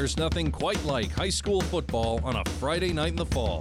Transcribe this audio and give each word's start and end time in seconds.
There's 0.00 0.16
nothing 0.16 0.50
quite 0.50 0.82
like 0.86 1.10
high 1.10 1.28
school 1.28 1.60
football 1.60 2.22
on 2.24 2.36
a 2.36 2.42
Friday 2.52 2.90
night 2.90 3.10
in 3.10 3.16
the 3.16 3.26
fall. 3.26 3.58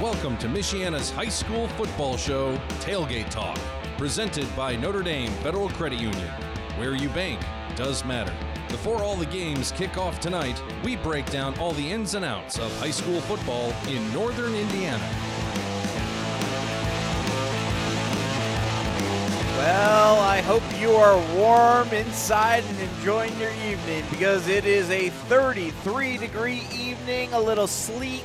Welcome 0.00 0.38
to 0.38 0.46
Michiana's 0.46 1.10
high 1.10 1.28
school 1.28 1.68
football 1.68 2.16
show, 2.16 2.56
Tailgate 2.80 3.28
Talk, 3.28 3.58
presented 3.98 4.46
by 4.56 4.76
Notre 4.76 5.02
Dame 5.02 5.30
Federal 5.42 5.68
Credit 5.68 6.00
Union. 6.00 6.30
Where 6.78 6.94
you 6.94 7.10
bank 7.10 7.38
does 7.76 8.02
matter. 8.02 8.32
Before 8.68 9.02
all 9.02 9.14
the 9.14 9.26
games 9.26 9.72
kick 9.72 9.98
off 9.98 10.20
tonight, 10.20 10.58
we 10.82 10.96
break 10.96 11.30
down 11.30 11.58
all 11.58 11.72
the 11.72 11.92
ins 11.92 12.14
and 12.14 12.24
outs 12.24 12.58
of 12.58 12.74
high 12.78 12.92
school 12.92 13.20
football 13.20 13.74
in 13.88 14.10
northern 14.14 14.54
Indiana. 14.54 15.33
Well, 19.56 20.18
I 20.18 20.40
hope 20.40 20.64
you 20.80 20.90
are 20.90 21.16
warm 21.36 21.88
inside 21.90 22.64
and 22.64 22.80
enjoying 22.80 23.38
your 23.38 23.52
evening 23.52 24.04
because 24.10 24.48
it 24.48 24.64
is 24.64 24.90
a 24.90 25.10
33 25.10 26.18
degree 26.18 26.66
evening, 26.72 27.32
a 27.32 27.40
little 27.40 27.68
sleet, 27.68 28.24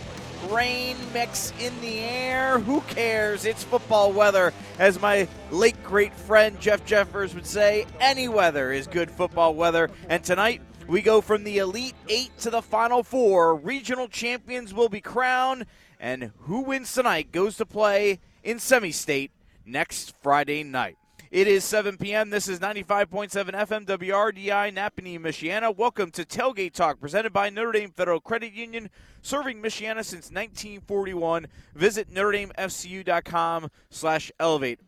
rain 0.50 0.98
mix 1.14 1.54
in 1.60 1.80
the 1.82 2.00
air. 2.00 2.58
Who 2.58 2.82
cares? 2.82 3.46
It's 3.46 3.64
football 3.64 4.12
weather. 4.12 4.54
As 4.80 5.00
my 5.00 5.28
late 5.52 5.82
great 5.84 6.16
friend 6.16 6.60
Jeff 6.60 6.84
Jeffers 6.84 7.36
would 7.36 7.46
say, 7.46 7.86
any 8.00 8.28
weather 8.28 8.72
is 8.72 8.88
good 8.88 9.12
football 9.12 9.54
weather. 9.54 9.92
And 10.10 10.24
tonight, 10.24 10.64
we 10.88 11.04
go 11.04 11.22
from 11.22 11.44
the 11.44 11.60
Elite 11.60 11.96
Eight 12.08 12.36
to 12.40 12.50
the 12.50 12.64
Final 12.64 13.04
Four. 13.04 13.56
Regional 13.56 14.08
champions 14.08 14.74
will 14.74 14.90
be 14.90 15.00
crowned, 15.00 15.68
and 16.00 16.32
who 16.40 16.62
wins 16.62 16.92
tonight 16.92 17.32
goes 17.32 17.56
to 17.58 17.68
play 17.68 18.20
in 18.44 18.58
semi 18.58 18.92
state 18.92 19.30
next 19.64 20.16
Friday 20.24 20.64
night. 20.64 20.98
It 21.32 21.48
is 21.48 21.64
7 21.64 21.98
p.m. 21.98 22.32
This 22.32 22.48
is 22.48 22.58
95.7 22.60 23.30
FM 23.30 23.86
WRDI 23.86 24.74
Nappanee, 24.74 25.20
Michiana. 25.20 25.76
Welcome 25.76 26.10
to 26.10 26.26
Tailgate 26.26 26.74
Talk, 26.74 27.00
presented 27.00 27.32
by 27.32 27.52
Notre 27.52 27.74
Dame 27.74 27.92
Federal 27.92 28.20
Credit 28.20 28.52
Union, 28.52 28.90
serving 29.22 29.62
Michiana 29.62 30.04
since 30.04 30.32
1941. 30.32 31.46
Visit 31.76 32.12
NotreDameFCU.com 32.12 33.70
slash 33.92 34.32
elevate. 34.40 34.80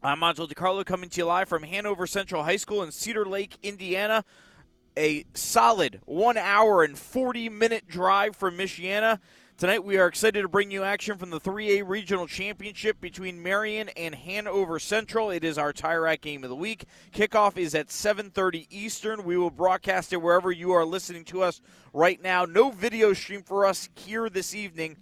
I'm 0.00 0.22
Angelo 0.22 0.46
DiCarlo 0.46 0.86
coming 0.86 1.10
to 1.10 1.20
you 1.20 1.26
live 1.26 1.48
from 1.48 1.64
Hanover 1.64 2.06
Central 2.06 2.44
High 2.44 2.54
School 2.54 2.84
in 2.84 2.92
Cedar 2.92 3.26
Lake, 3.26 3.58
Indiana. 3.64 4.24
A 4.96 5.24
solid 5.34 6.00
one 6.04 6.36
hour 6.36 6.84
and 6.84 6.96
40 6.96 7.48
minute 7.48 7.88
drive 7.88 8.36
from 8.36 8.56
Michiana. 8.56 9.18
Tonight 9.56 9.84
we 9.84 9.98
are 9.98 10.08
excited 10.08 10.42
to 10.42 10.48
bring 10.48 10.72
you 10.72 10.82
action 10.82 11.16
from 11.16 11.30
the 11.30 11.38
3A 11.38 11.88
Regional 11.88 12.26
Championship 12.26 13.00
between 13.00 13.40
Marian 13.40 13.88
and 13.90 14.12
Hanover 14.12 14.80
Central. 14.80 15.30
It 15.30 15.44
is 15.44 15.58
our 15.58 15.72
Tire 15.72 16.16
game 16.16 16.42
of 16.42 16.50
the 16.50 16.56
week. 16.56 16.86
Kickoff 17.12 17.56
is 17.56 17.72
at 17.72 17.86
7:30 17.86 18.66
Eastern. 18.68 19.22
We 19.22 19.36
will 19.36 19.50
broadcast 19.50 20.12
it 20.12 20.16
wherever 20.16 20.50
you 20.50 20.72
are 20.72 20.84
listening 20.84 21.24
to 21.26 21.42
us 21.42 21.60
right 21.92 22.20
now. 22.20 22.44
No 22.44 22.72
video 22.72 23.12
stream 23.12 23.44
for 23.44 23.64
us 23.64 23.88
here 23.94 24.28
this 24.28 24.56
evening 24.56 24.96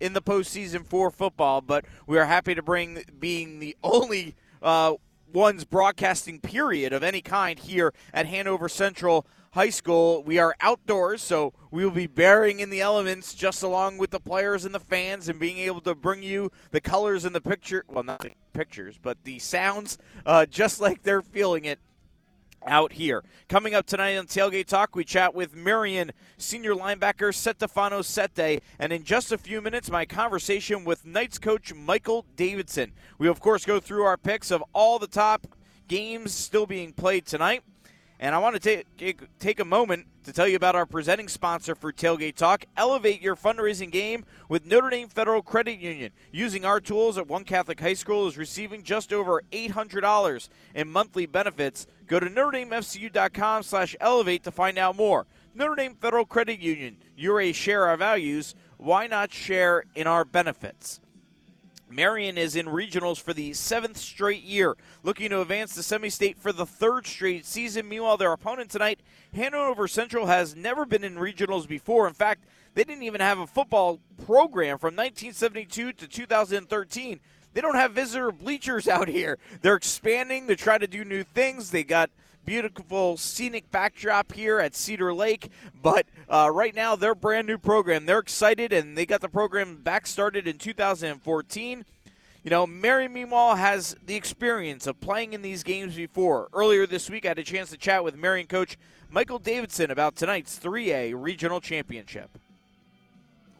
in 0.00 0.14
the 0.14 0.22
postseason 0.22 0.86
for 0.86 1.10
football, 1.10 1.60
but 1.60 1.84
we 2.06 2.18
are 2.18 2.24
happy 2.24 2.54
to 2.54 2.62
bring 2.62 3.04
being 3.18 3.58
the 3.58 3.76
only 3.84 4.36
uh, 4.62 4.94
ones 5.34 5.66
broadcasting 5.66 6.40
period 6.40 6.94
of 6.94 7.02
any 7.02 7.20
kind 7.20 7.58
here 7.58 7.92
at 8.14 8.24
Hanover 8.24 8.70
Central 8.70 9.26
High 9.52 9.70
School. 9.70 10.22
We 10.22 10.38
are 10.38 10.54
outdoors, 10.60 11.22
so 11.22 11.52
we 11.70 11.84
will 11.84 11.90
be 11.90 12.06
bearing 12.06 12.60
in 12.60 12.70
the 12.70 12.80
elements 12.80 13.34
just 13.34 13.62
along 13.62 13.98
with 13.98 14.10
the 14.10 14.20
players 14.20 14.64
and 14.64 14.74
the 14.74 14.80
fans 14.80 15.28
and 15.28 15.38
being 15.38 15.58
able 15.58 15.80
to 15.82 15.94
bring 15.94 16.22
you 16.22 16.52
the 16.70 16.80
colors 16.80 17.24
and 17.24 17.34
the 17.34 17.40
picture. 17.40 17.84
Well, 17.88 18.04
not 18.04 18.20
the 18.20 18.32
pictures, 18.52 18.98
but 19.00 19.18
the 19.24 19.38
sounds 19.38 19.98
uh, 20.26 20.46
just 20.46 20.80
like 20.80 21.02
they're 21.02 21.22
feeling 21.22 21.64
it 21.64 21.78
out 22.66 22.92
here. 22.92 23.24
Coming 23.48 23.74
up 23.74 23.86
tonight 23.86 24.16
on 24.16 24.26
Tailgate 24.26 24.66
Talk, 24.66 24.94
we 24.94 25.04
chat 25.04 25.34
with 25.34 25.54
Marian 25.54 26.12
senior 26.36 26.74
linebacker 26.74 27.32
Setefano 27.32 28.04
Sete, 28.04 28.62
and 28.78 28.92
in 28.92 29.04
just 29.04 29.32
a 29.32 29.38
few 29.38 29.60
minutes, 29.60 29.90
my 29.90 30.04
conversation 30.04 30.84
with 30.84 31.06
Knights 31.06 31.38
coach 31.38 31.72
Michael 31.72 32.26
Davidson. 32.36 32.92
We, 33.16 33.28
of 33.28 33.40
course, 33.40 33.64
go 33.64 33.80
through 33.80 34.02
our 34.04 34.16
picks 34.16 34.50
of 34.50 34.62
all 34.72 34.98
the 34.98 35.06
top 35.06 35.46
games 35.86 36.32
still 36.32 36.66
being 36.66 36.92
played 36.92 37.26
tonight. 37.26 37.62
And 38.20 38.34
I 38.34 38.38
want 38.38 38.60
to 38.60 38.84
take, 38.96 39.38
take, 39.38 39.60
a 39.60 39.64
moment 39.64 40.06
to 40.24 40.32
tell 40.32 40.48
you 40.48 40.56
about 40.56 40.74
our 40.74 40.86
presenting 40.86 41.28
sponsor 41.28 41.76
for 41.76 41.92
Tailgate 41.92 42.34
Talk. 42.34 42.64
Elevate 42.76 43.22
your 43.22 43.36
fundraising 43.36 43.92
game 43.92 44.24
with 44.48 44.66
Notre 44.66 44.90
Dame 44.90 45.08
Federal 45.08 45.40
Credit 45.40 45.78
Union. 45.78 46.10
Using 46.32 46.64
our 46.64 46.80
tools 46.80 47.16
at 47.16 47.28
One 47.28 47.44
Catholic 47.44 47.78
High 47.78 47.94
School 47.94 48.26
is 48.26 48.36
receiving 48.36 48.82
just 48.82 49.12
over 49.12 49.42
$800 49.52 50.48
in 50.74 50.90
monthly 50.90 51.26
benefits. 51.26 51.86
Go 52.08 52.18
to 52.18 52.26
NotreDameFCU.com 52.26 53.62
slash 53.62 53.94
elevate 54.00 54.42
to 54.42 54.50
find 54.50 54.78
out 54.78 54.96
more. 54.96 55.26
Notre 55.54 55.76
Dame 55.76 55.94
Federal 55.94 56.24
Credit 56.24 56.58
Union. 56.58 56.96
You're 57.16 57.40
a 57.40 57.52
share 57.52 57.86
our 57.86 57.96
values. 57.96 58.56
Why 58.78 59.06
not 59.06 59.32
share 59.32 59.84
in 59.94 60.08
our 60.08 60.24
benefits? 60.24 61.00
Marian 61.90 62.36
is 62.36 62.56
in 62.56 62.66
regionals 62.66 63.20
for 63.20 63.32
the 63.32 63.52
seventh 63.54 63.96
straight 63.96 64.42
year, 64.42 64.76
looking 65.02 65.30
to 65.30 65.40
advance 65.40 65.74
to 65.74 65.82
semi 65.82 66.10
state 66.10 66.38
for 66.38 66.52
the 66.52 66.66
third 66.66 67.06
straight 67.06 67.46
season. 67.46 67.88
Meanwhile, 67.88 68.18
their 68.18 68.32
opponent 68.32 68.70
tonight, 68.70 69.00
Hanover 69.34 69.88
Central, 69.88 70.26
has 70.26 70.54
never 70.54 70.84
been 70.84 71.04
in 71.04 71.16
regionals 71.16 71.66
before. 71.66 72.06
In 72.06 72.14
fact, 72.14 72.44
they 72.74 72.84
didn't 72.84 73.04
even 73.04 73.20
have 73.20 73.38
a 73.38 73.46
football 73.46 74.00
program 74.26 74.78
from 74.78 74.94
1972 74.94 75.92
to 75.94 76.06
2013. 76.06 77.20
They 77.54 77.60
don't 77.60 77.74
have 77.74 77.92
visitor 77.92 78.30
bleachers 78.32 78.86
out 78.88 79.08
here. 79.08 79.38
They're 79.62 79.76
expanding, 79.76 80.46
they're 80.46 80.56
trying 80.56 80.80
to 80.80 80.86
do 80.86 81.04
new 81.04 81.22
things. 81.22 81.70
They 81.70 81.84
got 81.84 82.10
beautiful 82.48 83.18
scenic 83.18 83.70
backdrop 83.70 84.32
here 84.32 84.58
at 84.58 84.74
Cedar 84.74 85.12
Lake. 85.12 85.50
But 85.82 86.06
uh, 86.30 86.48
right 86.50 86.74
now, 86.74 86.96
their 86.96 87.14
brand 87.14 87.46
new 87.46 87.58
program, 87.58 88.06
they're 88.06 88.18
excited, 88.18 88.72
and 88.72 88.96
they 88.96 89.04
got 89.04 89.20
the 89.20 89.28
program 89.28 89.82
back 89.82 90.06
started 90.06 90.48
in 90.48 90.56
2014. 90.56 91.84
You 92.42 92.50
know, 92.50 92.66
Mary, 92.66 93.06
meanwhile, 93.06 93.56
has 93.56 93.96
the 94.02 94.14
experience 94.14 94.86
of 94.86 94.98
playing 94.98 95.34
in 95.34 95.42
these 95.42 95.62
games 95.62 95.94
before. 95.94 96.48
Earlier 96.54 96.86
this 96.86 97.10
week, 97.10 97.26
I 97.26 97.28
had 97.28 97.38
a 97.38 97.44
chance 97.44 97.68
to 97.68 97.76
chat 97.76 98.02
with 98.02 98.16
Marian 98.16 98.46
coach 98.46 98.78
Michael 99.10 99.38
Davidson 99.38 99.90
about 99.90 100.16
tonight's 100.16 100.58
3A 100.58 101.12
regional 101.14 101.60
championship. 101.60 102.30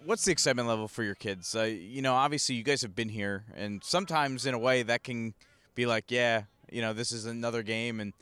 What's 0.02 0.24
the 0.24 0.32
excitement 0.32 0.66
level 0.66 0.88
for 0.88 1.02
your 1.02 1.14
kids? 1.14 1.54
Uh, 1.54 1.64
you 1.64 2.00
know, 2.00 2.14
obviously, 2.14 2.54
you 2.54 2.62
guys 2.62 2.80
have 2.80 2.96
been 2.96 3.10
here, 3.10 3.44
and 3.54 3.84
sometimes, 3.84 4.46
in 4.46 4.54
a 4.54 4.58
way, 4.58 4.82
that 4.82 5.04
can 5.04 5.34
be 5.74 5.84
like, 5.84 6.06
yeah, 6.10 6.44
you 6.72 6.80
know, 6.80 6.94
this 6.94 7.12
is 7.12 7.26
another 7.26 7.62
game, 7.62 8.00
and 8.00 8.14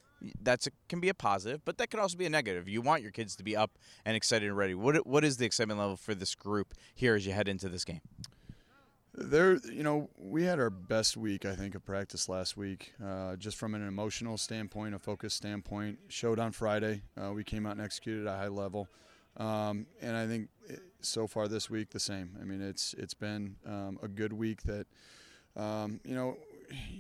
that's 0.43 0.67
a, 0.67 0.71
can 0.89 1.01
be 1.01 1.09
a 1.09 1.15
positive, 1.15 1.65
but 1.65 1.79
that 1.79 1.91
could 1.91 2.01
also 2.01 2.17
be 2.17 2.27
a 2.27 2.31
negative. 2.31 2.69
You 2.69 2.81
want 2.81 3.03
your 3.03 3.11
kids 3.11 3.37
to 3.37 3.45
be 3.45 3.57
up 3.57 3.79
and 4.05 4.17
excited 4.17 4.47
and 4.49 4.57
ready. 4.57 4.75
What 4.75 5.07
what 5.07 5.25
is 5.25 5.37
the 5.37 5.47
excitement 5.47 5.79
level 5.79 5.97
for 5.97 6.15
this 6.15 6.35
group 6.35 6.75
here 6.95 7.15
as 7.15 7.27
you 7.27 7.33
head 7.33 7.49
into 7.49 7.69
this 7.69 7.85
game? 7.85 8.01
There, 9.19 9.57
you 9.73 9.83
know, 9.83 10.11
we 10.19 10.45
had 10.45 10.61
our 10.61 10.69
best 10.69 11.17
week, 11.17 11.47
I 11.47 11.55
think, 11.55 11.75
of 11.75 11.83
practice 11.85 12.29
last 12.29 12.55
week. 12.57 12.93
Uh, 13.03 13.37
just 13.37 13.57
from 13.57 13.75
an 13.75 13.87
emotional 13.87 14.37
standpoint, 14.37 14.95
a 14.95 14.99
focus 14.99 15.33
standpoint, 15.33 15.99
showed 16.09 16.39
on 16.39 16.53
Friday. 16.53 17.01
Uh, 17.19 17.33
we 17.33 17.43
came 17.43 17.65
out 17.65 17.73
and 17.73 17.81
executed 17.81 18.27
at 18.27 18.35
a 18.35 18.37
high 18.37 18.49
level, 18.49 18.89
um, 19.39 19.87
and 20.03 20.17
I 20.17 20.27
think 20.27 20.49
it, 20.69 20.81
so 21.01 21.27
far 21.27 21.49
this 21.49 21.71
week 21.71 21.91
the 21.91 22.01
same. 22.01 22.37
I 22.41 22.45
mean, 22.45 22.61
it's 22.61 22.95
it's 22.99 23.15
been 23.15 23.57
um, 23.67 23.99
a 24.03 24.09
good 24.09 24.33
week 24.33 24.63
that. 24.63 24.87
Um, 25.57 26.01
you 26.05 26.15
know, 26.15 26.37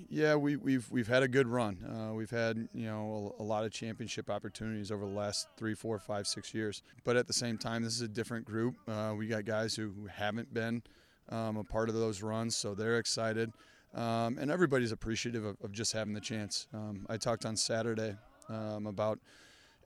yeah, 0.09 0.35
we, 0.35 0.57
we've 0.57 0.91
we've 0.91 1.09
had 1.09 1.23
a 1.23 1.29
good 1.29 1.47
run. 1.47 1.79
Uh, 1.85 2.15
we've 2.15 2.31
had 2.31 2.69
you 2.73 2.87
know 2.87 3.35
a, 3.39 3.43
a, 3.43 3.45
lot 3.45 3.65
of 3.65 3.73
championship 3.73 4.31
opportunities 4.31 4.91
over 4.91 5.05
the 5.05 5.13
last 5.13 5.49
three, 5.57 5.75
four, 5.75 5.99
five, 5.99 6.27
six 6.27 6.55
years. 6.55 6.83
But 7.05 7.17
at 7.17 7.27
the 7.27 7.33
same 7.33 7.59
time, 7.59 7.83
this 7.83 7.95
is 7.95 8.03
a 8.03 8.09
different 8.09 8.45
group. 8.45 8.77
Uh, 8.89 9.15
we 9.17 9.27
got 9.27 9.45
guys 9.45 9.75
who, 9.75 9.93
haven't 10.11 10.53
been 10.53 10.83
um, 11.31 11.57
a 11.57 11.65
part 11.65 11.89
of 11.89 11.95
those 11.95 12.23
runs, 12.23 12.57
so 12.57 12.75
they're 12.75 12.99
excited, 12.99 13.53
um, 13.95 14.39
and 14.39 14.51
everybody's 14.51 14.93
appreciative 14.93 15.45
of, 15.45 15.57
of, 15.63 15.73
just 15.73 15.93
having 15.93 16.15
the 16.15 16.21
chance. 16.21 16.69
Um, 16.73 17.07
I 17.09 17.17
talked 17.17 17.45
on 17.45 17.57
Saturday 17.57 18.17
um, 18.49 18.87
about 18.87 19.19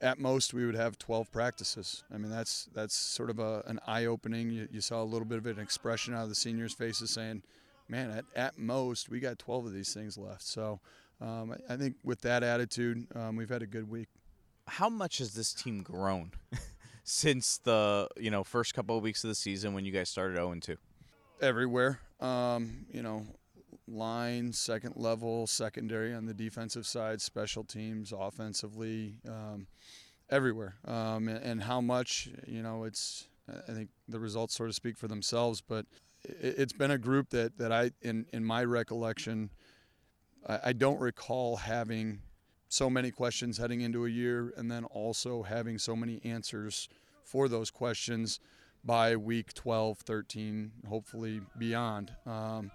at 0.01 0.19
most 0.19 0.53
we 0.53 0.65
would 0.65 0.75
have 0.75 0.97
12 0.97 1.31
practices. 1.31 2.03
I 2.13 2.17
mean 2.17 2.31
that's 2.31 2.67
that's 2.73 2.95
sort 2.95 3.29
of 3.29 3.39
a, 3.39 3.63
an 3.67 3.79
eye 3.87 4.05
opening. 4.05 4.49
You, 4.49 4.67
you 4.71 4.81
saw 4.81 5.01
a 5.01 5.05
little 5.05 5.27
bit 5.27 5.37
of 5.37 5.47
an 5.47 5.59
expression 5.59 6.13
out 6.13 6.23
of 6.23 6.29
the 6.29 6.35
seniors' 6.35 6.73
faces 6.73 7.11
saying 7.11 7.43
man, 7.91 8.09
at, 8.09 8.25
at 8.35 8.57
most, 8.57 9.09
we 9.09 9.19
got 9.19 9.37
12 9.37 9.67
of 9.67 9.73
these 9.73 9.93
things 9.93 10.17
left. 10.17 10.41
So 10.41 10.79
um, 11.19 11.53
I, 11.69 11.73
I, 11.73 11.77
think 11.77 11.97
with 12.03 12.21
that 12.21 12.41
attitude, 12.41 13.05
um, 13.13 13.35
we've 13.35 13.49
had 13.49 13.61
a 13.61 13.67
good 13.67 13.89
week. 13.89 14.07
How 14.65 14.89
much 14.89 15.17
has 15.17 15.33
this 15.33 15.53
team 15.53 15.83
grown 15.83 16.31
since 17.03 17.57
the 17.57 18.07
you 18.17 18.31
know 18.31 18.43
first 18.43 18.73
couple 18.73 18.95
of 18.95 19.03
weeks 19.03 19.23
of 19.23 19.27
the 19.27 19.35
season 19.35 19.73
when 19.73 19.83
you 19.85 19.91
guys 19.91 20.09
started 20.09 20.37
0 20.37 20.55
2? 20.61 20.77
Everywhere, 21.41 21.99
um, 22.21 22.85
you 22.91 23.03
know, 23.03 23.25
line, 23.87 24.53
second 24.53 24.95
level, 24.95 25.45
secondary 25.45 26.13
on 26.13 26.25
the 26.25 26.33
defensive 26.33 26.85
side, 26.85 27.19
special 27.19 27.63
teams, 27.63 28.13
offensively, 28.17 29.15
um, 29.27 29.67
everywhere. 30.29 30.75
Um, 30.85 31.27
and, 31.27 31.43
and 31.43 31.63
how 31.63 31.81
much, 31.81 32.29
you 32.47 32.61
know, 32.61 32.83
it's 32.85 33.27
I 33.67 33.73
think 33.73 33.89
the 34.07 34.19
results 34.19 34.55
sort 34.55 34.69
of 34.69 34.75
speak 34.75 34.97
for 34.97 35.07
themselves, 35.07 35.61
but 35.61 35.85
it's 36.23 36.73
been 36.73 36.91
a 36.91 36.97
group 36.97 37.29
that, 37.29 37.57
that 37.57 37.71
I, 37.71 37.91
in, 38.01 38.25
in 38.31 38.43
my 38.43 38.63
recollection, 38.63 39.49
I, 40.47 40.59
I 40.65 40.73
don't 40.73 40.99
recall 40.99 41.57
having 41.57 42.19
so 42.69 42.89
many 42.89 43.11
questions 43.11 43.57
heading 43.57 43.81
into 43.81 44.05
a 44.05 44.09
year, 44.09 44.53
and 44.55 44.71
then 44.71 44.85
also 44.85 45.43
having 45.43 45.77
so 45.77 45.95
many 45.95 46.21
answers 46.23 46.87
for 47.23 47.47
those 47.47 47.69
questions 47.69 48.39
by 48.83 49.15
week 49.15 49.53
12, 49.53 49.99
13, 49.99 50.71
hopefully 50.87 51.41
beyond. 51.57 52.11
Um, 52.25 52.71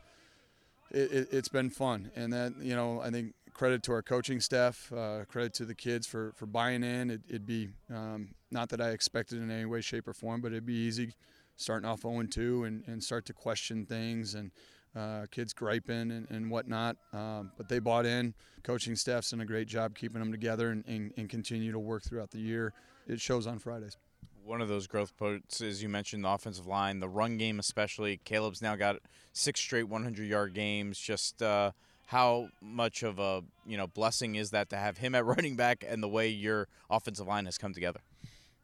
it, 0.91 1.11
has 1.11 1.27
it, 1.33 1.53
been 1.53 1.71
fun, 1.71 2.11
and 2.15 2.33
that 2.33 2.53
you 2.61 2.77
know 2.77 3.01
I 3.01 3.11
think 3.11 3.35
credit 3.53 3.83
to 3.85 3.93
our 3.93 4.03
coaching 4.03 4.39
staff, 4.39 4.93
uh, 4.97 5.25
credit 5.25 5.53
to 5.55 5.65
the 5.65 5.75
kids 5.75 6.07
for 6.07 6.33
for 6.37 6.47
buying 6.47 6.85
in. 6.85 7.11
It, 7.11 7.23
would 7.29 7.47
be 7.47 7.71
um, 7.93 8.29
not 8.53 8.69
that 8.69 8.81
I 8.81 8.91
expected 8.91 9.43
in 9.43 9.51
any 9.51 9.65
way, 9.65 9.81
shape, 9.81 10.07
or 10.07 10.13
form, 10.13 10.41
but 10.41 10.53
it'd 10.53 10.65
be 10.65 10.75
easy 10.75 11.15
starting 11.57 11.89
off 11.89 12.03
0 12.03 12.23
2 12.23 12.65
and, 12.65 12.85
and 12.87 13.03
start 13.03 13.27
to 13.27 13.33
question 13.33 13.87
things 13.87 14.35
and 14.35 14.51
uh, 14.97 15.27
kids 15.31 15.53
griping 15.53 16.11
and, 16.11 16.27
and 16.31 16.51
whatnot. 16.51 16.97
Um, 17.13 17.53
but 17.57 17.69
they 17.69 17.79
bought 17.79 18.07
in. 18.07 18.35
Coaching 18.63 18.97
staff's 18.97 19.31
done 19.31 19.41
a 19.41 19.47
great 19.47 19.69
job 19.69 19.95
keeping 19.95 20.21
them 20.21 20.33
together 20.33 20.71
and, 20.71 20.85
and, 20.87 21.13
and, 21.17 21.29
continue 21.29 21.71
to 21.71 21.79
work 21.79 22.03
throughout 22.03 22.31
the 22.31 22.39
year. 22.39 22.73
It 23.07 23.21
shows 23.21 23.47
on 23.47 23.59
Fridays. 23.59 23.97
One 24.45 24.61
of 24.61 24.69
those 24.69 24.87
growth 24.87 25.17
points, 25.17 25.61
as 25.61 25.83
you 25.83 25.89
mentioned, 25.89 26.25
the 26.25 26.31
offensive 26.31 26.67
line, 26.67 27.01
the 27.01 27.09
run 27.09 27.37
game 27.37 27.59
especially. 27.59 28.21
Caleb's 28.25 28.63
now 28.63 28.77
got 28.77 28.97
six 29.33 29.61
straight 29.61 29.87
100-yard 29.87 30.55
games. 30.55 30.99
Just 30.99 31.43
uh, 31.43 31.73
how 32.07 32.49
much 32.63 33.03
of 33.03 33.19
a 33.19 33.43
you 33.67 33.77
know 33.77 33.87
blessing 33.87 34.37
is 34.37 34.51
that 34.51 34.71
to 34.71 34.77
have 34.77 34.99
him 34.99 35.15
at 35.15 35.25
running 35.27 35.57
back 35.57 35.85
and 35.87 36.03
the 36.03 36.09
way 36.09 36.29
your 36.29 36.69
offensive 36.89 37.27
line 37.27 37.45
has 37.45 37.59
come 37.59 37.75
together? 37.75 38.01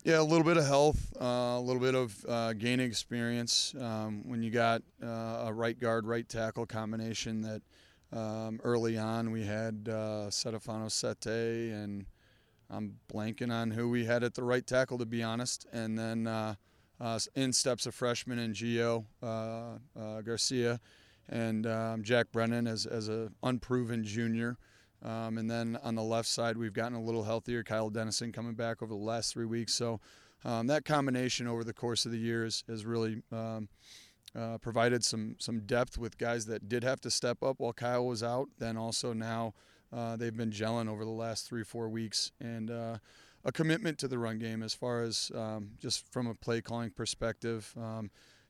Yeah, 0.04 0.20
a 0.20 0.22
little 0.22 0.42
bit 0.42 0.56
of 0.56 0.66
health, 0.66 1.12
uh, 1.20 1.24
a 1.24 1.60
little 1.60 1.80
bit 1.80 1.94
of 1.94 2.26
uh, 2.28 2.54
gaining 2.54 2.88
experience. 2.88 3.72
Um, 3.78 4.28
when 4.28 4.42
you 4.42 4.50
got 4.50 4.82
uh, 5.00 5.44
a 5.46 5.52
right 5.52 5.78
guard, 5.78 6.06
right 6.06 6.28
tackle 6.28 6.66
combination 6.66 7.40
that 7.42 7.62
um, 8.12 8.58
early 8.64 8.98
on 8.98 9.30
we 9.30 9.44
had 9.44 9.88
uh, 9.88 10.26
Setefano 10.28 10.90
Sete 10.90 11.72
and 11.72 12.06
I'm 12.68 12.96
blanking 13.12 13.52
on 13.52 13.70
who 13.70 13.90
we 13.90 14.04
had 14.04 14.24
at 14.24 14.34
the 14.34 14.42
right 14.42 14.66
tackle 14.66 14.98
to 14.98 15.06
be 15.06 15.22
honest, 15.22 15.66
and 15.72 15.96
then 15.96 16.26
uh, 16.26 16.56
uh, 17.00 17.20
in 17.36 17.52
steps 17.52 17.86
a 17.86 17.92
freshman 17.92 18.40
in 18.40 18.54
Gio 18.54 19.04
uh, 19.22 20.20
Garcia 20.22 20.80
and 21.28 21.64
um, 21.64 22.02
Jack 22.02 22.32
Brennan 22.32 22.66
as 22.66 22.86
as 22.86 23.08
a 23.08 23.30
unproven 23.44 24.02
junior. 24.02 24.58
Um, 25.04 25.38
and 25.38 25.50
then 25.50 25.78
on 25.82 25.94
the 25.94 26.02
left 26.02 26.28
side, 26.28 26.56
we've 26.56 26.72
gotten 26.72 26.96
a 26.96 27.02
little 27.02 27.24
healthier. 27.24 27.62
Kyle 27.62 27.90
Dennison 27.90 28.32
coming 28.32 28.54
back 28.54 28.82
over 28.82 28.92
the 28.92 29.00
last 29.00 29.32
three 29.32 29.44
weeks. 29.44 29.74
So 29.74 30.00
um, 30.44 30.66
that 30.68 30.84
combination 30.84 31.46
over 31.46 31.64
the 31.64 31.72
course 31.72 32.06
of 32.06 32.12
the 32.12 32.18
years 32.18 32.64
has 32.68 32.84
really 32.84 33.22
um, 33.32 33.68
uh, 34.38 34.58
provided 34.58 35.04
some 35.04 35.36
some 35.38 35.60
depth 35.60 35.98
with 35.98 36.18
guys 36.18 36.46
that 36.46 36.68
did 36.68 36.84
have 36.84 37.00
to 37.02 37.10
step 37.10 37.42
up 37.42 37.56
while 37.58 37.72
Kyle 37.72 38.06
was 38.06 38.22
out. 38.22 38.48
Then 38.58 38.76
also 38.76 39.12
now 39.12 39.54
uh, 39.92 40.16
they've 40.16 40.36
been 40.36 40.50
gelling 40.50 40.88
over 40.88 41.04
the 41.04 41.10
last 41.10 41.46
three 41.46 41.64
four 41.64 41.88
weeks 41.88 42.32
and. 42.40 42.70
Uh, 42.70 42.98
a 43.44 43.50
commitment 43.50 43.98
to 43.98 44.06
the 44.06 44.20
run 44.20 44.38
game 44.38 44.62
as 44.62 44.72
far 44.72 45.02
as 45.02 45.32
um, 45.34 45.72
just 45.80 46.06
from 46.12 46.28
a 46.28 46.34
play 46.34 46.60
calling 46.60 46.90
perspective. 46.90 47.74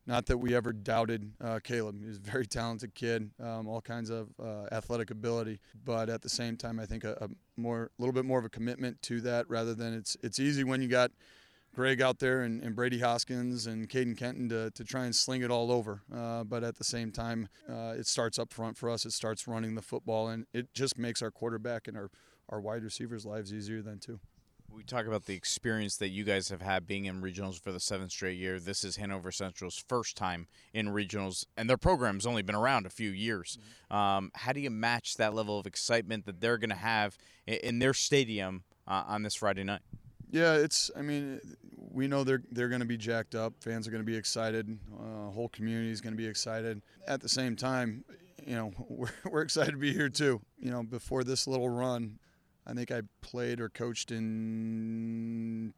Not 0.04 0.26
that 0.26 0.38
we 0.38 0.54
ever 0.54 0.72
doubted 0.72 1.30
uh, 1.40 1.60
Caleb. 1.62 2.02
He's 2.04 2.16
a 2.16 2.20
very 2.20 2.46
talented 2.46 2.92
kid, 2.94 3.30
um, 3.40 3.68
all 3.68 3.80
kinds 3.80 4.10
of 4.10 4.30
uh, 4.42 4.66
athletic 4.72 5.10
ability. 5.10 5.60
But 5.84 6.10
at 6.10 6.22
the 6.22 6.28
same 6.28 6.56
time, 6.56 6.80
I 6.80 6.86
think 6.86 7.04
a, 7.04 7.16
a 7.20 7.28
more, 7.56 7.84
a 7.84 8.02
little 8.02 8.12
bit 8.12 8.24
more 8.24 8.38
of 8.38 8.44
a 8.44 8.48
commitment 8.48 9.00
to 9.02 9.20
that, 9.20 9.48
rather 9.48 9.74
than 9.74 9.94
it's 9.94 10.16
it's 10.22 10.40
easy 10.40 10.64
when 10.64 10.82
you 10.82 10.88
got 10.88 11.12
Greg 11.74 12.02
out 12.02 12.18
there 12.18 12.42
and, 12.42 12.62
and 12.62 12.74
Brady 12.74 12.98
Hoskins 12.98 13.66
and 13.66 13.88
Caden 13.88 14.18
Kenton 14.18 14.48
to, 14.48 14.70
to 14.72 14.84
try 14.84 15.04
and 15.04 15.14
sling 15.14 15.42
it 15.42 15.50
all 15.50 15.70
over. 15.70 16.02
Uh, 16.14 16.44
but 16.44 16.64
at 16.64 16.76
the 16.76 16.84
same 16.84 17.12
time, 17.12 17.48
uh, 17.68 17.94
it 17.96 18.06
starts 18.06 18.38
up 18.38 18.52
front 18.52 18.76
for 18.76 18.90
us. 18.90 19.06
It 19.06 19.12
starts 19.12 19.46
running 19.46 19.76
the 19.76 19.82
football, 19.82 20.28
and 20.28 20.46
it 20.52 20.74
just 20.74 20.98
makes 20.98 21.22
our 21.22 21.30
quarterback 21.30 21.88
and 21.88 21.96
our, 21.96 22.10
our 22.48 22.60
wide 22.60 22.82
receivers' 22.82 23.24
lives 23.24 23.54
easier 23.54 23.80
than 23.80 24.00
too. 24.00 24.20
We 24.74 24.82
talk 24.84 25.06
about 25.06 25.26
the 25.26 25.34
experience 25.34 25.96
that 25.98 26.08
you 26.08 26.24
guys 26.24 26.48
have 26.48 26.62
had 26.62 26.86
being 26.86 27.04
in 27.04 27.20
regionals 27.20 27.60
for 27.60 27.72
the 27.72 27.80
seventh 27.80 28.10
straight 28.10 28.38
year. 28.38 28.58
This 28.58 28.84
is 28.84 28.96
Hanover 28.96 29.30
Central's 29.30 29.76
first 29.76 30.16
time 30.16 30.46
in 30.72 30.88
regionals, 30.88 31.44
and 31.56 31.68
their 31.68 31.76
program's 31.76 32.26
only 32.26 32.42
been 32.42 32.54
around 32.54 32.86
a 32.86 32.90
few 32.90 33.10
years. 33.10 33.58
Mm-hmm. 33.90 33.96
Um, 33.96 34.30
how 34.34 34.52
do 34.52 34.60
you 34.60 34.70
match 34.70 35.16
that 35.18 35.34
level 35.34 35.58
of 35.58 35.66
excitement 35.66 36.24
that 36.24 36.40
they're 36.40 36.56
going 36.56 36.70
to 36.70 36.76
have 36.76 37.18
in 37.46 37.80
their 37.80 37.92
stadium 37.92 38.64
uh, 38.88 39.04
on 39.06 39.22
this 39.22 39.34
Friday 39.34 39.62
night? 39.62 39.82
Yeah, 40.30 40.54
it's. 40.54 40.90
I 40.96 41.02
mean, 41.02 41.40
we 41.76 42.08
know 42.08 42.24
they're 42.24 42.42
they're 42.50 42.68
going 42.68 42.80
to 42.80 42.86
be 42.86 42.96
jacked 42.96 43.34
up. 43.34 43.52
Fans 43.60 43.86
are 43.86 43.90
going 43.90 44.02
to 44.02 44.10
be 44.10 44.16
excited. 44.16 44.78
Uh, 44.98 45.30
whole 45.30 45.50
community 45.50 45.90
is 45.90 46.00
going 46.00 46.14
to 46.14 46.18
be 46.18 46.26
excited. 46.26 46.80
At 47.06 47.20
the 47.20 47.28
same 47.28 47.56
time, 47.56 48.04
you 48.46 48.54
know, 48.54 48.72
we're, 48.88 49.12
we're 49.30 49.42
excited 49.42 49.72
to 49.72 49.76
be 49.76 49.92
here 49.92 50.08
too. 50.08 50.40
You 50.58 50.70
know, 50.70 50.82
before 50.82 51.24
this 51.24 51.46
little 51.46 51.68
run, 51.68 52.18
I 52.66 52.74
think 52.74 52.90
I 52.90 53.02
played 53.20 53.60
or 53.60 53.68
coached 53.68 54.12
in 54.12 55.72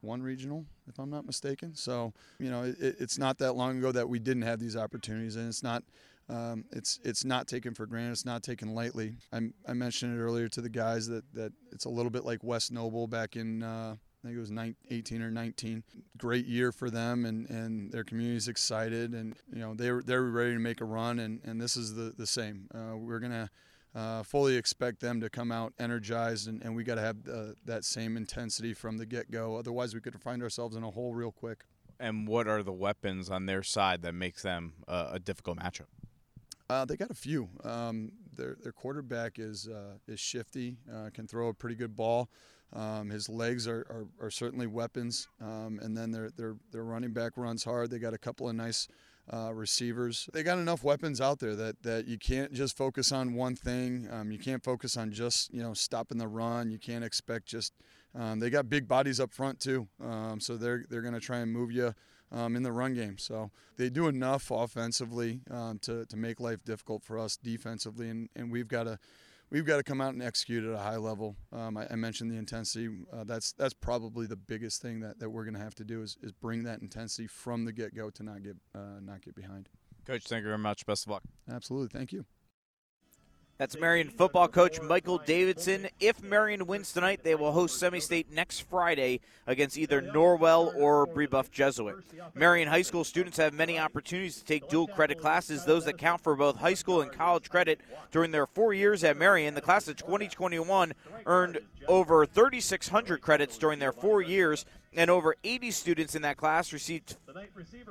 one 0.00 0.22
regional, 0.22 0.64
if 0.88 0.98
I'm 0.98 1.10
not 1.10 1.26
mistaken. 1.26 1.74
So, 1.74 2.12
you 2.38 2.50
know, 2.50 2.64
it, 2.64 2.76
it's 2.78 3.18
not 3.18 3.38
that 3.38 3.54
long 3.54 3.78
ago 3.78 3.92
that 3.92 4.08
we 4.08 4.18
didn't 4.18 4.42
have 4.42 4.60
these 4.60 4.76
opportunities, 4.76 5.36
and 5.36 5.48
it's 5.48 5.62
not. 5.62 5.82
Um, 6.28 6.64
it's 6.72 6.98
it's 7.04 7.24
not 7.24 7.46
taken 7.46 7.72
for 7.72 7.86
granted. 7.86 8.10
It's 8.10 8.24
not 8.24 8.42
taken 8.42 8.74
lightly. 8.74 9.14
I, 9.32 9.42
I 9.68 9.74
mentioned 9.74 10.18
it 10.18 10.20
earlier 10.20 10.48
to 10.48 10.60
the 10.60 10.68
guys 10.68 11.06
that, 11.06 11.22
that 11.34 11.52
it's 11.70 11.84
a 11.84 11.88
little 11.88 12.10
bit 12.10 12.24
like 12.24 12.42
West 12.42 12.72
Noble 12.72 13.06
back 13.06 13.36
in 13.36 13.62
uh, 13.62 13.94
I 14.26 14.28
think 14.28 14.38
it 14.38 14.40
was 14.40 14.50
19, 14.50 14.74
18 14.90 15.22
or 15.22 15.30
19. 15.30 15.84
Great 16.18 16.46
year 16.46 16.72
for 16.72 16.90
them, 16.90 17.26
and, 17.26 17.48
and 17.48 17.92
their 17.92 18.02
community's 18.02 18.48
excited, 18.48 19.12
and 19.12 19.36
you 19.52 19.60
know 19.60 19.74
they're 19.74 20.02
they're 20.02 20.24
ready 20.24 20.52
to 20.52 20.58
make 20.58 20.80
a 20.80 20.84
run, 20.84 21.20
and, 21.20 21.40
and 21.44 21.60
this 21.60 21.76
is 21.76 21.94
the 21.94 22.12
the 22.16 22.26
same. 22.26 22.66
Uh, 22.74 22.96
we're 22.96 23.20
gonna 23.20 23.48
uh, 23.96 24.22
fully 24.22 24.56
expect 24.56 25.00
them 25.00 25.20
to 25.22 25.30
come 25.30 25.50
out 25.50 25.72
energized, 25.78 26.48
and, 26.48 26.62
and 26.62 26.76
we 26.76 26.84
got 26.84 26.96
to 26.96 27.00
have 27.00 27.16
uh, 27.32 27.44
that 27.64 27.82
same 27.82 28.16
intensity 28.16 28.74
from 28.74 28.98
the 28.98 29.06
get 29.06 29.30
go. 29.30 29.56
Otherwise, 29.56 29.94
we 29.94 30.00
could 30.00 30.20
find 30.20 30.42
ourselves 30.42 30.76
in 30.76 30.82
a 30.82 30.90
hole 30.90 31.14
real 31.14 31.32
quick. 31.32 31.64
And 31.98 32.28
what 32.28 32.46
are 32.46 32.62
the 32.62 32.74
weapons 32.74 33.30
on 33.30 33.46
their 33.46 33.62
side 33.62 34.02
that 34.02 34.12
makes 34.12 34.42
them 34.42 34.74
uh, 34.86 35.08
a 35.12 35.18
difficult 35.18 35.58
matchup? 35.58 35.86
Uh, 36.68 36.84
they 36.84 36.96
got 36.96 37.10
a 37.10 37.14
few. 37.14 37.48
Um, 37.64 38.12
their 38.36 38.56
their 38.62 38.72
quarterback 38.72 39.38
is 39.38 39.66
uh, 39.66 39.94
is 40.06 40.20
shifty, 40.20 40.76
uh, 40.92 41.08
can 41.14 41.26
throw 41.26 41.48
a 41.48 41.54
pretty 41.54 41.76
good 41.76 41.96
ball. 41.96 42.28
Um, 42.72 43.08
his 43.08 43.28
legs 43.28 43.66
are, 43.68 43.86
are, 43.88 44.26
are 44.26 44.30
certainly 44.30 44.66
weapons, 44.66 45.28
um, 45.40 45.78
and 45.80 45.96
then 45.96 46.10
their 46.10 46.30
their 46.30 46.56
their 46.72 46.84
running 46.84 47.12
back 47.12 47.32
runs 47.36 47.64
hard. 47.64 47.90
They 47.90 47.98
got 47.98 48.12
a 48.12 48.18
couple 48.18 48.48
of 48.48 48.56
nice 48.56 48.88
uh, 49.32 49.52
receivers. 49.52 50.28
They 50.32 50.42
got 50.42 50.58
enough 50.58 50.84
weapons 50.84 51.20
out 51.20 51.38
there 51.40 51.56
that, 51.56 51.82
that 51.82 52.06
you 52.06 52.18
can't 52.18 52.52
just 52.52 52.76
focus 52.76 53.12
on 53.12 53.34
one 53.34 53.56
thing. 53.56 54.08
Um, 54.10 54.30
you 54.30 54.38
can't 54.38 54.62
focus 54.62 54.96
on 54.96 55.12
just 55.12 55.52
you 55.52 55.62
know 55.62 55.74
stopping 55.74 56.18
the 56.18 56.28
run. 56.28 56.70
You 56.70 56.78
can't 56.78 57.04
expect 57.04 57.46
just. 57.46 57.72
Um, 58.18 58.40
they 58.40 58.48
got 58.48 58.70
big 58.70 58.88
bodies 58.88 59.20
up 59.20 59.30
front 59.30 59.60
too, 59.60 59.88
um, 60.02 60.40
so 60.40 60.56
they're 60.56 60.84
they're 60.88 61.02
going 61.02 61.14
to 61.14 61.20
try 61.20 61.38
and 61.38 61.52
move 61.52 61.70
you 61.70 61.94
um, 62.32 62.56
in 62.56 62.62
the 62.62 62.72
run 62.72 62.94
game. 62.94 63.18
So 63.18 63.50
they 63.76 63.90
do 63.90 64.08
enough 64.08 64.50
offensively 64.50 65.40
um, 65.50 65.78
to 65.80 66.06
to 66.06 66.16
make 66.16 66.40
life 66.40 66.64
difficult 66.64 67.02
for 67.02 67.18
us 67.18 67.36
defensively, 67.36 68.08
and, 68.08 68.28
and 68.34 68.50
we've 68.50 68.68
got 68.68 68.84
to 68.84 68.98
we've 69.50 69.64
got 69.64 69.76
to 69.76 69.82
come 69.82 70.00
out 70.00 70.12
and 70.14 70.22
execute 70.22 70.64
at 70.64 70.72
a 70.72 70.78
high 70.78 70.96
level. 70.96 71.36
Um, 71.52 71.76
I, 71.76 71.86
I, 71.90 71.96
mentioned 71.96 72.30
the 72.30 72.36
intensity. 72.36 72.88
Uh, 73.12 73.24
that's 73.24 73.52
that's 73.52 73.74
probably 73.74 74.26
the 74.26 74.36
biggest 74.36 74.82
thing 74.82 75.00
that, 75.00 75.18
that 75.20 75.30
we're 75.30 75.44
going 75.44 75.54
to 75.54 75.60
have 75.60 75.74
to 75.76 75.84
do 75.84 76.02
is, 76.02 76.16
is 76.22 76.32
bring 76.32 76.64
that 76.64 76.80
intensity 76.80 77.26
from 77.26 77.64
the 77.64 77.72
get 77.72 77.94
go 77.94 78.10
to 78.10 78.22
not 78.22 78.42
get 78.42 78.56
uh, 78.74 79.00
not 79.00 79.22
get 79.22 79.34
behind. 79.34 79.68
Coach, 80.06 80.24
thank 80.24 80.42
you 80.42 80.48
very 80.48 80.58
much. 80.58 80.86
Best 80.86 81.06
of 81.06 81.12
luck. 81.12 81.22
Absolutely. 81.50 81.88
Thank 81.88 82.12
you. 82.12 82.24
That's 83.58 83.78
Marian 83.78 84.10
football 84.10 84.48
coach 84.48 84.82
Michael 84.82 85.16
Davidson. 85.16 85.88
If 85.98 86.22
Marian 86.22 86.66
wins 86.66 86.92
tonight, 86.92 87.20
they 87.22 87.34
will 87.34 87.52
host 87.52 87.78
Semi 87.78 88.00
State 88.00 88.30
next 88.30 88.60
Friday 88.60 89.20
against 89.46 89.78
either 89.78 90.02
Norwell 90.02 90.74
or 90.76 91.06
Brebeuf 91.06 91.50
Jesuit. 91.50 91.96
Marian 92.34 92.68
high 92.68 92.82
school 92.82 93.02
students 93.02 93.38
have 93.38 93.54
many 93.54 93.78
opportunities 93.78 94.36
to 94.36 94.44
take 94.44 94.68
dual 94.68 94.86
credit 94.86 95.18
classes, 95.18 95.64
those 95.64 95.86
that 95.86 95.96
count 95.96 96.20
for 96.20 96.36
both 96.36 96.56
high 96.56 96.74
school 96.74 97.00
and 97.00 97.10
college 97.10 97.48
credit. 97.48 97.80
During 98.10 98.30
their 98.30 98.46
four 98.46 98.74
years 98.74 99.02
at 99.04 99.16
Marian, 99.16 99.54
the 99.54 99.62
class 99.62 99.88
of 99.88 99.96
2021 99.96 100.92
earned 101.24 101.58
over 101.88 102.26
3,600 102.26 103.22
credits 103.22 103.56
during 103.56 103.78
their 103.78 103.92
four 103.92 104.20
years, 104.20 104.66
and 104.92 105.10
over 105.10 105.34
80 105.44 105.70
students 105.70 106.14
in 106.14 106.22
that 106.22 106.36
class 106.36 106.72
received 106.72 107.16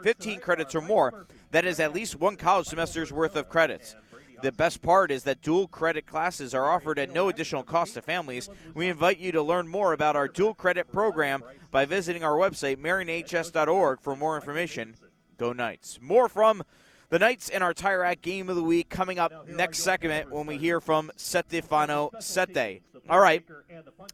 15 0.03 0.39
credits 0.39 0.75
or 0.75 0.81
more. 0.81 1.25
That 1.51 1.65
is 1.65 1.79
at 1.79 1.93
least 1.93 2.19
one 2.19 2.35
college 2.35 2.67
semester's 2.67 3.13
worth 3.13 3.35
of 3.35 3.47
credits. 3.47 3.95
The 4.41 4.51
best 4.51 4.81
part 4.81 5.11
is 5.11 5.23
that 5.23 5.41
dual 5.41 5.67
credit 5.67 6.05
classes 6.05 6.53
are 6.53 6.69
offered 6.69 6.99
at 6.99 7.13
no 7.13 7.29
additional 7.29 7.63
cost 7.63 7.93
to 7.93 8.01
families. 8.01 8.49
We 8.73 8.87
invite 8.87 9.17
you 9.17 9.31
to 9.31 9.41
learn 9.41 9.67
more 9.67 9.93
about 9.93 10.15
our 10.15 10.27
dual 10.27 10.53
credit 10.53 10.91
program 10.91 11.43
by 11.71 11.85
visiting 11.85 12.23
our 12.23 12.35
website, 12.37 12.77
marianhs.org, 12.77 14.01
for 14.01 14.15
more 14.15 14.35
information. 14.35 14.95
Go 15.37 15.53
Knights. 15.53 15.99
More 16.01 16.29
from 16.29 16.63
the 17.09 17.19
Knights 17.19 17.49
and 17.49 17.63
our 17.63 17.73
Tire 17.73 17.99
Rack 17.99 18.21
game 18.21 18.49
of 18.49 18.55
the 18.55 18.63
week 18.63 18.89
coming 18.89 19.19
up 19.19 19.47
next 19.47 19.79
segment 19.79 20.31
when 20.31 20.45
we 20.45 20.57
hear 20.57 20.79
from 20.79 21.11
Setefano 21.17 22.11
Sete. 22.21 22.81
All 23.07 23.19
right, 23.19 23.43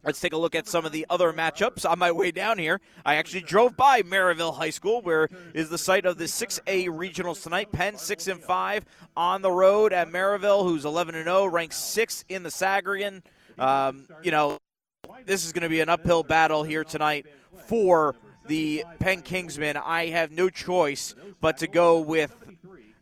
let's 0.04 0.20
take 0.20 0.34
a 0.34 0.38
look 0.38 0.54
at 0.54 0.68
some 0.68 0.86
of 0.86 0.92
the 0.92 1.06
other 1.10 1.32
matchups. 1.32 1.90
On 1.90 1.98
my 1.98 2.12
way 2.12 2.32
down 2.32 2.58
here, 2.58 2.82
I 3.06 3.16
actually 3.16 3.42
drove 3.42 3.78
by 3.78 4.02
Maryville 4.02 4.56
High 4.56 4.70
School, 4.70 5.02
where 5.02 5.30
is 5.54 5.70
the 5.70 5.78
site 5.78 6.06
of 6.06 6.18
the 6.18 6.26
6A 6.26 6.88
regionals 6.88 7.42
tonight. 7.42 7.72
Penn 7.72 7.98
six 7.98 8.28
and 8.28 8.42
five 8.42 8.86
on 9.16 9.42
the 9.42 9.52
road 9.52 9.94
at 9.94 10.10
Maryville, 10.10 10.64
who's 10.64 10.84
11 10.84 11.16
and 11.16 11.26
0, 11.26 11.46
ranked 11.46 11.76
sixth 11.76 12.26
in 12.28 12.44
the 12.44 12.50
Sagarin 12.50 13.22
um, 13.58 14.08
you 14.24 14.32
know, 14.32 14.58
this 15.26 15.46
is 15.46 15.54
going 15.54 15.64
to 15.64 15.70
be 15.70 15.82
an 15.82 15.90
uphill 15.90 16.24
battle 16.24 16.64
here 16.64 16.84
tonight 16.84 17.28
for 17.68 18.16
the 18.48 18.84
Penn 19.00 19.22
Kingsmen. 19.22 19.80
I 19.84 20.08
have 20.08 20.32
no 20.32 20.50
choice 20.50 21.14
but 21.40 21.58
to 21.58 21.68
go 21.68 22.00
with 22.00 22.36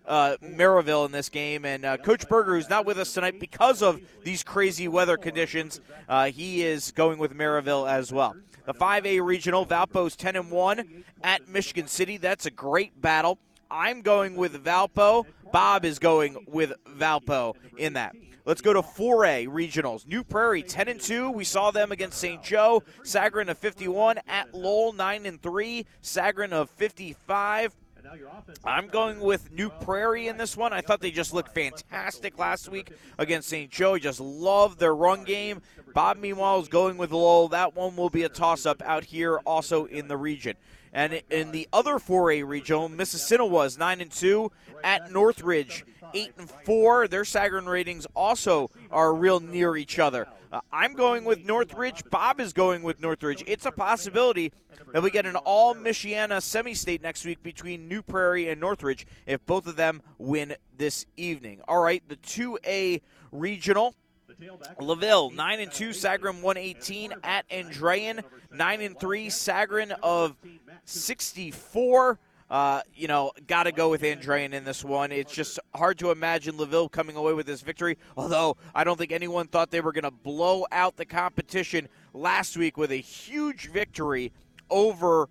uh, 0.10 0.36
Maryville 0.44 1.06
in 1.06 1.12
this 1.14 1.30
game. 1.30 1.64
And 1.64 1.86
uh, 1.86 1.98
Coach 1.98 2.28
Berger, 2.28 2.56
who's 2.56 2.70
not 2.70 2.86
with 2.86 2.98
us 2.98 3.14
tonight 3.14 3.40
because 3.40 3.82
of 3.82 4.02
these 4.24 4.44
crazy 4.44 4.90
weather 4.90 5.16
conditions, 5.16 5.80
uh, 6.10 6.26
he 6.26 6.64
is 6.64 6.92
going 6.92 7.20
with 7.20 7.34
Maryville 7.34 7.90
as 7.90 8.12
well. 8.12 8.36
The 8.66 8.74
5A 8.74 9.24
regional, 9.24 9.66
Valpo's 9.66 10.16
10 10.16 10.36
and 10.36 10.52
1 10.52 11.04
at 11.24 11.48
Michigan 11.48 11.88
City. 11.88 12.18
That's 12.18 12.46
a 12.46 12.52
great 12.52 13.00
battle. 13.02 13.40
I'm 13.72 14.02
going 14.02 14.36
with 14.36 14.64
Valpo. 14.64 15.26
Bob 15.52 15.86
is 15.86 16.00
going 16.00 16.46
with 16.48 16.74
Valpo 16.98 17.56
in 17.78 17.94
that. 17.94 18.16
Let's 18.46 18.62
go 18.62 18.74
to 18.74 18.82
4A 18.82 19.48
regionals. 19.48 20.08
New 20.08 20.24
Prairie 20.24 20.64
10 20.64 20.88
and 20.88 21.00
2. 21.00 21.30
We 21.30 21.44
saw 21.44 21.70
them 21.72 21.92
against 21.92 22.18
St. 22.18 22.42
Joe. 22.42 22.84
Sagarin 23.04 23.50
of 23.50 23.60
51 23.60 24.20
at 24.28 24.54
Lowell 24.56 24.94
9 24.94 25.26
and 25.26 25.42
3. 25.42 25.86
Sagarin 26.02 26.52
of 26.52 26.70
55. 26.72 27.76
I'm 28.64 28.88
going 28.88 29.20
with 29.20 29.52
New 29.52 29.70
Prairie 29.70 30.28
in 30.28 30.38
this 30.38 30.58
one. 30.58 30.74
I 30.74 30.82
thought 30.82 31.02
they 31.02 31.12
just 31.12 31.34
looked 31.34 31.54
fantastic 31.54 32.38
last 32.38 32.70
week 32.70 32.92
against 33.18 33.50
St. 33.50 33.70
Joe. 33.70 33.98
Just 33.98 34.20
love 34.20 34.78
their 34.78 34.96
run 34.96 35.24
game. 35.24 35.62
Bob, 35.94 36.18
meanwhile, 36.18 36.60
is 36.60 36.68
going 36.68 36.98
with 36.98 37.12
Lowell. 37.12 37.50
That 37.50 37.76
one 37.76 37.96
will 37.96 38.10
be 38.10 38.24
a 38.24 38.30
toss 38.30 38.66
up 38.66 38.82
out 38.84 39.06
here 39.06 39.38
also 39.46 39.86
in 39.86 40.08
the 40.08 40.18
region. 40.18 40.56
And 40.92 41.22
in 41.30 41.52
the 41.52 41.68
other 41.72 41.96
4A 41.96 42.48
regional, 42.48 42.90
Mississinewa 42.90 43.78
9 43.78 44.02
and 44.02 44.12
2 44.12 44.52
at 44.84 45.12
Northridge, 45.12 45.86
8 46.14 46.34
and 46.38 46.50
4. 46.50 47.08
Their 47.08 47.24
Sagarin 47.24 47.68
ratings 47.68 48.08
also 48.16 48.70
are 48.92 49.14
real 49.14 49.40
near 49.40 49.78
each 49.78 50.00
other. 50.00 50.28
Uh, 50.52 50.62
I'm 50.72 50.94
going 50.94 51.26
with 51.26 51.46
Northridge. 51.46 52.04
Bob 52.10 52.40
is 52.40 52.54
going 52.54 52.82
with 52.82 53.00
Northridge. 53.00 53.44
It's 53.46 53.66
a 53.66 53.72
possibility 53.72 54.52
that 54.94 55.04
we 55.04 55.12
get 55.12 55.26
an 55.26 55.36
all 55.36 55.76
Michiana 55.76 56.42
semi 56.42 56.74
state 56.74 57.04
next 57.04 57.24
week 57.24 57.44
between 57.44 57.88
New 57.88 58.02
Prairie 58.02 58.50
and 58.50 58.60
Northridge 58.60 59.06
if 59.28 59.46
both 59.46 59.68
of 59.68 59.76
them 59.76 60.02
win 60.18 60.56
this 60.78 61.06
evening. 61.18 61.62
All 61.68 61.82
right, 61.82 62.02
the 62.08 62.16
2A 62.18 63.02
regional. 63.32 63.96
LaVille, 64.80 65.32
9 65.32 65.60
and 65.60 65.72
2, 65.72 65.90
Sagarin 65.90 66.42
118 66.42 67.14
at 67.24 67.48
Andrean, 67.50 68.24
9 68.54 68.82
and 68.82 68.98
3, 68.98 69.28
Sagarin 69.28 69.92
of 70.02 70.38
64. 70.86 72.18
Uh, 72.50 72.82
you 72.96 73.08
know, 73.08 73.32
got 73.46 73.64
to 73.64 73.72
go 73.72 73.90
with 73.90 74.02
Andrean 74.02 74.54
in 74.54 74.64
this 74.64 74.84
one. 74.84 75.12
It's 75.12 75.32
just 75.32 75.60
hard 75.76 76.00
to 76.00 76.10
imagine 76.10 76.58
LaVille 76.58 76.90
coming 76.90 77.16
away 77.16 77.34
with 77.34 77.46
this 77.46 77.62
victory, 77.62 77.98
although 78.18 78.58
I 78.74 78.84
don't 78.84 78.98
think 78.98 79.12
anyone 79.12 79.48
thought 79.48 79.70
they 79.70 79.82
were 79.82 79.92
going 79.92 80.04
to 80.04 80.12
blow 80.12 80.66
out 80.72 80.98
the 80.98 81.06
competition 81.06 81.88
last 82.14 82.58
week 82.58 82.76
with 82.76 82.92
a 82.92 82.96
huge 82.96 83.70
victory 83.70 84.32
over 84.70 85.30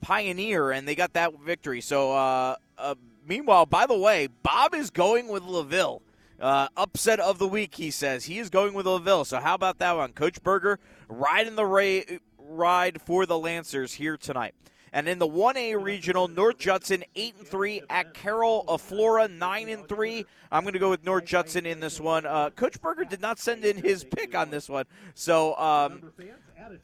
Pioneer, 0.00 0.70
and 0.72 0.86
they 0.88 0.94
got 0.94 1.12
that 1.12 1.38
victory. 1.40 1.80
So, 1.80 2.12
uh, 2.12 2.56
uh, 2.76 2.94
meanwhile, 3.26 3.66
by 3.66 3.86
the 3.86 3.96
way, 3.96 4.28
Bob 4.42 4.74
is 4.74 4.90
going 4.90 5.28
with 5.28 5.42
LaVille. 5.42 6.02
Uh, 6.40 6.66
upset 6.76 7.20
of 7.20 7.38
the 7.38 7.46
week, 7.46 7.76
he 7.76 7.90
says. 7.90 8.24
He 8.24 8.40
is 8.40 8.50
going 8.50 8.74
with 8.74 8.84
LaVille. 8.84 9.24
So, 9.24 9.38
how 9.38 9.54
about 9.54 9.78
that 9.78 9.96
one? 9.96 10.12
Coach 10.12 10.42
Berger 10.42 10.80
riding 11.08 11.54
the 11.54 11.64
ra- 11.64 12.18
ride 12.36 13.00
for 13.00 13.26
the 13.26 13.38
Lancers 13.38 13.92
here 13.94 14.16
tonight. 14.16 14.54
And 14.92 15.08
in 15.08 15.18
the 15.18 15.28
1A 15.28 15.82
regional, 15.82 16.28
North 16.28 16.58
Judson 16.58 17.02
8 17.14 17.34
and 17.38 17.48
3 17.48 17.82
at 17.88 18.12
Carroll 18.12 18.64
of 18.68 18.82
Flora 18.82 19.26
9 19.26 19.68
and 19.68 19.88
3. 19.88 20.26
I'm 20.50 20.62
going 20.64 20.74
to 20.74 20.78
go 20.78 20.90
with 20.90 21.02
North 21.04 21.24
Judson 21.24 21.64
in 21.64 21.80
this 21.80 21.98
one. 21.98 22.26
Uh, 22.26 22.50
Coach 22.50 22.80
Berger 22.80 23.04
did 23.04 23.22
not 23.22 23.38
send 23.38 23.64
in 23.64 23.76
his 23.78 24.04
pick 24.04 24.34
on 24.34 24.50
this 24.50 24.68
one. 24.68 24.84
So 25.14 25.56
um, 25.56 26.12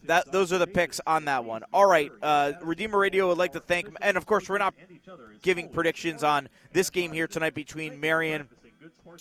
that 0.05 0.31
those 0.33 0.53
are 0.53 0.59
the 0.59 0.67
picks 0.67 1.01
on 1.07 1.27
that 1.27 1.45
one. 1.45 1.65
All 1.73 1.87
right, 1.87 2.11
uh, 2.23 2.53
Redeemer 2.63 2.99
Radio 2.99 3.29
would 3.29 3.39
like 3.39 3.53
to 3.53 3.61
thank, 3.61 3.89
and 4.01 4.17
of 4.17 4.27
course, 4.27 4.49
we're 4.49 4.59
not 4.59 4.75
giving 5.43 5.69
predictions 5.69 6.25
on 6.25 6.49
this 6.73 6.91
game 6.91 7.13
here 7.13 7.27
tonight 7.27 7.55
between 7.55 8.01
Marian 8.01 8.49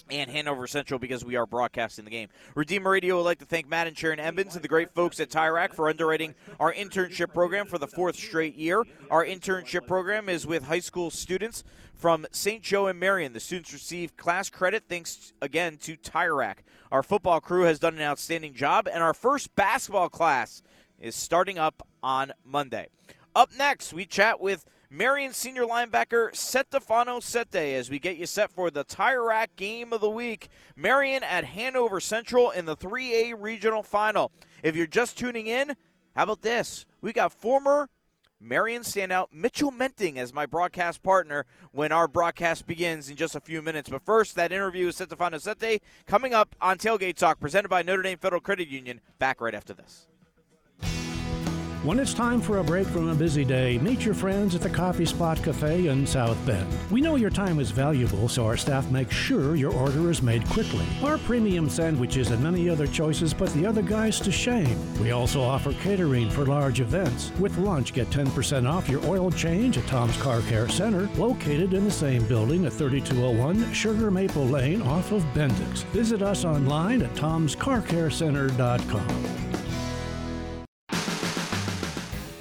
and 0.10 0.30
Hanover 0.30 0.68
Central 0.68 1.00
because 1.00 1.24
we 1.26 1.36
are 1.36 1.46
broadcasting 1.46 2.06
the 2.06 2.12
game. 2.12 2.30
Redeemer 2.56 2.92
Radio 2.92 3.18
would 3.18 3.24
like 3.24 3.40
to 3.40 3.46
thank 3.46 3.68
Matt 3.68 3.88
and 3.88 3.98
Sharon 3.98 4.20
Embens 4.20 4.56
and 4.56 4.64
the 4.64 4.68
great 4.68 4.92
folks 4.92 5.20
at 5.20 5.30
Tire 5.30 5.54
Rack 5.54 5.74
for 5.74 5.90
underwriting 5.90 6.36
our 6.60 6.74
internship 6.74 7.34
program 7.34 7.66
for 7.66 7.78
the 7.78 7.88
fourth 7.88 8.16
straight 8.16 8.56
year. 8.56 8.84
Our 9.10 9.26
internship 9.26 9.88
program 9.88 10.30
is 10.30 10.46
with 10.46 10.64
high 10.64 10.80
school 10.80 11.10
students 11.10 11.64
from 11.96 12.26
St. 12.32 12.62
Joe 12.62 12.88
and 12.88 13.00
Marian. 13.00 13.34
The 13.34 13.40
students 13.40 13.74
receive 13.74 14.16
class 14.18 14.50
credit 14.50 14.84
thanks 14.88 15.34
again 15.42 15.78
to 15.78 15.96
Tire 15.96 16.36
Rack. 16.36 16.64
Our 16.92 17.04
football 17.04 17.42
crew 17.42 17.64
has 17.64 17.80
done 17.80 17.96
an 17.96 18.02
outstanding 18.02 18.54
job, 18.54 18.88
and 18.92 19.04
our 19.04 19.14
first 19.14 19.56
basketball 19.56 20.10
class 20.10 20.62
is 21.00 21.16
starting 21.16 21.58
up 21.58 21.86
on 22.02 22.32
Monday. 22.46 22.88
Up 23.36 23.52
next, 23.58 23.94
we 23.94 24.06
chat 24.06 24.40
with 24.40 24.66
Marian 24.89 25.34
senior 25.34 25.65
linebacker 25.65 26.32
Setefano 26.32 27.22
Sete 27.22 27.75
as 27.75 27.89
we 27.89 28.00
get 28.00 28.15
you 28.15 28.25
set 28.25 28.50
for 28.50 28.72
the 28.72 28.86
Tire 28.86 29.25
Rack 29.25 29.53
game 29.58 29.91
of 29.91 30.00
the 30.00 30.10
week. 30.10 30.48
Marian 30.77 31.24
at 31.24 31.44
Hanover 31.44 32.00
Central 32.00 32.51
in 32.51 32.63
the 32.63 32.77
3A 32.77 33.36
regional 33.38 33.84
final. 33.84 34.32
If 34.63 34.77
you're 34.77 34.88
just 34.88 35.17
tuning 35.17 35.48
in, 35.48 35.75
how 36.15 36.24
about 36.24 36.41
this? 36.41 36.86
We 37.01 37.12
got 37.12 37.34
former 37.34 37.89
Marian 38.39 38.84
standout 38.84 39.27
Mitchell 39.34 39.72
Menting 39.72 40.17
as 40.17 40.34
my 40.34 40.46
broadcast 40.46 41.03
partner 41.03 41.46
when 41.74 41.91
our 41.91 42.08
broadcast 42.08 42.65
begins 42.65 43.10
in 43.10 43.17
just 43.17 43.36
a 43.36 43.41
few 43.41 43.62
minutes. 43.62 43.89
But 43.89 44.06
first, 44.06 44.36
that 44.36 44.53
interview 44.53 44.86
with 44.86 44.98
Setefano 44.98 45.41
Sete 45.41 45.82
coming 46.06 46.34
up 46.34 46.56
on 46.62 46.77
Tailgate 46.77 47.17
Talk, 47.17 47.41
presented 47.41 47.67
by 47.67 47.82
Notre 47.82 48.03
Dame 48.03 48.20
Federal 48.20 48.41
Credit 48.41 48.70
Union. 48.70 49.01
Back 49.20 49.41
right 49.41 49.53
after 49.56 49.74
this. 49.74 50.08
When 51.88 52.00
it's 52.00 52.13
time 52.13 52.41
for 52.41 52.58
a 52.58 52.63
break 52.65 52.86
from 52.86 53.08
a 53.08 53.15
busy 53.15 53.46
day, 53.46 53.77
meet 53.77 54.03
your 54.03 54.13
friends 54.13 54.53
at 54.53 54.60
the 54.60 54.70
Coffee 54.70 55.06
Spot 55.06 55.41
Cafe 55.41 55.88
in 55.88 56.06
South 56.06 56.38
Bend. 56.46 56.67
We 56.91 57.00
know 57.00 57.15
your 57.15 57.29
time 57.29 57.62
is 57.62 57.72
valuable, 57.72 58.27
so 58.27 58.46
our 58.46 58.58
staff 58.58 58.91
makes 58.91 59.15
sure 59.15 59.56
your 59.56 59.72
order 59.72 60.12
is 60.12 60.22
made 60.22 60.46
quickly. 60.50 60.84
Our 61.01 61.17
premium 61.17 61.70
sandwiches 61.70 62.32
and 62.32 62.44
many 62.44 62.70
other 62.70 62.88
choices 62.88 63.34
put 63.34 63.53
the 63.53 63.65
other 63.65 63.82
guys 63.82 64.20
to 64.20 64.34
shame. 64.34 64.77
We 65.00 65.12
also 65.12 65.41
offer 65.41 65.72
catering 65.75 66.29
for 66.29 66.46
large 66.46 66.82
events. 66.82 67.32
With 67.39 67.58
lunch, 67.58 67.94
get 67.94 68.10
10% 68.10 68.70
off 68.70 68.89
your 68.89 69.06
oil 69.06 69.32
change 69.32 69.77
at 69.77 69.88
Tom's 69.88 70.17
Car 70.17 70.41
Care 70.41 70.67
Center, 70.67 71.10
located 71.15 71.74
in 71.74 71.86
the 71.86 71.91
same 71.91 72.27
building 72.27 72.65
at 72.65 72.74
3201 72.74 73.72
Sugar 73.72 74.12
Maple 74.12 74.46
Lane 74.46 74.82
off 74.82 75.13
of 75.13 75.24
Bendix. 75.34 75.86
Visit 75.94 76.22
us 76.22 76.44
online 76.44 77.01
at 77.01 77.13
tomscarcarecenter.com. 77.13 79.67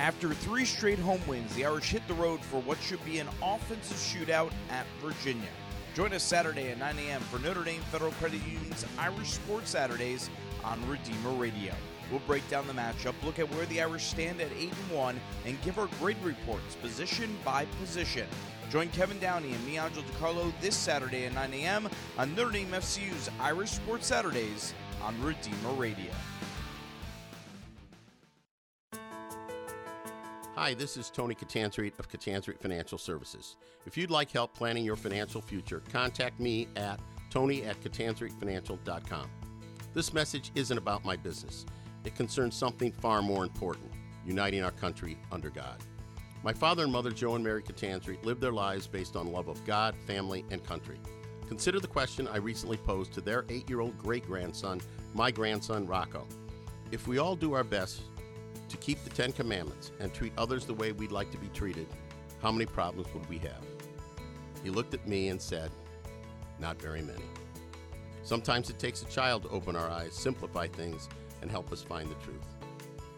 After 0.06 0.32
three 0.32 0.64
straight 0.64 1.00
home 1.00 1.20
wins, 1.26 1.52
the 1.56 1.66
Irish 1.66 1.90
hit 1.90 2.06
the 2.06 2.14
road 2.14 2.40
for 2.40 2.60
what 2.60 2.78
should 2.80 3.04
be 3.04 3.18
an 3.18 3.26
offensive 3.42 3.96
shootout 3.96 4.52
at 4.70 4.86
Virginia. 5.02 5.48
Join 5.96 6.12
us 6.12 6.22
Saturday 6.22 6.70
at 6.70 6.78
9 6.78 6.96
a.m. 7.00 7.20
for 7.22 7.40
Notre 7.40 7.64
Dame 7.64 7.80
Federal 7.90 8.12
Credit 8.12 8.40
Union's 8.46 8.86
Irish 9.00 9.30
Sports 9.30 9.70
Saturdays 9.70 10.30
on 10.62 10.78
Redeemer 10.88 11.30
Radio. 11.30 11.75
We'll 12.08 12.20
break 12.20 12.48
down 12.48 12.68
the 12.68 12.72
matchup, 12.72 13.14
look 13.25 13.40
at 13.40 13.52
where 13.52 13.66
the 13.66 13.80
Irish 13.80 14.04
stand 14.04 14.40
at 14.40 14.52
8 14.52 14.70
and 14.70 14.96
1, 14.96 15.20
and 15.44 15.62
give 15.62 15.76
our 15.76 15.88
grade 15.98 16.22
reports 16.22 16.76
position 16.76 17.36
by 17.44 17.64
position. 17.80 18.28
Join 18.70 18.90
Kevin 18.90 19.18
Downey 19.18 19.54
and 19.54 19.66
me, 19.66 19.76
Angel 19.76 20.04
DiCarlo, 20.04 20.52
this 20.60 20.76
Saturday 20.76 21.26
at 21.26 21.34
9 21.34 21.52
a.m. 21.52 21.88
on 22.16 22.32
Notre 22.36 22.52
Dame 22.52 22.68
FCU's 22.68 23.28
Irish 23.40 23.70
Sports 23.70 24.06
Saturdays 24.06 24.72
on 25.02 25.20
Redeemer 25.20 25.72
Radio. 25.72 26.12
Hi, 30.56 30.72
this 30.72 30.96
is 30.96 31.10
Tony 31.10 31.34
Catanzarite 31.34 31.98
of 31.98 32.08
Catanzarite 32.08 32.62
Financial 32.62 32.96
Services. 32.96 33.56
If 33.84 33.98
you'd 33.98 34.10
like 34.10 34.30
help 34.30 34.54
planning 34.54 34.86
your 34.86 34.96
financial 34.96 35.42
future, 35.42 35.82
contact 35.92 36.40
me 36.40 36.66
at 36.76 36.98
tony 37.28 37.64
at 37.64 37.78
catanzaritefinancial.com. 37.82 39.30
This 39.92 40.14
message 40.14 40.52
isn't 40.54 40.78
about 40.78 41.04
my 41.04 41.14
business. 41.14 41.66
It 42.04 42.14
concerns 42.14 42.54
something 42.54 42.90
far 42.90 43.20
more 43.20 43.44
important, 43.44 43.92
uniting 44.25 44.64
our 44.64 44.70
country 44.70 45.18
under 45.30 45.50
God. 45.50 45.76
My 46.42 46.54
father 46.54 46.84
and 46.84 46.92
mother, 46.92 47.10
Joe 47.10 47.34
and 47.34 47.44
Mary 47.44 47.62
Catanzarite, 47.62 48.25
lived 48.25 48.40
their 48.40 48.50
lives 48.50 48.86
based 48.86 49.14
on 49.14 49.30
love 49.30 49.48
of 49.48 49.62
God, 49.66 49.94
family, 50.06 50.42
and 50.50 50.64
country. 50.64 50.96
Consider 51.48 51.80
the 51.80 51.86
question 51.86 52.26
I 52.28 52.38
recently 52.38 52.78
posed 52.78 53.12
to 53.12 53.20
their 53.20 53.44
eight-year-old 53.50 53.98
great-grandson, 53.98 54.80
my 55.12 55.30
grandson 55.30 55.86
Rocco. 55.86 56.26
If 56.92 57.06
we 57.06 57.18
all 57.18 57.36
do 57.36 57.52
our 57.52 57.64
best 57.64 58.00
to 58.68 58.76
keep 58.76 59.02
the 59.04 59.11
Ten 59.11 59.32
Commandments 59.32 59.92
and 60.00 60.12
treat 60.12 60.32
others 60.37 60.66
the 60.66 60.75
way 60.75 60.92
we'd 60.92 61.12
like 61.12 61.30
to 61.32 61.38
be 61.38 61.49
treated, 61.49 61.87
how 62.42 62.52
many 62.52 62.66
problems 62.66 63.12
would 63.14 63.28
we 63.28 63.38
have? 63.38 63.64
He 64.62 64.70
looked 64.70 64.94
at 64.94 65.06
me 65.06 65.28
and 65.28 65.40
said, 65.40 65.70
Not 66.58 66.80
very 66.80 67.02
many. 67.02 67.25
Sometimes 68.23 68.70
it 68.70 68.78
takes 68.78 69.02
a 69.02 69.06
child 69.06 69.42
to 69.44 69.49
open 69.50 69.76
our 69.76 69.88
eyes, 69.88 70.12
simplify 70.12 70.66
things, 70.66 71.08
and 71.42 71.50
help 71.50 71.73
us 71.73 71.82
find 71.82 72.11
the 72.11 72.14
truth. 72.16 72.44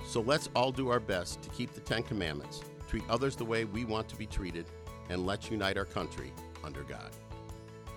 So 0.07 0.21
let's 0.21 0.51
all 0.55 0.73
do 0.73 0.89
our 0.89 1.01
best 1.01 1.43
to 1.43 1.49
keep 1.51 1.73
the 1.73 1.81
Ten 1.81 2.03
Commandments, 2.03 2.63
treat 2.89 3.05
others 3.09 3.37
the 3.37 3.45
way 3.45 3.65
we 3.65 3.85
want 3.85 4.09
to 4.09 4.17
be 4.17 4.27
treated, 4.27 4.67
and 5.09 5.27
let's 5.27 5.51
unite 5.51 5.79
our 5.79 5.85
country 5.85 6.33
under 6.65 6.83
God. 6.83 7.11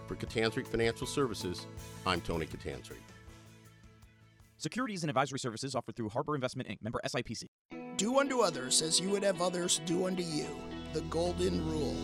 For 0.08 0.16
Catanzarite 0.16 0.68
Financial 0.68 1.08
Services, 1.08 1.68
I'm 2.06 2.22
Tony 2.22 2.46
Catanzarite. 2.46 3.11
Securities 4.62 5.02
and 5.02 5.10
advisory 5.10 5.40
services 5.40 5.74
offered 5.74 5.96
through 5.96 6.10
Harbor 6.10 6.36
Investment 6.36 6.70
Inc., 6.70 6.78
member 6.84 7.02
SIPC. 7.04 7.46
Do 7.98 8.20
unto 8.20 8.42
others 8.42 8.84
as 8.84 9.00
you 9.00 9.10
would 9.10 9.24
have 9.24 9.42
others 9.42 9.82
do 9.88 10.06
unto 10.06 10.22
you. 10.22 10.46
The 10.94 11.02
Golden 11.02 11.68
Rule. 11.68 11.96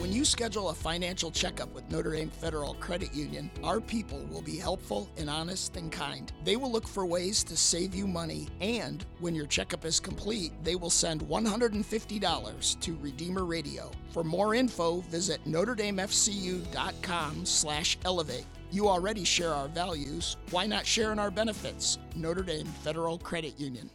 When 0.00 0.12
you 0.12 0.24
schedule 0.24 0.70
a 0.70 0.74
financial 0.74 1.30
checkup 1.30 1.72
with 1.72 1.88
Notre 1.88 2.10
Dame 2.10 2.28
Federal 2.28 2.74
Credit 2.74 3.14
Union, 3.14 3.52
our 3.62 3.80
people 3.80 4.26
will 4.32 4.42
be 4.42 4.56
helpful 4.56 5.08
and 5.16 5.30
honest 5.30 5.76
and 5.76 5.92
kind. 5.92 6.32
They 6.42 6.56
will 6.56 6.72
look 6.72 6.88
for 6.88 7.06
ways 7.06 7.44
to 7.44 7.56
save 7.56 7.94
you 7.94 8.08
money, 8.08 8.48
and 8.60 9.06
when 9.20 9.36
your 9.36 9.46
checkup 9.46 9.84
is 9.84 10.00
complete, 10.00 10.50
they 10.64 10.74
will 10.74 10.90
send 10.90 11.20
$150 11.20 12.80
to 12.80 12.98
Redeemer 13.00 13.44
Radio. 13.44 13.92
For 14.10 14.24
more 14.24 14.56
info, 14.56 15.02
visit 15.02 15.40
NotreDameFCU.com 15.46 17.46
slash 17.46 17.96
elevate. 18.04 18.46
You 18.72 18.88
already 18.88 19.24
share 19.24 19.52
our 19.52 19.66
values. 19.66 20.36
Why 20.52 20.64
not 20.64 20.86
share 20.86 21.10
in 21.10 21.18
our 21.18 21.32
benefits? 21.32 21.98
Notre 22.14 22.44
Dame 22.44 22.66
Federal 22.84 23.18
Credit 23.18 23.58
Union. 23.58 23.90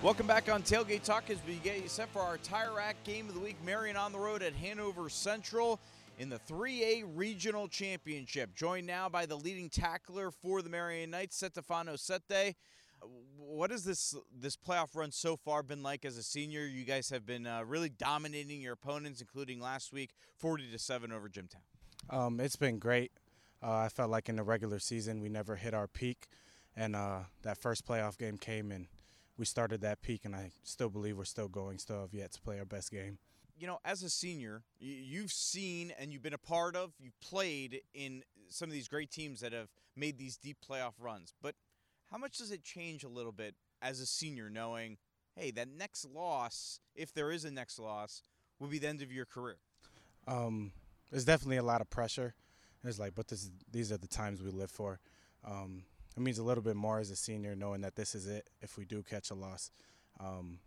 Welcome 0.00 0.28
back 0.28 0.48
on 0.48 0.62
Tailgate 0.62 1.02
Talk 1.02 1.28
as 1.28 1.38
we 1.46 1.54
get 1.56 1.82
you 1.82 1.88
set 1.88 2.08
for 2.10 2.20
our 2.20 2.36
Tire 2.38 2.72
Rack 2.76 3.02
game 3.02 3.28
of 3.28 3.34
the 3.34 3.40
week. 3.40 3.56
Marian 3.64 3.96
on 3.96 4.12
the 4.12 4.18
road 4.18 4.42
at 4.44 4.52
Hanover 4.52 5.08
Central 5.08 5.80
in 6.20 6.28
the 6.28 6.38
3A 6.48 7.04
Regional 7.16 7.66
Championship. 7.66 8.54
Joined 8.54 8.86
now 8.86 9.08
by 9.08 9.26
the 9.26 9.36
leading 9.36 9.68
tackler 9.68 10.30
for 10.30 10.62
the 10.62 10.70
Marian 10.70 11.10
Knights, 11.10 11.36
Stefano 11.36 11.96
Sette. 11.96 12.54
What 13.36 13.70
has 13.70 13.84
this 13.84 14.14
this 14.32 14.56
playoff 14.56 14.94
run 14.94 15.10
so 15.10 15.36
far 15.36 15.62
been 15.62 15.82
like 15.82 16.04
as 16.04 16.16
a 16.16 16.22
senior? 16.22 16.66
You 16.66 16.84
guys 16.84 17.10
have 17.10 17.26
been 17.26 17.46
uh, 17.46 17.64
really 17.64 17.88
dominating 17.88 18.60
your 18.60 18.72
opponents, 18.74 19.20
including 19.20 19.60
last 19.60 19.92
week, 19.92 20.10
40 20.38 20.70
to 20.70 20.78
seven 20.78 21.12
over 21.12 21.28
Jimtown. 21.28 21.62
Um, 22.10 22.40
it's 22.40 22.56
been 22.56 22.78
great. 22.78 23.12
Uh, 23.62 23.76
I 23.76 23.88
felt 23.88 24.10
like 24.10 24.28
in 24.28 24.36
the 24.36 24.42
regular 24.42 24.78
season 24.78 25.20
we 25.20 25.28
never 25.28 25.56
hit 25.56 25.74
our 25.74 25.86
peak, 25.86 26.26
and 26.76 26.96
uh, 26.96 27.20
that 27.42 27.58
first 27.58 27.86
playoff 27.86 28.18
game 28.18 28.38
came 28.38 28.72
and 28.72 28.86
we 29.36 29.44
started 29.44 29.80
that 29.80 30.02
peak, 30.02 30.24
and 30.24 30.34
I 30.34 30.50
still 30.62 30.88
believe 30.88 31.16
we're 31.16 31.24
still 31.24 31.48
going, 31.48 31.78
still 31.78 32.02
have 32.02 32.14
yet 32.14 32.32
to 32.32 32.40
play 32.40 32.58
our 32.58 32.64
best 32.64 32.90
game. 32.90 33.18
You 33.56 33.66
know, 33.66 33.78
as 33.84 34.02
a 34.02 34.10
senior, 34.10 34.62
you've 34.78 35.32
seen 35.32 35.92
and 35.98 36.12
you've 36.12 36.22
been 36.22 36.34
a 36.34 36.38
part 36.38 36.74
of, 36.74 36.92
you've 36.98 37.18
played 37.20 37.80
in 37.94 38.22
some 38.48 38.68
of 38.68 38.72
these 38.72 38.88
great 38.88 39.10
teams 39.10 39.40
that 39.40 39.52
have 39.52 39.68
made 39.96 40.18
these 40.18 40.36
deep 40.36 40.58
playoff 40.68 40.92
runs. 40.98 41.34
But 41.42 41.54
how 42.12 42.18
much 42.18 42.36
does 42.36 42.50
it 42.50 42.62
change 42.62 43.04
a 43.04 43.08
little 43.08 43.32
bit 43.32 43.54
as 43.80 43.98
a 43.98 44.06
senior 44.06 44.50
knowing, 44.50 44.98
hey, 45.34 45.50
that 45.52 45.68
next 45.68 46.04
loss, 46.04 46.78
if 46.94 47.14
there 47.14 47.32
is 47.32 47.46
a 47.46 47.50
next 47.50 47.78
loss, 47.78 48.22
will 48.60 48.68
be 48.68 48.78
the 48.78 48.86
end 48.86 49.00
of 49.00 49.10
your 49.10 49.24
career? 49.24 49.56
Um, 50.28 50.72
there's 51.10 51.24
definitely 51.24 51.56
a 51.56 51.62
lot 51.62 51.80
of 51.80 51.88
pressure. 51.88 52.34
It's 52.84 52.98
like, 52.98 53.14
but 53.14 53.28
this, 53.28 53.50
these 53.70 53.90
are 53.90 53.96
the 53.96 54.08
times 54.08 54.42
we 54.42 54.50
live 54.50 54.70
for. 54.70 55.00
Um, 55.44 55.84
it 56.14 56.20
means 56.20 56.38
a 56.38 56.42
little 56.42 56.62
bit 56.62 56.76
more 56.76 56.98
as 56.98 57.10
a 57.10 57.16
senior 57.16 57.56
knowing 57.56 57.80
that 57.80 57.96
this 57.96 58.14
is 58.14 58.26
it 58.26 58.50
if 58.60 58.76
we 58.76 58.84
do 58.84 59.02
catch 59.02 59.30
a 59.30 59.34
loss. 59.34 59.70
Um, 60.20 60.58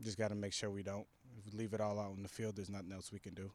just 0.00 0.16
got 0.16 0.28
to 0.28 0.36
make 0.36 0.52
sure 0.52 0.70
we 0.70 0.84
don't. 0.84 1.06
If 1.38 1.52
we 1.52 1.58
leave 1.58 1.74
it 1.74 1.80
all 1.80 1.98
out 1.98 2.14
in 2.16 2.22
the 2.22 2.28
field, 2.28 2.54
there's 2.54 2.70
nothing 2.70 2.92
else 2.92 3.10
we 3.12 3.18
can 3.18 3.34
do. 3.34 3.50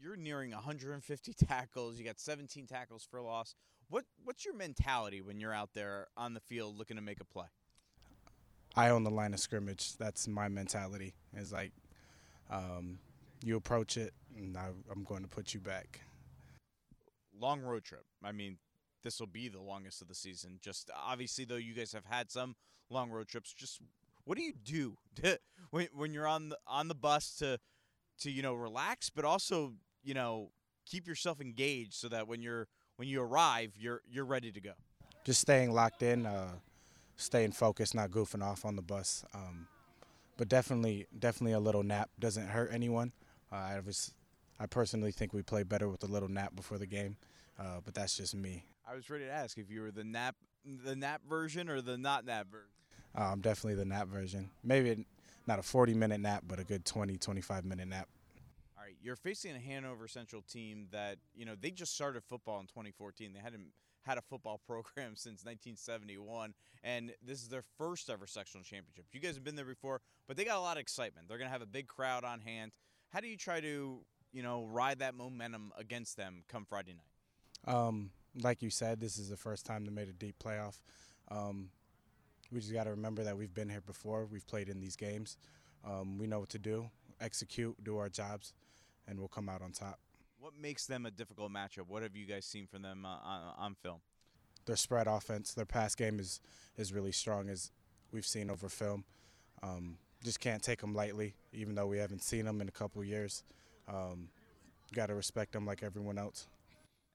You're 0.00 0.16
nearing 0.16 0.50
150 0.50 1.32
tackles. 1.46 1.98
You 1.98 2.04
got 2.04 2.20
17 2.20 2.66
tackles 2.66 3.06
for 3.10 3.22
loss. 3.22 3.54
What 3.88 4.04
what's 4.24 4.44
your 4.44 4.54
mentality 4.54 5.20
when 5.20 5.40
you're 5.40 5.54
out 5.54 5.70
there 5.74 6.08
on 6.16 6.34
the 6.34 6.40
field 6.40 6.76
looking 6.76 6.96
to 6.96 7.02
make 7.02 7.20
a 7.20 7.24
play? 7.24 7.46
I 8.76 8.90
own 8.90 9.02
the 9.02 9.10
line 9.10 9.34
of 9.34 9.40
scrimmage. 9.40 9.96
That's 9.96 10.28
my 10.28 10.48
mentality. 10.48 11.14
It's 11.34 11.52
like 11.52 11.72
um, 12.50 12.98
you 13.42 13.56
approach 13.56 13.96
it, 13.96 14.12
and 14.36 14.56
I, 14.56 14.68
I'm 14.90 15.04
going 15.04 15.22
to 15.22 15.28
put 15.28 15.54
you 15.54 15.60
back. 15.60 16.00
Long 17.38 17.62
road 17.62 17.84
trip. 17.84 18.04
I 18.22 18.32
mean, 18.32 18.58
this 19.02 19.20
will 19.20 19.26
be 19.26 19.48
the 19.48 19.60
longest 19.60 20.02
of 20.02 20.08
the 20.08 20.14
season. 20.14 20.58
Just 20.60 20.90
obviously, 20.94 21.44
though, 21.44 21.56
you 21.56 21.74
guys 21.74 21.92
have 21.92 22.04
had 22.04 22.30
some 22.30 22.56
long 22.90 23.10
road 23.10 23.28
trips. 23.28 23.52
Just 23.54 23.80
what 24.24 24.36
do 24.36 24.44
you 24.44 24.52
do 24.52 24.96
to, 25.22 25.38
when 25.70 25.88
when 25.94 26.12
you're 26.12 26.26
on 26.26 26.50
the 26.50 26.58
on 26.66 26.88
the 26.88 26.94
bus 26.94 27.36
to 27.36 27.58
to 28.20 28.30
you 28.30 28.42
know 28.42 28.54
relax, 28.54 29.08
but 29.10 29.24
also 29.24 29.74
you 30.02 30.14
know 30.14 30.50
keep 30.84 31.06
yourself 31.06 31.40
engaged 31.40 31.94
so 31.94 32.08
that 32.08 32.28
when 32.28 32.42
you're 32.42 32.66
when 32.98 33.06
you 33.08 33.22
arrive, 33.22 33.72
you're 33.78 34.02
you're 34.10 34.24
ready 34.24 34.50
to 34.52 34.60
go. 34.60 34.72
Just 35.24 35.40
staying 35.40 35.72
locked 35.72 36.02
in, 36.02 36.26
uh, 36.26 36.50
staying 37.16 37.52
focused, 37.52 37.94
not 37.94 38.10
goofing 38.10 38.42
off 38.42 38.64
on 38.64 38.76
the 38.76 38.82
bus. 38.82 39.24
Um, 39.32 39.68
but 40.36 40.48
definitely, 40.48 41.06
definitely 41.18 41.52
a 41.52 41.60
little 41.60 41.82
nap 41.82 42.10
doesn't 42.18 42.48
hurt 42.48 42.70
anyone. 42.72 43.12
Uh, 43.52 43.56
I 43.56 43.80
was, 43.84 44.12
I 44.60 44.66
personally 44.66 45.12
think 45.12 45.32
we 45.32 45.42
play 45.42 45.62
better 45.62 45.88
with 45.88 46.02
a 46.04 46.06
little 46.06 46.28
nap 46.28 46.54
before 46.54 46.78
the 46.78 46.86
game, 46.86 47.16
uh, 47.58 47.80
but 47.84 47.94
that's 47.94 48.16
just 48.16 48.34
me. 48.34 48.64
I 48.88 48.94
was 48.94 49.08
ready 49.10 49.24
to 49.24 49.30
ask 49.30 49.58
if 49.58 49.70
you 49.70 49.82
were 49.82 49.90
the 49.90 50.04
nap 50.04 50.34
the 50.84 50.96
nap 50.96 51.22
version 51.28 51.68
or 51.68 51.80
the 51.80 51.96
not 51.96 52.26
nap 52.26 52.48
version. 52.50 52.66
I'm 53.14 53.40
definitely 53.40 53.76
the 53.76 53.84
nap 53.84 54.08
version. 54.08 54.50
Maybe 54.64 55.06
not 55.46 55.60
a 55.60 55.62
40 55.62 55.94
minute 55.94 56.20
nap, 56.20 56.44
but 56.48 56.58
a 56.58 56.64
good 56.64 56.84
20, 56.84 57.16
25 57.16 57.64
minute 57.64 57.88
nap. 57.88 58.08
Right, 58.88 58.96
you're 59.02 59.16
facing 59.16 59.54
a 59.54 59.58
Hanover 59.58 60.08
Central 60.08 60.40
team 60.40 60.86
that 60.92 61.18
you 61.34 61.44
know 61.44 61.52
they 61.60 61.70
just 61.70 61.94
started 61.94 62.22
football 62.24 62.58
in 62.58 62.66
2014. 62.68 63.34
They 63.34 63.38
hadn't 63.38 63.66
had 64.06 64.16
a 64.16 64.22
football 64.22 64.62
program 64.66 65.14
since 65.14 65.44
1971, 65.44 66.54
and 66.82 67.12
this 67.22 67.42
is 67.42 67.48
their 67.48 67.64
first 67.76 68.08
ever 68.08 68.26
sectional 68.26 68.64
championship. 68.64 69.04
You 69.12 69.20
guys 69.20 69.34
have 69.34 69.44
been 69.44 69.56
there 69.56 69.66
before, 69.66 70.00
but 70.26 70.38
they 70.38 70.44
got 70.46 70.56
a 70.56 70.62
lot 70.62 70.78
of 70.78 70.80
excitement. 70.80 71.28
They're 71.28 71.36
going 71.36 71.48
to 71.48 71.52
have 71.52 71.60
a 71.60 71.66
big 71.66 71.86
crowd 71.86 72.24
on 72.24 72.40
hand. 72.40 72.72
How 73.10 73.20
do 73.20 73.28
you 73.28 73.36
try 73.36 73.60
to 73.60 73.98
you 74.32 74.42
know 74.42 74.64
ride 74.64 75.00
that 75.00 75.14
momentum 75.14 75.70
against 75.76 76.16
them 76.16 76.44
come 76.48 76.64
Friday 76.64 76.94
night? 76.94 77.74
Um, 77.74 78.08
like 78.40 78.62
you 78.62 78.70
said, 78.70 79.00
this 79.00 79.18
is 79.18 79.28
the 79.28 79.36
first 79.36 79.66
time 79.66 79.84
they 79.84 79.90
made 79.90 80.08
a 80.08 80.14
deep 80.14 80.36
playoff. 80.42 80.80
Um, 81.30 81.68
we 82.50 82.60
just 82.60 82.72
got 82.72 82.84
to 82.84 82.90
remember 82.92 83.22
that 83.24 83.36
we've 83.36 83.52
been 83.52 83.68
here 83.68 83.82
before. 83.82 84.24
We've 84.24 84.46
played 84.46 84.70
in 84.70 84.80
these 84.80 84.96
games. 84.96 85.36
Um, 85.84 86.16
we 86.16 86.26
know 86.26 86.40
what 86.40 86.48
to 86.50 86.58
do, 86.58 86.88
execute, 87.20 87.76
do 87.84 87.98
our 87.98 88.08
jobs, 88.08 88.54
and 89.08 89.18
we'll 89.18 89.28
come 89.28 89.48
out 89.48 89.62
on 89.62 89.72
top. 89.72 89.98
What 90.38 90.52
makes 90.60 90.86
them 90.86 91.06
a 91.06 91.10
difficult 91.10 91.50
matchup? 91.52 91.88
What 91.88 92.02
have 92.04 92.14
you 92.14 92.26
guys 92.26 92.44
seen 92.46 92.66
from 92.68 92.82
them 92.82 93.04
uh, 93.04 93.08
on, 93.08 93.54
on 93.58 93.74
film? 93.74 94.00
Their 94.66 94.76
spread 94.76 95.06
offense, 95.08 95.54
their 95.54 95.66
pass 95.66 95.94
game 95.94 96.20
is 96.20 96.40
is 96.76 96.92
really 96.92 97.12
strong, 97.12 97.48
as 97.48 97.72
we've 98.12 98.26
seen 98.26 98.50
over 98.50 98.68
film. 98.68 99.04
Um, 99.62 99.98
just 100.22 100.40
can't 100.40 100.62
take 100.62 100.80
them 100.80 100.94
lightly, 100.94 101.34
even 101.52 101.74
though 101.74 101.86
we 101.86 101.98
haven't 101.98 102.22
seen 102.22 102.44
them 102.44 102.60
in 102.60 102.68
a 102.68 102.72
couple 102.72 103.02
years. 103.04 103.44
Um, 103.88 104.28
got 104.94 105.06
to 105.06 105.14
respect 105.14 105.52
them 105.52 105.66
like 105.66 105.82
everyone 105.82 106.18
else 106.18 106.46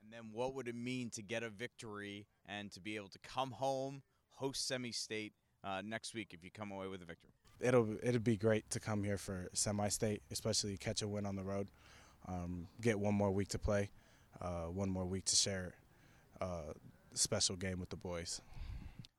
And 0.03 0.12
then 0.13 0.29
what 0.32 0.53
would 0.56 0.67
it 0.67 0.75
mean 0.75 1.10
to 1.12 1.21
get 1.21 1.43
a 1.43 1.49
victory 1.49 2.27
and 2.47 2.71
to 2.71 2.79
be 2.82 2.95
able 2.95 3.10
to 3.10 3.19
come 3.19 3.51
home, 3.51 4.01
host 4.32 4.67
semi-state 4.67 5.34
uh, 5.63 5.82
next 5.84 6.13
week 6.13 6.34
if 6.34 6.43
you 6.43 6.51
come 6.51 6.71
away 6.71 6.88
with 6.88 7.01
a 7.01 7.06
victory? 7.06 7.32
It'll 7.62 7.95
it'll 8.03 8.19
be 8.21 8.38
great 8.38 8.69
to 8.71 8.79
come 8.79 9.03
here 9.03 9.17
for 9.17 9.49
semi-state, 9.53 10.21
especially 10.32 10.77
catch 10.77 11.01
a 11.01 11.08
win 11.08 11.25
on 11.25 11.36
the 11.36 11.43
road. 11.43 11.69
Um, 12.27 12.67
get 12.81 12.99
one 12.99 13.13
more 13.13 13.31
week 13.31 13.49
to 13.49 13.59
play, 13.59 13.89
uh, 14.41 14.65
one 14.65 14.89
more 14.89 15.05
week 15.05 15.25
to 15.25 15.36
share 15.36 15.73
a 16.39 16.45
uh, 16.45 16.73
special 17.13 17.55
game 17.55 17.79
with 17.79 17.89
the 17.89 17.97
boys. 17.97 18.41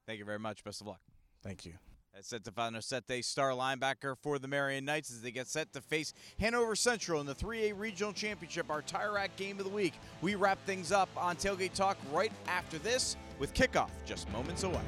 Thank 0.07 0.19
you 0.19 0.25
very 0.25 0.39
much. 0.39 0.65
Best 0.65 0.81
of 0.81 0.87
luck. 0.87 1.01
Thank 1.43 1.67
you. 1.67 1.75
That's 2.15 2.29
Stefano 2.29 2.79
Sette, 2.79 3.25
star 3.25 3.51
linebacker 3.51 4.15
for 4.23 4.39
the 4.39 4.47
Marian 4.47 4.85
Knights 4.85 5.11
as 5.11 5.21
they 5.21 5.33
get 5.33 5.49
set 5.49 5.73
to 5.73 5.81
face 5.81 6.15
Hanover 6.39 6.77
Central 6.77 7.21
in 7.21 7.27
the 7.27 7.35
3A 7.35 7.77
Regional 7.77 8.13
Championship, 8.13 8.71
our 8.71 8.83
Tire 8.83 9.15
Rack 9.15 9.35
game 9.37 9.59
of 9.59 9.65
the 9.65 9.71
week. 9.71 9.95
We 10.23 10.37
wrap 10.37 10.65
things 10.65 10.93
up 10.93 11.09
on 11.17 11.35
Tailgate 11.35 11.73
Talk 11.73 11.99
right 12.13 12.31
after 12.47 12.79
this 12.79 13.17
with 13.41 13.53
kickoff 13.53 13.91
just 14.07 14.31
moments 14.31 14.63
away. 14.63 14.81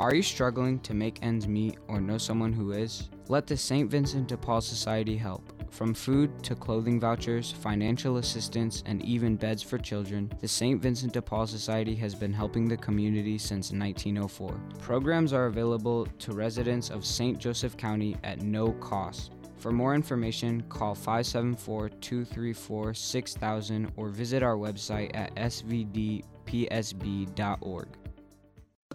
Are 0.00 0.14
you 0.14 0.22
struggling 0.22 0.80
to 0.80 0.94
make 0.94 1.18
ends 1.20 1.46
meet 1.46 1.76
or 1.86 2.00
know 2.00 2.16
someone 2.16 2.54
who 2.54 2.72
is? 2.72 3.10
Let 3.28 3.46
the 3.46 3.54
St. 3.54 3.90
Vincent 3.90 4.28
de 4.28 4.36
Paul 4.38 4.62
Society 4.62 5.14
help. 5.14 5.52
From 5.70 5.92
food 5.92 6.42
to 6.42 6.54
clothing 6.54 6.98
vouchers, 6.98 7.52
financial 7.52 8.16
assistance, 8.16 8.82
and 8.86 9.04
even 9.04 9.36
beds 9.36 9.62
for 9.62 9.76
children, 9.76 10.32
the 10.40 10.48
St. 10.48 10.80
Vincent 10.80 11.12
de 11.12 11.20
Paul 11.20 11.46
Society 11.46 11.94
has 11.96 12.14
been 12.14 12.32
helping 12.32 12.66
the 12.66 12.78
community 12.78 13.36
since 13.36 13.72
1904. 13.72 14.58
Programs 14.78 15.34
are 15.34 15.44
available 15.48 16.06
to 16.06 16.32
residents 16.32 16.88
of 16.88 17.04
St. 17.04 17.38
Joseph 17.38 17.76
County 17.76 18.16
at 18.24 18.40
no 18.40 18.72
cost. 18.72 19.32
For 19.58 19.70
more 19.70 19.94
information, 19.94 20.62
call 20.70 20.94
574 20.94 21.90
234 21.90 22.94
6000 22.94 23.92
or 23.98 24.08
visit 24.08 24.42
our 24.42 24.56
website 24.56 25.10
at 25.12 25.34
svdpsb.org. 25.34 26.24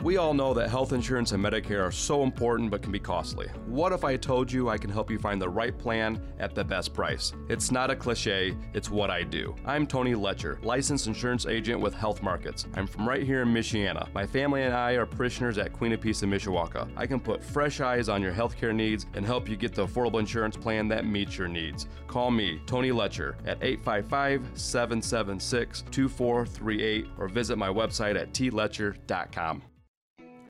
We 0.05 0.17
all 0.17 0.35
know 0.35 0.53
that 0.53 0.69
health 0.69 0.93
insurance 0.93 1.31
and 1.31 1.43
Medicare 1.43 1.81
are 1.81 1.91
so 1.91 2.21
important 2.21 2.69
but 2.69 2.83
can 2.83 2.91
be 2.91 2.99
costly. 2.99 3.47
What 3.65 3.91
if 3.91 4.03
I 4.03 4.17
told 4.17 4.51
you 4.51 4.69
I 4.69 4.77
can 4.77 4.91
help 4.91 5.09
you 5.09 5.17
find 5.17 5.41
the 5.41 5.49
right 5.49 5.75
plan 5.75 6.21
at 6.37 6.53
the 6.53 6.63
best 6.63 6.93
price? 6.93 7.33
It's 7.49 7.71
not 7.71 7.89
a 7.89 7.95
cliche, 7.95 8.55
it's 8.75 8.91
what 8.91 9.09
I 9.09 9.23
do. 9.23 9.55
I'm 9.65 9.87
Tony 9.87 10.13
Letcher, 10.13 10.59
licensed 10.61 11.07
insurance 11.07 11.47
agent 11.47 11.79
with 11.79 11.95
Health 11.95 12.21
Markets. 12.21 12.67
I'm 12.75 12.85
from 12.85 13.09
right 13.09 13.23
here 13.23 13.41
in 13.41 13.47
Michiana. 13.47 14.13
My 14.13 14.27
family 14.27 14.61
and 14.61 14.75
I 14.75 14.91
are 14.91 15.07
parishioners 15.07 15.57
at 15.57 15.73
Queen 15.73 15.93
of 15.93 16.01
Peace 16.01 16.21
in 16.21 16.29
Mishawaka. 16.29 16.87
I 16.95 17.07
can 17.07 17.19
put 17.19 17.43
fresh 17.43 17.81
eyes 17.81 18.07
on 18.07 18.21
your 18.21 18.33
healthcare 18.33 18.75
needs 18.75 19.07
and 19.15 19.25
help 19.25 19.49
you 19.49 19.55
get 19.55 19.73
the 19.73 19.87
affordable 19.87 20.19
insurance 20.19 20.55
plan 20.55 20.87
that 20.89 21.07
meets 21.07 21.35
your 21.35 21.47
needs. 21.47 21.87
Call 22.05 22.29
me, 22.29 22.61
Tony 22.67 22.91
Letcher, 22.91 23.37
at 23.47 23.57
855 23.63 24.51
776 24.53 25.83
2438 25.89 27.07
or 27.17 27.27
visit 27.27 27.57
my 27.57 27.69
website 27.69 28.15
at 28.21 28.33
tletcher.com. 28.33 29.63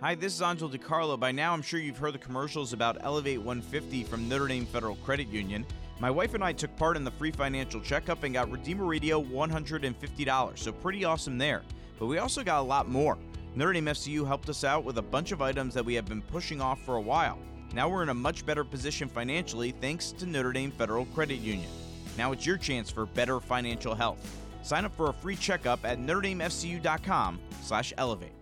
Hi, 0.05 0.13
this 0.13 0.35
is 0.35 0.41
Angel 0.43 0.69
DiCarlo. 0.69 1.19
By 1.19 1.31
now, 1.31 1.51
I'm 1.51 1.63
sure 1.63 1.79
you've 1.79 1.97
heard 1.97 2.13
the 2.13 2.19
commercials 2.19 2.73
about 2.73 2.99
Elevate 3.01 3.41
150 3.41 4.03
from 4.03 4.29
Notre 4.29 4.47
Dame 4.47 4.67
Federal 4.67 4.97
Credit 4.97 5.27
Union. 5.29 5.65
My 5.99 6.11
wife 6.11 6.35
and 6.35 6.43
I 6.43 6.53
took 6.53 6.77
part 6.77 6.95
in 6.95 7.03
the 7.03 7.09
free 7.09 7.31
financial 7.31 7.81
checkup 7.81 8.21
and 8.21 8.31
got 8.31 8.51
Redeemer 8.51 8.85
Radio 8.85 9.23
$150, 9.23 10.57
so 10.59 10.71
pretty 10.71 11.05
awesome 11.05 11.39
there. 11.39 11.63
But 11.97 12.05
we 12.05 12.19
also 12.19 12.43
got 12.43 12.59
a 12.59 12.61
lot 12.61 12.87
more. 12.87 13.17
Notre 13.55 13.73
Dame 13.73 13.85
FCU 13.85 14.27
helped 14.27 14.47
us 14.47 14.63
out 14.63 14.83
with 14.83 14.99
a 14.99 15.01
bunch 15.01 15.31
of 15.31 15.41
items 15.41 15.73
that 15.73 15.83
we 15.83 15.95
have 15.95 16.05
been 16.05 16.21
pushing 16.21 16.61
off 16.61 16.79
for 16.83 16.97
a 16.97 17.01
while. 17.01 17.39
Now 17.73 17.89
we're 17.89 18.03
in 18.03 18.09
a 18.09 18.13
much 18.13 18.45
better 18.45 18.63
position 18.63 19.09
financially 19.09 19.71
thanks 19.71 20.11
to 20.11 20.27
Notre 20.27 20.53
Dame 20.53 20.69
Federal 20.69 21.05
Credit 21.05 21.39
Union. 21.39 21.71
Now 22.15 22.31
it's 22.31 22.45
your 22.45 22.57
chance 22.57 22.91
for 22.91 23.07
better 23.07 23.39
financial 23.39 23.95
health. 23.95 24.19
Sign 24.61 24.85
up 24.85 24.95
for 24.95 25.09
a 25.09 25.13
free 25.13 25.35
checkup 25.35 25.83
at 25.83 25.97
NotreDameFCU.com/elevate. 25.97 28.34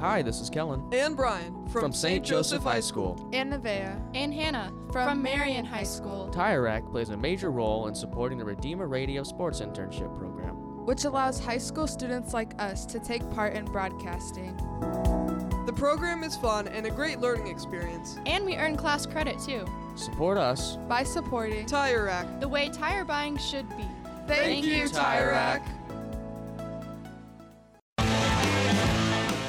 Hi, 0.00 0.22
this 0.22 0.40
is 0.40 0.48
Kellen. 0.48 0.82
And 0.92 1.14
Brian 1.14 1.52
from, 1.66 1.82
from 1.82 1.92
St. 1.92 2.24
Joseph 2.24 2.62
High 2.62 2.80
School. 2.80 3.28
And 3.34 3.52
Nevaeh. 3.52 4.00
And 4.14 4.32
Hannah 4.32 4.72
from, 4.90 5.08
from 5.08 5.22
Marian 5.22 5.66
High 5.66 5.82
School. 5.82 6.30
Tire 6.30 6.62
Rack 6.62 6.90
plays 6.90 7.10
a 7.10 7.16
major 7.18 7.50
role 7.50 7.86
in 7.86 7.94
supporting 7.94 8.38
the 8.38 8.44
Redeemer 8.46 8.86
Radio 8.88 9.22
Sports 9.22 9.60
Internship 9.60 10.16
Program, 10.16 10.54
which 10.86 11.04
allows 11.04 11.38
high 11.38 11.58
school 11.58 11.86
students 11.86 12.32
like 12.32 12.54
us 12.58 12.86
to 12.86 12.98
take 12.98 13.28
part 13.32 13.52
in 13.52 13.66
broadcasting. 13.66 14.56
The 15.66 15.74
program 15.76 16.24
is 16.24 16.34
fun 16.34 16.66
and 16.68 16.86
a 16.86 16.90
great 16.90 17.20
learning 17.20 17.48
experience. 17.48 18.16
And 18.24 18.46
we 18.46 18.56
earn 18.56 18.78
class 18.78 19.04
credit 19.04 19.38
too. 19.38 19.66
Support 19.96 20.38
us 20.38 20.78
by 20.88 21.02
supporting 21.02 21.66
Tire 21.66 22.06
Rack, 22.06 22.40
the 22.40 22.48
way 22.48 22.70
tire 22.70 23.04
buying 23.04 23.36
should 23.36 23.68
be. 23.76 23.84
Thank, 24.26 24.64
Thank 24.64 24.64
you, 24.64 24.88
Tire 24.88 25.32
Rack. 25.32 25.62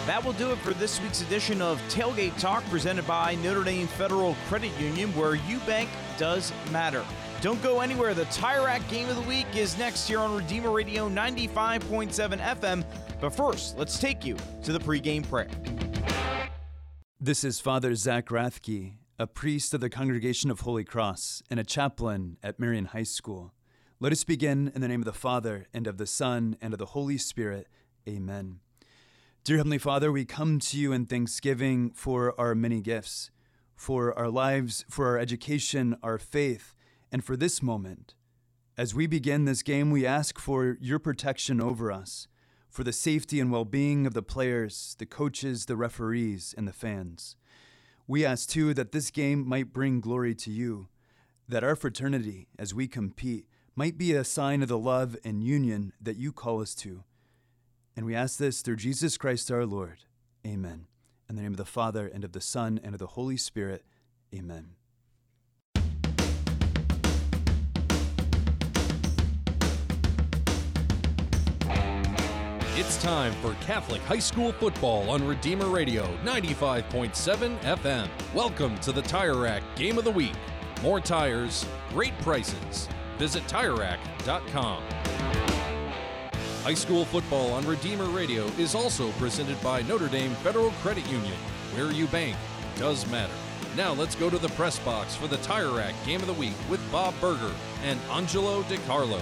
That 0.07 0.25
will 0.25 0.33
do 0.33 0.49
it 0.51 0.57
for 0.59 0.73
this 0.73 0.99
week's 0.99 1.21
edition 1.21 1.61
of 1.61 1.79
Tailgate 1.89 2.35
Talk 2.39 2.63
presented 2.71 3.05
by 3.05 3.35
Notre 3.35 3.63
Dame 3.63 3.85
Federal 3.85 4.35
Credit 4.47 4.71
Union, 4.79 5.15
where 5.15 5.35
you 5.35 5.59
bank 5.59 5.91
does 6.17 6.51
matter. 6.71 7.05
Don't 7.41 7.61
go 7.61 7.81
anywhere. 7.81 8.15
The 8.15 8.25
Tire 8.25 8.65
Rack 8.65 8.87
Game 8.89 9.09
of 9.09 9.15
the 9.15 9.21
Week 9.21 9.45
is 9.55 9.77
next 9.77 10.07
here 10.07 10.19
on 10.19 10.35
Redeemer 10.35 10.71
Radio 10.71 11.07
95.7 11.07 12.39
FM. 12.39 12.83
But 13.19 13.29
first, 13.29 13.77
let's 13.77 13.99
take 13.99 14.25
you 14.25 14.37
to 14.63 14.73
the 14.73 14.79
pregame 14.79 15.27
prayer. 15.29 15.49
This 17.19 17.43
is 17.43 17.59
Father 17.59 17.93
Zach 17.93 18.29
Rathke, 18.29 18.93
a 19.19 19.27
priest 19.27 19.75
of 19.75 19.81
the 19.81 19.89
Congregation 19.91 20.49
of 20.49 20.61
Holy 20.61 20.83
Cross 20.83 21.43
and 21.51 21.59
a 21.59 21.63
chaplain 21.63 22.37
at 22.41 22.59
Marian 22.59 22.85
High 22.85 23.03
School. 23.03 23.53
Let 23.99 24.11
us 24.11 24.23
begin 24.23 24.71
in 24.73 24.81
the 24.81 24.87
name 24.87 25.01
of 25.01 25.05
the 25.05 25.13
Father, 25.13 25.67
and 25.75 25.85
of 25.85 25.99
the 25.99 26.07
Son, 26.07 26.57
and 26.59 26.73
of 26.73 26.79
the 26.79 26.87
Holy 26.87 27.19
Spirit. 27.19 27.67
Amen. 28.09 28.60
Dear 29.43 29.57
Heavenly 29.57 29.79
Father, 29.79 30.11
we 30.11 30.23
come 30.23 30.59
to 30.59 30.77
you 30.77 30.93
in 30.93 31.07
thanksgiving 31.07 31.89
for 31.95 32.39
our 32.39 32.53
many 32.53 32.79
gifts, 32.79 33.31
for 33.75 34.15
our 34.15 34.29
lives, 34.29 34.85
for 34.87 35.07
our 35.07 35.17
education, 35.17 35.97
our 36.03 36.19
faith, 36.19 36.75
and 37.11 37.25
for 37.25 37.35
this 37.35 37.59
moment. 37.59 38.13
As 38.77 38.93
we 38.93 39.07
begin 39.07 39.45
this 39.45 39.63
game, 39.63 39.89
we 39.89 40.05
ask 40.05 40.37
for 40.37 40.77
your 40.79 40.99
protection 40.99 41.59
over 41.59 41.91
us, 41.91 42.27
for 42.69 42.83
the 42.83 42.93
safety 42.93 43.39
and 43.39 43.51
well 43.51 43.65
being 43.65 44.05
of 44.05 44.13
the 44.13 44.21
players, 44.21 44.95
the 44.99 45.07
coaches, 45.07 45.65
the 45.65 45.75
referees, 45.75 46.53
and 46.55 46.67
the 46.67 46.71
fans. 46.71 47.35
We 48.05 48.23
ask 48.23 48.47
too 48.47 48.75
that 48.75 48.91
this 48.91 49.09
game 49.09 49.49
might 49.49 49.73
bring 49.73 50.01
glory 50.01 50.35
to 50.35 50.51
you, 50.51 50.87
that 51.47 51.63
our 51.63 51.75
fraternity, 51.75 52.47
as 52.59 52.75
we 52.75 52.87
compete, 52.87 53.47
might 53.75 53.97
be 53.97 54.13
a 54.13 54.23
sign 54.23 54.61
of 54.61 54.67
the 54.67 54.77
love 54.77 55.17
and 55.25 55.43
union 55.43 55.93
that 55.99 56.17
you 56.17 56.31
call 56.31 56.61
us 56.61 56.75
to. 56.75 57.05
And 57.95 58.05
we 58.05 58.15
ask 58.15 58.37
this 58.37 58.61
through 58.61 58.77
Jesus 58.77 59.17
Christ 59.17 59.51
our 59.51 59.65
Lord. 59.65 59.99
Amen. 60.45 60.87
In 61.29 61.35
the 61.35 61.41
name 61.41 61.51
of 61.51 61.57
the 61.57 61.65
Father, 61.65 62.07
and 62.07 62.23
of 62.23 62.31
the 62.31 62.41
Son, 62.41 62.79
and 62.83 62.93
of 62.93 62.99
the 62.99 63.07
Holy 63.07 63.37
Spirit. 63.37 63.83
Amen. 64.33 64.75
It's 72.75 73.01
time 73.03 73.33
for 73.41 73.53
Catholic 73.65 74.01
High 74.01 74.19
School 74.19 74.51
football 74.53 75.09
on 75.09 75.25
Redeemer 75.25 75.67
Radio 75.67 76.05
95.7 76.23 77.59
FM. 77.61 78.09
Welcome 78.33 78.77
to 78.79 78.91
the 78.91 79.01
Tire 79.01 79.37
Rack 79.37 79.63
Game 79.75 79.97
of 79.97 80.03
the 80.03 80.11
Week. 80.11 80.35
More 80.81 80.99
tires, 80.99 81.65
great 81.89 82.17
prices. 82.19 82.89
Visit 83.17 83.43
TireRack.com. 83.43 85.40
High 86.63 86.75
school 86.75 87.05
football 87.05 87.53
on 87.53 87.65
Redeemer 87.65 88.05
Radio 88.05 88.45
is 88.59 88.75
also 88.75 89.09
presented 89.13 89.59
by 89.63 89.81
Notre 89.81 90.07
Dame 90.07 90.35
Federal 90.43 90.69
Credit 90.83 91.03
Union. 91.07 91.33
Where 91.73 91.91
you 91.91 92.05
bank 92.05 92.37
does 92.75 93.09
matter. 93.09 93.33
Now 93.75 93.93
let's 93.93 94.13
go 94.13 94.29
to 94.29 94.37
the 94.37 94.49
press 94.49 94.77
box 94.77 95.15
for 95.15 95.27
the 95.27 95.37
Tire 95.37 95.71
Rack 95.71 95.95
Game 96.05 96.21
of 96.21 96.27
the 96.27 96.33
Week 96.33 96.53
with 96.69 96.79
Bob 96.91 97.15
Berger 97.19 97.51
and 97.83 97.99
Angelo 98.11 98.61
DiCarlo. 98.63 99.19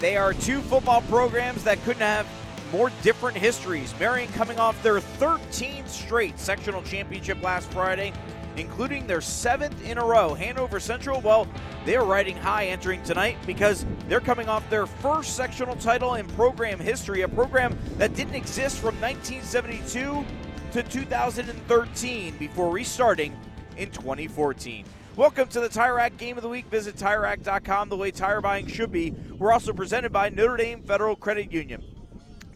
They 0.00 0.16
are 0.16 0.34
two 0.34 0.60
football 0.62 1.02
programs 1.02 1.62
that 1.62 1.80
couldn't 1.84 2.02
have 2.02 2.26
more 2.72 2.90
different 3.02 3.36
histories. 3.36 3.94
Marian 4.00 4.32
coming 4.32 4.58
off 4.58 4.82
their 4.82 4.98
13th 4.98 5.86
straight 5.86 6.36
sectional 6.36 6.82
championship 6.82 7.40
last 7.44 7.70
Friday 7.70 8.12
including 8.56 9.06
their 9.06 9.20
seventh 9.20 9.84
in 9.84 9.98
a 9.98 10.04
row. 10.04 10.34
Hanover 10.34 10.80
Central, 10.80 11.20
well, 11.20 11.46
they're 11.84 12.04
riding 12.04 12.36
high 12.36 12.66
entering 12.66 13.02
tonight 13.02 13.36
because 13.46 13.86
they're 14.08 14.20
coming 14.20 14.48
off 14.48 14.68
their 14.70 14.86
first 14.86 15.36
sectional 15.36 15.76
title 15.76 16.14
in 16.14 16.26
program 16.28 16.78
history, 16.78 17.22
a 17.22 17.28
program 17.28 17.76
that 17.98 18.14
didn't 18.14 18.34
exist 18.34 18.78
from 18.78 19.00
1972 19.00 20.24
to 20.72 20.82
2013 20.82 22.36
before 22.38 22.70
restarting 22.70 23.36
in 23.76 23.90
2014. 23.90 24.84
Welcome 25.14 25.48
to 25.48 25.60
the 25.60 25.68
Tire 25.68 25.96
Rack 25.96 26.16
Game 26.16 26.38
of 26.38 26.42
the 26.42 26.48
Week. 26.48 26.64
Visit 26.66 26.96
TireRack.com, 26.96 27.90
the 27.90 27.96
way 27.96 28.10
tire 28.10 28.40
buying 28.40 28.66
should 28.66 28.90
be. 28.90 29.10
We're 29.10 29.52
also 29.52 29.74
presented 29.74 30.10
by 30.10 30.30
Notre 30.30 30.56
Dame 30.56 30.82
Federal 30.82 31.16
Credit 31.16 31.52
Union. 31.52 31.84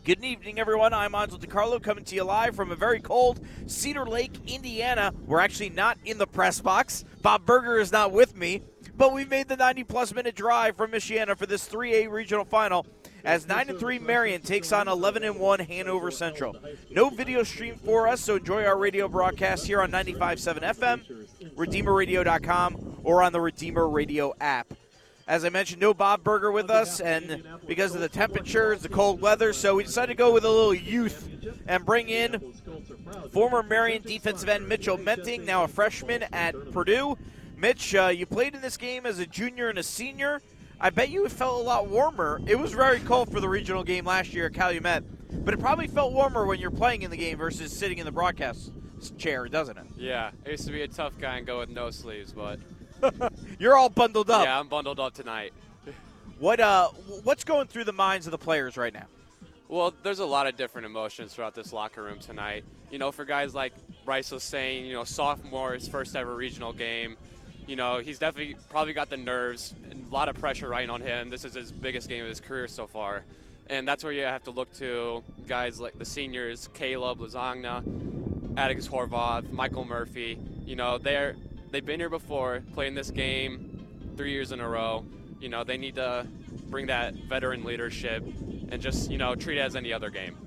Good 0.07 0.25
evening, 0.25 0.61
everyone. 0.61 0.95
I'm 0.95 1.17
Angel 1.17 1.37
DiCarlo 1.37 1.83
coming 1.83 2.05
to 2.05 2.15
you 2.15 2.23
live 2.23 2.55
from 2.55 2.71
a 2.71 2.77
very 2.77 3.01
cold 3.01 3.41
Cedar 3.67 4.07
Lake, 4.07 4.31
Indiana. 4.47 5.13
We're 5.27 5.41
actually 5.41 5.71
not 5.71 5.99
in 6.05 6.17
the 6.17 6.29
press 6.29 6.61
box. 6.61 7.05
Bob 7.23 7.45
Berger 7.45 7.81
is 7.81 7.91
not 7.91 8.13
with 8.13 8.37
me, 8.37 8.63
but 8.97 9.13
we've 9.13 9.29
made 9.29 9.49
the 9.49 9.57
90 9.57 9.83
plus 9.83 10.15
minute 10.15 10.37
drive 10.37 10.77
from 10.77 10.93
Michiana 10.93 11.37
for 11.37 11.47
this 11.47 11.69
3A 11.69 12.09
regional 12.09 12.45
final 12.45 12.87
as 13.25 13.49
9 13.49 13.79
3 13.79 13.99
Marian 13.99 14.43
takes 14.43 14.71
on 14.71 14.87
11 14.87 15.41
1 15.41 15.59
Hanover 15.59 16.13
Central. 16.13 16.55
No 16.89 17.11
video 17.11 17.43
stream 17.43 17.75
for 17.75 18.07
us, 18.07 18.21
so 18.21 18.37
enjoy 18.37 18.65
our 18.65 18.79
radio 18.79 19.09
broadcast 19.09 19.67
here 19.67 19.83
on 19.83 19.91
95.7 19.91 20.63
FM, 20.63 21.57
RedeemerRadio.com, 21.57 23.01
or 23.03 23.25
on 23.25 23.33
the 23.33 23.41
Redeemer 23.41 23.89
Radio 23.89 24.33
app. 24.41 24.73
As 25.29 25.45
I 25.45 25.49
mentioned, 25.49 25.81
no 25.81 25.93
Bob 25.93 26.23
Berger 26.23 26.53
with 26.53 26.71
us, 26.71 27.01
and 27.01 27.43
because 27.67 27.97
of 27.97 28.01
the 28.01 28.09
temperatures, 28.09 28.83
the 28.83 28.89
cold 28.89 29.21
weather, 29.21 29.53
so 29.53 29.75
we 29.75 29.83
decided 29.83 30.13
to 30.13 30.17
go 30.17 30.33
with 30.33 30.45
a 30.45 30.49
little 30.49 30.73
youth 30.73 31.29
and 31.67 31.85
bring 31.85 32.09
in 32.09 32.55
former 33.33 33.65
Marian 33.65 34.03
defensive 34.03 34.49
end 34.49 34.69
Mitchell 34.69 34.97
Menting, 34.97 35.45
now 35.45 35.65
a 35.65 35.69
freshman 35.69 36.23
at 36.33 36.55
Purdue. 36.71 37.19
Mitch, 37.57 37.93
uh, 37.97 38.07
you 38.07 38.25
played 38.25 38.55
in 38.55 38.61
this 38.61 38.77
game 38.77 39.05
as 39.05 39.19
a 39.19 39.27
junior 39.27 39.69
and 39.69 39.79
a 39.79 39.83
senior. 39.83 40.41
I 40.81 40.91
bet 40.91 41.09
you 41.09 41.25
it 41.25 41.33
felt 41.33 41.61
a 41.61 41.65
lot 41.65 41.89
warmer. 41.89 42.41
It 42.47 42.57
was 42.57 42.71
very 42.71 43.01
cold 43.01 43.33
for 43.33 43.41
the 43.41 43.49
regional 43.49 43.83
game 43.83 44.05
last 44.05 44.33
year 44.33 44.47
at 44.47 44.55
Calumet, 44.55 45.03
but 45.45 45.55
it 45.55 45.59
probably 45.59 45.89
felt 45.89 46.13
warmer 46.13 46.47
when 46.47 46.61
you're 46.61 46.71
playing 46.71 47.03
in 47.03 47.11
the 47.11 47.17
game 47.17 47.37
versus 47.37 47.77
sitting 47.77 47.99
in 47.99 48.05
the 48.05 48.13
broadcast 48.13 48.71
chair, 49.19 49.49
doesn't 49.49 49.77
it? 49.77 49.87
Yeah, 49.97 50.31
I 50.47 50.51
used 50.51 50.67
to 50.67 50.73
be 50.73 50.83
a 50.83 50.89
tough 50.89 51.19
guy 51.19 51.39
and 51.39 51.47
go 51.47 51.59
with 51.59 51.71
no 51.71 51.91
sleeves, 51.91 52.33
but 52.33 52.61
You're 53.59 53.77
all 53.77 53.89
bundled 53.89 54.31
up. 54.31 54.45
Yeah, 54.45 54.59
I'm 54.59 54.69
bundled 54.69 55.01
up 55.01 55.15
tonight. 55.15 55.53
what 56.39 56.61
uh, 56.61 56.89
what's 57.25 57.45
going 57.45 57.67
through 57.69 57.85
the 57.85 57.93
minds 57.93 58.27
of 58.27 58.31
the 58.31 58.39
players 58.39 58.77
right 58.77 58.93
now? 58.93 59.07
Well, 59.69 59.93
there's 60.03 60.21
a 60.21 60.27
lot 60.27 60.47
of 60.47 60.57
different 60.57 60.87
emotions 60.87 61.35
throughout 61.35 61.55
this 61.55 61.73
locker 61.73 62.03
room 62.03 62.19
tonight. 62.21 62.65
You 62.91 62.99
know, 62.99 63.11
for 63.11 63.25
guys 63.25 63.55
like 63.55 63.73
Bryce 64.05 64.31
was 64.31 64.45
saying, 64.45 64.87
you 64.87 64.93
know, 64.93 65.03
sophomore, 65.05 65.75
his 65.75 65.89
first 65.89 66.15
ever 66.15 66.35
regional 66.35 66.73
game. 66.73 67.17
You 67.67 67.75
know, 67.75 67.99
he's 67.99 68.21
definitely 68.21 68.55
probably 68.71 68.93
got 68.93 69.11
the 69.11 69.17
nerves 69.17 69.75
and 69.91 70.07
a 70.09 70.15
lot 70.15 70.29
of 70.29 70.37
pressure 70.39 70.69
right 70.69 70.89
on 70.89 71.01
him. 71.01 71.31
This 71.31 71.45
is 71.45 71.55
his 71.55 71.73
biggest 71.73 72.09
game 72.09 72.23
of 72.23 72.29
his 72.29 72.41
career 72.41 72.69
so 72.69 72.87
far. 72.87 73.25
and 73.69 73.89
that's 73.89 74.05
where 74.05 74.13
you 74.13 74.23
have 74.23 74.45
to 74.45 74.53
look 74.53 74.73
to 74.75 75.25
guys 75.49 75.81
like 75.81 75.99
the 75.99 76.05
seniors, 76.05 76.69
Caleb 76.75 77.19
Lusanga, 77.19 77.83
Atticus 78.57 78.87
Horvath, 78.87 79.51
Michael 79.51 79.85
Murphy. 79.85 80.39
You 80.65 80.77
know, 80.77 80.99
they're 80.99 81.35
they've 81.77 81.85
been 81.85 82.01
here 82.01 82.09
before, 82.09 82.63
playing 82.73 82.95
this 82.95 83.11
game 83.11 83.87
three 84.17 84.33
years 84.33 84.51
in 84.51 84.61
a 84.61 84.67
row. 84.67 85.05
You 85.41 85.51
know, 85.51 85.63
they 85.63 85.77
need 85.77 85.97
to 85.97 86.27
bring 86.71 86.87
that 86.87 87.13
veteran 87.13 87.65
leadership 87.65 88.23
and 88.71 88.81
just 88.81 89.11
you 89.11 89.19
know 89.19 89.35
treat 89.35 89.59
it 89.59 89.61
as 89.61 89.77
any 89.77 89.93
other 89.93 90.09
game. 90.09 90.39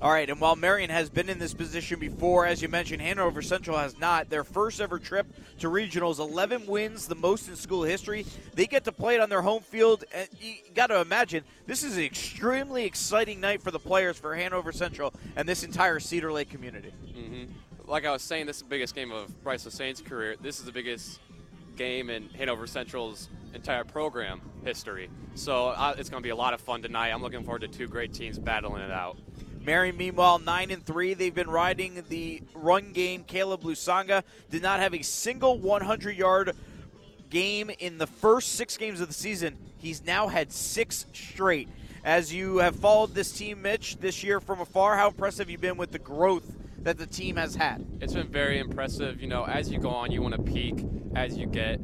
All 0.00 0.12
right, 0.12 0.30
and 0.30 0.40
while 0.40 0.54
Marian 0.54 0.88
has 0.90 1.10
been 1.10 1.28
in 1.28 1.40
this 1.40 1.52
position 1.52 1.98
before, 1.98 2.46
as 2.46 2.62
you 2.62 2.68
mentioned, 2.68 3.02
Hanover 3.02 3.42
Central 3.42 3.76
has 3.76 3.98
not. 3.98 4.30
Their 4.30 4.44
first 4.44 4.80
ever 4.80 5.00
trip 5.00 5.26
to 5.58 5.66
regionals, 5.66 6.20
11 6.20 6.68
wins, 6.68 7.08
the 7.08 7.16
most 7.16 7.48
in 7.48 7.56
school 7.56 7.82
history. 7.82 8.24
They 8.54 8.66
get 8.66 8.84
to 8.84 8.92
play 8.92 9.16
it 9.16 9.20
on 9.20 9.30
their 9.30 9.42
home 9.42 9.62
field. 9.62 10.04
And 10.14 10.28
you 10.40 10.54
got 10.74 10.88
to 10.88 11.00
imagine 11.00 11.42
this 11.66 11.82
is 11.82 11.96
an 11.96 12.04
extremely 12.04 12.84
exciting 12.84 13.40
night 13.40 13.62
for 13.62 13.72
the 13.72 13.78
players 13.80 14.16
for 14.16 14.34
Hanover 14.36 14.70
Central 14.70 15.12
and 15.34 15.48
this 15.48 15.64
entire 15.64 15.98
Cedar 15.98 16.32
Lake 16.32 16.50
community. 16.50 16.90
hmm 17.14 17.44
Like 17.92 18.06
I 18.06 18.10
was 18.10 18.22
saying, 18.22 18.46
this 18.46 18.56
is 18.56 18.62
the 18.62 18.70
biggest 18.70 18.94
game 18.94 19.12
of 19.12 19.44
Bryce 19.44 19.64
Saint's 19.64 20.00
career. 20.00 20.36
This 20.40 20.58
is 20.58 20.64
the 20.64 20.72
biggest 20.72 21.20
game 21.76 22.08
in 22.08 22.30
Hanover 22.30 22.66
Central's 22.66 23.28
entire 23.52 23.84
program 23.84 24.40
history. 24.64 25.10
So 25.34 25.68
uh, 25.68 25.94
it's 25.98 26.08
going 26.08 26.22
to 26.22 26.26
be 26.26 26.30
a 26.30 26.34
lot 26.34 26.54
of 26.54 26.62
fun 26.62 26.80
tonight. 26.80 27.10
I'm 27.10 27.20
looking 27.20 27.44
forward 27.44 27.60
to 27.60 27.68
two 27.68 27.86
great 27.88 28.14
teams 28.14 28.38
battling 28.38 28.80
it 28.80 28.90
out. 28.90 29.18
Mary, 29.60 29.92
meanwhile, 29.92 30.38
nine 30.38 30.70
and 30.70 30.86
three. 30.86 31.12
They've 31.12 31.34
been 31.34 31.50
riding 31.50 32.02
the 32.08 32.40
run 32.54 32.92
game. 32.94 33.24
Caleb 33.24 33.60
Lusanga 33.60 34.22
did 34.48 34.62
not 34.62 34.80
have 34.80 34.94
a 34.94 35.02
single 35.02 35.58
100-yard 35.58 36.56
game 37.28 37.70
in 37.78 37.98
the 37.98 38.06
first 38.06 38.52
six 38.52 38.78
games 38.78 39.02
of 39.02 39.08
the 39.08 39.14
season. 39.14 39.58
He's 39.76 40.02
now 40.02 40.28
had 40.28 40.50
six 40.50 41.04
straight. 41.12 41.68
As 42.04 42.32
you 42.32 42.56
have 42.56 42.74
followed 42.74 43.12
this 43.12 43.32
team, 43.32 43.60
Mitch, 43.60 43.98
this 43.98 44.24
year 44.24 44.40
from 44.40 44.60
afar, 44.60 44.96
how 44.96 45.08
impressive 45.08 45.40
have 45.40 45.50
you 45.50 45.58
been 45.58 45.76
with 45.76 45.92
the 45.92 45.98
growth 45.98 46.56
that 46.82 46.98
the 46.98 47.06
team 47.06 47.36
has 47.36 47.54
had? 47.54 47.84
It's 48.00 48.12
been 48.12 48.28
very 48.28 48.58
impressive. 48.58 49.20
You 49.20 49.28
know, 49.28 49.44
as 49.44 49.70
you 49.70 49.78
go 49.78 49.90
on, 49.90 50.10
you 50.10 50.22
want 50.22 50.34
to 50.34 50.42
peak 50.42 50.84
as 51.14 51.36
you 51.36 51.46
get. 51.46 51.80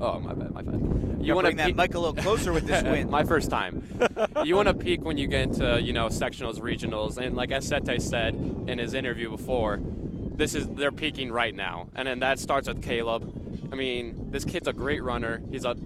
Oh, 0.00 0.20
my 0.20 0.32
bad, 0.32 0.52
my 0.52 0.62
bad. 0.62 1.18
You 1.20 1.34
wanna 1.34 1.48
bring 1.48 1.56
that 1.56 1.74
mic 1.74 1.94
a 1.94 1.98
little 1.98 2.14
closer 2.14 2.52
with 2.52 2.66
this 2.66 2.82
win. 2.84 3.10
my 3.10 3.24
first 3.24 3.50
time. 3.50 3.82
you 4.44 4.54
want 4.54 4.68
to 4.68 4.74
peak 4.74 5.04
when 5.04 5.18
you 5.18 5.26
get 5.26 5.42
into 5.42 5.82
you 5.82 5.92
know 5.92 6.06
sectionals, 6.06 6.60
regionals, 6.60 7.18
and 7.18 7.34
like 7.36 7.50
Asete 7.50 8.00
said 8.00 8.34
in 8.68 8.78
his 8.78 8.94
interview 8.94 9.28
before, 9.28 9.80
this 9.82 10.54
is 10.54 10.68
they're 10.68 10.92
peaking 10.92 11.32
right 11.32 11.54
now, 11.54 11.88
and 11.96 12.06
then 12.06 12.20
that 12.20 12.38
starts 12.38 12.68
with 12.68 12.82
Caleb. 12.82 13.68
I 13.72 13.74
mean, 13.74 14.30
this 14.30 14.44
kid's 14.44 14.68
a 14.68 14.72
great 14.72 15.02
runner. 15.02 15.42
He's 15.50 15.64
a 15.64 15.76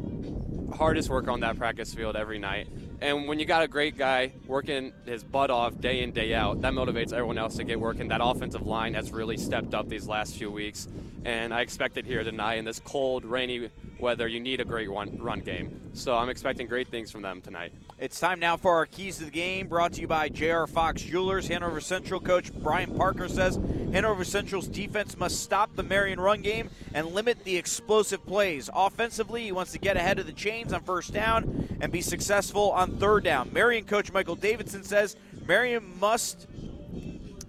hardest 0.76 1.08
worker 1.08 1.30
on 1.30 1.40
that 1.40 1.56
practice 1.56 1.94
field 1.94 2.14
every 2.14 2.38
night. 2.38 2.68
And 3.02 3.26
when 3.26 3.40
you 3.40 3.46
got 3.46 3.64
a 3.64 3.68
great 3.68 3.98
guy 3.98 4.30
working 4.46 4.92
his 5.06 5.24
butt 5.24 5.50
off 5.50 5.80
day 5.80 6.04
in, 6.04 6.12
day 6.12 6.34
out, 6.34 6.60
that 6.60 6.72
motivates 6.72 7.12
everyone 7.12 7.36
else 7.36 7.56
to 7.56 7.64
get 7.64 7.80
working. 7.80 8.06
That 8.06 8.20
offensive 8.22 8.64
line 8.64 8.94
has 8.94 9.10
really 9.10 9.36
stepped 9.36 9.74
up 9.74 9.88
these 9.88 10.06
last 10.06 10.36
few 10.36 10.52
weeks. 10.52 10.86
And 11.24 11.52
I 11.52 11.62
expect 11.62 11.96
it 11.96 12.06
here 12.06 12.22
tonight 12.22 12.58
in 12.58 12.64
this 12.64 12.78
cold, 12.78 13.24
rainy 13.24 13.70
weather. 14.02 14.28
You 14.28 14.40
need 14.40 14.60
a 14.60 14.64
great 14.64 14.90
run, 14.90 15.16
run 15.18 15.40
game. 15.40 15.80
So 15.94 16.14
I'm 16.16 16.28
expecting 16.28 16.66
great 16.66 16.88
things 16.88 17.10
from 17.10 17.22
them 17.22 17.40
tonight. 17.40 17.72
It's 17.98 18.18
time 18.18 18.40
now 18.40 18.56
for 18.56 18.74
our 18.74 18.84
keys 18.84 19.18
to 19.18 19.24
the 19.24 19.30
game, 19.30 19.68
brought 19.68 19.92
to 19.94 20.00
you 20.00 20.08
by 20.08 20.28
J.R. 20.28 20.66
Fox 20.66 21.00
Jewelers. 21.02 21.46
Hanover 21.46 21.80
Central 21.80 22.18
coach 22.18 22.52
Brian 22.52 22.94
Parker 22.96 23.28
says 23.28 23.58
Hanover 23.92 24.24
Central's 24.24 24.66
defense 24.66 25.16
must 25.16 25.40
stop 25.40 25.74
the 25.76 25.82
Marian 25.82 26.18
run 26.18 26.42
game 26.42 26.68
and 26.92 27.06
limit 27.08 27.44
the 27.44 27.56
explosive 27.56 28.26
plays. 28.26 28.68
Offensively, 28.74 29.44
he 29.44 29.52
wants 29.52 29.72
to 29.72 29.78
get 29.78 29.96
ahead 29.96 30.18
of 30.18 30.26
the 30.26 30.32
chains 30.32 30.72
on 30.72 30.82
first 30.82 31.12
down 31.12 31.78
and 31.80 31.92
be 31.92 32.02
successful 32.02 32.72
on 32.72 32.98
third 32.98 33.22
down. 33.22 33.52
Marian 33.52 33.84
coach 33.84 34.12
Michael 34.12 34.36
Davidson 34.36 34.82
says 34.82 35.16
Marian 35.46 35.98
must 36.00 36.48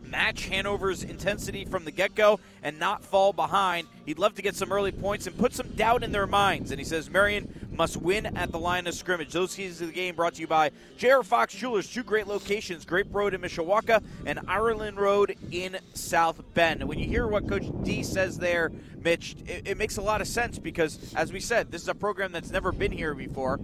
match 0.04 0.46
Hanover's 0.46 1.04
intensity 1.04 1.66
from 1.66 1.86
the 1.86 1.92
get 1.92 2.14
go 2.14 2.40
and 2.64 2.80
not 2.80 3.04
fall 3.04 3.34
behind. 3.34 3.88
He'd 4.06 4.20
love 4.20 4.36
to 4.36 4.42
get 4.42 4.56
some 4.56 4.72
early 4.72 4.92
points 4.92 5.28
and 5.28 5.38
put 5.38 5.54
some 5.54 5.68
doubt 5.70 6.04
in 6.04 6.12
their 6.12 6.26
minds. 6.28 6.72
And 6.72 6.80
he 6.80 6.86
says 6.86 7.10
Marian 7.10 7.68
must 7.72 7.98
win 7.98 8.26
at 8.38 8.52
the 8.52 8.60
line 8.60 8.88
of 8.88 8.94
scrimmage. 8.94 9.32
Those 9.32 9.56
keys 9.56 9.82
of 9.82 9.88
the 9.88 9.94
game 9.94 10.16
brought 10.16 10.36
to 10.36 10.42
you 10.42 10.48
by 10.48 10.72
J.R. 10.98 11.24
Fox 11.24 11.54
Jewelers, 11.54 11.90
two 11.90 12.04
great 12.04 12.28
locations 12.28 12.86
Grape 12.86 13.14
Road 13.14 13.34
in 13.34 13.42
Mishawaka 13.42 14.04
and 14.26 14.40
Ireland 14.48 14.98
Road 14.98 15.36
in 15.52 15.78
South 15.94 16.42
Bend. 16.54 16.84
When 16.84 17.00
you 17.00 17.08
hear 17.08 17.28
what 17.28 17.48
Coach 17.48 17.66
D 17.84 18.04
says 18.04 18.38
there, 18.38 18.72
Mitch, 19.04 19.36
it, 19.46 19.68
it 19.68 19.78
makes 19.78 19.98
a 19.98 20.02
lot 20.02 20.22
of 20.22 20.28
sense 20.28 20.60
because, 20.60 21.14
as 21.16 21.34
we 21.34 21.40
said, 21.40 21.72
this 21.72 21.82
is 21.82 21.90
a 21.90 21.96
program 21.96 22.32
that's 22.32 22.52
never 22.52 22.72
been 22.72 22.92
here 22.92 23.14
before. 23.14 23.60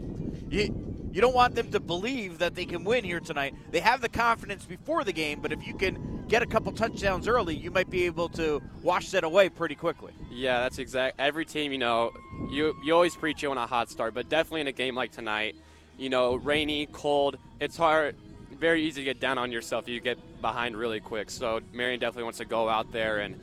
You, 0.49 0.89
you 1.11 1.21
don't 1.21 1.33
want 1.33 1.55
them 1.55 1.71
to 1.71 1.79
believe 1.79 2.37
that 2.39 2.55
they 2.55 2.65
can 2.65 2.83
win 2.83 3.03
here 3.03 3.19
tonight. 3.19 3.55
They 3.71 3.79
have 3.79 4.01
the 4.01 4.09
confidence 4.09 4.65
before 4.65 5.03
the 5.03 5.13
game, 5.13 5.39
but 5.41 5.51
if 5.51 5.65
you 5.65 5.73
can 5.75 6.25
get 6.27 6.43
a 6.43 6.45
couple 6.45 6.71
touchdowns 6.71 7.27
early, 7.27 7.55
you 7.55 7.71
might 7.71 7.89
be 7.89 8.05
able 8.05 8.29
to 8.29 8.61
wash 8.89 9.11
that 9.11 9.23
away 9.23 9.49
pretty 9.49 9.75
quickly. 9.75 10.11
Yeah, 10.31 10.61
that's 10.61 10.79
exact. 10.79 11.19
Every 11.19 11.45
team, 11.45 11.71
you 11.71 11.77
know, 11.77 12.11
you 12.49 12.75
you 12.83 12.91
always 12.95 13.15
preach 13.15 13.43
you 13.43 13.51
on 13.51 13.57
a 13.59 13.67
hot 13.67 13.87
start, 13.91 14.15
but 14.15 14.29
definitely 14.29 14.61
in 14.61 14.67
a 14.67 14.71
game 14.71 14.95
like 14.95 15.11
tonight, 15.11 15.55
you 15.99 16.09
know, 16.09 16.35
rainy, 16.37 16.87
cold, 16.87 17.37
it's 17.59 17.77
hard, 17.77 18.15
very 18.51 18.81
easy 18.81 19.01
to 19.01 19.05
get 19.05 19.19
down 19.19 19.37
on 19.37 19.51
yourself. 19.51 19.87
You 19.87 19.99
get 19.99 20.17
behind 20.41 20.75
really 20.75 20.99
quick. 20.99 21.29
So 21.29 21.59
Marian 21.71 21.99
definitely 21.99 22.23
wants 22.23 22.39
to 22.39 22.45
go 22.45 22.67
out 22.67 22.91
there 22.91 23.19
and, 23.19 23.39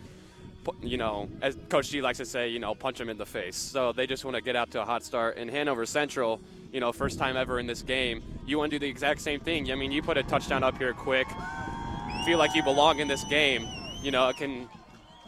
you 0.83 0.97
know, 0.97 1.29
as 1.41 1.57
Coach 1.69 1.91
G 1.91 2.03
likes 2.03 2.19
to 2.19 2.27
say, 2.27 2.49
you 2.49 2.59
know, 2.59 2.75
punch 2.75 2.99
them 2.99 3.09
in 3.09 3.17
the 3.17 3.25
face. 3.25 3.55
So 3.55 3.93
they 3.93 4.09
just 4.09 4.25
want 4.25 4.35
to 4.35 4.43
get 4.43 4.57
out 4.57 4.73
to 4.73 4.83
a 4.83 4.85
hot 4.85 5.05
start. 5.05 5.37
And 5.37 5.49
Hanover 5.49 5.87
Central, 5.87 6.41
you 6.73 6.81
know, 6.81 6.91
first 6.91 7.21
time 7.21 7.37
ever 7.37 7.61
in 7.61 7.69
this 7.69 7.83
game, 7.83 8.21
you 8.47 8.59
want 8.59 8.73
to 8.73 8.81
do 8.81 8.85
the 8.85 8.91
exact 8.91 9.21
same 9.21 9.39
thing. 9.39 9.71
I 9.71 9.77
mean, 9.77 9.93
you 9.93 10.03
put 10.03 10.17
a 10.17 10.25
touchdown 10.25 10.65
up 10.65 10.77
here 10.77 10.93
quick, 10.93 11.29
feel 12.25 12.37
like 12.37 12.53
you 12.57 12.65
belong 12.65 12.99
in 12.99 13.07
this 13.07 13.23
game. 13.25 13.65
You 14.03 14.11
know, 14.11 14.29
it 14.29 14.39
can. 14.39 14.69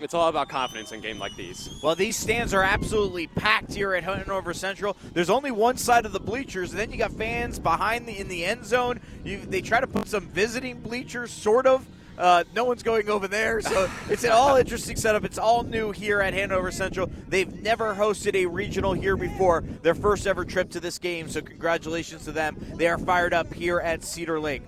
It's 0.01 0.15
all 0.15 0.29
about 0.29 0.49
confidence 0.49 0.93
in 0.93 1.01
a 1.01 1.03
game 1.03 1.19
like 1.19 1.35
these. 1.37 1.81
Well, 1.83 1.95
these 1.95 2.17
stands 2.17 2.55
are 2.55 2.63
absolutely 2.63 3.27
packed 3.27 3.75
here 3.75 3.95
at 3.95 4.05
Hanover 4.05 4.55
Central. 4.55 4.97
There's 5.13 5.31
only 5.31 5.51
one 5.51 5.77
side 5.77 6.07
of 6.07 6.13
the 6.13 6.21
bleachers, 6.21 6.71
and 6.71 6.79
then 6.79 6.91
you 6.91 6.99
got 6.99 7.13
fans 7.13 7.59
behind 7.59 8.07
the 8.07 8.19
in 8.19 8.29
the 8.29 8.45
end 8.45 8.65
zone. 8.65 9.01
You, 9.25 9.39
they 9.39 9.61
try 9.61 9.81
to 9.81 9.87
put 9.87 10.09
some 10.09 10.27
visiting 10.29 10.81
bleachers, 10.81 11.31
sort 11.31 11.67
of. 11.67 11.87
Uh, 12.17 12.43
no 12.53 12.65
one's 12.65 12.83
going 12.83 13.09
over 13.09 13.29
there, 13.29 13.61
so 13.61 13.89
it's 14.11 14.25
an 14.25 14.31
all 14.31 14.57
interesting 14.57 14.97
setup. 14.97 15.25
It's 15.25 15.39
all 15.39 15.63
new 15.63 15.93
here 15.93 16.21
at 16.21 16.35
Hanover 16.35 16.73
Central. 16.73 17.11
They've 17.29 17.63
never 17.63 17.95
hosted 17.95 18.35
a 18.35 18.47
regional 18.47 18.93
here 18.93 19.17
before. 19.17 19.63
Their 19.83 19.95
first 19.95 20.27
ever 20.27 20.45
trip 20.45 20.71
to 20.71 20.81
this 20.81 20.99
game, 20.99 21.29
so 21.29 21.41
congratulations 21.41 22.25
to 22.25 22.33
them. 22.33 22.57
They 22.75 22.89
are 22.89 22.99
fired 22.99 23.35
up 23.35 23.53
here 23.55 23.79
at 23.79 24.03
Cedar 24.03 24.41
Lake. 24.41 24.63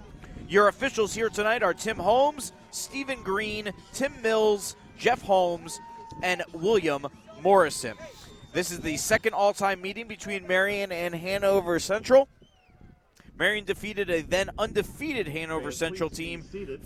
Your 0.48 0.68
officials 0.68 1.14
here 1.14 1.28
tonight 1.28 1.62
are 1.62 1.74
Tim 1.74 1.96
Holmes, 1.96 2.52
Stephen 2.70 3.22
Green, 3.22 3.72
Tim 3.92 4.12
Mills, 4.22 4.76
Jeff 5.00 5.22
Holmes, 5.22 5.80
and 6.22 6.42
William 6.52 7.06
Morrison. 7.42 7.94
This 8.52 8.70
is 8.70 8.80
the 8.80 8.96
second 8.98 9.32
all 9.32 9.54
time 9.54 9.80
meeting 9.80 10.06
between 10.06 10.46
Marian 10.46 10.92
and 10.92 11.14
Hanover 11.14 11.78
Central. 11.78 12.28
Marian 13.38 13.64
defeated 13.64 14.10
a 14.10 14.20
then 14.20 14.50
undefeated 14.58 15.26
Hanover 15.26 15.72
Central 15.72 16.10
team 16.10 16.42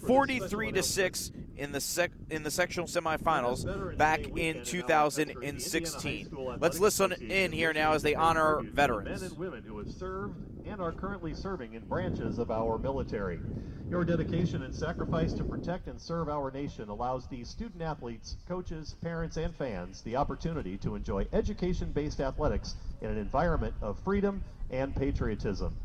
43 0.06 0.70
to 0.72 0.82
6 0.84 1.32
in 1.56 1.72
the 1.72 1.80
sec- 1.80 2.12
in 2.30 2.44
the 2.44 2.50
sectional 2.50 2.86
semifinals 2.86 3.96
back 3.98 4.20
in 4.36 4.62
2016. 4.62 6.28
Let's 6.60 6.78
listen 6.78 7.10
in 7.12 7.50
here 7.50 7.72
now 7.72 7.94
as 7.94 8.02
they 8.02 8.14
honor 8.14 8.60
veterans. 8.62 9.34
And 10.66 10.80
are 10.80 10.92
currently 10.92 11.34
serving 11.34 11.74
in 11.74 11.82
branches 11.82 12.38
of 12.38 12.50
our 12.50 12.78
military. 12.78 13.38
Your 13.90 14.04
dedication 14.04 14.62
and 14.62 14.74
sacrifice 14.74 15.34
to 15.34 15.44
protect 15.44 15.88
and 15.88 16.00
serve 16.00 16.28
our 16.28 16.50
nation 16.50 16.88
allows 16.88 17.26
these 17.26 17.48
student 17.48 17.82
athletes, 17.82 18.36
coaches, 18.48 18.94
parents, 19.02 19.36
and 19.36 19.54
fans 19.54 20.00
the 20.02 20.16
opportunity 20.16 20.78
to 20.78 20.94
enjoy 20.94 21.26
education 21.32 21.92
based 21.92 22.20
athletics 22.20 22.76
in 23.02 23.10
an 23.10 23.18
environment 23.18 23.74
of 23.82 23.98
freedom 24.00 24.42
and 24.70 24.96
patriotism. 24.96 25.76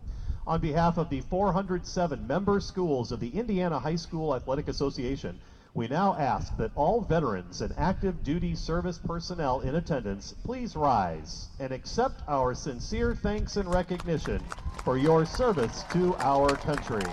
On 0.48 0.62
behalf 0.62 0.98
of 0.98 1.10
the 1.10 1.22
407 1.22 2.26
member 2.26 2.60
schools 2.62 3.12
of 3.12 3.20
the 3.20 3.38
Indiana 3.38 3.78
High 3.78 3.98
School 3.98 4.34
Athletic 4.34 4.70
Association, 4.70 5.38
we 5.74 5.88
now 5.88 6.16
ask 6.16 6.56
that 6.58 6.72
all 6.76 7.02
veterans 7.02 7.62
and 7.62 7.74
active 7.78 8.24
duty 8.24 8.56
service 8.56 8.98
personnel 8.98 9.60
in 9.62 9.76
attendance 9.76 10.34
please 10.44 10.76
rise 10.76 11.48
and 11.60 11.72
accept 11.72 12.22
our 12.28 12.56
sincere 12.56 13.16
thanks 13.16 13.56
and 13.56 13.72
recognition 13.72 14.42
for 14.84 14.98
your 14.98 15.26
service 15.26 15.84
to 15.92 16.16
our 16.18 16.56
country. 16.56 17.04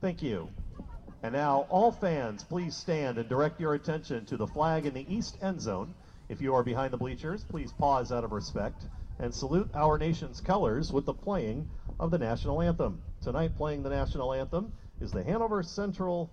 Thank 0.00 0.22
you. 0.22 0.50
And 1.22 1.32
now, 1.32 1.66
all 1.70 1.90
fans, 1.90 2.44
please 2.44 2.76
stand 2.76 3.16
and 3.16 3.26
direct 3.26 3.58
your 3.58 3.72
attention 3.72 4.26
to 4.26 4.36
the 4.36 4.46
flag 4.46 4.84
in 4.84 4.92
the 4.92 5.06
east 5.08 5.38
end 5.40 5.62
zone. 5.62 5.94
If 6.34 6.42
you 6.42 6.52
are 6.56 6.64
behind 6.64 6.92
the 6.92 6.96
bleachers, 6.96 7.44
please 7.44 7.70
pause 7.70 8.10
out 8.10 8.24
of 8.24 8.32
respect 8.32 8.88
and 9.20 9.32
salute 9.32 9.70
our 9.72 9.98
nation's 9.98 10.40
colors 10.40 10.92
with 10.92 11.06
the 11.06 11.14
playing 11.14 11.68
of 12.00 12.10
the 12.10 12.18
national 12.18 12.60
anthem. 12.60 13.00
Tonight, 13.22 13.56
playing 13.56 13.84
the 13.84 13.90
national 13.90 14.32
anthem 14.32 14.72
is 15.00 15.12
the 15.12 15.22
Hanover 15.22 15.62
Central 15.62 16.32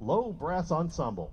Low 0.00 0.34
Brass 0.34 0.70
Ensemble. 0.70 1.32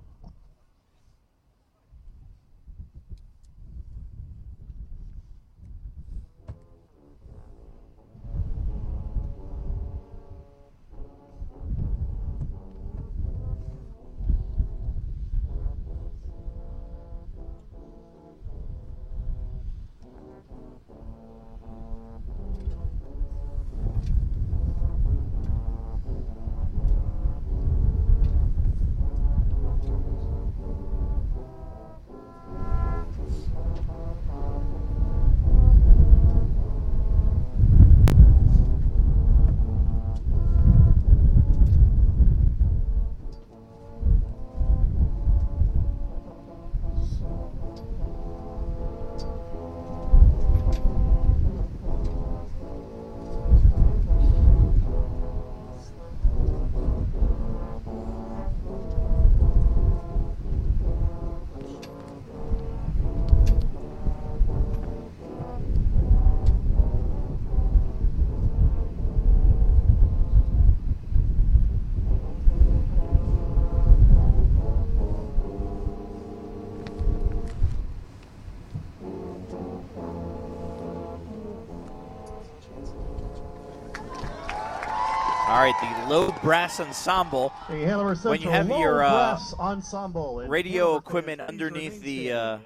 Low 86.08 86.30
brass 86.42 86.80
ensemble. 86.80 87.50
When 87.68 88.40
you 88.40 88.50
have 88.50 88.68
your 88.68 89.02
uh, 89.02 89.10
Brass 89.10 89.54
Ensemble. 89.58 90.40
and 90.40 90.50
radio 90.50 90.96
equipment 90.96 91.40
underneath 91.40 92.00
the 92.02 92.32
uh, 92.32 92.58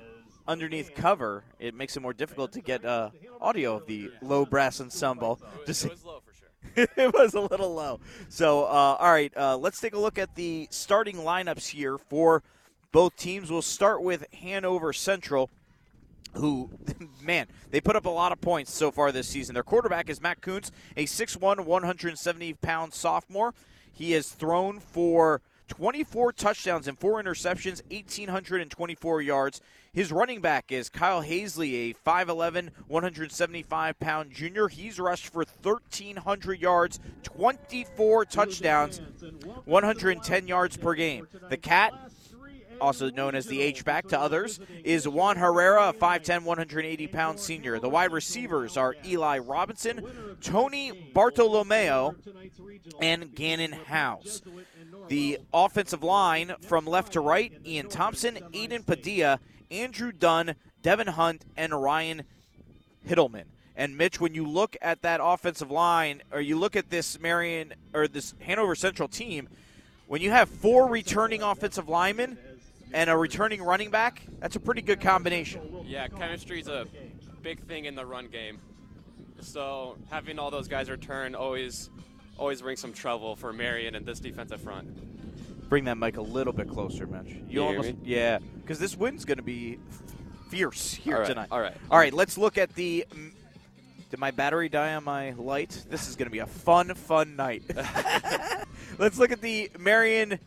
underneath 0.46 0.94
cover, 0.94 1.44
it 1.58 1.74
makes 1.74 1.96
it 1.96 2.00
more 2.00 2.12
difficult 2.12 2.52
to 2.52 2.60
get 2.60 2.84
uh, 2.84 3.10
audio 3.40 3.76
of 3.76 3.86
the 3.86 4.10
low 4.20 4.44
brass 4.44 4.80
ensemble. 4.80 5.40
Just 5.66 5.86
It 5.86 5.90
was 5.90 6.04
low 6.04 6.22
for 6.24 6.34
sure. 6.34 6.88
it 6.96 7.14
was 7.14 7.34
a 7.34 7.40
little 7.40 7.74
low. 7.74 8.00
So, 8.28 8.64
uh, 8.64 8.96
all 8.98 9.12
right, 9.12 9.32
uh, 9.36 9.56
let's 9.56 9.80
take 9.80 9.94
a 9.94 9.98
look 9.98 10.18
at 10.18 10.34
the 10.34 10.68
starting 10.70 11.16
lineups 11.16 11.68
here 11.68 11.98
for 11.98 12.42
both 12.92 13.16
teams. 13.16 13.50
We'll 13.50 13.62
start 13.62 14.02
with 14.02 14.26
Hanover 14.34 14.92
Central, 14.92 15.50
who, 16.34 16.70
man, 17.22 17.46
they 17.70 17.80
put 17.80 17.96
up 17.96 18.06
a 18.06 18.10
lot 18.10 18.32
of 18.32 18.40
points 18.40 18.72
so 18.72 18.90
far 18.90 19.12
this 19.12 19.28
season. 19.28 19.54
Their 19.54 19.62
quarterback 19.62 20.08
is 20.08 20.20
Matt 20.20 20.40
Kuntz, 20.40 20.70
a 20.96 21.06
6'1, 21.06 21.64
170 21.64 22.54
pound 22.54 22.94
sophomore. 22.94 23.54
He 23.92 24.12
has 24.12 24.28
thrown 24.28 24.80
for 24.80 25.42
24 25.68 26.32
touchdowns 26.32 26.88
and 26.88 26.98
four 26.98 27.22
interceptions, 27.22 27.80
1,824 27.90 29.22
yards. 29.22 29.60
His 29.92 30.12
running 30.12 30.40
back 30.40 30.70
is 30.70 30.88
Kyle 30.88 31.22
Hazley, 31.22 31.90
a 31.90 31.94
5'11, 31.94 32.70
175 32.86 33.98
pound 33.98 34.30
junior. 34.30 34.68
He's 34.68 35.00
rushed 35.00 35.28
for 35.28 35.44
1,300 35.62 36.60
yards, 36.60 37.00
24 37.22 38.24
touchdowns, 38.26 39.00
110 39.64 40.48
yards 40.48 40.76
per 40.76 40.94
game. 40.94 41.26
The 41.48 41.56
Cat, 41.56 41.92
also 42.80 43.10
known 43.10 43.34
as 43.34 43.46
the 43.46 43.60
H-back 43.60 44.08
to 44.08 44.20
others, 44.20 44.60
is 44.84 45.06
Juan 45.06 45.36
Herrera, 45.36 45.90
a 45.90 45.92
5'10", 45.92 46.44
180 46.44 47.06
pound 47.08 47.38
senior. 47.38 47.78
The 47.78 47.88
wide 47.88 48.12
receivers 48.12 48.76
are 48.76 48.96
Eli 49.04 49.38
Robinson, 49.38 50.04
Tony 50.40 51.10
Bartolomeo, 51.14 52.14
and 53.00 53.34
Gannon 53.34 53.72
House. 53.72 54.42
The 55.08 55.38
offensive 55.52 56.02
line 56.02 56.54
from 56.60 56.86
left 56.86 57.12
to 57.14 57.20
right, 57.20 57.52
Ian 57.66 57.88
Thompson, 57.88 58.36
Aiden 58.52 58.86
Padilla, 58.86 59.40
Andrew 59.70 60.12
Dunn, 60.12 60.54
Devin 60.82 61.08
Hunt, 61.08 61.44
and 61.56 61.72
Ryan 61.72 62.22
Hildeman. 63.06 63.44
And 63.76 63.96
Mitch, 63.96 64.20
when 64.20 64.34
you 64.34 64.46
look 64.46 64.76
at 64.82 65.02
that 65.02 65.20
offensive 65.22 65.70
line, 65.70 66.22
or 66.30 66.40
you 66.40 66.58
look 66.58 66.76
at 66.76 66.90
this 66.90 67.18
Marian 67.18 67.74
or 67.94 68.08
this 68.08 68.34
Hanover 68.40 68.74
Central 68.74 69.08
team, 69.08 69.48
when 70.06 70.20
you 70.20 70.30
have 70.30 70.48
four 70.48 70.88
returning 70.88 71.42
offensive 71.42 71.88
linemen 71.88 72.36
and 72.92 73.10
a 73.10 73.16
returning 73.16 73.62
running 73.62 73.90
back, 73.90 74.22
that's 74.38 74.56
a 74.56 74.60
pretty 74.60 74.82
good 74.82 75.00
combination. 75.00 75.84
Yeah, 75.86 76.08
chemistry's 76.08 76.68
a 76.68 76.86
big 77.42 77.60
thing 77.60 77.84
in 77.86 77.94
the 77.94 78.04
run 78.04 78.28
game. 78.28 78.58
So 79.40 79.96
having 80.10 80.38
all 80.38 80.50
those 80.50 80.68
guys 80.68 80.90
return 80.90 81.34
always 81.34 81.90
always 82.36 82.62
brings 82.62 82.80
some 82.80 82.92
trouble 82.92 83.36
for 83.36 83.52
Marian 83.52 83.94
and 83.94 84.06
this 84.06 84.20
defensive 84.20 84.60
front. 84.60 85.68
Bring 85.68 85.84
that 85.84 85.98
mic 85.98 86.16
a 86.16 86.22
little 86.22 86.52
bit 86.52 86.68
closer, 86.68 87.06
Mitch. 87.06 87.28
You 87.28 87.44
You 87.48 87.62
almost, 87.64 87.94
yeah, 88.02 88.38
because 88.56 88.78
this 88.78 88.96
wind's 88.96 89.24
going 89.24 89.38
to 89.38 89.44
be 89.44 89.78
fierce 90.50 90.92
here 90.92 91.14
All 91.14 91.20
right, 91.20 91.28
tonight. 91.28 91.48
all 91.50 91.60
right. 91.60 91.76
all 91.90 91.98
right. 91.98 92.12
Let's 92.12 92.36
look 92.36 92.58
at 92.58 92.74
the. 92.74 93.06
Did 94.10 94.18
my 94.18 94.32
battery 94.32 94.68
die 94.68 94.94
on 94.94 95.04
my 95.04 95.30
light? 95.32 95.84
This 95.88 96.08
is 96.08 96.16
going 96.16 96.26
to 96.26 96.32
be 96.32 96.40
a 96.40 96.46
fun, 96.46 96.92
fun 96.94 97.36
night. 97.36 97.62
let's 98.98 99.18
look 99.18 99.30
at 99.30 99.40
the 99.40 99.70
Marian. 99.78 100.40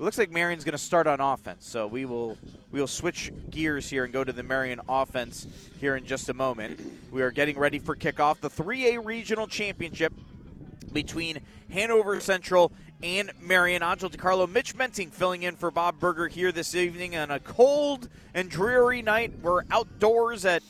It 0.00 0.02
looks 0.04 0.16
like 0.16 0.30
Marian's 0.30 0.64
going 0.64 0.72
to 0.72 0.78
start 0.78 1.06
on 1.06 1.20
offense, 1.20 1.68
so 1.68 1.86
we 1.86 2.06
will 2.06 2.38
we 2.72 2.80
will 2.80 2.86
switch 2.86 3.30
gears 3.50 3.90
here 3.90 4.04
and 4.04 4.10
go 4.10 4.24
to 4.24 4.32
the 4.32 4.42
Marian 4.42 4.80
offense 4.88 5.46
here 5.78 5.94
in 5.94 6.06
just 6.06 6.30
a 6.30 6.32
moment. 6.32 6.80
We 7.12 7.20
are 7.20 7.30
getting 7.30 7.58
ready 7.58 7.78
for 7.78 7.94
kickoff. 7.94 8.40
The 8.40 8.48
3A 8.48 9.04
Regional 9.04 9.46
Championship 9.46 10.14
between 10.90 11.40
Hanover 11.70 12.18
Central 12.18 12.72
and 13.02 13.30
Marian. 13.42 13.82
Angel 13.82 14.08
DiCarlo, 14.08 14.50
Mitch 14.50 14.74
Menting 14.74 15.10
filling 15.10 15.42
in 15.42 15.54
for 15.54 15.70
Bob 15.70 16.00
Berger 16.00 16.28
here 16.28 16.50
this 16.50 16.74
evening 16.74 17.14
on 17.14 17.30
a 17.30 17.38
cold 17.38 18.08
and 18.32 18.48
dreary 18.48 19.02
night. 19.02 19.38
We're 19.42 19.64
outdoors 19.70 20.46
at 20.46 20.62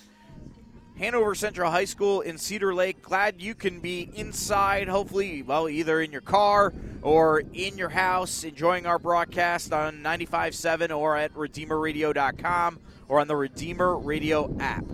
Hanover 1.01 1.35
Central 1.35 1.71
High 1.71 1.87
School 1.87 2.21
in 2.21 2.37
Cedar 2.37 2.75
Lake. 2.75 3.01
Glad 3.01 3.41
you 3.41 3.55
can 3.55 3.81
be 3.81 4.11
inside, 4.15 4.87
hopefully, 4.87 5.41
well, 5.41 5.67
either 5.67 5.99
in 6.03 6.13
your 6.13 6.21
car 6.21 6.75
or 7.01 7.43
in 7.55 7.79
your 7.79 7.89
house, 7.89 8.45
enjoying 8.45 8.85
our 8.85 8.99
broadcast 8.99 9.73
on 9.73 10.03
95.7 10.03 10.95
or 10.95 11.17
at 11.17 11.33
RedeemerRadio.com 11.33 12.81
or 13.09 13.19
on 13.19 13.29
the 13.29 13.35
Redeemer 13.37 13.97
Radio 13.97 14.55
app. 14.61 14.85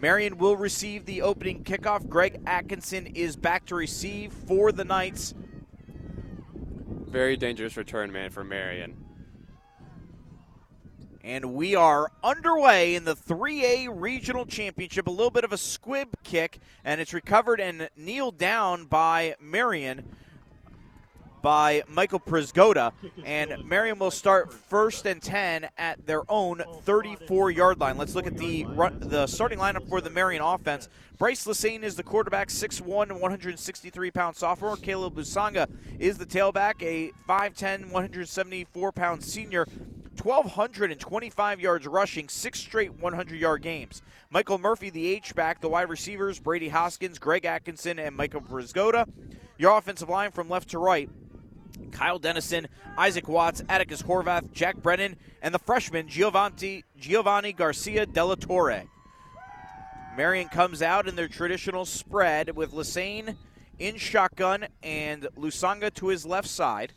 Marian 0.00 0.38
will 0.38 0.56
receive 0.56 1.06
the 1.06 1.22
opening 1.22 1.62
kickoff. 1.62 2.08
Greg 2.08 2.40
Atkinson 2.44 3.06
is 3.06 3.36
back 3.36 3.64
to 3.66 3.76
receive 3.76 4.32
for 4.32 4.72
the 4.72 4.84
Knights. 4.84 5.34
Very 7.06 7.36
dangerous 7.36 7.76
return 7.76 8.10
man 8.10 8.30
for 8.30 8.42
Marian. 8.42 9.07
And 11.28 11.52
we 11.52 11.74
are 11.74 12.10
underway 12.24 12.94
in 12.94 13.04
the 13.04 13.14
3A 13.14 13.90
Regional 13.92 14.46
Championship. 14.46 15.08
A 15.08 15.10
little 15.10 15.30
bit 15.30 15.44
of 15.44 15.52
a 15.52 15.58
squib 15.58 16.08
kick, 16.24 16.58
and 16.86 17.02
it's 17.02 17.12
recovered 17.12 17.60
and 17.60 17.90
kneeled 17.98 18.38
down 18.38 18.86
by 18.86 19.36
Marian 19.38 20.06
by 21.42 21.82
Michael 21.86 22.18
Prisgoda. 22.18 22.92
And 23.26 23.62
Marian 23.66 23.98
will 23.98 24.10
start 24.10 24.54
first 24.54 25.04
and 25.04 25.20
10 25.20 25.68
at 25.76 26.06
their 26.06 26.22
own 26.30 26.62
34 26.84 27.50
yard 27.50 27.78
line. 27.78 27.98
Let's 27.98 28.14
look 28.14 28.26
at 28.26 28.38
the 28.38 28.64
the 29.00 29.26
starting 29.26 29.58
lineup 29.58 29.86
for 29.86 30.00
the 30.00 30.08
Marian 30.08 30.40
offense. 30.40 30.88
Bryce 31.18 31.44
Lassane 31.44 31.82
is 31.82 31.94
the 31.94 32.02
quarterback, 32.02 32.48
6'1, 32.48 32.86
163 32.86 34.10
pound 34.12 34.34
sophomore. 34.34 34.76
Caleb 34.76 35.16
Lusanga 35.16 35.68
is 35.98 36.16
the 36.16 36.24
tailback, 36.24 36.82
a 36.82 37.12
5'10, 37.28 37.90
174 37.90 38.92
pound 38.92 39.22
senior. 39.22 39.66
1,225 40.24 41.60
yards 41.60 41.86
rushing, 41.86 42.28
six 42.28 42.60
straight 42.60 42.94
100 42.94 43.38
yard 43.38 43.62
games. 43.62 44.02
Michael 44.30 44.58
Murphy, 44.58 44.90
the 44.90 45.06
H 45.08 45.34
back, 45.34 45.60
the 45.60 45.68
wide 45.68 45.88
receivers, 45.88 46.38
Brady 46.38 46.68
Hoskins, 46.68 47.18
Greg 47.18 47.44
Atkinson, 47.44 47.98
and 47.98 48.16
Michael 48.16 48.40
Brisgoda. 48.40 49.06
Your 49.56 49.76
offensive 49.76 50.08
line 50.08 50.30
from 50.30 50.48
left 50.48 50.70
to 50.70 50.78
right. 50.78 51.08
Kyle 51.90 52.18
Dennison, 52.18 52.68
Isaac 52.96 53.28
Watts, 53.28 53.62
Atticus 53.68 54.02
Horvath, 54.02 54.52
Jack 54.52 54.76
Brennan, 54.76 55.16
and 55.42 55.54
the 55.54 55.58
freshman 55.58 56.08
Giovanni, 56.08 56.84
Giovanni 56.96 57.52
Garcia 57.52 58.06
Della 58.06 58.36
Torre. 58.36 58.84
Marian 60.16 60.48
comes 60.48 60.82
out 60.82 61.06
in 61.06 61.14
their 61.16 61.28
traditional 61.28 61.84
spread 61.84 62.56
with 62.56 62.72
Lassane 62.72 63.36
in 63.78 63.96
shotgun 63.96 64.66
and 64.82 65.28
Lusanga 65.36 65.94
to 65.94 66.08
his 66.08 66.26
left 66.26 66.48
side. 66.48 66.92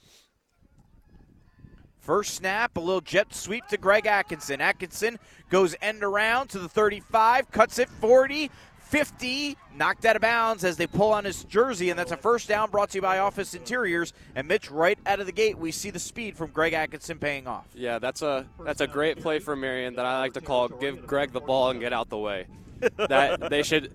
First 2.01 2.33
snap, 2.33 2.77
a 2.77 2.79
little 2.79 3.01
jet 3.01 3.33
sweep 3.33 3.67
to 3.67 3.77
Greg 3.77 4.07
Atkinson. 4.07 4.59
Atkinson 4.59 5.19
goes 5.49 5.75
end 5.81 6.03
around 6.03 6.47
to 6.49 6.59
the 6.59 6.67
35, 6.67 7.51
cuts 7.51 7.77
it 7.77 7.87
40, 7.89 8.49
50, 8.79 9.55
knocked 9.75 10.03
out 10.05 10.15
of 10.15 10.21
bounds 10.21 10.63
as 10.63 10.77
they 10.77 10.87
pull 10.87 11.13
on 11.13 11.25
his 11.25 11.43
jersey, 11.43 11.91
and 11.91 11.99
that's 11.99 12.11
a 12.11 12.17
first 12.17 12.47
down 12.47 12.71
brought 12.71 12.89
to 12.89 12.97
you 12.97 13.03
by 13.03 13.19
Office 13.19 13.53
Interiors. 13.53 14.13
And 14.35 14.47
Mitch, 14.47 14.71
right 14.71 14.97
out 15.05 15.19
of 15.19 15.27
the 15.27 15.31
gate, 15.31 15.59
we 15.59 15.71
see 15.71 15.91
the 15.91 15.99
speed 15.99 16.35
from 16.35 16.49
Greg 16.49 16.73
Atkinson 16.73 17.19
paying 17.19 17.45
off. 17.45 17.67
Yeah, 17.75 17.99
that's 17.99 18.23
a 18.23 18.47
that's 18.65 18.81
a 18.81 18.87
great 18.87 19.21
play 19.21 19.37
for 19.37 19.55
Marian 19.55 19.95
that 19.95 20.05
I 20.05 20.19
like 20.19 20.33
to 20.33 20.41
call 20.41 20.69
give 20.69 21.05
Greg 21.05 21.31
the 21.31 21.39
ball 21.39 21.69
and 21.69 21.79
get 21.79 21.93
out 21.93 22.09
the 22.09 22.17
way. 22.17 22.47
that 22.97 23.51
they 23.51 23.61
should 23.61 23.93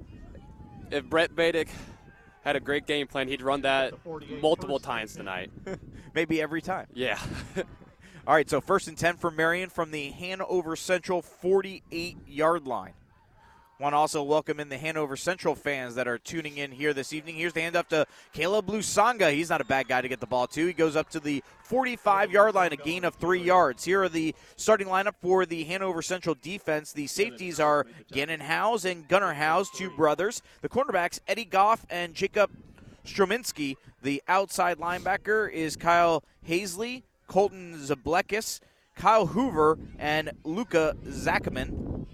if 0.93 1.05
Brett 1.05 1.35
Badick 1.35 1.69
had 2.43 2.55
a 2.55 2.61
great 2.61 2.87
game 2.87 3.09
plan, 3.09 3.27
he'd 3.27 3.43
run 3.43 3.63
that 3.63 3.95
multiple 4.41 4.79
times 4.79 5.15
tonight. 5.15 5.51
Maybe 6.15 6.41
every 6.41 6.63
time. 6.63 6.87
Yeah. 6.95 7.19
All 8.27 8.35
right, 8.35 8.51
so 8.51 8.61
first 8.61 8.89
and 8.89 8.99
10 8.99 9.19
for 9.19 9.31
Marian 9.31 9.69
from 9.69 9.93
the 9.93 10.11
Hanover 10.11 10.75
Central 10.75 11.23
48 11.23 12.17
yard 12.27 12.67
line. 12.67 12.95
Want 13.79 13.93
to 13.93 13.97
also 13.97 14.21
welcome 14.25 14.59
in 14.59 14.69
the 14.69 14.79
Hanover 14.79 15.17
Central 15.17 15.55
fans 15.55 15.95
that 15.95 16.09
are 16.09 16.19
tuning 16.19 16.57
in 16.57 16.73
here 16.73 16.93
this 16.93 17.13
evening. 17.13 17.37
Here's 17.37 17.53
the 17.53 17.61
handoff 17.61 17.87
to 17.89 18.05
Caleb 18.33 18.67
Lusanga. 18.67 19.33
He's 19.33 19.49
not 19.49 19.61
a 19.61 19.65
bad 19.65 19.87
guy 19.87 20.01
to 20.01 20.09
get 20.09 20.19
the 20.19 20.27
ball 20.27 20.49
to. 20.49 20.67
He 20.67 20.73
goes 20.73 20.97
up 20.97 21.09
to 21.11 21.21
the 21.21 21.45
45 21.63 22.33
yard 22.33 22.57
line, 22.57 22.73
a 22.73 22.77
gain 22.77 23.05
of 23.05 23.15
three 23.15 23.41
yards. 23.41 23.85
Here 23.85 24.03
are 24.03 24.09
the 24.09 24.35
starting 24.57 24.89
lineup 24.89 25.15
for 25.23 25.47
the 25.47 25.63
Hanover 25.63 26.03
Central 26.03 26.35
defense. 26.43 26.93
The 26.93 27.07
safeties 27.07 27.61
are 27.61 27.87
Gannon 28.11 28.41
House 28.41 28.85
and 28.85 29.07
Gunnar 29.07 29.35
House, 29.35 29.71
two 29.71 29.91
brothers. 29.91 30.43
The 30.63 30.69
cornerbacks, 30.69 31.21
Eddie 31.29 31.45
Goff 31.45 31.87
and 31.91 32.13
Jacob 32.13 32.51
Strominski. 33.05 33.77
The 34.03 34.21
outside 34.27 34.79
linebacker 34.79 35.49
is 35.49 35.77
Kyle 35.77 36.25
Hazley, 36.49 37.05
Colton 37.27 37.75
Zablekis, 37.79 38.61
Kyle 38.95 39.27
Hoover, 39.27 39.79
and 39.99 40.31
Luca 40.45 40.97
Zackerman. 41.05 42.07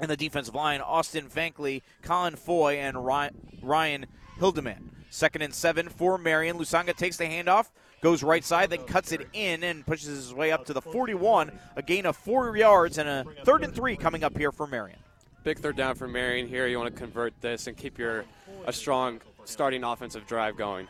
And 0.00 0.10
the 0.10 0.16
defensive 0.16 0.54
line, 0.54 0.80
Austin 0.80 1.28
Fankley, 1.28 1.82
Colin 2.02 2.36
Foy, 2.36 2.76
and 2.76 3.04
Ryan 3.04 4.06
Hildeman. 4.38 4.90
Second 5.10 5.42
and 5.42 5.54
seven 5.54 5.88
for 5.88 6.18
Marian. 6.18 6.58
Lusanga 6.58 6.94
takes 6.94 7.16
the 7.16 7.24
handoff, 7.24 7.70
goes 8.00 8.22
right 8.22 8.44
side, 8.44 8.70
then 8.70 8.84
cuts 8.84 9.10
it 9.12 9.26
in 9.32 9.64
and 9.64 9.84
pushes 9.86 10.08
his 10.08 10.34
way 10.34 10.52
up 10.52 10.66
to 10.66 10.72
the 10.72 10.82
41. 10.82 11.50
A 11.76 11.82
gain 11.82 12.06
of 12.06 12.16
four 12.16 12.56
yards 12.56 12.98
and 12.98 13.08
a 13.08 13.24
third 13.44 13.64
and 13.64 13.74
three 13.74 13.96
coming 13.96 14.22
up 14.22 14.36
here 14.36 14.52
for 14.52 14.66
Marian. 14.66 14.98
Big 15.44 15.58
third 15.58 15.76
down 15.76 15.94
for 15.94 16.06
Marian 16.06 16.46
here. 16.46 16.66
You 16.66 16.78
want 16.78 16.94
to 16.94 17.00
convert 17.00 17.32
this 17.40 17.66
and 17.66 17.76
keep 17.76 17.98
your 17.98 18.24
a 18.66 18.72
strong 18.72 19.20
starting 19.44 19.82
offensive 19.82 20.26
drive 20.26 20.56
going. 20.56 20.86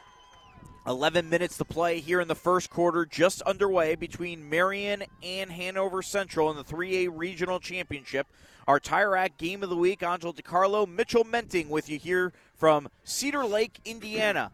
11 0.89 1.29
minutes 1.29 1.59
to 1.59 1.67
play 1.67 2.01
here 2.01 2.19
in 2.19 2.29
the 2.29 2.35
first 2.35 2.71
quarter, 2.71 3.05
just 3.05 3.43
underway 3.43 3.95
between 3.95 4.49
Marian 4.49 5.05
and 5.23 5.53
Hanover 5.53 6.01
Central 6.01 6.51
in 6.51 6.57
the 6.57 6.65
3A 6.65 7.11
Regional 7.13 7.61
Championship. 7.61 8.27
Our 8.67 8.81
Tire 8.81 9.11
Rack 9.11 9.37
Game 9.37 9.63
of 9.63 9.69
the 9.69 9.77
Week, 9.77 10.03
Angel 10.03 10.33
DiCarlo, 10.33 10.89
Mitchell 10.89 11.25
Menting 11.25 11.69
with 11.69 11.91
you 11.91 11.99
here 11.99 12.33
from 12.55 12.89
Cedar 13.05 13.45
Lake, 13.45 13.79
Indiana. 13.85 14.51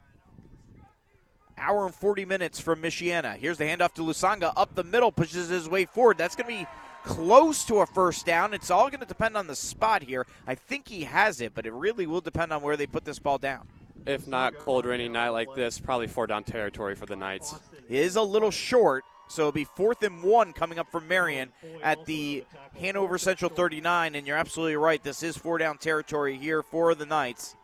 Hour 1.56 1.86
and 1.86 1.94
40 1.94 2.24
minutes 2.24 2.58
from 2.58 2.82
Michiana. 2.82 3.36
Here's 3.36 3.58
the 3.58 3.64
handoff 3.64 3.94
to 3.94 4.02
Lusanga 4.02 4.52
up 4.56 4.74
the 4.74 4.82
middle, 4.82 5.12
pushes 5.12 5.48
his 5.48 5.68
way 5.68 5.84
forward. 5.84 6.18
That's 6.18 6.34
going 6.34 6.50
to 6.50 6.64
be 6.64 6.68
close 7.04 7.64
to 7.66 7.76
a 7.76 7.86
first 7.86 8.26
down. 8.26 8.54
It's 8.54 8.72
all 8.72 8.88
going 8.88 8.98
to 8.98 9.06
depend 9.06 9.36
on 9.36 9.46
the 9.46 9.54
spot 9.54 10.02
here. 10.02 10.26
I 10.48 10.56
think 10.56 10.88
he 10.88 11.04
has 11.04 11.40
it, 11.40 11.54
but 11.54 11.64
it 11.64 11.72
really 11.72 12.08
will 12.08 12.20
depend 12.20 12.52
on 12.52 12.60
where 12.60 12.76
they 12.76 12.88
put 12.88 13.04
this 13.04 13.20
ball 13.20 13.38
down. 13.38 13.68
If 14.06 14.26
not 14.26 14.58
cold 14.58 14.84
rainy 14.84 15.08
night 15.08 15.30
like 15.30 15.54
this, 15.54 15.78
probably 15.78 16.08
four 16.08 16.26
down 16.26 16.44
territory 16.44 16.94
for 16.94 17.06
the 17.06 17.16
Knights. 17.16 17.54
It 17.88 17.96
is 17.96 18.16
a 18.16 18.22
little 18.22 18.50
short, 18.50 19.04
so 19.28 19.42
it'll 19.42 19.52
be 19.52 19.64
fourth 19.64 20.02
and 20.02 20.22
one 20.22 20.52
coming 20.52 20.78
up 20.78 20.90
from 20.90 21.08
Marian 21.08 21.52
at 21.82 22.04
the 22.04 22.44
Hanover 22.78 23.16
Central 23.16 23.50
39. 23.50 24.14
And 24.14 24.26
you're 24.26 24.36
absolutely 24.36 24.76
right. 24.76 25.02
This 25.02 25.22
is 25.22 25.36
four 25.38 25.56
down 25.56 25.78
territory 25.78 26.36
here 26.36 26.62
for 26.62 26.94
the 26.94 27.06
Knights. 27.06 27.56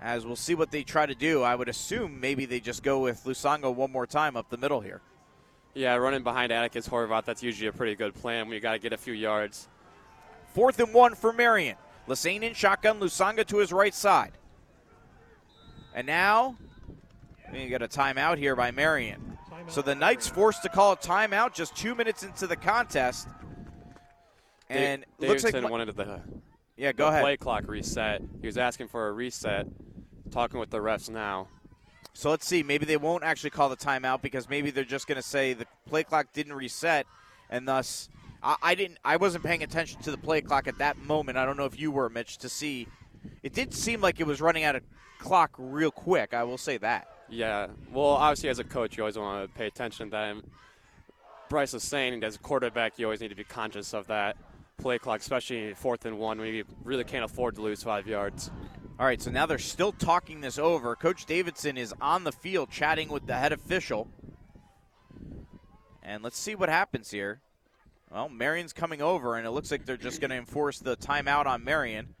As 0.00 0.24
we'll 0.24 0.36
see 0.36 0.54
what 0.54 0.70
they 0.70 0.82
try 0.82 1.04
to 1.04 1.14
do. 1.14 1.42
I 1.42 1.54
would 1.54 1.68
assume 1.68 2.20
maybe 2.20 2.46
they 2.46 2.60
just 2.60 2.82
go 2.82 3.00
with 3.00 3.24
Lusanga 3.24 3.74
one 3.74 3.92
more 3.92 4.06
time 4.06 4.36
up 4.36 4.48
the 4.48 4.58
middle 4.58 4.80
here. 4.80 5.02
Yeah, 5.74 5.94
running 5.96 6.22
behind 6.22 6.52
Atticus 6.52 6.88
Horvath, 6.88 7.26
that's 7.26 7.42
usually 7.42 7.68
a 7.68 7.72
pretty 7.72 7.94
good 7.94 8.14
plan 8.14 8.46
when 8.46 8.54
you 8.54 8.60
got 8.60 8.72
to 8.72 8.78
get 8.78 8.94
a 8.94 8.96
few 8.96 9.12
yards. 9.12 9.68
Fourth 10.54 10.80
and 10.80 10.94
one 10.94 11.14
for 11.14 11.34
Marian. 11.34 11.76
Lassane 12.08 12.42
in 12.42 12.54
shotgun, 12.54 12.98
Lusanga 12.98 13.44
to 13.46 13.58
his 13.58 13.72
right 13.72 13.94
side. 13.94 14.32
And 15.96 16.06
now 16.06 16.56
we 17.50 17.68
got 17.68 17.80
a 17.80 17.88
timeout 17.88 18.36
here 18.36 18.54
by 18.54 18.70
Marian. 18.70 19.38
So 19.68 19.80
the 19.80 19.94
Knights 19.94 20.28
forced 20.28 20.62
to 20.62 20.68
call 20.68 20.92
a 20.92 20.96
timeout 20.96 21.54
just 21.54 21.74
two 21.74 21.94
minutes 21.94 22.22
into 22.22 22.46
the 22.46 22.54
contest. 22.54 23.26
And 24.68 25.06
Dave, 25.18 25.30
looks 25.30 25.42
Davidson 25.42 25.62
like 25.62 25.72
wanted 25.72 25.96
the 25.96 26.20
yeah 26.76 26.92
go 26.92 27.06
the 27.06 27.12
ahead 27.12 27.22
play 27.22 27.36
clock 27.38 27.66
reset. 27.66 28.20
He 28.42 28.46
was 28.46 28.58
asking 28.58 28.88
for 28.88 29.08
a 29.08 29.12
reset. 29.12 29.66
Talking 30.30 30.60
with 30.60 30.70
the 30.70 30.78
refs 30.78 31.08
now. 31.08 31.48
So 32.12 32.28
let's 32.28 32.46
see. 32.46 32.62
Maybe 32.62 32.84
they 32.84 32.98
won't 32.98 33.24
actually 33.24 33.50
call 33.50 33.70
the 33.70 33.76
timeout 33.76 34.20
because 34.20 34.50
maybe 34.50 34.70
they're 34.70 34.84
just 34.84 35.06
going 35.06 35.16
to 35.16 35.26
say 35.26 35.54
the 35.54 35.66
play 35.88 36.04
clock 36.04 36.26
didn't 36.34 36.52
reset, 36.52 37.06
and 37.48 37.66
thus 37.66 38.10
I, 38.42 38.56
I 38.62 38.74
didn't. 38.74 38.98
I 39.02 39.16
wasn't 39.16 39.44
paying 39.44 39.62
attention 39.62 40.02
to 40.02 40.10
the 40.10 40.18
play 40.18 40.42
clock 40.42 40.68
at 40.68 40.76
that 40.78 40.98
moment. 40.98 41.38
I 41.38 41.46
don't 41.46 41.56
know 41.56 41.64
if 41.64 41.80
you 41.80 41.90
were, 41.90 42.10
Mitch, 42.10 42.36
to 42.38 42.50
see. 42.50 42.86
It 43.42 43.54
did 43.54 43.72
seem 43.72 44.02
like 44.02 44.20
it 44.20 44.26
was 44.26 44.42
running 44.42 44.64
out 44.64 44.76
of 44.76 44.82
clock 45.26 45.50
real 45.58 45.90
quick. 45.90 46.32
I 46.34 46.44
will 46.44 46.58
say 46.58 46.76
that. 46.78 47.08
Yeah. 47.28 47.66
Well, 47.92 48.06
obviously, 48.06 48.48
as 48.48 48.60
a 48.60 48.64
coach, 48.64 48.96
you 48.96 49.02
always 49.02 49.18
want 49.18 49.48
to 49.50 49.58
pay 49.58 49.66
attention 49.66 50.06
to 50.06 50.10
that. 50.12 50.30
And 50.30 50.50
Bryce 51.48 51.72
was 51.72 51.82
saying, 51.82 52.22
as 52.22 52.36
a 52.36 52.38
quarterback, 52.38 52.98
you 52.98 53.06
always 53.06 53.20
need 53.20 53.30
to 53.30 53.34
be 53.34 53.44
conscious 53.44 53.92
of 53.92 54.06
that 54.06 54.36
play 54.78 54.98
clock, 54.98 55.20
especially 55.20 55.74
fourth 55.74 56.06
and 56.06 56.18
one 56.18 56.38
when 56.38 56.54
you 56.54 56.64
really 56.84 57.02
can't 57.02 57.24
afford 57.24 57.56
to 57.56 57.62
lose 57.62 57.82
five 57.82 58.06
yards. 58.06 58.50
All 59.00 59.06
right, 59.06 59.20
so 59.20 59.30
now 59.30 59.46
they're 59.46 59.58
still 59.58 59.92
talking 59.92 60.40
this 60.40 60.58
over. 60.58 60.94
Coach 60.94 61.26
Davidson 61.26 61.76
is 61.76 61.92
on 62.00 62.24
the 62.24 62.32
field 62.32 62.70
chatting 62.70 63.08
with 63.08 63.26
the 63.26 63.34
head 63.34 63.52
official. 63.52 64.08
And 66.02 66.22
let's 66.22 66.38
see 66.38 66.54
what 66.54 66.68
happens 66.68 67.10
here. 67.10 67.40
Well, 68.12 68.28
Marian's 68.28 68.72
coming 68.72 69.02
over, 69.02 69.36
and 69.36 69.44
it 69.44 69.50
looks 69.50 69.72
like 69.72 69.84
they're 69.84 69.96
just 69.96 70.20
going 70.20 70.30
to 70.30 70.36
enforce 70.36 70.78
the 70.78 70.96
timeout 70.96 71.46
on 71.46 71.64
Marian. 71.64 72.14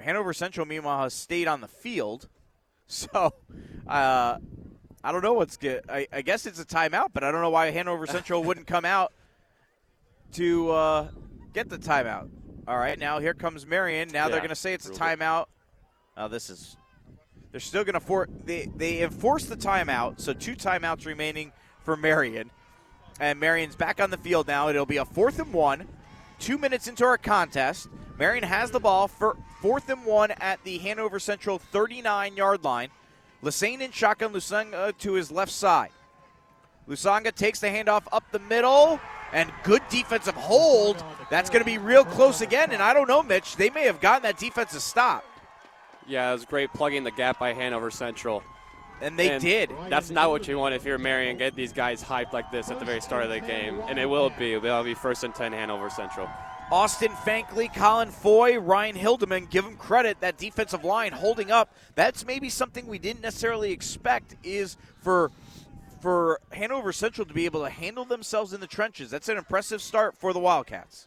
Hanover 0.00 0.32
Central, 0.32 0.66
meanwhile, 0.66 1.02
has 1.02 1.14
stayed 1.14 1.48
on 1.48 1.60
the 1.60 1.68
field. 1.68 2.28
So, 2.94 3.32
uh, 3.88 4.38
I 5.02 5.12
don't 5.12 5.22
know 5.22 5.32
what's 5.32 5.56
good. 5.56 5.82
I, 5.88 6.06
I, 6.12 6.22
guess 6.22 6.46
it's 6.46 6.60
a 6.60 6.64
timeout, 6.64 7.08
but 7.12 7.24
I 7.24 7.30
don't 7.30 7.40
know 7.40 7.50
why 7.50 7.70
Hanover 7.70 8.06
Central 8.06 8.42
wouldn't 8.44 8.66
come 8.66 8.84
out 8.84 9.12
to 10.32 10.70
uh, 10.70 11.08
get 11.52 11.68
the 11.68 11.78
timeout. 11.78 12.28
All 12.66 12.78
right, 12.78 12.98
now 12.98 13.18
here 13.18 13.34
comes 13.34 13.66
Marian. 13.66 14.08
Now 14.08 14.24
yeah, 14.24 14.30
they're 14.30 14.40
going 14.40 14.48
to 14.48 14.54
say 14.54 14.72
it's 14.72 14.88
a 14.88 14.92
timeout. 14.92 15.46
Oh, 16.16 16.28
this 16.28 16.48
is. 16.48 16.76
They're 17.50 17.60
still 17.60 17.84
going 17.84 17.94
to 17.94 18.00
for 18.00 18.28
they 18.44 18.70
they 18.74 19.02
enforce 19.02 19.44
the 19.44 19.56
timeout. 19.56 20.20
So 20.20 20.32
two 20.32 20.56
timeouts 20.56 21.04
remaining 21.04 21.52
for 21.82 21.96
Marian, 21.96 22.50
and 23.20 23.38
Marian's 23.38 23.76
back 23.76 24.00
on 24.00 24.10
the 24.10 24.16
field 24.16 24.48
now. 24.48 24.68
It'll 24.68 24.86
be 24.86 24.96
a 24.96 25.04
fourth 25.04 25.38
and 25.38 25.52
one. 25.52 25.86
Two 26.38 26.58
minutes 26.58 26.88
into 26.88 27.04
our 27.04 27.18
contest, 27.18 27.88
Marian 28.18 28.44
has 28.44 28.70
the 28.70 28.80
ball 28.80 29.08
for 29.08 29.36
fourth 29.64 29.88
and 29.88 30.04
one 30.04 30.30
at 30.42 30.62
the 30.64 30.76
Hanover 30.76 31.18
Central 31.18 31.58
39 31.58 32.36
yard 32.36 32.62
line. 32.64 32.90
Lassane 33.42 33.80
in 33.80 33.92
shotgun, 33.92 34.34
Lusanga 34.34 34.96
to 34.98 35.14
his 35.14 35.30
left 35.30 35.52
side. 35.52 35.88
Lusanga 36.86 37.34
takes 37.34 37.60
the 37.60 37.68
handoff 37.68 38.02
up 38.12 38.24
the 38.30 38.40
middle, 38.40 39.00
and 39.32 39.50
good 39.62 39.80
defensive 39.88 40.34
hold. 40.34 41.02
That's 41.30 41.48
going 41.48 41.62
to 41.62 41.66
be 41.66 41.78
real 41.78 42.04
close 42.04 42.42
again, 42.42 42.72
and 42.72 42.82
I 42.82 42.92
don't 42.92 43.08
know, 43.08 43.22
Mitch. 43.22 43.56
They 43.56 43.70
may 43.70 43.84
have 43.84 44.02
gotten 44.02 44.24
that 44.24 44.36
defensive 44.36 44.82
stop. 44.82 45.24
Yeah, 46.06 46.28
it 46.28 46.34
was 46.34 46.44
great 46.44 46.70
plugging 46.74 47.02
the 47.02 47.10
gap 47.10 47.38
by 47.38 47.54
Hanover 47.54 47.90
Central. 47.90 48.42
And 49.00 49.18
they 49.18 49.30
and 49.30 49.42
did. 49.42 49.72
That's 49.88 50.10
not 50.10 50.28
what 50.28 50.46
you 50.46 50.58
want 50.58 50.74
if 50.74 50.84
you're 50.84 50.98
Marian. 50.98 51.38
Get 51.38 51.54
these 51.54 51.72
guys 51.72 52.04
hyped 52.04 52.34
like 52.34 52.50
this 52.50 52.70
at 52.70 52.80
the 52.80 52.84
very 52.84 53.00
start 53.00 53.24
of 53.24 53.30
the 53.30 53.40
game, 53.40 53.80
and 53.88 53.98
it 53.98 54.04
will 54.04 54.28
be. 54.28 54.58
They'll 54.58 54.84
be 54.84 54.92
first 54.92 55.24
and 55.24 55.34
ten 55.34 55.52
Hanover 55.52 55.88
Central. 55.88 56.28
Austin 56.72 57.12
Fankley, 57.12 57.72
Colin 57.74 58.10
Foy, 58.10 58.58
Ryan 58.58 58.96
Hildeman, 58.96 59.50
give 59.50 59.64
them 59.64 59.76
credit. 59.76 60.20
That 60.20 60.38
defensive 60.38 60.84
line 60.84 61.12
holding 61.12 61.50
up. 61.50 61.74
That's 61.94 62.26
maybe 62.26 62.48
something 62.48 62.86
we 62.86 62.98
didn't 62.98 63.22
necessarily 63.22 63.70
expect 63.70 64.36
is 64.42 64.76
for 65.00 65.30
for 66.00 66.38
Hanover 66.52 66.92
Central 66.92 67.26
to 67.26 67.32
be 67.32 67.46
able 67.46 67.62
to 67.62 67.70
handle 67.70 68.04
themselves 68.04 68.52
in 68.52 68.60
the 68.60 68.66
trenches. 68.66 69.10
That's 69.10 69.30
an 69.30 69.38
impressive 69.38 69.80
start 69.80 70.14
for 70.18 70.34
the 70.34 70.38
Wildcats. 70.38 71.06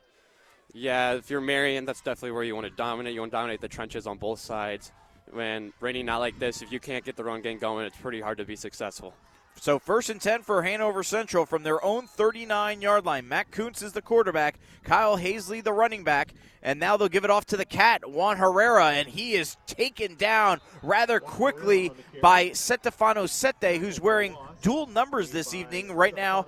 Yeah, 0.73 1.13
if 1.13 1.29
you're 1.29 1.39
Marian, 1.39 1.85
that's 1.85 2.01
definitely 2.01 2.31
where 2.31 2.43
you 2.43 2.55
want 2.55 2.65
to 2.65 2.75
dominate. 2.75 3.13
You 3.13 3.19
want 3.19 3.31
to 3.31 3.37
dominate 3.37 3.61
the 3.61 3.67
trenches 3.67 4.07
on 4.07 4.17
both 4.17 4.39
sides. 4.39 4.91
When 5.31 5.71
raining 5.81 6.05
not 6.05 6.17
like 6.17 6.39
this, 6.39 6.61
if 6.61 6.71
you 6.71 6.79
can't 6.79 7.05
get 7.05 7.15
the 7.15 7.23
run 7.23 7.41
game 7.41 7.59
going, 7.59 7.85
it's 7.85 7.97
pretty 7.97 8.21
hard 8.21 8.39
to 8.39 8.45
be 8.45 8.55
successful. 8.55 9.13
So 9.59 9.79
first 9.79 10.09
and 10.09 10.21
10 10.21 10.43
for 10.43 10.61
Hanover 10.61 11.03
Central 11.03 11.45
from 11.45 11.63
their 11.63 11.83
own 11.83 12.07
39 12.07 12.81
yard 12.81 13.05
line. 13.05 13.27
Matt 13.27 13.51
Kuntz 13.51 13.81
is 13.81 13.93
the 13.93 14.01
quarterback, 14.01 14.59
Kyle 14.83 15.17
Hazley 15.17 15.63
the 15.63 15.73
running 15.73 16.03
back, 16.03 16.33
and 16.61 16.79
now 16.79 16.95
they'll 16.95 17.09
give 17.09 17.23
it 17.23 17.31
off 17.31 17.45
to 17.47 17.57
the 17.57 17.65
cat, 17.65 18.09
Juan 18.09 18.37
Herrera, 18.37 18.91
and 18.91 19.07
he 19.07 19.33
is 19.33 19.57
taken 19.65 20.15
down 20.15 20.61
rather 20.83 21.19
quickly 21.19 21.91
by 22.21 22.49
Setefano 22.49 23.27
Sete, 23.27 23.79
who's 23.79 23.99
wearing 23.99 24.37
dual 24.61 24.87
numbers 24.87 25.31
this 25.31 25.53
evening. 25.53 25.91
Right 25.91 26.15
now, 26.15 26.45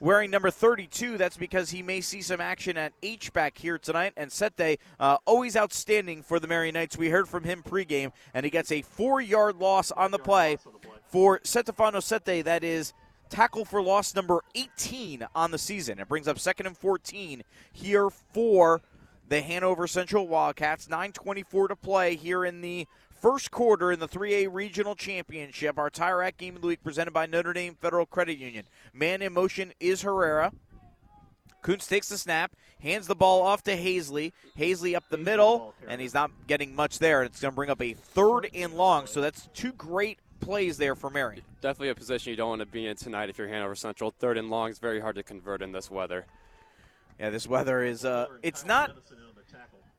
wearing 0.00 0.30
number 0.30 0.50
32. 0.50 1.16
That's 1.16 1.36
because 1.36 1.70
he 1.70 1.82
may 1.82 2.00
see 2.00 2.22
some 2.22 2.40
action 2.40 2.76
at 2.76 2.92
H 3.02 3.32
back 3.32 3.58
here 3.58 3.78
tonight. 3.78 4.12
And 4.16 4.30
Sete, 4.30 4.78
uh, 5.00 5.18
always 5.24 5.56
outstanding 5.56 6.22
for 6.22 6.38
the 6.38 6.46
Marian 6.46 6.74
Knights. 6.74 6.96
We 6.96 7.08
heard 7.10 7.28
from 7.28 7.44
him 7.44 7.62
pregame, 7.62 8.12
and 8.34 8.44
he 8.44 8.50
gets 8.50 8.72
a 8.72 8.82
four-yard 8.82 9.56
loss 9.56 9.90
on 9.90 10.10
the 10.10 10.18
play 10.18 10.58
for 11.08 11.40
Setefano 11.40 12.02
Sete. 12.02 12.44
That 12.44 12.62
is 12.62 12.92
tackle 13.28 13.64
for 13.64 13.82
loss 13.82 14.14
number 14.14 14.42
18 14.54 15.26
on 15.34 15.50
the 15.50 15.58
season. 15.58 15.98
It 15.98 16.08
brings 16.08 16.28
up 16.28 16.38
second 16.38 16.66
and 16.66 16.76
14 16.76 17.42
here 17.72 18.10
for 18.10 18.80
the 19.28 19.42
Hanover 19.42 19.86
Central 19.86 20.26
Wildcats. 20.26 20.88
9:24 20.88 21.68
to 21.68 21.76
play 21.76 22.16
here 22.16 22.44
in 22.44 22.60
the 22.60 22.86
first 23.20 23.50
quarter 23.50 23.92
in 23.92 24.00
the 24.00 24.08
3A 24.08 24.48
Regional 24.48 24.94
Championship. 24.94 25.78
Our 25.78 25.90
Tire 25.90 26.18
Rack 26.18 26.36
Game 26.36 26.56
of 26.56 26.62
the 26.62 26.68
Week 26.68 26.82
presented 26.82 27.12
by 27.12 27.26
Notre 27.26 27.52
Dame 27.52 27.74
Federal 27.74 28.06
Credit 28.06 28.38
Union. 28.38 28.64
Man 28.92 29.22
in 29.22 29.32
motion 29.32 29.72
is 29.80 30.02
Herrera. 30.02 30.52
Kuntz 31.60 31.88
takes 31.88 32.08
the 32.08 32.16
snap, 32.16 32.54
hands 32.80 33.08
the 33.08 33.16
ball 33.16 33.42
off 33.42 33.64
to 33.64 33.76
Hazley. 33.76 34.32
Hazley 34.56 34.94
up 34.94 35.04
the 35.10 35.18
middle, 35.18 35.74
and 35.88 36.00
he's 36.00 36.14
not 36.14 36.30
getting 36.46 36.74
much 36.74 37.00
there. 37.00 37.24
It's 37.24 37.40
going 37.40 37.50
to 37.52 37.56
bring 37.56 37.68
up 37.68 37.82
a 37.82 37.94
third 37.94 38.48
and 38.54 38.74
long. 38.74 39.06
So 39.06 39.20
that's 39.20 39.48
two 39.54 39.72
great 39.72 40.20
plays 40.40 40.76
there 40.76 40.94
for 40.94 41.10
Marian. 41.10 41.42
Definitely 41.60 41.90
a 41.90 41.94
position 41.94 42.30
you 42.30 42.36
don't 42.36 42.48
want 42.50 42.60
to 42.60 42.66
be 42.66 42.86
in 42.86 42.96
tonight 42.96 43.28
if 43.28 43.38
you're 43.38 43.48
Hanover 43.48 43.74
Central. 43.74 44.12
Third 44.18 44.38
and 44.38 44.50
long 44.50 44.70
is 44.70 44.78
very 44.78 45.00
hard 45.00 45.16
to 45.16 45.22
convert 45.22 45.62
in 45.62 45.72
this 45.72 45.90
weather. 45.90 46.24
Yeah, 47.18 47.30
this 47.30 47.46
weather 47.46 47.82
is 47.82 48.04
uh 48.04 48.26
it's 48.42 48.64
not 48.64 48.90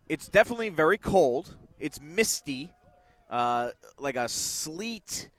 it's 0.07 0.27
definitely 0.27 0.69
very 0.69 0.97
cold. 0.97 1.55
It's 1.79 1.99
misty. 2.01 2.71
Uh 3.29 3.71
like 3.99 4.15
a 4.15 4.27
sleet 4.29 5.29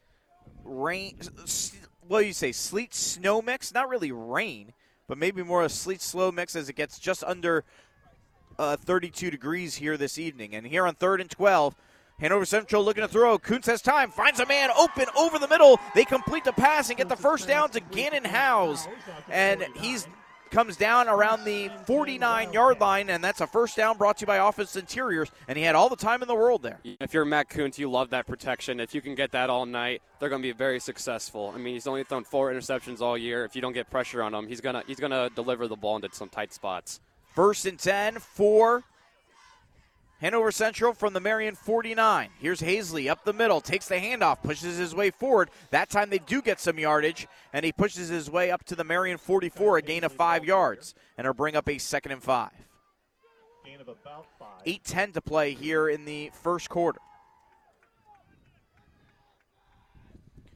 rain 0.65 1.17
s- 1.43 1.77
what 2.07 2.21
do 2.21 2.27
you 2.27 2.33
say? 2.33 2.53
Sleet 2.53 2.93
snow 2.95 3.41
mix? 3.41 3.73
Not 3.73 3.89
really 3.89 4.13
rain, 4.13 4.73
but 5.09 5.17
maybe 5.17 5.43
more 5.43 5.63
a 5.63 5.69
sleet 5.69 6.03
slow 6.03 6.31
mix 6.33 6.55
as 6.57 6.69
it 6.69 6.75
gets 6.75 6.99
just 6.99 7.23
under 7.25 7.65
uh, 8.59 8.77
32 8.77 9.31
degrees 9.31 9.77
here 9.77 9.97
this 9.97 10.19
evening. 10.19 10.55
And 10.55 10.67
here 10.67 10.87
on 10.87 10.95
third 10.95 11.21
and 11.21 11.31
12, 11.31 11.75
Hanover 12.21 12.45
Central 12.45 12.85
looking 12.85 13.03
to 13.03 13.09
throw. 13.09 13.39
Kuntz 13.39 13.67
has 13.67 13.83
time, 13.83 14.11
finds 14.11 14.41
a 14.41 14.47
man 14.47 14.71
open 14.79 15.07
over 15.17 15.39
the 15.39 15.49
middle. 15.49 15.81
They 15.95 16.05
complete 16.05 16.45
the 16.45 16.53
pass 16.53 16.89
and 16.91 16.99
get 16.99 17.09
the 17.09 17.17
first 17.17 17.49
down 17.49 17.71
to 17.71 17.81
Gannon 17.81 18.25
House. 18.25 18.87
And 19.29 19.67
he's 19.75 20.07
comes 20.51 20.77
down 20.77 21.09
around 21.09 21.45
the 21.45 21.71
49 21.87 22.53
yard 22.53 22.81
line, 22.81 23.09
and 23.09 23.23
that's 23.23 23.41
a 23.41 23.47
first 23.47 23.77
down 23.77 23.97
brought 23.97 24.19
to 24.19 24.23
you 24.23 24.27
by 24.27 24.39
Office 24.39 24.77
Interiors. 24.77 25.31
And 25.49 25.57
he 25.57 25.65
had 25.65 25.75
all 25.75 25.89
the 25.89 25.97
time 25.97 26.23
in 26.23 26.29
the 26.29 26.35
world 26.35 26.63
there. 26.63 26.81
If 26.85 27.15
you're 27.15 27.25
Matt 27.25 27.49
Kuntz, 27.49 27.79
you 27.79 27.91
love 27.91 28.11
that 28.11 28.27
protection. 28.27 28.81
If 28.81 28.95
you 28.95 29.01
can 29.01 29.15
get 29.15 29.33
that 29.33 29.49
all 29.49 29.65
night, 29.65 30.03
they're 30.19 30.29
going 30.29 30.43
to 30.43 30.49
be 30.49 30.53
very 30.53 30.81
successful. 30.81 31.53
I 31.55 31.59
mean, 31.59 31.75
he's 31.75 31.87
only 31.87 32.05
thrown 32.05 32.25
four 32.25 32.53
interceptions 32.53 33.01
all 33.01 33.17
year. 33.17 33.45
If 33.45 33.55
you 33.55 33.63
don't 33.63 33.73
get 33.73 33.91
pressure 33.91 34.23
on 34.23 34.35
him, 34.35 34.49
he's 34.49 34.61
gonna 34.61 34.83
he's 34.87 35.01
gonna 35.01 35.31
deliver 35.31 35.69
the 35.69 35.77
ball 35.77 35.97
into 35.97 36.09
some 36.13 36.29
tight 36.29 36.53
spots. 36.53 37.01
First 37.35 37.65
and 37.65 37.79
10 37.79 38.19
for 38.19 38.83
Hanover 40.21 40.53
Central 40.53 40.93
from 40.93 41.15
the 41.15 41.21
Marian 41.21 41.55
49. 41.55 42.29
Here's 42.39 42.61
Hazley 42.61 43.11
up 43.11 43.25
the 43.25 43.33
middle, 43.33 43.61
takes 43.63 43.89
the 43.89 43.95
handoff, 43.95 44.43
pushes 44.43 44.77
his 44.77 44.95
way 44.95 45.11
forward. 45.11 45.51
That 45.71 45.89
time 45.89 46.11
they 46.11 46.19
do 46.19 46.43
get 46.43 46.61
some 46.61 46.79
yardage, 46.79 47.27
and 47.55 47.65
he 47.65 47.73
pushes 47.73 48.11
his 48.11 48.31
way 48.31 48.51
up 48.51 48.65
to 48.65 48.77
the 48.77 48.85
Marian 48.85 49.17
44, 49.17 49.79
a 49.79 49.83
gain 49.83 50.05
of 50.05 50.13
five 50.13 50.45
yards, 50.45 50.95
and 51.17 51.25
it'll 51.25 51.35
bring 51.35 51.57
up 51.57 51.69
a 51.69 51.79
second 51.79 52.13
and 52.13 52.23
five. 52.23 52.51
8-10 54.67 55.15
to 55.15 55.23
play 55.23 55.55
here 55.55 55.89
in 55.89 56.05
the 56.05 56.31
first 56.35 56.69
quarter. 56.69 57.01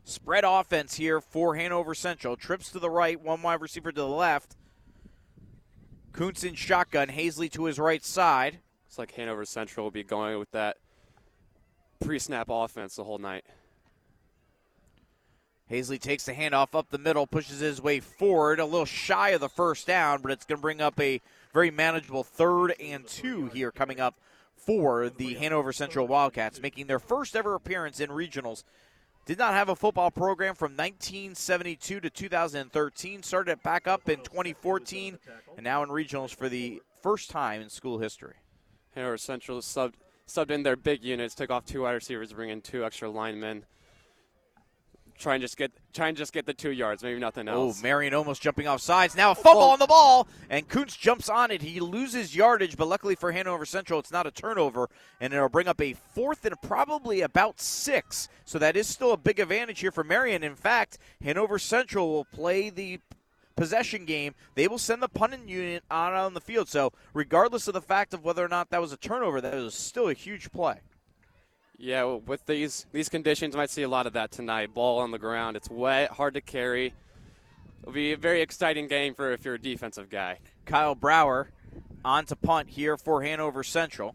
Spread 0.05 0.45
offense 0.45 0.95
here 0.95 1.23
for 1.23 1.57
Hanover 1.57 1.95
Central. 1.95 2.37
Trips 2.37 2.71
to 2.73 2.79
the 2.79 2.91
right, 2.91 3.19
one 3.19 3.41
wide 3.41 3.63
receiver 3.63 3.91
to 3.91 4.01
the 4.03 4.07
left. 4.07 4.57
Kuntz 6.13 6.45
in 6.45 6.55
shotgun, 6.55 7.09
Hazley 7.09 7.51
to 7.53 7.65
his 7.65 7.79
right 7.79 8.05
side. 8.05 8.59
It's 8.95 8.99
like 9.01 9.11
Hanover 9.17 9.45
Central 9.45 9.87
will 9.87 9.91
be 9.91 10.05
going 10.05 10.39
with 10.39 10.53
that 10.53 10.77
pre-snap 11.99 12.47
offense 12.49 12.95
the 12.95 13.03
whole 13.03 13.19
night. 13.19 13.45
Hazley 15.69 15.99
takes 15.99 16.27
the 16.27 16.33
handoff 16.33 16.77
up 16.77 16.91
the 16.91 16.99
middle, 16.99 17.27
pushes 17.27 17.59
his 17.59 17.83
way 17.83 17.99
forward, 17.99 18.61
a 18.61 18.65
little 18.65 18.87
shy 18.87 19.31
of 19.31 19.41
the 19.41 19.49
first 19.49 19.89
down, 19.89 20.23
but 20.23 20.31
it's 20.31 20.45
going 20.45 20.59
to 20.59 20.63
bring 20.63 20.81
up 20.81 21.01
a 21.01 21.21
very 21.53 21.73
manageable 21.73 22.23
third 22.23 22.73
and 22.79 23.05
two 23.09 23.47
here 23.47 23.73
coming 23.73 23.99
up 23.99 24.15
for 24.55 25.11
the 25.11 25.35
Hanover 25.35 25.73
Central 25.73 26.07
Wildcats, 26.07 26.63
making 26.63 26.87
their 26.87 27.01
first 27.01 27.35
ever 27.35 27.57
appearance 27.57 27.99
in 27.99 28.11
regionals. 28.11 28.63
Did 29.27 29.39
not 29.39 29.55
have 29.55 29.71
a 29.71 29.75
football 29.75 30.13
program 30.13 30.55
from 30.55 30.77
1972 30.77 31.99
to 31.99 32.11
2013. 32.11 33.25
Started 33.25 33.51
it 33.51 33.63
back 33.65 33.89
up 33.89 34.09
in 34.09 34.21
2014, 34.21 35.19
and 35.57 35.65
now 35.65 35.83
in 35.83 35.89
regionals 35.89 36.33
for 36.33 36.49
the 36.49 36.81
first 37.03 37.29
time 37.29 37.61
in 37.61 37.69
school 37.69 37.99
history. 37.99 38.35
Hanover 38.95 39.19
Central 39.19 39.61
subbed 39.61 39.95
subbed 40.27 40.51
in 40.51 40.63
their 40.63 40.77
big 40.77 41.05
units, 41.05 41.35
took 41.35 41.51
off 41.51 41.67
two 41.67 41.83
wide 41.83 41.93
receivers, 41.93 42.33
bring 42.33 42.51
in 42.51 42.61
two 42.61 42.85
extra 42.85 43.11
linemen. 43.11 43.65
Try 45.17 45.35
and 45.35 45.43
just 45.43 45.57
get 45.57 45.71
try 45.93 46.09
and 46.09 46.17
just 46.17 46.33
get 46.33 46.45
the 46.45 46.55
two 46.55 46.73
yards, 46.73 47.03
maybe 47.03 47.21
nothing 47.21 47.49
oh, 47.49 47.67
else. 47.67 47.81
Oh. 47.81 47.83
Marian 47.85 48.15
almost 48.15 48.43
jumping 48.43 48.67
off 48.67 48.81
sides. 48.81 49.17
Now 49.17 49.31
a 49.31 49.35
fumble 49.37 49.63
on 49.63 49.79
the 49.79 49.87
ball, 49.87 50.27
and 50.51 50.69
Kuntz 50.69 50.97
jumps 50.97 51.29
on 51.29 51.53
it. 51.53 51.63
He 51.63 51.79
loses 51.79 52.35
yardage, 52.35 52.77
but 52.77 52.89
luckily 52.89 53.15
for 53.15 53.31
Hanover 53.31 53.65
Central, 53.65 54.01
it's 54.01 54.11
not 54.11 54.27
a 54.27 54.33
turnover, 54.33 54.91
and 55.21 55.33
it'll 55.33 55.49
bring 55.49 55.69
up 55.69 55.81
a 55.81 55.93
fourth 55.93 56.45
and 56.45 56.61
probably 56.63 57.21
about 57.21 57.61
six. 57.61 58.29
So 58.45 58.59
that 58.59 58.77
is 58.77 58.89
still 58.89 59.13
a 59.13 59.17
big 59.17 59.39
advantage 59.39 59.79
here 59.81 59.93
for 59.93 60.03
Marian. 60.03 60.43
In 60.43 60.57
fact, 60.57 60.99
Hanover 61.23 61.61
Central 61.61 62.11
will 62.11 62.25
play 62.25 62.69
the 62.71 62.99
possession 63.57 64.05
game. 64.05 64.35
They 64.55 64.69
will 64.69 64.79
send 64.79 65.03
the 65.03 65.09
punting 65.09 65.49
unit 65.49 65.85
out 65.91 66.15
on 66.15 66.35
the 66.35 66.41
field. 66.41 66.69
So 66.69 66.93
regardless 67.13 67.69
of 67.69 67.75
the 67.75 67.81
fact 67.81 68.15
of 68.15 68.25
whether 68.25 68.45
or 68.45 68.49
not 68.49 68.71
that 68.71 68.81
was 68.81 68.93
a 68.93 68.97
turnover, 68.97 69.41
that 69.41 69.55
was 69.55 69.75
still 69.75 70.09
a 70.09 70.15
huge 70.15 70.51
play. 70.53 70.81
Yeah, 71.77 72.05
well, 72.05 72.21
with 72.21 72.47
these 72.47 72.87
these 72.93 73.09
conditions, 73.09 73.57
might 73.57 73.71
see 73.71 73.83
a 73.83 73.89
lot 73.89 74.07
of 74.07 74.13
that 74.13 74.31
tonight. 74.31 74.73
Ball 74.73 75.01
on 75.01 75.11
the 75.11 75.19
ground, 75.19 75.57
it's 75.57 75.69
wet, 75.69 76.13
hard 76.13 76.35
to 76.35 76.41
carry. 76.41 76.95
It'll 77.83 77.93
be 77.93 78.13
a 78.13 78.17
very 78.17 78.41
exciting 78.41 78.87
game 78.87 79.15
for 79.15 79.33
if 79.33 79.45
you're 79.45 79.55
a 79.55 79.61
defensive 79.61 80.09
guy. 80.09 80.39
Kyle 80.65 80.95
Brower 80.95 81.51
on 82.05 82.25
to 82.27 82.37
punt 82.37 82.71
here 82.71 82.97
for 82.97 83.23
Hanover 83.23 83.65
Central. 83.65 84.15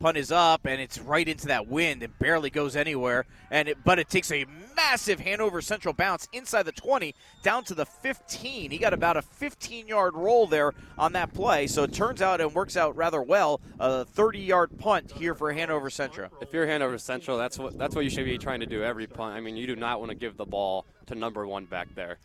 Punt 0.00 0.16
is 0.16 0.32
up 0.32 0.64
and 0.64 0.80
it's 0.80 0.98
right 0.98 1.28
into 1.28 1.48
that 1.48 1.68
wind 1.68 2.02
and 2.02 2.18
barely 2.18 2.48
goes 2.48 2.74
anywhere. 2.74 3.26
And 3.50 3.68
it, 3.68 3.84
but 3.84 3.98
it 3.98 4.08
takes 4.08 4.32
a 4.32 4.46
massive 4.74 5.20
Hanover 5.20 5.60
Central 5.60 5.92
bounce 5.92 6.26
inside 6.32 6.62
the 6.62 6.72
20 6.72 7.14
down 7.42 7.64
to 7.64 7.74
the 7.74 7.84
15. 7.84 8.70
He 8.70 8.78
got 8.78 8.94
about 8.94 9.18
a 9.18 9.22
15-yard 9.22 10.14
roll 10.14 10.46
there 10.46 10.72
on 10.96 11.12
that 11.12 11.34
play. 11.34 11.66
So 11.66 11.82
it 11.82 11.92
turns 11.92 12.22
out 12.22 12.40
and 12.40 12.54
works 12.54 12.78
out 12.78 12.96
rather 12.96 13.20
well. 13.20 13.60
A 13.78 14.06
30-yard 14.06 14.78
punt 14.78 15.12
here 15.12 15.34
for 15.34 15.52
Hanover 15.52 15.90
Central. 15.90 16.30
If 16.40 16.54
you're 16.54 16.66
Hanover 16.66 16.96
Central, 16.96 17.36
that's 17.36 17.58
what 17.58 17.76
that's 17.76 17.94
what 17.94 18.04
you 18.04 18.10
should 18.10 18.24
be 18.24 18.38
trying 18.38 18.60
to 18.60 18.66
do 18.66 18.82
every 18.82 19.06
punt. 19.06 19.36
I 19.36 19.40
mean, 19.40 19.58
you 19.58 19.66
do 19.66 19.76
not 19.76 20.00
want 20.00 20.08
to 20.10 20.16
give 20.16 20.38
the 20.38 20.46
ball 20.46 20.86
to 21.06 21.14
number 21.14 21.46
one 21.46 21.66
back 21.66 21.94
there. 21.94 22.16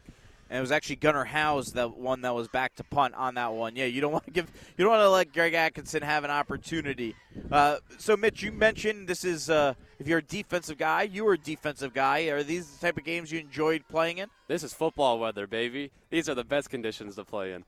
And 0.50 0.58
it 0.58 0.62
was 0.62 0.72
actually 0.72 0.98
Gunnar 0.98 1.26
House 1.26 1.72
that 1.72 1.98
one 1.98 2.22
that 2.22 2.36
was 2.36 2.48
back 2.48 2.76
to 2.76 2.84
punt 2.84 3.16
on 3.16 3.36
that 3.36 3.54
one. 3.54 3.76
Yeah, 3.76 3.86
you 3.86 4.02
don't 4.02 4.12
want 4.14 4.26
to 4.26 4.32
give, 4.32 4.52
you 4.78 4.84
don't 4.84 4.92
want 4.92 5.02
to 5.02 5.10
let 5.10 5.34
Greg 5.34 5.54
Atkinson 5.54 6.04
have 6.04 6.24
an 6.24 6.32
opportunity. 6.32 7.16
Uh, 7.52 7.78
so, 7.98 8.16
Mitch, 8.16 8.44
you 8.44 8.52
mentioned 8.52 9.08
this 9.08 9.24
is 9.24 9.50
uh, 9.50 9.74
if 10.00 10.08
you're 10.08 10.20
a 10.20 10.24
defensive 10.24 10.78
guy, 10.78 11.04
you 11.04 11.26
were 11.26 11.34
a 11.34 11.38
defensive 11.38 11.94
guy. 11.94 12.22
Are 12.26 12.44
these 12.44 12.68
the 12.68 12.88
type 12.88 12.98
of 12.98 13.04
games 13.04 13.32
you 13.32 13.40
enjoyed 13.40 13.84
playing 13.88 14.20
in? 14.20 14.30
This 14.48 14.64
is 14.64 14.74
football 14.74 15.20
weather, 15.20 15.48
baby. 15.48 15.92
These 16.10 16.30
are 16.30 16.36
the 16.36 16.44
best 16.44 16.70
conditions 16.70 17.16
to 17.16 17.24
play 17.24 17.54
in. 17.54 17.66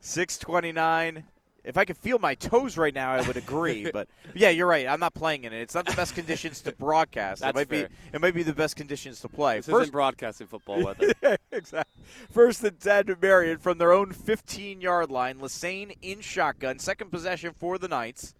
629. 0.00 1.24
If 1.64 1.76
I 1.76 1.84
could 1.84 1.96
feel 1.96 2.18
my 2.18 2.34
toes 2.34 2.76
right 2.76 2.94
now, 2.94 3.12
I 3.12 3.22
would 3.26 3.36
agree. 3.36 3.90
but 3.92 4.08
yeah, 4.34 4.50
you're 4.50 4.66
right. 4.66 4.86
I'm 4.86 5.00
not 5.00 5.14
playing 5.14 5.44
in 5.44 5.52
it. 5.52 5.60
It's 5.60 5.74
not 5.74 5.86
the 5.86 5.94
best 5.94 6.14
conditions 6.14 6.60
to 6.62 6.72
broadcast. 6.72 7.42
That's 7.42 7.50
it 7.50 7.54
might 7.54 7.68
fair. 7.68 7.88
be. 7.88 7.94
It 8.12 8.20
might 8.20 8.34
be 8.34 8.42
the 8.42 8.52
best 8.52 8.76
conditions 8.76 9.20
to 9.20 9.28
play. 9.28 9.56
This 9.56 9.68
isn't 9.68 9.92
broadcasting 9.92 10.46
football 10.46 10.82
weather. 10.84 11.12
exactly. 11.52 12.02
First 12.30 12.64
and 12.64 12.78
10 12.78 13.06
to 13.06 13.16
Marian 13.20 13.58
from 13.58 13.78
their 13.78 13.92
own 13.92 14.12
15 14.12 14.80
yard 14.80 15.10
line. 15.10 15.38
Lassane 15.38 15.96
in 16.02 16.20
shotgun. 16.20 16.78
Second 16.78 17.10
possession 17.10 17.52
for 17.56 17.78
the 17.78 17.88
Knights. 17.88 18.34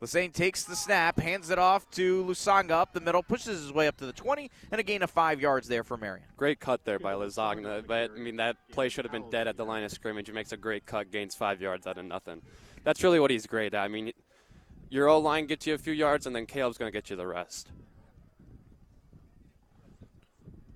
Lassane 0.00 0.32
takes 0.32 0.62
the 0.62 0.76
snap, 0.76 1.18
hands 1.18 1.50
it 1.50 1.58
off 1.58 1.90
to 1.90 2.24
Lusanga 2.24 2.70
up 2.70 2.92
the 2.92 3.00
middle, 3.00 3.22
pushes 3.22 3.60
his 3.60 3.72
way 3.72 3.88
up 3.88 3.96
to 3.96 4.06
the 4.06 4.12
20, 4.12 4.48
and 4.70 4.80
a 4.80 4.84
gain 4.84 5.02
of 5.02 5.10
five 5.10 5.40
yards 5.40 5.66
there 5.66 5.82
for 5.82 5.96
Marian. 5.96 6.24
Great 6.36 6.60
cut 6.60 6.84
there 6.84 7.00
by 7.00 7.14
Lusanga, 7.14 7.84
but 7.84 8.12
I 8.14 8.18
mean 8.18 8.36
that 8.36 8.56
play 8.70 8.88
should 8.88 9.04
have 9.04 9.10
been 9.10 9.28
dead 9.28 9.48
at 9.48 9.56
the 9.56 9.64
line 9.64 9.82
of 9.82 9.90
scrimmage. 9.90 10.28
He 10.28 10.32
makes 10.32 10.52
a 10.52 10.56
great 10.56 10.86
cut, 10.86 11.10
gains 11.10 11.34
five 11.34 11.60
yards 11.60 11.86
out 11.86 11.98
of 11.98 12.04
nothing. 12.04 12.42
That's 12.84 13.02
really 13.02 13.18
what 13.18 13.32
he's 13.32 13.46
great 13.46 13.74
at. 13.74 13.82
I 13.82 13.88
mean, 13.88 14.12
your 14.88 15.08
O 15.08 15.18
line 15.18 15.46
gets 15.46 15.66
you 15.66 15.74
a 15.74 15.78
few 15.78 15.92
yards, 15.92 16.26
and 16.26 16.36
then 16.36 16.46
Caleb's 16.46 16.78
going 16.78 16.90
to 16.90 16.96
get 16.96 17.10
you 17.10 17.16
the 17.16 17.26
rest. 17.26 17.68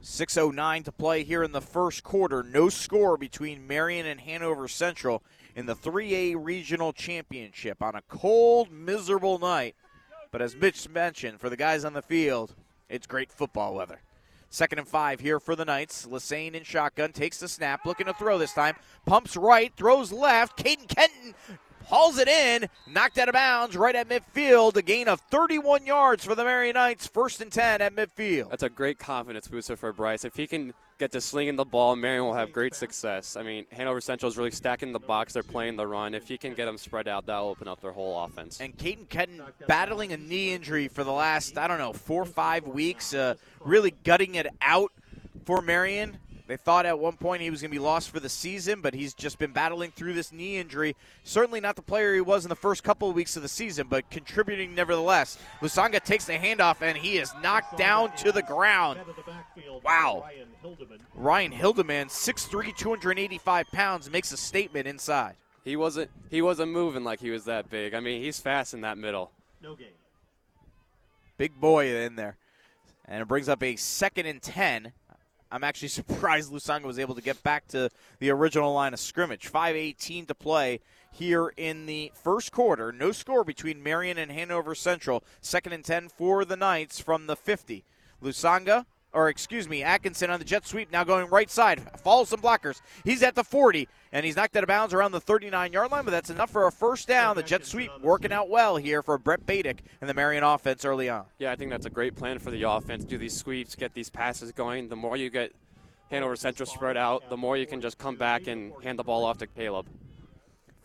6.09 0.02 0.84
to 0.84 0.92
play 0.92 1.22
here 1.22 1.44
in 1.44 1.52
the 1.52 1.60
first 1.60 2.02
quarter. 2.02 2.42
No 2.42 2.68
score 2.68 3.16
between 3.16 3.68
Marian 3.68 4.04
and 4.04 4.20
Hanover 4.20 4.66
Central 4.66 5.22
in 5.54 5.66
the 5.66 5.76
3A 5.76 6.34
Regional 6.38 6.92
Championship 6.92 7.80
on 7.80 7.94
a 7.94 8.02
cold, 8.08 8.72
miserable 8.72 9.38
night. 9.38 9.76
But 10.32 10.42
as 10.42 10.56
Mitch 10.56 10.88
mentioned, 10.88 11.40
for 11.40 11.48
the 11.48 11.56
guys 11.56 11.84
on 11.84 11.92
the 11.92 12.02
field, 12.02 12.54
it's 12.88 13.06
great 13.06 13.30
football 13.30 13.74
weather. 13.74 14.00
Second 14.50 14.80
and 14.80 14.88
five 14.88 15.20
here 15.20 15.38
for 15.38 15.54
the 15.54 15.64
Knights. 15.64 16.06
Lassane 16.06 16.54
in 16.54 16.64
shotgun 16.64 17.12
takes 17.12 17.38
the 17.38 17.48
snap, 17.48 17.86
looking 17.86 18.06
to 18.06 18.12
throw 18.12 18.38
this 18.38 18.52
time. 18.52 18.74
Pumps 19.06 19.36
right, 19.36 19.72
throws 19.76 20.12
left. 20.12 20.58
Caden 20.58 20.88
Kenton 20.88 21.34
hauls 21.86 22.18
it 22.18 22.28
in, 22.28 22.68
knocked 22.86 23.18
out 23.18 23.28
of 23.28 23.34
bounds 23.34 23.76
right 23.76 23.94
at 23.94 24.08
midfield. 24.08 24.76
A 24.76 24.82
gain 24.82 25.08
of 25.08 25.20
31 25.30 25.86
yards 25.86 26.24
for 26.24 26.34
the 26.34 26.44
Marian 26.44 26.74
Knights. 26.74 27.06
First 27.06 27.40
and 27.40 27.52
10 27.52 27.80
at 27.80 27.94
midfield. 27.94 28.50
That's 28.50 28.62
a 28.62 28.70
great 28.70 28.98
confidence 28.98 29.48
booster 29.48 29.76
for 29.76 29.92
Bryce. 29.92 30.24
If 30.24 30.36
he 30.36 30.46
can 30.46 30.72
get 30.98 31.12
to 31.12 31.20
slinging 31.20 31.56
the 31.56 31.64
ball, 31.64 31.96
Marian 31.96 32.24
will 32.24 32.34
have 32.34 32.52
great 32.52 32.74
success. 32.74 33.36
I 33.36 33.42
mean, 33.42 33.66
Hanover 33.72 34.00
Central 34.00 34.30
is 34.30 34.36
really 34.36 34.50
stacking 34.50 34.92
the 34.92 35.00
box. 35.00 35.32
They're 35.32 35.42
playing 35.42 35.76
the 35.76 35.86
run. 35.86 36.14
If 36.14 36.28
he 36.28 36.38
can 36.38 36.54
get 36.54 36.66
them 36.66 36.78
spread 36.78 37.08
out, 37.08 37.26
that'll 37.26 37.48
open 37.48 37.66
up 37.66 37.80
their 37.80 37.92
whole 37.92 38.24
offense. 38.24 38.60
And 38.60 38.76
Caden 38.76 39.08
Kenton 39.08 39.42
battling 39.66 40.12
a 40.12 40.16
knee 40.16 40.52
injury 40.52 40.88
for 40.88 41.02
the 41.02 41.12
last, 41.12 41.58
I 41.58 41.66
don't 41.66 41.78
know, 41.78 41.92
four 41.92 42.22
or 42.22 42.26
five 42.26 42.66
weeks, 42.68 43.14
uh, 43.14 43.34
really 43.60 43.94
gutting 44.04 44.36
it 44.36 44.46
out 44.60 44.92
for 45.44 45.60
Marian. 45.60 46.18
They 46.52 46.58
thought 46.58 46.84
at 46.84 46.98
one 46.98 47.16
point 47.16 47.40
he 47.40 47.48
was 47.48 47.62
going 47.62 47.70
to 47.70 47.74
be 47.74 47.82
lost 47.82 48.10
for 48.10 48.20
the 48.20 48.28
season, 48.28 48.82
but 48.82 48.92
he's 48.92 49.14
just 49.14 49.38
been 49.38 49.52
battling 49.52 49.90
through 49.90 50.12
this 50.12 50.32
knee 50.32 50.58
injury. 50.58 50.94
Certainly 51.24 51.62
not 51.62 51.76
the 51.76 51.80
player 51.82 52.14
he 52.14 52.20
was 52.20 52.44
in 52.44 52.50
the 52.50 52.54
first 52.54 52.84
couple 52.84 53.08
of 53.08 53.14
weeks 53.14 53.36
of 53.36 53.42
the 53.42 53.48
season, 53.48 53.86
but 53.88 54.10
contributing 54.10 54.74
nevertheless. 54.74 55.38
Lusanga 55.62 56.04
takes 56.04 56.26
the 56.26 56.34
handoff, 56.34 56.82
and 56.82 56.98
he 56.98 57.16
is 57.16 57.32
knocked 57.42 57.78
down 57.78 58.14
to 58.16 58.32
the 58.32 58.42
ground. 58.42 59.00
Wow. 59.82 60.28
Ryan 61.14 61.52
Hildeman, 61.52 62.08
6'3", 62.08 62.76
285 62.76 63.66
pounds, 63.72 64.10
makes 64.10 64.30
a 64.30 64.36
statement 64.36 64.86
inside. 64.86 65.36
He 65.64 65.74
wasn't 65.76 66.10
he 66.28 66.42
wasn't 66.42 66.70
moving 66.70 67.02
like 67.02 67.20
he 67.20 67.30
was 67.30 67.46
that 67.46 67.70
big. 67.70 67.94
I 67.94 68.00
mean, 68.00 68.20
he's 68.20 68.40
fast 68.40 68.74
in 68.74 68.82
that 68.82 68.98
middle. 68.98 69.30
No 69.62 69.74
game. 69.74 69.86
Big 71.38 71.58
boy 71.58 71.96
in 71.96 72.16
there. 72.16 72.36
And 73.06 73.22
it 73.22 73.26
brings 73.26 73.48
up 73.48 73.62
a 73.62 73.76
second 73.76 74.26
and 74.26 74.42
10. 74.42 74.92
I'm 75.52 75.62
actually 75.62 75.88
surprised 76.00 76.50
Lusanga 76.50 76.84
was 76.84 76.98
able 76.98 77.14
to 77.14 77.22
get 77.22 77.42
back 77.42 77.68
to 77.68 77.90
the 78.18 78.30
original 78.30 78.72
line 78.72 78.94
of 78.94 79.00
scrimmage. 79.00 79.52
5.18 79.52 80.26
to 80.28 80.34
play 80.34 80.80
here 81.12 81.52
in 81.56 81.86
the 81.86 82.10
first 82.14 82.50
quarter. 82.50 82.90
No 82.90 83.12
score 83.12 83.44
between 83.44 83.82
Marian 83.82 84.18
and 84.18 84.32
Hanover 84.32 84.74
Central. 84.74 85.22
Second 85.40 85.74
and 85.74 85.84
10 85.84 86.08
for 86.08 86.44
the 86.44 86.56
Knights 86.56 86.98
from 86.98 87.26
the 87.26 87.36
50. 87.36 87.84
Lusanga, 88.22 88.86
or 89.12 89.28
excuse 89.28 89.68
me, 89.68 89.82
Atkinson 89.82 90.30
on 90.30 90.38
the 90.38 90.44
jet 90.44 90.66
sweep, 90.66 90.90
now 90.90 91.04
going 91.04 91.28
right 91.28 91.50
side. 91.50 91.82
Follows 92.00 92.30
some 92.30 92.40
blockers. 92.40 92.80
He's 93.04 93.22
at 93.22 93.34
the 93.34 93.44
40, 93.44 93.88
and 94.12 94.24
he's 94.24 94.36
knocked 94.36 94.56
out 94.56 94.62
of 94.62 94.68
bounds 94.68 94.94
around 94.94 95.12
the 95.12 95.20
39 95.20 95.72
yard 95.72 95.90
line, 95.90 96.04
but 96.04 96.10
that's 96.10 96.30
enough 96.30 96.50
for 96.50 96.66
a 96.66 96.72
first 96.72 97.08
down. 97.08 97.36
The 97.36 97.42
jet 97.42 97.64
sweep 97.64 97.90
working 98.00 98.32
out 98.32 98.48
well 98.48 98.76
here 98.76 99.02
for 99.02 99.18
Brett 99.18 99.46
Badick 99.46 99.78
and 100.00 100.08
the 100.08 100.14
Marian 100.14 100.44
offense 100.44 100.84
early 100.84 101.08
on. 101.08 101.24
Yeah, 101.38 101.52
I 101.52 101.56
think 101.56 101.70
that's 101.70 101.86
a 101.86 101.90
great 101.90 102.16
plan 102.16 102.38
for 102.38 102.50
the 102.50 102.62
offense. 102.62 103.04
Do 103.04 103.18
these 103.18 103.36
sweeps, 103.36 103.74
get 103.74 103.94
these 103.94 104.10
passes 104.10 104.52
going. 104.52 104.88
The 104.88 104.96
more 104.96 105.16
you 105.16 105.30
get 105.30 105.52
Hanover 106.10 106.36
Central 106.36 106.66
spread 106.66 106.96
out, 106.96 107.28
the 107.30 107.36
more 107.36 107.56
you 107.56 107.66
can 107.66 107.80
just 107.80 107.98
come 107.98 108.16
back 108.16 108.46
and 108.46 108.72
hand 108.82 108.98
the 108.98 109.04
ball 109.04 109.24
off 109.24 109.38
to 109.38 109.46
Caleb. 109.46 109.86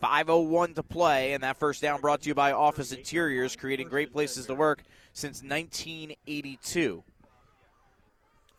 5.01 0.01 0.75
to 0.75 0.83
play, 0.83 1.33
and 1.33 1.43
that 1.43 1.57
first 1.57 1.81
down 1.81 2.01
brought 2.01 2.21
to 2.21 2.29
you 2.29 2.35
by 2.35 2.51
Office 2.51 2.91
Interiors, 2.91 3.55
creating 3.55 3.87
great 3.87 4.13
places 4.13 4.45
to 4.45 4.53
work 4.53 4.83
since 5.13 5.41
1982. 5.41 7.03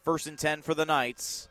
First 0.08 0.26
and 0.26 0.38
10 0.38 0.62
for 0.62 0.72
the 0.72 0.86
Knights 0.86 1.50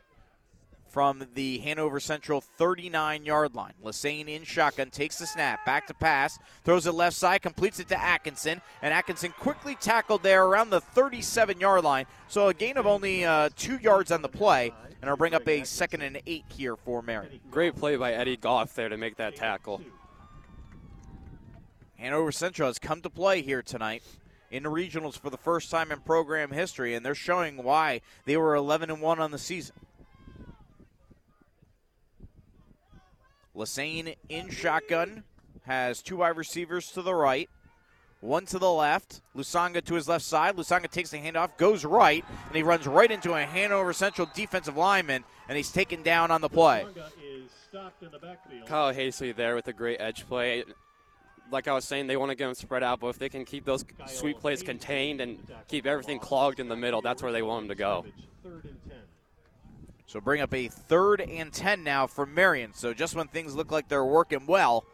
from 0.88 1.24
the 1.34 1.58
Hanover 1.58 2.00
Central 2.00 2.40
39 2.40 3.24
yard 3.24 3.54
line. 3.54 3.74
Lassane 3.84 4.26
in 4.26 4.42
shotgun 4.42 4.90
takes 4.90 5.16
the 5.16 5.28
snap, 5.28 5.64
back 5.64 5.86
to 5.86 5.94
pass, 5.94 6.40
throws 6.64 6.84
it 6.84 6.90
left 6.90 7.14
side, 7.14 7.40
completes 7.40 7.78
it 7.78 7.86
to 7.90 7.96
Atkinson, 7.96 8.60
and 8.82 8.92
Atkinson 8.92 9.32
quickly 9.38 9.76
tackled 9.76 10.24
there 10.24 10.44
around 10.44 10.70
the 10.70 10.80
37 10.80 11.60
yard 11.60 11.84
line. 11.84 12.06
So 12.26 12.48
a 12.48 12.52
gain 12.52 12.76
of 12.78 12.84
only 12.84 13.24
uh, 13.24 13.50
two 13.54 13.76
yards 13.76 14.10
on 14.10 14.22
the 14.22 14.28
play, 14.28 14.72
and 15.00 15.08
I'll 15.08 15.16
bring 15.16 15.34
up 15.34 15.46
a 15.46 15.62
second 15.62 16.02
and 16.02 16.20
eight 16.26 16.44
here 16.48 16.74
for 16.74 17.00
Marian. 17.00 17.38
Great 17.52 17.76
play 17.76 17.94
by 17.94 18.12
Eddie 18.12 18.38
Goff 18.38 18.74
there 18.74 18.88
to 18.88 18.96
make 18.96 19.18
that 19.18 19.36
tackle. 19.36 19.80
Hanover 21.94 22.32
Central 22.32 22.68
has 22.68 22.80
come 22.80 23.02
to 23.02 23.10
play 23.10 23.40
here 23.40 23.62
tonight 23.62 24.02
in 24.50 24.62
the 24.62 24.70
regionals 24.70 25.18
for 25.18 25.30
the 25.30 25.36
first 25.36 25.70
time 25.70 25.92
in 25.92 26.00
program 26.00 26.50
history, 26.50 26.94
and 26.94 27.04
they're 27.04 27.14
showing 27.14 27.62
why 27.62 28.00
they 28.24 28.36
were 28.36 28.54
11 28.54 28.90
and 28.90 29.00
1 29.00 29.18
on 29.18 29.30
the 29.30 29.38
season. 29.38 29.74
Lassane 33.54 34.14
in 34.28 34.50
shotgun 34.50 35.24
has 35.64 36.00
two 36.00 36.18
wide 36.18 36.36
receivers 36.36 36.90
to 36.92 37.02
the 37.02 37.14
right, 37.14 37.50
one 38.20 38.46
to 38.46 38.58
the 38.58 38.70
left. 38.70 39.20
Lusanga 39.36 39.84
to 39.84 39.94
his 39.94 40.08
left 40.08 40.24
side. 40.24 40.56
Lusanga 40.56 40.90
takes 40.90 41.10
the 41.10 41.18
handoff, 41.18 41.56
goes 41.56 41.84
right, 41.84 42.24
and 42.46 42.56
he 42.56 42.62
runs 42.62 42.86
right 42.86 43.10
into 43.10 43.34
a 43.34 43.42
Hanover 43.42 43.92
Central 43.92 44.30
defensive 44.34 44.76
lineman, 44.76 45.24
and 45.48 45.56
he's 45.56 45.70
taken 45.70 46.02
down 46.02 46.30
on 46.30 46.40
the 46.40 46.48
play. 46.48 46.86
Kyle 48.66 48.94
Hazley 48.94 49.34
there 49.34 49.54
with 49.54 49.68
a 49.68 49.72
great 49.72 50.00
edge 50.00 50.26
play. 50.26 50.64
Like 51.50 51.68
I 51.68 51.72
was 51.72 51.84
saying, 51.84 52.06
they 52.06 52.16
want 52.16 52.30
to 52.30 52.34
get 52.34 52.46
them 52.46 52.54
spread 52.54 52.82
out, 52.82 53.00
but 53.00 53.08
if 53.08 53.18
they 53.18 53.28
can 53.28 53.44
keep 53.44 53.64
those 53.64 53.84
sweep 54.06 54.38
plays 54.40 54.62
contained 54.62 55.20
and 55.20 55.38
keep 55.66 55.86
everything 55.86 56.18
clogged 56.18 56.60
in 56.60 56.68
the 56.68 56.76
middle, 56.76 57.00
that's 57.00 57.22
where 57.22 57.32
they 57.32 57.42
want 57.42 57.62
them 57.62 57.68
to 57.68 57.74
go. 57.74 58.04
So 60.06 60.20
bring 60.20 60.40
up 60.40 60.54
a 60.54 60.68
third 60.68 61.20
and 61.20 61.52
10 61.52 61.84
now 61.84 62.06
for 62.06 62.24
Marian. 62.24 62.72
So 62.74 62.94
just 62.94 63.14
when 63.14 63.28
things 63.28 63.54
look 63.54 63.70
like 63.70 63.88
they're 63.88 64.04
working 64.04 64.46
well, 64.46 64.84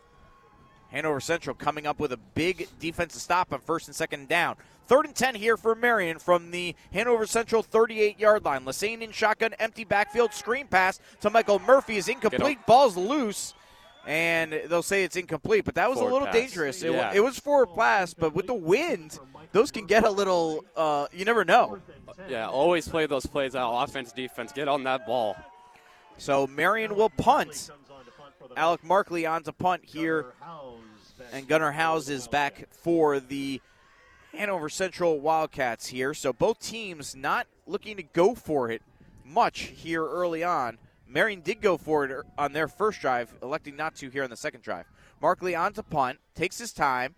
Hanover 0.90 1.20
Central 1.20 1.54
coming 1.54 1.86
up 1.86 1.98
with 1.98 2.12
a 2.12 2.16
big 2.16 2.68
defensive 2.78 3.20
stop 3.20 3.52
on 3.52 3.60
first 3.60 3.88
and 3.88 3.96
second 3.96 4.28
down. 4.28 4.56
Third 4.86 5.06
and 5.06 5.14
10 5.14 5.34
here 5.34 5.56
for 5.56 5.74
Marian 5.74 6.18
from 6.18 6.50
the 6.50 6.76
Hanover 6.92 7.26
Central 7.26 7.62
38 7.62 8.18
yard 8.18 8.44
line. 8.44 8.64
Lassane 8.64 9.00
in 9.02 9.10
shotgun, 9.12 9.54
empty 9.58 9.84
backfield, 9.84 10.32
screen 10.34 10.66
pass 10.66 11.00
to 11.20 11.30
Michael 11.30 11.58
Murphy 11.60 11.96
is 11.96 12.08
incomplete. 12.08 12.58
Ball's 12.66 12.96
loose. 12.96 13.54
And 14.06 14.52
they'll 14.68 14.82
say 14.82 15.04
it's 15.04 15.16
incomplete, 15.16 15.64
but 15.64 15.76
that 15.76 15.88
was 15.88 15.98
Forward 15.98 16.10
a 16.10 16.12
little 16.12 16.26
pass. 16.26 16.34
dangerous. 16.34 16.82
It, 16.82 16.92
Yeah. 16.92 17.12
it 17.14 17.20
was 17.24 17.38
forward 17.38 17.74
pass, 17.74 18.12
but 18.12 18.34
with 18.34 18.46
the 18.46 18.54
wind, 18.54 19.18
those 19.52 19.70
can 19.70 19.86
get 19.86 20.04
a 20.04 20.10
little, 20.10 20.64
uh, 20.76 21.06
you 21.12 21.24
never 21.24 21.44
know. 21.44 21.78
Yeah, 22.28 22.48
always 22.48 22.86
play 22.86 23.06
those 23.06 23.24
plays 23.26 23.54
out. 23.56 23.82
Offense, 23.82 24.12
defense, 24.12 24.52
get 24.52 24.68
on 24.68 24.84
that 24.84 25.06
ball. 25.06 25.36
So 26.18 26.46
Marian 26.46 26.94
will 26.94 27.08
punt. 27.10 27.70
Alec 28.56 28.84
Markley 28.84 29.26
on 29.26 29.42
to 29.44 29.52
punt 29.52 29.82
here. 29.84 30.26
And 31.32 31.48
Gunnar 31.48 31.72
House 31.72 32.08
is 32.08 32.28
back 32.28 32.68
for 32.70 33.18
the 33.20 33.60
Hanover 34.32 34.68
Central 34.68 35.18
Wildcats 35.20 35.86
here. 35.86 36.12
So 36.12 36.32
both 36.32 36.60
teams 36.60 37.16
not 37.16 37.46
looking 37.66 37.96
to 37.96 38.02
go 38.02 38.34
for 38.34 38.70
it 38.70 38.82
much 39.24 39.60
here 39.60 40.04
early 40.04 40.44
on. 40.44 40.78
Marian 41.08 41.40
did 41.40 41.60
go 41.60 41.76
for 41.76 42.04
it 42.04 42.10
er, 42.10 42.24
on 42.38 42.52
their 42.52 42.68
first 42.68 43.00
drive, 43.00 43.32
electing 43.42 43.76
not 43.76 43.94
to 43.96 44.10
here 44.10 44.24
on 44.24 44.30
the 44.30 44.36
second 44.36 44.62
drive. 44.62 44.86
Markley 45.20 45.54
on 45.54 45.72
to 45.74 45.82
punt, 45.82 46.18
takes 46.34 46.58
his 46.58 46.72
time. 46.72 47.14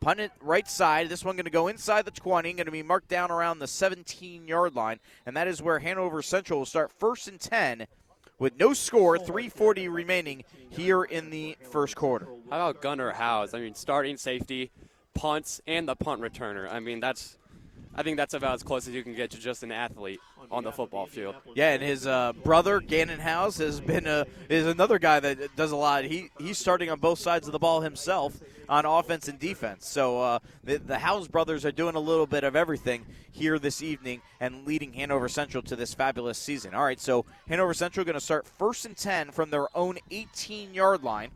Punt 0.00 0.20
it 0.20 0.32
right 0.40 0.68
side. 0.68 1.08
This 1.08 1.24
one 1.24 1.36
going 1.36 1.46
to 1.46 1.50
go 1.50 1.68
inside 1.68 2.04
the 2.04 2.10
20, 2.10 2.52
going 2.52 2.66
to 2.66 2.70
be 2.70 2.82
marked 2.82 3.08
down 3.08 3.30
around 3.30 3.58
the 3.58 3.66
17 3.66 4.46
yard 4.46 4.74
line. 4.74 5.00
And 5.24 5.36
that 5.36 5.48
is 5.48 5.62
where 5.62 5.78
Hanover 5.78 6.22
Central 6.22 6.60
will 6.60 6.66
start 6.66 6.92
first 6.92 7.28
and 7.28 7.40
10 7.40 7.86
with 8.38 8.58
no 8.58 8.72
score, 8.72 9.18
340 9.18 9.88
remaining 9.88 10.44
here 10.70 11.02
in 11.02 11.30
the 11.30 11.56
first 11.70 11.96
quarter. 11.96 12.26
How 12.50 12.68
about 12.68 12.82
Gunnar 12.82 13.12
House? 13.12 13.54
I 13.54 13.60
mean, 13.60 13.74
starting 13.74 14.16
safety, 14.16 14.70
punts, 15.14 15.60
and 15.66 15.88
the 15.88 15.96
punt 15.96 16.20
returner. 16.20 16.70
I 16.70 16.80
mean, 16.80 17.00
that's. 17.00 17.38
I 17.96 18.02
think 18.02 18.18
that's 18.18 18.34
about 18.34 18.54
as 18.54 18.62
close 18.62 18.86
as 18.86 18.94
you 18.94 19.02
can 19.02 19.14
get 19.14 19.30
to 19.30 19.38
just 19.38 19.62
an 19.62 19.72
athlete 19.72 20.20
on 20.50 20.62
the 20.62 20.70
football 20.70 21.06
field. 21.06 21.34
Yeah, 21.54 21.72
and 21.72 21.82
his 21.82 22.06
uh, 22.06 22.34
brother 22.44 22.80
Gannon 22.80 23.18
House 23.18 23.56
has 23.58 23.80
been 23.80 24.06
a, 24.06 24.26
is 24.50 24.66
another 24.66 24.98
guy 24.98 25.18
that 25.20 25.56
does 25.56 25.72
a 25.72 25.76
lot. 25.76 26.04
He 26.04 26.30
he's 26.38 26.58
starting 26.58 26.90
on 26.90 27.00
both 27.00 27.18
sides 27.18 27.48
of 27.48 27.52
the 27.52 27.58
ball 27.58 27.80
himself 27.80 28.38
on 28.68 28.84
offense 28.84 29.28
and 29.28 29.38
defense. 29.38 29.88
So 29.88 30.20
uh, 30.20 30.38
the, 30.62 30.76
the 30.76 30.98
House 30.98 31.26
brothers 31.26 31.64
are 31.64 31.72
doing 31.72 31.94
a 31.94 32.00
little 32.00 32.26
bit 32.26 32.44
of 32.44 32.54
everything 32.54 33.06
here 33.32 33.58
this 33.58 33.82
evening 33.82 34.20
and 34.40 34.66
leading 34.66 34.92
Hanover 34.92 35.28
Central 35.28 35.62
to 35.64 35.76
this 35.76 35.94
fabulous 35.94 36.38
season. 36.38 36.74
All 36.74 36.84
right, 36.84 37.00
so 37.00 37.24
Hanover 37.48 37.74
Central 37.74 38.04
going 38.04 38.14
to 38.14 38.20
start 38.20 38.46
first 38.46 38.84
and 38.84 38.96
ten 38.96 39.30
from 39.30 39.50
their 39.50 39.74
own 39.76 39.98
18 40.10 40.74
yard 40.74 41.02
line. 41.02 41.30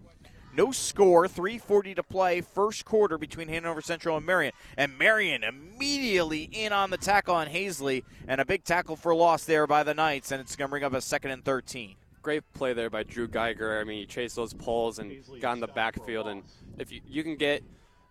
No 0.53 0.73
score, 0.73 1.29
340 1.29 1.95
to 1.95 2.03
play, 2.03 2.41
first 2.41 2.85
quarter 2.85 3.17
between 3.17 3.49
Hanover 3.49 3.81
Central 3.81 4.17
and 4.17 4.27
Marian. 4.27 4.53
And 4.77 4.99
Marian 4.99 5.45
immediately 5.45 6.49
in 6.53 6.73
on 6.73 6.91
the 6.91 6.97
tackle 6.97 7.37
on 7.37 7.47
Hazley, 7.47 8.03
and 8.27 8.41
a 8.41 8.45
big 8.45 8.65
tackle 8.65 8.97
for 8.97 9.15
loss 9.15 9.45
there 9.45 9.67
by 9.67 9.85
the 9.85 9.95
Knights, 9.95 10.33
and 10.33 10.41
it's 10.41 10.57
going 10.57 10.69
to 10.69 10.71
bring 10.71 10.85
up 10.85 10.93
a 10.93 11.01
second 11.01 11.31
and 11.31 11.45
13. 11.45 11.95
Great 12.23 12.43
play 12.53 12.73
there 12.73 12.91
by 12.91 13.05
Drew 13.05 13.29
Geiger. 13.29 13.81
I 13.81 13.85
mean, 13.85 14.01
he 14.01 14.07
chased 14.07 14.37
those 14.37 14.53
poles 14.53 14.99
and 14.99 15.23
got 15.41 15.55
in 15.55 15.61
the 15.61 15.69
backfield. 15.69 16.27
And 16.27 16.43
if 16.79 16.91
you, 16.91 17.01
you 17.09 17.23
can 17.23 17.37
get 17.37 17.63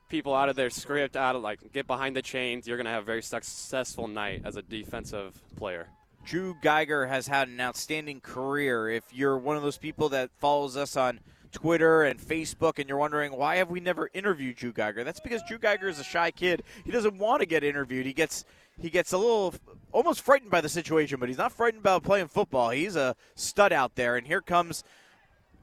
people 0.08 0.34
out 0.34 0.50
of 0.50 0.56
their 0.56 0.70
script, 0.70 1.16
out 1.16 1.36
of 1.36 1.44
like 1.44 1.72
get 1.74 1.88
behind 1.88 2.16
the 2.16 2.22
chains, 2.22 2.68
you're 2.68 2.78
going 2.78 2.86
to 2.86 2.92
have 2.92 3.04
a 3.04 3.06
very 3.06 3.22
successful 3.22 4.08
night 4.08 4.42
as 4.46 4.56
a 4.56 4.62
defensive 4.62 5.40
player. 5.58 5.90
Drew 6.26 6.56
Geiger 6.62 7.06
has 7.06 7.28
had 7.28 7.48
an 7.48 7.62
outstanding 7.62 8.22
career. 8.22 8.90
If 8.90 9.04
you're 9.12 9.38
one 9.38 9.58
of 9.58 9.64
those 9.64 9.78
people 9.78 10.10
that 10.10 10.32
follows 10.38 10.76
us 10.76 10.98
on 10.98 11.20
Twitter 11.52 12.04
and 12.04 12.20
Facebook, 12.20 12.80
and 12.80 12.88
you're 12.88 12.98
wondering 12.98 13.32
why 13.32 13.58
have 13.58 13.70
we 13.70 13.80
never 13.80 14.10
interviewed 14.14 14.56
Drew 14.56 14.72
Geiger? 14.72 15.04
That's 15.04 15.20
because 15.20 15.42
Drew 15.48 15.58
Geiger 15.58 15.88
is 15.88 16.00
a 16.00 16.04
shy 16.04 16.32
kid. 16.32 16.64
He 16.86 16.92
doesn't 16.92 17.18
want 17.18 17.42
to 17.42 17.46
get 17.46 17.64
interviewed. 17.64 18.06
He 18.06 18.14
gets 18.14 18.46
he 18.80 18.90
gets 18.90 19.12
a 19.12 19.18
little 19.18 19.54
almost 19.92 20.22
frightened 20.22 20.52
by 20.52 20.62
the 20.62 20.70
situation, 20.70 21.20
but 21.20 21.28
he's 21.28 21.38
not 21.38 21.52
frightened 21.52 21.82
about 21.82 22.04
playing 22.04 22.28
football. 22.28 22.70
He's 22.70 22.96
a 22.96 23.16
stud 23.36 23.74
out 23.74 23.96
there, 23.96 24.16
and 24.16 24.26
here 24.26 24.42
comes 24.42 24.84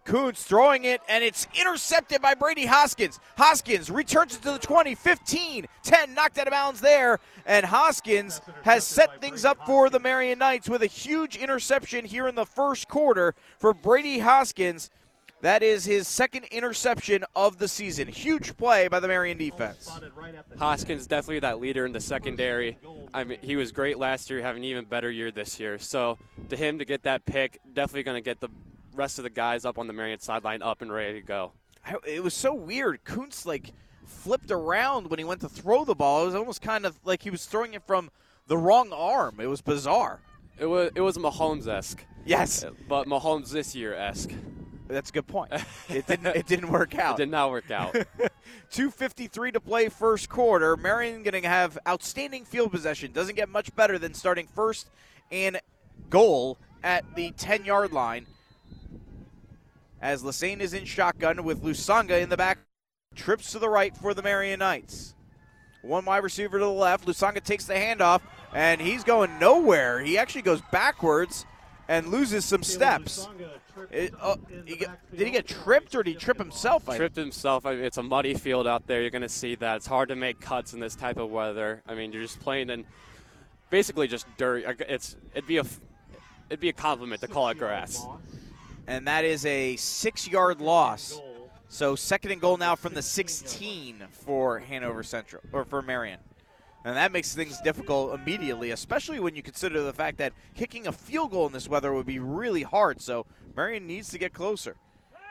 Kuntz 0.06 0.44
throwing 0.44 0.84
it, 0.84 1.00
and 1.08 1.22
it's 1.22 1.48
intercepted 1.58 2.22
by 2.22 2.34
Brady 2.34 2.64
Hoskins. 2.64 3.18
Hoskins 3.36 3.90
returns 3.90 4.36
it 4.36 4.42
to 4.42 4.52
the 4.52 4.58
20, 4.58 4.94
15, 4.94 5.66
10, 5.82 6.14
knocked 6.14 6.38
out 6.38 6.46
of 6.46 6.52
bounds 6.52 6.80
there. 6.80 7.18
And 7.44 7.66
Hoskins 7.66 8.40
has 8.62 8.86
set 8.86 9.20
things 9.20 9.44
up 9.44 9.66
for 9.66 9.90
the 9.90 9.98
Marian 9.98 10.38
Knights 10.38 10.68
with 10.68 10.82
a 10.82 10.86
huge 10.86 11.36
interception 11.36 12.04
here 12.04 12.28
in 12.28 12.36
the 12.36 12.46
first 12.46 12.88
quarter 12.88 13.34
for 13.58 13.74
Brady 13.74 14.20
Hoskins. 14.20 14.90
That 15.42 15.62
is 15.62 15.84
his 15.84 16.08
second 16.08 16.44
interception 16.44 17.24
of 17.34 17.58
the 17.58 17.68
season. 17.68 18.08
Huge 18.08 18.56
play 18.56 18.88
by 18.88 19.00
the 19.00 19.08
Marian 19.08 19.36
defense. 19.36 19.90
Hoskins 20.58 21.06
definitely 21.06 21.40
that 21.40 21.60
leader 21.60 21.84
in 21.84 21.92
the 21.92 22.00
secondary. 22.00 22.78
I 23.12 23.24
mean, 23.24 23.38
he 23.42 23.56
was 23.56 23.70
great 23.70 23.98
last 23.98 24.30
year, 24.30 24.40
having 24.40 24.62
an 24.62 24.68
even 24.70 24.86
better 24.86 25.10
year 25.10 25.30
this 25.30 25.60
year. 25.60 25.78
So 25.78 26.18
to 26.48 26.56
him 26.56 26.78
to 26.78 26.84
get 26.84 27.02
that 27.02 27.26
pick, 27.26 27.60
definitely 27.72 28.02
going 28.04 28.16
to 28.16 28.22
get 28.22 28.40
the 28.40 28.48
rest 28.94 29.18
of 29.18 29.24
the 29.24 29.30
guys 29.30 29.64
up 29.64 29.78
on 29.78 29.86
the 29.86 29.92
Marian 29.92 30.20
sideline 30.20 30.62
up 30.62 30.80
and 30.80 30.90
ready 30.90 31.20
to 31.20 31.26
go. 31.26 31.52
It 32.06 32.22
was 32.22 32.34
so 32.34 32.54
weird. 32.54 33.04
Kuntz 33.04 33.46
like 33.46 33.72
flipped 34.06 34.50
around 34.50 35.10
when 35.10 35.18
he 35.18 35.24
went 35.24 35.42
to 35.42 35.48
throw 35.48 35.84
the 35.84 35.94
ball. 35.94 36.22
It 36.22 36.26
was 36.26 36.34
almost 36.34 36.62
kind 36.62 36.86
of 36.86 36.98
like 37.04 37.22
he 37.22 37.30
was 37.30 37.44
throwing 37.44 37.74
it 37.74 37.82
from 37.86 38.10
the 38.46 38.56
wrong 38.56 38.90
arm. 38.92 39.38
It 39.38 39.46
was 39.46 39.60
bizarre. 39.60 40.20
It 40.58 40.66
was 40.66 40.90
it 40.94 41.02
was 41.02 41.18
Mahomes 41.18 41.68
esque. 41.68 42.04
Yes, 42.24 42.64
but 42.88 43.06
Mahomes 43.06 43.50
this 43.50 43.74
year 43.74 43.94
esque. 43.94 44.32
That's 44.88 45.10
a 45.10 45.12
good 45.12 45.26
point. 45.26 45.52
It 45.88 46.06
didn't. 46.06 46.26
it 46.26 46.46
didn't 46.46 46.70
work 46.70 46.96
out. 46.96 47.18
It 47.18 47.24
did 47.24 47.30
not 47.30 47.50
work 47.50 47.70
out. 47.70 47.92
253 48.70 49.52
to 49.52 49.60
play 49.60 49.88
first 49.88 50.28
quarter. 50.28 50.76
Marian 50.76 51.22
going 51.22 51.40
to 51.40 51.48
have 51.48 51.78
outstanding 51.88 52.44
field 52.44 52.70
possession. 52.70 53.12
Doesn't 53.12 53.34
get 53.36 53.48
much 53.48 53.74
better 53.74 53.98
than 53.98 54.14
starting 54.14 54.46
first 54.54 54.90
and 55.30 55.60
goal 56.10 56.58
at 56.84 57.04
the 57.16 57.32
10 57.32 57.64
yard 57.64 57.92
line. 57.92 58.26
As 60.00 60.22
Lassane 60.22 60.60
is 60.60 60.74
in 60.74 60.84
shotgun 60.84 61.42
with 61.42 61.62
Lusanga 61.62 62.20
in 62.22 62.28
the 62.28 62.36
back, 62.36 62.58
trips 63.14 63.52
to 63.52 63.58
the 63.58 63.68
right 63.68 63.96
for 63.96 64.14
the 64.14 64.22
Marion 64.22 64.58
Knights. 64.58 65.14
One 65.82 66.04
wide 66.04 66.18
receiver 66.18 66.58
to 66.58 66.64
the 66.64 66.70
left. 66.70 67.06
Lusanga 67.06 67.42
takes 67.42 67.64
the 67.64 67.74
handoff, 67.74 68.20
and 68.52 68.80
he's 68.80 69.04
going 69.04 69.38
nowhere. 69.38 70.00
He 70.00 70.18
actually 70.18 70.42
goes 70.42 70.60
backwards 70.70 71.46
and 71.88 72.08
loses 72.08 72.44
some 72.44 72.62
steps. 72.62 73.26
It, 73.90 74.14
uh, 74.20 74.36
he 74.64 74.76
get, 74.76 74.90
did 75.16 75.26
he 75.26 75.32
get 75.32 75.46
tripped 75.46 75.94
or 75.94 76.02
did 76.02 76.12
he 76.12 76.16
trip 76.16 76.38
himself? 76.38 76.86
Tripped 76.96 77.16
himself. 77.16 77.66
I 77.66 77.74
mean, 77.74 77.84
it's 77.84 77.98
a 77.98 78.02
muddy 78.02 78.34
field 78.34 78.66
out 78.66 78.86
there. 78.86 79.00
You're 79.00 79.10
going 79.10 79.22
to 79.22 79.28
see 79.28 79.54
that. 79.56 79.76
It's 79.76 79.86
hard 79.86 80.08
to 80.08 80.16
make 80.16 80.40
cuts 80.40 80.72
in 80.72 80.80
this 80.80 80.96
type 80.96 81.18
of 81.18 81.30
weather. 81.30 81.82
I 81.86 81.94
mean, 81.94 82.12
you're 82.12 82.22
just 82.22 82.40
playing 82.40 82.70
in 82.70 82.84
basically 83.70 84.08
just 84.08 84.26
dirt. 84.36 84.64
It's 84.88 85.16
it'd 85.32 85.46
be 85.46 85.58
a 85.58 85.64
it'd 86.48 86.60
be 86.60 86.68
a 86.68 86.74
compliment 86.74 87.20
to 87.22 87.28
call 87.28 87.48
it 87.48 87.58
grass. 87.58 88.04
And 88.86 89.06
that 89.08 89.24
is 89.24 89.44
a 89.46 89.76
six-yard 89.76 90.60
loss. 90.60 91.20
So 91.68 91.96
second 91.96 92.30
and 92.30 92.40
goal 92.40 92.56
now 92.56 92.76
from 92.76 92.94
the 92.94 93.02
16 93.02 94.04
for 94.12 94.60
Hanover 94.60 95.02
Central 95.02 95.42
or 95.52 95.64
for 95.64 95.82
Marian. 95.82 96.20
And 96.84 96.96
that 96.96 97.10
makes 97.10 97.34
things 97.34 97.60
difficult 97.62 98.14
immediately, 98.14 98.70
especially 98.70 99.18
when 99.18 99.34
you 99.34 99.42
consider 99.42 99.82
the 99.82 99.92
fact 99.92 100.18
that 100.18 100.32
kicking 100.54 100.86
a 100.86 100.92
field 100.92 101.32
goal 101.32 101.48
in 101.48 101.52
this 101.52 101.68
weather 101.68 101.92
would 101.92 102.06
be 102.06 102.20
really 102.20 102.62
hard. 102.62 103.00
So 103.00 103.26
Marian 103.56 103.86
needs 103.86 104.10
to 104.10 104.18
get 104.18 104.34
closer. 104.34 104.76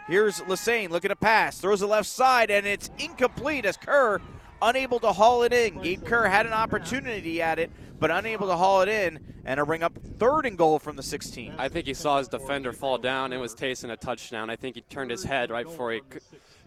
Here's 0.08 0.42
Lassane 0.42 0.90
looking 0.90 1.10
to 1.10 1.16
pass, 1.16 1.60
throws 1.60 1.80
the 1.80 1.88
left 1.88 2.08
side, 2.08 2.52
and 2.52 2.66
it's 2.66 2.90
incomplete 2.98 3.66
as 3.66 3.78
Kerr 3.78 4.20
unable 4.62 5.00
to 5.00 5.12
haul 5.12 5.44
it 5.44 5.54
in. 5.54 5.82
Gabe 5.82 6.04
Kerr 6.06 6.28
had 6.28 6.46
an 6.46 6.54
opportunity 6.54 7.42
at 7.42 7.60
it, 7.60 7.72
but 8.00 8.12
unable 8.12 8.48
to 8.48 8.56
haul 8.56 8.82
it 8.82 8.90
in, 8.90 9.20
and 9.46 9.60
a 9.60 9.66
bring 9.66 9.84
up 9.84 9.98
third 10.18 10.46
and 10.46 10.58
goal 10.58 10.80
from 10.80 10.96
the 10.96 11.04
16. 11.04 11.56
I 11.58 11.70
think 11.70 11.86
he 11.86 11.94
saw 11.94 12.18
his 12.18 12.28
defender 12.28 12.74
fall 12.74 12.98
down 12.98 13.32
and 13.32 13.42
was 13.42 13.54
tasting 13.54 13.90
a 13.90 13.98
touchdown. 13.98 14.50
I 14.50 14.56
think 14.56 14.76
he 14.76 14.82
turned 14.82 15.12
his 15.12 15.24
head 15.24 15.52
right 15.52 15.66
before 15.66 15.92
he 15.92 16.02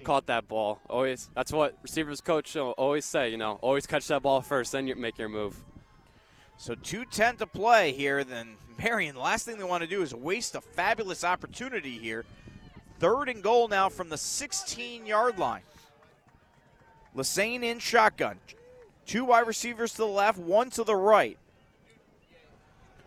caught 0.05 0.27
that 0.27 0.49
ball. 0.49 0.81
Always, 0.89 1.31
that's 1.35 1.53
what 1.53 1.77
receivers 1.83 2.21
coach 2.21 2.55
will 2.55 2.73
always 2.73 3.05
say. 3.05 3.31
You 3.31 3.37
know, 3.37 3.59
always 3.63 3.87
catch 3.87 4.07
that 4.09 4.23
ball 4.23 4.43
first, 4.43 4.73
then 4.73 4.87
you 4.87 4.95
make 4.95 5.19
your 5.19 5.29
move. 5.29 5.65
So 6.57 6.75
2:10 6.75 7.39
to 7.39 7.47
play 7.47 7.93
here. 7.93 8.25
Then 8.25 8.57
Marian, 8.79 9.15
the 9.15 9.21
last 9.21 9.45
thing 9.45 9.59
they 9.59 9.65
want 9.65 9.83
to 9.83 9.89
do 9.89 10.03
is 10.03 10.15
waste 10.15 10.55
a 10.55 10.61
fabulous 10.61 11.25
opportunity 11.25 11.99
here. 11.99 12.25
Third 13.01 13.29
and 13.29 13.43
goal 13.43 13.69
now 13.69 13.89
from 13.89 14.09
the 14.09 14.17
16-yard 14.17 15.39
line. 15.39 15.63
Lassane 17.17 17.63
in 17.63 17.79
shotgun. 17.79 18.39
Two 19.07 19.25
wide 19.25 19.47
receivers 19.47 19.93
to 19.93 19.99
the 19.99 20.07
left, 20.07 20.39
one 20.39 20.71
to 20.71 20.85
the 20.85 20.95
right. 20.95 21.39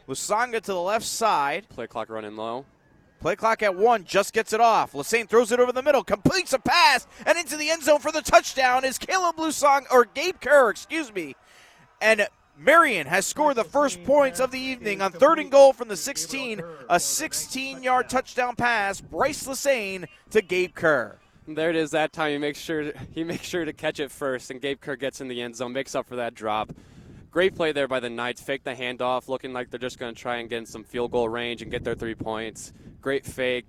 Lusanga 0.08 0.60
to 0.62 0.74
the 0.74 0.82
left 0.82 1.06
side. 1.06 1.70
Play 1.70 1.88
clock 1.88 2.10
running 2.10 2.36
low. 2.36 2.66
Play 3.20 3.36
clock 3.36 3.62
at 3.62 3.76
one, 3.76 4.04
just 4.04 4.34
gets 4.34 4.52
it 4.52 4.60
off. 4.60 4.94
Lassane 4.94 5.30
throws 5.30 5.52
it 5.52 5.60
over 5.60 5.72
the 5.72 5.84
middle, 5.84 6.04
completes 6.04 6.54
a 6.54 6.60
pass, 6.60 7.06
and 7.26 7.38
into 7.38 7.56
the 7.56 7.70
end 7.70 7.84
zone 7.84 8.00
for 8.00 8.12
the 8.12 8.22
touchdown 8.22 8.84
is 8.84 8.98
Caleb 8.98 9.38
Lusang 9.38 9.84
or 9.92 10.06
Gabe 10.06 10.42
Kerr, 10.42 10.72
excuse 10.72 11.14
me. 11.14 11.36
And 12.02 12.28
Marian 12.64 13.08
has 13.08 13.26
scored 13.26 13.56
the 13.56 13.64
first 13.64 14.04
points 14.04 14.40
of 14.40 14.52
the 14.52 14.60
evening 14.60 15.02
on 15.02 15.12
third 15.12 15.40
and 15.40 15.50
goal 15.50 15.74
from 15.74 15.88
the 15.88 15.98
16, 15.98 16.60
a 16.60 16.96
16-yard 16.98 18.08
touchdown 18.08 18.56
pass. 18.56 19.02
Bryce 19.02 19.48
Lassane 19.48 20.06
to 20.30 20.44
Gabe 20.44 20.76
Kerr. 20.76 21.18
There 21.48 21.72
it 21.72 21.76
is. 21.76 21.90
That 21.90 22.14
time 22.14 22.34
he 22.34 22.38
makes 22.38 22.60
sure 22.60 22.94
he 23.16 23.24
makes 23.24 23.48
sure 23.48 23.66
to 23.66 23.74
catch 23.74 24.00
it 24.00 24.12
first, 24.12 24.52
and 24.52 24.62
Gabe 24.62 24.80
Kerr 24.80 24.96
gets 24.96 25.22
in 25.22 25.28
the 25.28 25.42
end 25.42 25.56
zone, 25.56 25.74
makes 25.74 25.96
up 25.96 26.06
for 26.06 26.18
that 26.18 26.36
drop. 26.36 26.72
Great 27.32 27.56
play 27.56 27.72
there 27.72 27.88
by 27.88 28.00
the 28.00 28.12
Knights. 28.12 28.44
Fake 28.44 28.64
the 28.64 28.76
handoff, 28.76 29.28
looking 29.28 29.54
like 29.54 29.72
they're 29.72 29.80
just 29.80 29.98
going 29.98 30.14
to 30.14 30.22
try 30.22 30.38
and 30.38 30.48
get 30.48 30.60
in 30.60 30.66
some 30.68 30.84
field 30.84 31.12
goal 31.12 31.30
range 31.30 31.64
and 31.64 31.72
get 31.72 31.84
their 31.84 31.96
three 31.96 32.14
points. 32.14 32.74
Great 33.02 33.26
fake. 33.26 33.66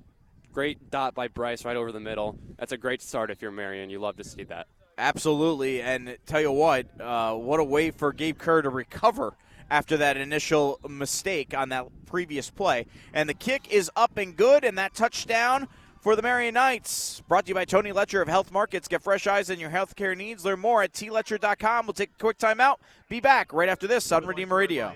Great 0.53 0.91
dot 0.91 1.15
by 1.15 1.29
Bryce 1.29 1.65
right 1.65 1.79
over 1.79 1.93
the 1.93 2.01
middle. 2.01 2.39
That's 2.59 2.73
a 2.73 2.77
great 2.77 3.01
start 3.01 3.31
if 3.31 3.41
you're 3.41 3.53
Marian. 3.53 3.89
You 3.89 4.01
love 4.01 4.17
to 4.19 4.25
see 4.25 4.45
that. 4.45 4.67
Absolutely. 5.03 5.83
And 5.83 6.17
tell 6.27 6.41
you 6.41 6.53
what, 6.53 6.87
uh, 7.01 7.35
what 7.35 7.59
a 7.59 7.65
way 7.65 7.91
for 7.91 8.13
Gabe 8.13 8.39
Kerr 8.39 8.63
to 8.63 8.71
recover 8.71 9.35
after 9.69 9.97
that 9.97 10.17
initial 10.17 10.79
mistake 10.89 11.55
on 11.57 11.71
that 11.71 11.87
previous 12.07 12.51
play. 12.51 12.87
And 13.13 13.29
the 13.29 13.35
kick 13.35 13.73
is 13.73 13.91
up 13.97 14.17
and 14.17 14.37
good, 14.37 14.65
and 14.65 14.79
that 14.79 14.95
touchdown 14.95 15.67
for 16.01 16.15
the 16.15 16.23
Marian 16.23 16.55
Knights. 16.55 17.23
Brought 17.27 17.47
to 17.47 17.49
you 17.49 17.55
by 17.55 17.65
Tony 17.65 17.91
Letcher 17.91 18.23
of 18.23 18.29
Health 18.29 18.53
Markets. 18.53 18.87
Get 18.87 19.03
fresh 19.03 19.27
eyes 19.27 19.51
on 19.51 19.59
your 19.59 19.71
healthcare 19.71 20.17
needs. 20.17 20.45
Learn 20.45 20.61
more 20.61 20.83
at 20.83 20.93
tletcher.com. 20.93 21.87
We'll 21.87 21.95
take 21.95 22.11
a 22.11 22.21
quick 22.21 22.39
timeout. 22.39 22.77
Be 23.09 23.19
back 23.19 23.53
right 23.53 23.69
after 23.69 23.89
this 23.89 24.13
on 24.13 24.25
Redeemer 24.25 24.57
Radio. 24.57 24.93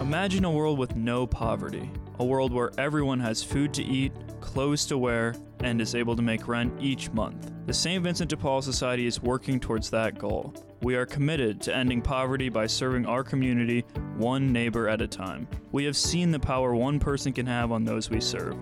Imagine 0.00 0.44
a 0.44 0.50
world 0.50 0.78
with 0.78 0.94
no 0.94 1.26
poverty, 1.26 1.90
a 2.20 2.24
world 2.24 2.52
where 2.52 2.70
everyone 2.78 3.18
has 3.18 3.42
food 3.42 3.74
to 3.74 3.82
eat, 3.82 4.12
clothes 4.40 4.86
to 4.86 4.96
wear, 4.96 5.34
and 5.64 5.80
is 5.80 5.96
able 5.96 6.14
to 6.14 6.22
make 6.22 6.46
rent 6.46 6.72
each 6.80 7.10
month. 7.10 7.50
The 7.66 7.74
St. 7.74 8.04
Vincent 8.04 8.30
de 8.30 8.36
Paul 8.36 8.62
Society 8.62 9.06
is 9.06 9.20
working 9.20 9.58
towards 9.58 9.90
that 9.90 10.16
goal. 10.16 10.54
We 10.82 10.94
are 10.94 11.04
committed 11.04 11.60
to 11.62 11.74
ending 11.74 12.00
poverty 12.00 12.48
by 12.48 12.68
serving 12.68 13.06
our 13.06 13.24
community 13.24 13.84
one 14.16 14.52
neighbor 14.52 14.88
at 14.88 15.02
a 15.02 15.08
time. 15.08 15.48
We 15.72 15.84
have 15.86 15.96
seen 15.96 16.30
the 16.30 16.38
power 16.38 16.76
one 16.76 17.00
person 17.00 17.32
can 17.32 17.46
have 17.46 17.72
on 17.72 17.84
those 17.84 18.08
we 18.08 18.20
serve. 18.20 18.56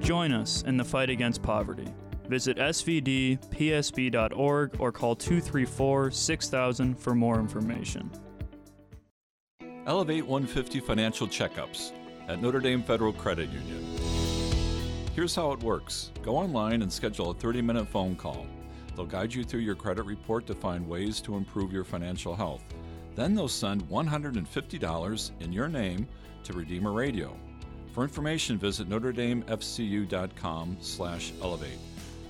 Join 0.00 0.32
us 0.32 0.64
in 0.66 0.76
the 0.76 0.84
fight 0.84 1.08
against 1.08 1.42
poverty. 1.42 1.88
Visit 2.28 2.58
svdpsb.org 2.58 3.40
or 4.78 4.92
call 4.92 5.16
234 5.16 6.10
6000 6.10 6.94
for 7.00 7.14
more 7.14 7.40
information. 7.40 8.10
Elevate 9.86 10.26
150 10.26 10.80
Financial 10.80 11.26
Checkups 11.26 11.92
at 12.28 12.40
Notre 12.40 12.60
Dame 12.60 12.82
Federal 12.82 13.12
Credit 13.12 13.50
Union. 13.50 13.84
Here's 15.14 15.34
how 15.34 15.52
it 15.52 15.62
works 15.62 16.10
go 16.22 16.38
online 16.38 16.80
and 16.80 16.90
schedule 16.90 17.30
a 17.30 17.34
30 17.34 17.60
minute 17.60 17.86
phone 17.88 18.16
call. 18.16 18.46
They'll 18.96 19.04
guide 19.04 19.34
you 19.34 19.44
through 19.44 19.60
your 19.60 19.74
credit 19.74 20.04
report 20.04 20.46
to 20.46 20.54
find 20.54 20.88
ways 20.88 21.20
to 21.22 21.36
improve 21.36 21.70
your 21.70 21.84
financial 21.84 22.34
health. 22.34 22.64
Then 23.14 23.34
they'll 23.34 23.46
send 23.46 23.82
$150 23.90 25.30
in 25.40 25.52
your 25.52 25.68
name 25.68 26.08
to 26.44 26.52
Redeemer 26.54 26.92
Radio. 26.92 27.36
For 27.92 28.04
information, 28.04 28.58
visit 28.58 28.88
NotreDameFCU.com 28.88 30.78
slash 30.80 31.32
elevate. 31.42 31.78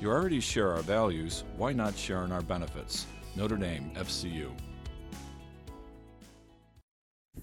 You 0.01 0.11
already 0.11 0.41
share 0.41 0.73
our 0.73 0.83
values, 0.83 1.45
why 1.57 1.73
not 1.73 1.97
share 1.97 2.25
in 2.25 2.33
our 2.33 2.43
benefits? 2.43 3.07
Notre 3.37 3.57
Dame 3.57 3.93
FCU. 3.95 4.51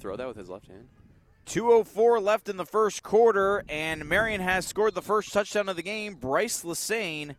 Throw 0.02 0.16
that 0.16 0.28
with 0.28 0.38
his 0.38 0.50
left 0.50 0.68
hand. 0.68 0.88
204 1.46 2.20
left 2.20 2.50
in 2.50 2.58
the 2.58 2.66
first 2.66 3.04
quarter, 3.04 3.64
and 3.70 4.10
Marian 4.10 4.42
has 4.42 4.66
scored 4.66 4.96
the 4.96 5.02
first 5.02 5.32
touchdown 5.32 5.70
of 5.70 5.76
the 5.76 5.84
game. 5.84 6.16
Bryce 6.16 6.64
Lassane 6.64 7.36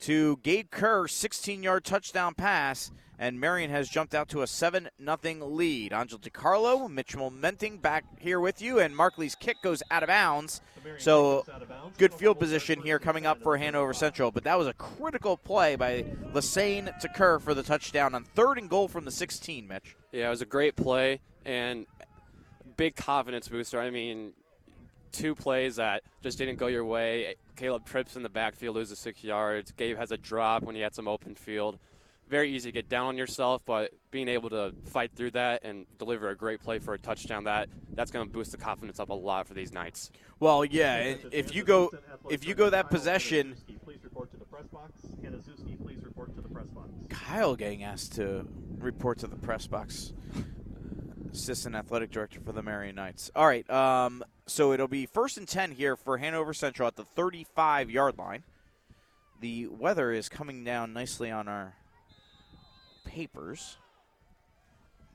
to 0.00 0.38
Gabe 0.42 0.68
Kerr, 0.70 1.06
16 1.06 1.62
yard 1.62 1.84
touchdown 1.84 2.34
pass. 2.34 2.90
And 3.18 3.40
Marian 3.40 3.70
has 3.70 3.88
jumped 3.88 4.14
out 4.14 4.28
to 4.30 4.42
a 4.42 4.46
7 4.46 4.88
0 5.00 5.46
lead. 5.46 5.92
Angel 5.92 6.18
DiCarlo, 6.18 6.90
Mitch 6.90 7.16
Menting 7.16 7.80
back 7.80 8.04
here 8.18 8.40
with 8.40 8.60
you, 8.60 8.78
and 8.78 8.94
Markley's 8.94 9.34
kick 9.34 9.56
goes 9.62 9.82
out 9.90 10.02
of 10.02 10.08
bounds. 10.08 10.60
So 10.98 11.44
good 11.98 12.14
field 12.14 12.38
position 12.38 12.80
here 12.82 12.98
coming 12.98 13.26
up 13.26 13.42
for 13.42 13.56
Hanover 13.56 13.92
Central, 13.92 14.30
but 14.30 14.44
that 14.44 14.56
was 14.56 14.66
a 14.66 14.74
critical 14.74 15.36
play 15.36 15.76
by 15.76 16.04
Lassane 16.32 16.96
to 17.00 17.40
for 17.40 17.54
the 17.54 17.62
touchdown 17.62 18.14
on 18.14 18.24
third 18.24 18.58
and 18.58 18.70
goal 18.70 18.86
from 18.86 19.04
the 19.04 19.10
16, 19.10 19.66
Mitch. 19.66 19.96
Yeah, 20.12 20.28
it 20.28 20.30
was 20.30 20.42
a 20.42 20.46
great 20.46 20.76
play 20.76 21.20
and 21.44 21.86
big 22.76 22.94
confidence 22.94 23.48
booster. 23.48 23.80
I 23.80 23.90
mean, 23.90 24.32
two 25.12 25.34
plays 25.34 25.76
that 25.76 26.02
just 26.22 26.38
didn't 26.38 26.56
go 26.56 26.66
your 26.66 26.84
way. 26.84 27.36
Caleb 27.56 27.86
trips 27.86 28.16
in 28.16 28.22
the 28.22 28.28
backfield, 28.28 28.76
loses 28.76 28.98
six 28.98 29.24
yards. 29.24 29.72
Gabe 29.72 29.96
has 29.96 30.12
a 30.12 30.18
drop 30.18 30.62
when 30.62 30.74
he 30.74 30.82
had 30.82 30.94
some 30.94 31.08
open 31.08 31.34
field. 31.34 31.78
Very 32.28 32.50
easy 32.50 32.70
to 32.70 32.72
get 32.72 32.88
down 32.88 33.06
on 33.06 33.16
yourself, 33.16 33.62
but 33.64 33.92
being 34.10 34.28
able 34.28 34.50
to 34.50 34.74
fight 34.86 35.12
through 35.14 35.30
that 35.32 35.64
and 35.64 35.86
deliver 35.98 36.28
a 36.30 36.36
great 36.36 36.60
play 36.60 36.80
for 36.80 36.94
a 36.94 36.98
touchdown, 36.98 37.44
that 37.44 37.68
that's 37.94 38.10
going 38.10 38.26
to 38.26 38.32
boost 38.32 38.50
the 38.50 38.58
confidence 38.58 38.98
up 38.98 39.10
a 39.10 39.14
lot 39.14 39.46
for 39.46 39.54
these 39.54 39.72
Knights. 39.72 40.10
Well, 40.40 40.64
yeah, 40.64 40.96
and 40.96 41.20
if 41.32 41.54
you 41.54 41.62
go 41.62 41.92
if 42.28 42.44
you 42.44 42.54
go 42.54 42.70
that 42.70 42.90
possession, 42.90 43.54
Please 43.96 44.02
report 44.02 44.30
to 44.32 44.36
the 44.36 44.44
press 44.44 44.66
box. 44.66 44.92
Hannah 45.22 45.38
please 45.82 46.02
report 46.02 46.34
to 46.34 46.42
the 46.42 46.48
press 46.48 46.66
box. 46.66 46.88
Kyle 47.08 47.54
getting 47.54 47.84
asked 47.84 48.16
to 48.16 48.46
report 48.78 49.18
to 49.20 49.26
the 49.26 49.36
press 49.36 49.66
box. 49.66 50.12
Assistant 51.32 51.76
athletic 51.76 52.10
director 52.10 52.40
for 52.40 52.52
the 52.52 52.62
Marian 52.62 52.96
Knights. 52.96 53.30
All 53.36 53.46
right, 53.46 53.68
um, 53.70 54.24
so 54.46 54.72
it'll 54.72 54.88
be 54.88 55.06
first 55.06 55.38
and 55.38 55.46
10 55.46 55.72
here 55.72 55.96
for 55.96 56.18
Hanover 56.18 56.52
Central 56.52 56.88
at 56.88 56.96
the 56.96 57.04
35 57.04 57.90
yard 57.90 58.18
line. 58.18 58.42
The 59.40 59.68
weather 59.68 60.12
is 60.12 60.28
coming 60.28 60.64
down 60.64 60.92
nicely 60.92 61.30
on 61.30 61.46
our 61.46 61.76
papers, 63.16 63.78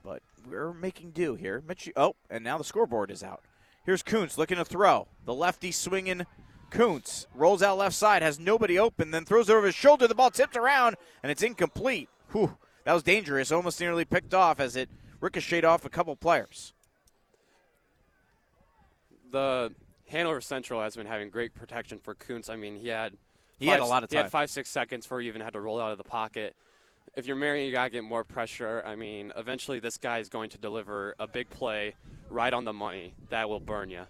but 0.03 0.23
we're 0.49 0.73
making 0.73 1.11
do 1.11 1.35
here. 1.35 1.61
Mitch, 1.67 1.87
oh, 1.95 2.15
and 2.31 2.43
now 2.43 2.57
the 2.57 2.63
scoreboard 2.63 3.11
is 3.11 3.21
out. 3.21 3.43
Here's 3.85 4.01
Kuntz 4.01 4.39
looking 4.39 4.57
to 4.57 4.65
throw. 4.65 5.07
The 5.25 5.35
lefty 5.35 5.71
swinging. 5.71 6.25
Kuntz 6.71 7.27
rolls 7.35 7.61
out 7.61 7.77
left 7.77 7.95
side, 7.95 8.23
has 8.23 8.39
nobody 8.39 8.79
open, 8.79 9.11
then 9.11 9.23
throws 9.23 9.49
it 9.49 9.53
over 9.53 9.67
his 9.67 9.75
shoulder. 9.75 10.07
The 10.07 10.15
ball 10.15 10.31
tipped 10.31 10.57
around, 10.57 10.95
and 11.21 11.31
it's 11.31 11.43
incomplete. 11.43 12.09
Whew, 12.31 12.57
that 12.85 12.93
was 12.93 13.03
dangerous. 13.03 13.51
Almost 13.51 13.79
nearly 13.79 14.05
picked 14.05 14.33
off 14.33 14.59
as 14.59 14.75
it 14.75 14.89
ricocheted 15.19 15.65
off 15.65 15.85
a 15.85 15.89
couple 15.89 16.15
players. 16.15 16.73
The 19.31 19.73
Hanover 20.07 20.41
Central 20.41 20.81
has 20.81 20.95
been 20.95 21.05
having 21.07 21.29
great 21.29 21.53
protection 21.53 21.99
for 21.99 22.15
Kuntz. 22.15 22.49
I 22.49 22.55
mean, 22.55 22.77
he 22.77 22.87
had 22.87 23.13
He 23.59 23.67
had 23.67 23.79
a 23.79 23.85
lot 23.85 24.03
of 24.03 24.09
time. 24.09 24.17
He 24.17 24.21
had 24.23 24.31
five 24.31 24.49
six 24.49 24.69
seconds 24.69 25.05
before 25.05 25.21
he 25.21 25.27
even 25.27 25.41
had 25.41 25.53
to 25.53 25.61
roll 25.61 25.79
out 25.79 25.91
of 25.91 25.99
the 25.99 26.03
pocket. 26.03 26.55
If 27.13 27.27
you're 27.27 27.55
you 27.57 27.71
gotta 27.73 27.89
get 27.89 28.05
more 28.05 28.23
pressure. 28.23 28.81
I 28.85 28.95
mean, 28.95 29.33
eventually 29.35 29.79
this 29.79 29.97
guy 29.97 30.19
is 30.19 30.29
going 30.29 30.49
to 30.51 30.57
deliver 30.57 31.13
a 31.19 31.27
big 31.27 31.49
play 31.49 31.95
right 32.29 32.53
on 32.53 32.63
the 32.63 32.71
money 32.71 33.13
that 33.29 33.49
will 33.49 33.59
burn 33.59 33.89
you. 33.89 34.03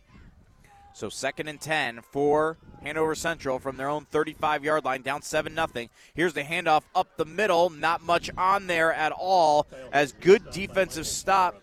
So 0.94 1.10
second 1.10 1.48
and 1.48 1.60
10 1.60 2.02
for 2.12 2.58
Hanover 2.84 3.16
Central 3.16 3.58
from 3.58 3.78
their 3.78 3.88
own 3.88 4.06
35 4.06 4.64
yard 4.64 4.86
line, 4.86 5.02
down 5.02 5.24
7 5.24 5.56
0. 5.56 5.88
Here's 6.14 6.34
the 6.34 6.44
handoff 6.44 6.84
up 6.94 7.18
the 7.18 7.26
middle. 7.26 7.72
Not 7.72 8.04
much 8.04 8.30
on 8.38 8.68
there 8.68 8.94
at 8.94 9.12
all, 9.12 9.66
as 9.92 10.12
good 10.12 10.52
defensive 10.52 11.08
stop 11.08 11.60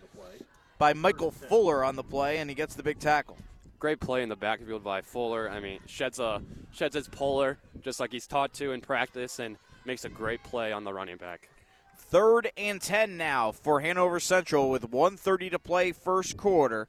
by 0.77 0.93
Michael 0.93 1.31
Fuller 1.31 1.85
on 1.85 1.95
the 1.95 2.03
play, 2.03 2.37
and 2.37 2.49
he 2.49 2.55
gets 2.55 2.75
the 2.75 2.83
big 2.83 2.99
tackle. 2.99 3.37
Great 3.79 4.01
play 4.01 4.23
in 4.23 4.29
the 4.29 4.35
backfield 4.35 4.83
by 4.83 5.01
Fuller. 5.01 5.49
I 5.49 5.61
mean, 5.61 5.79
sheds 5.85 6.19
a 6.19 6.41
sheds 6.71 6.95
his 6.95 7.07
polar 7.07 7.57
just 7.81 8.01
like 8.01 8.11
he's 8.11 8.27
taught 8.27 8.53
to 8.55 8.71
in 8.71 8.81
practice, 8.81 9.39
and 9.39 9.57
makes 9.89 10.05
a 10.05 10.09
great 10.09 10.43
play 10.43 10.71
on 10.71 10.83
the 10.83 10.93
running 10.93 11.17
back. 11.17 11.49
Third 11.97 12.51
and 12.55 12.79
10 12.79 13.17
now 13.17 13.51
for 13.51 13.81
Hanover 13.81 14.19
Central 14.19 14.69
with 14.69 14.83
130 14.83 15.49
to 15.49 15.57
play 15.57 15.93
first 15.93 16.37
quarter. 16.37 16.87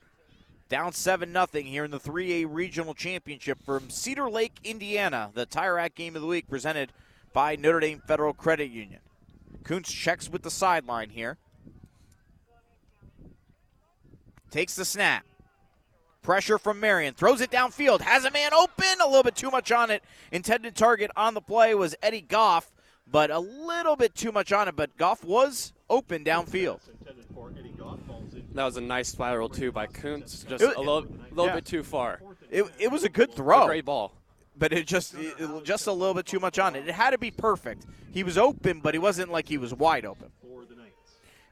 Down 0.69 0.93
7 0.93 1.33
0 1.33 1.47
here 1.65 1.87
in 1.87 1.93
the 1.93 1.99
3A 1.99 2.45
Regional 2.47 2.93
Championship 2.93 3.63
from 3.65 3.89
Cedar 3.89 4.29
Lake, 4.29 4.53
Indiana. 4.65 5.31
The 5.33 5.47
Tire 5.47 5.77
Rack 5.77 5.95
Game 5.95 6.15
of 6.15 6.21
the 6.21 6.29
Week 6.29 6.47
presented 6.47 6.93
by 7.33 7.57
Notre 7.57 7.81
Dame 7.81 8.03
Federal 8.07 8.35
Credit 8.35 8.71
Union. 8.71 9.01
Kuntz 9.65 9.91
checks 9.91 10.29
with 10.29 10.43
the 10.43 10.51
sideline 10.51 11.09
here. 11.09 11.39
Takes 14.51 14.77
the 14.77 14.85
snap. 14.85 15.25
Pressure 16.21 16.59
from 16.59 16.81
Marian. 16.81 17.15
Throws 17.15 17.41
it 17.41 17.51
downfield. 17.51 18.03
Has 18.03 18.27
a 18.27 18.31
man 18.31 18.53
open. 18.53 19.01
A 19.03 19.07
little 19.07 19.23
bit 19.23 19.37
too 19.37 19.51
much 19.51 19.73
on 19.73 19.91
it. 19.91 20.05
Intended 20.31 20.77
target 20.77 21.11
on 21.17 21.33
the 21.33 21.41
play 21.41 21.75
was 21.75 21.95
Eddie 22.03 22.21
Goff, 22.21 22.71
but 23.11 23.31
a 23.31 23.39
little 23.39 23.97
bit 23.97 24.15
too 24.15 24.33
much 24.33 24.53
on 24.53 24.69
it. 24.69 24.77
But 24.77 24.97
Goff 24.97 25.25
was 25.25 25.73
open 25.89 26.25
downfield. 26.25 26.81
That 28.55 28.65
was 28.65 28.77
a 28.77 28.81
nice 28.81 29.09
spiral 29.09 29.49
too 29.49 29.73
by 29.73 29.87
Kuntz, 29.87 30.45
just 30.45 30.65
was- 30.65 30.75
a 30.75 30.79
little, 30.79 31.07
little 31.31 31.47
yeah. 31.47 31.55
bit 31.55 31.65
too 31.65 31.83
far. 31.83 32.21
It, 32.51 32.65
it 32.79 32.91
was 32.91 33.05
a 33.05 33.09
good 33.09 33.33
throw. 33.33 33.65
A 33.65 33.67
great 33.67 33.85
ball. 33.85 34.15
But 34.57 34.73
it 34.73 34.87
just 34.87 35.15
it, 35.15 35.65
just 35.65 35.87
a 35.87 35.93
little 35.93 36.15
bit 36.15 36.27
too 36.27 36.41
much 36.41 36.59
on 36.59 36.75
it. 36.75 36.87
It 36.87 36.93
had 36.93 37.11
to 37.11 37.19
be 37.19 37.31
perfect. 37.31 37.87
He 38.13 38.25
was 38.25 38.37
open, 38.37 38.81
but 38.81 38.95
he 38.95 38.99
wasn't 38.99 39.31
like 39.31 39.49
he 39.49 39.57
was 39.57 39.73
wide 39.73 40.05
open. 40.05 40.31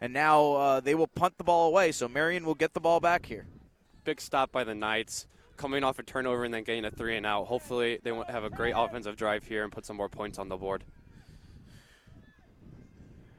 And 0.01 0.13
now 0.13 0.53
uh, 0.53 0.81
they 0.81 0.95
will 0.95 1.07
punt 1.07 1.39
the 1.39 1.45
ball 1.45 1.69
away, 1.69 1.93
so 1.93 2.09
Marian 2.09 2.45
will 2.45 2.55
get 2.55 2.75
the 2.75 2.81
ball 2.81 3.01
back 3.01 3.27
here. 3.27 3.47
Big 4.05 4.21
stop 4.21 4.53
by 4.53 4.65
the 4.65 4.75
Knights, 4.75 5.27
coming 5.57 5.83
off 5.85 5.99
a 5.99 6.03
turnover 6.03 6.45
and 6.45 6.53
then 6.53 6.65
getting 6.65 6.85
a 6.85 6.91
three 6.91 7.17
and 7.17 7.25
out. 7.27 7.47
Hopefully, 7.47 7.99
they 8.03 8.13
won't 8.13 8.31
have 8.31 8.45
a 8.45 8.51
great 8.51 8.75
offensive 8.77 9.17
drive 9.17 9.45
here 9.45 9.65
and 9.65 9.73
put 9.73 9.87
some 9.87 9.97
more 9.97 10.09
points 10.09 10.39
on 10.39 10.49
the 10.49 10.57
board. 10.57 10.85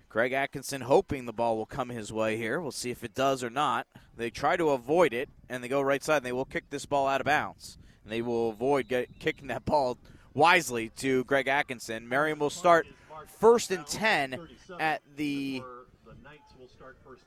Greg 0.09 0.33
Atkinson 0.33 0.81
hoping 0.81 1.25
the 1.25 1.33
ball 1.33 1.55
will 1.55 1.67
come 1.67 1.89
his 1.89 2.11
way 2.11 2.35
here. 2.35 2.59
We'll 2.59 2.71
see 2.71 2.89
if 2.89 3.03
it 3.03 3.13
does 3.13 3.43
or 3.43 3.51
not. 3.51 3.85
They 4.17 4.31
try 4.31 4.57
to 4.57 4.71
avoid 4.71 5.13
it, 5.13 5.29
and 5.47 5.63
they 5.63 5.67
go 5.67 5.81
right 5.81 6.03
side, 6.03 6.17
and 6.17 6.25
they 6.25 6.31
will 6.31 6.45
kick 6.45 6.71
this 6.71 6.87
ball 6.87 7.07
out 7.07 7.21
of 7.21 7.25
bounds. 7.25 7.77
And 8.03 8.11
they 8.11 8.23
will 8.23 8.49
avoid 8.49 8.87
get, 8.87 9.19
kicking 9.19 9.47
that 9.47 9.65
ball 9.65 9.99
wisely 10.33 10.89
to 10.97 11.23
Greg 11.25 11.47
Atkinson. 11.47 12.09
Marian 12.09 12.39
will 12.39 12.49
start 12.49 12.87
first 13.27 13.69
and 13.69 13.85
10 13.85 14.39
at 14.79 15.03
the 15.15 15.61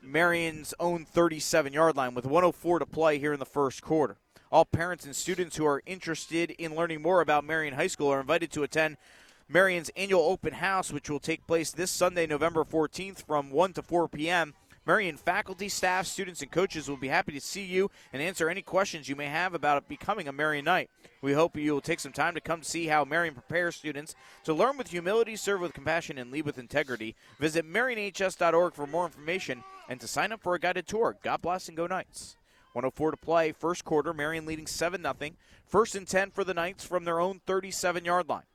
Marian's 0.01 0.73
own 0.79 1.05
37 1.05 1.71
yard 1.71 1.95
line 1.95 2.13
with 2.13 2.25
104 2.25 2.79
to 2.79 2.85
play 2.85 3.17
here 3.17 3.33
in 3.33 3.39
the 3.39 3.45
first 3.45 3.81
quarter. 3.81 4.17
All 4.51 4.65
parents 4.65 5.05
and 5.05 5.15
students 5.15 5.55
who 5.55 5.65
are 5.65 5.81
interested 5.85 6.51
in 6.51 6.75
learning 6.75 7.01
more 7.01 7.21
about 7.21 7.45
Marian 7.45 7.73
High 7.75 7.87
School 7.87 8.09
are 8.09 8.19
invited 8.19 8.51
to 8.51 8.63
attend 8.63 8.97
Marian's 9.53 9.91
annual 9.95 10.23
open 10.23 10.53
house, 10.53 10.91
which 10.91 11.11
will 11.11 11.19
take 11.19 11.45
place 11.45 11.71
this 11.71 11.91
Sunday, 11.91 12.25
November 12.25 12.63
14th 12.63 13.23
from 13.23 13.51
1 13.51 13.73
to 13.73 13.83
4 13.83 14.07
p.m. 14.07 14.55
Marian 14.83 15.15
faculty, 15.15 15.69
staff, 15.69 16.07
students, 16.07 16.41
and 16.41 16.49
coaches 16.49 16.89
will 16.89 16.97
be 16.97 17.07
happy 17.07 17.33
to 17.33 17.39
see 17.39 17.63
you 17.63 17.91
and 18.11 18.19
answer 18.19 18.49
any 18.49 18.63
questions 18.63 19.07
you 19.07 19.15
may 19.15 19.27
have 19.27 19.53
about 19.53 19.87
becoming 19.87 20.27
a 20.27 20.33
Marian 20.33 20.65
Knight. 20.65 20.89
We 21.21 21.33
hope 21.33 21.55
you 21.55 21.71
will 21.71 21.81
take 21.81 21.99
some 21.99 22.11
time 22.11 22.33
to 22.33 22.41
come 22.41 22.63
see 22.63 22.87
how 22.87 23.05
Marian 23.05 23.35
prepares 23.35 23.75
students 23.75 24.15
to 24.43 24.55
learn 24.55 24.75
with 24.75 24.89
humility, 24.89 25.35
serve 25.35 25.61
with 25.61 25.75
compassion, 25.75 26.17
and 26.17 26.31
lead 26.31 26.45
with 26.45 26.57
integrity. 26.57 27.15
Visit 27.39 27.63
marianhs.org 27.63 28.73
for 28.73 28.87
more 28.87 29.05
information 29.05 29.63
and 29.87 30.01
to 30.01 30.07
sign 30.07 30.31
up 30.31 30.41
for 30.41 30.55
a 30.55 30.59
guided 30.59 30.87
tour. 30.87 31.15
God 31.21 31.43
bless 31.43 31.67
and 31.67 31.77
go 31.77 31.85
Knights. 31.85 32.37
104 32.71 33.11
to 33.11 33.17
play, 33.17 33.51
first 33.51 33.85
quarter. 33.85 34.15
Marian 34.15 34.47
leading 34.47 34.65
7 34.65 35.03
0. 35.03 35.15
First 35.67 35.93
and 35.93 36.07
10 36.07 36.31
for 36.31 36.43
the 36.43 36.55
Knights 36.55 36.83
from 36.83 37.05
their 37.05 37.19
own 37.19 37.39
37 37.45 38.03
yard 38.03 38.27
line. 38.27 38.45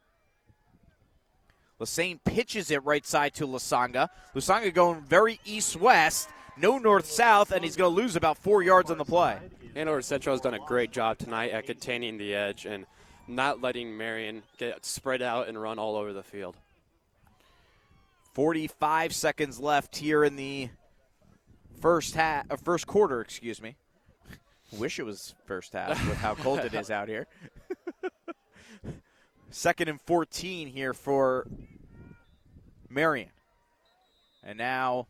Lassane 1.81 2.19
pitches 2.25 2.71
it 2.71 2.85
right 2.85 3.07
side 3.07 3.35
to 3.35 3.47
Lusanga. 3.47 4.09
Lusanga 4.35 4.73
going 4.75 5.01
very 5.03 5.39
east 5.45 5.77
west, 5.77 6.29
no 6.57 6.79
north 6.79 7.07
south, 7.07 7.53
and 7.53 7.63
he's 7.63 7.77
going 7.77 7.95
to 7.95 8.03
lose 8.03 8.17
about 8.17 8.37
four 8.37 8.63
yards 8.63 8.91
on 8.91 8.99
the 8.99 9.05
play. 9.05 9.39
Hanover 9.75 10.03
Central 10.03 10.35
has 10.35 10.41
done 10.41 10.55
a 10.55 10.59
great 10.59 10.91
job 10.91 11.19
tonight 11.19 11.53
at 11.53 11.67
containing 11.67 12.19
the 12.19 12.35
edge 12.35 12.67
and 12.67 12.85
not 13.29 13.61
letting 13.61 13.97
Marian 13.97 14.43
get 14.57 14.85
spread 14.85 15.23
out 15.23 15.49
and 15.49 15.61
run 15.61 15.79
all 15.79 15.95
over 15.95 16.13
the 16.13 16.23
field. 16.23 16.57
45 18.35 19.15
seconds 19.15 19.61
left 19.61 19.97
here 19.97 20.25
in 20.25 20.37
the 20.37 20.69
first 21.81 22.15
half, 22.15 22.51
uh, 22.51 22.57
first 22.57 22.87
quarter, 22.87 23.21
excuse 23.21 23.61
me. 23.63 23.77
Wish 24.73 24.99
it 24.99 25.05
was 25.05 25.35
first 25.47 25.73
half 25.73 25.91
with 26.09 26.19
how 26.19 26.35
cold 26.35 26.61
it 26.61 26.75
is 26.75 26.91
out 26.91 27.09
here. 27.09 27.27
Second 29.51 29.89
and 29.89 30.01
14 30.03 30.69
here 30.69 30.93
for 30.93 31.47
Marian. 32.89 33.31
And 34.45 34.59
now 34.59 35.07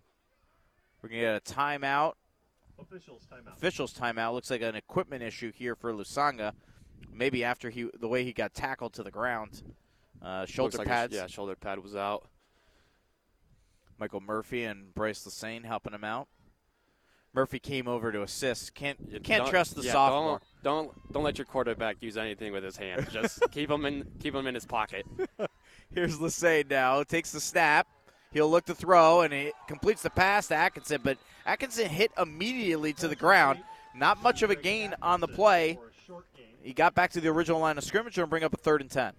we're 1.03 1.09
going 1.09 1.21
to 1.21 1.27
get 1.27 1.37
a 1.37 1.55
timeout. 1.55 2.15
Officials 2.81 3.27
timeout. 3.33 3.57
Officials 3.57 3.95
timeout. 3.95 4.33
Looks 4.35 4.51
like 4.51 4.63
an 4.63 4.77
equipment 4.77 5.23
issue 5.23 5.53
here 5.53 5.75
for 5.75 5.93
Lusanga. 5.93 6.53
Maybe 7.13 7.43
after 7.43 7.71
he 7.71 7.89
the 7.99 8.07
way 8.09 8.23
he 8.25 8.33
got 8.33 8.55
tackled 8.55 8.93
to 8.95 9.03
the 9.03 9.11
ground. 9.11 9.63
Uh, 10.23 10.47
shoulder 10.47 10.77
Looks 10.77 10.79
like 10.79 10.87
his- 10.89 10.93
pads. 10.93 11.15
yeah, 11.15 11.27
shoulder 11.27 11.57
pad 11.57 11.81
was 11.81 11.97
out. 11.97 12.29
Michael 13.99 14.21
Murphy 14.21 14.65
and 14.65 14.95
Bryce 14.95 15.25
Lassane 15.25 15.65
helping 15.65 15.93
him 15.93 16.05
out. 16.05 16.29
Murphy 17.35 17.59
came 17.59 17.87
over 17.87 18.11
to 18.11 18.23
assist. 18.23 18.75
Can't 18.75 18.99
can't 19.23 19.45
Don't- 19.45 19.51
trust 19.51 19.77
the 19.77 19.83
yeah, 19.83 19.93
sophomore. 19.93 20.41
Don't, 20.63 20.87
don't 20.87 21.13
don't 21.13 21.23
let 21.25 21.39
your 21.39 21.45
quarterback 21.45 21.97
use 22.01 22.17
anything 22.17 22.53
with 22.53 22.65
his 22.65 22.77
hands. 22.77 23.13
Just 23.13 23.41
keep 23.51 23.71
him 23.71 23.85
in 23.85 24.07
keep 24.21 24.35
him 24.35 24.47
in 24.47 24.55
his 24.55 24.67
pocket. 24.67 25.07
Here's 25.95 26.19
Lassane 26.19 26.71
now. 26.71 27.03
Takes 27.03 27.33
the 27.33 27.41
snap. 27.41 27.87
He'll 28.31 28.51
look 28.51 28.67
to 28.67 28.75
throw, 28.75 29.23
and 29.23 29.33
it 29.33 29.55
completes 29.67 30.03
the 30.03 30.11
pass 30.11 30.49
to 30.49 30.55
Atkinson, 30.55 31.01
but 31.03 31.17
Atkinson 31.47 31.89
hit 31.89 32.13
immediately 32.19 32.93
to 32.95 33.09
the 33.09 33.17
ground. 33.17 33.61
Not 33.95 34.23
much 34.23 34.43
of 34.43 34.51
a 34.51 34.55
gain 34.55 34.95
on 35.01 35.21
the 35.21 35.29
play. 35.29 35.79
He 36.63 36.75
got 36.75 36.95
back 36.95 37.11
to 37.13 37.21
the 37.23 37.29
original 37.29 37.61
line 37.61 37.79
of 37.79 37.85
scrimmage 37.85 38.19
and 38.19 38.29
bring 38.29 38.45
up 38.45 38.53
a 38.53 38.59
third 38.59 38.83
and 38.83 38.91
10. 38.91 39.15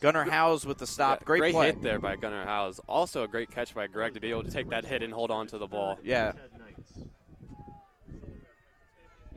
Gunnar 0.00 0.24
House 0.24 0.64
with 0.64 0.78
the 0.78 0.86
stop. 0.86 1.20
Yeah, 1.20 1.24
great, 1.24 1.38
great 1.40 1.54
play. 1.54 1.66
hit 1.66 1.82
there 1.82 1.98
by 1.98 2.16
Gunnar 2.16 2.44
House. 2.44 2.80
Also 2.88 3.22
a 3.24 3.28
great 3.28 3.50
catch 3.50 3.74
by 3.74 3.86
Greg 3.86 4.14
to 4.14 4.20
be 4.20 4.30
able 4.30 4.44
to 4.44 4.50
take 4.50 4.68
that 4.70 4.84
hit 4.84 5.02
and 5.02 5.12
hold 5.12 5.30
on 5.30 5.46
to 5.48 5.58
the 5.58 5.66
ball. 5.66 5.98
Yeah. 6.02 6.32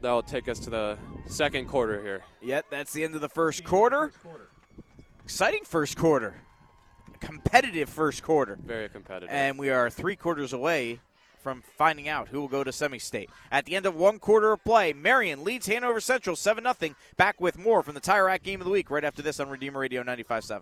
That'll 0.02 0.22
take 0.22 0.50
us 0.50 0.60
to 0.60 0.70
the 0.70 0.98
second 1.28 1.70
quarter 1.70 2.02
here. 2.02 2.24
Yep, 2.42 2.66
that's 2.70 2.92
the 2.92 3.06
end 3.06 3.16
of 3.16 3.22
the 3.22 3.30
first 3.30 3.64
quarter. 3.64 4.12
Exciting 5.24 5.64
first 5.64 5.98
quarter. 5.98 6.36
Competitive 7.22 7.88
first 7.88 8.22
quarter. 8.22 8.58
Very 8.62 8.90
competitive. 8.90 9.30
And 9.32 9.58
we 9.58 9.70
are 9.70 9.90
three 9.90 10.18
quarters 10.18 10.52
away 10.52 11.00
from 11.40 11.62
finding 11.78 12.10
out 12.10 12.28
who 12.28 12.42
will 12.42 12.50
go 12.50 12.64
to 12.64 12.72
semi-state. 12.72 13.30
At 13.50 13.66
the 13.66 13.76
end 13.78 13.86
of 13.86 13.96
one 13.96 14.20
quarter 14.20 14.52
of 14.52 14.64
play, 14.64 14.92
Marian 14.92 15.44
leads 15.44 15.68
Hanover 15.68 16.02
Central 16.02 16.36
7-0. 16.36 16.96
Back 17.16 17.40
with 17.40 17.58
more 17.58 17.82
from 17.82 17.94
the 17.94 18.02
Tire 18.02 18.26
Rack 18.26 18.44
Game 18.44 18.60
of 18.60 18.66
the 18.66 18.72
Week 18.72 18.90
right 18.90 19.04
after 19.06 19.22
this 19.22 19.40
on 19.40 19.50
Redeemer 19.50 19.80
Radio 19.80 20.04
95.7. 20.04 20.62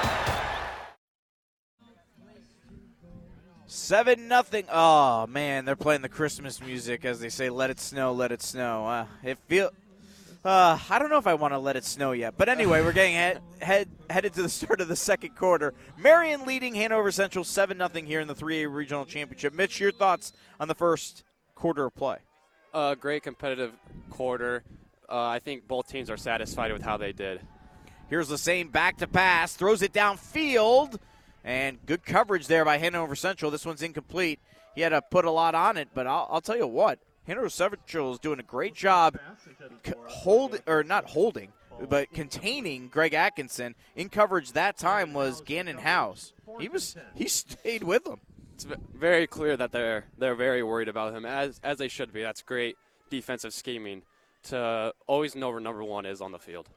Seven 3.91 4.29
nothing. 4.29 4.63
Oh 4.71 5.27
man, 5.27 5.65
they're 5.65 5.75
playing 5.75 6.01
the 6.01 6.07
Christmas 6.07 6.61
music 6.61 7.03
as 7.03 7.19
they 7.19 7.27
say, 7.27 7.49
"Let 7.49 7.69
it 7.69 7.77
snow, 7.77 8.13
let 8.13 8.31
it 8.31 8.41
snow." 8.41 8.87
Uh, 8.87 9.05
it 9.21 9.37
feel. 9.49 9.69
Uh, 10.45 10.79
I 10.89 10.97
don't 10.97 11.09
know 11.09 11.17
if 11.17 11.27
I 11.27 11.33
want 11.33 11.53
to 11.53 11.57
let 11.57 11.75
it 11.75 11.83
snow 11.83 12.13
yet, 12.13 12.35
but 12.37 12.47
anyway, 12.47 12.81
we're 12.81 12.93
getting 12.93 13.15
head, 13.15 13.41
head 13.61 13.89
headed 14.09 14.33
to 14.35 14.43
the 14.43 14.47
start 14.47 14.79
of 14.79 14.87
the 14.87 14.95
second 14.95 15.35
quarter. 15.35 15.73
Marian 15.97 16.45
leading 16.45 16.73
Hanover 16.73 17.11
Central 17.11 17.43
seven 17.43 17.77
nothing 17.77 18.05
here 18.05 18.21
in 18.21 18.29
the 18.29 18.33
3A 18.33 18.73
Regional 18.73 19.03
Championship. 19.03 19.53
Mitch, 19.53 19.81
your 19.81 19.91
thoughts 19.91 20.31
on 20.57 20.69
the 20.69 20.75
first 20.75 21.25
quarter 21.55 21.83
of 21.83 21.93
play? 21.93 22.19
A 22.73 22.77
uh, 22.77 22.95
great 22.95 23.23
competitive 23.23 23.73
quarter. 24.09 24.63
Uh, 25.09 25.21
I 25.21 25.39
think 25.39 25.67
both 25.67 25.89
teams 25.89 26.09
are 26.09 26.15
satisfied 26.15 26.71
with 26.71 26.81
how 26.81 26.95
they 26.95 27.11
did. 27.11 27.41
Here's 28.09 28.29
the 28.29 28.37
same 28.37 28.69
back 28.69 28.99
to 28.99 29.07
pass, 29.07 29.53
throws 29.53 29.81
it 29.81 29.91
downfield. 29.91 30.97
And 31.43 31.79
good 31.85 32.05
coverage 32.05 32.47
there 32.47 32.63
by 32.65 32.77
Hanover 32.77 33.15
Central. 33.15 33.51
This 33.51 33.65
one's 33.65 33.81
incomplete. 33.81 34.39
He 34.75 34.81
had 34.81 34.89
to 34.89 35.01
put 35.01 35.25
a 35.25 35.31
lot 35.31 35.55
on 35.55 35.77
it, 35.77 35.89
but 35.93 36.07
I'll, 36.07 36.27
I'll 36.31 36.41
tell 36.41 36.57
you 36.57 36.67
what, 36.67 36.99
Hanover 37.27 37.49
Central 37.49 38.13
is 38.13 38.19
doing 38.19 38.39
a 38.39 38.43
great 38.43 38.73
job 38.73 39.17
c- 39.85 39.93
hold 40.05 40.59
or 40.65 40.83
not 40.83 41.05
holding, 41.09 41.49
but 41.89 42.11
containing 42.13 42.87
Greg 42.87 43.13
Atkinson. 43.13 43.75
In 43.95 44.09
coverage 44.09 44.53
that 44.53 44.77
time 44.77 45.13
was 45.13 45.41
Gannon 45.41 45.79
House. 45.79 46.33
He 46.59 46.69
was 46.69 46.95
he 47.15 47.27
stayed 47.27 47.83
with 47.83 48.05
him. 48.05 48.19
It's 48.53 48.65
very 48.93 49.27
clear 49.27 49.57
that 49.57 49.71
they're 49.71 50.05
they're 50.17 50.35
very 50.35 50.63
worried 50.63 50.87
about 50.87 51.13
him, 51.13 51.25
as 51.25 51.59
as 51.63 51.77
they 51.77 51.87
should 51.87 52.13
be. 52.13 52.21
That's 52.21 52.41
great 52.41 52.77
defensive 53.09 53.53
scheming 53.53 54.03
to 54.43 54.93
always 55.07 55.35
know 55.35 55.49
where 55.49 55.59
number 55.59 55.83
one 55.83 56.05
is 56.05 56.21
on 56.21 56.31
the 56.31 56.39
field. 56.39 56.69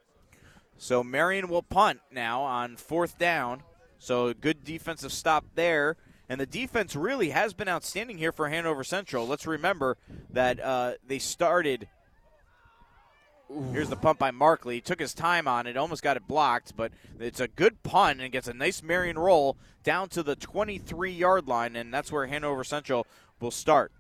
So 0.79 1.05
Marian 1.05 1.49
will 1.49 1.63
punt 1.63 2.01
now 2.11 2.43
on 2.43 2.77
fourth 2.77 3.19
down. 3.19 3.63
So 3.99 4.29
a 4.29 4.35
good 4.35 4.65
defensive 4.65 5.13
stop 5.13 5.45
there. 5.55 5.97
And 6.29 6.41
the 6.41 6.47
defense 6.47 6.97
really 6.97 7.31
has 7.31 7.53
been 7.53 7.69
outstanding 7.69 8.17
here 8.17 8.33
for 8.33 8.49
Hanover 8.49 8.83
Central. 8.83 9.27
Let's 9.27 9.47
remember 9.47 9.99
that 10.31 10.59
uh, 10.59 10.93
they 11.07 11.19
started. 11.19 11.87
Here's 13.73 13.91
the 13.91 13.97
punt 13.97 14.19
by 14.19 14.31
Markley. 14.31 14.77
He 14.77 14.81
took 14.81 14.99
his 14.99 15.13
time 15.13 15.47
on 15.47 15.67
it, 15.67 15.77
almost 15.77 16.03
got 16.03 16.17
it 16.17 16.27
blocked, 16.27 16.75
but 16.77 16.93
it's 17.21 17.41
a 17.41 17.49
good 17.49 17.83
punt 17.83 18.23
and 18.23 18.33
gets 18.33 18.49
a 18.49 18.55
nice 18.55 18.83
Marian 18.83 19.19
roll 19.19 19.59
down 19.83 20.09
to 20.11 20.23
the 20.23 20.35
23 20.35 21.13
yard 21.13 21.47
line, 21.47 21.77
and 21.77 21.93
that's 21.93 22.11
where 22.11 22.27
Hanover 22.27 22.65
Central 22.65 23.07
will 23.39 23.51
start. 23.51 23.93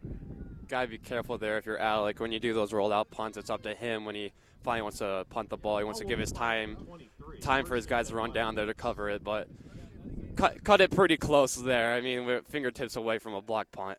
Gotta 0.67 0.89
be 0.89 0.99
careful 0.99 1.37
there 1.37 1.59
if 1.59 1.67
you're 1.67 1.79
Alec. 1.79 2.21
When 2.21 2.33
you 2.33 2.41
do 2.41 2.55
those 2.55 2.73
rolled 2.73 2.93
out 2.93 3.11
punts, 3.11 3.37
it's 3.37 3.51
up 3.51 3.63
to 3.63 3.75
him 3.75 4.07
when 4.07 4.15
he 4.15 4.33
finally 4.63 4.83
wants 4.83 4.99
to 4.99 5.27
punt 5.29 5.51
the 5.51 5.59
ball. 5.59 5.77
He 5.77 5.85
wants 5.85 6.01
to 6.01 6.07
give 6.07 6.19
his 6.19 6.33
time 6.33 6.79
time 7.43 7.67
for 7.67 7.77
his 7.77 7.85
guys 7.85 8.09
to 8.09 8.15
run 8.17 8.33
down 8.33 8.55
there 8.55 8.67
to 8.67 8.75
cover 8.75 9.11
it, 9.11 9.23
but 9.23 9.47
cut, 10.37 10.63
cut 10.65 10.81
it 10.81 10.91
pretty 10.91 11.17
close 11.17 11.55
there. 11.55 11.95
I 11.95 12.01
mean, 12.01 12.27
we're 12.27 12.43
fingertips 12.43 12.97
away 12.97 13.19
from 13.19 13.35
a 13.35 13.43
block 13.43 13.71
punt. 13.71 13.99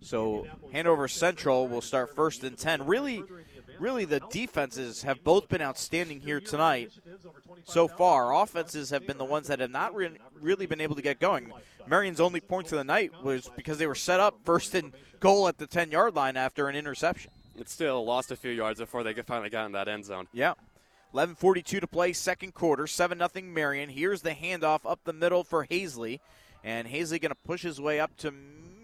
So 0.00 0.46
Hanover 0.72 1.06
Central 1.08 1.68
will 1.68 1.80
start 1.80 2.14
first 2.14 2.42
and 2.42 2.58
10. 2.58 2.86
Really, 2.86 3.22
really, 3.78 4.04
the 4.04 4.20
defenses 4.30 5.02
have 5.04 5.22
both 5.22 5.48
been 5.48 5.62
outstanding 5.62 6.20
here 6.20 6.40
tonight 6.40 6.90
so 7.64 7.86
far. 7.86 8.34
Offenses 8.34 8.90
have 8.90 9.06
been 9.06 9.18
the 9.18 9.24
ones 9.24 9.46
that 9.46 9.60
have 9.60 9.70
not 9.70 9.94
re- 9.94 10.18
really 10.40 10.66
been 10.66 10.80
able 10.80 10.96
to 10.96 11.02
get 11.02 11.20
going. 11.20 11.52
Marian's 11.86 12.20
only 12.20 12.40
points 12.40 12.72
of 12.72 12.78
the 12.78 12.84
night 12.84 13.12
was 13.22 13.48
because 13.56 13.78
they 13.78 13.86
were 13.86 13.94
set 13.94 14.18
up 14.18 14.40
first 14.44 14.74
and 14.74 14.92
goal 15.20 15.46
at 15.46 15.58
the 15.58 15.66
10 15.66 15.90
yard 15.92 16.16
line 16.16 16.36
after 16.36 16.68
an 16.68 16.74
interception. 16.74 17.30
It 17.56 17.68
still 17.68 18.04
lost 18.04 18.30
a 18.30 18.36
few 18.36 18.50
yards 18.50 18.80
before 18.80 19.04
they 19.04 19.12
finally 19.14 19.50
got 19.50 19.66
in 19.66 19.72
that 19.72 19.86
end 19.86 20.04
zone. 20.04 20.26
Yeah. 20.32 20.54
11:42 21.14 21.80
to 21.80 21.86
play, 21.86 22.12
second 22.12 22.54
quarter, 22.54 22.86
seven 22.86 23.18
nothing 23.18 23.52
Marian. 23.52 23.90
Here's 23.90 24.22
the 24.22 24.30
handoff 24.30 24.80
up 24.84 25.00
the 25.04 25.12
middle 25.12 25.44
for 25.44 25.66
Hazley, 25.66 26.20
and 26.64 26.88
Hazley 26.88 27.20
going 27.20 27.30
to 27.30 27.34
push 27.34 27.62
his 27.62 27.80
way 27.80 28.00
up 28.00 28.16
to 28.18 28.32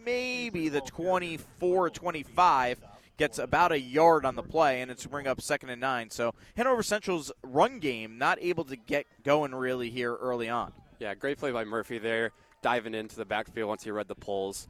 maybe 0.05 0.69
the 0.69 0.81
24, 0.83 1.91
25. 1.91 2.81
Gets 3.17 3.39
about 3.39 3.73
a 3.73 3.81
yard 3.81 4.25
on 4.25 4.37
the 4.37 4.45
play, 4.45 4.81
and 4.81 4.93
it's 4.93 5.05
bring 5.05 5.27
up 5.27 5.41
second 5.41 5.71
and 5.71 5.81
nine. 5.81 6.11
So 6.11 6.35
Hanover 6.57 6.85
Central's 6.85 7.33
run 7.43 7.81
game 7.81 8.17
not 8.17 8.39
able 8.41 8.65
to 8.67 8.77
get 8.77 9.07
going 9.25 9.53
really 9.55 9.91
here 9.91 10.15
early 10.15 10.49
on. 10.49 10.73
Yeah, 11.01 11.15
great 11.15 11.39
play 11.39 11.51
by 11.51 11.65
Murphy 11.65 11.99
there, 11.99 12.31
diving 12.63 12.95
into 12.95 13.17
the 13.17 13.25
backfield 13.25 13.69
once 13.69 13.83
he 13.83 13.91
read 13.91 14.07
the 14.07 14.15
pulls. 14.15 14.69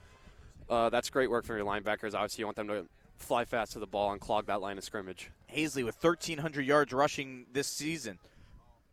Uh, 0.71 0.89
that's 0.89 1.11
great 1.11 1.31
work 1.31 1.45
from 1.45 1.57
your 1.57 1.67
linebackers. 1.67 2.15
Obviously, 2.15 2.41
you 2.43 2.47
want 2.47 2.57
them 2.57 2.69
to 2.69 2.87
fly 3.19 3.45
fast 3.45 3.73
to 3.73 3.79
the 3.79 3.87
ball 3.87 4.13
and 4.13 4.21
clog 4.21 4.47
that 4.47 4.61
line 4.61 4.79
of 4.79 4.85
scrimmage. 4.85 5.31
Hazley 5.55 5.85
with 5.85 6.03
1,300 6.03 6.65
yards 6.65 6.93
rushing 6.93 7.47
this 7.53 7.67
season. 7.67 8.19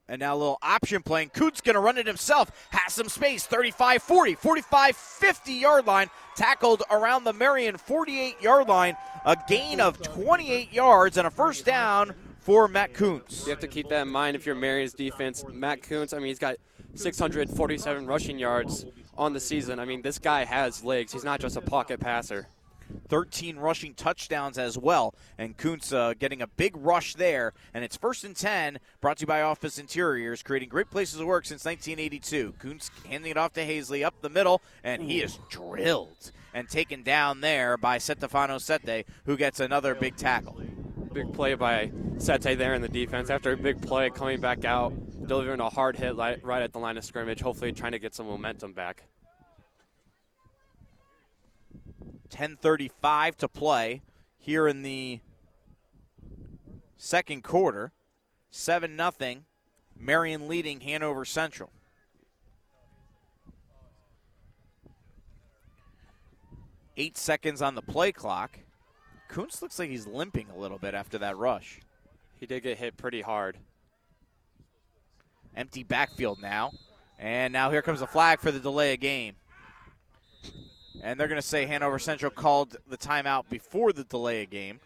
And 0.07 0.19
now 0.19 0.35
a 0.35 0.37
little 0.37 0.59
option 0.61 1.01
playing. 1.01 1.29
Kuntz 1.29 1.61
going 1.61 1.73
to 1.73 1.79
run 1.79 1.97
it 1.97 2.05
himself. 2.05 2.51
Has 2.69 2.93
some 2.93 3.09
space. 3.09 3.47
35 3.47 4.03
40, 4.03 4.35
45 4.35 4.95
50 4.95 5.53
yard 5.53 5.87
line. 5.87 6.09
Tackled 6.35 6.83
around 6.91 7.23
the 7.23 7.33
Marian 7.33 7.77
48 7.77 8.39
yard 8.41 8.67
line. 8.67 8.95
A 9.25 9.35
gain 9.47 9.79
of 9.79 9.99
28 10.01 10.71
yards 10.71 11.17
and 11.17 11.25
a 11.25 11.31
first 11.31 11.65
down 11.65 12.13
for 12.39 12.67
Matt 12.67 12.93
Kuntz. 12.93 13.45
You 13.45 13.49
have 13.49 13.59
to 13.61 13.67
keep 13.67 13.89
that 13.89 14.03
in 14.03 14.09
mind 14.09 14.35
if 14.35 14.45
you're 14.45 14.53
Marian's 14.53 14.93
defense. 14.93 15.43
Matt 15.51 15.81
Kuntz, 15.81 16.13
I 16.13 16.17
mean, 16.17 16.27
he's 16.27 16.37
got 16.37 16.57
647 16.93 18.05
rushing 18.05 18.37
yards 18.37 18.85
on 19.17 19.33
the 19.33 19.39
season. 19.39 19.79
I 19.79 19.85
mean, 19.85 20.03
this 20.03 20.19
guy 20.19 20.45
has 20.45 20.83
legs. 20.83 21.11
He's 21.11 21.23
not 21.23 21.39
just 21.39 21.57
a 21.57 21.61
pocket 21.61 21.99
passer. 21.99 22.47
13 23.09 23.57
rushing 23.57 23.93
touchdowns 23.93 24.57
as 24.57 24.77
well. 24.77 25.15
And 25.37 25.57
Kuntz 25.57 25.93
uh, 25.93 26.13
getting 26.17 26.41
a 26.41 26.47
big 26.47 26.75
rush 26.75 27.15
there. 27.15 27.53
And 27.73 27.83
it's 27.83 27.97
first 27.97 28.23
and 28.23 28.35
10, 28.35 28.79
brought 29.01 29.17
to 29.17 29.21
you 29.21 29.27
by 29.27 29.41
Office 29.41 29.77
Interiors, 29.77 30.43
creating 30.43 30.69
great 30.69 30.89
places 30.89 31.19
to 31.19 31.25
work 31.25 31.45
since 31.45 31.65
1982. 31.65 32.53
Kuntz 32.59 32.91
handing 33.07 33.31
it 33.31 33.37
off 33.37 33.53
to 33.53 33.65
Hazley 33.65 34.05
up 34.05 34.15
the 34.21 34.29
middle, 34.29 34.61
and 34.83 35.01
he 35.01 35.21
is 35.21 35.39
drilled 35.49 36.31
and 36.53 36.69
taken 36.69 37.03
down 37.03 37.41
there 37.41 37.77
by 37.77 37.97
Stefano 37.97 38.57
Sete, 38.57 39.05
who 39.25 39.35
gets 39.37 39.59
another 39.59 39.93
big 39.93 40.15
tackle. 40.15 40.61
Big 41.13 41.31
play 41.33 41.53
by 41.53 41.91
Sete 42.17 42.57
there 42.57 42.73
in 42.73 42.81
the 42.81 42.89
defense. 42.89 43.29
After 43.29 43.51
a 43.51 43.57
big 43.57 43.81
play, 43.81 44.09
coming 44.09 44.39
back 44.39 44.65
out, 44.65 44.93
delivering 45.27 45.59
a 45.59 45.69
hard 45.69 45.95
hit 45.95 46.15
right 46.15 46.61
at 46.61 46.71
the 46.73 46.79
line 46.79 46.97
of 46.97 47.05
scrimmage, 47.05 47.41
hopefully 47.41 47.71
trying 47.71 47.91
to 47.91 47.99
get 47.99 48.15
some 48.15 48.27
momentum 48.27 48.73
back. 48.73 49.03
10:35 52.29 53.35
to 53.37 53.47
play 53.47 54.01
here 54.37 54.67
in 54.67 54.83
the 54.83 55.19
second 56.97 57.43
quarter. 57.43 57.91
7 58.49 58.95
nothing. 58.95 59.45
Marian 59.97 60.47
leading 60.47 60.81
Hanover 60.81 61.25
Central. 61.25 61.71
Eight 66.97 67.17
seconds 67.17 67.61
on 67.61 67.75
the 67.75 67.81
play 67.81 68.11
clock. 68.11 68.59
Kuntz 69.27 69.61
looks 69.61 69.79
like 69.79 69.89
he's 69.89 70.07
limping 70.07 70.49
a 70.49 70.57
little 70.57 70.77
bit 70.77 70.93
after 70.93 71.17
that 71.17 71.37
rush. 71.37 71.81
He 72.39 72.45
did 72.45 72.63
get 72.63 72.77
hit 72.77 72.95
pretty 72.95 73.21
hard. 73.21 73.57
Empty 75.55 75.83
backfield 75.83 76.41
now. 76.41 76.71
And 77.17 77.51
now 77.53 77.71
here 77.71 77.81
comes 77.81 78.01
a 78.01 78.07
flag 78.07 78.39
for 78.39 78.51
the 78.51 78.59
delay 78.59 78.93
of 78.93 78.99
game. 78.99 79.35
And 81.05 81.19
they're 81.19 81.27
going 81.27 81.39
to 81.39 81.47
say 81.47 81.67
Hanover 81.67 81.99
Central 81.99 82.31
called 82.31 82.77
the 82.89 82.97
timeout 82.97 83.47
before 83.47 83.93
the 83.93 84.03
delay 84.03 84.41
of 84.41 84.49
game. 84.49 84.79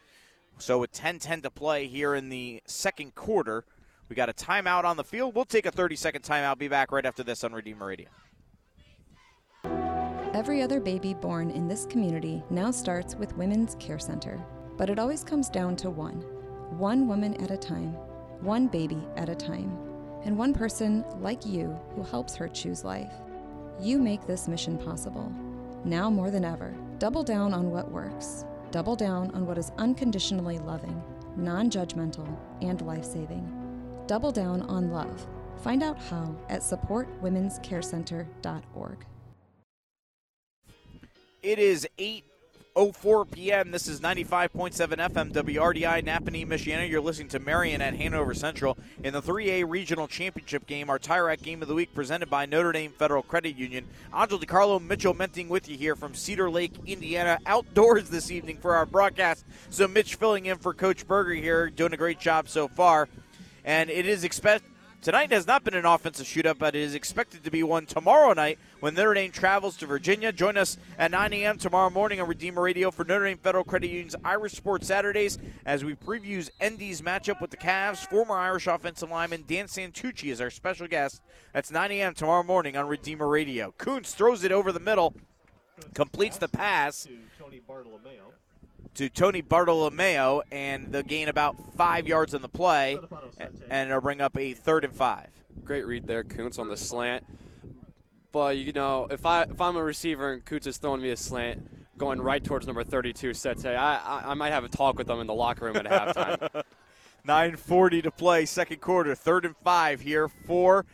So 0.58 0.78
with 0.78 0.92
10-10 0.92 1.44
to 1.44 1.50
play 1.50 1.88
here 1.88 2.14
in 2.14 2.28
the 2.28 2.62
second 2.66 3.16
quarter, 3.16 3.64
we 4.10 4.18
got 4.18 4.28
a 4.28 4.34
timeout 4.34 4.84
on 4.84 4.98
the 4.98 5.04
field. 5.06 5.34
We'll 5.34 5.46
take 5.46 5.66
a 5.66 5.72
30-second 5.72 6.24
timeout. 6.24 6.58
Be 6.58 6.68
back 6.68 6.92
right 6.92 7.06
after 7.06 7.24
this 7.24 7.46
on 7.46 7.54
Redeemer 7.54 7.88
Radio. 7.88 8.10
Every 10.34 10.62
other 10.62 10.82
baby 10.82 11.14
born 11.14 11.52
in 11.52 11.70
this 11.70 11.86
community 11.86 12.44
now 12.50 12.70
starts 12.70 13.16
with 13.16 13.38
Women's 13.38 13.76
Care 13.76 13.98
Center, 13.98 14.44
but 14.78 14.90
it 14.90 15.00
always 15.00 15.24
comes 15.24 15.50
down 15.50 15.78
to 15.78 15.90
one 15.90 16.26
one 16.78 17.08
woman 17.08 17.34
at 17.42 17.50
a 17.50 17.58
time, 17.58 17.94
one 18.42 18.68
baby 18.68 19.02
at 19.16 19.30
a 19.30 19.36
time, 19.36 19.76
and 20.24 20.38
one 20.38 20.54
person 20.54 21.04
like 21.20 21.46
you 21.46 21.80
who 21.96 22.04
helps 22.04 22.36
her 22.36 22.48
choose 22.50 22.84
life. 22.84 23.12
You 23.80 23.98
make 23.98 24.28
this 24.28 24.48
mission 24.48 24.78
possible. 24.78 25.34
Now 25.86 26.10
more 26.10 26.30
than 26.30 26.44
ever, 26.44 26.76
double 26.98 27.24
down 27.24 27.54
on 27.54 27.72
what 27.72 27.92
works, 27.92 28.44
double 28.72 28.96
down 28.96 29.32
on 29.32 29.46
what 29.46 29.58
is 29.58 29.72
unconditionally 29.78 30.60
loving, 30.60 31.02
non 31.38 31.70
judgmental, 31.70 32.28
and 32.62 32.82
life 32.82 33.06
saving. 33.06 33.50
Double 34.06 34.32
down 34.32 34.64
on 34.64 34.92
love. 34.92 35.26
Find 35.64 35.82
out 35.84 36.02
how 36.02 36.36
at 36.50 36.62
supportwomenscarecenter.org. 36.62 39.06
It 41.42 41.60
is 41.60 41.88
8.04 42.76 43.32
p.m. 43.32 43.72
This 43.72 43.88
is 43.88 44.00
95.7 44.00 44.74
FM 44.76 45.34
WRDI 45.34 46.04
Nappanee, 46.06 46.48
Michiana. 46.48 46.88
You're 46.88 47.02
listening 47.02 47.30
to 47.30 47.40
Marian 47.40 47.82
at 47.82 47.96
Hanover 47.96 48.36
Central 48.36 48.78
in 49.04 49.14
the 49.14 49.22
3A 49.22 49.68
Regional 49.68 50.08
Championship 50.08 50.68
game, 50.68 50.90
our 50.90 51.00
Tire 51.00 51.36
Game 51.36 51.64
of 51.64 51.68
the 51.68 51.74
Week 51.74 51.94
presented 51.96 52.30
by 52.30 52.46
Notre 52.46 52.72
Dame 52.72 52.92
Federal 52.92 53.24
Credit 53.24 53.56
Union. 53.56 53.88
Angel 54.16 54.40
DiCarlo, 54.40 54.80
Mitchell 54.82 55.16
Menting 55.16 55.48
with 55.48 55.68
you 55.68 55.78
here 55.78 55.96
from 55.96 56.14
Cedar 56.14 56.50
Lake, 56.50 56.74
Indiana, 56.86 57.40
outdoors 57.48 58.10
this 58.10 58.30
evening 58.30 58.58
for 58.58 58.76
our 58.76 58.86
broadcast. 58.86 59.46
So 59.72 59.88
Mitch 59.88 60.16
filling 60.16 60.46
in 60.46 60.60
for 60.60 60.74
Coach 60.74 61.08
Berger 61.08 61.34
here, 61.34 61.70
doing 61.72 61.94
a 61.94 61.98
great 61.98 62.20
job 62.20 62.48
so 62.48 62.68
far. 62.68 63.10
And 63.66 63.90
it 63.90 64.06
is 64.06 64.24
expected 64.24 64.70
Tonight 65.02 65.32
has 65.32 65.48
not 65.48 65.64
been 65.64 65.76
an 65.76 65.86
offensive 65.86 66.26
shootout, 66.28 66.58
but 66.58 66.76
it 66.76 66.82
is 66.82 66.94
expected 66.94 67.46
to 67.46 67.50
be 67.50 67.64
one 67.64 67.86
tomorrow 67.86 68.34
night 68.34 68.60
when 68.82 68.96
Notre 68.96 69.14
Dame 69.14 69.32
travels 69.32 69.78
to 69.78 69.86
Virginia. 69.86 70.34
Join 70.34 70.58
us 70.58 70.78
at 70.98 71.12
9 71.12 71.32
a.m. 71.32 71.58
tomorrow 71.58 71.90
morning 71.90 72.20
on 72.20 72.28
Redeemer 72.28 72.62
Radio 72.62 72.92
for 72.92 73.06
Notre 73.06 73.24
Dame 73.24 73.38
Federal 73.38 73.64
Credit 73.64 73.88
Union's 73.88 74.18
Irish 74.26 74.56
Sports 74.56 74.88
Saturdays 74.88 75.38
as 75.66 75.86
we 75.86 75.96
previews 75.96 76.50
ND's 76.62 77.02
matchup 77.02 77.40
with 77.40 77.50
the 77.50 77.56
Cavs. 77.56 78.06
Former 78.10 78.36
Irish 78.36 78.68
offensive 78.68 79.10
lineman 79.10 79.46
Dan 79.48 79.68
Santucci 79.68 80.34
is 80.34 80.42
our 80.42 80.50
special 80.50 80.86
guest. 80.86 81.22
That's 81.54 81.72
9 81.72 81.92
a.m. 81.94 82.14
tomorrow 82.14 82.44
morning 82.44 82.76
on 82.76 82.86
Redeemer 82.86 83.30
Radio. 83.30 83.74
Kuntz 83.78 84.14
throws 84.14 84.44
it 84.44 84.52
over 84.52 84.74
the 84.74 84.82
middle, 84.82 85.16
completes 85.94 86.38
the 86.38 86.50
pass 86.50 87.08
to 89.00 89.08
Tony 89.08 89.40
Bartolomeo, 89.40 90.42
and 90.52 90.92
they'll 90.92 91.04
gain 91.04 91.30
about 91.30 91.56
five 91.78 92.06
yards 92.06 92.36
on 92.36 92.42
the 92.42 92.50
play, 92.50 93.00
and 93.70 93.90
it'll 93.90 94.02
bring 94.02 94.20
up 94.20 94.38
a 94.38 94.54
third 94.54 94.84
and 94.84 94.94
five. 94.94 95.30
Great 95.64 95.88
read 95.88 96.06
there, 96.06 96.26
Kuntz 96.26 96.60
on 96.60 96.68
the 96.68 96.76
slant. 96.76 97.26
But 98.34 98.58
you 98.58 98.74
know, 98.74 99.08
if 99.10 99.26
I 99.26 99.44
if 99.44 99.62
I'm 99.62 99.78
a 99.78 99.84
receiver 99.84 100.34
and 100.34 100.44
Kuntz 100.44 100.68
is 100.68 100.76
throwing 100.76 101.02
me 101.02 101.12
a 101.12 101.16
slant, 101.16 101.98
going 101.98 102.20
right 102.20 102.44
towards 102.44 102.68
number 102.68 102.84
32, 102.84 103.34
Sete, 103.36 103.68
I, 103.68 104.02
I 104.04 104.32
I 104.32 104.34
might 104.34 104.52
have 104.52 104.66
a 104.66 104.70
talk 104.70 104.98
with 104.98 105.08
them 105.08 105.22
in 105.22 105.28
the 105.28 105.34
locker 105.34 105.64
room 105.64 105.78
at 105.78 105.86
halftime. 105.86 106.64
9:40 107.26 108.04
to 108.04 108.12
play, 108.12 108.46
second 108.46 108.82
quarter, 108.82 109.16
third 109.16 109.46
and 109.46 109.56
five 109.64 110.02
here 110.02 110.28
for 110.28 110.86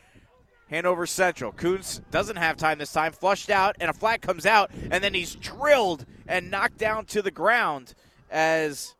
Hanover 0.70 1.06
Central. 1.06 1.52
Kuntz 1.52 2.02
doesn't 2.12 2.38
have 2.38 2.58
time 2.58 2.80
this 2.80 2.92
time, 2.92 3.12
flushed 3.12 3.50
out, 3.50 3.76
and 3.80 3.90
a 3.90 3.94
flag 3.94 4.22
comes 4.22 4.46
out, 4.46 4.72
and 4.92 5.04
then 5.04 5.14
he's 5.14 5.36
drilled 5.36 6.06
and 6.28 6.50
knocked 6.50 6.78
down 6.78 7.06
to 7.06 7.22
the 7.22 7.32
ground 7.32 7.94
as 8.32 8.96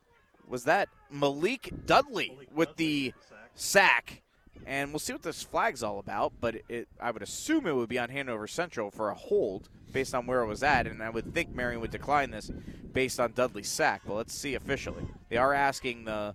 was 0.48 0.66
that 0.66 0.90
Malik 1.10 1.72
Dudley 1.86 2.38
with 2.54 2.76
the 2.76 3.14
sack. 3.56 4.22
And 4.68 4.92
we'll 4.92 5.00
see 5.00 5.14
what 5.14 5.22
this 5.22 5.44
flag's 5.44 5.84
all 5.84 6.00
about, 6.00 6.34
but 6.40 6.56
it, 6.70 6.88
I 7.00 7.12
would 7.12 7.22
assume 7.22 7.68
it 7.68 7.76
would 7.76 7.90
be 7.90 8.00
on 8.00 8.10
Hanover 8.10 8.48
Central 8.48 8.90
for 8.90 9.10
a 9.10 9.16
hold 9.16 9.70
based 9.92 10.16
on 10.16 10.26
where 10.26 10.42
it 10.42 10.48
was 10.48 10.64
at, 10.64 10.88
and 10.88 11.04
I 11.04 11.10
would 11.10 11.34
think 11.34 11.56
Marian 11.56 11.82
would 11.82 11.92
decline 11.92 12.32
this 12.32 12.52
based 12.92 13.20
on 13.20 13.34
Dudley's 13.34 13.70
sack. 13.70 14.02
But 14.06 14.16
let's 14.16 14.34
see 14.34 14.56
officially. 14.56 15.06
They 15.30 15.38
are 15.38 15.54
asking 15.54 16.06
the 16.06 16.34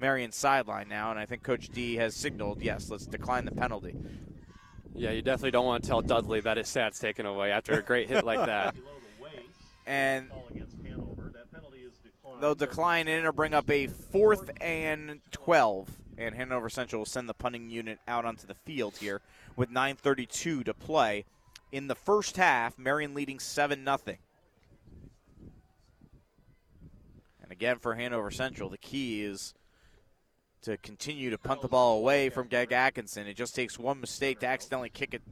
Marian 0.00 0.32
sideline 0.32 0.88
now, 0.88 1.10
and 1.10 1.18
I 1.18 1.26
think 1.26 1.42
Coach 1.42 1.68
D 1.68 1.96
has 1.96 2.14
signaled, 2.14 2.62
yes, 2.62 2.90
let's 2.90 3.06
decline 3.06 3.44
the 3.44 3.52
penalty. 3.52 3.94
Yeah, 4.96 5.10
you 5.10 5.20
definitely 5.20 5.50
don't 5.50 5.66
want 5.66 5.84
to 5.84 5.88
tell 5.88 6.00
Dudley 6.00 6.40
that 6.40 6.56
his 6.56 6.68
stat's 6.68 6.98
taken 6.98 7.26
away 7.26 7.50
after 7.50 7.78
a 7.78 7.82
great 7.82 8.08
hit 8.08 8.24
like 8.24 8.44
that. 8.46 8.74
and 9.86 10.30
they'll 12.40 12.54
decline 12.54 13.06
in 13.06 13.24
or 13.24 13.32
bring 13.32 13.54
up 13.54 13.70
a 13.70 13.86
fourth 13.86 14.50
and 14.60 15.20
12 15.32 15.90
and 16.18 16.34
hanover 16.34 16.70
central 16.70 17.00
will 17.00 17.06
send 17.06 17.28
the 17.28 17.34
punting 17.34 17.68
unit 17.68 17.98
out 18.08 18.24
onto 18.24 18.46
the 18.46 18.54
field 18.54 18.96
here 18.96 19.20
with 19.54 19.70
9.32 19.70 20.64
to 20.64 20.74
play. 20.74 21.24
In 21.72 21.88
the 21.88 21.94
first 21.94 22.36
half 22.36 22.78
marian 22.78 23.14
leading 23.14 23.38
7 23.38 23.84
nothing. 23.84 24.18
And 27.42 27.52
again 27.52 27.78
for 27.78 27.94
hanover 27.94 28.30
central 28.30 28.70
the 28.70 28.78
key 28.78 29.22
is 29.22 29.54
to 30.62 30.76
continue 30.78 31.30
to 31.30 31.38
punt 31.38 31.62
the 31.62 31.68
ball 31.68 31.98
away 31.98 32.28
from 32.28 32.48
Greg 32.48 32.72
Atkinson. 32.72 33.26
It 33.26 33.34
just 33.34 33.54
takes 33.54 33.78
one 33.78 34.00
mistake 34.00 34.40
to 34.40 34.46
accidentally 34.46 34.88
kick 34.88 35.14
it 35.14 35.22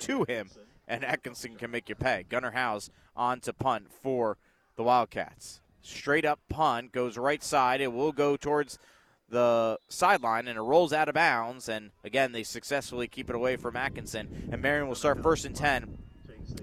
to 0.00 0.24
him, 0.24 0.50
and 0.86 1.04
Atkinson 1.04 1.56
can 1.56 1.70
make 1.70 1.88
you 1.88 1.94
pay. 1.94 2.24
Gannon 2.28 2.52
House 2.52 2.90
on 3.16 3.40
to 3.40 3.52
punt 3.52 3.92
for 3.92 4.38
the 4.76 4.82
Wildcats. 4.82 5.60
Straight 5.82 6.24
up 6.24 6.40
punt 6.48 6.92
goes 6.92 7.16
right 7.16 7.42
side. 7.42 7.80
It 7.80 7.92
will 7.92 8.12
go 8.12 8.36
towards 8.36 8.78
the 9.28 9.78
sideline 9.88 10.48
and 10.48 10.58
it 10.58 10.62
rolls 10.62 10.92
out 10.92 11.08
of 11.08 11.14
bounds. 11.14 11.68
And 11.68 11.90
again, 12.04 12.32
they 12.32 12.42
successfully 12.42 13.08
keep 13.08 13.28
it 13.28 13.36
away 13.36 13.56
from 13.56 13.76
Atkinson. 13.76 14.48
And 14.52 14.62
Marian 14.62 14.88
will 14.88 14.94
start 14.94 15.22
first 15.22 15.44
and 15.44 15.54
10 15.54 15.98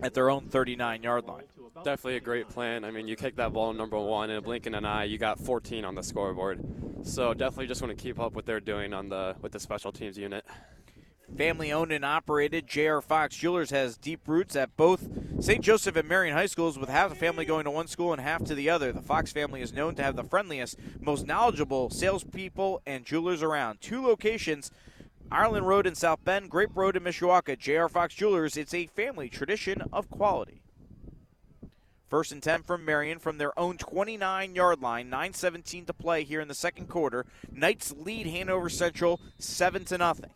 at 0.01 0.13
their 0.13 0.29
own 0.29 0.45
39 0.45 1.03
yard 1.03 1.25
line. 1.25 1.43
Definitely 1.83 2.17
a 2.17 2.21
great 2.21 2.49
plan. 2.49 2.85
I 2.85 2.91
mean, 2.91 3.07
you 3.07 3.15
kick 3.15 3.35
that 3.35 3.53
ball 3.53 3.73
number 3.73 3.99
one, 3.99 4.29
and 4.29 4.39
a 4.39 4.41
blink 4.41 4.65
and 4.65 4.75
an 4.75 4.85
eye, 4.85 5.03
you 5.03 5.17
got 5.17 5.39
14 5.39 5.83
on 5.83 5.95
the 5.95 6.03
scoreboard. 6.03 6.61
So 7.03 7.33
definitely 7.33 7.67
just 7.67 7.81
want 7.81 7.95
to 7.95 8.01
keep 8.01 8.19
up 8.19 8.33
what 8.33 8.45
they're 8.45 8.59
doing 8.59 8.93
on 8.93 9.09
the 9.09 9.35
with 9.41 9.51
the 9.51 9.59
special 9.59 9.91
teams 9.91 10.17
unit. 10.17 10.45
Family 11.37 11.71
owned 11.71 11.91
and 11.91 12.05
operated, 12.05 12.67
J.R. 12.67 13.01
Fox 13.01 13.35
Jewelers 13.35 13.71
has 13.71 13.97
deep 13.97 14.27
roots 14.27 14.55
at 14.55 14.77
both 14.77 15.07
St. 15.39 15.61
Joseph 15.63 15.95
and 15.95 16.07
Marian 16.07 16.35
High 16.35 16.45
Schools, 16.45 16.77
with 16.77 16.87
half 16.87 17.09
the 17.09 17.15
family 17.15 17.45
going 17.45 17.65
to 17.65 17.71
one 17.71 17.87
school 17.87 18.13
and 18.13 18.21
half 18.21 18.43
to 18.45 18.55
the 18.55 18.69
other. 18.69 18.93
The 18.93 19.01
Fox 19.01 19.33
family 19.33 19.61
is 19.61 19.73
known 19.73 19.95
to 19.95 20.03
have 20.03 20.15
the 20.15 20.23
friendliest, 20.23 20.77
most 21.01 21.25
knowledgeable 21.25 21.89
salespeople 21.89 22.81
and 22.85 23.05
jewelers 23.05 23.43
around. 23.43 23.81
Two 23.81 24.01
locations 24.05 24.71
Ireland 25.31 25.67
Road 25.67 25.87
in 25.87 25.95
South 25.95 26.23
Bend, 26.23 26.49
Grape 26.49 26.75
Road 26.75 26.95
in 26.95 27.03
Mishawaka. 27.03 27.57
J.R. 27.57 27.89
Fox 27.89 28.13
Jewelers, 28.13 28.55
it's 28.55 28.73
a 28.73 28.85
family 28.85 29.27
tradition 29.27 29.81
of 29.91 30.09
quality. 30.09 30.61
First 32.15 32.31
and 32.31 32.41
10 32.41 32.63
from 32.63 32.85
Marian 32.85 33.19
from 33.19 33.39
their 33.39 33.59
own 33.59 33.77
29 33.77 34.55
yard 34.55 34.81
line. 34.81 35.11
9.17 35.11 35.85
to 35.87 35.93
play 35.93 36.23
here 36.23 36.39
in 36.39 36.47
the 36.47 36.53
second 36.53 36.87
quarter. 36.87 37.25
Knights 37.51 37.91
lead 37.91 38.25
Hanover 38.25 38.69
Central 38.69 39.19
7 39.37 39.83
to 39.83 39.97
nothing. 39.97 40.29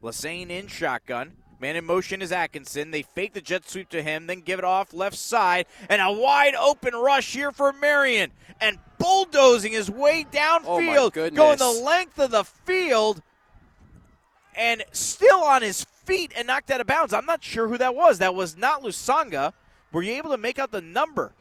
Lassane 0.00 0.50
in 0.50 0.68
shotgun. 0.68 1.32
Man 1.58 1.74
in 1.74 1.84
motion 1.84 2.22
is 2.22 2.30
Atkinson. 2.30 2.92
They 2.92 3.02
fake 3.02 3.32
the 3.32 3.40
jet 3.40 3.68
sweep 3.68 3.88
to 3.88 4.00
him, 4.00 4.28
then 4.28 4.42
give 4.42 4.60
it 4.60 4.64
off 4.64 4.94
left 4.94 5.16
side, 5.16 5.66
and 5.88 6.00
a 6.00 6.12
wide 6.12 6.54
open 6.54 6.94
rush 6.94 7.32
here 7.32 7.50
for 7.50 7.72
Marian. 7.72 8.30
And 8.60 8.78
bulldozing 8.98 9.72
his 9.72 9.90
way 9.90 10.24
oh, 10.24 10.36
downfield, 10.36 11.14
goodness. 11.14 11.36
going 11.36 11.58
the 11.58 11.82
length 11.84 12.20
of 12.20 12.30
the 12.30 12.44
field, 12.44 13.22
and 14.54 14.84
still 14.92 15.42
on 15.42 15.62
his 15.62 15.82
feet 15.82 16.32
and 16.36 16.46
knocked 16.46 16.70
out 16.70 16.80
of 16.80 16.86
bounds. 16.86 17.12
I'm 17.12 17.26
not 17.26 17.42
sure 17.42 17.66
who 17.66 17.78
that 17.78 17.96
was. 17.96 18.18
That 18.18 18.36
was 18.36 18.56
not 18.56 18.84
Lusanga. 18.84 19.52
Were 19.94 20.02
you 20.02 20.12
able 20.14 20.30
to 20.30 20.36
make 20.38 20.58
out 20.58 20.72
the 20.72 20.80
number? 20.80 21.32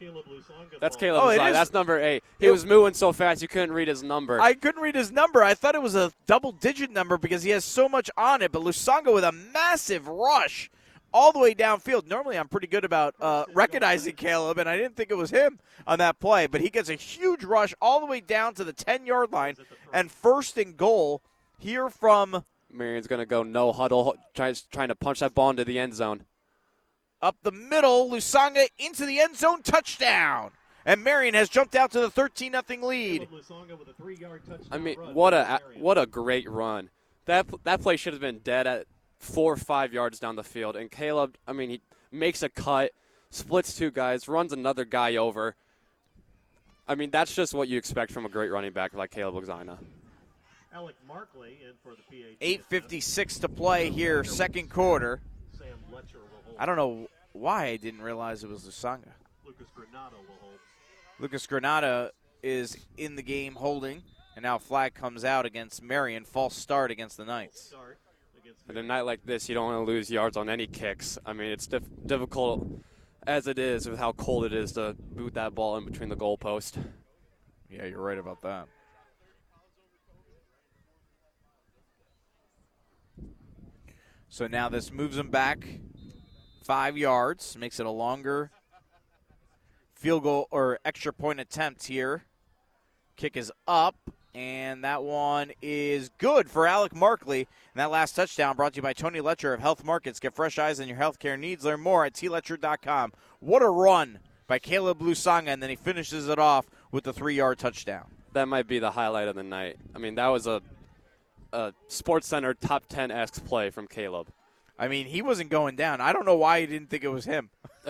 That's 0.80 0.96
Caleb 0.96 1.24
Oh, 1.24 1.30
it 1.30 1.40
Lusanga. 1.40 1.48
is- 1.50 1.54
That's 1.54 1.74
number 1.74 2.00
eight. 2.00 2.24
He 2.40 2.46
It- 2.48 2.52
was 2.52 2.66
moving 2.68 2.94
so 2.94 3.12
fast 3.12 3.42
you 3.42 3.48
couldn't 3.48 3.74
read 3.74 3.88
his 3.88 4.04
number. 4.04 4.40
I 4.40 4.54
couldn't 4.54 4.82
read 4.82 4.94
his 4.94 5.12
number. 5.12 5.44
I 5.44 5.56
thought 5.56 5.74
it 5.74 5.82
was 5.82 5.96
a 5.96 6.14
double 6.28 6.52
digit 6.52 6.92
number 6.92 7.18
because 7.18 7.42
he 7.42 7.50
has 7.50 7.66
so 7.66 7.90
much 7.90 8.12
on 8.16 8.44
it. 8.44 8.52
But 8.52 8.62
Lusanga 8.62 9.12
with 9.12 9.24
a 9.24 9.32
massive 9.32 10.08
rush 10.08 10.70
all 11.12 11.32
the 11.32 11.40
way 11.40 11.56
downfield. 11.56 12.06
Normally, 12.08 12.38
I'm 12.38 12.48
pretty 12.48 12.68
good 12.68 12.86
about 12.86 13.16
uh, 13.20 13.46
recognizing 13.54 14.14
Caleb, 14.16 14.60
and 14.60 14.70
I 14.70 14.78
didn't 14.78 14.96
think 14.96 15.10
it 15.10 15.18
was 15.18 15.32
him 15.32 15.60
on 15.88 15.98
that 15.98 16.20
play. 16.20 16.46
But 16.46 16.62
he 16.62 16.70
gets 16.70 16.90
a 16.90 16.96
huge 16.96 17.44
rush 17.44 17.74
all 17.82 18.00
the 18.00 18.06
way 18.06 18.20
down 18.20 18.54
to 18.56 18.64
the 18.64 18.74
10 18.74 19.08
yard 19.08 19.32
line 19.32 19.56
and 19.92 20.12
first 20.12 20.58
and 20.60 20.78
goal 20.78 21.24
here 21.58 21.90
from 21.90 22.44
Marian's 22.72 23.08
going 23.08 23.20
to 23.20 23.26
go 23.26 23.42
no 23.44 23.72
huddle, 23.72 24.16
trying, 24.36 24.56
trying 24.72 24.88
to 24.90 24.96
punch 24.96 25.22
that 25.22 25.34
ball 25.34 25.50
into 25.52 25.64
the 25.66 25.78
end 25.80 25.94
zone. 25.96 26.26
Up 27.24 27.38
the 27.41 27.54
middle. 27.54 28.10
Lusanga 28.12 28.68
into 28.78 29.06
the 29.06 29.22
end 29.22 29.38
zone, 29.38 29.62
touchdown. 29.64 30.52
And 30.86 31.04
Marian 31.04 31.34
has 31.36 31.48
jumped 31.48 31.74
out 31.74 31.91
to 31.91 32.02
the 32.02 32.10
13 32.10 32.52
0 32.52 32.86
lead. 32.86 33.30
I 34.70 34.78
mean, 34.78 34.98
what 35.14 35.34
a 35.34 35.62
what 35.78 35.98
a 35.98 36.06
great 36.06 36.50
run. 36.50 36.90
That 37.26 37.48
that 37.64 37.82
play 37.82 37.95
should 37.95 38.12
have 38.12 38.22
been 38.22 38.40
dead 38.40 38.68
at 38.68 38.88
four 39.20 39.54
or 39.54 39.58
five 39.58 39.94
yards 39.94 40.20
down 40.20 40.36
the 40.36 40.44
field. 40.44 40.76
And 40.76 40.91
Caleb, 40.91 41.38
I 41.48 41.54
mean, 41.54 41.70
he 41.70 41.82
makes 42.12 42.44
a 42.44 42.50
cut, 42.50 42.91
splits 43.30 43.74
two 43.74 43.90
guys, 43.90 44.28
runs 44.28 44.52
another 44.52 44.84
guy 44.84 45.16
over. 45.16 45.56
I 46.90 46.95
mean, 46.95 47.10
that's 47.10 47.34
just 47.34 47.54
what 47.54 47.70
you 47.70 47.78
expect 47.78 48.12
from 48.12 48.26
a 48.26 48.30
great 48.30 48.52
running 48.52 48.74
back 48.74 48.94
like 48.94 49.12
Caleb 49.12 49.41
Lusanga. 49.41 49.78
Alec 50.74 50.95
Markley 51.08 51.60
in 51.64 51.74
for 51.82 51.95
the 51.95 52.02
PAT. 52.02 52.62
8.56 52.70 53.40
to 53.41 53.48
play 53.48 53.90
here, 53.90 54.26
second 54.26 54.70
quarter. 54.70 55.22
Sam 55.58 55.68
Letcher 55.94 56.18
will 56.18 56.41
hold. 56.44 56.52
I 56.64 56.65
don't 56.65 56.77
know 56.77 57.10
why 57.34 57.65
I 57.65 57.76
didn't 57.76 58.02
realize 58.02 58.45
it 58.45 58.49
was 58.49 58.64
Lusanga. 58.64 59.11
Lucas 59.45 59.68
Granado 59.77 60.14
will 60.14 60.38
hold. 60.40 60.60
Lucas 61.19 61.45
Granada 61.45 62.11
is 62.41 62.77
in 62.95 63.18
the 63.18 63.22
game 63.22 63.56
holding, 63.56 64.02
and 64.38 64.44
now 64.44 64.57
flag 64.57 64.94
comes 64.94 65.26
out 65.26 65.45
against 65.45 65.84
Marian. 65.84 66.23
False 66.23 66.56
start 66.56 66.90
against 66.90 67.18
the 67.18 67.26
Knights. 67.26 67.64
Start 67.64 67.98
And 68.69 68.77
a 68.77 68.81
night 68.81 69.02
like 69.02 69.26
this, 69.26 69.49
you 69.49 69.56
don't 69.56 69.73
want 69.73 69.85
to 69.85 69.91
lose 69.91 70.10
yards 70.10 70.38
on 70.38 70.48
any 70.48 70.65
kicks. 70.65 71.18
I 71.26 71.34
mean, 71.34 71.52
it's 71.52 71.68
diff- 71.68 71.84
difficult 72.06 72.65
as 73.27 73.48
it 73.48 73.60
is 73.60 73.90
with 73.90 73.99
how 73.99 74.14
cold 74.14 74.45
it 74.45 74.53
is 74.53 74.72
to 74.72 74.95
boot 74.98 75.34
that 75.34 75.53
ball 75.53 75.76
in 75.76 75.84
between 75.84 76.07
the 76.07 76.15
goalpost. 76.15 76.81
Yeah, 77.69 77.88
you're 77.88 77.99
right 77.99 78.18
about 78.18 78.41
that. 78.44 78.69
So 84.30 84.48
now 84.48 84.69
this 84.69 84.94
moves 84.94 85.18
them 85.18 85.30
back 85.30 85.68
five 86.64 86.98
yards, 86.98 87.57
makes 87.57 87.80
it 87.80 87.85
a 87.85 87.91
longer 87.91 88.52
field 89.94 90.23
goal 90.23 90.48
or 90.52 90.80
extra 90.84 91.14
point 91.14 91.40
attempt 91.40 91.85
here. 91.85 92.23
Kick 93.15 93.38
is 93.38 93.52
up, 93.68 93.95
and 94.35 94.84
that 94.84 95.03
one 95.03 95.52
is 95.61 96.10
good 96.18 96.49
for 96.49 96.68
Alec 96.68 96.94
Markley. 96.95 97.48
And 97.73 97.80
that 97.80 97.91
last 97.91 98.15
touchdown 98.15 98.56
brought 98.56 98.73
to 98.73 98.77
you 98.77 98.81
by 98.81 98.94
Tony 98.94 99.22
Letcher 99.22 99.53
of 99.53 99.61
Health 99.61 99.84
Markets. 99.84 100.19
Get 100.19 100.35
fresh 100.35 100.60
eyes 100.60 100.80
on 100.80 100.88
your 100.88 100.98
healthcare 100.98 101.40
needs. 101.40 101.64
Learn 101.64 101.80
more 101.80 102.06
at 102.06 102.14
tletcher.com. 102.14 103.14
What 103.40 103.61
a 103.61 103.69
run 103.69 104.19
by 104.48 104.60
Caleb 104.60 104.99
Lusanga, 104.99 105.49
and 105.49 105.64
then 105.64 105.69
he 105.69 105.76
finishes 105.76 106.27
it 106.27 106.40
off 106.40 106.65
with 106.91 107.03
the 107.03 107.14
three 107.14 107.35
yard 107.35 107.60
touchdown. 107.60 108.07
That 108.34 108.48
might 108.48 108.68
be 108.68 108.80
the 108.80 108.91
highlight 108.91 109.27
of 109.27 109.35
the 109.35 109.44
night. 109.44 109.77
I 109.95 109.99
mean, 109.99 110.15
that 110.15 110.27
was 110.27 110.48
a, 110.48 110.61
a 111.52 111.73
Sports 111.88 112.27
Center 112.27 112.53
top 112.53 112.88
10 112.90 113.11
esque 113.11 113.45
play 113.45 113.69
from 113.69 113.88
Caleb. 113.88 114.27
I 114.78 114.88
mean, 114.88 115.06
he 115.06 115.22
wasn't 115.22 115.50
going 115.50 115.76
down. 115.76 116.02
I 116.02 116.14
don't 116.14 116.26
know 116.26 116.36
why 116.36 116.62
he 116.62 116.66
didn't 116.66 116.90
think 116.90 117.04
it 117.04 117.10
was 117.10 117.26
him. 117.26 117.50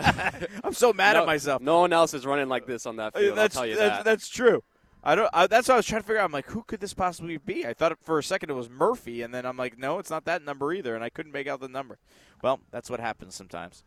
I'm 0.64 0.74
so 0.74 0.92
mad 0.94 1.14
no, 1.14 1.22
at 1.22 1.26
myself. 1.26 1.62
No 1.62 1.80
one 1.80 1.94
else 1.94 2.14
is 2.14 2.26
running 2.26 2.50
like 2.50 2.66
this 2.66 2.86
on 2.86 2.98
that 2.98 3.16
field. 3.16 3.38
that's, 3.38 3.56
I'll 3.56 3.64
tell 3.64 3.70
you 3.70 3.76
that's, 3.76 3.98
that. 3.98 4.06
that's 4.06 4.28
true. 4.28 4.64
I 5.04 5.16
don't. 5.16 5.30
I, 5.34 5.48
that's 5.48 5.68
what 5.68 5.74
I 5.74 5.78
was 5.78 5.86
trying 5.86 6.02
to 6.02 6.08
figure 6.08 6.22
out. 6.22 6.26
I'm 6.26 6.32
like, 6.32 6.46
who 6.48 6.64
could 6.64 6.80
this 6.80 6.94
possibly 6.94 7.38
be? 7.38 7.68
I 7.68 7.74
thought 7.74 7.98
for 8.02 8.18
a 8.20 8.24
second 8.24 8.50
it 8.50 8.54
was 8.54 8.70
Murphy, 8.70 9.22
and 9.22 9.34
then 9.34 9.46
I'm 9.46 9.58
like, 9.58 9.78
no, 9.78 10.00
it's 10.00 10.10
not 10.10 10.24
that 10.26 10.44
number 10.44 10.72
either, 10.74 10.96
and 10.96 11.04
I 11.04 11.10
couldn't 11.10 11.34
make 11.34 11.46
out 11.46 11.60
the 11.60 11.68
number. 11.68 11.98
Well, 12.42 12.62
that's 12.72 12.90
what 12.90 13.02
happens 13.02 13.36
sometimes. 13.36 13.84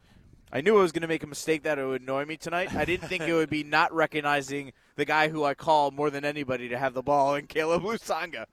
I 0.52 0.60
knew 0.60 0.78
I 0.78 0.82
was 0.82 0.92
going 0.92 1.02
to 1.02 1.08
make 1.08 1.24
a 1.24 1.26
mistake 1.26 1.64
that 1.64 1.78
it 1.78 1.84
would 1.84 2.02
annoy 2.02 2.24
me 2.24 2.36
tonight. 2.36 2.74
I 2.74 2.84
didn't 2.84 3.08
think 3.08 3.24
it 3.24 3.32
would 3.32 3.50
be 3.50 3.64
not 3.64 3.92
recognizing 3.92 4.72
the 4.94 5.04
guy 5.04 5.28
who 5.28 5.42
I 5.42 5.54
call 5.54 5.90
more 5.90 6.10
than 6.10 6.24
anybody 6.24 6.68
to 6.68 6.78
have 6.78 6.94
the 6.94 7.02
ball, 7.02 7.34
in 7.34 7.46
Caleb 7.46 7.82
Lusanga. 7.82 8.44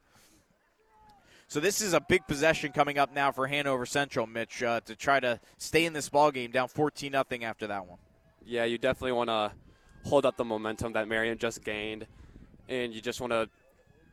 So 1.54 1.60
this 1.60 1.82
is 1.82 1.94
a 1.94 2.02
big 2.02 2.26
possession 2.26 2.72
coming 2.72 2.98
up 2.98 3.14
now 3.14 3.32
for 3.32 3.46
Hanover 3.46 3.86
Central, 3.86 4.26
Mitch, 4.26 4.64
uh, 4.64 4.82
to 4.86 4.96
try 4.96 5.20
to 5.20 5.40
stay 5.60 5.86
in 5.86 5.94
this 5.94 6.10
ball 6.10 6.32
game, 6.32 6.50
down 6.50 6.68
14 6.68 7.12
nothing 7.12 7.44
after 7.44 7.68
that 7.68 7.86
one. 7.86 8.00
Yeah, 8.44 8.64
you 8.64 8.80
definitely 8.80 9.12
want 9.12 9.30
to 9.30 9.52
hold 10.04 10.26
up 10.26 10.36
the 10.36 10.44
momentum 10.44 10.94
that 10.94 11.08
Marian 11.08 11.38
just 11.38 11.64
gained, 11.64 12.08
and 12.70 12.92
you 12.92 13.02
just 13.02 13.22
want 13.22 13.34
to 13.34 13.48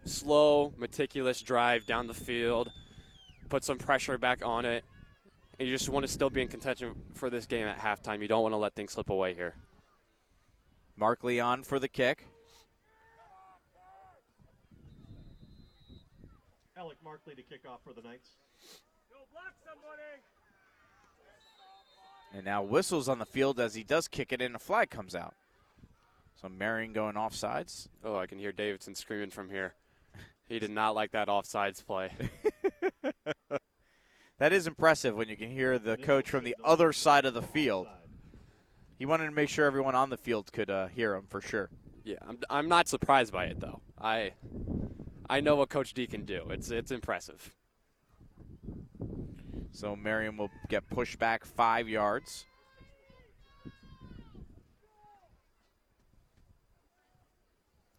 slow, 0.04 0.74
meticulous 0.76 1.40
drive 1.40 1.86
down 1.86 2.06
the 2.06 2.12
field, 2.12 2.70
put 3.48 3.64
some 3.64 3.78
pressure 3.78 4.18
back 4.18 4.44
on 4.44 4.66
it, 4.66 4.84
and 5.58 5.66
you 5.66 5.74
just 5.74 5.88
want 5.88 6.04
to 6.04 6.12
still 6.12 6.28
be 6.28 6.42
in 6.42 6.48
contention 6.48 6.94
for 7.14 7.30
this 7.30 7.46
game 7.46 7.66
at 7.66 7.78
halftime. 7.78 8.20
You 8.20 8.28
don't 8.28 8.42
want 8.42 8.52
to 8.52 8.58
let 8.58 8.74
things 8.74 8.92
slip 8.92 9.08
away 9.08 9.32
here. 9.32 9.54
Markley 10.94 11.40
on 11.40 11.62
for 11.62 11.78
the 11.78 11.88
kick. 11.88 12.26
Alec 16.80 16.96
Markley 17.04 17.34
to 17.34 17.42
kick 17.42 17.60
off 17.68 17.80
for 17.84 17.92
the 17.92 18.00
Knights. 18.00 18.30
And 22.32 22.44
now 22.46 22.62
whistles 22.62 23.06
on 23.06 23.18
the 23.18 23.26
field 23.26 23.60
as 23.60 23.74
he 23.74 23.84
does 23.84 24.08
kick 24.08 24.32
it 24.32 24.40
in. 24.40 24.54
A 24.54 24.58
flag 24.58 24.88
comes 24.88 25.14
out. 25.14 25.34
So 26.40 26.48
Marian 26.48 26.94
going 26.94 27.16
offsides. 27.16 27.88
Oh, 28.02 28.16
I 28.16 28.26
can 28.26 28.38
hear 28.38 28.50
Davidson 28.50 28.94
screaming 28.94 29.28
from 29.28 29.50
here. 29.50 29.74
He 30.48 30.58
did 30.58 30.70
not 30.70 30.94
like 30.94 31.10
that 31.10 31.28
offsides 31.28 31.84
play. 31.84 32.12
that 34.38 34.52
is 34.54 34.66
impressive 34.66 35.14
when 35.14 35.28
you 35.28 35.36
can 35.36 35.50
hear 35.50 35.78
the 35.78 35.98
coach 35.98 36.30
from 36.30 36.44
the 36.44 36.56
other 36.64 36.94
side 36.94 37.26
of 37.26 37.34
the 37.34 37.42
field. 37.42 37.88
He 38.98 39.04
wanted 39.04 39.26
to 39.26 39.32
make 39.32 39.50
sure 39.50 39.66
everyone 39.66 39.94
on 39.94 40.08
the 40.08 40.16
field 40.16 40.50
could 40.50 40.70
uh, 40.70 40.86
hear 40.86 41.14
him 41.14 41.26
for 41.28 41.42
sure. 41.42 41.68
Yeah, 42.04 42.16
I'm, 42.26 42.38
I'm 42.48 42.68
not 42.68 42.88
surprised 42.88 43.34
by 43.34 43.46
it 43.46 43.60
though. 43.60 43.82
I 44.00 44.32
I 45.30 45.40
know 45.40 45.54
what 45.54 45.68
Coach 45.68 45.94
D 45.94 46.08
can 46.08 46.24
do. 46.24 46.48
It's 46.50 46.72
it's 46.72 46.90
impressive. 46.90 47.54
So 49.70 49.94
Marian 49.94 50.36
will 50.36 50.50
get 50.68 50.90
pushed 50.90 51.20
back 51.20 51.44
five 51.44 51.88
yards. 51.88 52.46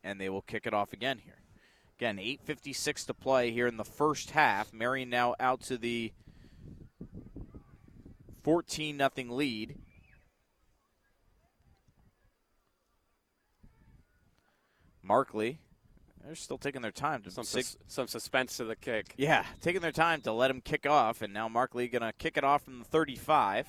And 0.03 0.19
they 0.19 0.27
will 0.27 0.41
kick 0.41 0.67
it 0.67 0.73
off 0.73 0.91
again 0.91 1.19
here. 1.23 1.37
Again, 1.97 2.17
8.56 2.17 3.05
to 3.05 3.13
play 3.13 3.51
here 3.51 3.67
in 3.67 3.77
the 3.77 3.85
first 3.85 4.31
half. 4.31 4.73
Marian 4.73 5.09
now 5.09 5.33
out 5.39 5.61
to 5.61 5.77
the 5.77 6.11
14 8.43 8.97
0 8.97 9.11
lead. 9.29 9.77
Markley, 15.01 15.59
they're 16.25 16.35
still 16.35 16.57
taking 16.57 16.81
their 16.81 16.91
time 16.91 17.21
to 17.23 17.31
Some 17.31 17.43
sig- 17.43 17.63
sus- 17.65 17.77
some 17.87 18.07
suspense 18.07 18.57
to 18.57 18.63
the 18.65 18.75
kick. 18.75 19.13
yeah, 19.17 19.45
taking 19.61 19.81
their 19.81 19.91
time 19.91 20.21
to 20.21 20.31
let 20.31 20.49
him 20.51 20.61
kick 20.61 20.85
off, 20.85 21.21
and 21.21 21.33
now 21.33 21.47
Markley 21.47 21.87
going 21.87 22.01
to 22.01 22.13
kick 22.13 22.37
it 22.37 22.43
off 22.43 22.63
from 22.63 22.79
the 22.79 22.85
35. 22.85 23.67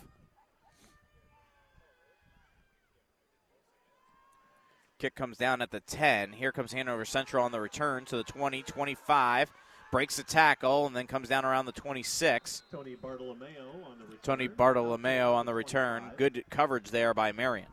Kick 4.98 5.14
comes 5.16 5.36
down 5.36 5.60
at 5.60 5.70
the 5.70 5.80
10. 5.80 6.32
Here 6.34 6.52
comes 6.52 6.72
Hanover 6.72 7.04
Central 7.04 7.44
on 7.44 7.50
the 7.50 7.60
return 7.60 8.04
to 8.06 8.16
the 8.16 8.22
20, 8.22 8.62
25. 8.62 9.50
Breaks 9.90 10.16
the 10.16 10.22
tackle 10.22 10.86
and 10.86 10.94
then 10.96 11.06
comes 11.06 11.28
down 11.28 11.44
around 11.44 11.66
the 11.66 11.72
26. 11.72 12.62
Tony 12.70 12.94
Bartolomeo 12.94 13.82
on 13.84 13.98
the 13.98 14.04
return. 14.04 14.18
Tony 14.22 14.48
Bartolomeo 14.48 15.34
on 15.34 15.44
the 15.44 15.54
return. 15.54 16.12
Good 16.16 16.44
coverage 16.50 16.90
there 16.90 17.12
by 17.12 17.32
Marian. 17.32 17.66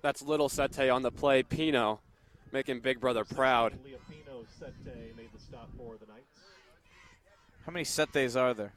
That's 0.00 0.22
little 0.22 0.48
Sete 0.48 0.88
on 0.90 1.02
the 1.02 1.10
play. 1.10 1.42
Pino 1.42 2.00
making 2.54 2.78
Big 2.78 3.00
Brother 3.00 3.24
proud. 3.24 3.72
Leopino 3.72 4.46
Sete 4.58 5.16
made 5.16 5.28
the 5.34 5.40
stop 5.40 5.68
for 5.76 5.96
the 5.98 6.06
Knights. 6.06 6.38
How 7.66 7.72
many 7.72 7.84
set 7.84 8.12
days 8.12 8.36
are 8.36 8.54
there? 8.54 8.72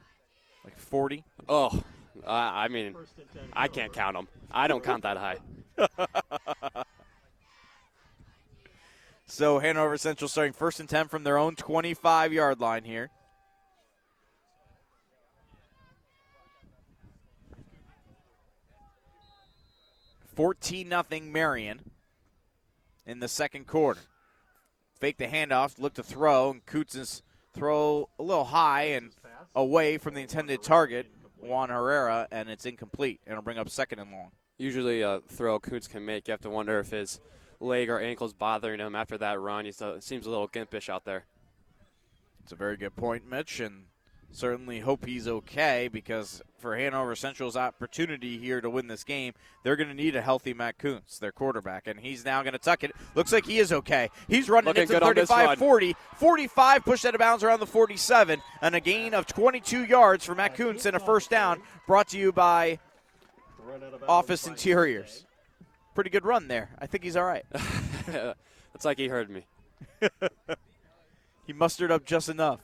Like 0.66 0.78
40? 0.80 1.24
Oh, 1.48 1.84
uh, 2.26 2.30
I 2.30 2.68
mean, 2.70 2.96
I 3.54 3.68
can't 3.68 3.94
count 3.94 4.16
them. 4.16 4.28
I 4.52 4.68
don't 4.68 4.84
count 4.84 5.04
that 5.04 5.18
high. 5.18 5.38
So 9.30 9.60
Hanover 9.60 9.98
Central 9.98 10.30
starting 10.30 10.54
first 10.54 10.80
and 10.80 10.88
10 10.88 11.10
from 11.10 11.26
their 11.26 11.38
own 11.38 11.58
25 11.58 12.32
yard 12.32 12.62
line 12.62 12.86
here. 12.86 13.10
Fourteen 20.34 20.88
nothing 20.88 21.34
Marian 21.34 21.82
in 23.08 23.20
the 23.20 23.28
second 23.28 23.66
quarter. 23.66 24.02
Fake 25.00 25.18
the 25.18 25.26
handoff, 25.26 25.80
look 25.80 25.94
to 25.96 26.04
throw, 26.04 26.52
and 26.52 26.66
Kuntz's 26.66 27.24
throw 27.54 28.10
a 28.20 28.24
little 28.24 28.44
high 28.44 28.84
and 28.84 29.12
away 29.56 29.98
from 29.98 30.14
the 30.14 30.22
intended 30.22 30.62
target, 30.62 31.08
Juan 31.40 31.70
Herrera, 31.70 32.28
and 32.32 32.50
it's 32.50 32.66
incomplete. 32.66 33.22
And 33.26 33.32
it'll 33.32 33.44
bring 33.44 33.58
up 33.58 33.70
second 33.70 34.00
and 34.00 34.12
long. 34.12 34.32
Usually, 34.58 35.02
a 35.02 35.22
throw 35.28 35.60
Kuntz 35.60 35.88
can 35.88 36.06
make, 36.06 36.28
you 36.28 36.34
have 36.34 36.42
to 36.42 36.50
wonder 36.50 36.80
if 36.80 36.92
his 36.92 37.20
leg 37.60 37.90
or 37.90 38.00
ankle's 38.00 38.34
bothering 38.34 38.80
him 38.80 38.96
after 38.96 39.18
that 39.18 39.40
run. 39.40 39.66
He 39.66 39.72
seems 39.72 40.26
a 40.26 40.30
little 40.30 40.48
gimpish 40.48 40.90
out 40.90 41.06
there. 41.06 41.26
It's 42.44 42.52
a 42.52 42.56
very 42.56 42.78
good 42.78 42.96
point, 42.96 43.30
Mitch, 43.30 43.60
and 43.60 43.86
certainly 44.32 44.80
hope 44.80 45.06
he's 45.06 45.28
okay 45.28 45.90
because 45.92 46.42
for 46.60 46.76
Hanover 46.76 47.16
Central's 47.16 47.56
opportunity 47.56 48.38
here 48.38 48.62
to 48.62 48.70
win 48.70 48.88
this 48.88 49.04
game, 49.04 49.34
they're 49.64 49.76
going 49.76 49.90
to 49.90 49.94
need 49.94 50.16
a 50.16 50.22
healthy 50.22 50.54
Matt 50.54 50.78
Kuntz, 50.78 51.20
their 51.20 51.32
quarterback, 51.32 51.88
and 51.88 52.00
he's 52.00 52.26
now 52.26 52.42
going 52.42 52.54
to 52.54 52.60
tuck 52.60 52.84
it. 52.84 52.92
Looks 53.16 53.32
like 53.32 53.46
he 53.46 53.60
is 53.60 53.72
okay. 53.72 54.10
He's 54.28 54.50
running 54.50 54.68
Looking 54.68 54.84
into 54.84 54.94
good 54.94 55.04
on 55.04 55.16
this 55.16 55.30
35 55.30 55.48
run. 55.48 55.58
40. 55.58 55.96
45 56.16 56.86
pushed 56.86 57.06
out 57.06 57.16
of 57.16 57.20
bounds 57.20 57.44
around 57.44 57.60
the 57.60 57.68
47, 57.68 58.42
and 58.62 58.76
a 58.76 58.80
gain 58.80 59.14
of 59.14 59.26
22 59.28 59.86
yards 59.86 60.26
for 60.26 60.36
Matt 60.36 60.56
Kuntz 60.56 60.86
and 60.86 60.96
a 60.96 61.00
first 61.00 61.30
down 61.30 61.62
brought 61.86 62.10
to 62.10 62.18
you 62.18 62.32
by 62.32 62.80
Office 64.08 64.48
Interiors. 64.48 65.26
Pretty 65.96 66.10
good 66.10 66.26
run 66.26 66.48
there. 66.48 66.70
I 66.80 66.86
think 66.86 67.04
he's 67.04 67.16
all 67.16 67.26
right. 67.26 67.46
it's 68.76 68.86
like 68.86 68.98
he 68.98 69.08
heard 69.08 69.30
me. 69.30 69.46
he 71.48 71.54
mustered 71.54 71.92
up 71.92 72.06
just 72.06 72.30
enough. 72.30 72.60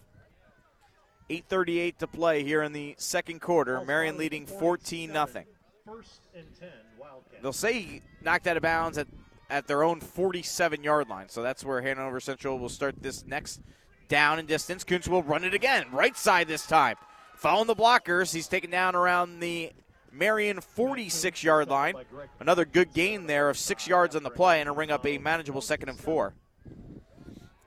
8:38 1.33 1.97
to 1.97 2.07
play 2.07 2.43
here 2.43 2.61
in 2.61 2.73
the 2.73 2.95
second 2.97 3.41
quarter. 3.41 3.81
Marian 3.81 4.17
leading 4.17 4.45
14 4.45 5.11
nothing. 5.11 5.45
First 5.85 6.21
and 6.35 6.45
10, 6.59 6.69
Wildcats. 6.99 7.41
They'll 7.41 7.53
say 7.53 7.73
he 7.73 8.01
knocked 8.21 8.45
out 8.47 8.57
of 8.57 8.63
bounds 8.63 8.97
at, 8.97 9.07
at 9.49 9.67
their 9.67 9.83
own 9.83 9.99
47 9.99 10.83
yard 10.83 11.09
line. 11.09 11.29
So 11.29 11.41
that's 11.41 11.65
where 11.65 11.81
Hanover 11.81 12.19
Central 12.19 12.59
will 12.59 12.69
start 12.69 13.01
this 13.01 13.25
next 13.25 13.61
down 14.07 14.37
and 14.37 14.47
distance. 14.47 14.83
Kuntz 14.83 15.07
will 15.07 15.23
run 15.23 15.43
it 15.43 15.53
again, 15.53 15.85
right 15.91 16.15
side 16.15 16.47
this 16.47 16.67
time. 16.67 16.95
Following 17.35 17.67
the 17.67 17.75
blockers, 17.75 18.33
he's 18.33 18.47
taken 18.47 18.69
down 18.69 18.95
around 18.95 19.39
the 19.39 19.71
Marian 20.11 20.61
46 20.61 21.43
yard 21.43 21.67
line. 21.67 21.95
Another 22.39 22.63
good 22.63 22.93
gain 22.93 23.25
there 23.25 23.49
of 23.49 23.57
six 23.57 23.87
yards 23.87 24.15
on 24.15 24.23
the 24.23 24.29
play 24.29 24.59
and 24.59 24.69
a 24.69 24.71
ring 24.71 24.91
up 24.91 25.05
a 25.05 25.17
manageable 25.17 25.61
second 25.61 25.89
and 25.89 25.99
four. 25.99 26.35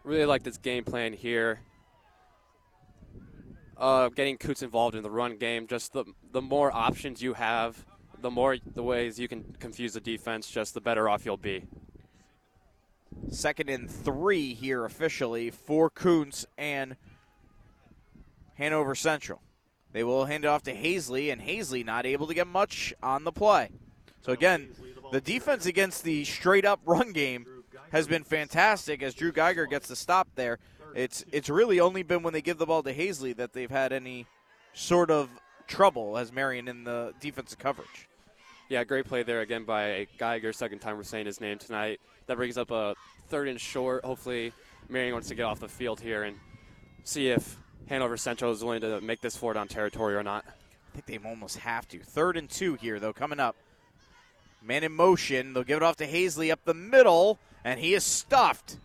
Really 0.04 0.24
like 0.24 0.44
this 0.44 0.56
game 0.56 0.84
plan 0.84 1.12
here. 1.12 1.60
Uh, 3.78 4.08
getting 4.08 4.38
Kuntz 4.38 4.62
involved 4.62 4.96
in 4.96 5.02
the 5.02 5.10
run 5.10 5.36
game. 5.36 5.66
Just 5.66 5.92
the 5.92 6.04
the 6.32 6.40
more 6.40 6.74
options 6.74 7.22
you 7.22 7.34
have, 7.34 7.84
the 8.20 8.30
more 8.30 8.56
the 8.74 8.82
ways 8.82 9.18
you 9.18 9.28
can 9.28 9.54
confuse 9.58 9.92
the 9.92 10.00
defense, 10.00 10.50
just 10.50 10.72
the 10.74 10.80
better 10.80 11.08
off 11.08 11.26
you'll 11.26 11.36
be. 11.36 11.64
Second 13.30 13.68
and 13.68 13.90
three 13.90 14.54
here 14.54 14.84
officially 14.84 15.50
for 15.50 15.90
Kuntz 15.90 16.46
and 16.56 16.96
Hanover 18.54 18.94
Central. 18.94 19.42
They 19.92 20.04
will 20.04 20.26
hand 20.26 20.44
it 20.44 20.48
off 20.48 20.62
to 20.64 20.74
Hazley, 20.74 21.32
and 21.32 21.40
Hazley 21.40 21.84
not 21.84 22.06
able 22.06 22.26
to 22.26 22.34
get 22.34 22.46
much 22.46 22.94
on 23.02 23.24
the 23.24 23.32
play. 23.32 23.70
So 24.22 24.32
again, 24.32 24.70
the 25.12 25.20
defense 25.20 25.66
against 25.66 26.02
the 26.02 26.24
straight 26.24 26.64
up 26.64 26.80
run 26.84 27.12
game 27.12 27.46
has 27.92 28.06
been 28.06 28.24
fantastic 28.24 29.02
as 29.02 29.14
Drew 29.14 29.32
Geiger 29.32 29.66
gets 29.66 29.88
the 29.88 29.96
stop 29.96 30.28
there. 30.34 30.58
It's 30.96 31.22
it's 31.30 31.50
really 31.50 31.78
only 31.78 32.02
been 32.02 32.22
when 32.22 32.32
they 32.32 32.40
give 32.40 32.56
the 32.56 32.64
ball 32.64 32.82
to 32.82 32.94
Hazley 32.94 33.36
that 33.36 33.52
they've 33.52 33.70
had 33.70 33.92
any 33.92 34.26
sort 34.72 35.10
of 35.10 35.28
trouble 35.66 36.16
as 36.16 36.32
Marian 36.32 36.68
in 36.68 36.84
the 36.84 37.12
defensive 37.20 37.58
coverage. 37.58 38.08
Yeah, 38.70 38.82
great 38.82 39.04
play 39.04 39.22
there 39.22 39.42
again 39.42 39.64
by 39.64 40.06
Geiger. 40.16 40.54
Second 40.54 40.78
time 40.78 40.96
we're 40.96 41.02
saying 41.02 41.26
his 41.26 41.38
name 41.38 41.58
tonight. 41.58 42.00
That 42.26 42.38
brings 42.38 42.56
up 42.56 42.70
a 42.70 42.94
third 43.28 43.46
and 43.48 43.60
short. 43.60 44.06
Hopefully, 44.06 44.54
Marian 44.88 45.12
wants 45.12 45.28
to 45.28 45.34
get 45.34 45.42
off 45.42 45.60
the 45.60 45.68
field 45.68 46.00
here 46.00 46.22
and 46.22 46.38
see 47.04 47.28
if 47.28 47.58
Hanover 47.88 48.16
Central 48.16 48.50
is 48.50 48.64
willing 48.64 48.80
to 48.80 49.00
make 49.02 49.20
this 49.20 49.36
four 49.36 49.52
down 49.52 49.68
territory 49.68 50.16
or 50.16 50.22
not. 50.22 50.46
I 50.48 50.98
think 50.98 51.22
they 51.22 51.28
almost 51.28 51.58
have 51.58 51.86
to. 51.88 51.98
Third 51.98 52.38
and 52.38 52.48
two 52.48 52.74
here, 52.74 52.98
though, 52.98 53.12
coming 53.12 53.38
up. 53.38 53.54
Man 54.62 54.82
in 54.82 54.92
motion. 54.92 55.52
They'll 55.52 55.62
give 55.62 55.76
it 55.76 55.82
off 55.82 55.96
to 55.96 56.06
Hazley 56.06 56.50
up 56.50 56.64
the 56.64 56.74
middle, 56.74 57.38
and 57.64 57.78
he 57.78 57.92
is 57.92 58.02
stuffed. 58.02 58.78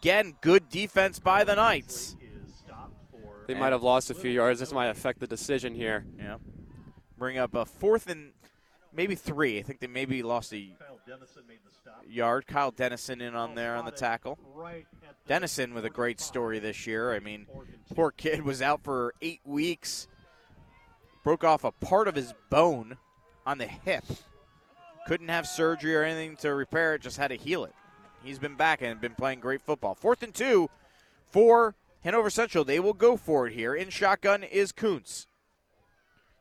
Again, 0.00 0.34
good 0.40 0.70
defense 0.70 1.18
by 1.18 1.44
the 1.44 1.54
Knights. 1.54 2.16
They 3.46 3.52
might 3.54 3.72
have 3.72 3.82
lost 3.82 4.10
a 4.10 4.14
few 4.14 4.30
yards. 4.30 4.60
This 4.60 4.72
might 4.72 4.86
affect 4.86 5.20
the 5.20 5.26
decision 5.26 5.74
here. 5.74 6.06
Yeah. 6.18 6.36
Bring 7.18 7.36
up 7.36 7.54
a 7.54 7.66
fourth 7.66 8.08
and 8.08 8.30
maybe 8.94 9.14
three. 9.14 9.58
I 9.58 9.62
think 9.62 9.80
they 9.80 9.88
maybe 9.88 10.22
lost 10.22 10.54
a 10.54 10.70
yard. 12.08 12.46
Kyle 12.46 12.70
Dennison 12.70 13.20
in 13.20 13.34
on 13.34 13.54
there 13.54 13.76
on 13.76 13.84
the 13.84 13.90
tackle. 13.90 14.38
Dennison 15.26 15.74
with 15.74 15.84
a 15.84 15.90
great 15.90 16.18
story 16.18 16.60
this 16.60 16.86
year. 16.86 17.12
I 17.12 17.20
mean, 17.20 17.46
poor 17.94 18.10
kid 18.10 18.42
was 18.42 18.62
out 18.62 18.82
for 18.82 19.12
eight 19.20 19.40
weeks, 19.44 20.08
broke 21.24 21.44
off 21.44 21.62
a 21.64 21.72
part 21.72 22.08
of 22.08 22.14
his 22.14 22.32
bone 22.48 22.96
on 23.44 23.58
the 23.58 23.66
hip. 23.66 24.04
Couldn't 25.06 25.28
have 25.28 25.46
surgery 25.46 25.94
or 25.94 26.04
anything 26.04 26.36
to 26.36 26.54
repair 26.54 26.94
it, 26.94 27.02
just 27.02 27.18
had 27.18 27.28
to 27.28 27.36
heal 27.36 27.64
it. 27.64 27.74
He's 28.22 28.38
been 28.38 28.56
back 28.56 28.82
and 28.82 29.00
been 29.00 29.14
playing 29.14 29.40
great 29.40 29.62
football. 29.62 29.94
Fourth 29.94 30.22
and 30.22 30.34
two 30.34 30.68
for 31.28 31.74
Hanover 32.02 32.30
Central. 32.30 32.64
They 32.64 32.80
will 32.80 32.92
go 32.92 33.16
for 33.16 33.46
it 33.46 33.54
here. 33.54 33.74
In 33.74 33.90
shotgun 33.90 34.42
is 34.42 34.72
Kuntz. 34.72 35.26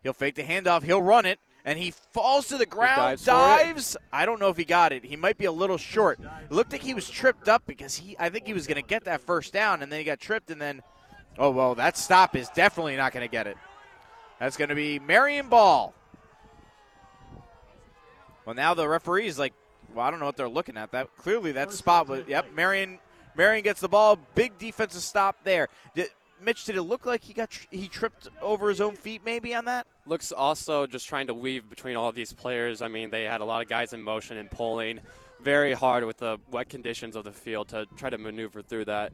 He'll 0.03 0.13
fake 0.13 0.35
the 0.35 0.43
handoff. 0.43 0.83
He'll 0.83 1.01
run 1.01 1.25
it, 1.25 1.39
and 1.65 1.77
he 1.77 1.91
falls 1.91 2.47
to 2.47 2.57
the 2.57 2.65
ground. 2.65 2.97
dives 2.97 3.25
dives. 3.25 3.97
I 4.13 4.25
don't 4.25 4.39
know 4.39 4.49
if 4.49 4.57
he 4.57 4.65
got 4.65 4.93
it. 4.93 5.03
He 5.03 5.15
might 5.15 5.37
be 5.37 5.45
a 5.45 5.51
little 5.51 5.77
short. 5.77 6.19
It 6.19 6.51
looked 6.51 6.71
like 6.71 6.81
he 6.81 6.93
was 6.93 7.09
tripped 7.09 7.49
up 7.49 7.63
because 7.65 7.95
he. 7.95 8.15
I 8.17 8.29
think 8.29 8.47
he 8.47 8.53
was 8.53 8.67
going 8.67 8.81
to 8.81 8.87
get 8.87 9.05
that 9.05 9.21
first 9.21 9.51
down, 9.53 9.81
and 9.81 9.91
then 9.91 9.99
he 9.99 10.05
got 10.05 10.19
tripped, 10.19 10.51
and 10.51 10.61
then, 10.61 10.81
oh 11.37 11.49
well, 11.51 11.75
that 11.75 11.97
stop 11.97 12.35
is 12.35 12.49
definitely 12.49 12.95
not 12.95 13.11
going 13.11 13.25
to 13.25 13.31
get 13.31 13.47
it. 13.47 13.57
That's 14.39 14.55
going 14.55 14.69
to 14.69 14.75
be 14.75 14.99
Marian 14.99 15.49
Ball. 15.49 15.93
Well, 18.45 18.55
now 18.55 18.73
the 18.73 18.87
referee's 18.87 19.37
like, 19.37 19.53
well, 19.93 20.05
I 20.05 20.11
don't 20.11 20.19
know 20.19 20.25
what 20.25 20.37
they're 20.37 20.49
looking 20.49 20.77
at. 20.77 20.91
That 20.91 21.15
clearly 21.17 21.51
that 21.53 21.71
spot 21.71 22.07
was. 22.07 22.23
Yep, 22.27 22.53
Marian. 22.55 22.99
Marian 23.35 23.63
gets 23.63 23.79
the 23.79 23.87
ball. 23.87 24.17
Big 24.35 24.57
defensive 24.57 25.01
stop 25.01 25.37
there. 25.43 25.69
Did, 25.95 26.09
Mitch, 26.41 26.65
did 26.65 26.75
it 26.75 26.83
look 26.83 27.05
like 27.05 27.23
he 27.23 27.33
got 27.33 27.49
tr- 27.49 27.67
he 27.69 27.87
tripped 27.87 28.27
over 28.41 28.69
his 28.69 28.81
own 28.81 28.95
feet 28.95 29.21
maybe 29.23 29.53
on 29.53 29.65
that? 29.65 29.87
Looks 30.05 30.31
also 30.31 30.87
just 30.87 31.07
trying 31.07 31.27
to 31.27 31.33
weave 31.33 31.69
between 31.69 31.95
all 31.95 32.09
of 32.09 32.15
these 32.15 32.33
players. 32.33 32.81
I 32.81 32.87
mean, 32.87 33.09
they 33.09 33.23
had 33.23 33.41
a 33.41 33.45
lot 33.45 33.61
of 33.61 33.69
guys 33.69 33.93
in 33.93 34.01
motion 34.01 34.37
and 34.37 34.49
pulling 34.49 34.99
very 35.41 35.73
hard 35.73 36.03
with 36.03 36.17
the 36.17 36.37
wet 36.51 36.69
conditions 36.69 37.15
of 37.15 37.23
the 37.23 37.31
field 37.31 37.69
to 37.69 37.85
try 37.95 38.09
to 38.09 38.17
maneuver 38.17 38.61
through 38.61 38.85
that. 38.85 39.13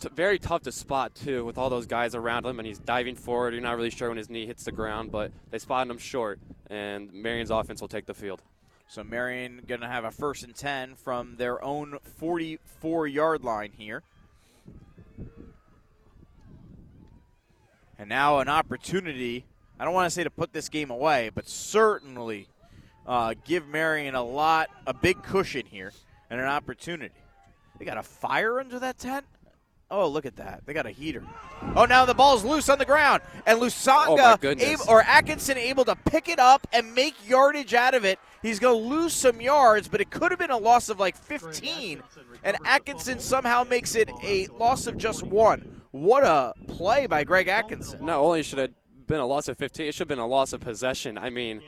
T- 0.00 0.08
very 0.14 0.38
tough 0.38 0.62
to 0.62 0.72
spot, 0.72 1.14
too, 1.14 1.44
with 1.44 1.58
all 1.58 1.70
those 1.70 1.86
guys 1.86 2.14
around 2.14 2.46
him, 2.46 2.58
and 2.58 2.66
he's 2.66 2.78
diving 2.78 3.16
forward. 3.16 3.52
You're 3.52 3.62
not 3.62 3.76
really 3.76 3.90
sure 3.90 4.08
when 4.08 4.18
his 4.18 4.30
knee 4.30 4.46
hits 4.46 4.64
the 4.64 4.72
ground, 4.72 5.10
but 5.10 5.32
they 5.50 5.58
spotted 5.58 5.90
him 5.90 5.98
short, 5.98 6.38
and 6.68 7.12
Marian's 7.12 7.50
offense 7.50 7.80
will 7.80 7.88
take 7.88 8.06
the 8.06 8.14
field. 8.14 8.42
So 8.90 9.04
Marian 9.04 9.62
going 9.68 9.82
to 9.82 9.86
have 9.86 10.04
a 10.04 10.10
first 10.10 10.42
and 10.42 10.52
10 10.52 10.96
from 10.96 11.36
their 11.36 11.62
own 11.62 11.98
44 12.18 13.06
yard 13.06 13.44
line 13.44 13.70
here. 13.78 14.02
And 17.96 18.08
now 18.08 18.40
an 18.40 18.48
opportunity, 18.48 19.44
I 19.78 19.84
don't 19.84 19.94
want 19.94 20.06
to 20.06 20.10
say 20.10 20.24
to 20.24 20.30
put 20.30 20.52
this 20.52 20.68
game 20.68 20.90
away, 20.90 21.30
but 21.32 21.48
certainly 21.48 22.48
uh, 23.06 23.34
give 23.44 23.68
Marian 23.68 24.16
a 24.16 24.24
lot, 24.24 24.70
a 24.88 24.92
big 24.92 25.22
cushion 25.22 25.66
here 25.66 25.92
and 26.28 26.40
an 26.40 26.48
opportunity. 26.48 27.14
They 27.78 27.84
got 27.84 27.96
a 27.96 28.02
fire 28.02 28.58
under 28.58 28.80
that 28.80 28.98
tent? 28.98 29.24
Oh, 29.88 30.08
look 30.08 30.26
at 30.26 30.36
that. 30.36 30.62
They 30.66 30.72
got 30.72 30.86
a 30.86 30.90
heater. 30.90 31.22
Oh, 31.76 31.84
now 31.84 32.04
the 32.04 32.14
ball's 32.14 32.44
loose 32.44 32.68
on 32.68 32.78
the 32.78 32.84
ground. 32.84 33.22
And 33.46 33.58
Oh, 33.60 33.62
Lusanga 33.62 34.60
able, 34.60 34.84
or 34.88 35.02
Atkinson 35.02 35.58
able 35.58 35.84
to 35.84 35.96
pick 35.96 36.28
it 36.28 36.40
up 36.40 36.66
and 36.72 36.92
make 36.94 37.14
yardage 37.28 37.74
out 37.74 37.94
of 37.94 38.04
it. 38.04 38.18
He's 38.42 38.58
going 38.58 38.82
to 38.82 38.88
lose 38.88 39.12
some 39.12 39.40
yards, 39.40 39.88
but 39.88 40.00
it 40.00 40.10
could 40.10 40.30
have 40.30 40.38
been 40.38 40.50
a 40.50 40.56
loss 40.58 40.88
of 40.88 40.98
like 40.98 41.16
15. 41.16 42.02
And 42.42 42.56
Atkinson 42.64 43.18
somehow 43.18 43.64
makes 43.64 43.94
it 43.94 44.10
a 44.22 44.46
loss 44.58 44.86
of 44.86 44.96
just 44.96 45.22
one. 45.22 45.82
What 45.90 46.24
a 46.24 46.54
play 46.68 47.06
by 47.06 47.24
Greg 47.24 47.48
Atkinson. 47.48 48.04
Not 48.04 48.18
only 48.18 48.42
should 48.42 48.58
it 48.58 48.72
have 48.96 49.06
been 49.06 49.20
a 49.20 49.26
loss 49.26 49.48
of 49.48 49.58
15, 49.58 49.86
it 49.86 49.92
should 49.92 50.00
have 50.00 50.08
been 50.08 50.18
a 50.18 50.26
loss 50.26 50.52
of 50.52 50.60
possession. 50.60 51.18
I 51.18 51.30
mean, 51.30 51.60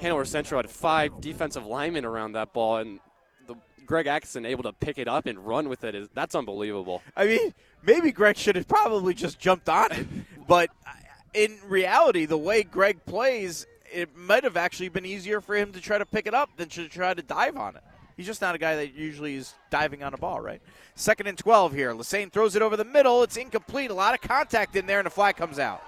Hanover 0.00 0.24
Central 0.24 0.58
had 0.58 0.70
five 0.70 1.20
defensive 1.20 1.66
linemen 1.66 2.04
around 2.04 2.32
that 2.32 2.52
ball, 2.52 2.76
and 2.76 3.00
the 3.48 3.56
Greg 3.86 4.06
Atkinson 4.06 4.46
able 4.46 4.62
to 4.64 4.72
pick 4.72 4.98
it 4.98 5.08
up 5.08 5.26
and 5.26 5.38
run 5.38 5.68
with 5.68 5.82
it 5.82 5.94
is 5.94 6.08
that's 6.14 6.34
unbelievable. 6.34 7.02
I 7.16 7.26
mean, 7.26 7.54
maybe 7.82 8.12
Greg 8.12 8.36
should 8.36 8.54
have 8.54 8.68
probably 8.68 9.14
just 9.14 9.38
jumped 9.40 9.68
on 9.68 9.92
it. 9.92 10.06
But 10.46 10.70
uh, 10.86 10.90
in 11.34 11.58
reality, 11.66 12.26
the 12.26 12.38
way 12.38 12.62
Greg 12.62 13.04
plays, 13.04 13.66
it 13.92 14.16
might 14.16 14.44
have 14.44 14.56
actually 14.56 14.88
been 14.88 15.06
easier 15.06 15.40
for 15.40 15.54
him 15.56 15.72
to 15.72 15.80
try 15.80 15.98
to 15.98 16.06
pick 16.06 16.26
it 16.26 16.34
up 16.34 16.50
than 16.56 16.68
to 16.70 16.88
try 16.88 17.14
to 17.14 17.22
dive 17.22 17.56
on 17.56 17.76
it. 17.76 17.82
He's 18.16 18.26
just 18.26 18.42
not 18.42 18.54
a 18.54 18.58
guy 18.58 18.76
that 18.76 18.94
usually 18.94 19.36
is 19.36 19.54
diving 19.70 20.02
on 20.02 20.12
a 20.12 20.18
ball, 20.18 20.40
right? 20.40 20.60
Second 20.94 21.26
and 21.26 21.38
12 21.38 21.72
here. 21.72 21.94
Lassane 21.94 22.30
throws 22.30 22.54
it 22.54 22.62
over 22.62 22.76
the 22.76 22.84
middle. 22.84 23.22
It's 23.22 23.36
incomplete. 23.36 23.90
A 23.90 23.94
lot 23.94 24.12
of 24.12 24.20
contact 24.20 24.76
in 24.76 24.86
there, 24.86 24.98
and 24.98 25.06
a 25.06 25.10
flag 25.10 25.36
comes 25.36 25.58
out. 25.58 25.82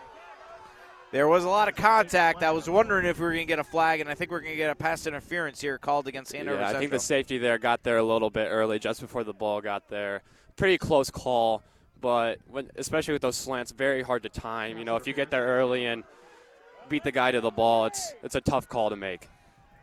There 1.10 1.28
was 1.28 1.44
a 1.44 1.48
lot 1.48 1.68
of 1.68 1.76
contact. 1.76 2.42
I 2.42 2.50
was 2.52 2.70
wondering 2.70 3.04
if 3.04 3.18
we 3.18 3.26
were 3.26 3.32
going 3.32 3.46
to 3.46 3.48
get 3.48 3.58
a 3.58 3.64
flag, 3.64 4.00
and 4.00 4.08
I 4.08 4.14
think 4.14 4.30
we're 4.30 4.40
going 4.40 4.52
to 4.52 4.56
get 4.56 4.70
a 4.70 4.74
pass 4.74 5.06
interference 5.06 5.60
here 5.60 5.76
called 5.76 6.08
against 6.08 6.32
Hanover 6.32 6.58
Yeah, 6.58 6.70
I 6.70 6.72
think 6.72 6.90
the 6.90 6.98
safety 6.98 7.36
there 7.36 7.58
got 7.58 7.82
there 7.82 7.98
a 7.98 8.02
little 8.02 8.30
bit 8.30 8.48
early, 8.50 8.78
just 8.78 9.02
before 9.02 9.22
the 9.22 9.34
ball 9.34 9.60
got 9.60 9.90
there. 9.90 10.22
Pretty 10.56 10.78
close 10.78 11.10
call, 11.10 11.62
but 12.00 12.38
when, 12.48 12.70
especially 12.76 13.12
with 13.12 13.20
those 13.20 13.36
slants, 13.36 13.72
very 13.72 14.02
hard 14.02 14.22
to 14.22 14.30
time. 14.30 14.78
You 14.78 14.86
know, 14.86 14.96
if 14.96 15.06
you 15.06 15.12
get 15.12 15.30
there 15.30 15.44
early 15.44 15.84
and 15.84 16.02
beat 16.92 17.04
the 17.04 17.10
guy 17.10 17.30
to 17.30 17.40
the 17.40 17.50
ball, 17.50 17.86
it's 17.86 18.12
it's 18.22 18.34
a 18.34 18.40
tough 18.40 18.68
call 18.68 18.90
to 18.90 18.96
make. 18.96 19.26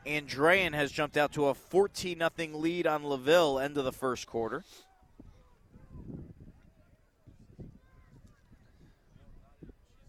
Andrean 0.05 0.75
has 0.75 0.91
jumped 0.91 1.17
out 1.17 1.33
to 1.33 1.47
a 1.47 1.55
14 1.55 2.19
0 2.19 2.57
lead 2.57 2.85
on 2.85 3.03
LaVille 3.03 3.59
end 3.59 3.77
of 3.79 3.83
the 3.83 3.91
first 3.91 4.27
quarter. 4.27 4.63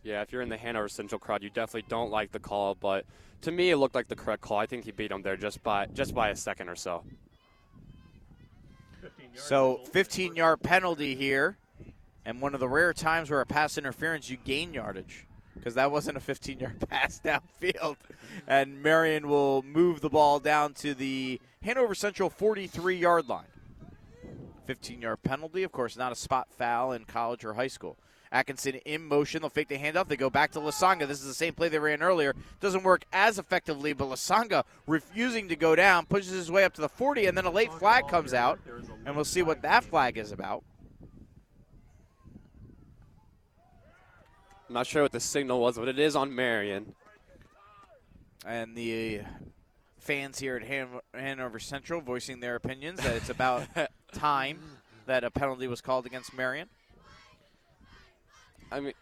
Yeah, 0.03 0.21
if 0.21 0.31
you're 0.31 0.43
in 0.43 0.51
the 0.51 0.59
Hanover 0.59 0.89
Central 0.89 1.19
crowd, 1.19 1.43
you 1.43 1.49
definitely 1.49 1.87
don't 1.89 2.11
like 2.11 2.33
the 2.33 2.39
call, 2.39 2.75
but 2.75 3.07
to 3.43 3.51
me, 3.51 3.71
it 3.71 3.79
looked 3.79 3.95
like 3.95 4.09
the 4.09 4.17
correct 4.17 4.43
call. 4.43 4.59
I 4.59 4.67
think 4.67 4.85
he 4.85 4.91
beat 4.91 5.11
him 5.11 5.23
there 5.23 5.39
just 5.39 5.63
by 5.63 5.87
just 5.87 6.15
by 6.15 6.29
a 6.29 6.37
second 6.37 6.69
or 6.69 6.77
so. 6.77 7.03
So 9.35 9.81
15 9.93 10.37
yard 10.37 10.63
penalty 10.63 11.15
here, 11.15 11.57
and 12.27 12.43
one 12.43 12.53
of 12.53 12.61
the 12.61 12.69
rare 12.69 12.93
times 12.93 13.31
where 13.31 13.41
a 13.41 13.47
pass 13.47 13.79
interference 13.79 14.29
you 14.29 14.37
gain 14.37 14.75
yardage 14.75 15.27
because 15.55 15.75
that 15.75 15.91
wasn't 15.91 16.17
a 16.17 16.21
15 16.21 16.61
yard 16.61 16.81
pass 16.89 17.21
downfield. 17.25 17.97
And 18.47 18.83
Marian 18.83 19.29
will 19.29 19.63
move 19.63 20.01
the 20.01 20.11
ball 20.11 20.41
down 20.41 20.75
to 20.75 20.95
the 20.95 21.41
Hanover 21.63 21.95
Central 21.95 22.31
43 22.31 22.97
yard 22.97 23.29
line. 23.29 23.45
15 24.67 25.03
yard 25.03 25.23
penalty, 25.23 25.63
of 25.63 25.73
course, 25.73 25.97
not 25.97 26.13
a 26.13 26.17
spot 26.17 26.49
foul 26.51 26.93
in 26.93 27.05
college 27.05 27.45
or 27.45 27.55
high 27.55 27.67
school. 27.69 27.97
Atkinson 28.33 28.77
in 28.85 29.05
motion. 29.05 29.41
They'll 29.41 29.51
fake 29.51 29.69
the 29.69 29.79
handoff. 29.79 30.09
They 30.09 30.17
go 30.17 30.31
back 30.31 30.53
to 30.53 30.61
Lusanga. 30.61 31.07
This 31.07 31.21
is 31.21 31.27
the 31.27 31.35
same 31.35 31.55
play 31.55 31.69
they 31.69 31.79
ran 31.79 32.03
earlier. 32.03 32.35
Doesn't 32.61 32.85
work 32.85 33.05
as 33.13 33.39
effectively, 33.39 33.93
but 33.93 34.09
Lusanga 34.09 34.65
refusing 34.87 35.49
to 35.49 35.57
go 35.57 35.75
down, 35.75 36.07
pushes 36.07 36.31
his 36.31 36.51
way 36.51 36.65
up 36.65 36.75
to 36.75 36.81
the 36.81 36.89
40, 36.89 37.27
and 37.27 37.37
then 37.37 37.45
a 37.45 37.51
late 37.51 37.73
flag 37.73 38.07
comes 38.09 38.33
out, 38.33 38.61
and 39.05 39.17
we'll 39.17 39.25
see 39.25 39.43
what 39.43 39.63
that 39.63 39.85
flag 39.85 40.17
is 40.17 40.33
about. 40.33 40.63
I'm 44.71 44.75
not 44.75 44.87
sure 44.87 45.03
what 45.03 45.11
the 45.11 45.19
signal 45.19 45.59
was, 45.59 45.77
but 45.77 45.89
it 45.89 45.99
is 45.99 46.15
on 46.15 46.33
Marian. 46.33 46.95
And 48.47 48.77
the 48.77 49.23
fans 49.99 50.39
here 50.39 50.55
at 50.55 50.63
Han- 50.65 51.01
Hanover 51.13 51.59
Central 51.59 52.01
voicing 52.01 52.39
their 52.39 52.55
opinions 52.55 53.01
that 53.01 53.17
it's 53.17 53.31
about 53.31 53.67
time 54.13 54.61
that 55.07 55.25
a 55.25 55.31
penalty 55.33 55.67
was 55.67 55.81
called 55.81 56.07
against 56.07 56.33
Marian. 56.33 56.69
I 58.71 58.79
mean, 58.79 58.93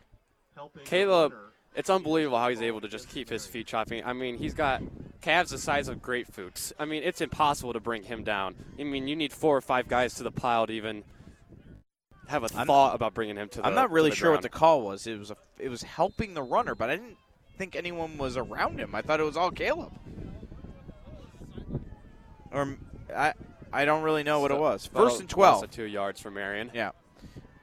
Caleb, 0.86 1.34
it's 1.76 1.90
unbelievable 1.90 2.38
how 2.38 2.48
he's 2.48 2.62
able 2.62 2.80
to 2.80 2.88
just 2.88 3.10
keep 3.10 3.28
his 3.28 3.46
feet 3.46 3.66
chopping. 3.66 4.02
I 4.06 4.14
mean, 4.14 4.38
he's 4.38 4.54
got 4.54 4.82
calves 5.20 5.50
the 5.50 5.58
size 5.58 5.88
of 5.88 6.00
grapefruits. 6.00 6.72
I 6.78 6.86
mean, 6.86 7.02
it's 7.02 7.20
impossible 7.20 7.74
to 7.74 7.80
bring 7.80 8.04
him 8.04 8.24
down. 8.24 8.54
I 8.80 8.84
mean, 8.84 9.06
you 9.06 9.16
need 9.16 9.34
four 9.34 9.54
or 9.54 9.60
five 9.60 9.86
guys 9.86 10.14
to 10.14 10.22
the 10.22 10.32
pile 10.32 10.66
to 10.66 10.72
even 10.72 11.04
have 12.28 12.44
a 12.44 12.48
I'm- 12.56 12.66
thought 12.66 12.94
about 12.94 13.14
bringing 13.14 13.36
him 13.36 13.48
to 13.50 13.59
the 13.59 13.66
I'm 13.66 13.74
not 13.74 13.90
really 13.90 14.10
sure 14.10 14.30
what 14.30 14.42
the 14.42 14.48
call 14.48 14.82
was. 14.82 15.06
It 15.06 15.18
was 15.18 15.30
a, 15.30 15.36
it 15.59 15.68
was 15.68 15.82
helping 15.82 16.34
the 16.34 16.42
runner, 16.42 16.74
but 16.74 16.90
I 16.90 16.96
didn't 16.96 17.16
think 17.56 17.74
anyone 17.74 18.18
was 18.18 18.36
around 18.36 18.78
him. 18.78 18.94
I 18.94 19.02
thought 19.02 19.20
it 19.20 19.24
was 19.24 19.36
all 19.36 19.50
Caleb. 19.50 19.92
Or 22.52 22.76
I 23.14 23.34
I 23.72 23.84
don't 23.84 24.02
really 24.02 24.22
know 24.22 24.40
what 24.40 24.50
it 24.50 24.59
was. 24.59 24.86
First 24.86 25.20
and 25.20 25.28
12. 25.28 25.62
loss 25.62 25.70
two 25.70 25.84
yards 25.84 26.20
for 26.20 26.30
Marian. 26.30 26.70
Yeah. 26.72 26.92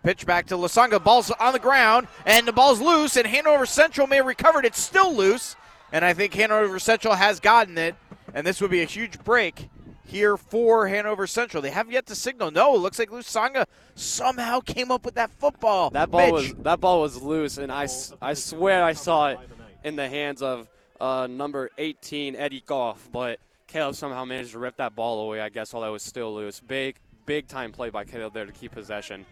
Pitch 0.04 0.26
back 0.26 0.46
to 0.48 0.56
Lusanga. 0.56 1.04
Ball's 1.04 1.32
on 1.32 1.54
the 1.54 1.60
ground, 1.60 2.08
and 2.28 2.48
the 2.48 2.54
ball's 2.54 2.80
loose, 2.80 3.16
and 3.18 3.26
Hanover 3.26 3.66
Central 3.66 4.06
may 4.06 4.18
have 4.18 4.28
recovered. 4.28 4.64
It's 4.64 4.80
still 4.80 5.16
loose, 5.16 5.56
and 5.92 6.06
I 6.06 6.14
think 6.14 6.34
Hanover 6.36 6.78
Central 6.78 7.16
has 7.16 7.40
gotten 7.40 7.76
it, 7.80 7.96
and 8.32 8.46
this 8.46 8.62
would 8.62 8.70
be 8.70 8.84
a 8.84 8.86
huge 8.86 9.24
break 9.24 9.68
here 10.06 10.38
for 10.38 10.88
Hanover 10.88 11.28
Central. 11.28 11.62
They 11.62 11.72
have 11.72 11.92
yet 11.92 12.06
to 12.08 12.16
signal. 12.16 12.52
No, 12.52 12.76
it 12.76 12.80
looks 12.80 13.00
like 13.00 13.10
Lusanga 13.10 13.66
somehow 13.96 14.60
came 14.60 14.92
up 14.92 15.06
with 15.06 15.16
that 15.16 15.32
football. 15.32 15.90
That 15.90 16.12
ball 16.12 16.32
Mitch. 16.32 16.54
was 16.54 16.64
that 16.64 16.80
ball 16.80 17.02
was 17.02 17.22
loose, 17.22 17.58
and 17.58 17.72
I, 17.72 17.88
I 18.22 18.34
swear 18.34 18.84
I 18.84 18.94
saw 18.94 19.30
it 19.30 19.40
in 19.84 19.96
the 19.96 20.08
hands 20.08 20.42
of 20.42 20.68
uh, 21.00 21.28
number 21.30 21.70
18 21.78 22.36
Eddie 22.36 22.64
Goff, 22.66 23.10
but 23.12 23.40
Caleb 23.68 23.96
somehow 23.96 24.26
managed 24.26 24.52
to 24.52 24.60
rip 24.60 24.78
that 24.78 24.96
ball 24.96 25.22
away. 25.22 25.42
I 25.42 25.50
guess 25.50 25.74
while 25.74 25.84
it 25.84 25.90
was 25.90 26.04
still 26.04 26.34
loose. 26.34 26.60
Big 26.60 26.96
big 27.26 27.48
time 27.48 27.72
play 27.72 27.90
by 27.90 28.04
Caleb 28.04 28.34
there 28.34 28.46
to 28.46 28.52
keep 28.52 28.72
possession. 28.72 29.26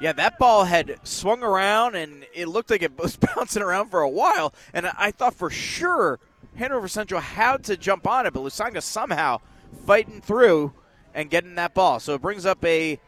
Yeah, 0.00 0.12
that 0.12 0.38
ball 0.38 0.64
had 0.64 0.98
swung 1.04 1.42
around 1.42 1.94
and 1.94 2.26
it 2.34 2.46
looked 2.46 2.70
like 2.70 2.82
it 2.82 2.98
was 2.98 3.16
bouncing 3.16 3.62
around 3.62 3.90
for 3.90 4.00
a 4.00 4.08
while. 4.08 4.54
And 4.72 4.86
I 4.86 5.10
thought 5.10 5.34
for 5.34 5.50
sure 5.50 6.18
Hanover 6.56 6.88
Central 6.88 7.20
had 7.20 7.64
to 7.64 7.76
jump 7.76 8.06
on 8.06 8.26
it, 8.26 8.32
but 8.32 8.42
Lusanga 8.42 8.82
somehow 8.82 9.40
fighting 9.74 10.20
through 10.20 10.72
and 11.14 11.30
getting 11.30 11.54
that 11.56 11.74
ball. 11.74 12.00
So 12.00 12.14
it 12.14 12.22
brings 12.22 12.46
up 12.46 12.64
a 12.64 12.98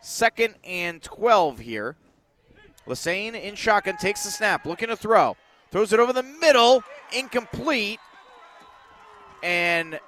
second 0.00 0.54
and 0.64 1.02
12 1.02 1.58
here. 1.58 1.96
Lassane 2.86 3.40
in 3.40 3.54
shotgun 3.54 3.96
takes 3.98 4.24
the 4.24 4.30
snap, 4.30 4.64
looking 4.66 4.88
to 4.88 4.96
throw. 4.96 5.36
Throws 5.70 5.92
it 5.92 6.00
over 6.00 6.12
the 6.12 6.22
middle, 6.22 6.82
incomplete. 7.12 8.00
And 9.42 10.00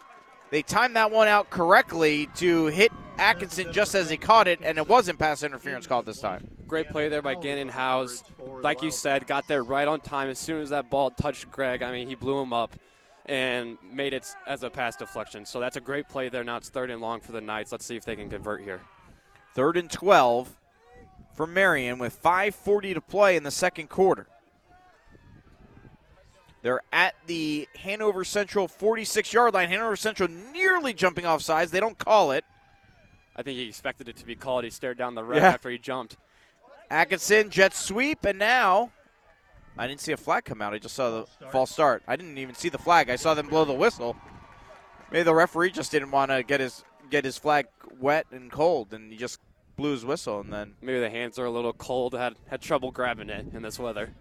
they 0.50 0.62
timed 0.62 0.96
that 0.96 1.10
one 1.10 1.28
out 1.28 1.50
correctly 1.50 2.28
to 2.36 2.66
hit 2.66 2.92
Atkinson 3.18 3.72
just 3.72 3.94
as 3.94 4.10
he 4.10 4.16
caught 4.16 4.48
it, 4.48 4.60
and 4.62 4.78
it 4.78 4.88
wasn't 4.88 5.18
pass 5.18 5.42
interference 5.42 5.86
called 5.86 6.06
this 6.06 6.18
time. 6.18 6.48
Great 6.66 6.88
play 6.88 7.08
there 7.08 7.22
by 7.22 7.34
Gannon 7.34 7.68
House. 7.68 8.24
Like 8.62 8.82
you 8.82 8.90
said, 8.90 9.26
got 9.26 9.46
there 9.46 9.62
right 9.62 9.86
on 9.86 10.00
time. 10.00 10.28
As 10.28 10.38
soon 10.38 10.60
as 10.60 10.70
that 10.70 10.90
ball 10.90 11.10
touched 11.10 11.50
Greg, 11.50 11.82
I 11.82 11.92
mean, 11.92 12.08
he 12.08 12.14
blew 12.14 12.40
him 12.40 12.52
up 12.52 12.74
and 13.26 13.78
made 13.92 14.12
it 14.14 14.26
as 14.46 14.62
a 14.62 14.70
pass 14.70 14.96
deflection. 14.96 15.44
So 15.46 15.60
that's 15.60 15.76
a 15.76 15.80
great 15.80 16.08
play 16.08 16.28
there. 16.28 16.42
Now 16.44 16.56
it's 16.56 16.68
third 16.68 16.90
and 16.90 17.00
long 17.00 17.20
for 17.20 17.32
the 17.32 17.40
Knights. 17.40 17.70
Let's 17.72 17.84
see 17.86 17.96
if 17.96 18.04
they 18.04 18.16
can 18.16 18.28
convert 18.28 18.62
here. 18.62 18.80
Third 19.54 19.76
and 19.76 19.90
12 19.90 20.56
for 21.34 21.46
Marian 21.46 21.98
with 21.98 22.20
5.40 22.22 22.94
to 22.94 23.00
play 23.00 23.36
in 23.36 23.42
the 23.42 23.50
second 23.50 23.88
quarter. 23.88 24.26
They're 26.62 26.80
at 26.92 27.14
the 27.26 27.68
Hanover 27.76 28.24
Central 28.24 28.68
46 28.68 29.32
yard 29.32 29.54
line. 29.54 29.68
Hanover 29.68 29.96
Central 29.96 30.28
nearly 30.28 30.92
jumping 30.94 31.26
off 31.26 31.42
sides. 31.42 31.70
They 31.72 31.80
don't 31.80 31.98
call 31.98 32.30
it. 32.30 32.44
I 33.34 33.42
think 33.42 33.56
he 33.58 33.66
expected 33.68 34.08
it 34.08 34.16
to 34.18 34.26
be 34.26 34.36
called. 34.36 34.64
He 34.64 34.70
stared 34.70 34.98
down 34.98 35.14
the 35.14 35.24
ref 35.24 35.40
Yeah. 35.42 35.48
after 35.48 35.70
he 35.70 35.78
jumped. 35.78 36.16
Atkinson, 36.90 37.50
jet 37.50 37.74
sweep, 37.74 38.24
and 38.24 38.38
now 38.38 38.92
I 39.78 39.86
didn't 39.86 40.00
see 40.00 40.12
a 40.12 40.16
flag 40.16 40.44
come 40.44 40.60
out. 40.60 40.74
I 40.74 40.78
just 40.78 40.94
saw 40.94 41.10
the 41.10 41.26
false 41.50 41.70
start. 41.70 42.02
I 42.06 42.16
didn't 42.16 42.38
even 42.38 42.54
see 42.54 42.68
the 42.68 42.78
flag. 42.78 43.08
I 43.10 43.16
saw 43.16 43.34
them 43.34 43.48
blow 43.48 43.64
the 43.64 43.72
whistle. 43.72 44.16
Maybe 45.10 45.22
the 45.22 45.34
referee 45.34 45.70
just 45.70 45.90
didn't 45.90 46.10
want 46.10 46.30
to 46.30 46.42
get 46.42 46.60
his 46.60 46.84
get 47.10 47.24
his 47.24 47.38
flag 47.38 47.66
wet 48.00 48.26
and 48.30 48.50
cold, 48.50 48.92
and 48.92 49.12
he 49.12 49.18
just 49.18 49.40
blew 49.76 49.92
his 49.92 50.04
whistle, 50.04 50.40
and 50.40 50.52
then 50.52 50.74
Maybe 50.80 51.00
the 51.00 51.10
hands 51.10 51.38
are 51.38 51.44
a 51.44 51.50
little 51.50 51.72
cold. 51.72 52.14
Had 52.14 52.36
had 52.48 52.60
trouble 52.60 52.90
grabbing 52.90 53.30
it 53.30 53.46
in 53.52 53.62
this 53.62 53.78
weather. 53.78 54.14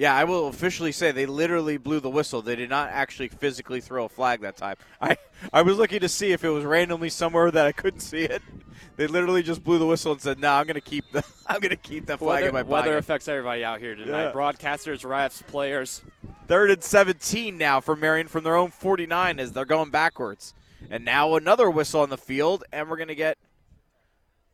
Yeah, 0.00 0.14
I 0.14 0.24
will 0.24 0.48
officially 0.48 0.92
say 0.92 1.12
they 1.12 1.26
literally 1.26 1.76
blew 1.76 2.00
the 2.00 2.08
whistle. 2.08 2.40
They 2.40 2.56
did 2.56 2.70
not 2.70 2.88
actually 2.88 3.28
physically 3.28 3.82
throw 3.82 4.06
a 4.06 4.08
flag 4.08 4.40
that 4.40 4.56
time. 4.56 4.76
I, 5.02 5.18
I 5.52 5.60
was 5.60 5.76
looking 5.76 6.00
to 6.00 6.08
see 6.08 6.32
if 6.32 6.42
it 6.42 6.48
was 6.48 6.64
randomly 6.64 7.10
somewhere 7.10 7.50
that 7.50 7.66
I 7.66 7.72
couldn't 7.72 8.00
see 8.00 8.22
it. 8.22 8.42
They 8.96 9.06
literally 9.06 9.42
just 9.42 9.64
blew 9.64 9.78
the 9.78 9.86
whistle 9.86 10.12
and 10.12 10.20
said, 10.20 10.38
"No, 10.38 10.52
I'm 10.52 10.66
going 10.66 10.74
to 10.74 10.80
keep 10.82 11.10
the 11.10 11.24
I'm 11.46 11.60
going 11.60 11.70
to 11.70 11.76
keep 11.76 12.06
that 12.06 12.18
flag 12.18 12.42
Weather, 12.42 12.48
in 12.48 12.52
my 12.54 12.62
pocket." 12.62 12.72
weather 12.72 12.98
affects 12.98 13.28
everybody 13.28 13.64
out 13.64 13.78
here 13.78 13.94
tonight. 13.94 14.24
Yeah. 14.24 14.32
Broadcasters, 14.32 15.04
refs, 15.04 15.46
players. 15.46 16.02
Third 16.48 16.70
and 16.70 16.82
17 16.82 17.56
now 17.56 17.80
for 17.80 17.96
Marian 17.96 18.28
from 18.28 18.44
their 18.44 18.56
own 18.56 18.70
49 18.70 19.38
as 19.38 19.52
they're 19.52 19.64
going 19.64 19.90
backwards. 19.90 20.52
And 20.90 21.04
now 21.04 21.34
another 21.34 21.70
whistle 21.70 22.02
on 22.02 22.10
the 22.10 22.18
field, 22.18 22.64
and 22.72 22.90
we're 22.90 22.96
going 22.96 23.08
to 23.08 23.14
get 23.14 23.38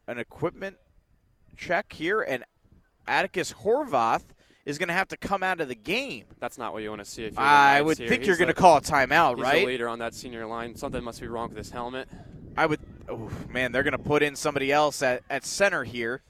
an 0.06 0.18
equipment 0.18 0.76
check 1.56 1.92
here. 1.92 2.20
And 2.22 2.44
Atticus 3.08 3.52
Horvath 3.52 4.26
is 4.66 4.78
going 4.78 4.88
to 4.88 4.94
have 4.94 5.08
to 5.08 5.16
come 5.16 5.42
out 5.44 5.60
of 5.60 5.68
the 5.68 5.74
game. 5.76 6.24
That's 6.40 6.58
not 6.58 6.72
what 6.72 6.82
you 6.82 6.90
want 6.90 7.02
to 7.02 7.08
see. 7.10 7.24
If 7.24 7.34
you're 7.34 7.40
I 7.40 7.80
would 7.80 7.96
here. 7.96 8.08
think 8.08 8.22
He's 8.22 8.28
you're 8.28 8.36
going 8.36 8.48
to 8.48 8.54
call 8.54 8.76
a 8.76 8.80
timeout, 8.80 9.36
he's 9.36 9.42
right? 9.44 9.60
the 9.60 9.66
leader 9.66 9.88
on 9.88 10.00
that 10.00 10.12
senior 10.12 10.44
line. 10.44 10.74
Something 10.74 11.02
must 11.04 11.20
be 11.20 11.28
wrong 11.28 11.48
with 11.48 11.56
his 11.56 11.70
helmet. 11.70 12.08
I 12.56 12.66
would. 12.66 12.80
Oh, 13.08 13.30
man, 13.48 13.70
they're 13.70 13.84
going 13.84 13.92
to 13.92 13.98
put 13.98 14.24
in 14.24 14.34
somebody 14.34 14.72
else 14.72 15.00
at, 15.02 15.22
at 15.30 15.46
center 15.46 15.84
here. 15.84 16.22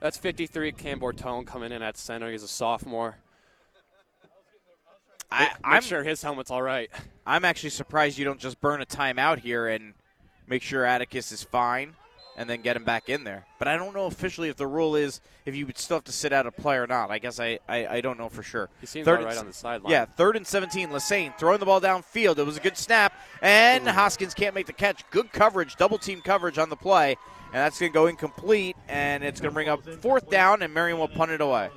That's 0.00 0.18
53 0.18 0.72
Cam 0.72 1.00
Bortone 1.00 1.46
coming 1.46 1.70
in 1.70 1.80
at 1.82 1.96
center. 1.96 2.30
He's 2.30 2.42
a 2.42 2.48
sophomore. 2.48 3.18
I, 5.30 5.50
I'm 5.62 5.82
sure 5.82 6.02
his 6.02 6.22
helmet's 6.22 6.50
all 6.50 6.62
right. 6.62 6.90
I'm 7.26 7.44
actually 7.44 7.70
surprised 7.70 8.18
you 8.18 8.24
don't 8.24 8.40
just 8.40 8.60
burn 8.60 8.80
a 8.80 8.86
timeout 8.86 9.38
here 9.38 9.68
and 9.68 9.94
make 10.48 10.62
sure 10.62 10.84
Atticus 10.84 11.30
is 11.32 11.42
fine 11.42 11.94
and 12.38 12.48
then 12.48 12.62
get 12.62 12.76
him 12.76 12.84
back 12.84 13.08
in 13.08 13.24
there. 13.24 13.44
But 13.58 13.66
I 13.66 13.76
don't 13.76 13.92
know 13.92 14.06
officially 14.06 14.48
if 14.48 14.56
the 14.56 14.66
rule 14.66 14.94
is 14.94 15.20
if 15.44 15.56
you 15.56 15.66
would 15.66 15.76
still 15.76 15.96
have 15.96 16.04
to 16.04 16.12
sit 16.12 16.32
out 16.32 16.46
a 16.46 16.52
play 16.52 16.76
or 16.76 16.86
not. 16.86 17.10
I 17.10 17.18
guess 17.18 17.40
I, 17.40 17.58
I, 17.68 17.86
I 17.86 18.00
don't 18.00 18.16
know 18.16 18.28
for 18.28 18.44
sure. 18.44 18.70
He 18.80 18.86
seems 18.86 19.04
Third 19.04 19.24
right 19.24 19.36
on 19.36 19.46
the 19.46 19.52
sideline. 19.52 19.90
Yeah, 19.90 20.04
third 20.04 20.36
and 20.36 20.46
17. 20.46 20.88
Lassane 20.90 21.36
throwing 21.36 21.58
the 21.58 21.66
ball 21.66 21.80
downfield. 21.80 22.38
It 22.38 22.46
was 22.46 22.56
a 22.56 22.60
good 22.60 22.76
snap, 22.76 23.12
and 23.42 23.86
Hoskins 23.88 24.34
can't 24.34 24.54
make 24.54 24.66
the 24.66 24.72
catch. 24.72 25.04
Good 25.10 25.32
coverage, 25.32 25.74
double 25.76 25.98
team 25.98 26.20
coverage 26.20 26.58
on 26.58 26.70
the 26.70 26.76
play, 26.76 27.16
and 27.46 27.54
that's 27.54 27.80
going 27.80 27.90
to 27.90 27.94
go 27.94 28.06
incomplete, 28.06 28.76
and 28.86 29.24
it's 29.24 29.40
going 29.40 29.50
to 29.50 29.54
bring 29.54 29.68
up 29.68 29.84
fourth 30.00 30.30
down, 30.30 30.62
and 30.62 30.72
Marian 30.72 30.98
will 30.98 31.08
punt 31.08 31.32
it 31.32 31.40
away. 31.40 31.70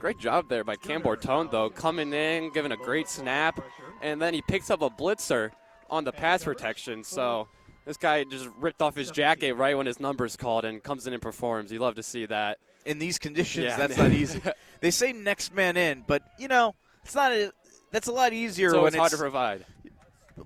Great 0.00 0.18
job 0.18 0.48
there 0.48 0.64
by 0.64 0.74
Cam 0.74 1.00
Bortone, 1.00 1.48
though, 1.48 1.70
coming 1.70 2.12
in, 2.12 2.52
giving 2.52 2.72
a 2.72 2.76
great 2.76 3.08
snap, 3.08 3.62
and 4.02 4.20
then 4.20 4.34
he 4.34 4.42
picks 4.42 4.68
up 4.68 4.82
a 4.82 4.90
blitzer 4.90 5.52
on 5.88 6.02
the 6.02 6.10
pass 6.10 6.42
protection. 6.42 7.04
So 7.04 7.46
this 7.84 7.96
guy 7.96 8.24
just 8.24 8.48
ripped 8.58 8.80
off 8.82 8.94
his 8.96 9.10
jacket 9.10 9.54
right 9.54 9.76
when 9.76 9.86
his 9.86 9.98
number's 10.00 10.36
called 10.36 10.64
and 10.64 10.82
comes 10.82 11.06
in 11.06 11.12
and 11.12 11.22
performs. 11.22 11.72
You 11.72 11.78
love 11.80 11.96
to 11.96 12.02
see 12.02 12.26
that. 12.26 12.58
in 12.84 12.98
these 12.98 13.18
conditions, 13.18 13.66
Yeah. 13.66 13.76
that's 13.76 13.96
not 13.96 14.10
easy. 14.22 14.40
they 14.80 14.90
say 14.90 15.12
next 15.12 15.54
man 15.54 15.76
in, 15.76 16.04
but 16.06 16.22
you 16.38 16.48
know, 16.48 16.74
it's 17.04 17.14
not. 17.14 17.32
A, 17.32 17.52
that's 17.90 18.08
a 18.08 18.12
lot 18.12 18.32
easier 18.32 18.68
It's 18.70 18.76
when 18.76 18.86
it's 18.88 18.96
hard 18.96 19.10
to 19.12 19.18
provide. 19.18 19.64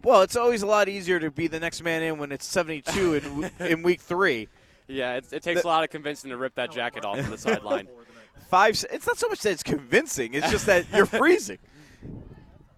Well, 0.02 0.22
it's 0.22 0.36
always 0.36 0.62
a 0.62 0.66
lot 0.66 0.88
easier 0.88 1.20
to 1.20 1.30
be 1.30 1.46
the 1.46 1.60
next 1.60 1.82
man 1.82 2.02
in 2.02 2.18
when 2.18 2.32
it's 2.32 2.44
72 2.44 3.14
in 3.14 3.50
in 3.66 3.82
week 3.82 4.00
three. 4.00 4.48
Yeah, 4.88 5.14
it, 5.14 5.26
it 5.32 5.42
takes 5.42 5.62
The- 5.62 5.66
a 5.66 5.70
lot 5.70 5.84
of 5.84 5.90
convincing 5.90 6.30
to 6.30 6.36
rip 6.36 6.54
that 6.56 6.70
jacket 6.72 7.04
off 7.04 7.18
on 7.18 7.30
the 7.30 7.38
sideline. 7.38 7.88
Five. 8.50 8.72
It's 8.92 9.06
not 9.06 9.16
so 9.18 9.28
much 9.28 9.40
that 9.42 9.50
it's 9.52 9.62
convincing; 9.62 10.34
it's 10.34 10.50
just 10.50 10.66
that 10.66 10.86
you're 10.92 11.06
freezing. 11.06 11.58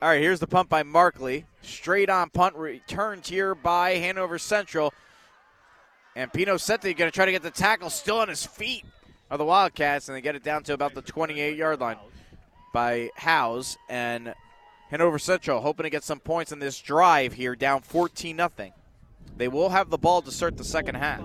All 0.00 0.08
right, 0.08 0.20
here's 0.20 0.38
the 0.40 0.46
pump 0.46 0.68
by 0.68 0.82
Markley. 0.84 1.44
Straight 1.68 2.08
on 2.08 2.30
punt 2.30 2.56
returned 2.56 3.26
here 3.26 3.54
by 3.54 3.90
Hanover 3.96 4.38
Central. 4.38 4.92
And 6.16 6.32
Pino 6.32 6.56
Sete 6.56 6.96
going 6.96 7.10
to 7.10 7.10
try 7.10 7.26
to 7.26 7.30
get 7.30 7.42
the 7.42 7.50
tackle 7.50 7.90
still 7.90 8.18
on 8.18 8.28
his 8.28 8.44
feet 8.44 8.84
of 9.30 9.38
the 9.38 9.44
Wildcats, 9.44 10.08
and 10.08 10.16
they 10.16 10.20
get 10.20 10.34
it 10.34 10.42
down 10.42 10.62
to 10.64 10.72
about 10.72 10.94
the 10.94 11.02
28 11.02 11.56
yard 11.56 11.80
line 11.80 11.98
by 12.72 13.10
House. 13.14 13.76
And 13.88 14.34
Hanover 14.90 15.18
Central 15.18 15.60
hoping 15.60 15.84
to 15.84 15.90
get 15.90 16.02
some 16.02 16.18
points 16.18 16.50
in 16.50 16.58
this 16.58 16.80
drive 16.80 17.34
here, 17.34 17.54
down 17.54 17.82
14 17.82 18.36
0. 18.36 18.50
They 19.36 19.48
will 19.48 19.68
have 19.68 19.90
the 19.90 19.98
ball 19.98 20.22
to 20.22 20.32
start 20.32 20.56
the 20.56 20.64
second 20.64 20.96
half. 20.96 21.20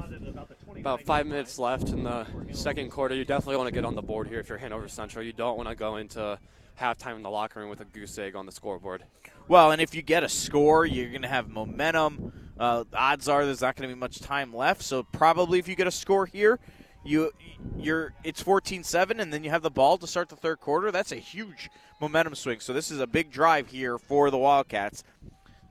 about 0.76 1.02
five 1.04 1.26
minutes 1.26 1.58
left 1.58 1.90
in 1.90 2.04
the 2.04 2.28
second 2.52 2.92
quarter. 2.92 3.16
You 3.16 3.26
definitely 3.26 3.58
want 3.58 3.68
to 3.68 3.74
get 3.74 3.86
on 3.86 3.96
the 3.96 4.02
board 4.02 4.28
here 4.28 4.40
if 4.40 4.50
you're 4.50 4.58
Hanover 4.58 4.88
Central. 4.90 5.26
You 5.26 5.34
don't 5.34 5.58
want 5.58 5.70
to 5.70 5.76
go 5.76 5.96
into 5.96 6.38
halftime 6.80 7.16
in 7.16 7.24
the 7.24 7.30
locker 7.30 7.62
room 7.62 7.70
with 7.70 7.80
a 7.80 7.86
goose 7.86 8.18
egg 8.20 8.36
on 8.36 8.46
the 8.46 8.52
scoreboard. 8.52 9.04
Well, 9.48 9.72
and 9.72 9.82
if 9.82 9.94
you 9.94 10.02
get 10.02 10.24
a 10.24 10.30
score, 10.30 10.86
you're 10.86 11.10
going 11.10 11.24
to 11.24 11.28
have 11.28 11.50
momentum. 11.50 12.32
Uh, 12.58 12.86
odds 12.94 13.28
are 13.28 13.46
there's 13.46 13.62
not 13.62 13.76
going 13.76 13.90
to 13.90 13.96
be 13.96 14.00
much 14.00 14.20
time 14.20 14.54
left, 14.56 14.82
so 14.82 15.04
probably 15.04 15.60
if 15.60 15.68
you 15.68 15.76
get 15.76 15.88
a 15.88 15.92
score 15.92 16.26
here, 16.26 16.60
you 17.04 17.32
you're 17.78 18.14
it's 18.24 18.42
14-7 18.42 19.20
and 19.20 19.34
then 19.34 19.44
you 19.44 19.50
have 19.50 19.62
the 19.62 19.70
ball 19.70 19.98
to 19.98 20.08
start 20.08 20.30
the 20.30 20.36
third 20.36 20.62
quarter. 20.62 20.92
That's 20.92 21.12
a 21.12 21.18
huge 21.18 21.70
momentum 22.00 22.36
swing. 22.36 22.62
So 22.62 22.72
this 22.72 22.92
is 22.92 23.00
a 23.00 23.08
big 23.08 23.32
drive 23.32 23.68
here 23.68 23.98
for 23.98 24.30
the 24.30 24.38
Wildcats. 24.38 25.04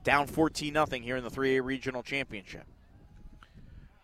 Down 0.03 0.27
14 0.27 0.71
nothing 0.71 1.01
here 1.01 1.15
in 1.15 1.23
the 1.23 1.31
3A 1.31 1.63
regional 1.63 2.03
championship. 2.03 2.65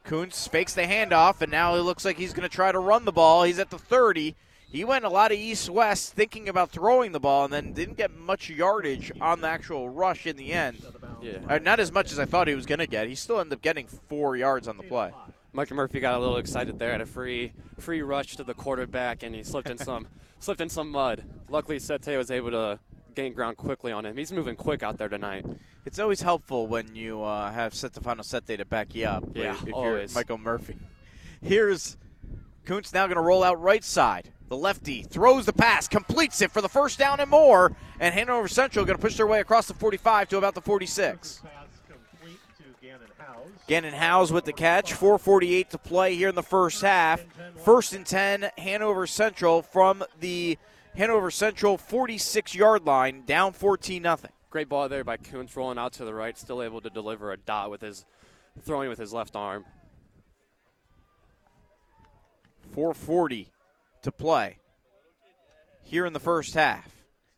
Kuntz 0.03 0.47
fakes 0.47 0.73
the 0.73 0.83
handoff, 0.83 1.41
and 1.41 1.51
now 1.51 1.75
it 1.75 1.81
looks 1.81 2.05
like 2.05 2.17
he's 2.17 2.33
going 2.33 2.47
to 2.47 2.55
try 2.55 2.71
to 2.71 2.79
run 2.79 3.05
the 3.05 3.11
ball. 3.11 3.43
He's 3.43 3.59
at 3.59 3.69
the 3.69 3.77
30. 3.77 4.35
He 4.71 4.85
went 4.85 5.03
a 5.03 5.09
lot 5.09 5.31
of 5.31 5.37
east-west 5.37 6.13
thinking 6.13 6.47
about 6.47 6.69
throwing 6.69 7.11
the 7.11 7.19
ball, 7.19 7.45
and 7.45 7.53
then 7.53 7.73
didn't 7.73 7.97
get 7.97 8.15
much 8.15 8.49
yardage 8.49 9.11
on 9.19 9.41
the 9.41 9.47
actual 9.47 9.89
rush 9.89 10.27
in 10.27 10.37
the 10.37 10.53
end. 10.53 10.83
Yeah. 11.21 11.39
Uh, 11.47 11.57
not 11.57 11.79
as 11.79 11.91
much 11.91 12.11
as 12.11 12.19
I 12.19 12.25
thought 12.25 12.47
he 12.47 12.55
was 12.55 12.67
going 12.67 12.79
to 12.79 12.87
get. 12.87 13.07
He 13.07 13.15
still 13.15 13.39
ended 13.39 13.53
up 13.53 13.61
getting 13.61 13.87
four 13.87 14.35
yards 14.37 14.67
on 14.67 14.77
the 14.77 14.83
play. 14.83 15.11
Mike 15.53 15.71
Murphy 15.71 15.99
got 15.99 16.13
a 16.13 16.19
little 16.19 16.37
excited 16.37 16.77
there 16.77 16.91
at 16.91 17.01
a 17.01 17.05
free 17.05 17.53
free 17.79 18.03
rush 18.03 18.35
to 18.35 18.43
the 18.43 18.53
quarterback, 18.53 19.23
and 19.23 19.33
he 19.33 19.43
slipped 19.43 19.69
in 19.69 19.79
some 19.79 20.07
slipped 20.39 20.61
in 20.61 20.69
some 20.69 20.91
mud. 20.91 21.23
Luckily, 21.49 21.79
Sete 21.79 22.15
was 22.17 22.29
able 22.29 22.51
to 22.51 22.79
gain 23.15 23.33
ground 23.33 23.57
quickly 23.57 23.91
on 23.91 24.05
him. 24.05 24.15
He's 24.15 24.31
moving 24.31 24.55
quick 24.55 24.83
out 24.83 24.99
there 24.99 25.09
tonight. 25.09 25.45
It's 25.85 25.97
always 25.97 26.21
helpful 26.21 26.67
when 26.67 26.95
you 26.95 27.23
uh, 27.23 27.51
have 27.51 27.73
Stefano 27.73 28.21
Sete 28.21 28.57
to 28.57 28.65
back 28.65 28.93
you 28.93 29.05
up. 29.05 29.23
Yeah, 29.33 29.55
if 29.65 29.73
always. 29.73 30.11
you're 30.11 30.19
Michael 30.19 30.37
Murphy. 30.37 30.77
Here's 31.41 31.97
Kuntz 32.65 32.93
now 32.93 33.07
going 33.07 33.15
to 33.15 33.21
roll 33.21 33.43
out 33.43 33.59
right 33.59 33.83
side. 33.83 34.31
The 34.49 34.57
lefty 34.57 35.03
throws 35.03 35.45
the 35.45 35.53
pass, 35.53 35.87
completes 35.87 36.41
it 36.41 36.51
for 36.51 36.61
the 36.61 36.67
first 36.67 36.97
down 36.97 37.19
and 37.19 37.29
more, 37.29 37.71
and 37.99 38.15
Hanover 38.15 38.47
Central 38.47 38.83
going 38.83 38.97
to 38.97 39.01
push 39.01 39.15
their 39.15 39.27
way 39.27 39.39
across 39.39 39.67
the 39.67 39.75
45 39.75 40.29
to 40.29 40.37
about 40.37 40.55
the 40.55 40.61
46. 40.61 41.43
Gannon 43.67 43.93
House 43.93 44.31
with 44.31 44.45
the 44.45 44.53
catch. 44.53 44.93
4:48 44.93 45.69
to 45.69 45.77
play 45.77 46.15
here 46.15 46.29
in 46.29 46.33
the 46.33 46.41
first 46.41 46.81
half. 46.81 47.23
First 47.63 47.93
and 47.93 48.03
10, 48.03 48.49
Hanover 48.57 49.05
Central 49.05 49.61
from 49.61 50.03
the 50.19 50.57
Hanover 50.95 51.29
Central 51.29 51.77
46-yard 51.77 52.87
line, 52.87 53.25
down 53.27 53.53
14 53.53 54.01
nothing. 54.01 54.31
Great 54.49 54.67
ball 54.67 54.89
there 54.89 55.03
by 55.03 55.17
Kuntz, 55.17 55.55
rolling 55.55 55.77
out 55.77 55.93
to 55.93 56.05
the 56.05 56.15
right, 56.15 56.35
still 56.35 56.63
able 56.63 56.81
to 56.81 56.89
deliver 56.89 57.31
a 57.31 57.37
dot 57.37 57.69
with 57.69 57.81
his 57.81 58.03
throwing 58.63 58.89
with 58.89 58.97
his 58.97 59.13
left 59.13 59.35
arm. 59.35 59.65
4:40 62.75 63.49
to 64.03 64.11
play 64.11 64.57
here 65.83 66.05
in 66.05 66.13
the 66.13 66.19
first 66.19 66.53
half. 66.53 66.87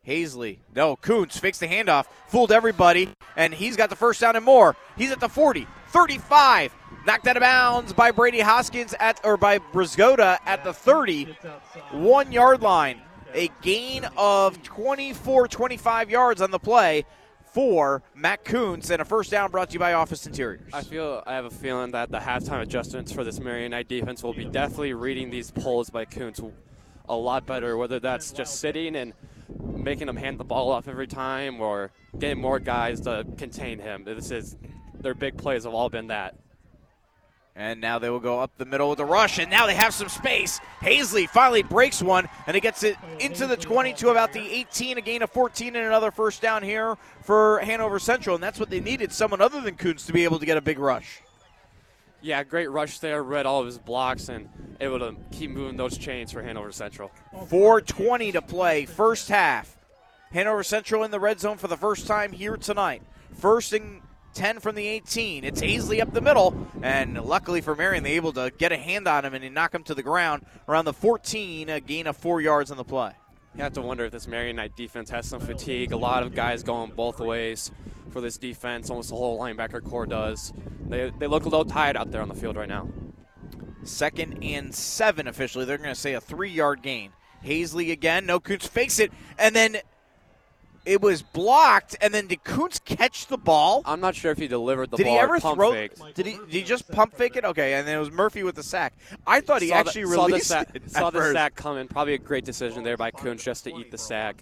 Hazley, 0.05 0.59
no, 0.75 0.95
Kuntz 0.95 1.37
fakes 1.37 1.59
the 1.59 1.67
handoff, 1.67 2.07
fooled 2.27 2.51
everybody, 2.51 3.09
and 3.35 3.53
he's 3.53 3.77
got 3.77 3.89
the 3.89 3.95
first 3.95 4.19
down 4.19 4.35
and 4.35 4.43
more. 4.43 4.75
He's 4.97 5.11
at 5.11 5.19
the 5.19 5.29
40, 5.29 5.67
35, 5.89 6.73
knocked 7.05 7.27
out 7.27 7.37
of 7.37 7.41
bounds 7.41 7.93
by 7.93 8.11
Brady 8.11 8.39
Hoskins 8.39 8.95
at 8.99 9.21
or 9.23 9.37
by 9.37 9.59
Briscoda 9.59 10.39
at 10.45 10.63
the 10.63 10.73
30, 10.73 11.35
one 11.91 12.31
yard 12.31 12.61
line. 12.61 13.01
A 13.33 13.49
gain 13.61 14.05
of 14.17 14.61
24, 14.63 15.47
25 15.47 16.09
yards 16.09 16.41
on 16.41 16.51
the 16.51 16.59
play 16.59 17.05
for 17.51 18.01
Matt 18.15 18.45
Kuntz, 18.45 18.89
and 18.89 19.01
a 19.01 19.05
first 19.05 19.31
down 19.31 19.51
brought 19.51 19.69
to 19.69 19.73
you 19.73 19.79
by 19.79 19.93
Office 19.93 20.25
Interiors. 20.25 20.73
I 20.73 20.81
feel 20.81 21.21
I 21.25 21.33
have 21.33 21.45
a 21.45 21.49
feeling 21.49 21.91
that 21.91 22.11
the 22.11 22.19
halftime 22.19 22.61
adjustments 22.61 23.11
for 23.11 23.23
this 23.23 23.39
Marian 23.39 23.71
Knight 23.71 23.87
defense 23.87 24.23
will 24.23 24.33
be 24.33 24.45
definitely 24.45 24.93
reading 24.93 25.29
these 25.29 25.51
pulls 25.51 25.89
by 25.89 26.05
Kuntz 26.05 26.39
a 27.09 27.15
lot 27.15 27.45
better, 27.45 27.75
whether 27.77 27.99
that's 27.99 28.31
just 28.31 28.59
sitting 28.59 28.95
and 28.95 29.13
making 29.59 30.07
him 30.07 30.15
hand 30.15 30.39
the 30.39 30.45
ball 30.45 30.71
off 30.71 30.87
every 30.87 31.07
time 31.07 31.59
or 31.59 31.91
getting 32.17 32.39
more 32.39 32.59
guys 32.59 33.01
to 33.01 33.25
contain 33.37 33.79
him. 33.79 34.03
This 34.05 34.31
is 34.31 34.55
their 34.99 35.13
big 35.13 35.37
plays 35.37 35.65
have 35.65 35.73
all 35.73 35.89
been 35.89 36.07
that. 36.07 36.35
And 37.55 37.81
now 37.81 37.99
they 37.99 38.09
will 38.09 38.21
go 38.21 38.39
up 38.39 38.51
the 38.57 38.65
middle 38.65 38.89
with 38.89 38.99
a 38.99 39.05
rush, 39.05 39.37
and 39.37 39.51
now 39.51 39.65
they 39.65 39.75
have 39.75 39.93
some 39.93 40.07
space. 40.07 40.61
Hazley 40.79 41.27
finally 41.27 41.63
breaks 41.63 42.01
one, 42.01 42.29
and 42.47 42.55
it 42.55 42.61
gets 42.61 42.83
it 42.83 42.95
into 43.19 43.45
the 43.45 43.57
20 43.57 43.93
to 43.95 44.09
about 44.09 44.31
the 44.31 44.39
18, 44.39 44.97
a 44.97 45.01
gain 45.01 45.21
of 45.21 45.29
14, 45.31 45.75
and 45.75 45.85
another 45.85 46.11
first 46.11 46.41
down 46.41 46.63
here 46.63 46.97
for 47.23 47.59
Hanover 47.59 47.99
Central. 47.99 48.35
And 48.35 48.43
that's 48.43 48.59
what 48.59 48.69
they 48.69 48.79
needed 48.79 49.11
someone 49.11 49.41
other 49.41 49.59
than 49.59 49.75
Kuntz 49.75 50.05
to 50.05 50.13
be 50.13 50.23
able 50.23 50.39
to 50.39 50.45
get 50.45 50.55
a 50.55 50.61
big 50.61 50.79
rush. 50.79 51.21
Yeah, 52.21 52.43
great 52.43 52.69
rush 52.69 52.99
there. 52.99 53.23
Read 53.23 53.45
all 53.45 53.59
of 53.59 53.65
his 53.65 53.79
blocks 53.79 54.29
and 54.29 54.47
able 54.79 54.99
to 54.99 55.15
keep 55.31 55.49
moving 55.49 55.75
those 55.75 55.97
chains 55.97 56.31
for 56.31 56.41
Hanover 56.43 56.71
Central. 56.71 57.11
4:20 57.33 58.31
to 58.33 58.41
play, 58.41 58.85
first 58.85 59.27
half. 59.27 59.75
Hanover 60.31 60.63
Central 60.63 61.03
in 61.03 61.11
the 61.11 61.19
red 61.19 61.39
zone 61.39 61.57
for 61.57 61.67
the 61.67 61.75
first 61.75 62.07
time 62.07 62.31
here 62.31 62.55
tonight. 62.55 63.01
First 63.33 63.73
and 63.73 64.01
10 64.33 64.59
from 64.59 64.75
the 64.75 64.87
18. 64.87 65.43
It's 65.43 65.61
Hazley 65.61 66.01
up 66.01 66.13
the 66.13 66.21
middle, 66.21 66.67
and 66.81 67.21
luckily 67.23 67.61
for 67.61 67.75
Marian, 67.75 68.03
they 68.03 68.13
able 68.13 68.33
to 68.33 68.51
get 68.57 68.71
a 68.71 68.77
hand 68.77 69.07
on 69.07 69.25
him 69.25 69.33
and 69.33 69.53
knock 69.53 69.73
him 69.73 69.83
to 69.83 69.95
the 69.95 70.03
ground 70.03 70.45
around 70.67 70.85
the 70.85 70.93
14, 70.93 71.69
a 71.69 71.79
gain 71.79 72.07
of 72.07 72.17
four 72.17 72.41
yards 72.41 72.71
on 72.71 72.77
the 72.77 72.83
play. 72.83 73.13
You 73.55 73.63
have 73.63 73.73
to 73.73 73.81
wonder 73.81 74.05
if 74.05 74.13
this 74.13 74.27
Marian 74.27 74.55
Knight 74.55 74.77
defense 74.77 75.09
has 75.09 75.27
some 75.27 75.41
fatigue. 75.41 75.91
A 75.91 75.97
lot 75.97 76.23
of 76.23 76.33
guys 76.33 76.63
going 76.63 76.91
both 76.91 77.19
ways 77.19 77.69
for 78.09 78.21
this 78.21 78.37
defense. 78.37 78.89
Almost 78.89 79.09
the 79.09 79.15
whole 79.15 79.37
linebacker 79.39 79.83
core 79.83 80.05
does. 80.05 80.53
They, 80.87 81.11
they 81.19 81.27
look 81.27 81.43
a 81.43 81.49
little 81.49 81.65
tired 81.65 81.97
out 81.97 82.11
there 82.11 82.21
on 82.21 82.29
the 82.29 82.35
field 82.35 82.55
right 82.55 82.69
now. 82.69 82.87
Second 83.83 84.41
and 84.41 84.73
seven 84.73 85.27
officially. 85.27 85.65
They're 85.65 85.77
going 85.77 85.89
to 85.89 85.99
say 85.99 86.13
a 86.13 86.21
three 86.21 86.51
yard 86.51 86.81
gain. 86.81 87.11
Hazley 87.43 87.91
again. 87.91 88.25
No, 88.25 88.39
Kuntz 88.39 88.67
fakes 88.67 88.99
it. 88.99 89.11
And 89.37 89.53
then 89.53 89.77
it 90.85 91.01
was 91.01 91.21
blocked. 91.21 91.95
And 92.01 92.13
then 92.13 92.27
did 92.27 92.43
Kuntz 92.43 92.79
catch 92.79 93.27
the 93.27 93.37
ball? 93.37 93.81
I'm 93.85 93.99
not 93.99 94.15
sure 94.15 94.31
if 94.31 94.37
he 94.37 94.47
delivered 94.47 94.91
the 94.91 94.97
did 94.97 95.05
ball 95.05 95.13
Did 95.13 95.19
he 95.19 95.23
ever 95.23 95.39
throw? 95.39 95.71
faked. 95.73 96.15
Did 96.15 96.25
he? 96.25 96.33
Did 96.33 96.49
he 96.49 96.63
just 96.63 96.89
pump 96.91 97.15
fake 97.15 97.35
it? 97.35 97.45
Okay, 97.45 97.73
and 97.75 97.87
then 97.87 97.95
it 97.95 97.99
was 97.99 98.11
Murphy 98.11 98.43
with 98.43 98.55
the 98.55 98.63
sack. 98.63 98.93
I 99.27 99.41
thought 99.41 99.61
he 99.61 99.69
Saw 99.69 99.75
actually 99.75 100.03
the, 100.03 100.09
saw 100.09 100.21
the 100.21 100.27
released 100.27 100.47
sack, 100.47 100.69
it. 100.73 100.91
Saw 100.91 101.09
the 101.09 101.19
first. 101.19 101.33
sack 101.33 101.55
coming. 101.55 101.87
Probably 101.87 102.13
a 102.13 102.17
great 102.17 102.45
decision 102.45 102.83
there 102.83 102.97
by 102.97 103.11
Kuntz 103.11 103.43
just 103.43 103.63
to 103.65 103.75
eat 103.75 103.91
the 103.91 103.97
sack. 103.97 104.41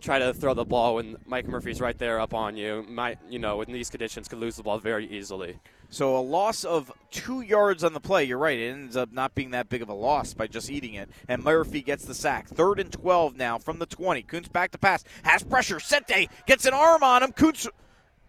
Try 0.00 0.18
to 0.18 0.34
throw 0.34 0.54
the 0.54 0.64
ball 0.64 0.96
when 0.96 1.16
Mike 1.26 1.46
Murphy's 1.46 1.80
right 1.80 1.96
there 1.96 2.20
up 2.20 2.34
on 2.34 2.56
you. 2.56 2.84
Might 2.88 3.18
you 3.28 3.38
know 3.38 3.62
in 3.62 3.72
these 3.72 3.90
conditions 3.90 4.28
could 4.28 4.38
lose 4.38 4.56
the 4.56 4.62
ball 4.62 4.78
very 4.78 5.06
easily. 5.10 5.58
So 5.88 6.16
a 6.16 6.20
loss 6.20 6.64
of 6.64 6.90
two 7.10 7.40
yards 7.40 7.84
on 7.84 7.92
the 7.92 8.00
play. 8.00 8.24
You're 8.24 8.38
right. 8.38 8.58
It 8.58 8.70
ends 8.70 8.96
up 8.96 9.12
not 9.12 9.34
being 9.34 9.52
that 9.52 9.68
big 9.68 9.80
of 9.80 9.88
a 9.88 9.94
loss 9.94 10.34
by 10.34 10.46
just 10.46 10.70
eating 10.70 10.94
it. 10.94 11.08
And 11.28 11.44
Murphy 11.44 11.82
gets 11.82 12.04
the 12.04 12.14
sack. 12.14 12.48
Third 12.48 12.80
and 12.80 12.90
12 12.90 13.36
now 13.36 13.58
from 13.58 13.78
the 13.78 13.86
20. 13.86 14.22
Kuntz 14.22 14.48
back 14.48 14.72
to 14.72 14.78
pass. 14.78 15.04
Has 15.22 15.42
pressure. 15.42 15.78
Sete 15.78 16.28
gets 16.46 16.66
an 16.66 16.74
arm 16.74 17.02
on 17.02 17.22
him. 17.22 17.32
Kuntz 17.32 17.68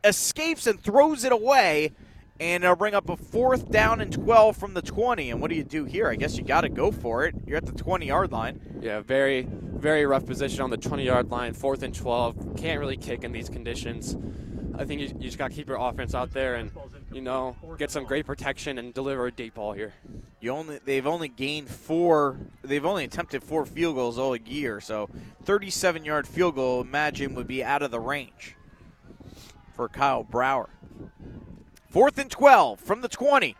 escapes 0.03 0.67
and 0.67 0.79
throws 0.79 1.23
it 1.23 1.31
away. 1.31 1.91
And 2.39 2.63
it'll 2.63 2.75
bring 2.75 2.93
up 2.93 3.09
a 3.09 3.15
fourth 3.15 3.71
down 3.71 4.01
and 4.01 4.11
12 4.11 4.57
from 4.57 4.73
the 4.73 4.81
20. 4.81 5.31
And 5.31 5.41
what 5.41 5.49
do 5.49 5.55
you 5.55 5.63
do 5.63 5.85
here? 5.85 6.09
I 6.09 6.15
guess 6.15 6.37
you 6.37 6.43
got 6.43 6.61
to 6.61 6.69
go 6.69 6.91
for 6.91 7.25
it. 7.25 7.35
You're 7.45 7.57
at 7.57 7.65
the 7.65 7.71
20 7.71 8.05
yard 8.05 8.31
line. 8.31 8.59
Yeah, 8.81 8.99
very 8.99 9.47
very 9.75 10.05
rough 10.05 10.25
position 10.25 10.61
on 10.61 10.69
the 10.69 10.77
20 10.77 11.03
yard 11.03 11.29
line. 11.29 11.53
Fourth 11.53 11.83
and 11.83 11.93
12. 11.93 12.55
Can't 12.57 12.79
really 12.79 12.97
kick 12.97 13.23
in 13.23 13.31
these 13.31 13.49
conditions. 13.49 14.17
I 14.77 14.83
think 14.83 15.01
you, 15.01 15.07
you 15.07 15.25
just 15.25 15.37
got 15.37 15.51
to 15.51 15.55
keep 15.55 15.67
your 15.67 15.77
offense 15.77 16.15
out 16.15 16.31
there 16.31 16.55
and 16.55 16.71
you 17.11 17.21
know 17.21 17.55
get 17.77 17.91
some 17.91 18.03
great 18.03 18.25
protection 18.25 18.77
and 18.77 18.93
deliver 18.93 19.27
a 19.27 19.31
deep 19.31 19.55
ball 19.55 19.73
here. 19.73 19.93
You 20.41 20.51
only 20.51 20.79
they've 20.83 21.05
only 21.07 21.27
gained 21.27 21.69
four. 21.69 22.37
They've 22.63 22.85
only 22.85 23.05
attempted 23.05 23.43
four 23.43 23.65
field 23.65 23.95
goals 23.95 24.17
all 24.17 24.35
year. 24.35 24.81
So, 24.81 25.09
37 25.43 26.03
yard 26.03 26.27
field 26.27 26.55
goal, 26.55 26.81
imagine 26.81 27.35
would 27.35 27.47
be 27.47 27.63
out 27.63 27.81
of 27.81 27.91
the 27.91 27.99
range 27.99 28.55
for 29.73 29.87
Kyle 29.87 30.23
Brower. 30.23 30.69
Fourth 31.95 32.17
and 32.17 32.29
12 32.29 32.81
from 32.81 32.99
the 32.99 33.07
20. 33.07 33.55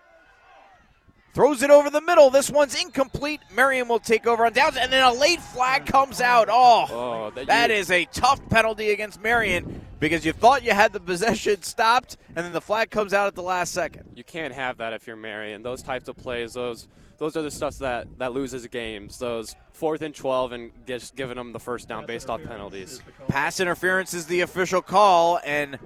Throws 1.34 1.64
it 1.64 1.70
over 1.70 1.90
the 1.90 2.02
middle. 2.02 2.30
This 2.30 2.50
one's 2.52 2.76
incomplete. 2.76 3.40
Marian 3.56 3.88
will 3.88 3.98
take 4.00 4.28
over 4.28 4.46
on 4.46 4.52
downs, 4.52 4.76
and 4.76 4.92
then 4.92 5.02
a 5.06 5.14
late 5.14 5.40
flag 5.40 5.86
comes 5.86 6.20
out. 6.20 6.50
Oh, 6.52 6.86
Oh, 6.90 7.32
that, 7.34 7.48
that 7.48 7.72
is 7.72 7.90
a 7.90 8.04
tough 8.12 8.42
penalty 8.50 8.90
against 8.92 9.22
Marian 9.22 9.80
because 10.02 10.26
you 10.26 10.34
thought 10.34 10.64
you 10.64 10.72
had 10.74 10.92
the 10.92 11.00
possession 11.00 11.62
stopped, 11.62 12.18
and 12.36 12.46
then 12.46 12.52
the 12.52 12.60
flag 12.60 12.90
comes 12.90 13.14
out 13.14 13.28
at 13.28 13.36
the 13.36 13.42
last 13.42 13.72
second. 13.72 14.04
You 14.18 14.26
can't 14.26 14.54
have 14.54 14.80
that 14.80 14.92
if 14.92 15.08
you're 15.08 15.16
Marian. 15.16 15.64
Those 15.64 15.82
types 15.82 16.10
of 16.10 16.18
plays, 16.18 16.56
those 16.56 16.90
those 17.18 17.38
are 17.38 17.42
the 17.42 17.52
stuff 17.52 17.78
that 17.78 18.06
that 18.18 18.34
loses 18.34 18.68
games. 18.68 19.18
Those 19.18 19.56
fourth 19.72 20.02
and 20.02 20.14
12 20.14 20.52
and 20.52 20.72
just 20.86 21.16
giving 21.16 21.38
them 21.38 21.54
the 21.54 21.60
first 21.62 21.88
down 21.88 22.06
based 22.06 22.30
off 22.30 22.44
penalties. 22.44 23.02
Pass 23.30 23.62
interference 23.62 24.14
is 24.14 24.26
the 24.26 24.42
official 24.42 24.82
call, 24.82 25.40
and 25.46 25.80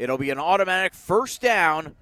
it'll 0.00 0.18
be 0.18 0.30
an 0.30 0.38
automatic 0.38 0.94
first 0.94 1.42
down 1.42 1.94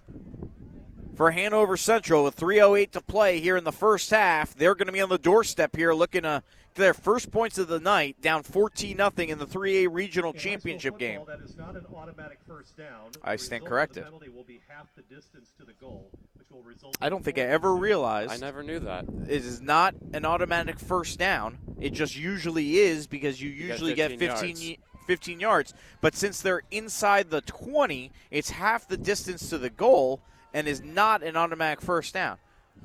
for 1.16 1.32
Hanover 1.32 1.76
Central 1.76 2.22
with 2.22 2.36
3.08 2.36 2.92
to 2.92 3.00
play 3.00 3.40
here 3.40 3.56
in 3.56 3.64
the 3.64 3.72
first 3.72 4.10
half. 4.10 4.54
They're 4.54 4.76
going 4.76 4.86
to 4.86 4.92
be 4.92 5.00
on 5.00 5.08
the 5.08 5.18
doorstep 5.18 5.74
here 5.74 5.92
looking 5.92 6.24
uh, 6.24 6.40
to 6.40 6.44
get 6.74 6.82
their 6.82 6.94
first 6.94 7.32
points 7.32 7.58
of 7.58 7.66
the 7.66 7.80
night, 7.80 8.20
down 8.22 8.44
14 8.44 8.96
0 8.96 9.10
in 9.18 9.38
the 9.38 9.46
3A 9.46 9.88
regional 9.90 10.32
championship 10.32 10.96
game. 10.96 11.22
That 11.26 11.40
is 11.40 11.56
not 11.56 11.74
an 11.74 11.86
automatic 11.94 12.38
first 12.46 12.76
down. 12.76 13.10
I 13.22 13.34
stand 13.34 13.64
corrected. 13.66 14.04
Penalty 14.04 14.28
will 14.28 14.44
be 14.44 14.60
half 14.68 14.86
the 14.94 15.02
distance 15.02 15.52
to 15.58 15.64
the 15.64 15.72
goal, 15.72 16.08
which 16.48 16.76
I 17.00 17.08
don't 17.08 17.24
think 17.24 17.38
I 17.38 17.42
ever 17.42 17.74
realized. 17.74 18.30
I 18.30 18.36
never 18.36 18.62
knew 18.62 18.78
that. 18.80 19.06
It 19.28 19.44
is 19.44 19.60
not 19.60 19.94
an 20.12 20.24
automatic 20.24 20.78
first 20.78 21.18
down. 21.18 21.58
It 21.80 21.90
just 21.90 22.16
usually 22.16 22.78
is 22.78 23.08
because 23.08 23.42
you 23.42 23.50
get 23.50 23.66
usually 23.66 23.94
get 23.94 24.10
15 24.12 24.28
15, 24.28 24.48
yards. 24.48 24.60
y- 24.62 24.76
15 25.08 25.40
yards. 25.40 25.74
But 26.00 26.14
since 26.14 26.40
they're 26.40 26.62
inside 26.70 27.30
the 27.30 27.40
20, 27.40 28.12
it's 28.30 28.50
half 28.50 28.86
the 28.86 28.98
distance 28.98 29.48
to 29.48 29.58
the 29.58 29.70
goal 29.70 30.20
and 30.54 30.68
is 30.68 30.82
not 30.82 31.22
an 31.22 31.34
automatic 31.34 31.80
first 31.80 32.14
down. 32.14 32.36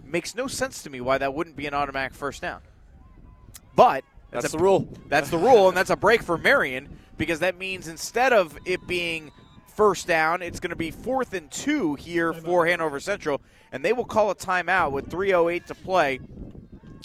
Makes 0.04 0.34
no 0.34 0.48
sense 0.48 0.82
to 0.84 0.90
me 0.90 1.02
why 1.02 1.20
that 1.20 1.34
wouldn't 1.36 1.58
be 1.58 1.68
an 1.68 1.74
automatic 1.74 2.16
first 2.16 2.42
down. 2.42 2.62
But 3.76 4.04
That's 4.32 4.48
a- 4.48 4.58
the 4.58 4.58
rule. 4.58 4.88
That's 5.08 5.30
the 5.30 5.38
rule, 5.38 5.68
and 5.68 5.78
that's 5.78 5.90
a 5.92 5.96
break 5.96 6.24
for 6.24 6.38
Marian 6.38 6.98
because 7.18 7.40
that 7.40 7.58
means 7.60 7.88
instead 7.88 8.34
of 8.34 8.58
it 8.66 8.88
being 8.88 9.32
first 9.76 10.08
down, 10.08 10.42
it's 10.42 10.60
going 10.60 10.70
to 10.70 10.76
be 10.76 10.92
fourth 10.92 11.34
and 11.34 11.52
two 11.52 11.96
here 11.96 12.32
for 12.32 12.66
Hanover 12.66 13.00
Central, 13.00 13.42
and 13.72 13.84
they 13.84 13.92
will 13.94 14.06
call 14.06 14.32
a 14.32 14.36
timeout 14.36 14.92
with 14.92 15.10
3:08 15.10 15.66
to 15.68 15.76
play 15.76 16.20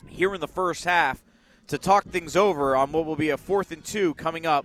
here 0.06 0.32
in 0.34 0.40
the 0.40 0.48
first 0.48 0.84
half 0.84 1.22
to 1.66 1.76
talk 1.76 2.04
things 2.04 2.36
over 2.36 2.74
on 2.76 2.92
what 2.92 3.04
will 3.04 3.16
be 3.16 3.30
a 3.30 3.36
fourth 3.36 3.72
and 3.72 3.84
two 3.84 4.14
coming 4.14 4.46
up 4.46 4.64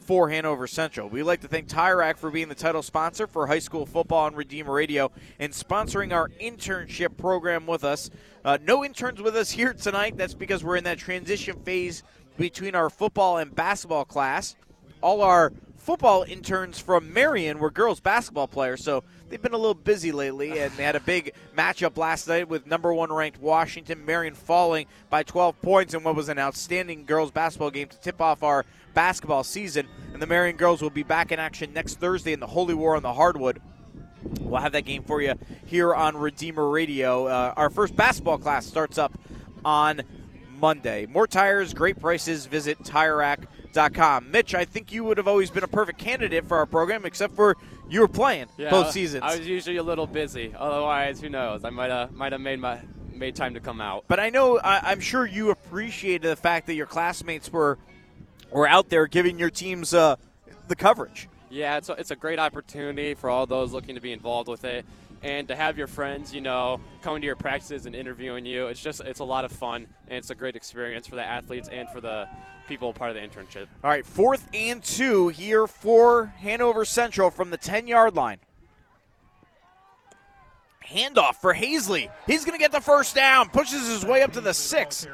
for 0.00 0.28
Hanover 0.30 0.66
Central. 0.66 1.08
We'd 1.08 1.22
like 1.22 1.40
to 1.42 1.48
thank 1.48 1.68
Tire 1.68 1.98
Rack 1.98 2.16
for 2.16 2.30
being 2.30 2.48
the 2.48 2.54
title 2.54 2.82
sponsor 2.82 3.26
for 3.26 3.46
high 3.46 3.58
school 3.58 3.86
football 3.86 4.24
on 4.24 4.34
Redeemer 4.34 4.72
Radio 4.72 5.10
and 5.38 5.52
sponsoring 5.52 6.12
our 6.12 6.28
internship 6.40 7.16
program 7.16 7.66
with 7.66 7.84
us. 7.84 8.10
Uh, 8.44 8.58
no 8.62 8.84
interns 8.84 9.20
with 9.20 9.36
us 9.36 9.50
here 9.50 9.72
tonight. 9.72 10.16
That's 10.16 10.34
because 10.34 10.64
we're 10.64 10.76
in 10.76 10.84
that 10.84 10.98
transition 10.98 11.60
phase 11.60 12.02
between 12.36 12.74
our 12.74 12.90
football 12.90 13.38
and 13.38 13.54
basketball 13.54 14.04
class. 14.04 14.56
All 15.02 15.22
our 15.22 15.52
football 15.90 16.24
interns 16.28 16.78
from 16.78 17.12
Marian 17.12 17.58
were 17.58 17.68
girls 17.68 17.98
basketball 17.98 18.46
players, 18.46 18.84
so 18.84 19.02
they've 19.28 19.42
been 19.42 19.54
a 19.54 19.58
little 19.58 19.74
busy 19.74 20.12
lately, 20.12 20.56
and 20.60 20.70
they 20.74 20.84
had 20.84 20.94
a 20.94 21.00
big 21.00 21.32
matchup 21.58 21.96
last 21.96 22.28
night 22.28 22.48
with 22.48 22.64
number 22.64 22.94
one 22.94 23.12
ranked 23.12 23.40
Washington. 23.40 24.06
Marian 24.06 24.34
falling 24.34 24.86
by 25.08 25.24
12 25.24 25.60
points 25.60 25.92
in 25.92 26.04
what 26.04 26.14
was 26.14 26.28
an 26.28 26.38
outstanding 26.38 27.06
girls 27.06 27.32
basketball 27.32 27.72
game 27.72 27.88
to 27.88 27.98
tip 27.98 28.20
off 28.20 28.44
our 28.44 28.64
basketball 28.94 29.42
season. 29.42 29.88
And 30.12 30.22
the 30.22 30.28
Marian 30.28 30.56
girls 30.56 30.80
will 30.80 30.90
be 30.90 31.02
back 31.02 31.32
in 31.32 31.40
action 31.40 31.72
next 31.72 31.98
Thursday 31.98 32.32
in 32.32 32.38
the 32.38 32.46
Holy 32.46 32.74
War 32.74 32.94
on 32.94 33.02
the 33.02 33.12
Hardwood. 33.12 33.60
We'll 34.42 34.60
have 34.60 34.70
that 34.72 34.84
game 34.84 35.02
for 35.02 35.20
you 35.20 35.34
here 35.66 35.92
on 35.92 36.16
Redeemer 36.16 36.68
Radio. 36.68 37.26
Uh, 37.26 37.52
our 37.56 37.68
first 37.68 37.96
basketball 37.96 38.38
class 38.38 38.64
starts 38.64 38.96
up 38.96 39.18
on 39.64 40.02
Monday. 40.60 41.06
More 41.06 41.26
tires, 41.26 41.74
great 41.74 41.98
prices. 41.98 42.46
Visit 42.46 42.78
TireRack.com. 42.78 43.59
Mitch, 43.74 44.54
I 44.54 44.64
think 44.64 44.92
you 44.92 45.04
would 45.04 45.16
have 45.18 45.28
always 45.28 45.50
been 45.50 45.64
a 45.64 45.68
perfect 45.68 45.98
candidate 45.98 46.46
for 46.46 46.56
our 46.56 46.66
program, 46.66 47.04
except 47.04 47.34
for 47.36 47.56
you 47.88 48.00
were 48.00 48.08
playing 48.08 48.46
Yeah, 48.56 48.70
both 48.70 48.92
seasons. 48.92 49.22
I 49.24 49.36
was 49.36 49.46
usually 49.46 49.76
a 49.76 49.82
little 49.82 50.06
busy. 50.06 50.54
Otherwise, 50.56 51.20
who 51.20 51.28
knows? 51.28 51.64
I 51.64 51.70
might 51.70 51.90
have 51.90 52.12
might 52.12 52.32
have 52.32 52.40
made 52.40 52.60
my 52.60 52.80
made 53.12 53.36
time 53.36 53.54
to 53.54 53.60
come 53.60 53.80
out. 53.80 54.04
But 54.08 54.18
I 54.18 54.30
know, 54.30 54.58
I, 54.58 54.90
I'm 54.90 55.00
sure 55.00 55.26
you 55.26 55.50
appreciated 55.50 56.22
the 56.22 56.36
fact 56.36 56.66
that 56.66 56.74
your 56.74 56.86
classmates 56.86 57.52
were 57.52 57.78
were 58.50 58.66
out 58.66 58.88
there 58.88 59.06
giving 59.06 59.38
your 59.38 59.50
teams 59.50 59.94
uh, 59.94 60.16
the 60.68 60.76
coverage. 60.76 61.28
Yeah, 61.50 61.76
it's 61.78 61.88
a, 61.88 61.92
it's 61.92 62.10
a 62.10 62.16
great 62.16 62.38
opportunity 62.38 63.14
for 63.14 63.28
all 63.28 63.46
those 63.46 63.72
looking 63.72 63.96
to 63.96 64.00
be 64.00 64.12
involved 64.12 64.48
with 64.48 64.64
it, 64.64 64.84
and 65.22 65.48
to 65.48 65.56
have 65.56 65.76
your 65.76 65.86
friends, 65.86 66.34
you 66.34 66.40
know, 66.40 66.80
coming 67.02 67.20
to 67.20 67.26
your 67.26 67.36
practices 67.36 67.86
and 67.86 67.94
interviewing 67.94 68.46
you. 68.46 68.66
It's 68.66 68.80
just 68.80 69.00
it's 69.00 69.20
a 69.20 69.24
lot 69.24 69.44
of 69.44 69.52
fun, 69.52 69.86
and 70.08 70.18
it's 70.18 70.30
a 70.30 70.34
great 70.34 70.56
experience 70.56 71.06
for 71.06 71.16
the 71.16 71.24
athletes 71.24 71.68
and 71.68 71.88
for 71.90 72.00
the 72.00 72.28
people 72.68 72.92
part 72.92 73.10
of 73.10 73.16
the 73.16 73.22
internship. 73.22 73.66
All 73.82 73.90
right, 73.90 74.06
fourth 74.06 74.48
and 74.54 74.82
two 74.82 75.28
here 75.28 75.66
for 75.66 76.26
Hanover 76.38 76.84
Central 76.84 77.30
from 77.30 77.50
the 77.50 77.56
10 77.56 77.86
yard 77.86 78.14
line. 78.14 78.38
Handoff 80.86 81.36
for 81.36 81.54
Hazley. 81.54 82.10
He's 82.26 82.44
going 82.44 82.58
to 82.58 82.62
get 82.62 82.72
the 82.72 82.80
first 82.80 83.14
down, 83.14 83.48
pushes 83.50 83.86
his 83.86 84.04
way 84.04 84.22
up 84.22 84.32
to 84.32 84.40
the 84.40 84.54
six. 84.54 85.06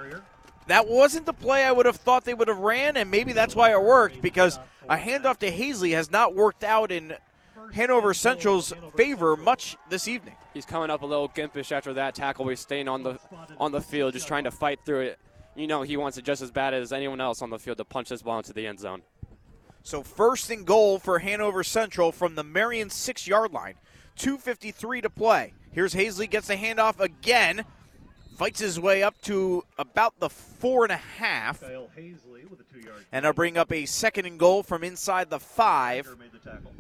That 0.69 0.89
wasn't 0.89 1.27
the 1.27 1.33
play 1.33 1.65
I 1.65 1.73
would 1.73 1.87
have 1.87 1.97
thought 1.97 2.25
they 2.25 2.35
would 2.35 2.49
have 2.49 2.59
ran, 2.59 2.97
and 2.97 3.11
maybe 3.11 3.33
that's 3.33 3.55
why 3.55 3.73
it 3.73 3.83
worked 3.83 4.21
because 4.21 4.59
a 4.89 4.97
handoff 4.97 5.39
to 5.39 5.51
Hazley 5.51 5.93
has 5.93 6.11
not 6.11 6.35
worked 6.35 6.65
out 6.65 6.91
in 6.91 7.15
Hanover 7.73 8.15
Central's 8.15 8.73
favor 8.97 9.37
much 9.37 9.77
this 9.89 10.09
evening. 10.09 10.35
He's 10.55 10.67
coming 10.67 10.91
up 10.91 11.03
a 11.03 11.07
little 11.07 11.29
gimpish 11.29 11.73
after 11.73 11.93
that 11.95 12.15
tackle. 12.15 12.49
He's 12.49 12.61
staying 12.61 12.89
on 12.89 13.03
the 13.03 13.19
on 13.59 13.73
the 13.73 13.81
field, 13.81 14.15
just 14.15 14.27
trying 14.27 14.45
to 14.45 14.51
fight 14.51 14.81
through 14.85 15.01
it. 15.01 15.19
You 15.55 15.67
know, 15.67 15.83
he 15.83 15.97
wants 15.97 16.19
it 16.19 16.25
just 16.25 16.43
as 16.43 16.51
bad 16.51 16.75
as 16.75 16.93
anyone 16.93 17.21
else 17.21 17.43
on 17.43 17.51
the 17.51 17.59
field 17.59 17.79
to 17.79 17.85
punch 17.85 18.09
this 18.11 18.23
ball 18.23 18.39
into 18.39 18.53
the 18.53 18.67
end 18.67 18.81
zone. 18.81 19.03
So 19.83 20.03
first 20.03 20.51
and 20.51 20.67
goal 20.67 20.99
for 20.99 21.19
Hanover 21.19 21.63
Central 21.63 22.13
from 22.13 22.35
the 22.35 22.45
Marian 22.45 22.91
six 22.91 23.27
yard 23.27 23.53
line. 23.53 23.75
2.53 24.19 25.03
to 25.03 25.11
play. 25.11 25.53
Here's 25.73 25.95
Hazley, 25.95 26.29
gets 26.29 26.49
the 26.49 26.57
handoff 26.57 27.01
again. 27.01 27.65
Fights 28.37 28.61
his 28.61 28.81
way 28.81 29.03
up 29.03 29.21
to 29.23 29.63
about 29.79 30.19
the 30.21 30.29
four 30.29 30.85
and 30.85 30.93
a 30.93 30.97
half. 30.97 31.61
Kyle 31.61 31.89
Hazley 31.97 32.49
with 32.51 32.61
a 32.61 32.73
two-yard 32.73 33.05
And 33.13 33.25
they'll 33.25 33.33
bring 33.33 33.57
up 33.57 33.73
a 33.73 33.87
second 33.87 34.27
and 34.27 34.39
goal 34.39 34.63
from 34.63 34.85
inside 34.85 35.31
the 35.31 35.39
five 35.39 36.07
made 36.19 36.33
the 36.33 36.39
tackle. 36.39 36.73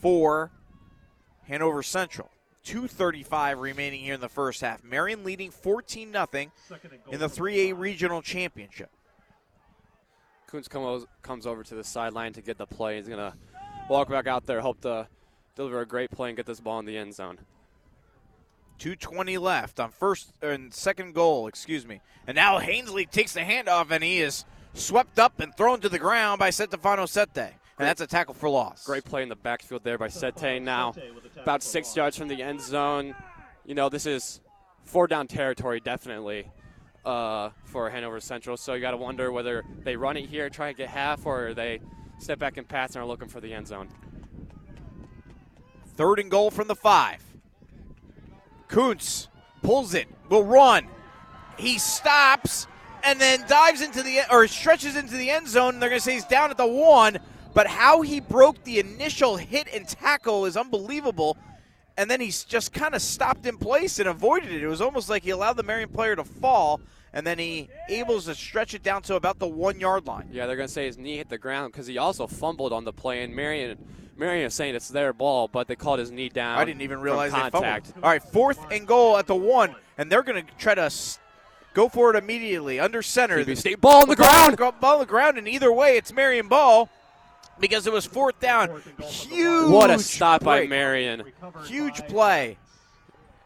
For 0.00 0.50
Hanover 1.44 1.82
Central. 1.82 2.30
2.35 2.64 3.60
remaining 3.60 4.00
here 4.00 4.14
in 4.14 4.20
the 4.20 4.28
first 4.28 4.60
half. 4.60 4.84
Marian 4.84 5.24
leading 5.24 5.50
14 5.50 6.12
0 6.12 6.26
in 7.10 7.18
the 7.18 7.28
3A 7.28 7.78
Regional 7.78 8.20
Championship. 8.20 8.90
Kuntz 10.46 10.68
comes 10.68 11.06
comes 11.22 11.46
over 11.46 11.62
to 11.62 11.74
the 11.74 11.84
sideline 11.84 12.32
to 12.34 12.42
get 12.42 12.58
the 12.58 12.66
play. 12.66 12.96
He's 12.96 13.08
gonna 13.08 13.34
walk 13.88 14.08
back 14.10 14.26
out 14.26 14.46
there, 14.46 14.60
hope 14.60 14.80
to 14.82 15.08
deliver 15.54 15.80
a 15.80 15.86
great 15.86 16.10
play 16.10 16.28
and 16.28 16.36
get 16.36 16.46
this 16.46 16.60
ball 16.60 16.78
in 16.78 16.84
the 16.84 16.96
end 16.96 17.14
zone. 17.14 17.38
220 18.78 19.38
left 19.38 19.80
on 19.80 19.90
first 19.90 20.32
uh, 20.42 20.48
and 20.48 20.72
second 20.72 21.14
goal, 21.14 21.48
excuse 21.48 21.86
me. 21.86 22.00
And 22.26 22.36
now 22.36 22.58
Hazley 22.60 23.10
takes 23.10 23.32
the 23.32 23.40
handoff 23.40 23.90
and 23.90 24.04
he 24.04 24.20
is 24.20 24.44
swept 24.74 25.18
up 25.18 25.40
and 25.40 25.54
thrown 25.56 25.80
to 25.80 25.88
the 25.88 25.98
ground 25.98 26.38
by 26.38 26.50
Setefano 26.50 27.08
Sete. 27.08 27.54
And 27.78 27.86
that's 27.86 28.00
a 28.00 28.06
tackle 28.06 28.34
for 28.34 28.48
loss. 28.48 28.84
Great 28.84 29.04
play 29.04 29.22
in 29.22 29.28
the 29.28 29.36
backfield 29.36 29.84
there 29.84 29.98
by 29.98 30.08
Sete. 30.08 30.60
Now, 30.60 30.94
about 31.40 31.62
six 31.62 31.96
yards 31.96 32.16
from 32.16 32.28
the 32.28 32.42
end 32.42 32.60
zone. 32.60 33.14
You 33.64 33.74
know, 33.74 33.88
this 33.88 34.04
is 34.06 34.40
four 34.84 35.06
down 35.06 35.28
territory, 35.28 35.78
definitely, 35.78 36.50
uh, 37.04 37.50
for 37.64 37.88
Hanover 37.90 38.18
Central. 38.18 38.56
So 38.56 38.74
you 38.74 38.80
got 38.80 38.92
to 38.92 38.96
wonder 38.96 39.30
whether 39.30 39.64
they 39.84 39.94
run 39.96 40.16
it 40.16 40.26
here, 40.28 40.50
try 40.50 40.72
to 40.72 40.76
get 40.76 40.88
half, 40.88 41.24
or 41.24 41.54
they 41.54 41.80
step 42.18 42.38
back 42.38 42.56
and 42.56 42.66
pass 42.66 42.94
and 42.94 43.02
are 43.02 43.06
looking 43.06 43.28
for 43.28 43.40
the 43.40 43.54
end 43.54 43.68
zone. 43.68 43.88
Third 45.94 46.18
and 46.18 46.30
goal 46.30 46.50
from 46.50 46.68
the 46.68 46.74
five. 46.74 47.22
Kuntz 48.68 49.28
pulls 49.62 49.94
it, 49.94 50.08
will 50.28 50.44
run. 50.44 50.88
He 51.56 51.78
stops 51.78 52.66
and 53.02 53.20
then 53.20 53.44
dives 53.48 53.80
into 53.80 54.02
the 54.02 54.22
or 54.30 54.46
stretches 54.46 54.96
into 54.96 55.16
the 55.16 55.30
end 55.30 55.48
zone. 55.48 55.80
They're 55.80 55.88
going 55.88 56.00
to 56.00 56.04
say 56.04 56.14
he's 56.14 56.24
down 56.24 56.50
at 56.50 56.56
the 56.56 56.66
one, 56.66 57.18
but 57.54 57.66
how 57.66 58.02
he 58.02 58.20
broke 58.20 58.62
the 58.64 58.78
initial 58.78 59.36
hit 59.36 59.68
and 59.72 59.86
tackle 59.86 60.44
is 60.44 60.56
unbelievable. 60.56 61.36
And 61.96 62.08
then 62.08 62.20
he's 62.20 62.44
just 62.44 62.72
kind 62.72 62.94
of 62.94 63.02
stopped 63.02 63.44
in 63.44 63.56
place 63.58 63.98
and 63.98 64.08
avoided 64.08 64.52
it. 64.52 64.62
It 64.62 64.68
was 64.68 64.80
almost 64.80 65.08
like 65.08 65.24
he 65.24 65.30
allowed 65.30 65.56
the 65.56 65.64
Marian 65.64 65.88
player 65.88 66.14
to 66.14 66.22
fall, 66.22 66.80
and 67.12 67.26
then 67.26 67.40
he 67.40 67.68
able 67.88 68.20
to 68.20 68.34
stretch 68.36 68.72
it 68.72 68.84
down 68.84 69.02
to 69.02 69.16
about 69.16 69.40
the 69.40 69.48
one 69.48 69.80
yard 69.80 70.06
line. 70.06 70.28
Yeah, 70.30 70.46
they're 70.46 70.54
going 70.54 70.68
to 70.68 70.72
say 70.72 70.86
his 70.86 70.96
knee 70.96 71.16
hit 71.16 71.28
the 71.28 71.38
ground 71.38 71.72
because 71.72 71.88
he 71.88 71.98
also 71.98 72.28
fumbled 72.28 72.72
on 72.72 72.84
the 72.84 72.92
play. 72.92 73.24
And 73.24 73.34
Marian, 73.34 73.76
Marian 74.16 74.46
is 74.46 74.54
saying 74.54 74.76
it's 74.76 74.88
their 74.88 75.12
ball, 75.12 75.48
but 75.48 75.66
they 75.66 75.74
called 75.74 75.98
his 75.98 76.12
knee 76.12 76.28
down. 76.28 76.56
I 76.58 76.64
didn't 76.64 76.82
even 76.82 77.00
realize 77.00 77.32
they 77.32 77.50
fumbled. 77.50 77.94
All 78.00 78.10
right, 78.10 78.22
fourth 78.22 78.64
and 78.70 78.86
goal 78.86 79.16
at 79.16 79.26
the 79.26 79.34
one, 79.34 79.74
and 79.96 80.12
they're 80.12 80.22
going 80.22 80.46
to 80.46 80.52
try 80.56 80.76
to 80.76 80.92
go 81.74 81.88
for 81.88 82.14
it 82.14 82.16
immediately 82.16 82.78
under 82.78 83.02
center. 83.02 83.44
TB 83.44 83.56
State 83.56 83.80
ball 83.80 84.02
on 84.02 84.08
the 84.08 84.14
ground. 84.14 84.56
Ball 84.56 84.94
on 84.94 85.00
the 85.00 85.06
ground, 85.06 85.36
and 85.36 85.48
either 85.48 85.72
way, 85.72 85.96
it's 85.96 86.12
Marian 86.12 86.46
ball 86.46 86.88
because 87.60 87.86
it 87.86 87.92
was 87.92 88.06
fourth 88.06 88.38
down. 88.40 88.82
Huge. 89.02 89.70
What 89.70 89.90
a 89.90 89.98
stop 89.98 90.44
by. 90.44 90.66
Marian. 90.66 91.24
Huge 91.66 92.06
play. 92.06 92.58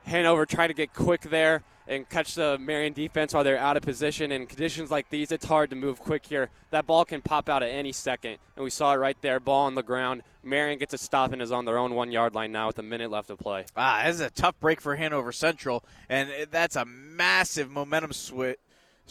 Hanover 0.05 0.47
trying 0.47 0.69
to 0.69 0.75
get 0.75 0.93
quick 0.93 1.23
there 1.23 1.63
and 1.87 2.09
catch 2.09 2.35
the 2.35 2.59
Marian 2.59 2.93
defense 2.93 3.35
while 3.35 3.45
they're 3.45 3.59
out 3.59 3.77
of 3.77 3.83
position. 3.83 4.33
In 4.33 4.47
conditions 4.47 4.91
like 4.91 5.09
these, 5.11 5.31
it's 5.33 5.45
hard 5.45 5.71
to 5.71 5.77
move 5.77 6.01
quick 6.01 6.27
here. 6.27 6.49
That 6.71 6.87
ball 6.87 7.05
can 7.05 7.23
pop 7.23 7.49
out 7.49 7.63
at 7.63 7.69
any 7.71 7.93
second, 7.93 8.39
and 8.57 8.65
we 8.65 8.71
saw 8.71 8.93
it 8.95 8.97
right 8.97 9.17
there. 9.21 9.41
Ball 9.41 9.67
on 9.67 9.75
the 9.75 9.83
ground. 9.83 10.23
Marian 10.43 10.79
gets 10.79 10.95
a 10.95 10.99
stop 10.99 11.33
and 11.33 11.41
is 11.41 11.53
on 11.53 11.65
their 11.65 11.79
own 11.79 11.95
one 11.95 12.11
yard 12.11 12.35
line 12.35 12.51
now 12.51 12.67
with 12.69 12.79
a 12.79 12.83
minute 12.83 13.11
left 13.11 13.29
to 13.29 13.37
play. 13.37 13.65
Ah, 13.77 14.03
this 14.07 14.17
is 14.17 14.21
a 14.21 14.31
tough 14.31 14.59
break 14.59 14.81
for 14.81 14.97
Hanover 14.97 15.31
Central, 15.33 15.85
and 16.09 16.31
that's 16.51 16.75
a 16.77 16.85
massive 16.85 17.71
momentum 17.71 18.11
swi- 18.11 18.57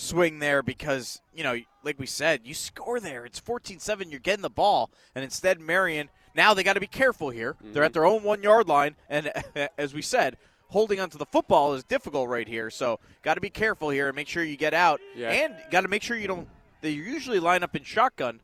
swing 0.02 0.40
there 0.40 0.64
because, 0.64 1.22
you 1.34 1.44
know, 1.44 1.58
like 1.84 2.00
we 2.00 2.06
said, 2.06 2.42
you 2.44 2.54
score 2.54 3.00
there. 3.00 3.26
It's 3.26 3.40
14 3.40 3.80
7, 3.80 4.10
you're 4.10 4.20
getting 4.20 4.42
the 4.42 4.50
ball, 4.50 4.92
and 5.16 5.24
instead, 5.24 5.60
Marian, 5.60 6.10
now 6.36 6.54
they 6.54 6.64
got 6.64 6.74
to 6.74 6.80
be 6.80 6.88
careful 6.88 7.30
here. 7.30 7.56
They're 7.62 7.84
at 7.84 7.92
mm-hmm. 7.92 7.94
their 7.94 8.06
own 8.06 8.24
one 8.24 8.44
yard 8.44 8.68
line, 8.68 8.96
and 9.10 9.32
as 9.78 9.94
we 9.94 10.02
said, 10.02 10.38
holding 10.68 11.00
onto 11.00 11.18
the 11.18 11.26
football 11.26 11.74
is 11.74 11.84
difficult 11.84 12.30
right 12.30 12.48
here, 12.48 12.70
so 12.70 13.00
got 13.22 13.36
to 13.36 13.42
be 13.42 13.50
careful 13.50 13.90
here 13.90 14.08
and 14.08 14.16
make 14.16 14.28
sure 14.28 14.44
you 14.44 14.58
get 14.58 14.74
out, 14.74 15.00
Yeah. 15.16 15.30
and 15.32 15.56
got 15.70 15.82
to 15.82 15.88
make 15.88 16.04
sure 16.04 16.18
you 16.18 16.28
don't. 16.28 16.48
They 16.82 16.92
usually 16.92 17.40
line 17.40 17.62
up 17.64 17.76
in 17.76 17.84
shotgun. 17.84 18.42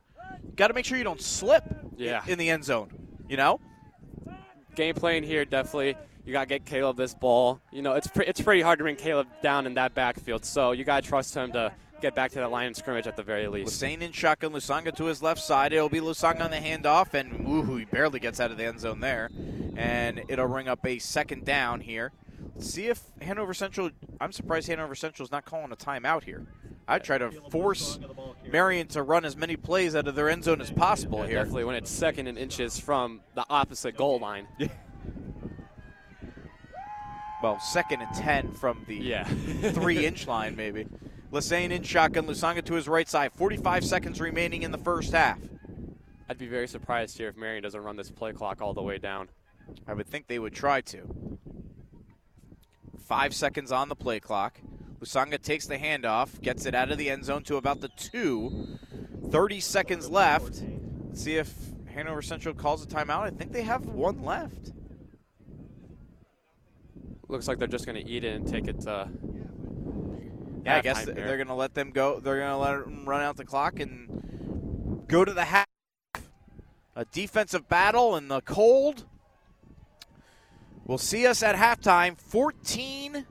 Got 0.55 0.67
to 0.67 0.73
make 0.73 0.85
sure 0.85 0.97
you 0.97 1.03
don't 1.03 1.21
slip 1.21 1.63
Yeah. 1.97 2.23
in 2.27 2.37
the 2.37 2.49
end 2.49 2.63
zone, 2.63 2.89
you 3.27 3.37
know? 3.37 3.59
game 4.75 4.93
plan 4.93 5.23
here 5.23 5.43
definitely. 5.43 5.95
You 6.27 6.33
gotta 6.33 6.45
get 6.45 6.65
Caleb 6.65 6.97
this 6.97 7.13
ball. 7.13 7.61
You 7.71 7.81
know, 7.81 7.93
it's 7.93 8.07
pre- 8.07 8.25
it's 8.25 8.41
pretty 8.41 8.61
hard 8.61 8.79
to 8.79 8.83
bring 8.83 8.97
Caleb 8.97 9.27
down 9.41 9.65
in 9.65 9.75
that 9.75 9.93
backfield. 9.95 10.43
So 10.43 10.73
you 10.73 10.83
gotta 10.83 11.07
trust 11.07 11.33
him 11.33 11.53
to 11.53 11.71
get 12.01 12.15
back 12.15 12.31
to 12.31 12.39
that 12.39 12.51
line 12.51 12.67
of 12.67 12.75
scrimmage 12.75 13.07
at 13.07 13.15
the 13.15 13.23
very 13.23 13.47
least. 13.47 13.81
Lassane 13.81 14.01
in 14.01 14.11
shotgun, 14.11 14.51
Lusanga 14.51 14.93
to 14.97 15.05
his 15.05 15.23
left 15.23 15.41
side. 15.41 15.71
It'll 15.71 15.87
be 15.87 16.01
Lusanga 16.01 16.41
on 16.41 16.51
the 16.51 16.57
handoff, 16.57 17.13
and 17.13 17.47
woohoo, 17.47 17.79
he 17.79 17.85
barely 17.85 18.19
gets 18.19 18.41
out 18.41 18.51
of 18.51 18.57
the 18.57 18.65
end 18.65 18.81
zone 18.81 18.99
there. 18.99 19.29
And 19.77 20.21
it'll 20.27 20.47
ring 20.47 20.67
up 20.67 20.85
a 20.85 20.99
second 20.99 21.45
down 21.45 21.79
here. 21.79 22.11
Let's 22.55 22.71
see 22.71 22.87
if 22.87 23.01
Hanover 23.21 23.53
Central. 23.53 23.89
I'm 24.19 24.33
surprised 24.33 24.67
Hanover 24.67 24.95
Central 24.95 25.25
is 25.25 25.31
not 25.31 25.45
calling 25.45 25.71
a 25.71 25.77
timeout 25.77 26.23
here. 26.23 26.45
I'd 26.89 27.03
try 27.03 27.17
to 27.17 27.31
force 27.51 27.99
Marian 28.51 28.87
to 28.87 29.01
run 29.01 29.23
as 29.23 29.35
many 29.37 29.55
plays 29.55 29.95
out 29.95 30.07
of 30.07 30.15
their 30.15 30.29
end 30.29 30.43
zone 30.43 30.61
as 30.61 30.71
possible 30.71 31.19
Yeah, 31.19 31.27
here. 31.27 31.37
Definitely 31.39 31.63
when 31.65 31.75
it's 31.75 31.91
second 31.91 32.27
and 32.27 32.37
inches 32.37 32.79
from 32.79 33.21
the 33.35 33.45
opposite 33.49 33.95
goal 33.97 34.19
line. 34.19 34.47
Well, 37.43 37.59
second 37.59 38.01
and 38.01 38.13
10 38.15 38.53
from 38.53 38.83
the 38.87 38.95
Yeah. 38.95 39.23
three 39.71 40.05
inch 40.05 40.27
line, 40.27 40.55
maybe. 40.55 40.87
Lassane 41.31 41.71
in 41.71 41.83
shotgun, 41.83 42.25
Lusanga 42.25 42.63
to 42.65 42.73
his 42.73 42.87
right 42.87 43.07
side. 43.07 43.31
45 43.33 43.83
seconds 43.85 44.19
remaining 44.19 44.63
in 44.63 44.71
the 44.71 44.77
first 44.77 45.11
half. 45.11 45.39
I'd 46.29 46.37
be 46.37 46.47
very 46.47 46.67
surprised 46.67 47.17
here 47.17 47.29
if 47.29 47.37
Marian 47.37 47.63
doesn't 47.63 47.81
run 47.81 47.95
this 47.95 48.09
play 48.11 48.33
clock 48.33 48.61
all 48.61 48.73
the 48.73 48.81
way 48.81 48.97
down. 48.97 49.29
I 49.87 49.93
would 49.93 50.07
think 50.07 50.27
they 50.27 50.39
would 50.39 50.53
try 50.53 50.81
to. 50.81 51.37
Five 53.05 53.33
seconds 53.33 53.71
on 53.71 53.89
the 53.89 53.95
play 53.95 54.19
clock. 54.19 54.59
Lusanga 54.99 55.41
takes 55.41 55.67
the 55.67 55.77
handoff, 55.77 56.41
gets 56.41 56.65
it 56.65 56.73
out 56.73 56.91
of 56.91 56.97
the 56.97 57.09
end 57.09 57.23
zone 57.25 57.43
to 57.43 57.57
about 57.57 57.81
the 57.81 57.89
two. 57.89 58.79
30 59.29 59.59
seconds 59.59 60.09
left. 60.09 60.63
Let's 61.07 61.23
see 61.23 61.35
if 61.35 61.53
Hanover 61.93 62.21
Central 62.21 62.53
calls 62.55 62.83
a 62.83 62.87
timeout. 62.87 63.21
I 63.21 63.29
think 63.29 63.51
they 63.51 63.61
have 63.63 63.85
one 63.85 64.23
left. 64.23 64.71
Looks 67.29 67.47
like 67.47 67.59
they're 67.59 67.67
just 67.67 67.85
going 67.85 68.03
to 68.03 68.09
eat 68.09 68.23
it 68.23 68.35
and 68.35 68.47
take 68.47 68.67
it 68.67 68.81
to. 68.81 69.09
Yeah, 70.65 70.77
I 70.77 70.81
guess 70.81 70.99
halftime 70.99 71.05
th- 71.05 71.17
here. 71.17 71.27
they're 71.27 71.37
going 71.37 71.47
to 71.47 71.53
let 71.53 71.73
them 71.73 71.91
go. 71.91 72.19
They're 72.19 72.39
going 72.39 72.51
to 72.51 72.57
let 72.57 72.85
them 72.85 73.05
run 73.05 73.21
out 73.21 73.37
the 73.37 73.45
clock 73.45 73.79
and 73.79 75.03
go 75.07 75.23
to 75.25 75.33
the 75.33 75.45
half. 75.45 75.67
A 76.95 77.05
defensive 77.05 77.69
battle 77.69 78.15
in 78.15 78.27
the 78.27 78.41
cold. 78.41 79.05
We'll 80.85 80.97
see 80.97 81.27
us 81.27 81.43
at 81.43 81.55
halftime. 81.55 82.17
14 82.17 83.25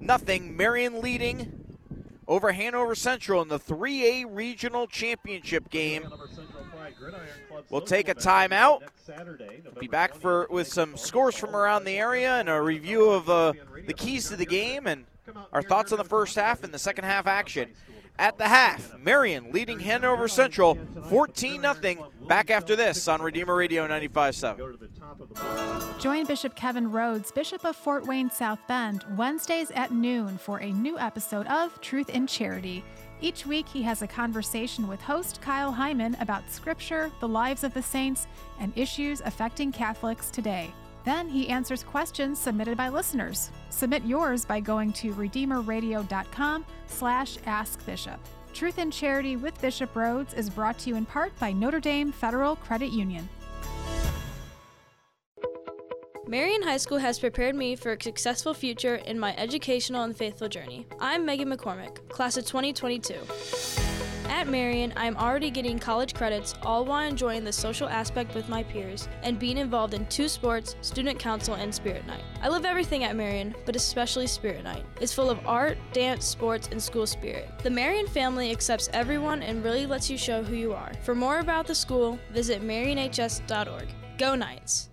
nothing. 0.00 0.56
Marian 0.56 1.00
leading 1.00 1.76
over 2.26 2.52
Hanover 2.52 2.94
Central 2.94 3.42
in 3.42 3.48
the 3.48 3.58
3A 3.58 4.26
Regional 4.28 4.86
Championship 4.86 5.70
game. 5.70 6.08
We'll 7.70 7.80
take 7.80 8.08
a 8.08 8.14
timeout. 8.14 8.82
Be 9.80 9.88
back 9.88 10.14
for 10.14 10.46
with 10.50 10.68
some 10.68 10.96
scores 10.96 11.36
from 11.36 11.54
around 11.54 11.84
the 11.84 11.98
area 11.98 12.34
and 12.34 12.48
a 12.48 12.60
review 12.60 13.10
of 13.10 13.28
uh, 13.28 13.52
the 13.86 13.94
keys 13.94 14.28
to 14.28 14.36
the 14.36 14.46
game 14.46 14.86
and 14.86 15.04
our 15.52 15.62
thoughts 15.62 15.92
on 15.92 15.98
the 15.98 16.04
first 16.04 16.36
half 16.36 16.64
and 16.64 16.72
the 16.72 16.78
second 16.78 17.04
half 17.04 17.26
action. 17.26 17.70
At 18.16 18.38
the 18.38 18.46
half, 18.46 18.96
Marian 19.00 19.50
leading 19.50 19.80
Hanover 19.80 20.28
Central 20.28 20.78
14 21.08 21.62
0 21.62 21.74
Back 22.28 22.48
after 22.48 22.76
this 22.76 23.08
on 23.08 23.20
Redeemer 23.20 23.56
Radio 23.56 23.88
95.7. 23.88 26.00
Join 26.00 26.24
Bishop 26.24 26.54
Kevin 26.54 26.92
Rhodes, 26.92 27.32
Bishop 27.32 27.64
of 27.64 27.74
Fort 27.74 28.06
Wayne 28.06 28.30
South 28.30 28.60
Bend, 28.68 29.04
Wednesdays 29.16 29.72
at 29.72 29.90
noon 29.90 30.38
for 30.38 30.58
a 30.58 30.70
new 30.70 30.96
episode 30.96 31.48
of 31.48 31.80
Truth 31.80 32.08
in 32.10 32.28
Charity. 32.28 32.84
Each 33.20 33.46
week, 33.46 33.68
he 33.68 33.82
has 33.82 34.02
a 34.02 34.06
conversation 34.06 34.86
with 34.86 35.00
host 35.00 35.40
Kyle 35.40 35.72
Hyman 35.72 36.16
about 36.20 36.50
Scripture, 36.50 37.10
the 37.20 37.28
lives 37.28 37.64
of 37.64 37.72
the 37.72 37.82
saints, 37.82 38.26
and 38.60 38.72
issues 38.76 39.20
affecting 39.22 39.72
Catholics 39.72 40.30
today. 40.30 40.70
Then 41.04 41.28
he 41.28 41.48
answers 41.48 41.82
questions 41.82 42.38
submitted 42.38 42.76
by 42.76 42.88
listeners. 42.88 43.50
Submit 43.70 44.04
yours 44.04 44.44
by 44.44 44.60
going 44.60 44.92
to 44.94 45.12
redeemerradio.com 45.14 46.64
slash 46.86 47.38
askbishop. 47.46 48.18
Truth 48.54 48.78
and 48.78 48.92
Charity 48.92 49.36
with 49.36 49.60
Bishop 49.60 49.94
Rhodes 49.96 50.32
is 50.32 50.48
brought 50.48 50.78
to 50.80 50.90
you 50.90 50.96
in 50.96 51.04
part 51.04 51.38
by 51.38 51.52
Notre 51.52 51.80
Dame 51.80 52.12
Federal 52.12 52.56
Credit 52.56 52.90
Union. 52.90 53.28
Marian 56.26 56.62
High 56.62 56.78
School 56.78 56.96
has 56.98 57.18
prepared 57.18 57.54
me 57.54 57.76
for 57.76 57.92
a 57.92 58.02
successful 58.02 58.54
future 58.54 58.94
in 58.94 59.18
my 59.18 59.36
educational 59.36 60.04
and 60.04 60.16
faithful 60.16 60.48
journey. 60.48 60.86
I'm 60.98 61.26
Megan 61.26 61.50
McCormick, 61.50 62.08
class 62.08 62.38
of 62.38 62.46
2022. 62.46 63.14
At 64.30 64.48
Marian, 64.48 64.94
I'm 64.96 65.18
already 65.18 65.50
getting 65.50 65.78
college 65.78 66.14
credits, 66.14 66.54
all 66.62 66.86
while 66.86 67.06
enjoying 67.06 67.44
the 67.44 67.52
social 67.52 67.90
aspect 67.90 68.34
with 68.34 68.48
my 68.48 68.62
peers 68.62 69.06
and 69.22 69.38
being 69.38 69.58
involved 69.58 69.92
in 69.92 70.06
two 70.06 70.28
sports, 70.28 70.76
student 70.80 71.18
council, 71.18 71.56
and 71.56 71.74
Spirit 71.74 72.06
Night. 72.06 72.24
I 72.40 72.48
love 72.48 72.64
everything 72.64 73.04
at 73.04 73.16
Marian, 73.16 73.54
but 73.66 73.76
especially 73.76 74.26
Spirit 74.26 74.64
Night. 74.64 74.86
It's 75.02 75.12
full 75.12 75.28
of 75.28 75.46
art, 75.46 75.76
dance, 75.92 76.24
sports, 76.24 76.70
and 76.72 76.82
school 76.82 77.06
spirit. 77.06 77.50
The 77.62 77.70
Marian 77.70 78.06
family 78.06 78.50
accepts 78.50 78.88
everyone 78.94 79.42
and 79.42 79.62
really 79.62 79.84
lets 79.84 80.08
you 80.08 80.16
show 80.16 80.42
who 80.42 80.56
you 80.56 80.72
are. 80.72 80.92
For 81.02 81.14
more 81.14 81.40
about 81.40 81.66
the 81.66 81.74
school, 81.74 82.18
visit 82.32 82.62
marianhs.org. 82.62 83.88
Go 84.16 84.34
Knights! 84.34 84.88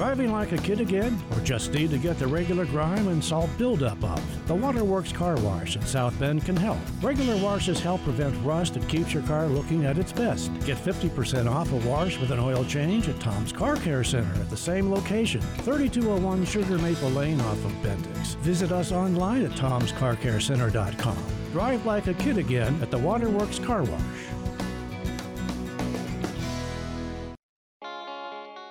Driving 0.00 0.32
like 0.32 0.52
a 0.52 0.56
kid 0.56 0.80
again, 0.80 1.22
or 1.30 1.40
just 1.40 1.74
need 1.74 1.90
to 1.90 1.98
get 1.98 2.18
the 2.18 2.26
regular 2.26 2.64
grime 2.64 3.08
and 3.08 3.22
salt 3.22 3.50
buildup 3.58 4.02
off? 4.02 4.24
The 4.46 4.54
Waterworks 4.54 5.12
Car 5.12 5.36
Wash 5.40 5.76
in 5.76 5.82
South 5.82 6.18
Bend 6.18 6.42
can 6.46 6.56
help. 6.56 6.78
Regular 7.02 7.36
washes 7.36 7.80
help 7.80 8.02
prevent 8.04 8.34
rust 8.42 8.76
and 8.76 8.88
keeps 8.88 9.12
your 9.12 9.22
car 9.24 9.46
looking 9.46 9.84
at 9.84 9.98
its 9.98 10.10
best. 10.10 10.50
Get 10.64 10.78
50% 10.78 11.50
off 11.50 11.70
a 11.70 11.76
wash 11.86 12.18
with 12.18 12.30
an 12.30 12.38
oil 12.38 12.64
change 12.64 13.10
at 13.10 13.20
Tom's 13.20 13.52
Car 13.52 13.76
Care 13.76 14.02
Center 14.02 14.32
at 14.40 14.48
the 14.48 14.56
same 14.56 14.90
location, 14.90 15.42
3201 15.42 16.46
Sugar 16.46 16.78
Maple 16.78 17.10
Lane 17.10 17.40
off 17.42 17.62
of 17.62 17.72
Bendix. 17.82 18.36
Visit 18.36 18.72
us 18.72 18.92
online 18.92 19.44
at 19.44 19.50
tomscarcarecenter.com. 19.50 21.18
Drive 21.52 21.84
like 21.84 22.06
a 22.06 22.14
kid 22.14 22.38
again 22.38 22.80
at 22.80 22.90
the 22.90 22.98
Waterworks 22.98 23.58
Car 23.58 23.82
Wash. 23.82 24.00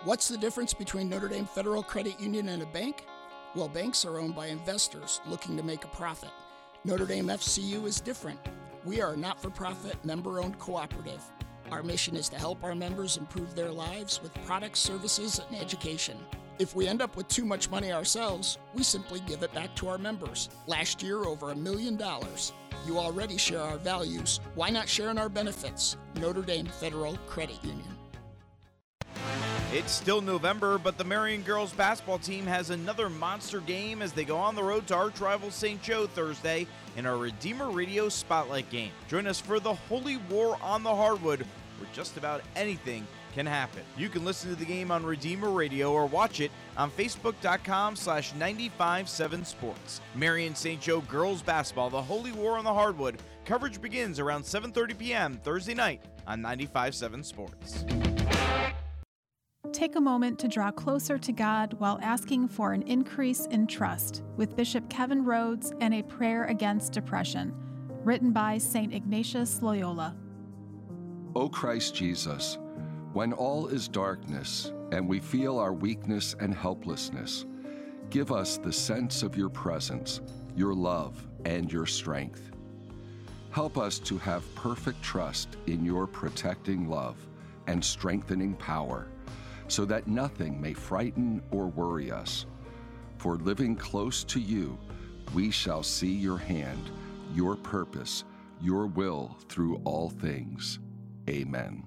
What's 0.10 0.28
the 0.28 0.40
difference 0.40 0.74
between 0.74 1.08
Notre 1.08 1.28
Dame 1.28 1.46
Federal 1.46 1.84
Credit 1.84 2.20
Union 2.20 2.50
and 2.50 2.64
a 2.64 2.66
bank? 2.66 3.06
Well, 3.54 3.70
banks 3.70 4.06
are 4.06 4.18
owned 4.18 4.36
by 4.36 4.48
investors 4.48 5.22
looking 5.28 5.56
to 5.56 5.62
make 5.62 5.84
a 5.84 5.90
profit. 5.90 6.32
Notre 6.84 7.06
Dame 7.06 7.28
FCU 7.28 7.86
is 7.86 8.02
different. 8.02 8.40
We 8.84 9.04
are 9.04 9.14
a 9.14 9.18
not 9.18 9.40
for 9.40 9.52
profit, 9.52 10.04
member 10.04 10.40
owned 10.40 10.58
cooperative. 10.58 11.22
Our 11.70 11.84
mission 11.84 12.16
is 12.16 12.28
to 12.30 12.40
help 12.40 12.64
our 12.64 12.74
members 12.74 13.18
improve 13.18 13.54
their 13.54 13.70
lives 13.72 14.20
with 14.24 14.34
products, 14.46 14.80
services, 14.80 15.42
and 15.48 15.62
education. 15.62 16.18
If 16.58 16.76
we 16.76 16.88
end 16.88 17.04
up 17.04 17.16
with 17.16 17.28
too 17.28 17.46
much 17.46 17.70
money 17.70 17.92
ourselves, 17.92 18.58
we 18.74 18.82
simply 18.82 19.20
give 19.28 19.44
it 19.44 19.54
back 19.54 19.76
to 19.76 19.90
our 19.90 20.00
members. 20.00 20.50
Last 20.66 21.04
year, 21.04 21.26
over 21.26 21.52
a 21.52 21.56
million 21.56 21.98
dollars. 21.98 22.52
You 22.88 22.98
already 22.98 23.38
share 23.38 23.62
our 23.62 23.78
values. 23.78 24.40
Why 24.56 24.72
not 24.72 24.90
share 24.90 25.12
in 25.12 25.20
our 25.20 25.30
benefits? 25.30 25.98
Notre 26.16 26.42
Dame 26.42 26.66
Federal 26.66 27.16
Credit 27.28 27.64
Union. 27.64 27.99
It's 29.72 29.92
still 29.92 30.20
November, 30.20 30.80
but 30.80 30.98
the 30.98 31.04
Marian 31.04 31.44
girls 31.44 31.74
basketball 31.74 32.18
team 32.18 32.48
has 32.48 32.72
another 32.72 33.08
monster 33.08 33.60
game 33.60 34.02
as 34.02 34.12
they 34.12 34.26
go 34.26 34.36
on 34.36 34.56
the 34.56 34.64
road 34.64 34.88
to 34.88 34.96
arch 34.96 35.22
rival 35.22 35.52
St. 35.52 35.80
Joe 35.84 36.08
Thursday 36.08 36.66
in 36.98 37.06
our 37.06 37.18
Redeemer 37.18 37.70
Radio 37.70 38.10
Spotlight 38.10 38.68
game. 38.72 38.90
Join 39.08 39.28
us 39.28 39.40
for 39.40 39.60
the 39.60 39.76
Holy 39.76 40.18
War 40.28 40.58
on 40.64 40.82
the 40.82 40.96
Hardwood, 40.96 41.46
where 41.78 41.90
just 41.94 42.18
about 42.18 42.42
anything 42.56 43.06
can 43.36 43.46
happen. 43.46 43.84
You 43.96 44.10
can 44.10 44.26
listen 44.26 44.50
to 44.50 44.56
the 44.56 44.66
game 44.66 44.90
on 44.90 45.06
Redeemer 45.06 45.52
Radio 45.52 45.92
or 45.94 46.08
watch 46.08 46.40
it 46.40 46.50
on 46.76 46.90
Facebook.com 46.90 47.96
slash 47.96 48.34
957 48.34 49.46
Sports. 49.46 50.02
Marian 50.16 50.56
St. 50.56 50.82
Joe 50.82 51.02
girls 51.02 51.44
basketball, 51.44 51.92
the 51.92 52.02
Holy 52.02 52.32
War 52.32 52.58
on 52.58 52.64
the 52.64 52.74
Hardwood. 52.74 53.22
Coverage 53.46 53.80
begins 53.80 54.20
around 54.20 54.42
7.30 54.46 54.98
p.m. 54.98 55.40
Thursday 55.44 55.76
night 55.76 56.02
on 56.26 56.42
957 56.42 57.24
Sports. 57.24 57.86
Take 59.74 59.98
a 59.98 60.02
moment 60.02 60.40
to 60.40 60.48
draw 60.48 60.72
closer 60.72 61.18
to 61.18 61.32
God 61.34 61.74
while 61.80 62.00
asking 62.02 62.48
for 62.48 62.72
an 62.72 62.82
increase 62.84 63.46
in 63.48 63.68
trust 63.68 64.24
with 64.38 64.56
Bishop 64.56 64.90
Kevin 64.90 65.24
Rhodes 65.24 65.74
and 65.82 65.94
a 65.94 66.02
prayer 66.02 66.46
against 66.46 66.94
depression, 66.94 67.54
written 68.04 68.32
by 68.32 68.58
St. 68.58 68.94
Ignatius 68.94 69.62
Loyola. 69.62 70.16
O 71.36 71.50
Christ 71.50 71.94
Jesus, 71.94 72.58
when 73.14 73.32
all 73.34 73.68
is 73.68 73.88
darkness 73.88 74.72
and 74.92 75.08
we 75.08 75.20
feel 75.20 75.60
our 75.60 75.74
weakness 75.74 76.36
and 76.40 76.54
helplessness, 76.54 77.46
give 78.10 78.32
us 78.32 78.58
the 78.58 78.74
sense 78.74 79.24
of 79.24 79.36
your 79.36 79.50
presence, 79.50 80.22
your 80.56 80.74
love, 80.74 81.28
and 81.44 81.72
your 81.72 81.86
strength. 81.86 82.52
Help 83.52 83.78
us 83.78 84.00
to 84.00 84.18
have 84.20 84.56
perfect 84.56 85.02
trust 85.04 85.58
in 85.68 85.84
your 85.84 86.08
protecting 86.08 86.90
love 86.90 87.18
and 87.68 87.84
strengthening 87.84 88.56
power 88.56 89.08
so 89.70 89.86
that 89.86 90.08
nothing 90.08 90.60
may 90.60 90.74
frighten 90.74 91.42
or 91.52 91.68
worry 91.68 92.12
us. 92.12 92.46
For 93.18 93.38
living 93.38 93.76
close 93.76 94.24
to 94.26 94.40
you, 94.40 94.78
we 95.34 95.52
shall 95.52 95.84
see 95.84 96.12
your 96.12 96.38
hand, 96.38 96.90
your 97.34 97.56
purpose, 97.56 98.24
your 98.62 98.88
will 98.88 99.38
through 99.48 99.82
all 99.86 100.10
things. 100.10 100.80
Amen. 101.30 101.86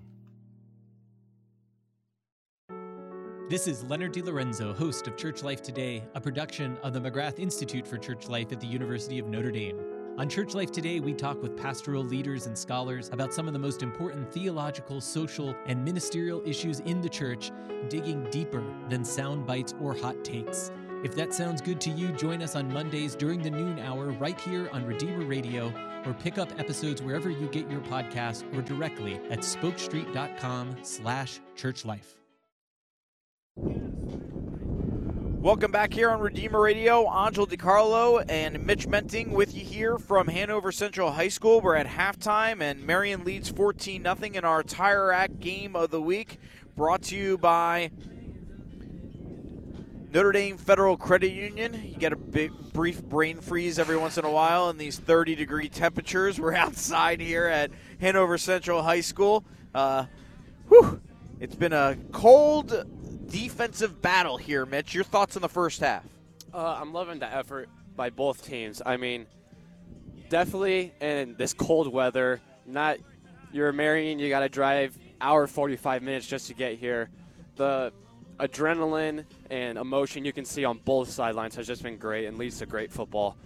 This 3.48 3.66
is 3.66 3.84
Leonard 3.84 4.14
DiLorenzo, 4.14 4.74
host 4.74 5.06
of 5.08 5.16
Church 5.16 5.42
Life 5.42 5.62
Today, 5.62 6.02
a 6.14 6.20
production 6.20 6.78
of 6.82 6.94
the 6.94 7.00
McGrath 7.00 7.38
Institute 7.38 7.86
for 7.86 7.98
Church 7.98 8.28
Life 8.28 8.50
at 8.52 8.60
the 8.60 8.66
University 8.66 9.18
of 9.18 9.26
Notre 9.26 9.50
Dame. 9.50 9.78
On 10.18 10.28
Church 10.28 10.52
Life 10.52 10.70
Today, 10.70 11.00
we 11.00 11.14
talk 11.14 11.40
with 11.40 11.56
pastoral 11.56 12.04
leaders 12.04 12.46
and 12.46 12.56
scholars 12.56 13.08
about 13.14 13.32
some 13.32 13.46
of 13.46 13.54
the 13.54 13.58
most 13.58 13.82
important 13.82 14.30
theological, 14.30 15.00
social, 15.00 15.56
and 15.66 15.82
ministerial 15.82 16.42
issues 16.44 16.80
in 16.80 17.00
the 17.00 17.08
church, 17.08 17.50
digging 17.88 18.28
deeper 18.30 18.62
than 18.90 19.06
sound 19.06 19.46
bites 19.46 19.74
or 19.80 19.94
hot 19.94 20.22
takes. 20.22 20.70
If 21.02 21.14
that 21.16 21.32
sounds 21.32 21.62
good 21.62 21.80
to 21.80 21.90
you, 21.90 22.08
join 22.12 22.42
us 22.42 22.54
on 22.56 22.70
Mondays 22.70 23.14
during 23.14 23.40
the 23.40 23.50
noon 23.50 23.78
hour 23.78 24.10
right 24.10 24.38
here 24.38 24.68
on 24.70 24.84
Redeemer 24.84 25.24
Radio, 25.24 25.72
or 26.04 26.12
pick 26.12 26.36
up 26.36 26.60
episodes 26.60 27.00
wherever 27.00 27.30
you 27.30 27.48
get 27.48 27.70
your 27.70 27.80
podcasts 27.80 28.44
or 28.54 28.60
directly 28.60 29.14
at 29.30 29.38
spokestreet.com 29.38 30.76
slash 30.82 31.40
churchlife. 31.56 32.16
Welcome 35.42 35.72
back 35.72 35.92
here 35.92 36.08
on 36.08 36.20
Redeemer 36.20 36.60
Radio. 36.60 37.00
Angel 37.12 37.48
DiCarlo 37.48 38.24
and 38.28 38.64
Mitch 38.64 38.86
Menting 38.86 39.32
with 39.32 39.56
you 39.56 39.64
here 39.64 39.98
from 39.98 40.28
Hanover 40.28 40.70
Central 40.70 41.10
High 41.10 41.30
School. 41.30 41.60
We're 41.60 41.74
at 41.74 41.88
halftime, 41.88 42.60
and 42.60 42.86
Marian 42.86 43.24
leads 43.24 43.48
14 43.48 44.04
0 44.04 44.16
in 44.34 44.44
our 44.44 44.62
Tire 44.62 45.08
Rack 45.08 45.40
game 45.40 45.74
of 45.74 45.90
the 45.90 46.00
week. 46.00 46.38
Brought 46.76 47.02
to 47.02 47.16
you 47.16 47.38
by 47.38 47.90
Notre 50.12 50.30
Dame 50.30 50.58
Federal 50.58 50.96
Credit 50.96 51.32
Union. 51.32 51.74
You 51.74 51.96
get 51.96 52.12
a 52.12 52.16
big, 52.16 52.52
brief 52.72 53.02
brain 53.02 53.40
freeze 53.40 53.80
every 53.80 53.96
once 53.96 54.16
in 54.16 54.24
a 54.24 54.30
while 54.30 54.70
in 54.70 54.78
these 54.78 54.96
30 54.96 55.34
degree 55.34 55.68
temperatures. 55.68 56.38
We're 56.38 56.54
outside 56.54 57.20
here 57.20 57.46
at 57.46 57.72
Hanover 58.00 58.38
Central 58.38 58.84
High 58.84 59.00
School. 59.00 59.44
Uh, 59.74 60.04
whew, 60.68 61.00
it's 61.40 61.56
been 61.56 61.72
a 61.72 61.96
cold 62.12 62.86
defensive 63.32 64.02
battle 64.02 64.36
here, 64.36 64.66
Mitch. 64.66 64.94
Your 64.94 65.04
thoughts 65.04 65.36
on 65.36 65.42
the 65.42 65.48
first 65.48 65.80
half? 65.80 66.04
Uh, 66.52 66.78
I'm 66.80 66.92
loving 66.92 67.18
the 67.18 67.26
effort 67.26 67.68
by 67.96 68.10
both 68.10 68.44
teams. 68.44 68.82
I 68.84 68.98
mean, 68.98 69.26
definitely 70.28 70.92
in 71.00 71.34
this 71.36 71.54
cold 71.54 71.92
weather, 71.92 72.40
not 72.66 72.98
you're 73.52 73.72
Marian, 73.72 74.18
you 74.18 74.28
got 74.28 74.40
to 74.40 74.48
drive 74.48 74.96
hour 75.20 75.46
45 75.46 76.02
minutes 76.02 76.26
just 76.26 76.46
to 76.48 76.54
get 76.54 76.78
here. 76.78 77.08
The 77.56 77.92
adrenaline 78.38 79.24
and 79.50 79.78
emotion 79.78 80.24
you 80.24 80.32
can 80.32 80.44
see 80.44 80.64
on 80.64 80.78
both 80.78 81.10
sidelines 81.10 81.54
has 81.56 81.66
just 81.66 81.82
been 81.82 81.96
great 81.96 82.26
and 82.26 82.38
leads 82.38 82.58
to 82.58 82.66
great 82.66 82.92
football. 82.92 83.36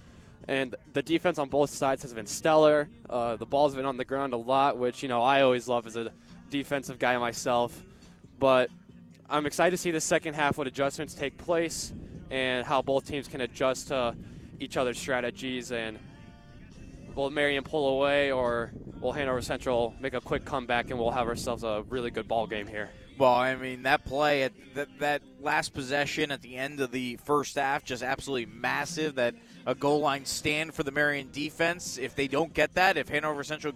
And 0.48 0.74
the 0.92 1.02
defense 1.02 1.38
on 1.38 1.48
both 1.48 1.70
sides 1.70 2.02
has 2.02 2.12
been 2.12 2.26
stellar. 2.26 2.88
Uh, 3.10 3.36
the 3.36 3.46
ball's 3.46 3.74
been 3.74 3.84
on 3.84 3.96
the 3.96 4.04
ground 4.04 4.32
a 4.32 4.36
lot, 4.36 4.78
which 4.78 5.02
you 5.02 5.08
know 5.08 5.22
I 5.22 5.42
always 5.42 5.68
love 5.68 5.86
as 5.86 5.96
a 5.96 6.12
defensive 6.50 6.98
guy 6.98 7.18
myself. 7.18 7.82
But 8.38 8.70
I'm 9.28 9.44
excited 9.44 9.72
to 9.72 9.76
see 9.76 9.90
the 9.90 10.00
second 10.00 10.34
half 10.34 10.56
what 10.56 10.68
adjustments 10.68 11.12
take 11.12 11.36
place 11.36 11.92
and 12.30 12.64
how 12.64 12.80
both 12.80 13.06
teams 13.06 13.26
can 13.26 13.40
adjust 13.40 13.88
to 13.88 14.14
each 14.60 14.76
other's 14.76 14.98
strategies 14.98 15.72
and 15.72 15.98
will 17.16 17.30
Marian 17.30 17.64
pull 17.64 17.88
away 17.96 18.30
or 18.30 18.72
will 19.00 19.12
Hanover 19.12 19.42
Central 19.42 19.94
make 20.00 20.14
a 20.14 20.20
quick 20.20 20.44
comeback 20.44 20.90
and 20.90 20.98
we'll 20.98 21.10
have 21.10 21.26
ourselves 21.26 21.64
a 21.64 21.84
really 21.88 22.10
good 22.12 22.28
ball 22.28 22.46
game 22.46 22.68
here. 22.68 22.90
Well, 23.18 23.34
I 23.34 23.56
mean 23.56 23.82
that 23.82 24.04
play 24.04 24.44
at 24.44 24.52
that, 24.74 24.88
that 25.00 25.22
last 25.40 25.74
possession 25.74 26.30
at 26.30 26.42
the 26.42 26.56
end 26.56 26.78
of 26.80 26.92
the 26.92 27.16
first 27.24 27.56
half 27.56 27.84
just 27.84 28.04
absolutely 28.04 28.46
massive. 28.46 29.16
That 29.16 29.34
a 29.66 29.74
goal 29.74 30.00
line 30.00 30.24
stand 30.24 30.72
for 30.72 30.84
the 30.84 30.92
Marian 30.92 31.30
defense. 31.32 31.98
If 31.98 32.14
they 32.14 32.28
don't 32.28 32.54
get 32.54 32.74
that, 32.74 32.96
if 32.96 33.08
Hanover 33.08 33.42
Central 33.42 33.72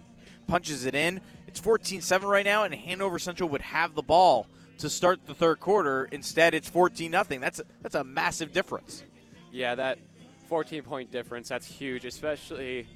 punches 0.47 0.85
it 0.85 0.95
in, 0.95 1.19
it's 1.47 1.59
14-7 1.59 2.23
right 2.23 2.45
now, 2.45 2.63
and 2.63 2.73
Hanover 2.73 3.19
Central 3.19 3.49
would 3.49 3.61
have 3.61 3.95
the 3.95 4.01
ball 4.01 4.47
to 4.81 4.89
start 4.89 5.25
the 5.25 5.33
third 5.33 5.59
quarter. 5.59 6.05
Instead, 6.11 6.53
it's 6.53 6.69
14 6.69 7.09
nothing. 7.09 7.39
That's 7.39 7.59
a, 7.59 7.63
that's 7.81 7.95
a 7.95 8.03
massive 8.03 8.51
difference. 8.51 9.03
Yeah, 9.51 9.75
that 9.75 9.99
14 10.47 10.83
point 10.83 11.11
difference, 11.11 11.49
that's 11.49 11.65
huge, 11.67 12.05
especially 12.05 12.87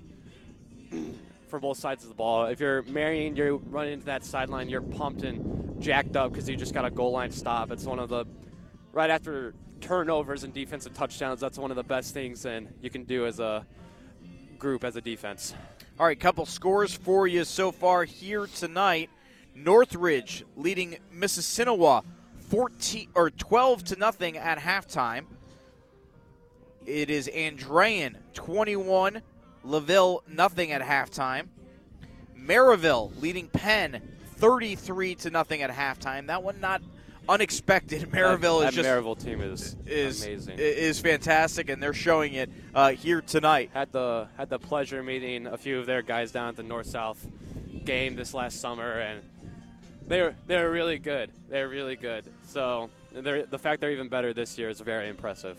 for 1.48 1.60
both 1.60 1.78
sides 1.78 2.03
of 2.03 2.10
the 2.10 2.16
ball. 2.16 2.45
If 2.45 2.60
you're 2.60 2.84
Marian, 2.84 3.36
you're 3.36 3.57
running 3.57 3.94
into 3.94 4.06
that 4.07 4.24
sideline, 4.24 4.70
you're 4.70 4.82
pumped 4.82 5.24
and 5.24 5.82
jacked 5.82 6.16
up 6.16 6.32
because 6.32 6.49
you 6.49 6.56
just 6.56 6.74
got 6.74 6.86
a 6.86 6.91
goal 6.91 7.12
line 7.12 7.32
stop. 7.32 7.72
It's 7.72 7.86
one 7.86 7.99
of 7.99 8.10
the, 8.10 8.26
right 8.91 9.10
after 9.10 9.53
turnovers 9.80 10.44
and 10.44 10.53
defensive 10.53 10.94
touchdowns, 10.94 11.40
that's 11.40 11.57
one 11.57 11.72
of 11.72 11.78
the 11.78 11.84
best 11.84 12.14
things 12.14 12.45
and 12.45 12.74
you 12.82 12.90
can 12.90 13.03
do 13.03 13.26
as 13.26 13.40
a 13.40 13.66
group, 14.57 14.84
as 14.84 14.95
a 14.95 15.02
defense. 15.02 15.53
All 15.99 16.06
right, 16.06 16.20
couple 16.20 16.45
scores 16.45 16.94
for 16.94 17.28
you 17.28 17.44
so 17.44 17.72
far 17.72 18.03
here 18.03 18.48
tonight. 18.48 19.10
Northridge 19.56 20.44
leading 20.56 20.98
Mississinewa 21.15 22.03
14 22.49 23.10
or 23.15 23.30
12 23.30 23.84
to 23.86 23.95
nothing 23.95 24.38
at 24.38 24.60
halftime. 24.60 25.26
It 26.86 27.10
is 27.10 27.27
Andrean 27.34 28.15
21, 28.34 29.22
LaVille 29.64 30.22
nothing 30.27 30.72
at 30.72 30.82
halftime. 30.82 31.48
Merrillville 32.38 33.19
leading 33.19 33.48
Penn 33.48 34.02
33 34.36 35.15
to 35.15 35.30
nothing 35.32 35.61
at 35.64 35.72
halftime. 35.72 36.27
That 36.27 36.44
one 36.44 36.60
not 36.60 36.82
unexpected. 37.27 38.02
Merrillville 38.11 38.61
that, 38.61 38.69
is 38.69 38.76
just 38.76 38.88
Merrillville 38.88 39.23
team 39.23 39.41
is, 39.41 39.76
is 39.86 40.23
amazing. 40.23 40.60
Is 40.60 40.99
fantastic, 40.99 41.69
and 41.69 41.82
they're 41.82 41.94
showing 41.94 42.34
it 42.34 42.49
uh, 42.73 42.91
here 42.91 43.22
tonight. 43.22 43.72
Had 43.73 43.91
the 43.91 44.27
had 44.38 44.49
the 44.49 44.60
pleasure 44.60 45.02
meeting 45.02 45.48
a 45.48 45.57
few 45.57 45.80
of 45.80 45.86
their 45.86 46.02
guys 46.02 46.32
down 46.32 46.49
at 46.49 46.56
the 46.56 46.64
North 46.64 46.88
South 46.88 47.26
game 47.84 48.15
this 48.15 48.34
last 48.34 48.61
summer, 48.61 48.99
and 48.99 49.22
they're 50.07 50.36
they're 50.48 50.69
really 50.72 50.99
good. 50.99 51.32
They're 51.49 51.69
really 51.69 51.95
good. 51.95 52.26
So 52.48 52.90
the 53.14 53.60
fact 53.60 53.82
they're 53.82 53.91
even 53.91 54.10
better 54.10 54.34
this 54.34 54.57
year 54.57 54.69
is 54.69 54.80
very 54.80 55.10
impressive. 55.10 55.57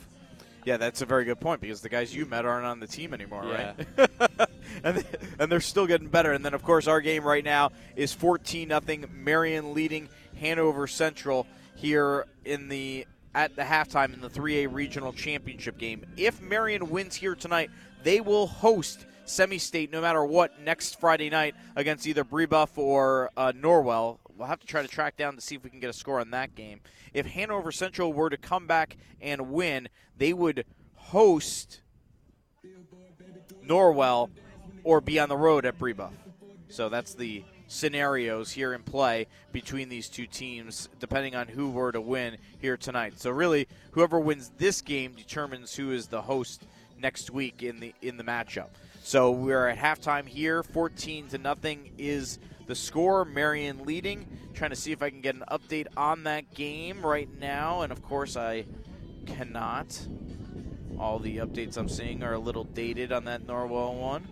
Yeah, 0.64 0.78
that's 0.78 1.00
a 1.00 1.06
very 1.06 1.24
good 1.24 1.38
point 1.38 1.60
because 1.60 1.80
the 1.80 1.88
guys 1.88 2.12
you 2.12 2.26
met 2.26 2.44
aren't 2.44 2.66
on 2.66 2.80
the 2.80 2.88
team 2.88 3.14
anymore, 3.14 3.44
Yeah. 3.46 3.74
right? 3.96 4.48
and, 4.84 5.04
and 5.38 5.52
they're 5.52 5.60
still 5.60 5.86
getting 5.86 6.08
better. 6.08 6.32
And 6.32 6.44
then, 6.44 6.54
of 6.54 6.64
course, 6.64 6.88
our 6.88 7.00
game 7.00 7.22
right 7.22 7.44
now 7.44 7.70
is 7.94 8.12
14 8.12 8.66
nothing. 8.66 9.04
Marian 9.14 9.74
leading 9.74 10.08
Hanover 10.40 10.88
Central 10.88 11.46
here 11.76 12.26
in 12.44 12.68
the 12.68 13.06
at 13.32 13.54
the 13.54 13.62
halftime 13.62 14.12
in 14.12 14.20
the 14.20 14.30
3A 14.30 14.72
regional 14.72 15.12
championship 15.12 15.78
game. 15.78 16.04
If 16.16 16.40
Marian 16.40 16.90
wins 16.90 17.14
here 17.14 17.36
tonight, 17.36 17.70
they 18.02 18.20
will 18.20 18.46
host 18.48 19.06
semi-state 19.24 19.92
no 19.92 20.00
matter 20.00 20.24
what 20.24 20.60
next 20.62 20.98
Friday 20.98 21.28
night 21.30 21.54
against 21.76 22.06
either 22.06 22.24
Brebeuf 22.24 22.76
or 22.76 23.30
uh, 23.36 23.52
Norwell. 23.52 24.18
We'll 24.36 24.48
have 24.48 24.60
to 24.60 24.66
try 24.66 24.82
to 24.82 24.88
track 24.88 25.16
down 25.16 25.34
to 25.34 25.40
see 25.40 25.54
if 25.54 25.64
we 25.64 25.70
can 25.70 25.80
get 25.80 25.90
a 25.90 25.94
score 25.94 26.20
on 26.20 26.30
that 26.30 26.54
game. 26.54 26.80
If 27.14 27.26
Hanover 27.26 27.72
Central 27.72 28.12
were 28.12 28.30
to 28.30 28.36
come 28.36 28.66
back 28.66 28.96
and 29.20 29.50
win, 29.50 29.88
they 30.16 30.32
would 30.32 30.64
host 30.94 31.80
Norwell 33.66 34.30
or 34.84 35.00
be 35.00 35.18
on 35.18 35.28
the 35.28 35.36
road 35.36 35.64
at 35.64 35.78
Brebeuf. 35.78 36.12
So 36.68 36.88
that's 36.88 37.14
the 37.14 37.44
scenarios 37.68 38.52
here 38.52 38.74
in 38.74 38.82
play 38.82 39.26
between 39.52 39.88
these 39.88 40.08
two 40.08 40.26
teams, 40.26 40.88
depending 41.00 41.34
on 41.34 41.48
who 41.48 41.70
were 41.70 41.92
to 41.92 42.00
win 42.00 42.36
here 42.58 42.76
tonight. 42.76 43.18
So 43.18 43.30
really, 43.30 43.66
whoever 43.92 44.20
wins 44.20 44.52
this 44.58 44.80
game 44.80 45.14
determines 45.16 45.74
who 45.74 45.92
is 45.92 46.06
the 46.06 46.22
host 46.22 46.66
next 47.00 47.30
week 47.30 47.62
in 47.62 47.80
the 47.80 47.94
in 48.02 48.16
the 48.16 48.24
matchup. 48.24 48.68
So 49.02 49.30
we're 49.30 49.68
at 49.68 49.78
halftime 49.78 50.26
here, 50.26 50.62
14 50.62 51.28
to 51.28 51.38
nothing 51.38 51.92
is 51.98 52.38
the 52.66 52.74
score. 52.74 53.24
Marian 53.24 53.84
leading. 53.84 54.26
Trying 54.54 54.70
to 54.70 54.76
see 54.76 54.92
if 54.92 55.02
I 55.02 55.10
can 55.10 55.20
get 55.20 55.34
an 55.34 55.44
update 55.50 55.86
on 55.96 56.24
that 56.24 56.54
game 56.54 57.04
right 57.04 57.28
now, 57.38 57.82
and 57.82 57.92
of 57.92 58.02
course 58.02 58.36
I 58.36 58.64
cannot. 59.26 60.06
All 60.98 61.18
the 61.18 61.38
updates 61.38 61.76
I'm 61.76 61.88
seeing 61.88 62.22
are 62.22 62.32
a 62.32 62.38
little 62.38 62.64
dated 62.64 63.12
on 63.12 63.24
that 63.26 63.46
Norwell 63.46 63.94
one. 64.00 64.26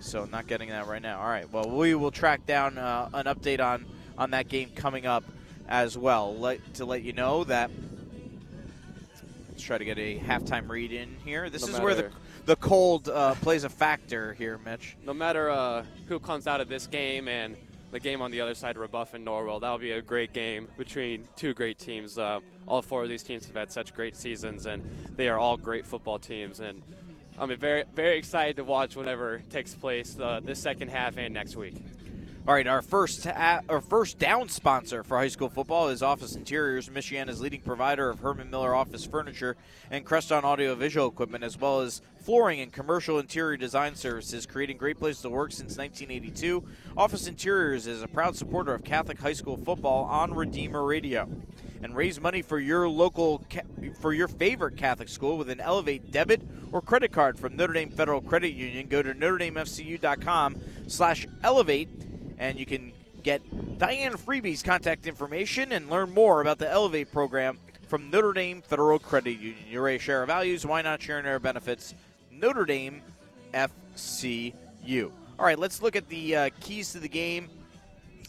So 0.00 0.24
not 0.24 0.46
getting 0.46 0.70
that 0.70 0.86
right 0.86 1.02
now. 1.02 1.20
All 1.20 1.28
right. 1.28 1.50
Well, 1.52 1.70
we 1.70 1.94
will 1.94 2.10
track 2.10 2.44
down 2.46 2.76
uh, 2.78 3.08
an 3.14 3.26
update 3.26 3.60
on 3.60 3.86
on 4.16 4.30
that 4.32 4.48
game 4.48 4.70
coming 4.74 5.06
up 5.06 5.24
as 5.68 5.96
well. 5.96 6.34
Let, 6.36 6.74
to 6.74 6.84
let 6.84 7.02
you 7.02 7.12
know 7.12 7.44
that. 7.44 7.70
Let's 9.48 9.62
try 9.62 9.78
to 9.78 9.84
get 9.84 9.98
a 9.98 10.18
halftime 10.18 10.68
read 10.68 10.92
in 10.92 11.16
here. 11.24 11.50
This 11.50 11.66
No 11.66 11.74
is 11.74 11.80
where 11.80 11.94
the 11.94 12.02
matter- 12.04 12.14
the 12.48 12.56
cold 12.56 13.10
uh, 13.10 13.34
plays 13.34 13.64
a 13.64 13.68
factor 13.68 14.32
here, 14.32 14.58
Mitch. 14.64 14.96
No 15.04 15.12
matter 15.12 15.50
uh, 15.50 15.84
who 16.06 16.18
comes 16.18 16.46
out 16.46 16.62
of 16.62 16.68
this 16.70 16.86
game 16.86 17.28
and 17.28 17.54
the 17.90 18.00
game 18.00 18.22
on 18.22 18.30
the 18.30 18.40
other 18.40 18.54
side, 18.54 18.74
Brebeuf 18.74 19.12
and 19.12 19.26
Norwell, 19.26 19.60
that'll 19.60 19.76
be 19.76 19.90
a 19.90 20.00
great 20.00 20.32
game 20.32 20.66
between 20.78 21.28
two 21.36 21.52
great 21.52 21.78
teams. 21.78 22.16
Uh, 22.16 22.40
all 22.66 22.80
four 22.80 23.02
of 23.02 23.10
these 23.10 23.22
teams 23.22 23.44
have 23.44 23.54
had 23.54 23.70
such 23.70 23.94
great 23.94 24.16
seasons, 24.16 24.64
and 24.64 24.82
they 25.14 25.28
are 25.28 25.38
all 25.38 25.58
great 25.58 25.84
football 25.84 26.18
teams. 26.18 26.60
And 26.60 26.80
I'm 27.38 27.54
very, 27.54 27.84
very 27.94 28.16
excited 28.16 28.56
to 28.56 28.64
watch 28.64 28.96
whatever 28.96 29.42
takes 29.50 29.74
place 29.74 30.18
uh, 30.18 30.40
this 30.42 30.58
second 30.58 30.88
half 30.88 31.18
and 31.18 31.34
next 31.34 31.54
week. 31.54 31.76
All 32.48 32.54
right, 32.54 32.66
our 32.66 32.80
first 32.80 33.26
our 33.26 33.82
first 33.82 34.18
down 34.18 34.48
sponsor 34.48 35.02
for 35.02 35.18
high 35.18 35.28
school 35.28 35.50
football 35.50 35.88
is 35.88 36.02
Office 36.02 36.34
Interiors, 36.34 36.88
Michiana's 36.88 37.42
leading 37.42 37.60
provider 37.60 38.08
of 38.08 38.20
Herman 38.20 38.48
Miller 38.48 38.74
office 38.74 39.04
furniture 39.04 39.54
and 39.90 40.06
Crestron 40.06 40.44
audio 40.44 40.74
visual 40.74 41.08
equipment, 41.08 41.44
as 41.44 41.58
well 41.58 41.82
as 41.82 42.00
flooring 42.16 42.60
and 42.60 42.72
commercial 42.72 43.18
interior 43.18 43.58
design 43.58 43.96
services, 43.96 44.46
creating 44.46 44.78
great 44.78 44.98
places 44.98 45.20
to 45.20 45.28
work 45.28 45.52
since 45.52 45.76
1982. 45.76 46.64
Office 46.96 47.26
Interiors 47.26 47.86
is 47.86 48.00
a 48.00 48.08
proud 48.08 48.34
supporter 48.34 48.72
of 48.72 48.82
Catholic 48.82 49.18
high 49.18 49.34
school 49.34 49.58
football 49.58 50.04
on 50.04 50.32
Redeemer 50.32 50.82
Radio. 50.82 51.28
and 51.82 51.94
raise 51.94 52.20
money 52.20 52.42
for 52.42 52.58
your 52.58 52.88
local 52.88 53.44
for 54.00 54.12
your 54.12 54.26
favorite 54.28 54.76
Catholic 54.76 55.08
school 55.08 55.38
with 55.38 55.48
an 55.48 55.60
Elevate 55.60 56.10
debit 56.10 56.42
or 56.72 56.82
credit 56.82 57.12
card 57.12 57.38
from 57.38 57.56
Notre 57.56 57.72
Dame 57.72 57.90
Federal 57.90 58.20
Credit 58.20 58.52
Union. 58.52 58.88
Go 58.88 59.00
to 59.02 59.14
NotreDameFCU.com/elevate, 59.14 61.88
and 62.38 62.58
you 62.58 62.66
can 62.66 62.92
get 63.22 63.42
Diane 63.78 64.14
Freeby's 64.14 64.62
contact 64.62 65.06
information 65.06 65.72
and 65.72 65.90
learn 65.90 66.10
more 66.10 66.40
about 66.40 66.58
the 66.58 66.70
Elevate 66.70 67.12
program 67.12 67.58
from 67.88 68.10
Notre 68.10 68.32
Dame 68.32 68.62
Federal 68.62 68.98
Credit 68.98 69.32
Union. 69.32 69.64
You're 69.68 69.88
a 69.88 69.98
share 69.98 70.22
of 70.22 70.28
values. 70.28 70.64
Why 70.64 70.82
not 70.82 71.02
share 71.02 71.18
in 71.18 71.26
our 71.26 71.38
benefits? 71.38 71.94
Notre 72.30 72.64
Dame 72.64 73.02
FCU. 73.52 75.10
All 75.38 75.46
right, 75.46 75.58
let's 75.58 75.82
look 75.82 75.96
at 75.96 76.08
the 76.08 76.36
uh, 76.36 76.50
keys 76.60 76.92
to 76.92 77.00
the 77.00 77.08
game. 77.08 77.48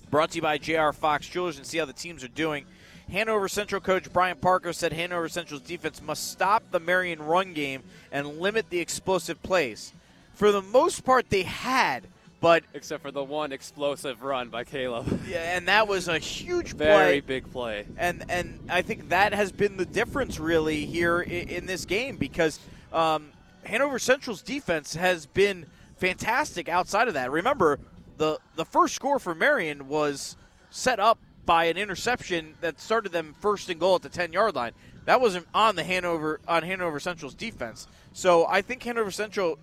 Brought 0.09 0.31
to 0.31 0.37
you 0.37 0.41
by 0.41 0.57
JR 0.57 0.91
Fox 0.91 1.27
Jewelers 1.27 1.57
and 1.57 1.65
see 1.65 1.77
how 1.77 1.85
the 1.85 1.93
teams 1.93 2.23
are 2.23 2.29
doing. 2.29 2.65
Hanover 3.11 3.47
Central 3.47 3.81
coach 3.81 4.11
Brian 4.13 4.37
Parker 4.37 4.71
said 4.71 4.93
Hanover 4.93 5.29
Central's 5.29 5.63
defense 5.63 6.01
must 6.01 6.31
stop 6.31 6.63
the 6.71 6.79
Marian 6.79 7.21
run 7.21 7.53
game 7.53 7.83
and 8.11 8.39
limit 8.39 8.69
the 8.69 8.79
explosive 8.79 9.41
plays. 9.41 9.93
For 10.33 10.51
the 10.51 10.61
most 10.61 11.03
part, 11.03 11.29
they 11.29 11.43
had, 11.43 12.07
but 12.41 12.63
except 12.73 13.01
for 13.03 13.11
the 13.11 13.23
one 13.23 13.51
explosive 13.51 14.23
run 14.23 14.49
by 14.49 14.63
Caleb. 14.63 15.19
Yeah, 15.29 15.55
and 15.57 15.67
that 15.67 15.87
was 15.87 16.07
a 16.07 16.17
huge 16.17 16.75
play. 16.75 16.85
Very 16.87 17.21
big 17.21 17.51
play. 17.51 17.85
And 17.97 18.23
and 18.29 18.59
I 18.69 18.81
think 18.81 19.09
that 19.09 19.33
has 19.33 19.51
been 19.51 19.77
the 19.77 19.85
difference 19.85 20.39
really 20.39 20.85
here 20.85 21.21
in, 21.21 21.49
in 21.49 21.65
this 21.67 21.85
game 21.85 22.17
because 22.17 22.59
um, 22.91 23.31
Hanover 23.65 23.99
Central's 23.99 24.41
defense 24.41 24.95
has 24.95 25.27
been 25.27 25.67
fantastic 25.97 26.67
outside 26.67 27.07
of 27.07 27.13
that. 27.13 27.29
Remember, 27.31 27.79
the 28.17 28.39
the 28.55 28.65
first 28.65 28.95
score 28.95 29.19
for 29.19 29.35
Marian 29.35 29.87
was 29.87 30.35
set 30.71 30.99
up 30.99 31.19
by 31.45 31.65
an 31.65 31.77
interception 31.77 32.55
that 32.61 32.79
started 32.79 33.11
them 33.11 33.35
first 33.39 33.69
and 33.69 33.79
goal 33.79 33.95
at 33.95 34.01
the 34.01 34.09
10 34.09 34.33
yard 34.33 34.55
line. 34.55 34.71
That 35.05 35.21
wasn't 35.21 35.47
on 35.53 35.75
the 35.75 35.83
Hanover 35.83 36.39
on 36.47 36.63
Hanover 36.63 36.99
Central's 36.99 37.33
defense. 37.33 37.87
So 38.13 38.45
I 38.47 38.61
think 38.61 38.83
Hanover 38.83 39.11
Central 39.11 39.59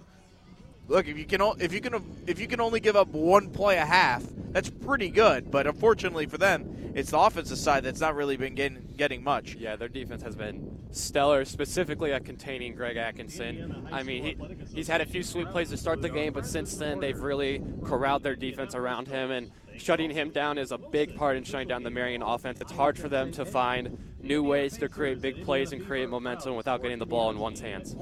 look 0.89 1.09
if 1.09 1.19
you 1.19 1.25
can 1.25 1.41
if 1.59 1.73
you 1.73 1.81
can 1.81 2.03
if 2.27 2.41
you 2.41 2.47
can 2.47 2.61
only 2.61 2.81
give 2.81 2.97
up 2.97 3.09
one 3.09 3.51
play 3.51 3.77
a 3.77 3.85
half, 3.85 4.25
that's 4.53 4.71
pretty 4.71 5.11
good. 5.11 5.51
But 5.51 5.67
unfortunately 5.67 6.27
for 6.27 6.39
them, 6.39 6.93
it's 6.95 7.11
the 7.11 7.19
offensive 7.19 7.59
side 7.59 7.85
that's 7.85 8.01
not 8.01 8.15
really 8.15 8.37
been 8.37 8.55
getting 8.55 8.89
getting 8.97 9.23
much. 9.23 9.55
Yeah, 9.55 9.77
their 9.77 9.89
defense 9.89 10.23
has 10.23 10.37
been 10.37 10.76
stellar, 10.91 11.45
specifically 11.45 12.13
at 12.13 12.25
containing 12.25 12.75
Greg 12.75 12.97
Atkinson. 12.97 13.89
I 13.93 14.03
mean, 14.03 14.23
he, 14.23 14.37
he's 14.75 14.89
had 14.89 15.01
a 15.01 15.07
few 15.07 15.23
sweet 15.23 15.51
plays 15.51 15.71
to 15.71 15.77
start 15.77 16.03
the 16.03 16.09
game, 16.09 16.33
but 16.33 16.47
since 16.47 16.77
then 16.77 17.01
they've 17.01 17.19
really 17.19 17.63
corralled 17.85 18.23
their 18.23 18.37
defense 18.37 18.75
around 18.75 19.09
him 19.09 19.31
and 19.31 19.51
shutting 19.79 20.11
him 20.11 20.31
down 20.31 20.59
is 20.59 20.73
a 20.73 20.79
big 20.79 21.17
part 21.17 21.37
in 21.37 21.45
shutting 21.45 21.69
down 21.69 21.83
the 21.83 21.91
Marian 21.91 22.23
offense. 22.23 22.61
It's 22.61 22.73
hard 22.73 22.99
for 22.99 23.09
them 23.09 23.33
to 23.33 23.45
find 23.45 23.99
new 24.23 24.43
ways 24.43 24.77
to 24.79 24.89
create 24.89 25.21
big 25.21 25.45
plays 25.45 25.73
and 25.73 25.87
create 25.87 26.09
momentum 26.09 26.57
without 26.57 26.83
getting 26.83 26.99
the 26.99 27.07
ball 27.07 27.31
in 27.31 27.39
one's 27.39 27.61
hands. 27.61 27.95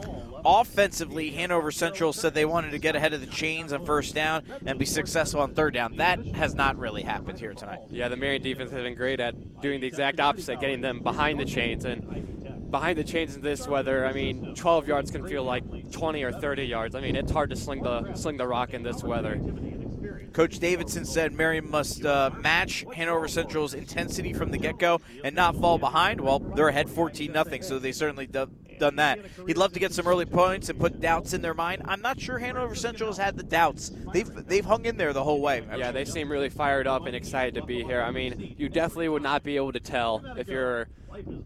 Offensively, 0.44 1.30
Hanover 1.30 1.70
Central 1.70 2.12
said 2.12 2.34
they 2.34 2.44
wanted 2.44 2.70
to 2.70 2.78
get 2.78 2.96
ahead 2.96 3.12
of 3.12 3.20
the 3.20 3.26
chains 3.26 3.72
on 3.72 3.84
first 3.84 4.14
down 4.14 4.44
and 4.64 4.78
be 4.78 4.86
successful 4.86 5.40
on 5.40 5.54
third 5.54 5.74
down. 5.74 5.96
That 5.96 6.24
has 6.28 6.54
not 6.54 6.78
really 6.78 7.02
happened 7.02 7.38
here 7.38 7.52
tonight. 7.52 7.80
Yeah, 7.90 8.08
the 8.08 8.16
Marian 8.16 8.42
defense 8.42 8.70
has 8.70 8.82
been 8.82 8.94
great 8.94 9.20
at 9.20 9.60
doing 9.60 9.80
the 9.80 9.86
exact 9.86 10.20
opposite, 10.20 10.60
getting 10.60 10.80
them 10.80 11.00
behind 11.00 11.38
the 11.38 11.44
chains 11.44 11.84
and 11.84 12.43
behind 12.74 12.98
the 12.98 13.04
chains 13.04 13.36
in 13.36 13.40
this 13.40 13.68
weather, 13.68 14.04
I 14.04 14.12
mean, 14.12 14.52
12 14.56 14.88
yards 14.88 15.12
can 15.12 15.24
feel 15.28 15.44
like 15.44 15.92
20 15.92 16.24
or 16.24 16.32
30 16.32 16.64
yards. 16.64 16.96
I 16.96 17.00
mean, 17.00 17.14
it's 17.14 17.30
hard 17.30 17.50
to 17.50 17.56
sling 17.56 17.84
the 17.84 18.14
sling 18.14 18.36
the 18.36 18.48
rock 18.48 18.74
in 18.74 18.82
this 18.82 19.00
weather. 19.04 19.40
Coach 20.32 20.58
Davidson 20.58 21.04
said 21.04 21.32
Marian 21.32 21.70
must 21.70 22.04
uh, 22.04 22.32
match 22.40 22.84
Hanover 22.92 23.28
Central's 23.28 23.74
intensity 23.74 24.32
from 24.32 24.50
the 24.50 24.58
get-go 24.58 25.00
and 25.22 25.36
not 25.36 25.54
fall 25.54 25.78
behind. 25.78 26.20
Well, 26.20 26.40
they're 26.40 26.66
ahead 26.66 26.90
14 26.90 27.30
nothing, 27.30 27.62
so 27.62 27.78
they 27.78 27.92
certainly 27.92 28.26
do, 28.26 28.50
done 28.78 28.96
that. 28.96 29.18
He'd 29.46 29.56
love 29.56 29.72
to 29.72 29.80
get 29.80 29.92
some 29.92 30.06
early 30.06 30.26
points 30.26 30.68
and 30.68 30.78
put 30.78 31.00
doubts 31.00 31.32
in 31.32 31.42
their 31.42 31.54
mind. 31.54 31.82
I'm 31.86 32.02
not 32.02 32.20
sure 32.20 32.38
Hanover 32.38 32.74
Central 32.74 33.08
has 33.08 33.18
had 33.18 33.36
the 33.36 33.42
doubts. 33.42 33.90
They've 34.12 34.28
they've 34.46 34.64
hung 34.64 34.86
in 34.86 34.96
there 34.96 35.12
the 35.12 35.24
whole 35.24 35.40
way. 35.40 35.62
Yeah, 35.76 35.92
they 35.92 36.04
seem 36.04 36.30
really 36.30 36.50
fired 36.50 36.86
up 36.86 37.06
and 37.06 37.14
excited 37.14 37.54
to 37.54 37.62
be 37.62 37.82
here. 37.82 38.02
I 38.02 38.10
mean, 38.10 38.54
you 38.58 38.68
definitely 38.68 39.08
would 39.08 39.22
not 39.22 39.42
be 39.42 39.56
able 39.56 39.72
to 39.72 39.80
tell 39.80 40.22
if 40.36 40.48
you're 40.48 40.88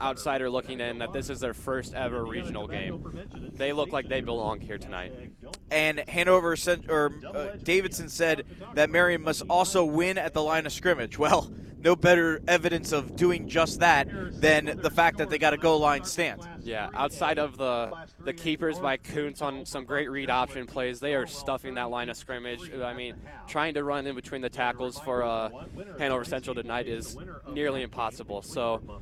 outsider 0.01 0.49
looking 0.49 0.81
in 0.81 0.99
that 0.99 1.13
this 1.13 1.29
is 1.31 1.41
their 1.41 1.55
first 1.55 1.95
ever 1.95 2.25
regional 2.25 2.67
game. 2.67 3.53
They 3.55 3.73
look 3.73 3.93
like 3.93 4.09
they 4.09 4.21
belong 4.21 4.61
here 4.61 4.79
tonight. 4.79 5.28
And 5.71 6.01
Hanover 6.09 6.57
sent, 6.57 6.91
or 6.91 7.13
uh, 7.27 7.57
Davidson 7.63 8.09
said 8.09 8.45
that 8.75 8.91
Marian 8.91 9.23
must 9.23 9.43
also 9.49 9.85
win 9.85 10.19
at 10.19 10.35
the 10.35 10.43
line 10.43 10.67
of 10.67 10.73
scrimmage. 10.73 11.19
Well, 11.19 11.51
no 11.81 11.95
better 11.95 12.41
evidence 12.49 12.93
of 12.93 13.17
doing 13.17 13.49
just 13.49 13.81
that 13.81 14.09
than 14.41 14.79
the 14.83 14.91
fact 14.91 15.19
that 15.19 15.31
they 15.31 15.39
got 15.39 15.53
a 15.53 15.57
goal 15.57 15.79
line 15.79 16.05
stand. 16.05 16.47
Yeah, 16.63 16.91
outside 16.95 17.39
of 17.39 17.57
the 17.57 17.93
the 18.25 18.33
keepers 18.33 18.79
by 18.79 18.97
Kuntz 18.97 19.43
on 19.43 19.65
some 19.65 19.85
great 19.85 20.11
read 20.11 20.31
option 20.31 20.67
plays, 20.67 21.01
they 21.01 21.15
are 21.15 21.27
stuffing 21.27 21.75
that 21.75 21.91
line 21.91 22.09
of 22.09 22.17
scrimmage. 22.17 22.73
I 22.73 22.95
mean, 22.95 23.15
trying 23.47 23.75
to 23.75 23.85
run 23.85 24.07
in 24.07 24.15
between 24.15 24.43
the 24.43 24.51
tackles 24.51 24.99
for 24.99 25.23
uh, 25.23 25.51
Hanover 25.99 26.25
Central 26.25 26.55
tonight 26.55 26.89
is 26.89 27.17
nearly 27.53 27.83
impossible. 27.83 28.43
So 28.43 29.01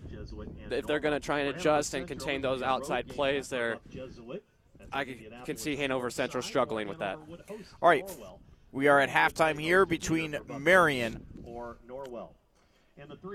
if 0.70 0.86
they're 0.86 1.00
going 1.00 1.14
to 1.14 1.20
try 1.20 1.40
and 1.40 1.56
adjust 1.56 1.94
and 1.94 2.06
contain 2.06 2.42
those 2.42 2.62
outside 2.62 3.08
plays, 3.08 3.48
they're 3.48 3.78
I 4.92 5.04
can 5.44 5.56
see 5.56 5.76
Hanover 5.76 6.10
Central 6.10 6.42
struggling 6.42 6.88
with 6.88 6.98
that. 6.98 7.18
All 7.82 7.88
right, 7.88 8.08
we 8.72 8.88
are 8.88 9.00
at 9.00 9.08
halftime 9.08 9.58
here 9.60 9.86
between 9.86 10.36
Marian 10.58 11.24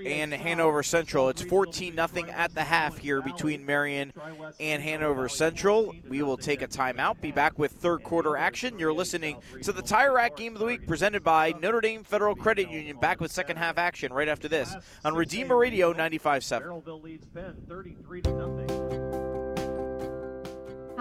and 0.06 0.34
Hanover 0.34 0.82
Central. 0.82 1.30
It's 1.30 1.44
14 1.44 1.94
nothing 1.94 2.32
at 2.32 2.56
the 2.56 2.64
half 2.64 2.98
here 2.98 3.22
between 3.22 3.64
Marian 3.64 4.12
and 4.60 4.82
Hanover 4.82 5.30
Central. 5.30 5.94
We 6.10 6.24
will 6.24 6.38
take 6.38 6.64
a 6.64 6.68
timeout, 6.68 7.22
be 7.22 7.32
back 7.32 7.60
with 7.60 7.74
third 7.74 8.02
quarter 8.04 8.36
action. 8.38 8.80
You're 8.80 8.92
listening 8.92 9.38
to 9.62 9.72
the 9.72 9.84
Tire 9.84 10.14
Rack 10.14 10.36
Game 10.36 10.54
of 10.54 10.60
the 10.60 10.66
Week 10.66 10.88
presented 10.88 11.24
by 11.24 11.54
Notre 11.62 11.80
Dame 11.80 12.04
Federal 12.04 12.34
Credit 12.36 12.72
Union. 12.72 12.98
Back 12.98 13.22
with 13.22 13.32
second 13.32 13.58
half 13.58 13.78
action 13.78 14.12
right 14.12 14.28
after 14.28 14.48
this 14.48 14.76
on 15.06 15.14
Redeemer 15.14 15.56
Radio 15.56 15.94
95.7. 15.94 16.82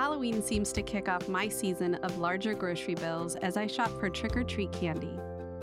Halloween 0.00 0.40
seems 0.40 0.72
to 0.72 0.80
kick 0.80 1.10
off 1.10 1.28
my 1.28 1.46
season 1.46 1.96
of 1.96 2.16
larger 2.16 2.54
grocery 2.54 2.94
bills 2.94 3.36
as 3.36 3.58
I 3.58 3.66
shop 3.66 3.90
for 4.00 4.08
trick 4.08 4.34
or 4.34 4.42
treat 4.42 4.72
candy. 4.72 5.14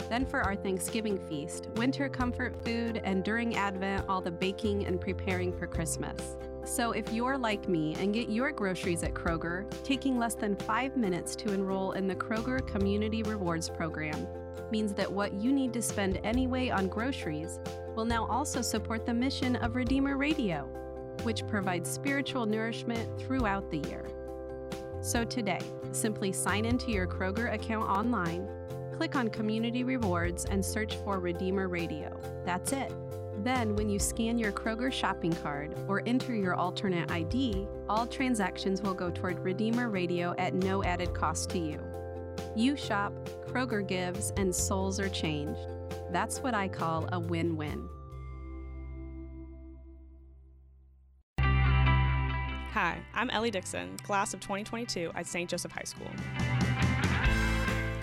Then 0.08 0.24
for 0.24 0.42
our 0.42 0.54
Thanksgiving 0.54 1.18
feast, 1.18 1.66
winter 1.74 2.08
comfort 2.08 2.54
food, 2.64 3.00
and 3.02 3.24
during 3.24 3.56
Advent, 3.56 4.04
all 4.08 4.20
the 4.20 4.30
baking 4.30 4.86
and 4.86 5.00
preparing 5.00 5.52
for 5.58 5.66
Christmas. 5.66 6.36
So 6.64 6.92
if 6.92 7.12
you're 7.12 7.36
like 7.36 7.68
me 7.68 7.96
and 7.98 8.14
get 8.14 8.28
your 8.28 8.52
groceries 8.52 9.02
at 9.02 9.12
Kroger, 9.12 9.68
taking 9.82 10.20
less 10.20 10.36
than 10.36 10.54
five 10.54 10.96
minutes 10.96 11.34
to 11.34 11.52
enroll 11.52 11.90
in 11.94 12.06
the 12.06 12.14
Kroger 12.14 12.64
Community 12.64 13.24
Rewards 13.24 13.68
Program 13.68 14.28
means 14.70 14.94
that 14.94 15.12
what 15.12 15.32
you 15.34 15.52
need 15.52 15.72
to 15.72 15.82
spend 15.82 16.20
anyway 16.22 16.68
on 16.68 16.86
groceries 16.86 17.58
will 17.96 18.04
now 18.04 18.24
also 18.26 18.62
support 18.62 19.04
the 19.04 19.14
mission 19.14 19.56
of 19.56 19.74
Redeemer 19.74 20.16
Radio, 20.16 20.60
which 21.24 21.44
provides 21.48 21.90
spiritual 21.90 22.46
nourishment 22.46 23.18
throughout 23.18 23.68
the 23.72 23.78
year. 23.78 24.04
So 25.08 25.24
today, 25.24 25.62
simply 25.92 26.32
sign 26.32 26.66
into 26.66 26.90
your 26.90 27.06
Kroger 27.06 27.50
account 27.50 27.88
online 27.88 28.46
click 28.94 29.16
on 29.16 29.28
Community 29.28 29.82
Rewards 29.82 30.44
and 30.44 30.62
search 30.62 30.96
for 30.96 31.18
Redeemer 31.18 31.66
Radio. 31.68 32.14
That's 32.44 32.72
it. 32.72 32.92
Then, 33.42 33.74
when 33.74 33.88
you 33.88 33.98
scan 33.98 34.36
your 34.36 34.52
Kroger 34.52 34.92
shopping 34.92 35.32
card 35.32 35.74
or 35.88 36.02
enter 36.04 36.34
your 36.34 36.54
alternate 36.56 37.10
ID, 37.10 37.66
all 37.88 38.06
transactions 38.06 38.82
will 38.82 38.92
go 38.92 39.10
toward 39.10 39.38
Redeemer 39.38 39.88
Radio 39.88 40.34
at 40.36 40.52
no 40.52 40.84
added 40.84 41.14
cost 41.14 41.48
to 41.50 41.58
you. 41.58 41.80
You 42.54 42.76
shop, 42.76 43.14
Kroger 43.46 43.86
gives, 43.86 44.34
and 44.36 44.54
souls 44.54 45.00
are 45.00 45.08
changed. 45.08 45.70
That's 46.12 46.40
what 46.40 46.52
I 46.52 46.68
call 46.68 47.08
a 47.12 47.18
win 47.18 47.56
win. 47.56 47.88
Hi, 52.72 52.98
I'm 53.14 53.30
Ellie 53.30 53.50
Dixon, 53.50 53.96
class 54.02 54.34
of 54.34 54.40
2022 54.40 55.10
at 55.14 55.26
St. 55.26 55.48
Joseph 55.48 55.72
High 55.72 55.84
School. 55.84 56.10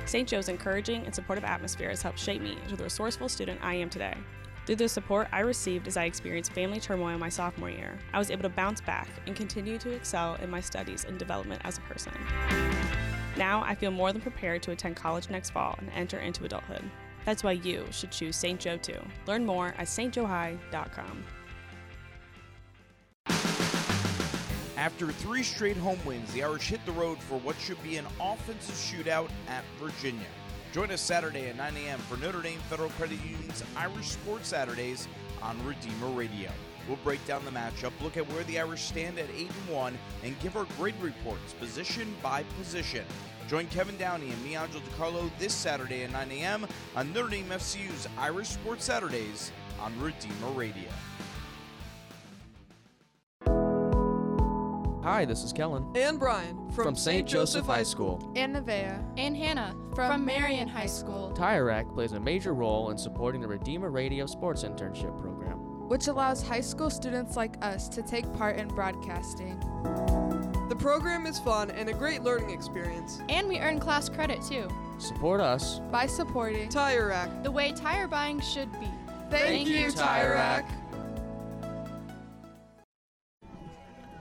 St. 0.08 0.28
Joe's 0.28 0.50
encouraging 0.50 1.06
and 1.06 1.14
supportive 1.14 1.44
atmosphere 1.44 1.90
has 1.90 2.02
helped 2.02 2.18
shape 2.18 2.42
me 2.42 2.58
into 2.64 2.76
the 2.76 2.84
resourceful 2.84 3.30
student 3.30 3.60
I 3.62 3.76
am 3.76 3.92
today. 3.92 4.16
Through 4.66 4.78
the 4.78 4.90
support 4.90 5.28
I 5.32 5.42
received 5.42 5.88
as 5.88 5.98
I 5.98 6.06
experienced 6.06 6.52
family 6.52 6.80
turmoil 6.80 7.20
my 7.20 7.30
sophomore 7.30 7.70
year, 7.70 8.00
I 8.12 8.18
was 8.18 8.32
able 8.32 8.42
to 8.42 8.50
bounce 8.50 8.82
back 8.82 9.08
and 9.28 9.36
continue 9.36 9.78
to 9.78 9.92
excel 9.92 10.34
in 10.42 10.50
my 10.50 10.62
studies 10.62 11.06
and 11.06 11.20
development 11.20 11.62
as 11.64 11.78
a 11.78 11.82
person. 11.82 12.14
Now 13.38 13.62
I 13.62 13.76
feel 13.76 13.92
more 13.92 14.12
than 14.12 14.22
prepared 14.22 14.64
to 14.64 14.72
attend 14.72 14.96
college 14.96 15.30
next 15.30 15.52
fall 15.52 15.76
and 15.78 15.92
enter 15.94 16.18
into 16.18 16.44
adulthood. 16.44 16.90
That's 17.24 17.44
why 17.44 17.52
you 17.52 17.86
should 17.92 18.12
choose 18.12 18.36
St. 18.36 18.60
Joe 18.60 18.78
too. 18.78 19.00
Learn 19.28 19.46
more 19.46 19.68
at 19.78 19.88
stjoehigh.com. 19.88 21.24
After 24.77 25.10
three 25.10 25.41
straight 25.41 25.77
home 25.77 25.99
wins, 26.06 26.34
the 26.34 26.43
Irish 26.43 26.68
hit 26.68 26.85
the 26.85 26.91
road 26.91 27.18
for 27.19 27.39
what 27.39 27.56
should 27.60 27.81
be 27.81 27.95
an 27.95 28.06
offensive 28.19 28.76
shootout 28.76 29.30
at 29.47 29.64
Virginia. 29.80 30.27
Join 30.73 30.91
us 30.91 30.99
Saturday 30.99 31.47
at 31.47 31.56
9 31.56 31.77
a.m. 31.77 31.99
for 31.99 32.18
Notre 32.18 32.41
Dame 32.41 32.60
Federal 32.69 32.89
Credit 32.89 33.18
Union's 33.23 33.64
Irish 33.77 34.10
Sports 34.10 34.49
Saturdays 34.49 35.07
on 35.41 35.65
Redeemer 35.65 36.07
Radio. 36.07 36.49
We'll 36.89 36.97
break 36.97 37.26
down 37.26 37.45
the 37.45 37.52
matchup, 37.52 37.93
look 38.02 38.18
at 38.18 38.30
where 38.34 38.43
the 38.43 38.60
Irish 38.60 38.81
stand 38.81 39.18
at 39.18 39.30
8 39.34 39.49
and 39.49 39.76
1, 39.76 39.97
and 40.26 40.39
give 40.41 40.57
our 40.57 40.68
grade 40.77 40.95
reports 41.02 41.53
position 41.53 42.14
by 42.22 42.43
position. 42.60 43.06
Join 43.47 43.68
Kevin 43.68 43.95
Downey 43.95 44.30
and 44.30 44.43
me, 44.43 44.57
Angel 44.57 44.81
DiCarlo, 44.81 45.31
this 45.39 45.53
Saturday 45.53 46.03
at 46.03 46.11
9 46.11 46.31
a.m. 46.31 46.68
on 46.97 47.14
Notre 47.14 47.30
Dame 47.30 47.47
FCU's 47.47 48.10
Irish 48.19 48.49
Sports 48.49 48.84
Saturdays 48.84 49.53
on 49.80 49.97
Redeemer 50.02 50.49
Radio. 50.53 50.89
Hi, 55.06 55.23
this 55.23 55.44
is 55.44 55.53
Kellen. 55.53 55.86
And 55.94 56.18
Brian 56.18 56.68
from, 56.72 56.95
St. 56.95 57.27
Joseph 57.27 57.68
High 57.68 57.84
School. 57.84 58.34
And 58.36 58.56
Nevaeh. 58.56 58.99
And 59.18 59.38
Hannah 59.38 59.76
From 59.94 60.26
Marian 60.26 60.68
High 60.68 60.88
School. 60.88 61.32
Tire 61.34 61.65
Rack 61.65 61.88
plays 61.94 62.14
a 62.14 62.19
major 62.19 62.56
role 62.56 62.90
in 62.90 62.98
supporting 62.98 63.40
the 63.40 63.48
Redeemer 63.48 63.91
Radio 63.91 64.26
Sports 64.26 64.64
Internship 64.64 65.15
Program. 65.22 65.60
which 65.88 66.07
allows 66.07 66.41
high 66.41 66.60
school 66.60 66.90
students 66.90 67.38
like 67.38 67.64
us 67.64 67.88
to 67.90 68.02
take 68.02 68.26
part 68.34 68.57
in 68.57 68.68
broadcasting. 68.68 69.60
The 70.69 70.76
program 70.76 71.27
is 71.27 71.40
fun 71.40 71.69
and 71.69 71.88
a 71.88 71.94
great 71.94 72.23
learning 72.23 72.49
experience. 72.49 73.22
And 73.30 73.48
we 73.48 73.60
earn 73.60 73.80
class 73.80 74.10
credit 74.10 74.41
too. 74.41 74.68
Support 74.98 75.40
us. 75.40 75.82
By 75.91 76.07
supporting 76.07 76.68
Tire 76.68 77.10
Rack. 77.10 77.44
The 77.44 77.52
way 77.52 77.73
tire 77.73 78.07
buying 78.07 78.40
should 78.40 78.72
be. 78.80 78.90
Thank, 79.30 79.68
you, 79.68 79.91
Tire 79.91 80.32
Rack. 80.32 80.68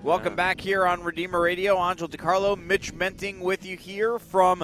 Welcome 0.05 0.37
back 0.37 0.61
here 0.61 0.87
on 0.87 1.03
Redeemer 1.03 1.41
Radio. 1.41 1.83
Angel 1.83 2.07
DiCarlo, 2.07 2.63
Mitch 2.63 2.93
Menting 2.93 3.41
with 3.41 3.65
you 3.65 3.79
here 3.79 4.19
from 4.19 4.63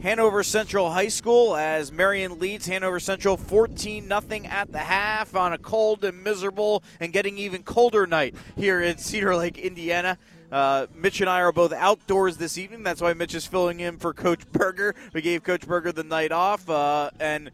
Hanover 0.00 0.42
Central 0.42 0.90
High 0.90 1.08
School 1.08 1.54
as 1.54 1.92
Marian 1.92 2.38
leads 2.38 2.66
Hanover 2.66 2.98
Central 2.98 3.36
14 3.36 4.08
0 4.08 4.22
at 4.46 4.72
the 4.72 4.78
half 4.78 5.36
on 5.36 5.52
a 5.52 5.58
cold 5.58 6.04
and 6.04 6.24
miserable 6.24 6.82
and 7.00 7.12
getting 7.12 7.36
even 7.36 7.62
colder 7.64 8.06
night 8.06 8.34
here 8.56 8.80
in 8.80 8.96
Cedar 8.96 9.36
Lake, 9.36 9.58
Indiana. 9.58 10.16
Uh, 10.50 10.86
Mitch 10.94 11.20
and 11.20 11.28
I 11.28 11.42
are 11.42 11.52
both 11.52 11.74
outdoors 11.74 12.38
this 12.38 12.56
evening. 12.56 12.82
That's 12.82 13.02
why 13.02 13.12
Mitch 13.12 13.34
is 13.34 13.44
filling 13.44 13.80
in 13.80 13.98
for 13.98 14.14
Coach 14.14 14.50
Berger. 14.52 14.94
We 15.12 15.20
gave 15.20 15.42
Coach 15.42 15.66
Berger 15.66 15.92
the 15.92 16.02
night 16.02 16.32
off, 16.32 16.70
uh, 16.70 17.10
and 17.20 17.50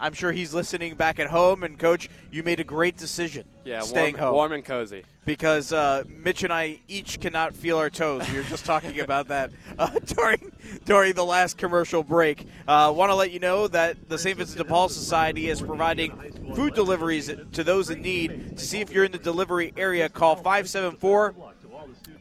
I'm 0.00 0.12
sure 0.12 0.32
he's 0.32 0.54
listening 0.54 0.94
back 0.94 1.18
at 1.18 1.28
home. 1.28 1.62
And 1.62 1.78
Coach, 1.78 2.08
you 2.30 2.42
made 2.42 2.60
a 2.60 2.64
great 2.64 2.96
decision. 2.96 3.44
Yeah, 3.64 3.80
staying 3.80 4.14
warm, 4.14 4.24
home 4.26 4.34
warm 4.34 4.52
and 4.52 4.64
cozy. 4.64 5.04
because 5.26 5.72
uh, 5.72 6.04
Mitch 6.08 6.42
and 6.42 6.52
I 6.52 6.80
each 6.88 7.20
cannot 7.20 7.54
feel 7.54 7.76
our 7.78 7.90
toes. 7.90 8.28
We 8.30 8.38
were 8.38 8.44
just 8.44 8.64
talking 8.64 8.98
about 9.08 9.28
that 9.28 9.50
uh, 9.78 9.90
during 10.06 10.52
during 10.84 11.12
the 11.14 11.24
last 11.24 11.58
commercial 11.58 12.02
break. 12.02 12.46
Uh, 12.66 12.92
Want 12.96 13.10
to 13.10 13.14
let 13.14 13.30
you 13.30 13.40
know 13.40 13.68
that 13.68 14.08
the 14.08 14.18
St. 14.18 14.38
Vincent 14.38 14.58
de 14.58 14.64
Paul 14.64 14.88
Society 14.88 15.48
is 15.50 15.60
providing 15.60 16.12
food 16.54 16.74
deliveries 16.74 17.30
to 17.52 17.64
those 17.64 17.90
in 17.90 18.00
need. 18.00 18.56
To 18.56 18.64
see 18.64 18.80
if 18.80 18.90
you're 18.90 19.04
in 19.04 19.12
the 19.12 19.18
delivery 19.18 19.72
area, 19.76 20.08
call 20.08 20.36
574 20.36 21.34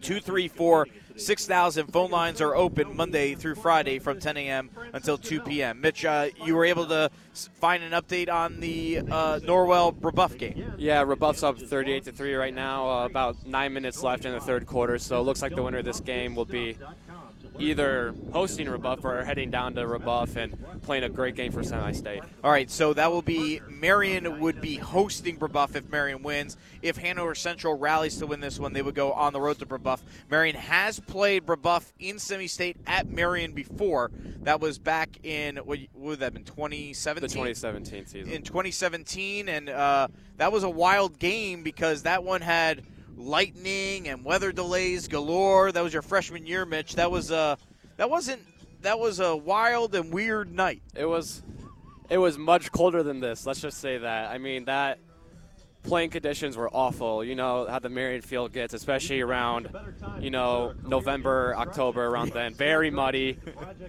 234 0.02 0.88
6000. 1.18 1.88
Phone 1.88 2.12
lines 2.12 2.42
are 2.42 2.56
open 2.56 2.96
Monday 2.96 3.36
through 3.36 3.56
Friday 3.56 4.00
from 4.00 4.20
10 4.20 4.38
a.m. 4.38 4.70
until 4.94 5.18
2 5.18 5.42
p.m. 5.42 5.82
Mitch, 5.82 6.06
uh, 6.06 6.30
you 6.44 6.56
were 6.56 6.66
able 6.66 6.86
to 6.88 7.10
find 7.60 7.84
an 7.84 7.92
update 7.92 8.30
on 8.30 8.60
the 8.60 9.00
uh, 9.00 9.40
Norwell 9.44 9.94
Brebeuf 9.94 10.38
game. 10.38 10.74
Yeah, 10.78 11.04
Brebeuf's 11.04 11.44
up 11.44 11.60
38 11.60 12.04
to 12.06 12.12
three 12.12 12.36
right 12.36 12.54
now. 12.54 12.90
Uh, 12.90 13.06
about 13.06 13.46
nine 13.46 13.74
minutes 13.74 14.04
left 14.04 14.26
in 14.26 14.32
the 14.32 14.40
third 14.40 14.66
quarter, 14.66 14.98
so 14.98 15.20
it 15.20 15.24
looks 15.24 15.42
like 15.42 15.56
the 15.56 15.64
winner 15.64 15.80
of 15.80 15.86
this 15.86 16.00
game 16.00 16.36
will 16.36 16.46
be 16.46 16.78
either 17.60 18.14
hosting 18.32 18.68
Brebeuf 18.68 19.04
or 19.04 19.24
heading 19.24 19.52
down 19.52 19.74
to 19.76 19.82
Brebeuf 19.86 20.36
and 20.36 20.82
playing 20.84 21.04
a 21.04 21.10
great 21.10 21.36
game 21.36 21.52
for 21.52 21.64
semi-state. 21.64 22.22
All 22.44 22.52
right, 22.52 22.70
so 22.70 22.94
that 22.94 23.12
will 23.12 23.22
be 23.22 23.62
Marian 23.70 24.40
would 24.40 24.62
be 24.62 24.76
hosting 24.76 25.38
Brebeuf 25.38 25.76
if 25.76 25.90
Marian 25.90 26.24
wins. 26.24 26.58
If 26.82 26.98
Hanover 26.98 27.36
Central 27.36 27.78
rallies 27.78 28.18
to 28.18 28.28
win 28.28 28.40
this 28.40 28.60
one, 28.60 28.74
they 28.74 28.82
would 28.82 28.96
go 28.96 29.14
on 29.14 29.34
the 29.34 29.42
road 29.42 29.60
to 29.60 29.66
Brebeuf. 29.66 30.00
Marian 30.30 30.56
has 30.56 31.00
played 31.00 31.46
Brebeuf 31.46 31.92
in 32.00 32.20
semi-state 32.20 32.78
at 32.86 33.08
Marian 33.10 33.54
before. 33.54 34.12
That 34.44 34.62
was 34.62 34.80
back 34.80 35.18
in 35.24 35.58
what 35.58 35.80
what 35.94 36.10
would 36.12 36.20
that 36.20 36.26
have 36.26 36.34
been 36.34 36.44
2017? 36.44 37.22
The 37.22 37.28
2017 37.28 38.06
season. 38.06 38.32
in 38.32 38.42
2017, 38.44 39.50
and 39.50 39.70
uh, 39.70 40.08
that 40.38 40.52
was 40.52 40.64
a 40.64 40.70
wild 40.70 41.20
game 41.20 41.64
because 41.64 42.04
that 42.04 42.24
one 42.24 42.42
had 42.42 42.84
lightning 43.18 44.08
and 44.08 44.24
weather 44.24 44.52
delays 44.52 45.08
galore. 45.08 45.72
That 45.72 45.84
was 45.84 45.94
your 45.94 46.02
freshman 46.02 46.46
year, 46.46 46.66
Mitch. 46.66 46.96
That 46.96 47.12
was 47.12 47.32
uh, 47.32 47.56
that 47.98 48.10
wasn't 48.10 48.42
that 48.82 49.00
was 49.00 49.20
a 49.20 49.36
wild 49.36 49.96
and 49.96 50.14
weird 50.14 50.54
night. 50.54 50.82
It 50.96 51.06
was 51.06 51.42
it 52.10 52.18
was 52.18 52.38
much 52.38 52.72
colder 52.72 53.04
than 53.04 53.20
this. 53.20 53.46
Let's 53.46 53.62
just 53.62 53.80
say 53.80 53.98
that. 53.98 54.32
I 54.32 54.38
mean 54.38 54.66
that 54.66 55.00
playing 55.84 56.10
conditions 56.10 56.58
were 56.58 56.70
awful. 56.70 57.24
You 57.24 57.36
know 57.36 57.66
how 57.68 57.80
the 57.80 57.90
Marian 57.90 58.22
field 58.22 58.54
gets, 58.54 58.74
especially 58.74 59.22
around 59.22 59.70
you 60.20 60.30
know 60.30 60.74
November, 60.86 61.56
October, 61.58 62.06
around 62.06 62.32
then. 62.34 62.54
Very 62.54 62.92
muddy, 62.92 63.40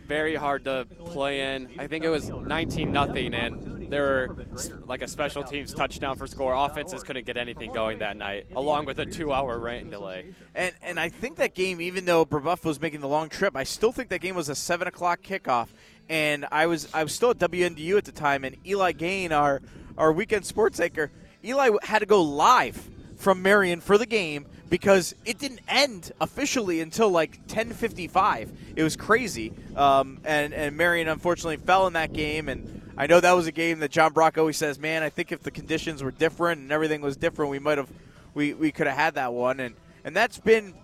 very 0.07 0.35
hard 0.35 0.65
to 0.65 0.87
play 1.07 1.55
in. 1.55 1.69
I 1.79 1.87
think 1.87 2.05
it 2.05 2.09
was 2.09 2.29
19 2.31 2.91
nothing, 2.91 3.35
and 3.35 3.78
there 3.89 4.03
were 4.03 4.47
like 4.87 5.03
a 5.03 5.09
special 5.09 5.43
teams 5.43 5.73
touchdown 5.75 6.17
for 6.17 6.27
score. 6.27 6.55
Offenses 6.55 7.03
couldn't 7.03 7.27
get 7.27 7.37
anything 7.37 7.73
going 7.73 7.99
that 7.99 8.17
night, 8.17 8.47
along 8.55 8.87
with 8.87 8.99
a 8.99 9.07
two-hour 9.07 9.59
rain 9.59 9.91
delay. 9.91 10.35
And 10.55 10.75
and 10.83 11.01
I 11.01 11.09
think 11.09 11.37
that 11.37 11.55
game, 11.55 11.81
even 11.81 12.05
though 12.05 12.25
Brebeuf 12.25 12.65
was 12.65 12.81
making 12.81 13.01
the 13.01 13.09
long 13.09 13.29
trip, 13.29 13.57
I 13.57 13.65
still 13.65 13.93
think 13.93 14.09
that 14.11 14.21
game 14.21 14.35
was 14.35 14.49
a 14.49 14.55
seven 14.55 14.89
o'clock 14.89 15.23
kickoff. 15.23 15.69
And 16.09 16.47
I 16.51 16.67
was 16.67 16.89
I 16.95 17.03
was 17.03 17.15
still 17.15 17.31
at 17.31 17.39
WNDU 17.39 17.99
at 17.99 18.05
the 18.05 18.13
time, 18.13 18.45
and 18.45 18.57
Eli 18.67 18.93
Gain, 18.93 19.33
our 19.33 19.61
our 19.97 20.13
weekend 20.13 20.47
sports 20.47 20.81
anchor, 20.81 21.11
Eli 21.45 21.71
had 21.83 22.01
to 22.01 22.07
go 22.07 22.23
live 22.23 22.89
from 23.17 23.43
Marian 23.43 23.81
for 23.81 23.99
the 23.99 24.07
game 24.07 24.47
because 24.71 25.15
it 25.25 25.39
didn't 25.39 25.61
end 25.69 26.13
officially 26.21 26.81
until 26.81 27.11
like 27.11 27.47
10:55. 27.49 28.51
It 28.77 28.83
was 28.83 28.97
crazy, 28.97 29.53
um, 29.77 30.21
and 30.25 30.55
and 30.55 30.77
Marian 30.77 31.09
unfortunately 31.09 31.57
fell 31.57 31.87
in 31.87 31.95
that 31.95 32.13
game. 32.13 32.49
And 32.49 32.83
I 32.99 33.07
know 33.07 33.21
that 33.21 33.33
was 33.33 33.47
a 33.47 33.53
game 33.53 33.79
that 33.79 33.93
John 33.93 34.13
Brock 34.13 34.37
always 34.37 34.57
says, 34.57 34.79
"Man, 34.79 35.05
I 35.05 35.09
think 35.09 35.31
if 35.31 35.43
the 35.43 35.53
conditions 35.53 36.03
were 36.03 36.11
different 36.11 36.61
and 36.61 36.73
everything 36.73 37.01
was 37.01 37.17
different, 37.17 37.51
we 37.51 37.61
might 37.61 37.79
have 37.79 37.89
we 38.35 38.55
we 38.55 38.73
could 38.73 38.89
have 38.89 38.97
had 38.97 39.15
that 39.15 39.33
one." 39.33 39.61
And 39.61 39.77
and 40.05 40.17
that's 40.17 40.39
been 40.39 40.75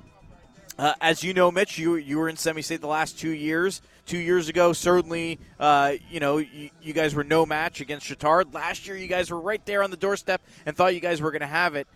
uh, 0.79 0.95
as 1.01 1.23
you 1.23 1.35
know, 1.35 1.51
Mitch, 1.51 1.79
you 1.79 1.97
you 1.97 2.19
were 2.19 2.29
in 2.29 2.37
semi-state 2.37 2.81
the 2.81 2.87
last 2.87 3.19
two 3.19 3.31
years. 3.31 3.83
Two 4.07 4.19
years 4.19 4.51
ago, 4.51 4.75
certainly, 4.75 5.39
uh, 5.59 5.95
you 6.11 6.21
know, 6.21 6.37
you, 6.37 6.69
you 6.83 6.93
guys 6.93 7.15
were 7.15 7.25
no 7.25 7.47
match 7.47 7.81
against 7.81 8.07
Chatard. 8.07 8.53
Last 8.53 8.87
year, 8.87 8.97
you 8.99 9.07
guys 9.07 9.31
were 9.31 9.41
right 9.41 9.65
there 9.65 9.83
on 9.83 9.91
the 9.91 9.97
doorstep 9.97 10.43
and 10.67 10.77
thought 10.77 10.95
you 10.95 11.01
guys 11.01 11.23
were 11.23 11.31
going 11.31 11.41
to 11.41 11.47
have 11.47 11.75
it. 11.75 11.89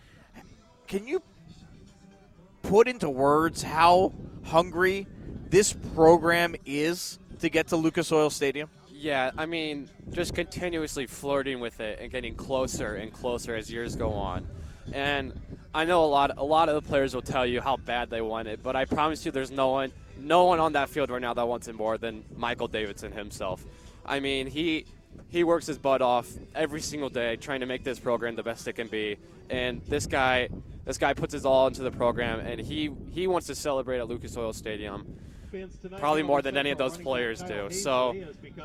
Can 0.87 1.07
you 1.07 1.21
put 2.63 2.87
into 2.87 3.07
words 3.09 3.61
how 3.61 4.11
hungry 4.43 5.05
this 5.49 5.71
program 5.93 6.55
is 6.65 7.19
to 7.41 7.49
get 7.49 7.67
to 7.67 7.75
Lucas 7.75 8.11
Oil 8.11 8.31
Stadium? 8.31 8.69
Yeah, 9.01 9.31
I 9.37 9.45
mean, 9.45 9.89
just 10.11 10.35
continuously 10.35 11.07
flirting 11.07 11.61
with 11.61 11.79
it 11.79 11.99
and 12.01 12.11
getting 12.11 12.35
closer 12.35 12.95
and 12.95 13.13
closer 13.13 13.55
as 13.55 13.71
years 13.71 13.95
go 13.95 14.11
on. 14.11 14.45
And 14.91 15.39
I 15.73 15.85
know 15.85 16.03
a 16.03 16.07
lot 16.07 16.37
a 16.37 16.43
lot 16.43 16.67
of 16.67 16.75
the 16.75 16.81
players 16.81 17.15
will 17.15 17.21
tell 17.21 17.45
you 17.45 17.61
how 17.61 17.77
bad 17.77 18.09
they 18.09 18.19
want 18.19 18.49
it, 18.49 18.61
but 18.61 18.75
I 18.75 18.83
promise 18.83 19.25
you 19.25 19.31
there's 19.31 19.51
no 19.51 19.69
one 19.69 19.93
no 20.17 20.43
one 20.43 20.59
on 20.59 20.73
that 20.73 20.89
field 20.89 21.09
right 21.11 21.21
now 21.21 21.33
that 21.33 21.47
wants 21.47 21.69
it 21.69 21.75
more 21.75 21.97
than 21.97 22.25
Michael 22.35 22.67
Davidson 22.67 23.13
himself. 23.13 23.63
I 24.05 24.19
mean, 24.19 24.47
he 24.47 24.83
he 25.29 25.45
works 25.45 25.65
his 25.65 25.77
butt 25.77 26.01
off 26.01 26.29
every 26.53 26.81
single 26.81 27.09
day 27.09 27.37
trying 27.37 27.61
to 27.61 27.65
make 27.65 27.85
this 27.85 27.99
program 27.99 28.35
the 28.35 28.43
best 28.43 28.67
it 28.67 28.73
can 28.73 28.87
be. 28.87 29.17
And 29.49 29.81
this 29.85 30.07
guy 30.07 30.49
this 30.83 30.97
guy 30.97 31.13
puts 31.13 31.31
his 31.31 31.45
all 31.45 31.67
into 31.67 31.83
the 31.83 31.91
program 31.91 32.41
and 32.41 32.59
he 32.59 32.91
he 33.13 33.27
wants 33.27 33.47
to 33.47 33.55
celebrate 33.55 33.99
at 33.99 34.09
Lucas 34.09 34.35
Oil 34.35 34.51
Stadium 34.51 35.05
probably 35.97 36.23
more 36.23 36.41
than 36.41 36.57
any 36.57 36.71
of 36.71 36.77
those 36.77 36.97
players 36.97 37.41
do. 37.41 37.69
So 37.69 38.15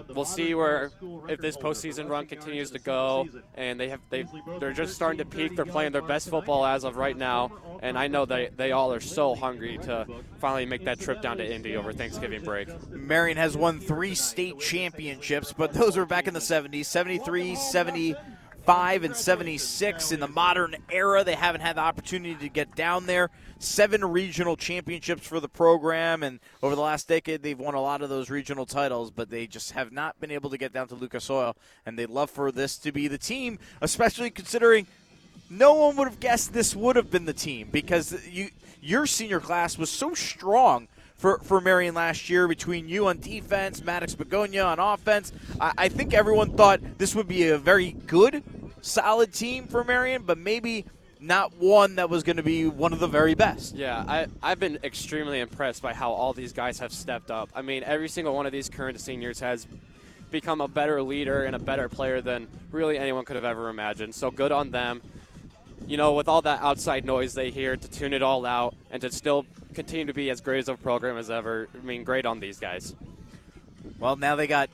we'll 0.08 0.24
see 0.24 0.54
where 0.54 0.90
if 1.28 1.40
this 1.40 1.56
postseason 1.56 2.08
run 2.08 2.26
continues 2.26 2.70
to 2.72 2.78
go, 2.78 3.28
and 3.54 3.78
they 3.78 3.88
have 3.88 4.00
they 4.10 4.24
they're 4.58 4.72
just 4.72 4.94
starting 4.94 5.18
to 5.18 5.24
peak. 5.24 5.56
They're 5.56 5.64
playing 5.64 5.92
their 5.92 6.02
best 6.02 6.28
football 6.28 6.64
as 6.64 6.84
of 6.84 6.96
right 6.96 7.16
now, 7.16 7.52
and 7.82 7.98
I 7.98 8.08
know 8.08 8.24
they 8.24 8.50
they 8.56 8.72
all 8.72 8.92
are 8.92 9.00
so 9.00 9.34
hungry 9.34 9.78
to 9.82 10.06
finally 10.38 10.66
make 10.66 10.84
that 10.84 11.00
trip 11.00 11.22
down 11.22 11.38
to 11.38 11.54
Indy 11.54 11.76
over 11.76 11.92
Thanksgiving 11.92 12.42
break. 12.42 12.68
Marian 12.90 13.36
has 13.36 13.56
won 13.56 13.80
three 13.80 14.14
state 14.14 14.58
championships, 14.58 15.52
but 15.52 15.72
those 15.72 15.96
were 15.96 16.06
back 16.06 16.26
in 16.28 16.34
the 16.34 16.40
70s 16.40 16.86
73, 16.86 17.56
75, 17.56 19.04
and 19.04 19.16
76. 19.16 20.12
In 20.12 20.20
the 20.20 20.28
modern 20.28 20.76
era, 20.90 21.24
they 21.24 21.34
haven't 21.34 21.60
had 21.60 21.76
the 21.76 21.80
opportunity 21.80 22.34
to 22.36 22.48
get 22.48 22.74
down 22.74 23.06
there. 23.06 23.30
Seven 23.58 24.04
regional 24.04 24.56
championships 24.56 25.26
for 25.26 25.40
the 25.40 25.48
program, 25.48 26.22
and 26.22 26.40
over 26.62 26.74
the 26.74 26.80
last 26.80 27.08
decade, 27.08 27.42
they've 27.42 27.58
won 27.58 27.74
a 27.74 27.80
lot 27.80 28.02
of 28.02 28.08
those 28.08 28.30
regional 28.30 28.66
titles, 28.66 29.10
but 29.10 29.30
they 29.30 29.46
just 29.46 29.72
have 29.72 29.92
not 29.92 30.20
been 30.20 30.30
able 30.30 30.50
to 30.50 30.58
get 30.58 30.72
down 30.72 30.88
to 30.88 30.94
Lucas 30.94 31.30
Oil. 31.30 31.56
And 31.86 31.98
they'd 31.98 32.10
love 32.10 32.30
for 32.30 32.52
this 32.52 32.76
to 32.78 32.92
be 32.92 33.08
the 33.08 33.18
team, 33.18 33.58
especially 33.80 34.30
considering 34.30 34.86
no 35.50 35.74
one 35.74 35.96
would 35.96 36.08
have 36.08 36.20
guessed 36.20 36.52
this 36.52 36.74
would 36.74 36.96
have 36.96 37.10
been 37.10 37.26
the 37.26 37.32
team 37.32 37.68
because 37.70 38.26
you 38.26 38.50
your 38.80 39.06
senior 39.06 39.40
class 39.40 39.78
was 39.78 39.88
so 39.88 40.12
strong 40.12 40.88
for, 41.16 41.38
for 41.38 41.58
Marian 41.58 41.94
last 41.94 42.28
year 42.28 42.46
between 42.46 42.86
you 42.86 43.06
on 43.06 43.18
defense, 43.18 43.82
Maddox 43.82 44.14
Begonia 44.14 44.64
on 44.64 44.78
offense. 44.78 45.32
I, 45.58 45.72
I 45.78 45.88
think 45.88 46.12
everyone 46.12 46.54
thought 46.54 46.80
this 46.98 47.14
would 47.14 47.26
be 47.26 47.48
a 47.48 47.56
very 47.56 47.92
good, 47.92 48.42
solid 48.82 49.32
team 49.32 49.66
for 49.66 49.84
Marian, 49.84 50.24
but 50.24 50.36
maybe 50.36 50.84
not 51.26 51.56
one 51.56 51.96
that 51.96 52.10
was 52.10 52.22
going 52.22 52.36
to 52.36 52.42
be 52.42 52.66
one 52.66 52.92
of 52.92 53.00
the 53.00 53.06
very 53.06 53.34
best. 53.34 53.74
Yeah, 53.74 54.04
I, 54.06 54.26
I've 54.42 54.60
been 54.60 54.78
extremely 54.84 55.40
impressed 55.40 55.82
by 55.82 55.94
how 55.94 56.12
all 56.12 56.32
these 56.32 56.52
guys 56.52 56.78
have 56.80 56.92
stepped 56.92 57.30
up. 57.30 57.50
I 57.54 57.62
mean, 57.62 57.82
every 57.82 58.08
single 58.08 58.34
one 58.34 58.46
of 58.46 58.52
these 58.52 58.68
current 58.68 59.00
seniors 59.00 59.40
has 59.40 59.66
become 60.30 60.60
a 60.60 60.68
better 60.68 61.02
leader 61.02 61.44
and 61.44 61.56
a 61.56 61.58
better 61.58 61.88
player 61.88 62.20
than 62.20 62.48
really 62.70 62.98
anyone 62.98 63.24
could 63.24 63.36
have 63.36 63.44
ever 63.44 63.68
imagined. 63.68 64.14
So 64.14 64.30
good 64.30 64.52
on 64.52 64.70
them. 64.70 65.00
You 65.86 65.96
know, 65.96 66.12
with 66.12 66.28
all 66.28 66.42
that 66.42 66.62
outside 66.62 67.04
noise 67.04 67.34
they 67.34 67.50
hear, 67.50 67.76
to 67.76 67.90
tune 67.90 68.12
it 68.12 68.22
all 68.22 68.44
out 68.44 68.74
and 68.90 69.00
to 69.02 69.10
still 69.10 69.46
continue 69.74 70.06
to 70.06 70.14
be 70.14 70.30
as 70.30 70.40
great 70.40 70.58
as 70.58 70.68
a 70.68 70.76
program 70.76 71.16
as 71.16 71.30
ever. 71.30 71.68
I 71.74 71.84
mean, 71.84 72.04
great 72.04 72.26
on 72.26 72.40
these 72.40 72.58
guys. 72.58 72.94
Well, 73.98 74.16
now 74.16 74.36
they 74.36 74.46
got 74.46 74.70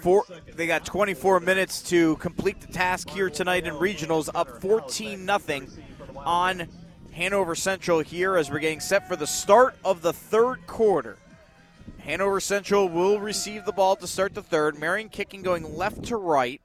four. 0.00 0.24
They 0.54 0.66
got 0.66 0.84
24 0.84 1.40
minutes 1.40 1.82
to 1.90 2.16
complete 2.16 2.60
the 2.60 2.72
task 2.72 3.10
here 3.10 3.30
tonight 3.30 3.66
in 3.66 3.74
regionals, 3.74 4.28
up 4.34 4.60
14 4.60 5.24
nothing 5.24 5.68
on 6.16 6.68
Hanover 7.12 7.54
Central 7.54 8.00
here 8.00 8.36
as 8.36 8.50
we're 8.50 8.60
getting 8.60 8.80
set 8.80 9.08
for 9.08 9.16
the 9.16 9.26
start 9.26 9.76
of 9.84 10.02
the 10.02 10.12
third 10.12 10.66
quarter. 10.66 11.16
Hanover 11.98 12.40
Central 12.40 12.88
will 12.88 13.20
receive 13.20 13.64
the 13.64 13.72
ball 13.72 13.96
to 13.96 14.06
start 14.06 14.34
the 14.34 14.42
third. 14.42 14.78
Marian 14.78 15.08
kicking 15.08 15.42
going 15.42 15.76
left 15.76 16.04
to 16.04 16.16
right. 16.16 16.60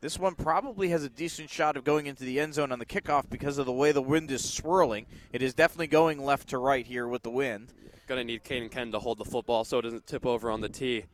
This 0.00 0.18
one 0.18 0.34
probably 0.34 0.90
has 0.90 1.02
a 1.02 1.08
decent 1.08 1.48
shot 1.48 1.76
of 1.76 1.84
going 1.84 2.06
into 2.06 2.24
the 2.24 2.38
end 2.38 2.54
zone 2.54 2.72
on 2.72 2.78
the 2.78 2.86
kickoff 2.86 3.28
because 3.30 3.58
of 3.58 3.66
the 3.66 3.72
way 3.72 3.90
the 3.90 4.02
wind 4.02 4.30
is 4.30 4.46
swirling. 4.46 5.06
It 5.32 5.42
is 5.42 5.54
definitely 5.54 5.86
going 5.86 6.22
left 6.22 6.48
to 6.48 6.58
right 6.58 6.86
here 6.86 7.08
with 7.08 7.22
the 7.22 7.30
wind. 7.30 7.72
Going 8.06 8.20
to 8.20 8.24
need 8.24 8.44
Caden 8.44 8.70
Ken 8.70 8.92
to 8.92 8.98
hold 8.98 9.18
the 9.18 9.24
football 9.24 9.64
so 9.64 9.78
it 9.78 9.82
doesn't 9.82 10.06
tip 10.06 10.26
over 10.26 10.50
on 10.50 10.60
the 10.60 10.68
tee. 10.68 11.04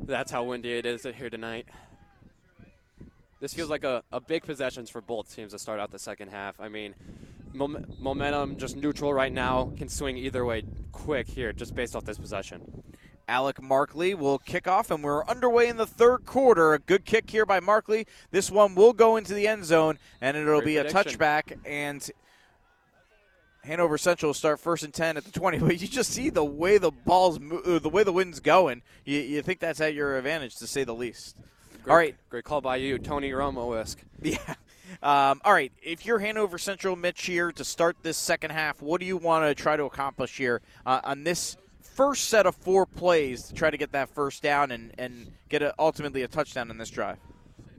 That's 0.00 0.30
how 0.30 0.44
windy 0.44 0.72
it 0.72 0.86
is 0.86 1.04
here 1.16 1.30
tonight. 1.30 1.66
This 3.40 3.54
feels 3.54 3.70
like 3.70 3.84
a, 3.84 4.02
a 4.12 4.20
big 4.20 4.44
possessions 4.44 4.88
for 4.88 5.00
both 5.00 5.34
teams 5.34 5.52
to 5.52 5.58
start 5.58 5.80
out 5.80 5.90
the 5.90 5.98
second 5.98 6.28
half. 6.28 6.60
I 6.60 6.68
mean, 6.68 6.94
mom- 7.52 7.86
momentum 7.98 8.56
just 8.56 8.76
neutral 8.76 9.12
right 9.12 9.32
now 9.32 9.72
can 9.76 9.88
swing 9.88 10.16
either 10.16 10.44
way 10.44 10.62
quick 10.92 11.28
here 11.28 11.52
just 11.52 11.74
based 11.74 11.96
off 11.96 12.04
this 12.04 12.18
possession. 12.18 12.84
Alec 13.28 13.62
Markley 13.62 14.14
will 14.14 14.38
kick 14.38 14.66
off, 14.68 14.90
and 14.90 15.02
we're 15.02 15.24
underway 15.26 15.68
in 15.68 15.76
the 15.76 15.86
third 15.86 16.26
quarter. 16.26 16.74
A 16.74 16.78
good 16.78 17.04
kick 17.04 17.30
here 17.30 17.46
by 17.46 17.60
Markley. 17.60 18.06
This 18.30 18.50
one 18.50 18.74
will 18.74 18.92
go 18.92 19.16
into 19.16 19.32
the 19.32 19.46
end 19.46 19.64
zone, 19.64 19.98
and 20.20 20.36
it'll 20.36 20.60
Great 20.60 20.64
be 20.66 20.90
prediction. 20.90 20.98
a 20.98 21.16
touchback. 21.16 21.58
And 21.64 22.10
Hanover 23.64 23.96
Central 23.96 24.30
will 24.30 24.34
start 24.34 24.58
first 24.58 24.82
and 24.82 24.92
ten 24.92 25.16
at 25.16 25.24
the 25.24 25.30
twenty. 25.30 25.58
But 25.62 25.80
you 25.80 25.88
just 25.88 26.10
see 26.10 26.30
the 26.30 26.44
way 26.44 26.78
the 26.78 26.90
ball's, 26.90 27.38
mo- 27.38 27.58
uh, 27.64 27.78
the 27.78 27.88
way 27.88 28.02
the 28.02 28.12
wind's 28.12 28.40
going. 28.40 28.82
You, 29.04 29.20
you 29.20 29.42
think 29.42 29.60
that's 29.60 29.80
at 29.80 29.94
your 29.94 30.16
advantage, 30.18 30.56
to 30.56 30.66
say 30.66 30.84
the 30.84 30.94
least. 30.94 31.36
Great, 31.82 31.90
All 31.90 31.96
right, 31.96 32.16
Great 32.30 32.44
call 32.44 32.60
by 32.60 32.76
you, 32.76 32.98
Tony 32.98 33.30
Romo-esque. 33.30 34.00
Yeah. 34.22 34.54
Um, 35.02 35.40
all 35.44 35.52
right. 35.54 35.72
If 35.82 36.04
you're 36.04 36.18
Hanover 36.18 36.58
Central, 36.58 36.94
Mitch, 36.96 37.24
here 37.24 37.50
to 37.52 37.64
start 37.64 37.96
this 38.02 38.16
second 38.18 38.50
half, 38.50 38.82
what 38.82 39.00
do 39.00 39.06
you 39.06 39.16
want 39.16 39.44
to 39.46 39.54
try 39.60 39.74
to 39.74 39.84
accomplish 39.84 40.36
here 40.36 40.60
uh, 40.84 41.00
on 41.02 41.24
this 41.24 41.56
first 41.80 42.28
set 42.28 42.46
of 42.46 42.54
four 42.54 42.84
plays 42.84 43.44
to 43.44 43.54
try 43.54 43.70
to 43.70 43.76
get 43.78 43.92
that 43.92 44.10
first 44.10 44.42
down 44.42 44.70
and, 44.70 44.92
and 44.98 45.32
get 45.48 45.62
a, 45.62 45.74
ultimately 45.78 46.22
a 46.22 46.28
touchdown 46.28 46.70
in 46.70 46.76
this 46.78 46.90
drive? 46.90 47.16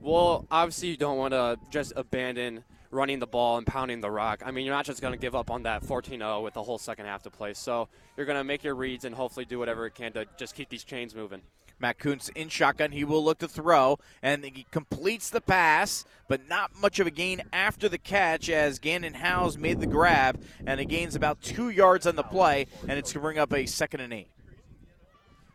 Well, 0.01 0.47
obviously 0.49 0.89
you 0.89 0.97
don't 0.97 1.17
want 1.17 1.33
to 1.33 1.57
just 1.69 1.93
abandon 1.95 2.63
running 2.93 3.19
the 3.19 3.27
ball 3.27 3.57
and 3.57 3.67
pounding 3.67 4.01
the 4.01 4.11
rock. 4.11 4.41
I 4.45 4.51
mean, 4.51 4.65
you're 4.65 4.75
not 4.75 4.85
just 4.85 5.01
going 5.01 5.13
to 5.13 5.19
give 5.19 5.35
up 5.35 5.51
on 5.51 5.63
that 5.63 5.83
14-0 5.83 6.43
with 6.43 6.53
the 6.53 6.63
whole 6.63 6.77
second 6.77 7.05
half 7.05 7.23
to 7.23 7.29
play. 7.29 7.53
So 7.53 7.89
you're 8.15 8.25
going 8.25 8.37
to 8.37 8.43
make 8.43 8.63
your 8.63 8.75
reads 8.75 9.05
and 9.05 9.15
hopefully 9.15 9.45
do 9.45 9.59
whatever 9.59 9.85
it 9.85 9.95
can 9.95 10.13
to 10.13 10.25
just 10.37 10.55
keep 10.55 10.69
these 10.69 10.83
chains 10.83 11.15
moving. 11.15 11.41
Matt 11.79 11.99
Kuntz 11.99 12.29
in 12.29 12.47
shotgun. 12.49 12.91
He 12.91 13.03
will 13.03 13.23
look 13.23 13.39
to 13.39 13.47
throw, 13.47 13.99
and 14.21 14.45
he 14.45 14.65
completes 14.71 15.29
the 15.29 15.41
pass, 15.41 16.05
but 16.29 16.47
not 16.47 16.71
much 16.79 16.99
of 16.99 17.07
a 17.07 17.11
gain 17.11 17.41
after 17.51 17.89
the 17.89 17.97
catch 17.97 18.49
as 18.49 18.79
Gannon 18.79 19.15
House 19.15 19.57
made 19.57 19.81
the 19.81 19.87
grab, 19.87 20.41
and 20.65 20.79
it 20.79 20.85
gains 20.85 21.15
about 21.15 21.41
two 21.41 21.69
yards 21.69 22.07
on 22.07 22.15
the 22.15 22.23
play, 22.23 22.67
and 22.87 22.91
it's 22.91 23.11
going 23.11 23.21
to 23.21 23.27
bring 23.27 23.37
up 23.37 23.51
a 23.51 23.65
second 23.65 23.99
and 23.99 24.13
eight. 24.13 24.29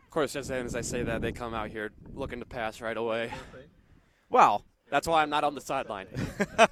Of 0.03 0.11
course, 0.11 0.35
as 0.35 0.51
as 0.51 0.75
I 0.75 0.81
say 0.81 1.03
that, 1.03 1.21
they 1.21 1.31
come 1.31 1.53
out 1.53 1.69
here 1.69 1.91
looking 2.13 2.39
to 2.39 2.45
pass 2.45 2.81
right 2.81 2.97
away. 2.97 3.31
Well, 4.29 4.63
that's 4.89 5.07
why 5.07 5.21
I'm 5.21 5.29
not 5.29 5.43
on 5.43 5.55
the 5.55 5.61
sideline. 5.61 6.07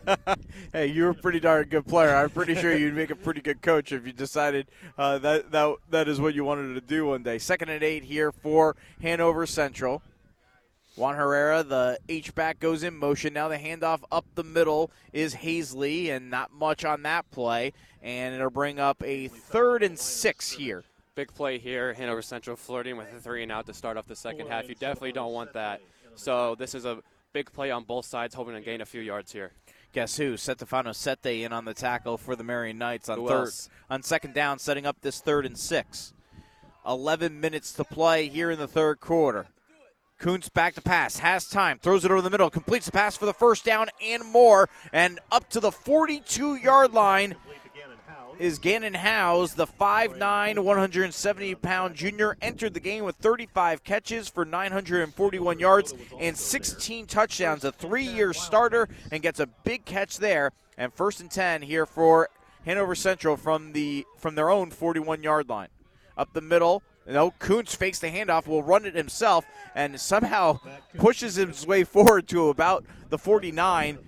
hey, 0.74 0.88
you're 0.88 1.12
a 1.12 1.16
pretty 1.16 1.40
darn 1.40 1.68
good 1.70 1.86
player. 1.86 2.16
I'm 2.16 2.30
pretty 2.30 2.56
sure 2.56 2.76
you'd 2.76 2.96
make 2.96 3.12
a 3.12 3.16
pretty 3.16 3.42
good 3.42 3.62
coach 3.62 3.92
if 3.92 4.06
you 4.06 4.14
decided 4.14 4.68
uh, 4.98 5.20
that, 5.20 5.52
that 5.52 5.76
that 5.90 6.08
is 6.08 6.20
what 6.20 6.34
you 6.34 6.44
wanted 6.44 6.74
to 6.74 6.82
do 6.82 7.08
one 7.08 7.24
day. 7.24 7.38
Second 7.38 7.70
and 7.70 7.84
eight 7.84 8.04
here 8.04 8.32
for 8.32 8.76
Hanover 9.02 9.46
Central. 9.46 10.02
Juan 10.96 11.16
Herrera, 11.16 11.62
the 11.62 12.00
H 12.10 12.34
back 12.34 12.60
goes 12.60 12.82
in 12.82 12.98
motion. 12.98 13.34
Now 13.34 13.48
the 13.50 13.58
handoff 13.58 14.02
up 14.12 14.26
the 14.34 14.44
middle 14.44 14.90
is 15.14 15.36
Hazley, 15.36 16.10
and 16.10 16.32
not 16.32 16.52
much 16.52 16.84
on 16.86 17.04
that 17.04 17.30
play. 17.30 17.74
And 18.02 18.34
it'll 18.34 18.50
bring 18.50 18.80
up 18.80 19.04
a 19.06 19.28
third 19.28 19.84
and 19.84 19.98
six 19.98 20.52
here. 20.52 20.84
Big 21.14 21.34
play 21.36 21.60
here. 21.60 21.94
Hanover 21.94 22.24
Central 22.24 22.56
flirting 22.56 22.98
with 22.98 23.14
a 23.16 23.20
three 23.20 23.44
and 23.44 23.52
out 23.52 23.68
to 23.68 23.76
start 23.76 23.98
off 23.98 24.08
the 24.08 24.16
second 24.16 24.48
half. 24.48 24.68
You 24.68 24.76
definitely 24.76 25.12
don't 25.12 25.34
want 25.34 25.54
that. 25.54 25.82
So 26.16 26.56
this 26.56 26.74
is 26.74 26.86
a 26.86 26.98
big 27.34 27.52
play 27.52 27.72
on 27.72 27.84
both 27.84 28.06
sides, 28.06 28.36
hoping 28.36 28.56
to 28.56 28.62
gain 28.62 28.82
a 28.82 28.86
few 28.86 29.02
yards 29.02 29.32
here. 29.32 29.52
Guess 29.94 30.18
who? 30.18 30.34
Setefano 30.34 30.94
Sete 30.94 31.44
in 31.44 31.54
on 31.54 31.66
the 31.66 31.74
tackle 31.74 32.18
for 32.18 32.36
the 32.36 32.44
Marian 32.44 32.78
Knights 32.78 33.10
on 33.10 33.20
Who 33.20 33.28
third 33.28 33.40
else? 33.46 33.70
on 33.90 34.04
second 34.04 34.34
down, 34.34 34.60
setting 34.60 34.86
up 34.86 34.98
this 35.02 35.22
third 35.22 35.46
and 35.46 35.58
six. 35.58 36.14
Eleven 36.86 37.40
minutes 37.40 37.74
to 37.74 37.84
play 37.84 38.28
here 38.28 38.52
in 38.52 38.60
the 38.60 38.68
third 38.68 39.00
quarter. 39.00 39.48
Kuntz 40.20 40.50
back 40.50 40.74
to 40.74 40.82
pass, 40.82 41.20
has 41.20 41.48
time, 41.48 41.78
throws 41.78 42.04
it 42.04 42.10
over 42.10 42.24
the 42.24 42.30
middle, 42.30 42.50
completes 42.50 42.88
the 42.88 42.92
pass 42.92 43.16
for 43.16 43.28
the 43.28 43.34
first 43.34 43.64
down 43.64 43.88
and 44.04 44.26
more, 44.26 44.68
and 44.92 45.20
up 45.32 45.48
to 45.50 45.60
the 45.60 45.72
42 45.72 46.56
yard 46.56 46.94
line 46.94 47.36
is 48.40 48.60
Gannon 48.60 48.94
House, 48.94 49.54
the 49.54 49.68
5'9", 49.68 50.60
170 50.60 51.56
pound 51.56 51.96
junior, 51.96 52.38
entered 52.42 52.74
the 52.74 52.80
game 52.80 53.04
with 53.04 53.16
35 53.18 53.84
catches 53.84 54.28
for 54.30 54.46
941 54.46 55.60
yards 55.60 55.94
and 56.20 56.38
16 56.38 57.06
touchdowns. 57.08 57.64
A 57.64 57.72
three 57.72 58.06
year 58.06 58.34
starter 58.34 58.88
and 59.12 59.22
gets 59.22 59.40
a 59.40 59.48
big 59.48 59.86
catch 59.86 60.18
there. 60.18 60.52
And 60.78 60.94
first 60.94 61.22
and 61.22 61.32
10 61.32 61.64
here 61.64 61.86
for 61.86 62.30
Hanover 62.66 62.96
Central 62.96 63.38
from 63.38 63.74
the 63.74 64.06
from 64.18 64.36
their 64.36 64.50
own 64.50 64.72
41 64.72 65.24
yard 65.24 65.50
line. 65.50 65.70
Up 66.18 66.34
the 66.34 66.42
middle, 66.42 66.84
no, 67.08 67.32
Kuntz 67.32 67.76
fakes 67.76 68.00
the 68.00 68.08
handoff, 68.08 68.48
will 68.48 68.64
run 68.64 68.86
it 68.86 68.96
himself, 68.96 69.46
and 69.76 70.00
somehow 70.00 70.60
pushes 70.98 71.36
his 71.36 71.66
way 71.66 71.84
forward 71.84 72.28
to 72.30 72.50
about 72.50 72.86
the 73.10 73.18
49 73.18 74.00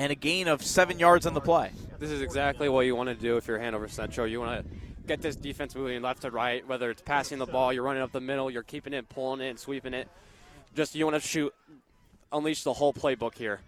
and 0.00 0.10
a 0.10 0.14
gain 0.14 0.48
of 0.48 0.62
seven 0.62 0.98
yards 0.98 1.26
on 1.26 1.34
the 1.34 1.42
play. 1.42 1.70
This 1.98 2.10
is 2.10 2.22
exactly 2.22 2.70
what 2.70 2.86
you 2.86 2.96
want 2.96 3.10
to 3.10 3.14
do 3.14 3.36
if 3.36 3.46
you're 3.46 3.58
Hanover 3.58 3.86
Central. 3.86 4.26
You 4.26 4.40
want 4.40 4.64
to 4.64 4.74
get 5.06 5.20
this 5.20 5.36
defense 5.36 5.74
moving 5.74 6.00
left 6.00 6.22
to 6.22 6.30
right, 6.30 6.66
whether 6.66 6.90
it's 6.90 7.02
passing 7.02 7.38
the 7.38 7.44
ball, 7.44 7.70
you're 7.70 7.82
running 7.82 8.02
up 8.02 8.10
the 8.10 8.20
middle, 8.20 8.50
you're 8.50 8.62
keeping 8.62 8.94
it, 8.94 9.10
pulling 9.10 9.42
it, 9.42 9.50
and 9.50 9.58
sweeping 9.58 9.92
it. 9.92 10.08
Just 10.74 10.94
you 10.94 11.04
want 11.04 11.20
to 11.20 11.28
shoot, 11.28 11.54
unleash 12.32 12.62
the 12.62 12.72
whole 12.72 12.94
playbook 12.94 13.34
here. 13.34 13.60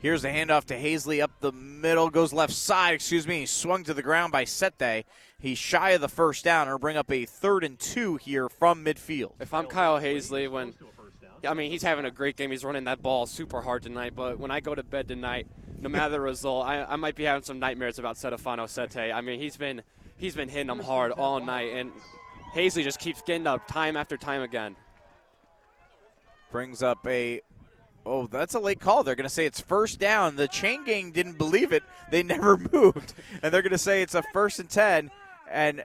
Here's 0.00 0.22
the 0.22 0.28
handoff 0.28 0.64
to 0.66 0.78
Hazley 0.80 1.22
up 1.22 1.30
the 1.40 1.52
middle, 1.52 2.08
goes 2.08 2.32
left 2.32 2.54
side, 2.54 2.94
excuse 2.94 3.26
me. 3.26 3.40
He's 3.40 3.50
swung 3.50 3.84
to 3.84 3.92
the 3.92 4.02
ground 4.02 4.32
by 4.32 4.44
Sete. 4.44 5.04
He's 5.38 5.58
shy 5.58 5.90
of 5.90 6.00
the 6.00 6.08
first 6.08 6.42
down. 6.42 6.68
It'll 6.68 6.78
bring 6.78 6.96
up 6.96 7.12
a 7.12 7.26
third 7.26 7.64
and 7.64 7.78
two 7.78 8.16
here 8.16 8.48
from 8.48 8.82
midfield. 8.82 9.32
If 9.40 9.52
I'm 9.52 9.66
Kyle 9.66 10.00
Hazley, 10.00 10.50
when 10.50 10.72
I 11.46 11.52
mean 11.52 11.70
he's 11.70 11.82
having 11.82 12.06
a 12.06 12.10
great 12.10 12.36
game, 12.36 12.50
he's 12.50 12.64
running 12.64 12.84
that 12.84 13.02
ball 13.02 13.26
super 13.26 13.60
hard 13.60 13.82
tonight. 13.82 14.14
But 14.16 14.38
when 14.38 14.50
I 14.50 14.60
go 14.60 14.74
to 14.74 14.82
bed 14.82 15.08
tonight, 15.08 15.46
no 15.80 15.88
matter 15.88 16.10
the 16.10 16.20
result, 16.20 16.66
I, 16.66 16.84
I 16.84 16.96
might 16.96 17.14
be 17.14 17.24
having 17.24 17.42
some 17.42 17.58
nightmares 17.58 17.98
about 17.98 18.16
Setefano 18.16 18.68
Sete. 18.68 19.12
I 19.12 19.20
mean 19.20 19.40
he's 19.40 19.56
been 19.56 19.82
he's 20.16 20.34
been 20.34 20.48
hitting 20.48 20.68
them 20.68 20.80
hard 20.80 21.12
all 21.12 21.40
night, 21.40 21.72
and 21.72 21.92
Hazley 22.54 22.82
just 22.82 22.98
keeps 22.98 23.22
getting 23.22 23.46
up 23.46 23.66
time 23.66 23.96
after 23.96 24.16
time 24.16 24.42
again. 24.42 24.76
Brings 26.50 26.82
up 26.82 27.06
a. 27.06 27.42
Oh, 28.04 28.28
that's 28.28 28.54
a 28.54 28.60
late 28.60 28.78
call. 28.78 29.02
They're 29.02 29.16
going 29.16 29.24
to 29.24 29.34
say 29.34 29.46
it's 29.46 29.60
first 29.60 29.98
down. 29.98 30.36
The 30.36 30.46
chain 30.46 30.84
gang 30.84 31.10
didn't 31.10 31.38
believe 31.38 31.72
it. 31.72 31.82
They 32.10 32.22
never 32.24 32.56
moved. 32.56 33.14
And 33.42 33.52
they're 33.52 33.62
going 33.62 33.72
to 33.72 33.78
say 33.78 34.00
it's 34.00 34.14
a 34.14 34.22
first 34.32 34.60
and 34.60 34.70
10. 34.70 35.10
And 35.50 35.84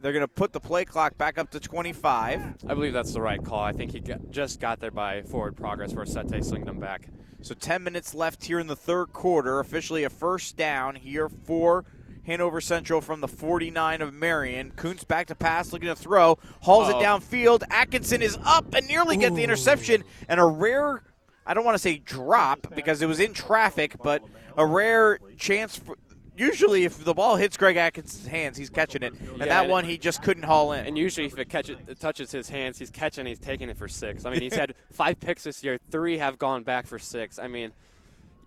they're 0.00 0.12
going 0.12 0.20
to 0.20 0.28
put 0.28 0.52
the 0.52 0.60
play 0.60 0.84
clock 0.84 1.16
back 1.16 1.38
up 1.38 1.50
to 1.52 1.60
25. 1.60 2.56
I 2.68 2.74
believe 2.74 2.92
that's 2.92 3.14
the 3.14 3.22
right 3.22 3.42
call. 3.42 3.60
I 3.60 3.72
think 3.72 3.92
he 3.92 4.00
got, 4.00 4.30
just 4.30 4.60
got 4.60 4.80
there 4.80 4.90
by 4.90 5.22
forward 5.22 5.56
progress 5.56 5.94
where 5.94 6.04
Sete 6.04 6.44
slinged 6.44 6.68
him 6.68 6.78
back. 6.78 7.08
So 7.42 7.54
10 7.54 7.82
minutes 7.82 8.14
left 8.14 8.44
here 8.44 8.58
in 8.58 8.66
the 8.66 8.76
third 8.76 9.12
quarter. 9.12 9.60
Officially 9.60 10.04
a 10.04 10.10
first 10.10 10.56
down 10.56 10.94
here 10.94 11.28
for 11.28 11.84
Hanover 12.26 12.60
Central 12.60 13.00
from 13.00 13.20
the 13.20 13.28
49 13.28 14.02
of 14.02 14.12
Marian. 14.12 14.72
Kuntz 14.72 15.04
back 15.04 15.26
to 15.28 15.34
pass, 15.34 15.72
looking 15.72 15.88
to 15.88 15.96
throw. 15.96 16.38
Hauls 16.60 16.88
Uh-oh. 16.88 17.00
it 17.00 17.02
downfield. 17.02 17.62
Atkinson 17.70 18.20
is 18.22 18.38
up 18.44 18.74
and 18.74 18.86
nearly 18.86 19.16
get 19.16 19.34
the 19.34 19.42
interception. 19.42 20.04
And 20.28 20.38
a 20.38 20.44
rare, 20.44 21.02
I 21.46 21.54
don't 21.54 21.64
want 21.64 21.74
to 21.74 21.80
say 21.80 21.98
drop 21.98 22.74
because 22.74 23.00
it 23.00 23.06
was 23.06 23.20
in 23.20 23.32
traffic, 23.32 23.96
but 24.02 24.22
a 24.56 24.66
rare 24.66 25.18
chance 25.38 25.76
for. 25.76 25.96
Usually, 26.40 26.84
if 26.84 27.04
the 27.04 27.12
ball 27.12 27.36
hits 27.36 27.58
Greg 27.58 27.76
Atkinson's 27.76 28.26
hands, 28.26 28.56
he's 28.56 28.70
catching 28.70 29.02
it, 29.02 29.12
and 29.12 29.38
Yeah, 29.38 29.44
that 29.44 29.62
and- 29.64 29.70
one 29.70 29.84
he 29.84 29.98
just 29.98 30.22
couldn't 30.22 30.44
haul 30.44 30.72
in. 30.72 30.86
And 30.86 30.96
usually, 30.96 31.26
if 31.26 31.38
it, 31.38 31.50
catches, 31.50 31.76
it 31.86 32.00
touches 32.00 32.32
his 32.32 32.48
hands, 32.48 32.78
he's 32.78 32.90
catching. 32.90 33.26
He's 33.26 33.38
taking 33.38 33.68
it 33.68 33.76
for 33.76 33.88
six. 33.88 34.24
I 34.24 34.30
mean, 34.30 34.40
he's 34.40 34.54
had 34.54 34.74
five 34.90 35.20
picks 35.20 35.44
this 35.44 35.62
year. 35.62 35.78
Three 35.90 36.16
have 36.16 36.38
gone 36.38 36.62
back 36.62 36.86
for 36.86 36.98
six. 36.98 37.38
I 37.38 37.46
mean, 37.46 37.72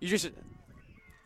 you 0.00 0.08
just 0.08 0.28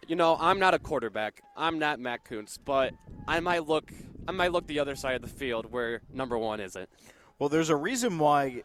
You 0.06 0.14
know, 0.16 0.36
I'm 0.38 0.58
not 0.58 0.74
a 0.74 0.78
quarterback. 0.78 1.40
I'm 1.56 1.78
not 1.78 2.00
Matt 2.00 2.24
Kuntz, 2.24 2.58
but 2.58 2.92
I 3.26 3.40
might 3.40 3.66
look 3.66 3.90
I 4.26 4.32
might 4.32 4.52
look 4.52 4.66
the 4.66 4.78
other 4.80 4.94
side 4.94 5.16
of 5.16 5.22
the 5.22 5.28
field 5.28 5.72
where 5.72 6.02
number 6.12 6.36
one 6.36 6.60
isn't. 6.60 6.88
Well, 7.38 7.48
there's 7.48 7.70
a 7.70 7.76
reason 7.76 8.18
why 8.18 8.62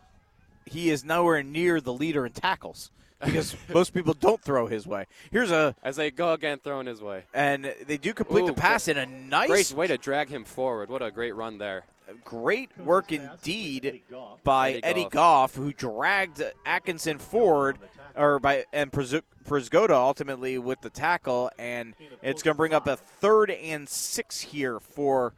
he 0.65 0.89
is 0.89 1.05
nowhere 1.05 1.41
near 1.41 1.79
the 1.79 1.93
leader 1.93 2.25
in 2.25 2.33
tackles 2.33 2.91
because 3.23 3.55
most 3.73 3.93
people 3.93 4.13
don't 4.13 4.41
throw 4.41 4.67
his 4.67 4.85
way. 4.87 5.05
Here's 5.31 5.51
a 5.51 5.75
as 5.83 5.95
they 5.95 6.11
go 6.11 6.33
again 6.33 6.59
throwing 6.63 6.87
his 6.87 7.01
way, 7.01 7.23
and 7.33 7.73
they 7.85 7.97
do 7.97 8.13
complete 8.13 8.43
Ooh, 8.43 8.47
the 8.47 8.53
pass 8.53 8.85
great, 8.85 8.97
in 8.97 9.03
a 9.03 9.05
nice 9.05 9.49
great 9.49 9.71
way 9.73 9.87
to 9.87 9.97
drag 9.97 10.29
him 10.29 10.43
forward. 10.43 10.89
What 10.89 11.01
a 11.01 11.11
great 11.11 11.35
run 11.35 11.57
there! 11.57 11.83
Great 12.23 12.77
work 12.77 13.11
indeed 13.11 14.01
by 14.43 14.79
Eddie, 14.83 15.07
Goff, 15.09 15.55
who 15.55 15.71
dragged 15.71 16.43
Atkinson 16.65 17.17
forward, 17.17 17.77
or 18.15 18.39
by 18.39 18.65
and 18.73 18.91
Prisgoda 18.91 19.93
ultimately 19.93 20.57
with 20.57 20.81
the 20.81 20.89
tackle, 20.89 21.49
and 21.57 21.95
it's 22.21 22.43
going 22.43 22.55
to 22.55 22.57
bring 22.57 22.73
up 22.73 22.87
a 22.87 22.97
third 22.97 23.51
and 23.51 23.87
six 23.87 24.41
here 24.41 24.79
for. 24.79 25.33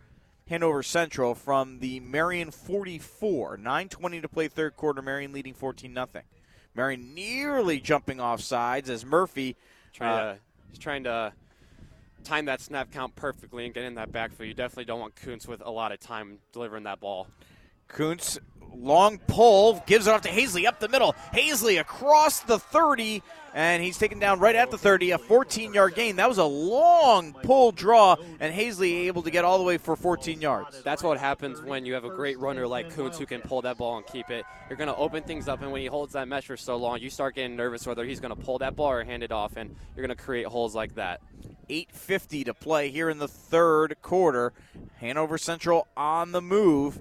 Hanover 0.47 0.83
Central 0.83 1.33
from 1.33 1.79
the 1.79 1.99
Marian 2.01 2.51
44. 2.51 3.57
9.20 3.57 4.21
to 4.21 4.29
play 4.29 4.47
third 4.47 4.75
quarter. 4.75 5.01
Marion 5.01 5.33
leading 5.33 5.55
14 5.55 5.91
0. 5.91 6.07
Mary 6.75 6.97
nearly 6.97 7.79
jumping 7.79 8.19
off 8.19 8.41
sides 8.41 8.89
as 8.89 9.05
Murphy 9.05 9.55
trying 9.93 10.13
uh, 10.13 10.33
to, 10.33 10.39
he's 10.69 10.79
trying 10.79 11.03
to 11.05 11.33
time 12.23 12.45
that 12.45 12.59
snap 12.59 12.91
count 12.91 13.15
perfectly 13.15 13.65
and 13.65 13.73
get 13.73 13.83
in 13.83 13.95
that 13.95 14.11
backfield. 14.11 14.47
You 14.47 14.53
definitely 14.53 14.85
don't 14.85 14.99
want 14.99 15.15
Kuntz 15.15 15.47
with 15.47 15.61
a 15.63 15.69
lot 15.69 15.91
of 15.91 15.99
time 15.99 16.39
delivering 16.51 16.83
that 16.83 16.99
ball. 16.99 17.27
Kuntz, 17.87 18.39
long 18.73 19.19
pull, 19.27 19.81
gives 19.85 20.07
it 20.07 20.11
off 20.11 20.21
to 20.21 20.29
Hazley 20.29 20.65
up 20.65 20.79
the 20.79 20.89
middle. 20.89 21.15
Hazley 21.33 21.79
across 21.79 22.41
the 22.41 22.59
30, 22.59 23.23
and 23.53 23.81
he's 23.81 23.97
taken 23.97 24.19
down 24.19 24.39
right 24.39 24.55
at 24.55 24.69
the 24.69 24.77
30, 24.77 25.11
a 25.11 25.17
14 25.17 25.73
yard 25.73 25.95
gain. 25.95 26.17
That 26.17 26.27
was 26.27 26.37
a 26.37 26.45
long 26.45 27.33
pull 27.33 27.71
draw, 27.71 28.17
and 28.39 28.53
Hazley 28.53 29.05
able 29.07 29.23
to 29.23 29.31
get 29.31 29.45
all 29.45 29.57
the 29.57 29.63
way 29.63 29.77
for 29.77 29.95
14 29.95 30.41
yards. 30.41 30.81
That's 30.83 31.03
what 31.03 31.17
happens 31.17 31.61
when 31.61 31.85
you 31.85 31.93
have 31.93 32.03
a 32.03 32.09
great 32.09 32.37
runner 32.39 32.67
like 32.67 32.93
Kuntz 32.93 33.17
who 33.17 33.25
can 33.25 33.41
pull 33.41 33.61
that 33.61 33.77
ball 33.77 33.97
and 33.97 34.05
keep 34.05 34.29
it. 34.29 34.45
You're 34.69 34.77
going 34.77 34.89
to 34.89 34.95
open 34.95 35.23
things 35.23 35.47
up, 35.47 35.61
and 35.61 35.71
when 35.71 35.81
he 35.81 35.87
holds 35.87 36.13
that 36.13 36.27
mesh 36.27 36.45
for 36.45 36.57
so 36.57 36.75
long, 36.75 36.99
you 36.99 37.09
start 37.09 37.35
getting 37.35 37.55
nervous 37.55 37.87
whether 37.87 38.03
he's 38.03 38.19
going 38.19 38.35
to 38.35 38.41
pull 38.41 38.59
that 38.59 38.75
ball 38.75 38.91
or 38.91 39.03
hand 39.03 39.23
it 39.23 39.31
off, 39.31 39.55
and 39.55 39.75
you're 39.95 40.05
going 40.05 40.15
to 40.15 40.21
create 40.21 40.47
holes 40.47 40.75
like 40.75 40.95
that. 40.95 41.21
8.50 41.69 42.45
to 42.45 42.53
play 42.53 42.89
here 42.89 43.09
in 43.09 43.17
the 43.17 43.27
third 43.27 43.95
quarter. 44.01 44.53
Hanover 44.97 45.37
Central 45.37 45.87
on 45.97 46.31
the 46.31 46.41
move. 46.41 46.99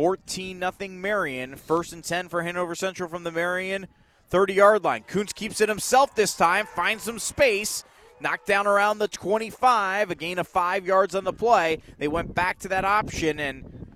14 0.00 0.58
nothing 0.58 0.98
Marian. 1.02 1.56
First 1.56 1.92
and 1.92 2.02
10 2.02 2.30
for 2.30 2.42
Hanover 2.42 2.74
Central 2.74 3.06
from 3.06 3.22
the 3.22 3.30
Marian 3.30 3.86
30 4.30 4.54
yard 4.54 4.82
line. 4.82 5.04
Kuntz 5.06 5.34
keeps 5.34 5.60
it 5.60 5.68
himself 5.68 6.14
this 6.14 6.34
time, 6.34 6.64
finds 6.64 7.02
some 7.02 7.18
space. 7.18 7.84
Knocked 8.18 8.46
down 8.46 8.66
around 8.66 8.98
the 8.98 9.08
25, 9.08 10.10
a 10.10 10.14
gain 10.14 10.38
of 10.38 10.48
five 10.48 10.86
yards 10.86 11.14
on 11.14 11.24
the 11.24 11.34
play. 11.34 11.82
They 11.98 12.08
went 12.08 12.34
back 12.34 12.60
to 12.60 12.68
that 12.68 12.86
option, 12.86 13.38
and 13.40 13.86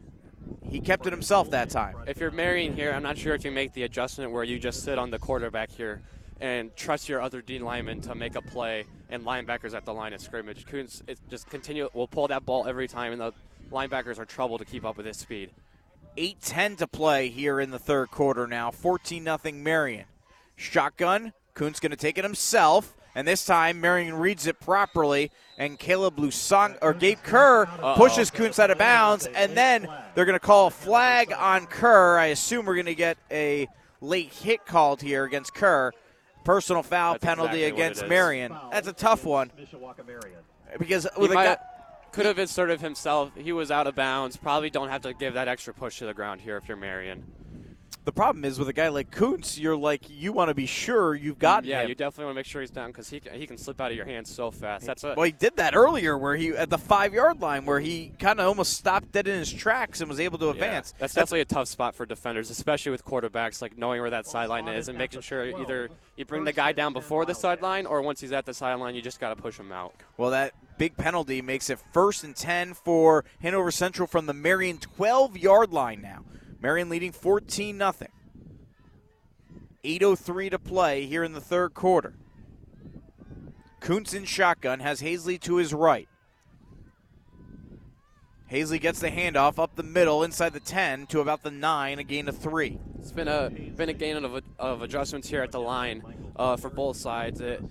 he 0.68 0.78
kept 0.78 1.06
it 1.06 1.10
himself 1.10 1.48
that 1.52 1.70
time. 1.70 1.96
If 2.06 2.20
you're 2.20 2.30
Marian 2.30 2.74
here, 2.74 2.92
I'm 2.92 3.02
not 3.02 3.16
sure 3.16 3.34
if 3.34 3.42
you 3.42 3.50
make 3.50 3.72
the 3.72 3.84
adjustment 3.84 4.30
where 4.30 4.44
you 4.44 4.58
just 4.58 4.84
sit 4.84 4.98
on 4.98 5.10
the 5.10 5.18
quarterback 5.18 5.70
here 5.70 6.02
and 6.38 6.76
trust 6.76 7.08
your 7.08 7.22
other 7.22 7.40
D 7.40 7.58
linemen 7.58 8.02
to 8.02 8.14
make 8.14 8.34
a 8.34 8.42
play 8.42 8.84
and 9.08 9.24
linebackers 9.24 9.72
at 9.72 9.86
the 9.86 9.94
line 9.94 10.12
of 10.12 10.20
scrimmage. 10.20 10.66
It 10.70 11.18
just 11.30 11.48
continue 11.48 11.88
will 11.94 12.08
pull 12.08 12.28
that 12.28 12.44
ball 12.44 12.66
every 12.66 12.88
time, 12.88 13.12
and 13.12 13.20
the 13.22 13.32
linebackers 13.72 14.18
are 14.18 14.26
trouble 14.26 14.58
to 14.58 14.66
keep 14.66 14.84
up 14.84 14.98
with 14.98 15.06
his 15.06 15.16
speed. 15.16 15.48
8-10 16.16 16.78
to 16.78 16.86
play 16.86 17.28
here 17.28 17.60
in 17.60 17.70
the 17.70 17.78
third 17.78 18.10
quarter 18.10 18.46
now. 18.46 18.70
14 18.70 19.22
nothing 19.22 19.62
Marian. 19.62 20.06
Shotgun. 20.56 21.32
Kuntz 21.54 21.80
going 21.80 21.90
to 21.90 21.96
take 21.96 22.18
it 22.18 22.24
himself. 22.24 22.96
And 23.16 23.28
this 23.28 23.44
time, 23.44 23.80
Marian 23.80 24.14
reads 24.14 24.48
it 24.48 24.58
properly, 24.58 25.30
and 25.56 25.78
Caleb 25.78 26.16
Lusanga 26.16 26.76
or 26.82 26.92
Gabe 26.92 27.18
Kerr 27.22 27.66
pushes 27.94 28.28
Kuntz 28.32 28.58
out 28.58 28.72
of 28.72 28.78
bounds, 28.78 29.26
and 29.26 29.56
then 29.56 29.86
they're 30.16 30.24
going 30.24 30.34
to 30.34 30.40
call 30.44 30.66
a 30.66 30.70
flag 30.70 31.32
on 31.32 31.66
Kerr. 31.66 32.18
I 32.18 32.26
assume 32.26 32.66
we're 32.66 32.74
going 32.74 32.86
to 32.86 32.94
get 32.96 33.16
a 33.30 33.68
late 34.00 34.32
hit 34.32 34.66
called 34.66 35.00
here 35.00 35.22
against 35.22 35.54
Kerr. 35.54 35.92
Personal 36.44 36.82
foul 36.82 37.12
That's 37.14 37.24
penalty 37.24 37.62
exactly 37.62 37.82
against. 37.84 38.08
Marian. 38.08 38.52
That's 38.72 38.88
a 38.88 38.92
tough 38.92 39.24
one 39.24 39.52
because 40.78 41.06
He 41.14 41.20
with 41.20 41.30
a 41.30 41.34
might- 41.34 41.44
guy, 41.44 41.56
could 42.14 42.26
have 42.26 42.38
inserted 42.38 42.80
himself. 42.80 43.32
He 43.36 43.52
was 43.52 43.70
out 43.70 43.86
of 43.86 43.94
bounds. 43.96 44.36
Probably 44.36 44.70
don't 44.70 44.88
have 44.88 45.02
to 45.02 45.12
give 45.14 45.34
that 45.34 45.48
extra 45.48 45.74
push 45.74 45.98
to 45.98 46.06
the 46.06 46.14
ground 46.14 46.40
here 46.40 46.56
if 46.56 46.68
you're 46.68 46.76
Marian. 46.76 47.24
the 48.04 48.12
problem 48.12 48.44
is 48.44 48.58
with 48.58 48.68
a 48.68 48.72
guy 48.72 48.88
like 48.88 49.10
Kuntz, 49.10 49.58
you're 49.58 49.76
like 49.76 50.02
you 50.08 50.32
want 50.32 50.48
to 50.50 50.54
be 50.54 50.66
sure 50.66 51.14
you've 51.14 51.38
got 51.38 51.64
yeah, 51.64 51.82
him. 51.82 51.88
you 51.88 51.94
definitely 51.94 52.26
want 52.26 52.34
to 52.36 52.38
make 52.38 52.46
sure 52.46 52.60
he's 52.60 52.70
down 52.70 52.90
because 52.90 53.08
he 53.08 53.18
can, 53.18 53.32
he 53.34 53.46
can 53.46 53.56
slip 53.56 53.80
out 53.80 53.90
of 53.90 53.96
your 53.96 54.04
hands 54.06 54.30
so 54.32 54.50
fast. 54.50 54.86
That's 54.86 55.02
a 55.04 55.14
Well, 55.16 55.24
he 55.24 55.32
did 55.32 55.56
that 55.56 55.74
earlier, 55.74 56.16
where 56.18 56.36
he 56.36 56.50
at 56.50 56.68
the 56.70 56.78
five 56.78 57.14
yard 57.14 57.40
line, 57.40 57.64
where 57.64 57.80
he 57.80 58.12
kind 58.18 58.38
of 58.40 58.46
almost 58.46 58.74
stopped 58.74 59.10
dead 59.10 59.26
in 59.26 59.38
his 59.38 59.50
tracks 59.52 60.00
and 60.00 60.08
was 60.08 60.20
able 60.20 60.38
to 60.38 60.46
Yeah, 60.46 60.50
advance. 60.52 60.94
that's 60.98 61.14
definitely 61.14 61.40
a 61.40 61.44
tough 61.46 61.66
spot 61.66 61.94
for 61.94 62.04
defenders, 62.06 62.50
especially 62.50 62.92
with 62.92 63.04
quarterbacks, 63.04 63.60
like 63.62 63.76
knowing 63.78 64.00
where 64.02 64.10
that 64.10 64.26
sideline 64.26 64.68
is 64.68 64.88
and 64.88 64.96
making 64.98 65.22
sure 65.22 65.46
either 65.46 65.88
you 66.16 66.24
bring 66.26 66.44
the 66.44 66.52
guy 66.52 66.72
down 66.72 66.92
before 66.92 67.24
the 67.24 67.34
sideline 67.34 67.86
or 67.86 68.02
once 68.02 68.20
he's 68.20 68.32
at 68.32 68.44
the 68.44 68.54
sideline, 68.54 68.94
you 68.94 69.02
just 69.02 69.18
got 69.18 69.30
to 69.34 69.36
push 69.36 69.58
him 69.58 69.72
out. 69.72 69.94
Well, 70.18 70.30
that 70.30 70.52
big 70.78 70.96
penalty 70.96 71.42
makes 71.42 71.70
it 71.70 71.78
first 71.92 72.24
and 72.24 72.34
ten 72.34 72.74
for 72.74 73.24
Hanover 73.40 73.70
Central 73.70 74.06
from 74.06 74.26
the 74.26 74.34
Marian 74.34 74.78
twelve 74.78 75.36
yard 75.36 75.72
line. 75.72 76.02
Now, 76.02 76.24
Marian 76.60 76.88
leading 76.88 77.12
14 77.12 77.78
0. 77.78 77.92
8.03 79.84 80.50
to 80.50 80.58
play 80.58 81.04
here 81.04 81.22
in 81.22 81.32
the 81.32 81.40
third 81.40 81.74
quarter. 81.74 82.14
Kuntz 83.80 84.14
in 84.14 84.24
shotgun 84.24 84.80
has 84.80 85.02
Hazley 85.02 85.38
to 85.42 85.56
his 85.56 85.74
right. 85.74 86.08
Hazley 88.50 88.80
gets 88.80 89.00
the 89.00 89.10
handoff 89.10 89.58
up 89.58 89.76
the 89.76 89.82
middle 89.82 90.22
inside 90.22 90.54
the 90.54 90.60
10 90.60 91.06
to 91.08 91.20
about 91.20 91.42
the 91.42 91.50
9, 91.50 91.98
a 91.98 92.04
gain 92.04 92.28
of 92.28 92.38
3. 92.38 92.78
It's 92.98 93.12
been 93.12 93.28
a 93.28 93.50
been 93.50 93.90
a 93.90 93.92
gain 93.92 94.24
of, 94.24 94.42
of 94.58 94.80
adjustments 94.80 95.28
here 95.28 95.42
at 95.42 95.52
the 95.52 95.60
line 95.60 96.02
uh, 96.36 96.56
for 96.56 96.70
both 96.70 96.96
sides. 96.96 97.42
It, 97.42 97.62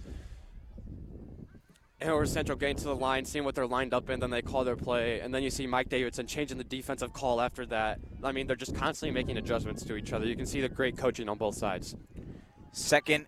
Hanover 2.04 2.26
Central 2.26 2.58
getting 2.58 2.76
to 2.76 2.84
the 2.84 2.96
line, 2.96 3.26
seeing 3.26 3.46
what 3.46 3.56
they're 3.56 3.66
lined 3.66 3.94
up 3.94 4.10
in, 4.10 4.20
then 4.20 4.30
they 4.30 4.42
call 4.42 4.64
their 4.64 4.76
play, 4.76 5.22
and 5.22 5.34
then 5.34 5.42
you 5.42 5.50
see 5.50 5.66
Mike 5.66 5.90
Davidson 5.90 6.28
changing 6.28 6.58
the 6.58 6.64
defensive 6.64 7.14
call 7.14 7.40
after 7.40 7.66
that. 7.68 8.00
I 8.24 8.32
mean, 8.32 8.46
they're 8.46 8.56
just 8.56 8.76
constantly 8.76 9.14
making 9.14 9.38
adjustments 9.38 9.84
to 9.84 9.96
each 9.96 10.12
other. 10.14 10.26
You 10.26 10.36
can 10.36 10.46
see 10.46 10.62
the 10.62 10.70
great 10.70 10.98
coaching 10.98 11.30
on 11.30 11.38
both 11.38 11.56
sides. 11.56 11.96
Second 12.72 13.28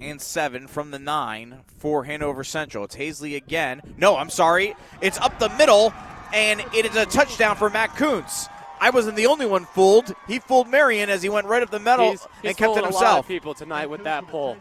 and 0.00 0.20
seven 0.20 0.66
from 0.66 0.90
the 0.90 0.98
nine 0.98 1.60
for 1.78 2.04
Hanover 2.04 2.44
Central. 2.44 2.84
It's 2.84 2.96
Hazley 2.96 3.36
again. 3.36 3.82
No, 3.98 4.16
I'm 4.16 4.30
sorry. 4.30 4.74
It's 5.00 5.18
up 5.18 5.38
the 5.38 5.50
middle, 5.50 5.92
and 6.32 6.60
it 6.74 6.86
is 6.86 6.96
a 6.96 7.06
touchdown 7.06 7.56
for 7.56 7.70
Matt 7.70 7.96
Kuntz. 7.96 8.48
I 8.80 8.90
wasn't 8.90 9.16
the 9.16 9.26
only 9.26 9.46
one 9.46 9.64
fooled. 9.64 10.14
He 10.28 10.38
fooled 10.38 10.68
Marian 10.68 11.08
as 11.08 11.22
he 11.22 11.28
went 11.28 11.46
right 11.46 11.62
up 11.62 11.70
the 11.70 11.80
middle 11.80 12.10
He's, 12.10 12.20
he's 12.42 12.50
and 12.50 12.56
kept 12.56 12.60
it 12.60 12.64
fooling 12.66 12.78
a 12.78 12.82
lot 12.82 12.92
himself. 12.92 13.18
of 13.24 13.28
people 13.28 13.54
tonight 13.54 13.88
with 13.88 14.04
that 14.04 14.26
pull. 14.28 14.56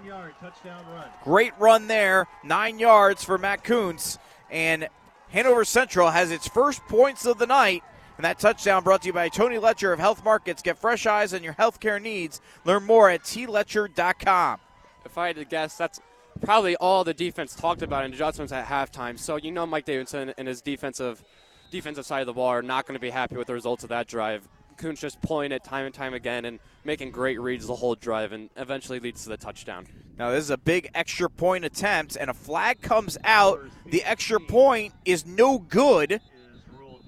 Great 1.23 1.53
run 1.59 1.87
there. 1.87 2.27
Nine 2.43 2.79
yards 2.79 3.23
for 3.23 3.37
Matt 3.37 3.63
Kuntz. 3.63 4.17
And 4.49 4.87
Hanover 5.29 5.65
Central 5.65 6.11
has 6.11 6.31
its 6.31 6.47
first 6.47 6.81
points 6.87 7.25
of 7.25 7.37
the 7.39 7.47
night. 7.47 7.83
And 8.17 8.23
that 8.23 8.39
touchdown 8.39 8.83
brought 8.83 9.01
to 9.01 9.07
you 9.07 9.13
by 9.13 9.27
Tony 9.27 9.57
Letcher 9.57 9.91
of 9.91 9.99
Health 9.99 10.23
Markets. 10.23 10.61
Get 10.61 10.77
fresh 10.77 11.05
eyes 11.05 11.33
on 11.33 11.43
your 11.43 11.53
healthcare 11.53 12.01
needs. 12.01 12.39
Learn 12.63 12.85
more 12.85 13.09
at 13.09 13.23
tletcher.com. 13.23 14.59
If 15.03 15.17
I 15.17 15.27
had 15.27 15.35
to 15.35 15.45
guess, 15.45 15.75
that's 15.75 15.99
probably 16.41 16.75
all 16.77 17.03
the 17.03 17.13
defense 17.13 17.53
talked 17.55 17.81
about 17.81 18.05
in 18.05 18.13
adjustments 18.13 18.53
at 18.53 18.67
halftime. 18.67 19.19
So 19.19 19.35
you 19.35 19.51
know 19.51 19.65
Mike 19.65 19.85
Davidson 19.85 20.33
and 20.37 20.47
his 20.47 20.61
defensive 20.61 21.23
defensive 21.71 22.05
side 22.05 22.21
of 22.21 22.27
the 22.27 22.33
ball 22.33 22.47
are 22.47 22.61
not 22.61 22.85
going 22.85 22.95
to 22.95 23.01
be 23.01 23.09
happy 23.09 23.35
with 23.35 23.47
the 23.47 23.53
results 23.53 23.83
of 23.83 23.89
that 23.89 24.07
drive. 24.07 24.47
Kuntz 24.77 24.99
just 24.99 25.21
pulling 25.21 25.51
it 25.51 25.63
time 25.63 25.85
and 25.85 25.95
time 25.95 26.13
again 26.13 26.45
and 26.45 26.59
making 26.83 27.11
great 27.11 27.39
reads 27.39 27.65
the 27.65 27.75
whole 27.75 27.95
drive 27.95 28.33
and 28.33 28.49
eventually 28.57 28.99
leads 28.99 29.23
to 29.23 29.29
the 29.29 29.37
touchdown. 29.37 29.87
Now, 30.17 30.31
this 30.31 30.43
is 30.43 30.49
a 30.49 30.57
big 30.57 30.89
extra 30.93 31.29
point 31.29 31.65
attempt, 31.65 32.17
and 32.19 32.29
a 32.29 32.33
flag 32.33 32.81
comes 32.81 33.17
out. 33.23 33.61
The 33.85 34.03
extra 34.03 34.39
point 34.39 34.93
is 35.05 35.25
no 35.25 35.59
good, 35.59 36.21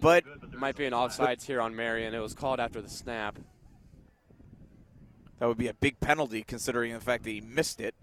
but 0.02 0.24
Might 0.58 0.76
be 0.76 0.86
an 0.86 0.94
offsides 0.94 1.44
here 1.46 1.62
on 1.62 1.76
Marian. 1.76 2.14
It 2.14 2.20
was 2.20 2.34
called 2.34 2.60
after 2.60 2.82
the 2.82 2.90
snap. 2.90 3.38
that 5.40 5.48
would 5.48 5.58
be 5.58 5.68
a 5.68 5.74
big 5.74 6.00
penalty 6.00 6.44
considering 6.44 6.94
the 6.94 7.00
fact 7.00 7.24
that 7.24 7.30
he 7.30 7.42
missed 7.42 7.80
it. 7.80 7.96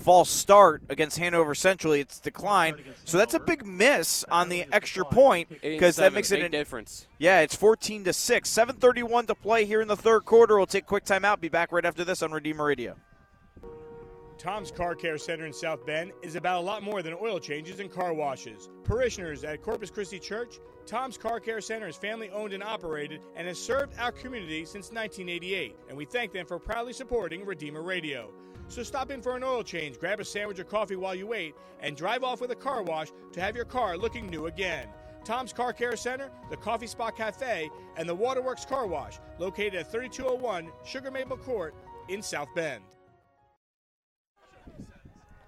False 0.00 0.30
start 0.30 0.82
against 0.88 1.18
Hanover 1.18 1.54
Central. 1.54 1.92
It's 1.92 2.20
declined. 2.20 2.76
So 3.04 3.18
that's 3.18 3.34
a 3.34 3.38
big 3.38 3.66
miss 3.66 4.24
on 4.30 4.48
the 4.48 4.64
extra 4.72 5.04
point 5.04 5.48
because 5.60 5.96
that 5.96 6.14
makes 6.14 6.32
it 6.32 6.42
a 6.42 6.48
difference. 6.48 7.06
Yeah, 7.18 7.40
it's 7.40 7.54
14 7.54 8.04
to 8.04 8.12
6. 8.14 8.48
7:31 8.48 9.26
to 9.26 9.34
play 9.34 9.66
here 9.66 9.82
in 9.82 9.88
the 9.88 9.96
third 9.96 10.24
quarter. 10.24 10.56
We'll 10.56 10.66
take 10.66 10.84
a 10.84 10.86
quick 10.86 11.04
timeout. 11.04 11.40
Be 11.40 11.50
back 11.50 11.70
right 11.70 11.84
after 11.84 12.02
this 12.02 12.22
on 12.22 12.32
Redeemer 12.32 12.64
Radio. 12.64 12.96
Tom's 14.38 14.70
Car 14.70 14.94
Care 14.94 15.18
Center 15.18 15.44
in 15.44 15.52
South 15.52 15.84
Bend 15.84 16.12
is 16.22 16.34
about 16.34 16.62
a 16.62 16.64
lot 16.64 16.82
more 16.82 17.02
than 17.02 17.14
oil 17.20 17.38
changes 17.38 17.78
and 17.78 17.92
car 17.92 18.14
washes. 18.14 18.70
Parishioners 18.84 19.44
at 19.44 19.60
Corpus 19.60 19.90
Christi 19.90 20.18
Church, 20.18 20.60
Tom's 20.86 21.18
Car 21.18 21.40
Care 21.40 21.60
Center 21.60 21.88
is 21.88 21.96
family 21.96 22.30
owned 22.30 22.54
and 22.54 22.62
operated 22.62 23.20
and 23.36 23.46
has 23.46 23.58
served 23.58 23.92
our 23.98 24.12
community 24.12 24.64
since 24.64 24.92
1988, 24.92 25.76
and 25.90 25.98
we 25.98 26.06
thank 26.06 26.32
them 26.32 26.46
for 26.46 26.58
proudly 26.58 26.94
supporting 26.94 27.44
Redeemer 27.44 27.82
Radio. 27.82 28.32
So 28.70 28.84
stop 28.84 29.10
in 29.10 29.20
for 29.20 29.36
an 29.36 29.42
oil 29.42 29.64
change, 29.64 29.98
grab 29.98 30.20
a 30.20 30.24
sandwich 30.24 30.60
or 30.60 30.64
coffee 30.64 30.94
while 30.94 31.14
you 31.14 31.26
wait, 31.26 31.56
and 31.80 31.96
drive 31.96 32.22
off 32.22 32.40
with 32.40 32.52
a 32.52 32.56
car 32.56 32.84
wash 32.84 33.08
to 33.32 33.40
have 33.40 33.56
your 33.56 33.64
car 33.64 33.98
looking 33.98 34.30
new 34.30 34.46
again. 34.46 34.86
Tom's 35.24 35.52
Car 35.52 35.72
Care 35.72 35.96
Center, 35.96 36.30
the 36.50 36.56
Coffee 36.56 36.86
Spot 36.86 37.14
Cafe, 37.16 37.68
and 37.96 38.08
the 38.08 38.14
Waterworks 38.14 38.64
Car 38.64 38.86
Wash, 38.86 39.18
located 39.38 39.74
at 39.74 39.90
3201 39.90 40.70
Sugar 40.84 41.10
Maple 41.10 41.36
Court 41.36 41.74
in 42.08 42.22
South 42.22 42.48
Bend. 42.54 42.84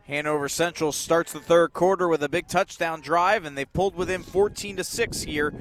Hanover 0.03 0.49
Central 0.49 0.91
starts 0.91 1.33
the 1.33 1.41
third 1.41 1.73
quarter 1.73 2.09
with 2.09 2.25
a 2.25 2.29
big 2.29 2.49
touchdown 2.49 3.01
drive, 3.01 3.45
and 3.45 3.57
they 3.57 3.65
pulled 3.65 3.95
within 3.95 4.25
14 4.25 4.77
to 4.77 4.85
six 4.85 5.23
here 5.23 5.55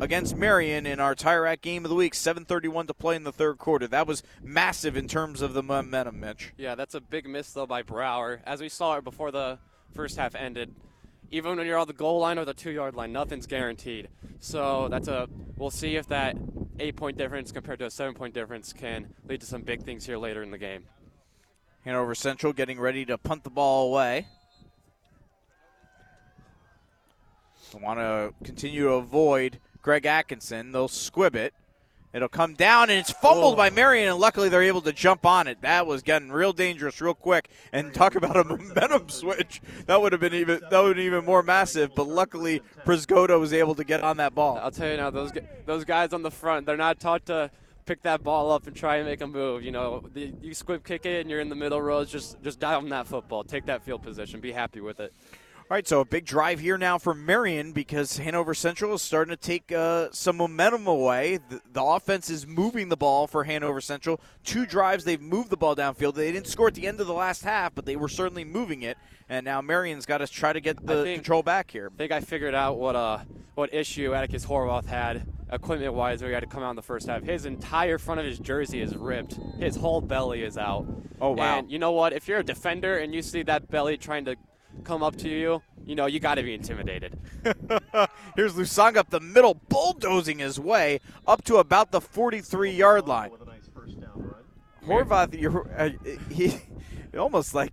against 0.00 0.36
Marian 0.36 0.86
in 0.86 1.00
our 1.00 1.14
Tire 1.14 1.42
Rack 1.42 1.60
game 1.60 1.84
of 1.84 1.88
the 1.88 1.94
week. 1.94 2.14
7:31 2.14 2.86
to 2.86 2.94
play 2.94 3.16
in 3.16 3.24
the 3.24 3.32
third 3.32 3.58
quarter. 3.58 3.86
That 3.86 4.06
was 4.06 4.22
massive 4.42 4.96
in 4.96 5.08
terms 5.08 5.40
of 5.40 5.54
the 5.54 5.62
momentum, 5.62 6.20
Mitch. 6.20 6.52
Yeah, 6.56 6.74
that's 6.74 6.94
a 6.94 7.00
big 7.00 7.28
miss 7.28 7.52
though 7.52 7.66
by 7.66 7.82
Brower. 7.82 8.40
As 8.44 8.60
we 8.60 8.68
saw 8.68 8.96
it 8.96 9.04
before 9.04 9.30
the 9.30 9.58
first 9.94 10.16
half 10.16 10.34
ended, 10.34 10.74
even 11.30 11.56
when 11.56 11.66
you're 11.66 11.78
on 11.78 11.86
the 11.86 11.92
goal 11.92 12.20
line 12.20 12.38
or 12.38 12.44
the 12.44 12.54
two 12.54 12.70
yard 12.70 12.94
line, 12.94 13.12
nothing's 13.12 13.46
guaranteed. 13.46 14.08
So 14.40 14.88
that's 14.88 15.08
a 15.08 15.28
we'll 15.56 15.70
see 15.70 15.96
if 15.96 16.06
that 16.08 16.36
eight 16.78 16.96
point 16.96 17.16
difference 17.16 17.52
compared 17.52 17.78
to 17.80 17.86
a 17.86 17.90
seven 17.90 18.14
point 18.14 18.34
difference 18.34 18.72
can 18.72 19.14
lead 19.28 19.40
to 19.40 19.46
some 19.46 19.62
big 19.62 19.82
things 19.82 20.06
here 20.06 20.18
later 20.18 20.42
in 20.42 20.50
the 20.50 20.58
game. 20.58 20.84
Hanover 21.84 22.14
Central 22.14 22.52
getting 22.52 22.80
ready 22.80 23.04
to 23.04 23.18
punt 23.18 23.44
the 23.44 23.50
ball 23.50 23.88
away. 23.88 24.26
Want 27.82 27.98
to 27.98 28.32
continue 28.44 28.84
to 28.84 28.92
avoid 28.92 29.58
Greg 29.84 30.06
Atkinson. 30.06 30.72
They'll 30.72 30.88
squib 30.88 31.36
it. 31.36 31.52
It'll 32.14 32.28
come 32.28 32.54
down 32.54 32.90
and 32.90 32.98
it's 33.00 33.10
fumbled 33.10 33.54
Oh. 33.54 33.56
by 33.56 33.70
Marian, 33.70 34.08
and 34.08 34.18
luckily 34.20 34.48
they're 34.48 34.62
able 34.62 34.80
to 34.82 34.92
jump 34.92 35.26
on 35.26 35.46
it. 35.48 35.60
That 35.62 35.86
was 35.86 36.02
getting 36.02 36.30
real 36.30 36.52
dangerous 36.52 37.00
real 37.00 37.12
quick. 37.12 37.48
And 37.72 37.92
talk 37.92 38.14
about 38.14 38.36
a 38.36 38.44
momentum 38.44 39.08
switch. 39.08 39.60
That 39.86 40.00
would 40.00 40.12
have 40.12 40.20
been 40.20 40.32
even 40.32 40.60
that 40.70 40.80
would 40.80 40.88
have 40.88 40.96
been 40.96 41.04
even 41.06 41.24
more 41.24 41.42
massive. 41.42 41.94
But 41.94 42.08
luckily 42.08 42.62
Prisgoda 42.84 43.38
was 43.38 43.52
able 43.52 43.74
to 43.74 43.84
get 43.84 44.02
on 44.02 44.16
that 44.18 44.34
ball. 44.34 44.58
I'll 44.58 44.70
tell 44.70 44.88
you 44.88 44.96
now, 44.96 45.10
those 45.10 45.32
those 45.66 45.84
guys 45.84 46.12
on 46.12 46.22
the 46.22 46.30
front, 46.30 46.66
they're 46.66 46.76
not 46.76 46.98
taught 47.00 47.26
to 47.26 47.50
pick 47.84 48.00
that 48.02 48.22
ball 48.22 48.50
up 48.52 48.66
and 48.68 48.74
try 48.74 48.96
and 48.96 49.06
make 49.06 49.20
a 49.20 49.26
move. 49.26 49.62
You 49.64 49.72
know, 49.72 50.08
the, 50.14 50.32
you 50.40 50.54
squib 50.54 50.84
kick 50.84 51.04
it 51.04 51.20
and 51.22 51.28
you're 51.28 51.40
in 51.40 51.48
the 51.50 51.56
middle 51.56 51.82
rows. 51.82 52.10
Just 52.10 52.40
just 52.42 52.60
dive 52.60 52.78
on 52.78 52.88
that 52.90 53.08
football, 53.08 53.42
take 53.44 53.66
that 53.66 53.82
field 53.82 54.02
position, 54.02 54.40
be 54.40 54.52
happy 54.52 54.80
with 54.80 55.00
it. 55.00 55.12
All 55.70 55.76
right, 55.76 55.88
so 55.88 56.00
a 56.00 56.04
big 56.04 56.26
drive 56.26 56.60
here 56.60 56.76
now 56.76 56.98
for 56.98 57.14
Marian 57.14 57.72
because 57.72 58.18
Hanover 58.18 58.52
Central 58.52 58.92
is 58.92 59.00
starting 59.00 59.30
to 59.30 59.36
take 59.36 59.72
uh, 59.72 60.08
some 60.12 60.36
momentum 60.36 60.86
away. 60.86 61.38
The, 61.48 61.62
the 61.72 61.82
offense 61.82 62.28
is 62.28 62.46
moving 62.46 62.90
the 62.90 62.98
ball 62.98 63.26
for 63.26 63.44
Hanover 63.44 63.80
Central. 63.80 64.20
Two 64.44 64.66
drives, 64.66 65.04
they've 65.04 65.20
moved 65.20 65.48
the 65.48 65.56
ball 65.56 65.74
downfield. 65.74 66.16
They 66.16 66.30
didn't 66.30 66.48
score 66.48 66.68
at 66.68 66.74
the 66.74 66.86
end 66.86 67.00
of 67.00 67.06
the 67.06 67.14
last 67.14 67.44
half, 67.44 67.74
but 67.74 67.86
they 67.86 67.96
were 67.96 68.10
certainly 68.10 68.44
moving 68.44 68.82
it. 68.82 68.98
And 69.30 69.46
now 69.46 69.62
Marian's 69.62 70.04
got 70.04 70.18
to 70.18 70.26
try 70.26 70.52
to 70.52 70.60
get 70.60 70.84
the 70.84 71.02
think- 71.02 71.16
control 71.16 71.42
back 71.42 71.70
here. 71.70 71.90
I 71.94 71.96
think 71.96 72.12
I 72.12 72.20
figured 72.20 72.54
out 72.54 72.78
what 72.78 72.94
uh 72.94 73.20
what 73.54 73.72
issue 73.72 74.12
Atticus 74.12 74.44
Horvath 74.44 74.84
had 74.84 75.26
equipment 75.50 75.94
wise 75.94 76.20
where 76.20 76.28
he 76.28 76.34
had 76.34 76.40
to 76.40 76.46
come 76.46 76.62
out 76.62 76.70
in 76.70 76.76
the 76.76 76.82
first 76.82 77.06
half. 77.08 77.22
His 77.22 77.46
entire 77.46 77.96
front 77.96 78.20
of 78.20 78.26
his 78.26 78.38
jersey 78.38 78.82
is 78.82 78.94
ripped. 78.94 79.38
His 79.58 79.76
whole 79.76 80.02
belly 80.02 80.42
is 80.42 80.58
out. 80.58 80.86
Oh, 81.20 81.30
wow. 81.30 81.60
And 81.60 81.70
you 81.70 81.78
know 81.78 81.92
what? 81.92 82.12
If 82.12 82.28
you're 82.28 82.40
a 82.40 82.44
defender 82.44 82.98
and 82.98 83.14
you 83.14 83.22
see 83.22 83.42
that 83.44 83.70
belly 83.70 83.96
trying 83.96 84.26
to 84.26 84.36
come 84.82 85.02
up 85.02 85.16
to 85.16 85.28
you, 85.28 85.62
you 85.86 85.94
know 85.94 86.06
you 86.06 86.20
got 86.20 86.36
to 86.36 86.42
be 86.42 86.54
intimidated. 86.54 87.18
Here's 88.36 88.54
Lusanga 88.54 88.96
up 88.98 89.10
the 89.10 89.20
middle, 89.20 89.54
bulldozing 89.54 90.38
his 90.38 90.58
way 90.58 91.00
up 91.26 91.44
to 91.44 91.56
about 91.56 91.92
the 91.92 92.00
43 92.00 92.70
yard 92.70 93.06
line. 93.06 93.30
Horvath, 94.86 95.38
you're, 95.40 95.66
uh, 95.76 95.90
he 96.30 96.58
almost 97.18 97.54
like. 97.54 97.72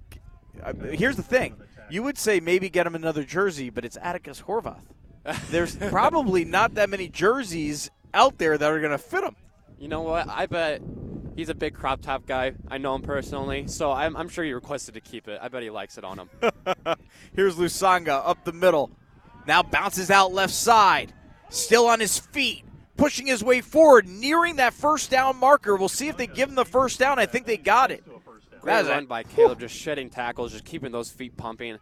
Uh, 0.63 0.73
here's 0.91 1.15
the 1.15 1.23
thing: 1.23 1.55
you 1.89 2.03
would 2.03 2.17
say 2.17 2.39
maybe 2.39 2.69
get 2.69 2.85
him 2.87 2.95
another 2.95 3.23
jersey, 3.23 3.69
but 3.69 3.83
it's 3.83 3.97
Atticus 4.01 4.41
Horvath. 4.41 4.83
There's 5.49 5.75
probably 5.75 6.45
not 6.45 6.75
that 6.75 6.89
many 6.89 7.07
jerseys 7.07 7.91
out 8.13 8.37
there 8.37 8.57
that 8.57 8.71
are 8.71 8.79
going 8.79 8.91
to 8.91 8.97
fit 8.97 9.23
him. 9.23 9.35
You 9.81 9.87
know 9.87 10.03
what? 10.03 10.29
I 10.29 10.45
bet 10.45 10.79
he's 11.35 11.49
a 11.49 11.55
big 11.55 11.73
crop 11.73 12.01
top 12.03 12.27
guy. 12.27 12.53
I 12.67 12.77
know 12.77 12.93
him 12.93 13.01
personally, 13.01 13.65
so 13.65 13.91
I'm, 13.91 14.15
I'm 14.15 14.29
sure 14.29 14.43
he 14.43 14.53
requested 14.53 14.93
to 14.93 15.01
keep 15.01 15.27
it. 15.27 15.39
I 15.41 15.47
bet 15.47 15.63
he 15.63 15.71
likes 15.71 15.97
it 15.97 16.03
on 16.03 16.19
him. 16.19 16.29
Here's 17.35 17.55
Lusanga 17.55 18.21
up 18.23 18.45
the 18.45 18.53
middle. 18.53 18.91
Now 19.47 19.63
bounces 19.63 20.11
out 20.11 20.31
left 20.31 20.53
side. 20.53 21.13
Still 21.49 21.87
on 21.87 21.99
his 21.99 22.19
feet. 22.19 22.63
Pushing 22.95 23.25
his 23.25 23.43
way 23.43 23.61
forward, 23.61 24.07
nearing 24.07 24.57
that 24.57 24.75
first 24.75 25.09
down 25.09 25.37
marker. 25.37 25.75
We'll 25.75 25.89
see 25.89 26.09
if 26.09 26.15
they 26.15 26.27
give 26.27 26.49
him 26.49 26.53
the 26.55 26.63
first 26.63 26.99
down. 26.99 27.17
I 27.17 27.25
think 27.25 27.47
they 27.47 27.57
got 27.57 27.89
it. 27.89 28.03
Great 28.05 28.73
That 28.73 28.81
is 28.83 28.87
a- 28.87 28.91
run 28.91 29.07
by 29.07 29.23
Caleb, 29.23 29.59
just 29.59 29.75
shedding 29.75 30.11
tackles, 30.11 30.51
just 30.51 30.63
keeping 30.65 30.91
those 30.91 31.09
feet 31.09 31.35
pumping. 31.35 31.79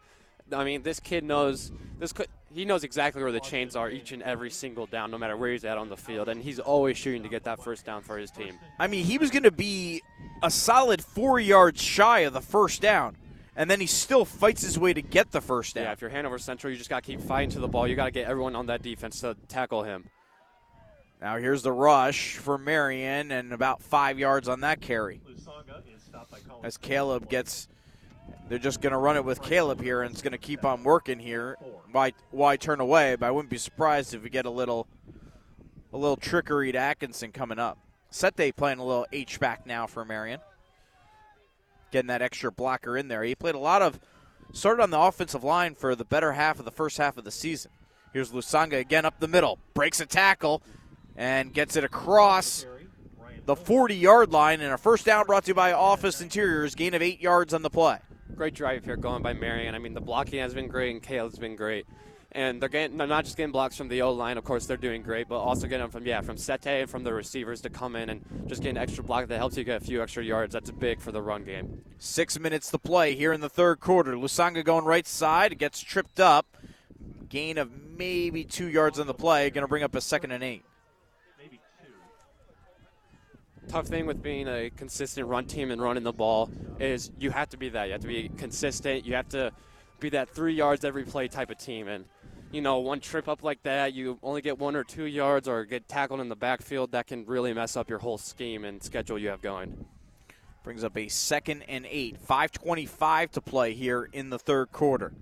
I 0.53 0.63
mean, 0.63 0.83
this 0.83 1.01
kid 1.01 1.25
knows 1.25 1.73
this. 1.99 2.13
He 2.53 2.65
knows 2.65 2.83
exactly 2.83 3.21
where 3.21 3.31
the 3.31 3.39
chains 3.39 3.75
are 3.75 3.89
each 3.89 4.11
and 4.11 4.23
every 4.23 4.49
single 4.49 4.87
down, 4.87 5.11
no 5.11 5.17
matter 5.17 5.37
where 5.37 5.51
he's 5.51 5.65
at 5.65 5.77
on 5.77 5.89
the 5.89 5.97
field, 5.97 6.29
and 6.29 6.41
he's 6.41 6.59
always 6.59 6.97
shooting 6.97 7.21
to 7.23 7.29
get 7.29 7.43
that 7.43 7.63
first 7.63 7.85
down 7.85 8.01
for 8.01 8.17
his 8.17 8.31
team. 8.31 8.57
I 8.79 8.87
mean, 8.87 9.05
he 9.05 9.17
was 9.17 9.29
going 9.29 9.43
to 9.43 9.51
be 9.51 10.01
a 10.41 10.49
solid 10.49 11.03
four 11.03 11.39
yards 11.39 11.81
shy 11.81 12.19
of 12.21 12.33
the 12.33 12.41
first 12.41 12.81
down, 12.81 13.17
and 13.55 13.69
then 13.69 13.79
he 13.79 13.85
still 13.85 14.25
fights 14.25 14.63
his 14.63 14.79
way 14.79 14.93
to 14.93 15.01
get 15.01 15.31
the 15.31 15.41
first 15.41 15.75
down. 15.75 15.83
Yeah, 15.83 15.91
if 15.91 16.01
you're 16.01 16.09
Hanover 16.09 16.39
Central, 16.39 16.71
you 16.71 16.77
just 16.77 16.89
got 16.89 17.03
to 17.03 17.11
keep 17.11 17.21
fighting 17.21 17.51
to 17.51 17.59
the 17.59 17.67
ball. 17.67 17.87
You 17.87 17.95
got 17.95 18.05
to 18.05 18.11
get 18.11 18.27
everyone 18.27 18.55
on 18.55 18.65
that 18.65 18.81
defense 18.81 19.21
to 19.21 19.35
tackle 19.47 19.83
him. 19.83 20.09
Now 21.21 21.37
here's 21.37 21.61
the 21.63 21.71
rush 21.71 22.37
for 22.37 22.57
Marian, 22.57 23.31
and 23.31 23.53
about 23.53 23.83
five 23.83 24.17
yards 24.17 24.47
on 24.47 24.61
that 24.61 24.81
carry. 24.81 25.21
As 26.63 26.77
Caleb 26.77 27.29
gets, 27.29 27.67
they're 28.49 28.57
just 28.57 28.81
going 28.81 28.91
to 28.91 28.97
run 28.97 29.15
it 29.15 29.23
with 29.23 29.41
Caleb 29.41 29.81
here, 29.81 30.01
and 30.01 30.11
it's 30.11 30.21
going 30.21 30.31
to 30.31 30.37
keep 30.37 30.65
on 30.65 30.83
working 30.83 31.19
here. 31.19 31.57
Why, 31.91 32.13
why 32.31 32.57
turn 32.57 32.79
away? 32.79 33.15
But 33.15 33.27
I 33.27 33.31
wouldn't 33.31 33.49
be 33.49 33.57
surprised 33.57 34.13
if 34.13 34.23
we 34.23 34.29
get 34.29 34.45
a 34.45 34.49
little, 34.49 34.87
a 35.93 35.97
little 35.97 36.17
trickery 36.17 36.71
to 36.71 36.77
Atkinson 36.77 37.31
coming 37.31 37.59
up. 37.59 37.77
Sete 38.11 38.55
playing 38.55 38.79
a 38.79 38.85
little 38.85 39.05
H 39.11 39.39
back 39.39 39.65
now 39.65 39.85
for 39.85 40.03
Marian, 40.03 40.39
getting 41.91 42.07
that 42.07 42.23
extra 42.23 42.51
blocker 42.51 42.97
in 42.97 43.07
there. 43.07 43.23
He 43.23 43.35
played 43.35 43.55
a 43.55 43.59
lot 43.59 43.83
of, 43.83 43.99
started 44.51 44.81
on 44.81 44.89
the 44.89 44.99
offensive 44.99 45.43
line 45.43 45.75
for 45.75 45.95
the 45.95 46.05
better 46.05 46.31
half 46.33 46.57
of 46.57 46.65
the 46.65 46.71
first 46.71 46.97
half 46.97 47.17
of 47.17 47.23
the 47.23 47.31
season. 47.31 47.71
Here's 48.13 48.31
Lusanga 48.31 48.79
again 48.79 49.05
up 49.05 49.19
the 49.19 49.27
middle, 49.27 49.59
breaks 49.75 49.99
a 49.99 50.07
tackle, 50.07 50.63
and 51.15 51.53
gets 51.53 51.75
it 51.75 51.83
across 51.83 52.65
the 53.45 53.55
40 53.55 53.95
yard 53.95 54.31
line. 54.31 54.61
And 54.61 54.73
a 54.73 54.77
first 54.77 55.05
down 55.05 55.27
brought 55.27 55.43
to 55.43 55.49
you 55.49 55.53
by 55.53 55.73
Office 55.73 56.19
Interiors, 56.19 56.73
gain 56.73 56.95
of 56.95 57.03
eight 57.03 57.21
yards 57.21 57.53
on 57.53 57.61
the 57.61 57.69
play. 57.69 57.99
Great 58.39 58.53
drive 58.53 58.85
here 58.85 58.95
going 58.95 59.21
by 59.21 59.33
Marian. 59.33 59.75
I 59.75 59.79
mean, 59.79 59.93
the 59.93 59.99
blocking 59.99 60.39
has 60.39 60.53
been 60.53 60.69
great, 60.69 60.91
and 60.91 61.03
Caleb's 61.03 61.37
been 61.37 61.57
great. 61.57 61.85
And 62.31 62.61
they're 62.61 62.69
getting 62.69 62.95
they're 62.95 63.05
not 63.05 63.25
just 63.25 63.35
getting 63.35 63.51
blocks 63.51 63.75
from 63.75 63.89
the 63.89 64.01
O 64.01 64.13
line, 64.13 64.37
of 64.37 64.45
course 64.45 64.65
they're 64.65 64.77
doing 64.77 65.01
great, 65.01 65.27
but 65.27 65.39
also 65.39 65.67
getting 65.67 65.81
them 65.81 65.91
from 65.91 66.05
yeah 66.05 66.21
from 66.21 66.37
Sete 66.37 66.67
and 66.67 66.89
from 66.89 67.03
the 67.03 67.11
receivers 67.11 67.59
to 67.59 67.69
come 67.69 67.97
in 67.97 68.09
and 68.09 68.23
just 68.47 68.61
get 68.61 68.69
an 68.69 68.77
extra 68.77 69.03
block 69.03 69.27
that 69.27 69.39
helps 69.39 69.57
you 69.57 69.65
get 69.65 69.81
a 69.81 69.85
few 69.85 70.01
extra 70.01 70.23
yards. 70.23 70.53
That's 70.53 70.71
big 70.71 71.01
for 71.01 71.11
the 71.11 71.21
run 71.21 71.43
game. 71.43 71.83
Six 71.97 72.39
minutes 72.39 72.71
to 72.71 72.77
play 72.77 73.13
here 73.13 73.33
in 73.33 73.41
the 73.41 73.49
third 73.49 73.81
quarter. 73.81 74.13
Lusanga 74.13 74.63
going 74.63 74.85
right 74.85 75.05
side, 75.05 75.57
gets 75.57 75.81
tripped 75.81 76.21
up. 76.21 76.55
Gain 77.27 77.57
of 77.57 77.69
maybe 77.97 78.45
two 78.45 78.69
yards 78.69 79.01
on 79.01 79.07
the 79.07 79.13
play, 79.13 79.49
going 79.49 79.65
to 79.65 79.67
bring 79.67 79.83
up 79.83 79.95
a 79.95 79.99
second 80.01 80.31
and 80.31 80.45
eight. 80.45 80.63
Tough 83.69 83.87
thing 83.87 84.05
with 84.05 84.21
being 84.21 84.47
a 84.47 84.69
consistent 84.71 85.27
run 85.27 85.45
team 85.45 85.71
and 85.71 85.81
running 85.81 86.03
the 86.03 86.11
ball 86.11 86.49
is 86.79 87.11
you 87.19 87.29
have 87.29 87.49
to 87.49 87.57
be 87.57 87.69
that. 87.69 87.85
You 87.85 87.91
have 87.93 88.01
to 88.01 88.07
be 88.07 88.29
consistent. 88.37 89.05
You 89.05 89.13
have 89.13 89.29
to 89.29 89.51
be 89.99 90.09
that 90.09 90.29
three 90.29 90.53
yards 90.53 90.83
every 90.83 91.03
play 91.03 91.27
type 91.27 91.51
of 91.51 91.57
team. 91.59 91.87
And, 91.87 92.05
you 92.51 92.61
know, 92.61 92.79
one 92.79 92.99
trip 92.99 93.27
up 93.27 93.43
like 93.43 93.61
that, 93.63 93.93
you 93.93 94.17
only 94.23 94.41
get 94.41 94.57
one 94.57 94.75
or 94.75 94.83
two 94.83 95.05
yards 95.05 95.47
or 95.47 95.65
get 95.65 95.87
tackled 95.87 96.19
in 96.19 96.29
the 96.29 96.35
backfield. 96.35 96.93
That 96.93 97.07
can 97.07 97.25
really 97.25 97.53
mess 97.53 97.77
up 97.77 97.89
your 97.89 97.99
whole 97.99 98.17
scheme 98.17 98.65
and 98.65 98.81
schedule 98.81 99.19
you 99.19 99.29
have 99.29 99.41
going. 99.41 99.85
Brings 100.63 100.83
up 100.83 100.97
a 100.97 101.07
second 101.07 101.63
and 101.63 101.85
eight. 101.89 102.17
5.25 102.27 103.31
to 103.31 103.41
play 103.41 103.73
here 103.73 104.09
in 104.11 104.31
the 104.31 104.39
third 104.39 104.71
quarter. 104.71 105.13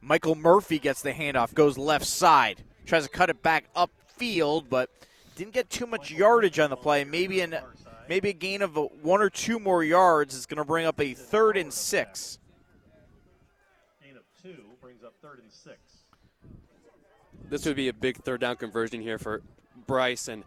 Michael 0.00 0.34
Murphy 0.34 0.78
gets 0.78 1.02
the 1.02 1.12
handoff, 1.12 1.54
goes 1.54 1.78
left 1.78 2.04
side, 2.04 2.62
tries 2.84 3.04
to 3.04 3.08
cut 3.08 3.30
it 3.30 3.42
back 3.42 3.64
upfield, 3.74 4.68
but 4.68 4.90
didn't 5.34 5.52
get 5.52 5.70
too 5.70 5.86
much 5.86 6.10
yardage 6.10 6.58
on 6.58 6.70
the 6.70 6.76
play. 6.76 7.04
Maybe 7.04 7.40
an 7.40 7.56
maybe 8.08 8.30
a 8.30 8.32
gain 8.32 8.62
of 8.62 8.76
a, 8.76 8.82
one 8.82 9.20
or 9.20 9.30
two 9.30 9.58
more 9.58 9.82
yards 9.82 10.34
is 10.34 10.46
going 10.46 10.58
to 10.58 10.64
bring 10.64 10.86
up 10.86 11.00
a 11.00 11.14
third 11.14 11.56
and 11.56 11.72
six. 11.72 12.38
Gain 14.02 14.16
of 14.16 14.22
two 14.42 14.64
brings 14.80 15.02
up 15.02 15.14
third 15.22 15.40
and 15.40 15.50
six. 15.50 15.78
This 17.48 17.66
would 17.66 17.76
be 17.76 17.88
a 17.88 17.92
big 17.92 18.18
third 18.18 18.40
down 18.40 18.56
conversion 18.56 19.00
here 19.00 19.18
for 19.18 19.42
Bryce 19.86 20.28
and 20.28 20.44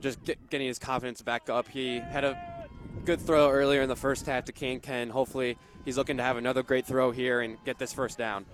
just 0.00 0.22
get, 0.24 0.50
getting 0.50 0.66
his 0.66 0.78
confidence 0.78 1.22
back 1.22 1.48
up. 1.48 1.68
He 1.68 1.98
had 1.98 2.24
a 2.24 2.66
good 3.04 3.20
throw 3.20 3.50
earlier 3.50 3.82
in 3.82 3.88
the 3.88 3.96
first 3.96 4.26
half 4.26 4.44
to 4.46 4.52
Kane 4.52 4.80
Ken. 4.80 5.10
Hopefully, 5.10 5.56
he's 5.84 5.96
looking 5.96 6.16
to 6.16 6.22
have 6.22 6.36
another 6.36 6.62
great 6.62 6.86
throw 6.86 7.10
here 7.10 7.40
and 7.40 7.56
get 7.64 7.78
this 7.78 7.92
first 7.92 8.18
down. 8.18 8.44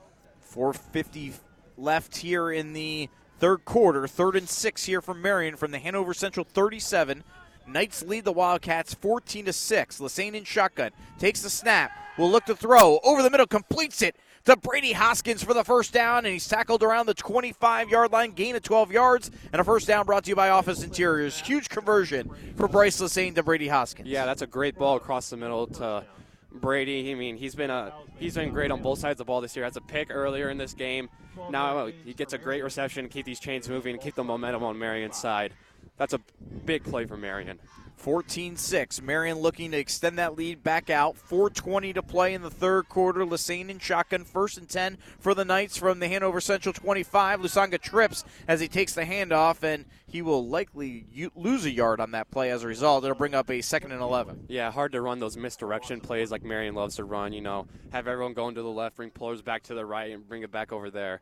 450 0.40 1.34
left 1.76 2.16
here 2.16 2.50
in 2.50 2.72
the 2.72 3.08
third 3.40 3.64
quarter. 3.64 4.06
Third 4.06 4.36
and 4.36 4.48
six 4.48 4.84
here 4.84 5.00
from 5.00 5.22
Marian 5.22 5.56
from 5.56 5.70
the 5.70 5.78
Hanover 5.78 6.14
Central 6.14 6.44
37. 6.44 7.24
Knights 7.66 8.02
lead 8.02 8.24
the 8.24 8.32
Wildcats 8.32 8.94
14 8.94 9.46
to 9.46 9.52
6. 9.52 10.00
Lassane 10.00 10.34
in 10.34 10.44
shotgun 10.44 10.90
takes 11.18 11.40
the 11.40 11.50
snap. 11.50 11.90
Will 12.18 12.30
look 12.30 12.44
to 12.46 12.56
throw 12.56 12.98
over 13.02 13.22
the 13.22 13.30
middle, 13.30 13.46
completes 13.46 14.02
it 14.02 14.16
to 14.44 14.56
Brady 14.56 14.92
Hoskins 14.92 15.42
for 15.42 15.54
the 15.54 15.64
first 15.64 15.92
down, 15.92 16.18
and 16.18 16.32
he's 16.32 16.48
tackled 16.48 16.82
around 16.82 17.06
the 17.06 17.14
25 17.14 17.88
yard 17.88 18.12
line, 18.12 18.32
gain 18.32 18.56
of 18.56 18.62
12 18.62 18.90
yards, 18.90 19.30
and 19.52 19.60
a 19.60 19.64
first 19.64 19.86
down 19.86 20.04
brought 20.04 20.24
to 20.24 20.30
you 20.30 20.36
by 20.36 20.50
Office 20.50 20.82
Interiors. 20.82 21.38
Huge 21.40 21.68
conversion 21.68 22.30
for 22.56 22.68
Bryce 22.68 23.00
Lassane 23.00 23.34
to 23.36 23.42
Brady 23.42 23.68
Hoskins. 23.68 24.08
Yeah, 24.08 24.26
that's 24.26 24.42
a 24.42 24.46
great 24.46 24.76
ball 24.76 24.96
across 24.96 25.30
the 25.30 25.36
middle 25.36 25.66
to 25.68 26.04
Brady. 26.52 27.10
I 27.10 27.14
mean, 27.14 27.36
he's 27.36 27.54
been 27.54 27.70
a 27.70 27.92
he's 28.18 28.34
been 28.34 28.50
great 28.50 28.70
on 28.70 28.82
both 28.82 28.98
sides 28.98 29.12
of 29.12 29.18
the 29.18 29.24
ball 29.24 29.40
this 29.40 29.54
year. 29.56 29.64
Has 29.64 29.76
a 29.76 29.80
pick 29.80 30.08
earlier 30.10 30.50
in 30.50 30.58
this 30.58 30.74
game. 30.74 31.08
Now 31.50 31.86
he 32.04 32.12
gets 32.12 32.32
a 32.32 32.38
great 32.38 32.62
reception 32.64 33.08
keep 33.08 33.24
these 33.24 33.40
chains 33.40 33.68
moving 33.68 33.98
keep 33.98 34.14
the 34.14 34.24
momentum 34.24 34.62
on 34.62 34.78
Marian's 34.78 35.16
side. 35.16 35.52
That's 35.96 36.12
a 36.14 36.20
big 36.64 36.84
play 36.84 37.04
for 37.04 37.16
Marian. 37.16 37.58
14 38.00 38.56
6. 38.56 39.02
Marian 39.02 39.38
looking 39.38 39.72
to 39.72 39.76
extend 39.76 40.18
that 40.18 40.34
lead 40.34 40.62
back 40.62 40.88
out. 40.88 41.16
4.20 41.16 41.94
to 41.94 42.02
play 42.02 42.32
in 42.32 42.40
the 42.40 42.50
third 42.50 42.88
quarter. 42.88 43.26
Lassane 43.26 43.68
in 43.68 43.78
shotgun, 43.78 44.24
first 44.24 44.56
and 44.56 44.68
10 44.68 44.96
for 45.18 45.34
the 45.34 45.44
Knights 45.44 45.76
from 45.76 46.00
the 46.00 46.08
Hanover 46.08 46.40
Central 46.40 46.72
25. 46.72 47.40
Lusanga 47.40 47.78
trips 47.78 48.24
as 48.48 48.58
he 48.58 48.68
takes 48.68 48.94
the 48.94 49.04
handoff, 49.04 49.62
and 49.62 49.84
he 50.06 50.22
will 50.22 50.48
likely 50.48 51.04
lose 51.34 51.66
a 51.66 51.70
yard 51.70 52.00
on 52.00 52.12
that 52.12 52.30
play 52.30 52.50
as 52.50 52.64
a 52.64 52.66
result. 52.66 53.04
It'll 53.04 53.14
bring 53.14 53.34
up 53.34 53.50
a 53.50 53.60
second 53.60 53.92
and 53.92 54.00
11. 54.00 54.46
Yeah, 54.48 54.70
hard 54.70 54.92
to 54.92 55.02
run 55.02 55.18
those 55.18 55.36
misdirection 55.36 56.00
plays 56.00 56.30
like 56.30 56.42
Marian 56.42 56.74
loves 56.74 56.96
to 56.96 57.04
run. 57.04 57.34
You 57.34 57.42
know, 57.42 57.66
have 57.92 58.08
everyone 58.08 58.32
going 58.32 58.54
to 58.54 58.62
the 58.62 58.68
left, 58.70 58.96
bring 58.96 59.10
pullers 59.10 59.42
back 59.42 59.64
to 59.64 59.74
the 59.74 59.84
right, 59.84 60.10
and 60.10 60.26
bring 60.26 60.42
it 60.42 60.50
back 60.50 60.72
over 60.72 60.90
there. 60.90 61.20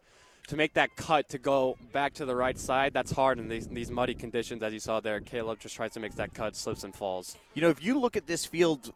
To 0.48 0.56
make 0.56 0.72
that 0.74 0.96
cut 0.96 1.28
to 1.30 1.38
go 1.38 1.76
back 1.92 2.14
to 2.14 2.24
the 2.24 2.34
right 2.34 2.58
side, 2.58 2.94
that's 2.94 3.12
hard 3.12 3.38
in 3.38 3.48
these, 3.48 3.68
these 3.68 3.90
muddy 3.90 4.14
conditions, 4.14 4.62
as 4.62 4.72
you 4.72 4.80
saw 4.80 4.98
there. 4.98 5.20
Caleb 5.20 5.60
just 5.60 5.76
tries 5.76 5.92
to 5.92 6.00
make 6.00 6.14
that 6.14 6.32
cut, 6.32 6.56
slips 6.56 6.84
and 6.84 6.94
falls. 6.94 7.36
You 7.52 7.60
know, 7.60 7.68
if 7.68 7.84
you 7.84 8.00
look 8.00 8.16
at 8.16 8.26
this 8.26 8.46
field, 8.46 8.94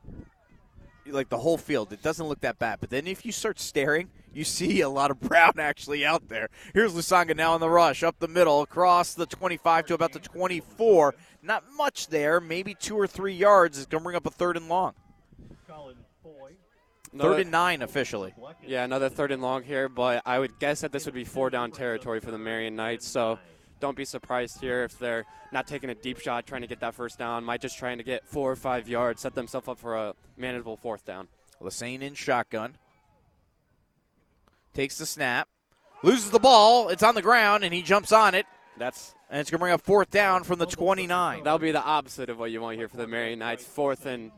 like 1.06 1.28
the 1.28 1.38
whole 1.38 1.58
field, 1.58 1.92
it 1.92 2.02
doesn't 2.02 2.26
look 2.26 2.40
that 2.40 2.58
bad. 2.58 2.78
But 2.80 2.88
then 2.88 3.06
if 3.06 3.26
you 3.26 3.32
start 3.32 3.60
staring, 3.60 4.08
you 4.32 4.44
see 4.44 4.80
a 4.80 4.88
lot 4.88 5.10
of 5.10 5.20
brown 5.20 5.52
actually 5.58 6.06
out 6.06 6.28
there. 6.28 6.48
Here's 6.72 6.94
Lusanga 6.94 7.36
now 7.36 7.54
in 7.54 7.60
the 7.60 7.68
rush, 7.68 8.02
up 8.02 8.18
the 8.18 8.28
middle, 8.28 8.62
across 8.62 9.12
the 9.12 9.26
25 9.26 9.86
to 9.86 9.94
about 9.94 10.12
the 10.12 10.20
24. 10.20 11.14
Not 11.42 11.64
much 11.76 12.06
there, 12.06 12.40
maybe 12.40 12.74
two 12.74 12.98
or 12.98 13.06
three 13.06 13.34
yards. 13.34 13.76
Is 13.76 13.84
going 13.84 14.00
to 14.00 14.04
bring 14.04 14.16
up 14.16 14.24
a 14.24 14.30
third 14.30 14.56
and 14.56 14.70
long. 14.70 14.94
Third 17.16 17.40
and 17.40 17.50
nine 17.50 17.82
officially. 17.82 18.34
Yeah, 18.66 18.84
another 18.84 19.08
third 19.08 19.32
and 19.32 19.42
long 19.42 19.62
here, 19.62 19.88
but 19.88 20.22
I 20.24 20.38
would 20.38 20.58
guess 20.58 20.80
that 20.80 20.92
this 20.92 21.04
would 21.04 21.14
be 21.14 21.24
four 21.24 21.50
down 21.50 21.70
territory 21.70 22.20
for 22.20 22.30
the 22.30 22.38
Marian 22.38 22.74
Knights. 22.74 23.06
So 23.06 23.38
don't 23.80 23.96
be 23.96 24.04
surprised 24.04 24.60
here 24.60 24.84
if 24.84 24.98
they're 24.98 25.26
not 25.52 25.66
taking 25.66 25.90
a 25.90 25.94
deep 25.94 26.18
shot 26.20 26.46
trying 26.46 26.62
to 26.62 26.66
get 26.66 26.80
that 26.80 26.94
first 26.94 27.18
down. 27.18 27.44
Might 27.44 27.60
just 27.60 27.78
trying 27.78 27.98
to 27.98 28.04
get 28.04 28.26
four 28.26 28.50
or 28.50 28.56
five 28.56 28.88
yards, 28.88 29.20
set 29.20 29.34
themselves 29.34 29.68
up 29.68 29.78
for 29.78 29.96
a 29.96 30.14
manageable 30.36 30.76
fourth 30.76 31.04
down. 31.04 31.28
Lassane 31.60 32.00
in 32.00 32.14
shotgun. 32.14 32.76
Takes 34.72 34.96
the 34.98 35.06
snap. 35.06 35.48
Loses 36.02 36.30
the 36.30 36.38
ball. 36.38 36.88
It's 36.88 37.02
on 37.02 37.14
the 37.14 37.22
ground, 37.22 37.62
and 37.62 37.74
he 37.74 37.82
jumps 37.82 38.10
on 38.10 38.34
it. 38.34 38.46
That's 38.78 39.14
and 39.32 39.40
it's 39.40 39.50
going 39.50 39.58
to 39.58 39.62
bring 39.62 39.72
up 39.72 39.80
fourth 39.80 40.10
down 40.10 40.44
from 40.44 40.58
the 40.58 40.66
29. 40.66 41.42
That'll 41.42 41.58
be 41.58 41.72
the 41.72 41.82
opposite 41.82 42.28
of 42.28 42.38
what 42.38 42.50
you 42.50 42.60
want 42.60 42.76
here 42.76 42.86
for 42.86 42.98
the 42.98 43.06
Marian 43.06 43.38
Knights. 43.38 43.64
Fourth 43.64 44.04
and, 44.04 44.30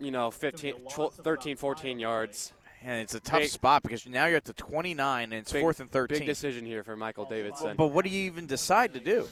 you 0.00 0.10
know, 0.10 0.30
15, 0.30 0.74
12, 0.90 1.14
13, 1.14 1.56
14 1.56 1.98
yards. 1.98 2.52
And 2.82 3.00
it's 3.00 3.14
a 3.14 3.20
tough 3.20 3.40
Big- 3.40 3.48
spot 3.48 3.82
because 3.82 4.06
now 4.06 4.26
you're 4.26 4.36
at 4.36 4.44
the 4.44 4.52
29 4.52 5.24
and 5.24 5.32
it's 5.32 5.52
Big- 5.52 5.62
fourth 5.62 5.80
and 5.80 5.90
13. 5.90 6.18
Big 6.18 6.26
decision 6.26 6.66
here 6.66 6.82
for 6.84 6.96
Michael 6.96 7.24
Davidson. 7.24 7.76
But 7.76 7.88
what 7.88 8.04
do 8.04 8.10
you 8.10 8.26
even 8.26 8.46
decide 8.46 8.92
to 8.94 9.00
do? 9.00 9.26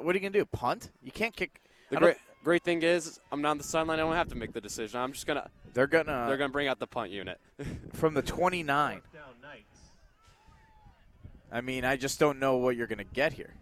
What 0.00 0.14
are 0.14 0.18
you 0.18 0.20
going 0.20 0.32
to 0.32 0.38
do? 0.40 0.44
Punt? 0.44 0.90
You 1.02 1.12
can't 1.12 1.34
kick. 1.34 1.60
The 1.90 1.96
great, 1.98 2.16
great 2.42 2.64
thing 2.64 2.82
is, 2.82 3.20
I'm 3.30 3.40
not 3.40 3.52
on 3.52 3.58
the 3.58 3.64
sideline. 3.64 4.00
I 4.00 4.02
don't 4.02 4.14
have 4.14 4.28
to 4.30 4.34
make 4.34 4.52
the 4.52 4.60
decision. 4.60 5.00
I'm 5.00 5.12
just 5.12 5.26
gonna. 5.26 5.48
They're 5.72 5.86
gonna. 5.86 6.24
They're 6.26 6.36
gonna 6.36 6.52
bring 6.52 6.66
out 6.66 6.78
the 6.80 6.86
punt 6.88 7.10
unit. 7.12 7.38
from 7.94 8.14
the 8.14 8.22
29. 8.22 9.00
I 11.50 11.60
mean, 11.62 11.84
I 11.84 11.96
just 11.96 12.20
don't 12.20 12.38
know 12.38 12.56
what 12.56 12.76
you're 12.76 12.86
going 12.86 12.98
to 12.98 13.04
get 13.04 13.32
here. 13.32 13.54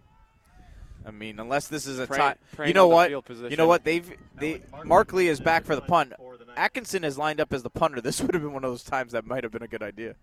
I 1.06 1.12
mean, 1.12 1.38
unless 1.38 1.68
this 1.68 1.86
is 1.86 2.00
a 2.00 2.06
Pray- 2.08 2.18
tie. 2.18 2.34
You 2.66 2.74
know 2.74 2.88
what? 2.88 3.10
You 3.10 3.56
know 3.56 3.68
what? 3.68 3.84
They've 3.84 4.10
they 4.34 4.62
Markley 4.84 5.28
is 5.28 5.38
back 5.40 5.64
for 5.64 5.76
the 5.76 5.82
punt. 5.82 6.12
Atkinson 6.56 7.04
is 7.04 7.18
lined 7.18 7.40
up 7.40 7.52
as 7.52 7.62
the 7.62 7.70
punter. 7.70 8.00
This 8.00 8.20
would 8.22 8.34
have 8.34 8.42
been 8.42 8.52
one 8.52 8.64
of 8.64 8.70
those 8.70 8.84
times 8.84 9.12
that 9.12 9.26
might 9.26 9.44
have 9.44 9.52
been 9.52 9.62
a 9.62 9.68
good 9.68 9.82
idea. 9.82 10.14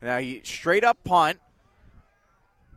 Now 0.00 0.18
he 0.18 0.42
straight 0.44 0.84
up 0.84 1.02
punt, 1.04 1.40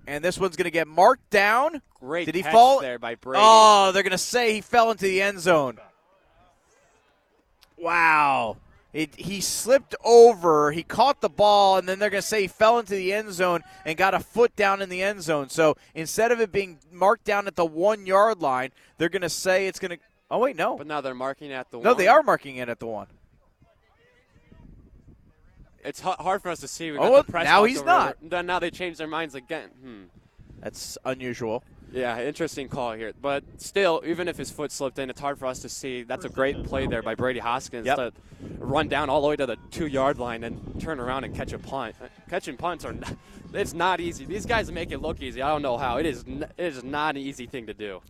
and 0.07 0.23
this 0.23 0.39
one's 0.39 0.55
going 0.55 0.65
to 0.65 0.71
get 0.71 0.87
marked 0.87 1.29
down. 1.29 1.81
Great 1.99 2.25
Did 2.25 2.35
he 2.35 2.41
catch 2.41 2.51
fall 2.51 2.79
there 2.81 2.97
by 2.97 3.15
Brady. 3.15 3.41
Oh, 3.43 3.91
they're 3.91 4.03
going 4.03 4.11
to 4.11 4.17
say 4.17 4.53
he 4.53 4.61
fell 4.61 4.89
into 4.89 5.05
the 5.05 5.21
end 5.21 5.39
zone. 5.39 5.77
Wow. 7.77 8.57
It, 8.93 9.15
he 9.15 9.39
slipped 9.39 9.95
over, 10.03 10.71
he 10.73 10.83
caught 10.83 11.21
the 11.21 11.29
ball, 11.29 11.77
and 11.77 11.87
then 11.87 11.97
they're 11.97 12.09
going 12.09 12.21
to 12.21 12.27
say 12.27 12.41
he 12.41 12.47
fell 12.47 12.77
into 12.77 12.93
the 12.93 13.13
end 13.13 13.31
zone 13.31 13.61
and 13.85 13.95
got 13.95 14.13
a 14.13 14.19
foot 14.19 14.53
down 14.57 14.81
in 14.81 14.89
the 14.89 15.01
end 15.01 15.21
zone. 15.21 15.47
So 15.47 15.77
instead 15.95 16.33
of 16.33 16.41
it 16.41 16.51
being 16.51 16.79
marked 16.91 17.23
down 17.23 17.47
at 17.47 17.55
the 17.55 17.65
one 17.65 18.05
yard 18.05 18.41
line, 18.41 18.71
they're 18.97 19.07
going 19.07 19.21
to 19.21 19.29
say 19.29 19.67
it's 19.67 19.79
going 19.79 19.91
to. 19.91 19.97
Oh, 20.31 20.39
wait, 20.39 20.55
no. 20.55 20.77
But 20.77 20.87
now 20.87 21.01
they're 21.01 21.13
marking 21.13 21.51
at 21.51 21.69
the 21.69 21.77
No, 21.77 21.79
one. 21.79 21.85
No, 21.89 21.93
they 21.93 22.07
are 22.07 22.23
marking 22.23 22.55
it 22.55 22.69
at 22.69 22.79
the 22.79 22.87
one. 22.87 23.07
It's 25.83 25.99
hard 25.99 26.41
for 26.41 26.49
us 26.49 26.59
to 26.59 26.67
see. 26.67 26.91
We 26.91 26.97
Oh, 26.97 27.01
got 27.01 27.11
well, 27.11 27.23
the 27.23 27.31
press 27.31 27.43
now 27.45 27.63
he's 27.63 27.83
not. 27.83 28.17
there. 28.21 28.29
Then 28.29 28.45
now 28.45 28.59
they 28.59 28.69
changed 28.69 28.99
their 28.99 29.07
minds 29.07 29.33
again. 29.35 29.69
Hmm. 29.83 30.03
That's 30.59 30.97
unusual. 31.05 31.63
Yeah, 31.91 32.21
interesting 32.21 32.69
call 32.69 32.93
here. 32.93 33.11
But 33.19 33.43
still, 33.57 34.01
even 34.05 34.27
if 34.27 34.37
his 34.37 34.51
foot 34.51 34.71
slipped 34.71 34.99
in, 34.99 35.09
it's 35.09 35.19
hard 35.19 35.37
for 35.39 35.47
us 35.47 35.59
to 35.63 35.69
see. 35.69 36.03
That's 36.03 36.23
a 36.23 36.29
great 36.29 36.63
play 36.63 36.85
there 36.87 37.01
by 37.01 37.15
Brady 37.15 37.39
Hoskins 37.39 37.85
Yep. 37.87 37.97
to 37.97 38.13
run 38.59 38.87
down 38.87 39.09
all 39.09 39.21
the 39.21 39.27
way 39.27 39.35
to 39.35 39.45
the 39.47 39.57
two 39.71 39.87
yard 39.87 40.17
line 40.19 40.43
and 40.45 40.79
turn 40.79 40.99
around 40.99 41.23
and 41.25 41.35
catch 41.35 41.51
a 41.51 41.59
punt. 41.59 41.95
Uh, 42.01 42.05
Catching 42.29 42.55
punts 42.57 42.85
are 42.85 42.93
not, 42.93 43.13
it's 43.53 43.73
not 43.73 43.99
easy. 43.99 44.23
These 44.23 44.45
guys 44.45 44.71
make 44.71 44.91
it 44.91 44.99
look 45.01 45.21
easy. 45.21 45.41
I 45.41 45.49
don't 45.49 45.63
know 45.63 45.77
how. 45.77 45.97
It 45.97 46.05
is 46.05 46.23
n- 46.25 46.49
it 46.57 46.65
is 46.65 46.83
not 46.83 47.15
an 47.15 47.21
easy 47.23 47.47
thing 47.47 47.65
to 47.65 47.73
do. 47.73 48.01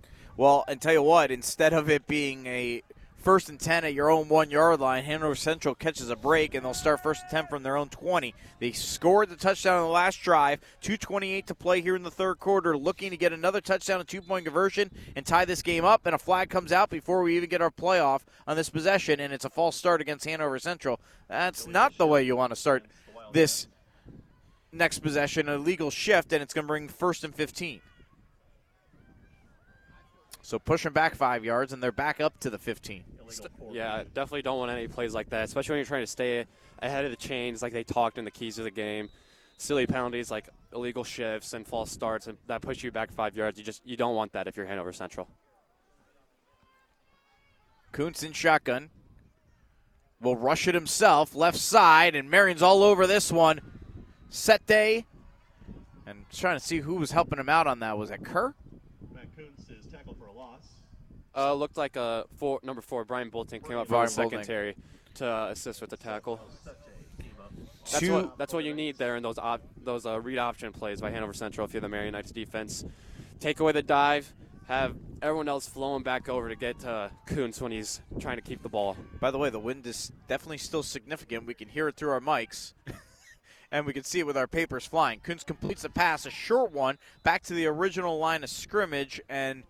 Well, 0.41 0.65
and 0.67 0.81
tell 0.81 0.93
you 0.93 1.03
what, 1.03 1.29
instead 1.29 1.71
of 1.71 1.87
it 1.87 2.07
being 2.07 2.47
a 2.47 2.81
first 3.15 3.47
and 3.47 3.59
10 3.59 3.85
at 3.85 3.93
your 3.93 4.09
own 4.09 4.27
one 4.27 4.49
yard 4.49 4.79
line, 4.79 5.03
Hanover 5.03 5.35
Central 5.35 5.75
catches 5.75 6.09
a 6.09 6.15
break 6.15 6.55
and 6.55 6.65
they'll 6.65 6.73
start 6.73 7.03
first 7.03 7.21
and 7.21 7.29
10 7.29 7.45
from 7.45 7.61
their 7.61 7.77
own 7.77 7.89
20. 7.89 8.33
They 8.57 8.71
scored 8.71 9.29
the 9.29 9.35
touchdown 9.35 9.77
on 9.77 9.83
the 9.83 9.93
last 9.93 10.19
drive, 10.23 10.59
2.28 10.81 11.45
to 11.45 11.53
play 11.53 11.79
here 11.81 11.95
in 11.95 12.01
the 12.01 12.09
third 12.09 12.39
quarter, 12.39 12.75
looking 12.75 13.11
to 13.11 13.17
get 13.17 13.33
another 13.33 13.61
touchdown, 13.61 14.01
a 14.01 14.03
two 14.03 14.19
point 14.19 14.45
conversion, 14.45 14.89
and 15.15 15.27
tie 15.27 15.45
this 15.45 15.61
game 15.61 15.85
up. 15.85 16.07
And 16.07 16.15
a 16.15 16.17
flag 16.17 16.49
comes 16.49 16.71
out 16.71 16.89
before 16.89 17.21
we 17.21 17.37
even 17.37 17.47
get 17.47 17.61
our 17.61 17.69
playoff 17.69 18.21
on 18.47 18.57
this 18.57 18.71
possession, 18.71 19.19
and 19.19 19.31
it's 19.31 19.45
a 19.45 19.49
false 19.51 19.75
start 19.75 20.01
against 20.01 20.25
Hanover 20.25 20.57
Central. 20.57 20.99
That's 21.27 21.67
not 21.67 21.99
the 21.99 22.07
way 22.07 22.23
you 22.23 22.35
want 22.35 22.51
to 22.51 22.55
start 22.55 22.87
this 23.31 23.67
next 24.71 25.03
possession, 25.03 25.47
a 25.49 25.59
legal 25.59 25.91
shift, 25.91 26.33
and 26.33 26.41
it's 26.41 26.55
going 26.55 26.65
to 26.65 26.67
bring 26.67 26.87
first 26.87 27.23
and 27.23 27.35
15. 27.35 27.81
So 30.41 30.59
pushing 30.59 30.91
back 30.91 31.15
five 31.15 31.45
yards, 31.45 31.73
and 31.73 31.81
they're 31.81 31.91
back 31.91 32.19
up 32.19 32.39
to 32.39 32.49
the 32.49 32.57
15. 32.57 33.03
Yeah, 33.71 34.03
definitely 34.13 34.41
don't 34.41 34.57
want 34.57 34.71
any 34.71 34.87
plays 34.87 35.13
like 35.13 35.29
that, 35.29 35.45
especially 35.45 35.73
when 35.73 35.77
you're 35.79 35.85
trying 35.85 36.03
to 36.03 36.07
stay 36.07 36.45
ahead 36.81 37.05
of 37.05 37.11
the 37.11 37.17
chains, 37.17 37.61
like 37.61 37.73
they 37.73 37.83
talked 37.83 38.17
in 38.17 38.25
the 38.25 38.31
keys 38.31 38.57
of 38.57 38.63
the 38.63 38.71
game. 38.71 39.09
Silly 39.57 39.85
penalties 39.85 40.31
like 40.31 40.49
illegal 40.73 41.03
shifts 41.03 41.53
and 41.53 41.67
false 41.67 41.91
starts, 41.91 42.27
and 42.27 42.37
that 42.47 42.61
push 42.61 42.83
you 42.83 42.91
back 42.91 43.11
five 43.11 43.35
yards. 43.35 43.59
You 43.59 43.63
just 43.63 43.81
you 43.85 43.95
don't 43.95 44.15
want 44.15 44.33
that 44.33 44.47
if 44.47 44.57
you're 44.57 44.65
Hanover 44.65 44.91
Central. 44.91 45.27
Kuntz 47.91 48.23
in 48.23 48.33
shotgun. 48.33 48.89
Will 50.19 50.35
rush 50.35 50.67
it 50.67 50.75
himself, 50.75 51.33
left 51.33 51.57
side, 51.57 52.15
and 52.15 52.29
Marian's 52.29 52.61
all 52.61 52.83
over 52.83 53.07
this 53.07 53.31
one. 53.31 53.59
Sete. 54.29 55.05
And 56.05 56.25
trying 56.31 56.59
to 56.59 56.63
see 56.63 56.79
who 56.79 56.95
was 56.95 57.11
helping 57.11 57.39
him 57.39 57.49
out 57.49 57.67
on 57.67 57.79
that. 57.79 57.97
Was 57.97 58.11
it 58.11 58.23
Kerr? 58.23 58.53
Matt 59.13 59.35
Kuntz 59.35 59.69
is 59.69 59.91
tackled 59.91 60.17
for 60.17 60.27
a 60.27 60.31
loss. 60.31 60.67
Uh, 61.35 61.53
looked 61.53 61.77
like 61.77 61.95
uh, 61.95 62.23
four, 62.35 62.59
number 62.63 62.81
four, 62.81 63.05
Brian 63.05 63.29
Bolton 63.29 63.61
came 63.61 63.77
up 63.77 63.87
from 63.87 63.93
Brian 63.95 64.09
the 64.09 64.15
Bolton. 64.15 64.39
secondary 64.39 64.75
to 65.15 65.27
uh, 65.27 65.47
assist 65.49 65.79
with 65.81 65.89
the 65.89 65.97
tackle. 65.97 66.39
That's 67.91 67.99
Two- 67.99 68.13
what, 68.13 68.37
that's 68.37 68.53
what 68.53 68.63
you 68.63 68.73
need 68.73 68.97
there 68.97 69.15
in 69.15 69.23
those 69.23 69.37
op- 69.37 69.61
those 69.83 70.05
uh, 70.05 70.19
read 70.19 70.37
option 70.37 70.71
plays 70.71 71.01
by 71.01 71.09
Hanover 71.11 71.33
Central 71.33 71.65
if 71.65 71.73
you're 71.73 71.81
the 71.81 71.89
Marian 71.89 72.13
Knights 72.13 72.31
defense. 72.31 72.85
Take 73.39 73.59
away 73.59 73.71
the 73.71 73.81
dive, 73.81 74.31
have 74.67 74.95
everyone 75.21 75.47
else 75.49 75.67
flowing 75.67 76.03
back 76.03 76.29
over 76.29 76.47
to 76.49 76.55
get 76.55 76.79
to 76.81 77.11
Kuntz 77.25 77.61
when 77.61 77.71
he's 77.71 78.01
trying 78.19 78.37
to 78.37 78.41
keep 78.41 78.61
the 78.61 78.69
ball. 78.69 78.95
By 79.19 79.31
the 79.31 79.37
way, 79.37 79.49
the 79.49 79.59
wind 79.59 79.85
is 79.87 80.11
definitely 80.27 80.59
still 80.59 80.83
significant. 80.83 81.45
We 81.47 81.53
can 81.53 81.69
hear 81.69 81.87
it 81.87 81.95
through 81.95 82.11
our 82.11 82.19
mics. 82.21 82.73
and 83.71 83.85
we 83.85 83.93
can 83.93 84.03
see 84.03 84.19
it 84.19 84.27
with 84.27 84.37
our 84.37 84.47
papers 84.47 84.85
flying. 84.85 85.19
Kuntz 85.21 85.43
completes 85.43 85.81
the 85.81 85.89
pass, 85.89 86.25
a 86.25 86.29
short 86.29 86.71
one, 86.71 86.97
back 87.23 87.41
to 87.43 87.53
the 87.53 87.65
original 87.65 88.19
line 88.19 88.43
of 88.43 88.49
scrimmage, 88.49 89.21
and 89.29 89.63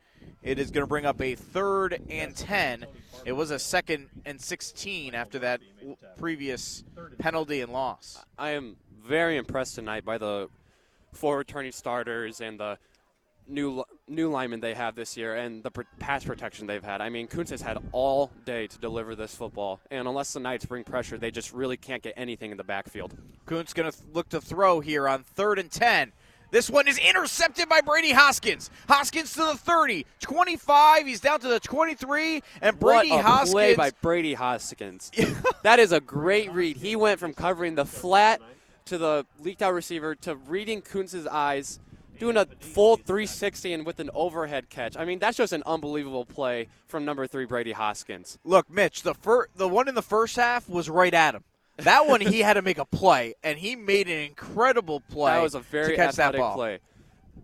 it 0.43 0.59
is 0.59 0.71
going 0.71 0.83
to 0.83 0.87
bring 0.87 1.05
up 1.05 1.21
a 1.21 1.35
third 1.35 2.01
and 2.09 2.35
10. 2.35 2.85
It 3.25 3.33
was 3.33 3.51
a 3.51 3.59
second 3.59 4.09
and 4.25 4.39
16 4.41 5.13
after 5.13 5.39
that 5.39 5.61
previous 6.17 6.83
penalty 7.19 7.61
and 7.61 7.71
loss. 7.71 8.23
I 8.37 8.51
am 8.51 8.77
very 9.05 9.37
impressed 9.37 9.75
tonight 9.75 10.05
by 10.05 10.17
the 10.17 10.49
four 11.13 11.37
returning 11.37 11.71
starters 11.71 12.41
and 12.41 12.59
the 12.59 12.77
new 13.47 13.71
li- 13.71 13.83
new 14.07 14.29
linemen 14.29 14.59
they 14.59 14.73
have 14.73 14.95
this 14.95 15.17
year 15.17 15.35
and 15.35 15.63
the 15.63 15.71
pr- 15.71 15.81
pass 15.99 16.23
protection 16.23 16.67
they've 16.67 16.83
had. 16.83 17.01
I 17.01 17.09
mean, 17.09 17.27
Kuntz 17.27 17.51
has 17.51 17.61
had 17.61 17.77
all 17.91 18.31
day 18.45 18.67
to 18.67 18.77
deliver 18.79 19.15
this 19.15 19.35
football, 19.35 19.79
and 19.89 20.07
unless 20.07 20.33
the 20.33 20.39
Knights 20.39 20.65
bring 20.65 20.83
pressure, 20.83 21.17
they 21.17 21.31
just 21.31 21.51
really 21.53 21.77
can't 21.77 22.01
get 22.01 22.13
anything 22.15 22.51
in 22.51 22.57
the 22.57 22.63
backfield. 22.63 23.15
Kuntz 23.45 23.73
going 23.73 23.91
to 23.91 23.97
look 24.13 24.29
to 24.29 24.41
throw 24.41 24.79
here 24.79 25.07
on 25.07 25.23
third 25.23 25.59
and 25.59 25.71
10. 25.71 26.13
This 26.51 26.69
one 26.69 26.85
is 26.85 26.97
intercepted 26.97 27.69
by 27.69 27.79
Brady 27.79 28.11
Hoskins. 28.11 28.69
Hoskins 28.89 29.31
to 29.33 29.39
the 29.39 29.55
30, 29.55 30.05
25. 30.19 31.07
He's 31.07 31.21
down 31.21 31.39
to 31.39 31.47
the 31.47 31.61
23, 31.61 32.43
and 32.61 32.77
Brady 32.77 33.09
what 33.09 33.19
a 33.19 33.23
Hoskins. 33.23 33.51
play 33.53 33.75
by 33.75 33.91
Brady 34.01 34.33
Hoskins. 34.33 35.11
that 35.63 35.79
is 35.79 35.93
a 35.93 36.01
great 36.01 36.51
read. 36.51 36.75
He 36.75 36.97
went 36.97 37.21
from 37.21 37.33
covering 37.33 37.75
the 37.75 37.85
flat 37.85 38.41
to 38.85 38.97
the 38.97 39.25
leaked 39.39 39.61
out 39.61 39.73
receiver 39.73 40.13
to 40.15 40.35
reading 40.35 40.81
Kuntz's 40.81 41.25
eyes, 41.25 41.79
doing 42.19 42.35
a 42.35 42.45
full 42.59 42.97
360 42.97 43.71
and 43.71 43.85
with 43.85 44.01
an 44.01 44.09
overhead 44.13 44.69
catch. 44.69 44.97
I 44.97 45.05
mean, 45.05 45.19
that's 45.19 45.37
just 45.37 45.53
an 45.53 45.63
unbelievable 45.65 46.25
play 46.25 46.67
from 46.85 47.05
number 47.05 47.27
three 47.27 47.45
Brady 47.45 47.71
Hoskins. 47.71 48.37
Look, 48.43 48.69
Mitch, 48.69 49.03
the 49.03 49.13
fir- 49.13 49.47
the 49.55 49.69
one 49.69 49.87
in 49.87 49.95
the 49.95 50.01
first 50.01 50.35
half 50.35 50.67
was 50.67 50.89
right 50.89 51.13
at 51.13 51.33
him. 51.33 51.45
That 51.77 52.07
one 52.07 52.21
he 52.21 52.39
had 52.39 52.53
to 52.53 52.61
make 52.61 52.77
a 52.77 52.85
play, 52.85 53.33
and 53.43 53.57
he 53.57 53.75
made 53.75 54.07
an 54.07 54.19
incredible 54.19 54.99
play. 54.99 55.31
That 55.33 55.41
was 55.41 55.55
a 55.55 55.59
very 55.61 55.89
to 55.91 55.95
catch 55.95 56.15
that 56.15 56.29
athletic 56.35 56.41
ball. 56.41 56.55
play. 56.55 56.79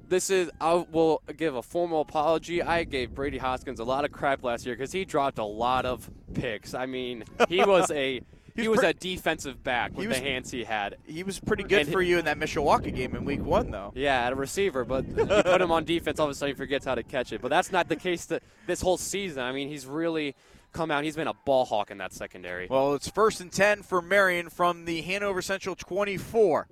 This 0.09 0.29
is 0.29 0.49
I 0.61 0.73
will 0.73 1.21
give 1.35 1.55
a 1.55 1.61
formal 1.63 2.01
apology. 2.01 2.61
I 2.61 2.83
gave 2.83 3.13
Brady 3.13 3.37
Hoskins 3.39 3.79
a 3.79 3.83
lot 3.83 4.05
of 4.05 4.11
crap 4.11 4.43
last 4.43 4.65
year 4.65 4.75
because 4.75 4.91
he 4.91 5.05
dropped 5.05 5.37
a 5.39 5.43
lot 5.43 5.85
of 5.85 6.09
picks. 6.33 6.73
I 6.73 6.85
mean, 6.85 7.23
he 7.49 7.57
was 7.65 7.91
a 7.91 8.21
he 8.55 8.67
was 8.69 8.77
was 8.77 8.85
a 8.85 8.93
defensive 8.93 9.63
back 9.63 9.95
with 9.95 10.07
was- 10.07 10.17
the 10.17 10.23
hands 10.23 10.49
he 10.51 10.63
had. 10.63 10.95
He 11.05 11.23
was 11.23 11.39
pretty 11.39 11.63
good 11.63 11.81
And 11.81 11.91
for 11.91 12.01
you 12.01 12.19
in 12.19 12.25
that 12.25 12.39
Mishawaka 12.39 12.93
game 12.95 13.15
in 13.15 13.25
Week 13.25 13.43
One, 13.43 13.69
though. 13.69 13.91
Yeah, 13.95 14.25
at 14.25 14.33
a 14.33 14.35
receiver, 14.35 14.83
but 14.85 15.05
you 15.07 15.25
put 15.25 15.61
him 15.61 15.71
on 15.71 15.83
defense, 15.83 16.19
all 16.19 16.25
of 16.27 16.31
a 16.31 16.35
sudden 16.35 16.55
he 16.55 16.57
forgets 16.57 16.85
how 16.85 16.95
to 16.95 17.03
catch 17.03 17.33
it. 17.33 17.41
But 17.41 17.49
that's 17.49 17.71
not 17.71 17.87
the 17.89 17.95
case 17.97 18.25
that 18.25 18.43
this 18.65 18.81
whole 18.81 18.97
season. 18.97 19.43
I 19.43 19.51
mean, 19.51 19.67
he's 19.67 19.85
really 19.85 20.35
come 20.73 20.91
out. 20.91 21.03
He's 21.03 21.15
been 21.15 21.27
a 21.27 21.33
ball 21.45 21.65
hawk 21.65 21.91
in 21.91 21.97
that 21.99 22.13
secondary. 22.13 22.67
Well, 22.69 22.93
it's 22.95 23.09
first 23.09 23.41
and 23.41 23.51
10 23.51 23.83
for 23.83 24.01
Marian 24.01 24.49
from 24.49 24.85
the 24.85 25.01
Hanover 25.01 25.41
Central 25.41 25.75
24. 25.75 26.67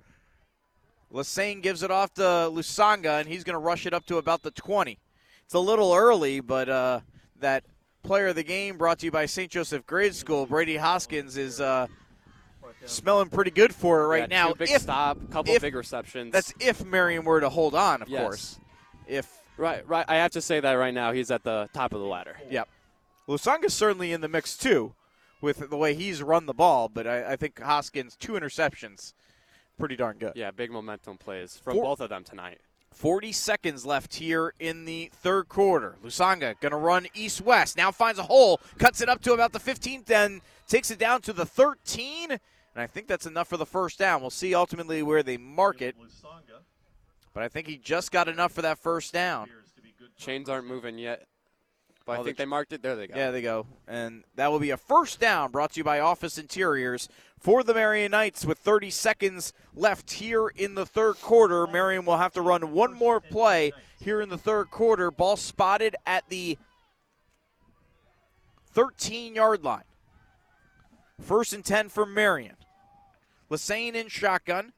Lassane 1.12 1.62
gives 1.62 1.82
it 1.82 1.90
off 1.90 2.12
to 2.14 2.22
Lusanga, 2.22 3.20
and 3.20 3.28
he's 3.28 3.44
going 3.44 3.54
to 3.54 3.58
rush 3.60 3.86
it 3.86 3.94
up 3.94 4.04
to 4.06 4.16
about 4.18 4.42
the 4.42 4.50
20. 4.50 4.98
It's 5.44 5.54
a 5.54 5.58
little 5.60 5.94
early, 5.94 6.40
but 6.40 6.68
uh, 6.68 7.00
that 7.40 7.64
player 8.02 8.28
of 8.28 8.34
the 8.34 8.42
game 8.42 8.76
brought 8.76 8.98
to 9.00 9.06
you 9.06 9.12
by 9.12 9.26
St. 9.26 9.50
Joseph 9.50 9.86
Grade 9.86 10.14
School, 10.14 10.46
Brady 10.46 10.76
Hoskins, 10.76 11.36
is 11.36 11.60
uh, 11.60 11.86
smelling 12.84 13.28
pretty 13.28 13.52
good 13.52 13.72
for 13.74 14.02
it 14.02 14.06
right 14.08 14.28
Yeah, 14.30 14.46
now. 14.48 14.54
big 14.54 14.70
if, 14.70 14.82
stop, 14.82 15.18
couple 15.30 15.54
if- 15.54 15.62
big 15.62 15.74
receptions. 15.76 16.32
That's 16.32 16.52
if 16.60 16.84
Marian 16.84 17.24
were 17.24 17.40
to 17.40 17.48
hold 17.48 17.74
on, 17.74 18.02
of 18.02 18.08
Yes. 18.08 18.20
course. 18.22 18.60
If 19.06 19.32
right, 19.56 19.86
right. 19.88 20.04
I 20.08 20.16
have 20.16 20.32
to 20.32 20.40
say 20.40 20.58
that 20.58 20.72
right 20.72 20.92
now 20.92 21.12
he's 21.12 21.30
at 21.30 21.44
the 21.44 21.68
top 21.72 21.92
of 21.94 22.00
the 22.00 22.06
ladder. 22.06 22.36
Yep. 22.50 22.68
Lusanga's 23.28 23.74
certainly 23.74 24.12
in 24.12 24.20
the 24.20 24.28
mix 24.28 24.56
too, 24.56 24.94
with 25.40 25.68
the 25.70 25.76
way 25.76 25.94
he's 25.94 26.22
run 26.22 26.46
the 26.46 26.54
ball. 26.54 26.88
But 26.88 27.06
I, 27.06 27.32
I 27.32 27.36
think 27.36 27.60
Hoskins 27.60 28.16
two 28.16 28.32
interceptions, 28.32 29.12
pretty 29.78 29.96
darn 29.96 30.18
good. 30.18 30.32
Yeah, 30.34 30.50
big 30.50 30.70
momentum 30.70 31.18
plays 31.18 31.56
from 31.56 31.74
Four- 31.74 31.84
both 31.84 32.00
of 32.00 32.08
them 32.10 32.24
tonight. 32.24 32.58
40 32.92 33.30
seconds 33.32 33.84
left 33.84 34.14
here 34.14 34.54
in 34.58 34.86
the 34.86 35.10
third 35.12 35.50
quarter. 35.50 35.96
Lusanga 36.02 36.58
going 36.60 36.70
to 36.70 36.78
run 36.78 37.06
east 37.14 37.42
west. 37.42 37.76
Now 37.76 37.90
finds 37.90 38.18
a 38.18 38.22
hole, 38.22 38.58
cuts 38.78 39.02
it 39.02 39.08
up 39.10 39.20
to 39.22 39.34
about 39.34 39.52
the 39.52 39.58
15th, 39.60 40.06
then 40.06 40.40
takes 40.66 40.90
it 40.90 40.98
down 40.98 41.20
to 41.22 41.34
the 41.34 41.44
13. 41.44 42.30
And 42.30 42.40
I 42.74 42.86
think 42.86 43.06
that's 43.06 43.26
enough 43.26 43.48
for 43.48 43.58
the 43.58 43.66
first 43.66 43.98
down. 43.98 44.22
We'll 44.22 44.30
see 44.30 44.54
ultimately 44.54 45.02
where 45.02 45.22
they 45.22 45.36
mark 45.36 45.82
it. 45.82 45.94
But 47.34 47.42
I 47.42 47.48
think 47.48 47.66
he 47.66 47.76
just 47.76 48.12
got 48.12 48.28
enough 48.28 48.52
for 48.52 48.62
that 48.62 48.78
first 48.78 49.12
down. 49.12 49.50
Chains 50.16 50.48
aren't 50.48 50.66
moving 50.66 50.96
yet, 50.96 51.26
but 52.06 52.18
Oh, 52.18 52.20
I 52.20 52.24
think 52.24 52.36
they 52.36 52.44
marked 52.46 52.72
it. 52.72 52.82
There 52.82 52.94
they 52.96 53.08
go. 53.08 53.16
Yeah, 53.16 53.30
they 53.32 53.42
go. 53.42 53.66
And 53.88 54.22
that 54.36 54.50
will 54.50 54.60
be 54.60 54.70
a 54.70 54.76
first 54.76 55.18
down 55.20 55.50
brought 55.50 55.72
to 55.72 55.80
you 55.80 55.84
by 55.84 55.98
Office 56.00 56.38
Interiors 56.38 57.08
for 57.38 57.62
the 57.64 57.74
Marian 57.74 58.12
Knights 58.12 58.44
with 58.46 58.58
30 58.58 58.90
seconds 58.90 59.52
left 59.74 60.12
here 60.12 60.48
in 60.48 60.74
the 60.76 60.86
third 60.86 61.20
quarter. 61.20 61.66
Marian 61.66 62.04
will 62.04 62.16
have 62.16 62.32
to 62.34 62.40
run 62.42 62.72
one 62.72 62.94
more 62.94 63.20
play 63.20 63.72
here 64.00 64.20
in 64.20 64.28
the 64.28 64.38
third 64.38 64.70
quarter. 64.70 65.10
Ball 65.10 65.36
spotted 65.36 65.96
at 66.06 66.28
the 66.28 66.56
13 68.72 69.34
yard 69.34 69.64
line. 69.64 69.82
First 71.20 71.52
and 71.52 71.64
10 71.64 71.88
for 71.88 72.06
Marian. 72.06 72.56
Lassane 73.50 73.94
in 73.94 74.08
shotgun. 74.08 74.72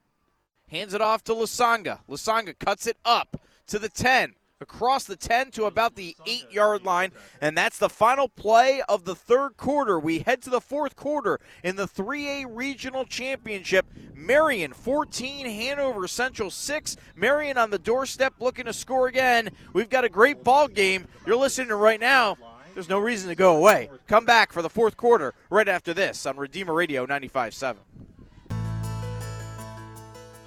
Hands 0.70 0.92
it 0.94 1.00
off 1.00 1.24
to 1.24 1.32
Lusanga. 1.32 2.00
Lusanga 2.08 2.58
cuts 2.58 2.86
it 2.86 2.96
up 3.04 3.40
to 3.66 3.78
the 3.78 3.88
10, 3.88 4.34
across 4.60 5.04
the 5.04 5.16
10 5.16 5.52
to 5.52 5.64
about 5.64 5.94
the 5.94 6.16
8 6.26 6.50
yard 6.50 6.84
line. 6.84 7.12
And 7.40 7.56
that's 7.56 7.78
the 7.78 7.88
final 7.88 8.28
play 8.28 8.82
of 8.88 9.04
the 9.04 9.14
third 9.14 9.56
quarter. 9.56 9.98
We 9.98 10.20
head 10.20 10.42
to 10.42 10.50
the 10.50 10.60
fourth 10.60 10.96
quarter 10.96 11.38
in 11.62 11.76
the 11.76 11.86
3A 11.86 12.46
Regional 12.48 13.04
Championship. 13.04 13.86
Marian 14.14 14.72
14, 14.72 15.46
Hanover 15.46 16.08
Central 16.08 16.50
6. 16.50 16.96
Marian 17.14 17.56
on 17.56 17.70
the 17.70 17.78
doorstep 17.78 18.34
looking 18.40 18.64
to 18.64 18.72
score 18.72 19.06
again. 19.06 19.50
We've 19.72 19.90
got 19.90 20.04
a 20.04 20.08
great 20.08 20.42
ball 20.42 20.68
game. 20.68 21.06
You're 21.26 21.36
listening 21.36 21.68
right 21.68 22.00
now. 22.00 22.36
There's 22.74 22.88
no 22.88 22.98
reason 22.98 23.28
to 23.28 23.34
go 23.34 23.56
away. 23.56 23.90
Come 24.06 24.24
back 24.24 24.52
for 24.52 24.62
the 24.62 24.70
fourth 24.70 24.96
quarter 24.96 25.34
right 25.50 25.68
after 25.68 25.94
this 25.94 26.26
on 26.26 26.36
Redeemer 26.36 26.74
Radio 26.74 27.06
95.7. 27.06 27.76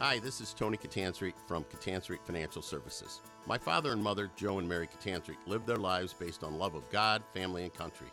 Hi, 0.01 0.17
this 0.17 0.41
is 0.41 0.51
Tony 0.51 0.77
Katanzrik 0.77 1.35
from 1.45 1.63
Katanzrik 1.65 2.25
Financial 2.25 2.63
Services. 2.63 3.21
My 3.45 3.59
father 3.59 3.91
and 3.91 4.01
mother, 4.01 4.31
Joe 4.35 4.57
and 4.57 4.67
Mary 4.67 4.88
Katanzrik, 4.88 5.38
lived 5.45 5.67
their 5.67 5.77
lives 5.77 6.11
based 6.11 6.43
on 6.43 6.57
love 6.57 6.73
of 6.73 6.89
God, 6.89 7.21
family, 7.35 7.65
and 7.65 7.71
country. 7.71 8.07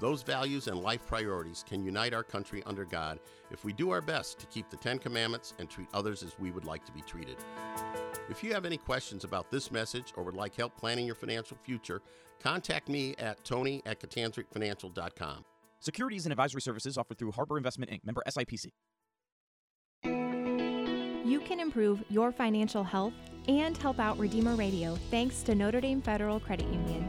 Those 0.00 0.24
values 0.24 0.66
and 0.66 0.82
life 0.82 1.06
priorities 1.06 1.64
can 1.64 1.84
unite 1.84 2.12
our 2.12 2.24
country 2.24 2.64
under 2.66 2.84
God 2.84 3.20
if 3.52 3.64
we 3.64 3.72
do 3.72 3.90
our 3.90 4.00
best 4.00 4.40
to 4.40 4.46
keep 4.46 4.68
the 4.68 4.76
Ten 4.76 4.98
Commandments 4.98 5.54
and 5.60 5.70
treat 5.70 5.86
others 5.94 6.24
as 6.24 6.36
we 6.40 6.50
would 6.50 6.64
like 6.64 6.84
to 6.86 6.92
be 6.92 7.02
treated. 7.02 7.36
If 8.28 8.42
you 8.42 8.52
have 8.52 8.64
any 8.64 8.76
questions 8.76 9.22
about 9.22 9.48
this 9.48 9.70
message 9.70 10.12
or 10.16 10.24
would 10.24 10.34
like 10.34 10.56
help 10.56 10.76
planning 10.76 11.06
your 11.06 11.14
financial 11.14 11.56
future, 11.62 12.02
contact 12.42 12.88
me 12.88 13.14
at 13.20 13.44
tony 13.44 13.80
at 13.86 14.00
katanzrikfinancial.com. 14.00 15.44
Securities 15.78 16.26
and 16.26 16.32
advisory 16.32 16.62
services 16.62 16.98
offered 16.98 17.16
through 17.16 17.30
Harbor 17.30 17.56
Investment 17.56 17.92
Inc., 17.92 18.04
member 18.04 18.24
SIPC. 18.26 18.72
You 21.28 21.40
can 21.40 21.60
improve 21.60 22.02
your 22.08 22.32
financial 22.32 22.82
health 22.82 23.12
and 23.48 23.76
help 23.76 23.98
out 24.00 24.18
Redeemer 24.18 24.54
Radio 24.54 24.96
thanks 25.10 25.42
to 25.42 25.54
Notre 25.54 25.78
Dame 25.78 26.00
Federal 26.00 26.40
Credit 26.40 26.66
Union. 26.68 27.06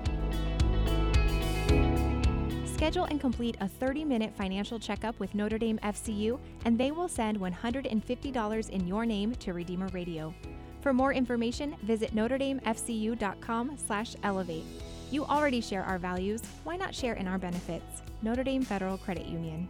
Schedule 2.65 3.05
and 3.05 3.21
complete 3.21 3.55
a 3.61 3.69
30 3.69 4.03
minute 4.03 4.35
financial 4.35 4.77
checkup 4.77 5.17
with 5.21 5.33
Notre 5.35 5.57
Dame 5.57 5.79
FCU, 5.83 6.37
and 6.65 6.77
they 6.77 6.91
will 6.91 7.07
send 7.07 7.39
$150 7.39 8.69
in 8.69 8.85
your 8.85 9.05
name 9.05 9.35
to 9.35 9.53
Redeemer 9.53 9.87
Radio. 9.93 10.33
For 10.81 10.91
more 10.91 11.13
information, 11.13 11.77
visit 11.83 12.13
NotreDameFCU.com 12.13 13.77
slash 13.77 14.17
elevate. 14.23 14.65
You 15.11 15.23
already 15.23 15.61
share 15.61 15.85
our 15.85 15.97
values. 15.97 16.41
Why 16.65 16.75
not 16.75 16.93
share 16.93 17.13
in 17.13 17.25
our 17.25 17.37
benefits? 17.37 18.01
Notre 18.21 18.43
Dame 18.43 18.63
Federal 18.63 18.97
Credit 18.97 19.27
Union. 19.27 19.69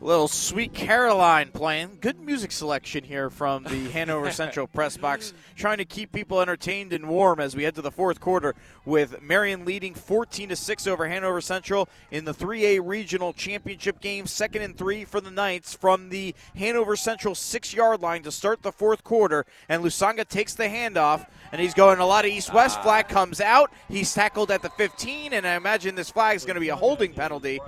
Little 0.00 0.28
Sweet 0.28 0.74
Caroline 0.74 1.50
playing. 1.52 1.98
Good 2.00 2.20
music 2.20 2.52
selection 2.52 3.02
here 3.02 3.30
from 3.30 3.64
the 3.64 3.90
Hanover 3.90 4.30
Central 4.30 4.68
press 4.68 4.96
box, 4.96 5.34
trying 5.56 5.78
to 5.78 5.84
keep 5.84 6.12
people 6.12 6.40
entertained 6.40 6.92
and 6.92 7.08
warm 7.08 7.40
as 7.40 7.56
we 7.56 7.64
head 7.64 7.74
to 7.74 7.82
the 7.82 7.90
fourth 7.90 8.20
quarter 8.20 8.54
with 8.84 9.20
Marian 9.20 9.64
leading 9.64 9.94
14 9.94 10.50
to 10.50 10.56
6 10.56 10.86
over 10.86 11.08
Hanover 11.08 11.40
Central 11.40 11.88
in 12.12 12.24
the 12.24 12.32
3A 12.32 12.80
regional 12.84 13.32
championship 13.32 14.00
game. 14.00 14.26
Second 14.26 14.62
and 14.62 14.78
three 14.78 15.04
for 15.04 15.20
the 15.20 15.32
Knights 15.32 15.74
from 15.74 16.10
the 16.10 16.32
Hanover 16.56 16.94
Central 16.94 17.34
six 17.34 17.74
yard 17.74 18.00
line 18.00 18.22
to 18.22 18.30
start 18.30 18.62
the 18.62 18.72
fourth 18.72 19.02
quarter. 19.02 19.46
And 19.68 19.82
Lusanga 19.82 20.26
takes 20.28 20.54
the 20.54 20.64
handoff 20.64 21.26
and 21.52 21.60
he's 21.60 21.74
going 21.74 21.98
a 21.98 22.06
lot 22.06 22.24
of 22.24 22.30
east 22.30 22.52
west. 22.52 22.82
Flag 22.82 23.06
ah. 23.08 23.12
comes 23.12 23.40
out. 23.40 23.72
He's 23.88 24.12
tackled 24.12 24.50
at 24.50 24.62
the 24.62 24.70
15, 24.70 25.32
and 25.32 25.46
I 25.46 25.54
imagine 25.54 25.94
this 25.94 26.10
flag 26.10 26.36
is 26.36 26.44
going 26.44 26.54
to 26.54 26.60
be 26.60 26.68
a 26.68 26.76
holding 26.76 27.12
penalty. 27.12 27.60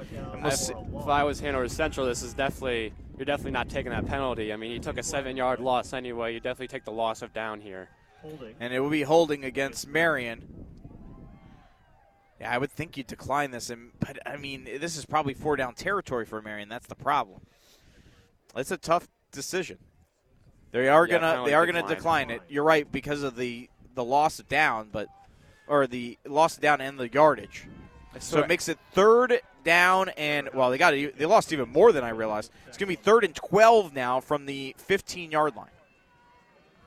If, 0.44 0.55
see- 0.57 0.75
if 0.75 1.07
I 1.07 1.25
was 1.25 1.41
Hanover 1.41 1.68
Central, 1.68 2.07
this 2.07 2.23
is 2.23 2.34
definitely 2.34 2.92
you're 3.17 3.26
definitely 3.26 3.52
not 3.52 3.68
taking 3.68 3.92
that 3.92 4.07
penalty. 4.07 4.50
I 4.50 4.57
mean, 4.57 4.70
you 4.70 4.78
took 4.78 4.97
a 4.97 5.02
seven-yard 5.02 5.60
loss 5.60 5.92
anyway. 5.92 6.33
You 6.33 6.41
definitely 6.41 6.68
take 6.68 6.84
the 6.84 6.92
loss 6.92 7.20
of 7.20 7.34
down 7.34 7.60
here. 7.60 7.89
and 8.59 8.73
it 8.73 8.81
will 8.81 8.91
be 8.91 9.02
holding 9.02 9.44
against 9.44 9.86
Marian. 9.86 10.67
Yeah, 12.41 12.50
I 12.50 12.57
would 12.57 12.73
think 12.73 12.97
you'd 12.97 13.07
decline 13.07 13.50
this, 13.50 13.68
and 13.68 13.91
but 14.00 14.18
I 14.26 14.36
mean, 14.39 14.65
this 14.65 14.97
is 14.97 15.05
probably 15.05 15.34
four 15.34 15.57
down 15.57 15.75
territory 15.75 16.25
for 16.25 16.41
Marian. 16.41 16.70
That's 16.70 16.86
the 16.86 16.94
problem. 16.94 17.41
It's 18.57 18.70
a 18.70 18.78
tough 18.78 19.09
decision. 19.31 19.78
They 20.73 20.89
are 20.89 21.07
Yeah, 21.07 21.18
gonna 21.18 21.44
they 21.44 21.55
are 21.55 21.67
gonna 21.67 21.83
decline. 21.83 22.28
decline 22.28 22.31
it. 22.31 22.42
You're 22.49 22.65
right 22.65 22.91
because 22.91 23.23
of 23.23 23.36
the 23.36 23.68
the 23.94 24.04
loss 24.04 24.38
of 24.38 24.48
down, 24.48 24.88
but 24.90 25.08
or 25.66 25.86
the 25.86 26.18
loss 26.26 26.56
of 26.56 26.62
down 26.62 26.80
and 26.80 26.98
the 26.98 27.08
yardage. 27.08 27.66
So 28.18 28.40
it 28.40 28.48
makes 28.48 28.68
it 28.68 28.78
third 28.92 29.40
down 29.62 30.08
and 30.10 30.48
well, 30.52 30.70
they 30.70 30.78
got 30.78 30.94
it. 30.94 31.16
They 31.16 31.26
lost 31.26 31.52
even 31.52 31.68
more 31.68 31.92
than 31.92 32.02
I 32.02 32.10
realized. 32.10 32.50
It's 32.66 32.76
gonna 32.76 32.88
be 32.88 32.96
third 32.96 33.24
and 33.24 33.34
twelve 33.34 33.94
now 33.94 34.20
from 34.20 34.46
the 34.46 34.74
15 34.78 35.30
yard 35.30 35.54
line. 35.54 35.70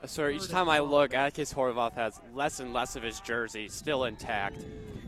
Uh, 0.02 0.06
so 0.06 0.28
each 0.28 0.48
time 0.48 0.68
I 0.68 0.80
look, 0.80 1.14
Atticus 1.14 1.54
Horvath 1.54 1.94
has 1.94 2.20
less 2.34 2.60
and 2.60 2.74
less 2.74 2.94
of 2.94 3.02
his 3.02 3.20
jersey 3.20 3.68
still 3.68 4.04
intact. 4.04 4.58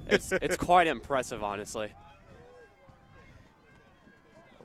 It's, 0.08 0.32
it's 0.32 0.56
quite 0.56 0.86
impressive, 0.86 1.42
honestly. 1.44 1.92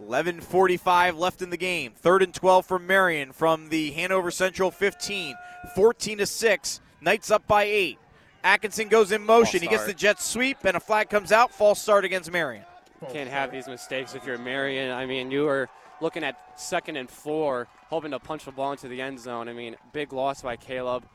11:45 0.08 1.18
left 1.18 1.42
in 1.42 1.50
the 1.50 1.58
game. 1.58 1.92
Third 1.96 2.24
and 2.24 2.34
12 2.34 2.66
for 2.66 2.80
Marian 2.80 3.34
from 3.34 3.70
the 3.70 3.92
Hanover 3.92 4.32
Central 4.32 4.72
15. 4.72 5.36
14 5.76 6.18
to 6.20 6.26
six. 6.26 6.80
Knights 7.02 7.32
up 7.32 7.48
by 7.48 7.64
eight. 7.64 7.98
Atkinson 8.44 8.88
goes 8.88 9.12
in 9.12 9.26
motion. 9.26 9.62
He 9.62 9.68
gets 9.68 9.86
the 9.86 9.94
jet 9.94 10.22
sweep, 10.22 10.58
and 10.64 10.78
a 10.78 10.80
flag 10.80 11.10
comes 11.10 11.32
out. 11.32 11.52
False 11.52 11.82
start 11.82 12.06
against 12.06 12.32
Marian. 12.32 12.64
Can't 13.12 13.30
have 13.30 13.52
these 13.52 13.68
mistakes 13.68 14.14
if 14.14 14.26
you're 14.26 14.38
Marion. 14.38 14.92
I 14.92 15.06
mean, 15.06 15.32
you 15.32 15.44
were 15.44 15.70
looking 16.00 16.24
at 16.24 16.60
second 16.60 16.98
and 16.98 17.10
four, 17.10 17.68
hoping 17.90 18.12
to 18.12 18.20
punch 18.20 18.46
the 18.46 18.52
ball 18.52 18.72
into 18.72 18.88
the 18.88 19.02
end 19.02 19.20
zone. 19.20 19.50
I 19.50 19.54
mean, 19.54 19.76
big 19.94 20.14
loss 20.14 20.44
by 20.44 20.56
Caleb, 20.56 21.06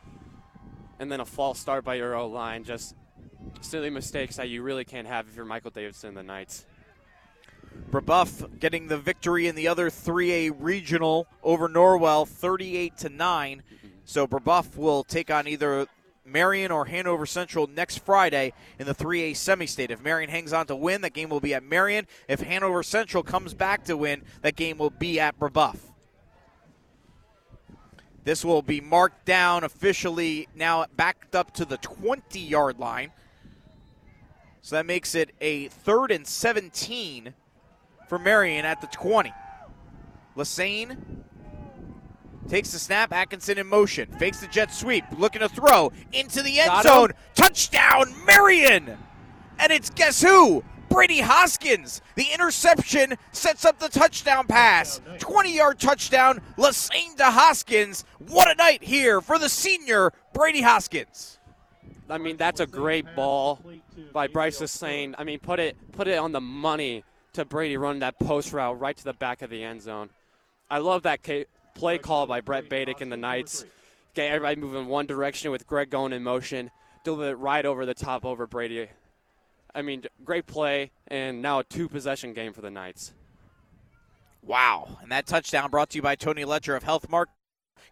and 0.99 1.11
then 1.11 1.21
a 1.21 1.25
false 1.25 1.59
start 1.61 1.85
by 1.85 1.95
your 1.95 2.15
O 2.17 2.27
line. 2.27 2.65
Just 2.65 2.95
silly 3.61 3.91
mistakes 3.91 4.37
that 4.37 4.49
you 4.49 4.63
really 4.63 4.85
can't 4.85 5.07
have 5.07 5.29
if 5.29 5.37
you're 5.37 5.45
Michael 5.45 5.71
Davidson 5.71 6.09
and 6.09 6.17
the 6.17 6.23
Knights. 6.23 6.67
Brebeuf 7.91 8.59
getting 8.59 8.89
the 8.89 8.99
victory 8.99 9.47
in 9.47 9.55
the 9.55 9.69
other 9.69 9.91
3A 9.91 10.53
regional 10.59 11.27
over 11.43 11.69
Norwell, 11.69 12.27
38 12.27 12.97
to 12.99 13.09
nine. 13.09 13.63
So 14.07 14.27
Brebeuf 14.27 14.77
will 14.77 15.03
take 15.03 15.33
on 15.33 15.49
either 15.49 15.87
Marian 16.25 16.71
or 16.71 16.87
Hanover 16.87 17.27
Central 17.27 17.67
next 17.67 17.99
Friday 17.99 18.53
in 18.79 18.87
the 18.87 18.95
3A 18.95 19.37
semi-state. 19.37 19.91
If 19.91 20.01
Marian 20.01 20.31
hangs 20.31 20.53
on 20.53 20.67
to 20.69 20.77
win, 20.77 21.01
that 21.01 21.13
game 21.13 21.29
will 21.29 21.41
be 21.41 21.53
at 21.55 21.65
Marian. 21.65 22.07
If 22.29 22.41
Hanover 22.41 22.85
Central 22.85 23.25
comes 23.25 23.53
back 23.53 23.85
to 23.85 23.97
win, 23.97 24.23
that 24.43 24.55
game 24.55 24.79
will 24.79 24.91
be 24.91 25.19
at 25.19 25.39
Brebeuf. 25.39 25.77
This 28.23 28.45
will 28.45 28.63
be 28.63 28.81
marked 28.81 29.25
down 29.25 29.65
officially 29.65 30.49
now 30.55 30.87
backed 30.97 31.35
up 31.35 31.53
to 31.55 31.65
the 31.65 31.77
20 31.79 32.39
yard 32.39 32.79
line. 32.79 33.11
So 34.63 34.77
that 34.77 34.87
makes 34.87 35.17
it 35.17 35.31
a 35.41 35.69
third 35.69 36.13
and 36.13 36.27
17 36.27 37.35
for 38.09 38.19
Marian 38.21 38.65
at 38.65 38.81
the 38.81 38.89
20. 38.89 39.33
Lassane 40.37 40.97
takes 42.49 42.71
the 42.73 42.79
snap. 42.79 43.13
Atkinson 43.13 43.59
in 43.59 43.67
motion. 43.67 44.09
Fakes 44.19 44.41
the 44.41 44.47
jet 44.47 44.73
sweep. 44.73 45.05
Looking 45.19 45.41
to 45.41 45.49
throw 45.49 45.93
into 46.13 46.43
the 46.43 46.61
end 46.61 46.69
Got 46.69 46.85
zone. 46.85 47.11
him. 47.11 47.17
Touchdown, 47.35 48.15
Marian! 48.27 48.97
And 49.59 49.73
it's 49.73 49.91
guess 49.91 50.23
who? 50.23 50.63
Brady 50.89 51.21
Hoskins. 51.21 52.01
The 52.15 52.27
interception 52.33 53.15
sets 53.33 53.65
up 53.65 53.79
the 53.79 53.89
touchdown 53.89 54.47
pass. 54.47 55.01
20 55.19 55.55
yard 55.55 55.79
touchdown. 55.79 56.41
Lassane 56.57 57.17
to 57.17 57.25
Hoskins. 57.25 58.05
What 58.29 58.51
a 58.51 58.55
night 58.55 58.83
here 58.83 59.21
for 59.21 59.39
the 59.39 59.49
senior 59.49 60.13
Brady 60.33 60.63
Hoskins. 60.63 61.39
I 62.09 62.19
mean, 62.19 62.37
that's 62.37 62.61
a 62.61 62.67
great 62.67 63.05
ball 63.17 63.61
by 64.13 64.29
Bryce 64.29 64.61
Lassane. 64.61 65.15
I 65.19 65.25
mean, 65.25 65.41
put 65.41 65.59
it 65.59 65.77
put 65.93 66.07
it 66.07 66.19
on 66.19 66.33
the 66.33 66.41
money 66.41 67.03
to 67.33 67.45
Brady 67.45 67.77
running 67.77 68.01
that 68.01 68.19
post 68.21 68.53
route 68.53 68.79
right 68.79 68.97
to 68.97 69.05
the 69.05 69.13
back 69.13 69.43
of 69.43 69.51
the 69.51 69.65
end 69.65 69.83
zone. 69.83 70.09
I 70.71 70.79
love 70.79 71.03
that 71.03 71.23
ca- 71.25 71.47
play 71.77 71.99
call 71.99 72.27
by 72.27 72.41
Brett 72.41 72.69
Badick 72.69 73.01
and 73.01 73.13
the 73.13 73.17
Knights. 73.17 73.65
Get 74.15 74.33
everybody 74.33 74.61
moving 74.61 74.87
one 74.87 75.07
direction 75.07 75.51
with 75.51 75.67
Greg 75.67 75.91
going 75.91 76.13
in 76.13 76.23
motion, 76.23 76.71
deliver 77.05 77.33
it 77.33 77.35
right 77.35 77.65
over 77.65 77.85
the 77.87 77.95
top 77.95 78.25
over 78.25 78.47
Brady. 78.47 78.89
I 79.75 79.83
mean, 79.83 80.05
great 80.25 80.47
play, 80.47 80.91
and 81.07 81.43
now 81.43 81.59
a 81.59 81.65
two 81.65 81.89
possession 81.89 82.33
game 82.33 82.55
for 82.55 82.63
the 82.63 82.71
Knights. 82.71 83.13
Wow. 84.43 84.99
And 85.03 85.13
that 85.13 85.27
touchdown 85.27 85.71
brought 85.71 85.91
to 85.91 85.97
you 85.97 86.03
by 86.03 86.15
Tony 86.15 86.45
Letcher 86.45 86.75
of 86.75 86.85
HealthMark. 86.85 87.27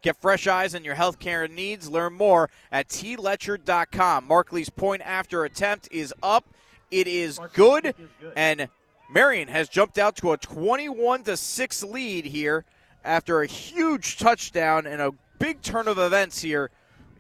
Get 0.01 0.17
fresh 0.21 0.47
eyes 0.47 0.75
on 0.75 0.85
your 0.85 0.95
healthcare 0.95 1.51
needs. 1.51 1.89
Learn 1.91 2.15
more 2.15 2.49
at 2.73 2.89
tletcher.com. 2.89 4.29
Markley's 4.29 4.71
point 4.71 5.03
after 5.03 5.45
attempt 5.45 5.89
is 5.91 6.15
up. 6.23 6.47
It 6.91 7.07
is 7.07 7.39
good. 7.53 7.95
And 8.37 8.69
Marian 9.11 9.49
has 9.49 9.69
jumped 9.69 9.99
out 9.99 10.17
to 10.17 10.33
a 10.33 10.39
21 10.39 11.25
to 11.25 11.37
6 11.37 11.83
lead 11.85 12.27
here 12.27 12.65
after 13.05 13.43
a 13.43 13.47
huge 13.47 14.19
touchdown 14.19 14.87
and 14.87 15.01
a 15.01 15.13
big 15.39 15.63
turn 15.63 15.89
of 15.89 15.99
events 15.99 16.41
here. 16.41 16.71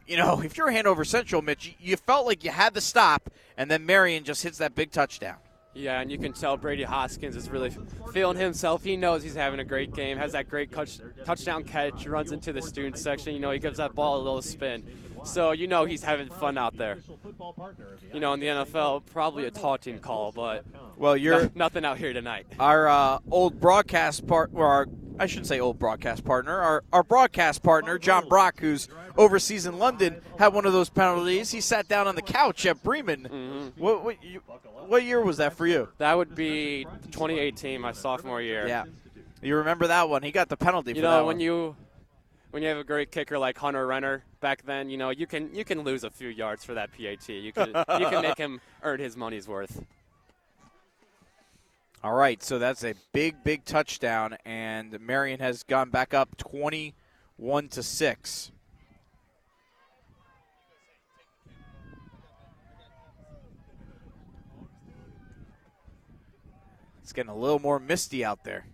You 0.07 0.17
know, 0.17 0.41
if 0.43 0.57
you're 0.57 0.71
Hanover 0.71 1.05
Central, 1.05 1.41
Mitch, 1.43 1.75
you- 1.79 1.97
felt 1.97 2.27
like 2.27 2.45
you 2.45 2.51
had 2.51 2.75
to 2.75 2.81
stop, 2.81 3.31
and 3.57 3.71
then 3.71 3.87
Marian 3.87 4.25
just 4.25 4.43
hits 4.43 4.59
that 4.59 4.75
big 4.75 4.91
touchdown. 4.91 5.37
Yeah, 5.77 6.01
and 6.01 6.09
you 6.11 6.19
can 6.19 6.33
tell 6.33 6.57
Brady 6.57 6.85
Hoskins 6.85 7.35
is 7.35 7.51
really 7.51 7.77
feeling 8.13 8.37
himself. 8.37 8.85
He 8.85 8.97
knows 8.97 9.25
he's 9.25 9.35
having 9.35 9.59
a 9.59 9.65
great 9.65 9.93
game, 9.93 10.19
has 10.19 10.31
that 10.33 10.49
great 10.49 10.71
touch, 10.71 11.01
touchdown 11.25 11.65
catch, 11.65 12.07
runs 12.07 12.31
into 12.31 12.53
the 12.53 12.63
student 12.63 12.97
section. 12.97 13.35
You 13.35 13.41
know, 13.41 13.51
he 13.51 13.59
gives 13.59 13.79
that 13.79 13.93
ball 13.95 14.19
a 14.19 14.23
little 14.23 14.43
spin. 14.43 14.85
So 15.25 15.51
you 15.53 15.67
know 15.67 15.85
he's 15.85 16.05
having 16.05 16.29
fun 16.29 16.59
out 16.59 16.77
there. 16.77 16.99
You 18.13 18.21
know, 18.21 18.35
in 18.35 18.41
the 18.41 18.47
NFL, 18.47 19.07
probably 19.07 19.47
a 19.47 19.51
taunting 19.51 19.99
call, 19.99 20.31
but 20.33 20.65
Well, 20.97 21.17
you're 21.17 21.45
no- 21.45 21.51
nothing 21.57 21.85
out 21.85 21.99
here 21.99 22.13
tonight. 22.13 22.47
our 22.61 22.87
uh, 22.87 23.19
old 23.31 23.59
broadcast 23.59 24.27
part, 24.29 24.51
or 24.55 24.67
our, 24.67 24.87
I 25.19 25.27
shouldn't 25.27 25.47
say 25.47 25.61
old 25.61 25.79
broadcast 25.79 26.25
partner, 26.25 26.61
our, 26.61 26.85
our 26.93 27.03
broadcast 27.03 27.63
partner, 27.63 27.99
John 27.99 28.29
Brock, 28.29 28.59
who's 28.59 28.89
overseas 29.17 29.65
in 29.67 29.79
London, 29.79 30.21
had 30.39 30.49
one 30.49 30.67
of 30.67 30.73
those 30.73 30.89
penalties. 30.91 31.53
He 31.53 31.61
sat 31.61 31.87
down 31.89 32.09
on 32.09 32.17
the 32.17 32.23
couch 32.23 32.67
at 32.67 32.83
Bremen. 32.83 33.29
Mm-hmm. 33.31 33.81
What, 33.81 34.05
what, 34.05 34.25
you, 34.25 34.41
what 34.87 35.05
year 35.05 35.23
was 35.23 35.37
that 35.37 35.55
for 35.55 35.67
you? 35.67 35.89
That 35.99 36.17
would 36.17 36.35
be 36.35 36.85
2018, 37.13 37.81
my 37.81 37.93
sophomore 37.93 38.43
year. 38.43 38.67
Yeah. 38.67 38.85
You 39.41 39.57
remember 39.57 39.87
that 39.89 40.09
one? 40.09 40.23
He 40.23 40.33
got 40.33 40.49
the 40.49 40.57
penalty 40.57 40.91
You 40.91 40.97
for 40.97 41.03
know, 41.03 41.11
that 41.11 41.27
when 41.27 41.37
one. 41.37 41.41
you 41.41 41.77
when 42.51 42.63
you 42.63 42.69
have 42.69 42.79
a 42.79 42.85
great 42.85 43.11
kicker 43.11 43.37
like 43.39 43.59
Hunter 43.59 43.85
Renner 43.87 44.25
back 44.41 44.65
then, 44.65 44.89
you 44.89 44.97
know 44.97 45.11
you 45.11 45.27
can 45.27 45.55
you 45.55 45.65
can 45.65 45.83
lose 45.83 46.03
a 46.05 46.11
few 46.11 46.29
yards 46.29 46.65
for 46.65 46.75
that 46.75 46.91
PAT. 46.93 47.29
You 47.29 47.53
can 47.53 47.69
you 47.69 48.09
can 48.09 48.23
make 48.23 48.39
him 48.39 48.61
earn 48.83 49.01
his 49.01 49.17
money's 49.17 49.47
worth. 49.47 49.85
All 52.05 52.13
right, 52.13 52.43
so 52.43 52.59
that's 52.59 52.85
a 52.85 52.93
big, 53.15 53.43
big 53.45 53.65
touchdown, 53.65 54.37
and 54.45 55.01
Marian 55.01 55.41
has 55.41 55.63
gone 55.63 55.89
back 55.89 56.13
up 56.13 56.37
21 56.37 57.69
to 57.69 57.83
6. 57.83 58.53
It's 67.03 67.13
getting 67.15 67.31
a 67.31 67.35
little 67.35 67.59
more 67.59 67.79
misty 67.79 68.23
out 68.23 68.45
there. 68.45 68.67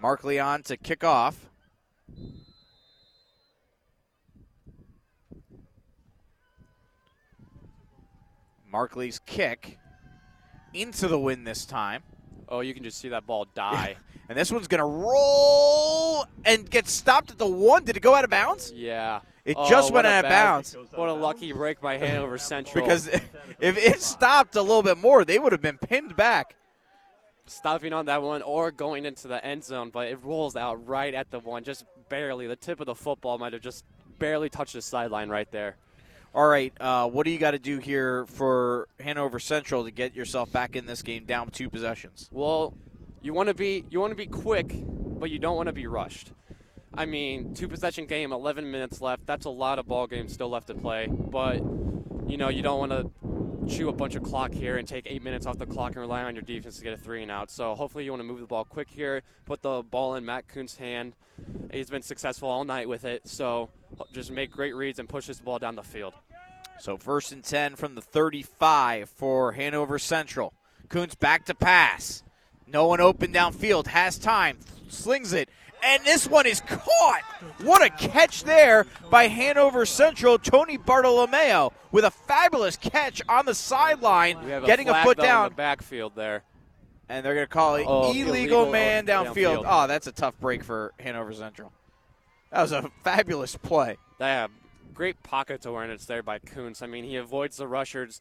Mark 0.00 0.24
Leon 0.24 0.64
to 0.64 0.76
kick 0.76 1.04
off. 1.04 1.50
Markley's 8.72 9.20
kick 9.24 9.78
into 10.74 11.08
the 11.08 11.18
wind 11.18 11.46
this 11.46 11.64
time. 11.64 12.02
Oh, 12.48 12.60
you 12.60 12.74
can 12.74 12.82
just 12.82 12.98
see 12.98 13.08
that 13.10 13.26
ball 13.26 13.46
die. 13.54 13.96
And 14.30 14.38
this 14.38 14.52
one's 14.52 14.68
going 14.68 14.78
to 14.78 14.84
roll 14.84 16.24
and 16.44 16.70
get 16.70 16.86
stopped 16.86 17.32
at 17.32 17.38
the 17.38 17.48
one. 17.48 17.82
Did 17.84 17.96
it 17.96 18.00
go 18.00 18.14
out 18.14 18.22
of 18.22 18.30
bounds? 18.30 18.72
Yeah. 18.72 19.22
It 19.44 19.56
Oh, 19.58 19.68
just 19.68 19.92
went 19.92 20.06
out 20.06 20.24
of 20.24 20.28
bounds. 20.30 20.76
What 20.94 21.08
a 21.08 21.12
lucky 21.12 21.50
break 21.50 21.80
by 21.80 21.98
Hanover 21.98 22.38
Central. 22.38 22.84
Because 22.84 23.08
if 23.60 23.76
it 23.76 24.00
stopped 24.00 24.54
a 24.54 24.62
little 24.62 24.84
bit 24.84 24.98
more, 24.98 25.24
they 25.24 25.40
would 25.40 25.50
have 25.50 25.60
been 25.60 25.78
pinned 25.78 26.14
back. 26.14 26.54
stopping 27.46 27.92
on 27.92 28.06
that 28.06 28.22
one 28.22 28.40
or 28.42 28.70
going 28.70 29.04
into 29.04 29.26
the 29.26 29.44
end 29.44 29.64
zone, 29.64 29.90
but 29.90 30.06
it 30.06 30.22
rolls 30.22 30.54
out 30.54 30.86
right 30.86 31.12
at 31.12 31.32
the 31.32 31.40
one, 31.40 31.64
just 31.64 31.84
barely. 32.08 32.46
The 32.46 32.54
tip 32.54 32.78
of 32.78 32.86
the 32.86 32.94
football 32.94 33.36
might 33.36 33.52
have 33.52 33.62
just 33.62 33.84
barely 34.20 34.48
touched 34.48 34.74
the 34.74 34.82
sideline 34.82 35.28
right 35.28 35.50
there. 35.50 35.74
All 36.32 36.46
right, 36.46 36.72
uh, 36.80 37.08
what 37.08 37.24
do 37.24 37.32
you 37.32 37.38
got 37.38 37.52
to 37.52 37.58
do 37.58 37.78
here 37.78 38.24
for 38.26 38.86
Hanover 39.00 39.40
Central 39.40 39.82
to 39.82 39.90
get 39.90 40.14
yourself 40.14 40.52
back 40.52 40.76
in 40.76 40.86
this 40.86 41.02
game 41.02 41.24
down 41.24 41.50
two 41.50 41.68
possessions? 41.68 42.28
Well, 42.30 42.72
you 43.20 43.34
want 43.34 43.48
to 43.48 43.54
be 43.54 43.84
you 43.90 43.98
want 43.98 44.12
to 44.12 44.16
be 44.16 44.26
quick, 44.26 44.72
but 44.72 45.28
you 45.28 45.40
don't 45.40 45.56
want 45.56 45.66
to 45.66 45.72
be 45.72 45.88
rushed. 45.88 46.30
I 46.94 47.06
mean, 47.06 47.54
two 47.54 47.66
possession 47.66 48.06
game, 48.06 48.32
11 48.32 48.70
minutes 48.70 49.00
left. 49.00 49.26
That's 49.26 49.44
a 49.44 49.50
lot 49.50 49.80
of 49.80 49.88
ball 49.88 50.06
games 50.06 50.32
still 50.32 50.48
left 50.48 50.68
to 50.68 50.74
play, 50.74 51.08
but 51.08 51.56
you 52.28 52.36
know 52.36 52.48
you 52.48 52.62
don't 52.62 52.78
want 52.78 52.92
to 52.92 53.10
chew 53.68 53.88
a 53.88 53.92
bunch 53.92 54.14
of 54.14 54.22
clock 54.22 54.52
here 54.52 54.76
and 54.76 54.86
take 54.86 55.06
eight 55.08 55.22
minutes 55.24 55.46
off 55.46 55.58
the 55.58 55.66
clock 55.66 55.92
and 55.92 56.00
rely 56.00 56.22
on 56.22 56.36
your 56.36 56.42
defense 56.42 56.76
to 56.78 56.84
get 56.84 56.92
a 56.92 56.96
three 56.96 57.22
and 57.22 57.30
out. 57.30 57.50
So 57.50 57.74
hopefully 57.74 58.04
you 58.04 58.12
want 58.12 58.20
to 58.20 58.24
move 58.24 58.38
the 58.38 58.46
ball 58.46 58.64
quick 58.64 58.88
here, 58.88 59.22
put 59.46 59.62
the 59.62 59.82
ball 59.82 60.14
in 60.14 60.24
Matt 60.24 60.46
Kuntz's 60.46 60.78
hand. 60.78 61.14
He's 61.72 61.90
been 61.90 62.02
successful 62.02 62.48
all 62.48 62.64
night 62.64 62.88
with 62.88 63.04
it, 63.04 63.26
so 63.26 63.70
just 64.12 64.30
make 64.30 64.50
great 64.50 64.74
reads 64.74 64.98
and 64.98 65.08
push 65.08 65.26
this 65.26 65.40
ball 65.40 65.58
down 65.58 65.76
the 65.76 65.82
field. 65.82 66.14
So 66.78 66.96
first 66.96 67.32
and 67.32 67.44
10 67.44 67.76
from 67.76 67.94
the 67.94 68.00
35 68.00 69.10
for 69.10 69.52
Hanover 69.52 69.98
Central. 69.98 70.54
Kuntz 70.88 71.14
back 71.14 71.44
to 71.46 71.54
pass. 71.54 72.22
No 72.66 72.86
one 72.86 73.00
open 73.00 73.32
downfield. 73.32 73.86
Has 73.88 74.18
time. 74.18 74.58
Slings 74.88 75.32
it. 75.32 75.48
And 75.82 76.04
this 76.04 76.26
one 76.26 76.46
is 76.46 76.60
caught. 76.62 77.22
What 77.62 77.82
a 77.82 77.90
catch 77.90 78.44
there 78.44 78.86
by 79.10 79.28
Hanover 79.28 79.86
Central. 79.86 80.38
Tony 80.38 80.76
Bartolomeo 80.76 81.72
with 81.90 82.04
a 82.04 82.10
fabulous 82.10 82.76
catch 82.76 83.22
on 83.28 83.46
the 83.46 83.54
sideline, 83.54 84.46
getting 84.66 84.88
a, 84.88 84.92
a, 84.92 85.02
foot 85.02 85.18
down. 85.18 85.50
the 85.50 85.54
backfield 85.54 86.14
there. 86.14 86.44
And 87.08 87.24
they're 87.24 87.34
going 87.34 87.46
to 87.46 87.52
call 87.52 87.74
it 87.76 87.86
Oh, 87.88 88.10
illegal, 88.10 88.34
illegal 88.34 88.70
man 88.70 89.06
downfield. 89.06 89.34
downfield. 89.34 89.64
Oh, 89.66 89.86
that's 89.86 90.06
a 90.06 90.12
tough 90.12 90.38
break 90.38 90.62
for 90.62 90.92
Hanover 91.00 91.32
Central. 91.32 91.72
That 92.52 92.62
was 92.62 92.72
a 92.72 92.90
fabulous 93.04 93.56
play. 93.56 93.96
Yeah, 94.18 94.48
great 94.92 95.22
pocket 95.22 95.64
awareness 95.66 96.04
there 96.04 96.22
by 96.22 96.38
Kuntz. 96.38 96.82
I 96.82 96.86
mean, 96.86 97.04
he 97.04 97.16
avoids 97.16 97.56
the 97.56 97.66
rushers, 97.68 98.20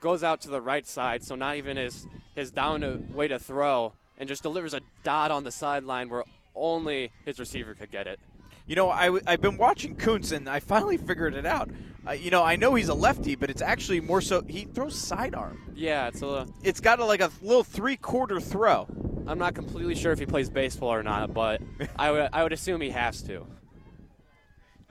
goes 0.00 0.22
out 0.24 0.40
to 0.42 0.48
the 0.48 0.60
right 0.60 0.86
side, 0.86 1.22
so 1.22 1.34
not 1.34 1.56
even 1.56 1.76
his 1.76 2.06
his 2.34 2.50
down 2.50 2.80
to, 2.80 3.00
way 3.12 3.28
to 3.28 3.38
throw, 3.38 3.92
and 4.16 4.28
just 4.28 4.42
delivers 4.42 4.72
a 4.74 4.80
dot 5.02 5.30
on 5.30 5.44
the 5.44 5.50
sideline 5.52 6.08
where 6.08 6.24
only 6.54 7.12
his 7.24 7.38
receiver 7.38 7.74
could 7.74 7.90
get 7.90 8.06
it. 8.06 8.18
You 8.66 8.76
know, 8.76 8.90
I, 8.90 9.06
w- 9.06 9.24
I've 9.26 9.40
been 9.40 9.56
watching 9.56 9.96
Kuntz, 9.96 10.30
and 10.32 10.48
I 10.48 10.60
finally 10.60 10.98
figured 10.98 11.34
it 11.34 11.46
out. 11.46 11.70
Uh, 12.06 12.12
you 12.12 12.30
know, 12.30 12.42
I 12.42 12.56
know 12.56 12.74
he's 12.74 12.88
a 12.88 12.94
lefty, 12.94 13.34
but 13.34 13.48
it's 13.50 13.62
actually 13.62 14.00
more 14.00 14.20
so 14.20 14.42
he 14.42 14.64
throws 14.64 14.94
sidearm. 14.94 15.72
Yeah, 15.74 16.08
it's 16.08 16.22
a. 16.22 16.46
It's 16.62 16.80
got 16.80 16.98
a, 17.00 17.04
like 17.04 17.20
a 17.20 17.30
little 17.42 17.64
three-quarter 17.64 18.40
throw. 18.40 18.86
I'm 19.26 19.38
not 19.38 19.54
completely 19.54 19.94
sure 19.94 20.12
if 20.12 20.18
he 20.18 20.26
plays 20.26 20.48
baseball 20.50 20.92
or 20.92 21.02
not, 21.02 21.32
but 21.34 21.60
I 21.98 22.10
would 22.10 22.28
I 22.32 22.42
would 22.42 22.52
assume 22.52 22.80
he 22.80 22.90
has 22.90 23.22
to. 23.22 23.46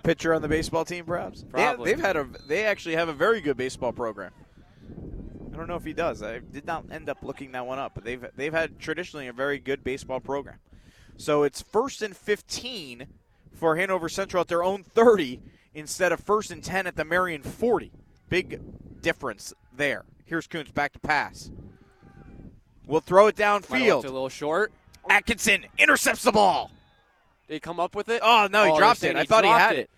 Pitcher 0.07 0.33
on 0.33 0.41
the 0.41 0.47
baseball 0.47 0.85
team, 0.85 1.03
perhaps. 1.03 1.43
Probably. 1.43 1.83
They, 1.93 2.01
have 2.01 2.15
had 2.15 2.15
a. 2.15 2.29
They 2.47 2.63
actually 2.63 2.95
have 2.95 3.09
a 3.09 3.13
very 3.13 3.41
good 3.41 3.57
baseball 3.57 3.91
program. 3.91 4.31
I 5.53 5.57
don't 5.57 5.67
know 5.67 5.75
if 5.75 5.83
he 5.83 5.91
does. 5.91 6.23
I 6.23 6.39
did 6.39 6.65
not 6.65 6.85
end 6.89 7.09
up 7.09 7.17
looking 7.23 7.51
that 7.51 7.67
one 7.67 7.77
up, 7.77 7.91
but 7.93 8.05
they've 8.05 8.25
they've 8.37 8.53
had 8.53 8.79
traditionally 8.79 9.27
a 9.27 9.33
very 9.33 9.59
good 9.59 9.83
baseball 9.83 10.21
program. 10.21 10.59
So 11.17 11.43
it's 11.43 11.61
first 11.61 12.01
and 12.01 12.15
15 12.15 13.07
for 13.51 13.75
Hanover 13.75 14.07
Central 14.07 14.39
at 14.39 14.47
their 14.47 14.63
own 14.63 14.81
30 14.81 15.41
instead 15.73 16.13
of 16.13 16.21
first 16.21 16.51
and 16.51 16.63
10 16.63 16.87
at 16.87 16.95
the 16.95 17.03
Marian 17.03 17.43
40. 17.43 17.91
Big 18.29 18.61
difference 19.01 19.53
there. 19.75 20.05
Here's 20.23 20.47
Kuntz 20.47 20.71
back 20.71 20.93
to 20.93 20.99
pass. 20.99 21.51
We'll 22.85 23.01
throw 23.01 23.27
it 23.27 23.35
downfield. 23.35 24.05
a 24.05 24.07
little 24.07 24.29
short. 24.29 24.71
Atkinson 25.09 25.65
intercepts 25.77 26.23
the 26.23 26.31
ball. 26.31 26.71
Did 27.49 27.55
he 27.55 27.59
come 27.59 27.81
up 27.81 27.93
with 27.93 28.07
it? 28.07 28.21
Oh 28.23 28.47
no, 28.49 28.63
he 28.63 28.69
oh, 28.69 28.73
they're 28.73 28.79
dropped 28.79 29.03
it. 29.03 29.17
I 29.17 29.25
thought 29.25 29.43
he 29.43 29.49
had 29.49 29.75
it. 29.75 29.89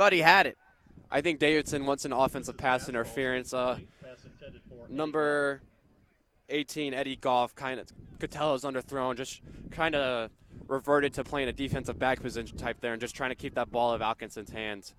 Thought 0.00 0.14
he 0.14 0.20
had 0.20 0.46
it. 0.46 0.56
I 1.10 1.20
think 1.20 1.40
Davidson 1.40 1.84
wants 1.84 2.06
an 2.06 2.12
offensive 2.14 2.56
pass 2.56 2.88
interference. 2.88 3.52
Uh, 3.52 3.78
number 4.88 5.60
18, 6.48 6.94
Eddie 6.94 7.16
Goff, 7.16 7.54
kind 7.54 7.78
of 7.78 7.86
could 8.18 8.30
tell 8.30 8.48
it 8.48 8.52
was 8.54 8.64
underthrown, 8.64 9.14
just 9.18 9.42
kind 9.70 9.94
of 9.94 10.30
reverted 10.68 11.12
to 11.12 11.22
playing 11.22 11.50
a 11.50 11.52
defensive 11.52 11.98
back 11.98 12.22
position 12.22 12.56
type 12.56 12.78
there 12.80 12.94
and 12.94 13.00
just 13.02 13.14
trying 13.14 13.28
to 13.28 13.34
keep 13.34 13.54
that 13.56 13.70
ball 13.70 13.90
out 13.90 13.96
of 13.96 14.00
Atkinson's 14.00 14.52
hands. 14.52 14.94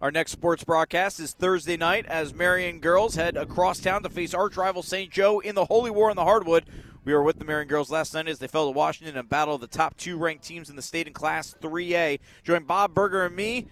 Our 0.00 0.10
next 0.10 0.32
sports 0.32 0.64
broadcast 0.64 1.20
is 1.20 1.34
Thursday 1.34 1.76
night 1.76 2.06
as 2.06 2.34
Marian 2.34 2.80
girls 2.80 3.14
head 3.14 3.36
across 3.36 3.78
town 3.78 4.02
to 4.02 4.10
face 4.10 4.34
arch 4.34 4.56
rival 4.56 4.82
St. 4.82 5.12
Joe 5.12 5.38
in 5.38 5.54
the 5.54 5.66
Holy 5.66 5.92
War 5.92 6.10
in 6.10 6.16
the 6.16 6.24
Hardwood. 6.24 6.64
We 7.04 7.14
were 7.14 7.22
with 7.22 7.38
the 7.38 7.44
Marian 7.44 7.68
girls 7.68 7.92
last 7.92 8.12
night 8.12 8.26
as 8.26 8.40
they 8.40 8.48
fell 8.48 8.66
to 8.66 8.76
Washington 8.76 9.14
in 9.14 9.20
a 9.20 9.22
battle 9.22 9.54
of 9.54 9.60
the 9.60 9.68
top 9.68 9.96
two 9.96 10.16
ranked 10.16 10.42
teams 10.42 10.68
in 10.68 10.74
the 10.74 10.82
state 10.82 11.06
in 11.06 11.12
Class 11.12 11.54
3A. 11.62 12.18
Join 12.42 12.64
Bob 12.64 12.92
Berger 12.92 13.24
and 13.24 13.36
me 13.36 13.68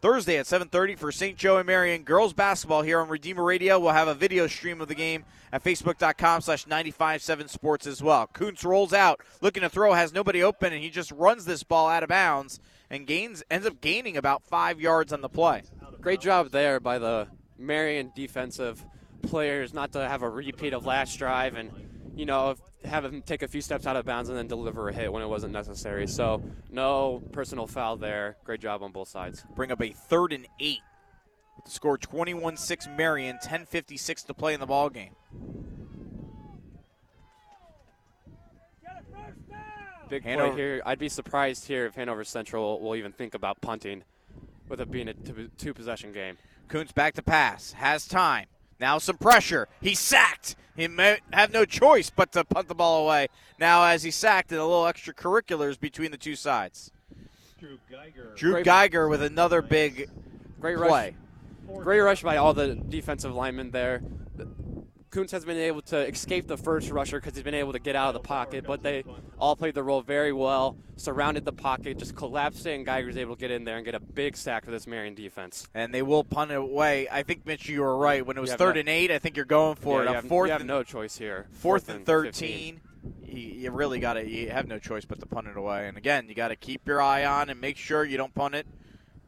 Thursday 0.00 0.36
at 0.36 0.46
7:30 0.46 0.96
for 0.96 1.10
St. 1.10 1.36
Joe 1.36 1.56
and 1.56 1.66
Marian 1.66 2.02
girls 2.04 2.32
basketball 2.32 2.82
here 2.82 3.00
on 3.00 3.08
Redeemer 3.08 3.42
Radio. 3.42 3.80
We'll 3.80 3.92
have 3.92 4.08
a 4.08 4.14
video 4.14 4.46
stream 4.46 4.80
of 4.80 4.88
the 4.88 4.94
game 4.94 5.24
at 5.52 5.64
facebook.com 5.64 6.40
slash 6.40 6.66
957 6.66 7.48
sports 7.48 7.86
as 7.86 8.02
well. 8.02 8.26
Kuntz 8.28 8.64
rolls 8.64 8.92
out, 8.92 9.20
looking 9.40 9.62
to 9.62 9.68
throw, 9.68 9.92
has 9.94 10.12
nobody 10.12 10.42
open, 10.42 10.72
and 10.72 10.82
he 10.82 10.90
just 10.90 11.10
runs 11.12 11.44
this 11.44 11.62
ball 11.64 11.88
out 11.88 12.02
of 12.02 12.08
bounds 12.08 12.60
and 12.90 13.06
gains 13.06 13.42
ends 13.50 13.66
up 13.66 13.80
gaining 13.80 14.16
about 14.16 14.44
five 14.44 14.80
yards 14.80 15.12
on 15.12 15.20
the 15.20 15.28
play. 15.28 15.62
Great 16.00 16.20
job 16.20 16.50
there 16.50 16.78
by 16.78 16.98
the 16.98 17.26
Marian 17.58 18.12
defensive 18.14 18.84
players 19.22 19.74
not 19.74 19.92
to 19.92 20.08
have 20.08 20.22
a 20.22 20.30
repeat 20.30 20.72
of 20.72 20.86
last 20.86 21.18
drive 21.18 21.56
and, 21.56 21.72
you 22.18 22.26
know, 22.26 22.56
have 22.84 23.04
him 23.04 23.22
take 23.22 23.42
a 23.44 23.48
few 23.48 23.60
steps 23.60 23.86
out 23.86 23.94
of 23.94 24.04
bounds 24.04 24.28
and 24.28 24.36
then 24.36 24.48
deliver 24.48 24.88
a 24.88 24.92
hit 24.92 25.12
when 25.12 25.22
it 25.22 25.28
wasn't 25.28 25.52
necessary. 25.52 26.08
So, 26.08 26.42
no 26.68 27.22
personal 27.30 27.68
foul 27.68 27.96
there. 27.96 28.36
Great 28.44 28.60
job 28.60 28.82
on 28.82 28.90
both 28.90 29.06
sides. 29.08 29.44
Bring 29.54 29.70
up 29.70 29.80
a 29.80 29.90
third 29.90 30.32
and 30.32 30.44
eight. 30.58 30.80
With 31.54 31.66
the 31.66 31.70
score 31.70 31.96
21 31.96 32.56
6 32.56 32.88
Marian, 32.96 33.38
10.56 33.38 34.26
to 34.26 34.34
play 34.34 34.52
in 34.52 34.58
the 34.58 34.66
ball 34.66 34.90
game. 34.90 35.14
Big 40.08 40.24
Hanover- 40.24 40.48
play 40.54 40.60
here. 40.60 40.82
I'd 40.84 40.98
be 40.98 41.08
surprised 41.08 41.68
here 41.68 41.86
if 41.86 41.94
Hanover 41.94 42.24
Central 42.24 42.80
will 42.80 42.96
even 42.96 43.12
think 43.12 43.34
about 43.34 43.60
punting 43.60 44.02
with 44.68 44.80
it 44.80 44.90
being 44.90 45.06
a 45.06 45.14
two- 45.14 45.50
two 45.56 45.72
possession 45.72 46.10
game. 46.12 46.36
Kuntz 46.66 46.90
back 46.90 47.14
to 47.14 47.22
pass, 47.22 47.72
has 47.72 48.08
time. 48.08 48.46
Now 48.80 48.98
some 48.98 49.16
pressure. 49.16 49.68
He's 49.80 49.98
sacked. 49.98 50.56
He 50.76 50.86
may 50.86 51.18
have 51.32 51.52
no 51.52 51.64
choice 51.64 52.10
but 52.10 52.32
to 52.32 52.44
punt 52.44 52.68
the 52.68 52.74
ball 52.74 53.04
away. 53.04 53.28
Now, 53.58 53.84
as 53.84 54.04
he's 54.04 54.14
sacked, 54.14 54.52
and 54.52 54.60
a 54.60 54.64
little 54.64 54.84
extracurriculars 54.84 55.78
between 55.80 56.12
the 56.12 56.16
two 56.16 56.36
sides. 56.36 56.92
Drew 57.58 57.78
Geiger. 57.90 58.32
Drew 58.36 58.52
Great- 58.52 58.64
Geiger 58.64 59.08
with 59.08 59.22
another 59.22 59.60
big 59.62 60.08
Great 60.60 60.76
play. 60.76 61.14
rush. 61.68 61.82
Great 61.82 62.00
rush 62.00 62.22
by 62.22 62.36
all 62.36 62.54
the 62.54 62.76
defensive 62.76 63.34
linemen 63.34 63.72
there. 63.72 64.00
Kuntz 65.10 65.32
has 65.32 65.44
been 65.44 65.56
able 65.56 65.80
to 65.82 65.96
escape 66.06 66.46
the 66.46 66.58
first 66.58 66.90
rusher 66.90 67.18
because 67.18 67.34
he's 67.34 67.42
been 67.42 67.54
able 67.54 67.72
to 67.72 67.78
get 67.78 67.96
out 67.96 68.08
of 68.08 68.14
the 68.14 68.26
pocket, 68.26 68.64
but 68.66 68.82
they 68.82 69.04
all 69.38 69.56
played 69.56 69.74
the 69.74 69.82
role 69.82 70.02
very 70.02 70.32
well, 70.34 70.76
surrounded 70.96 71.44
the 71.46 71.52
pocket, 71.52 71.98
just 71.98 72.14
collapsed 72.14 72.66
it, 72.66 72.74
and 72.74 72.84
Geiger's 72.84 73.16
able 73.16 73.34
to 73.34 73.40
get 73.40 73.50
in 73.50 73.64
there 73.64 73.76
and 73.76 73.84
get 73.86 73.94
a 73.94 74.00
big 74.00 74.36
sack 74.36 74.64
for 74.66 74.70
this 74.70 74.86
Marian 74.86 75.14
defense. 75.14 75.66
And 75.74 75.94
they 75.94 76.02
will 76.02 76.24
punt 76.24 76.50
it 76.50 76.56
away. 76.58 77.08
I 77.10 77.22
think, 77.22 77.46
Mitch, 77.46 77.68
you 77.68 77.80
were 77.80 77.96
right. 77.96 78.24
When 78.24 78.36
it 78.36 78.40
was 78.40 78.52
third 78.54 78.74
no- 78.74 78.80
and 78.80 78.88
eight, 78.88 79.10
I 79.10 79.18
think 79.18 79.36
you're 79.36 79.46
going 79.46 79.76
for 79.76 80.02
Yeah, 80.02 80.08
it. 80.08 80.10
you 80.10 80.14
have, 80.16 80.24
fourth 80.26 80.48
you 80.48 80.52
have 80.52 80.60
and 80.60 80.68
no 80.68 80.82
choice 80.82 81.16
here. 81.16 81.46
fourth 81.52 81.88
and 81.88 82.04
15. 82.04 82.80
13, 82.80 82.80
you, 83.24 83.38
you 83.38 83.70
really 83.70 84.00
got 84.00 84.14
to 84.14 84.28
you 84.28 84.50
have 84.50 84.66
no 84.66 84.78
choice 84.78 85.04
but 85.06 85.20
to 85.20 85.26
punt 85.26 85.46
it 85.48 85.56
away. 85.56 85.88
And 85.88 85.96
again, 85.96 86.28
you 86.28 86.34
got 86.34 86.48
to 86.48 86.56
keep 86.56 86.86
your 86.86 87.00
eye 87.00 87.24
on 87.24 87.48
and 87.48 87.58
make 87.58 87.78
sure 87.78 88.04
you 88.04 88.18
don't 88.18 88.34
punt 88.34 88.54
it 88.54 88.66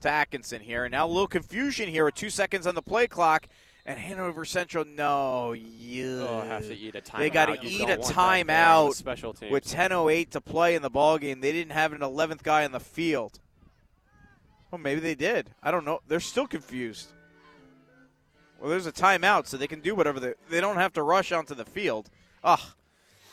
to 0.02 0.10
Atkinson 0.10 0.60
here. 0.60 0.84
And 0.84 0.92
now 0.92 1.06
a 1.06 1.08
little 1.08 1.26
confusion 1.26 1.88
here 1.88 2.04
with 2.04 2.14
two 2.16 2.28
seconds 2.30 2.66
on 2.66 2.74
the 2.74 2.82
play 2.82 3.06
clock. 3.06 3.46
And 3.90 3.98
Hanover 3.98 4.44
Central, 4.44 4.84
no, 4.84 5.50
you 5.52 6.24
Oh, 6.28 6.42
have 6.42 6.62
to 6.68 6.76
eat 6.76 6.94
a 6.94 7.00
timeout. 7.00 7.18
They 7.18 7.28
got 7.30 7.46
to 7.46 7.66
eat 7.66 7.80
a 7.80 7.84
want 7.86 7.88
that 7.88 8.14
there 8.14 8.24
on 8.24 8.38
the 8.38 8.52
timeout 8.52 8.94
special 8.94 9.34
teams. 9.34 9.50
with 9.50 9.64
10:08 9.66 10.30
to 10.30 10.40
play 10.40 10.76
in 10.76 10.82
the 10.82 10.90
ball 10.90 11.18
game. 11.18 11.40
They 11.40 11.50
didn't 11.50 11.72
have 11.72 11.92
an 11.92 11.98
11th 12.00 12.44
guy 12.44 12.64
on 12.64 12.70
the 12.70 12.78
field. 12.78 13.40
Well, 14.70 14.78
maybe 14.78 15.00
they 15.00 15.16
did. 15.16 15.50
I 15.60 15.72
don't 15.72 15.84
know. 15.84 15.98
They're 16.06 16.20
still 16.20 16.46
confused. 16.46 17.08
Well, 18.60 18.70
there's 18.70 18.86
a 18.86 18.92
timeout, 18.92 19.48
so 19.48 19.56
they 19.56 19.66
can 19.66 19.80
do 19.80 19.96
whatever 19.96 20.20
they. 20.20 20.34
They 20.48 20.60
don't 20.60 20.76
have 20.76 20.92
to 20.92 21.02
rush 21.02 21.32
onto 21.32 21.56
the 21.56 21.64
field. 21.64 22.10
Ugh, 22.44 22.60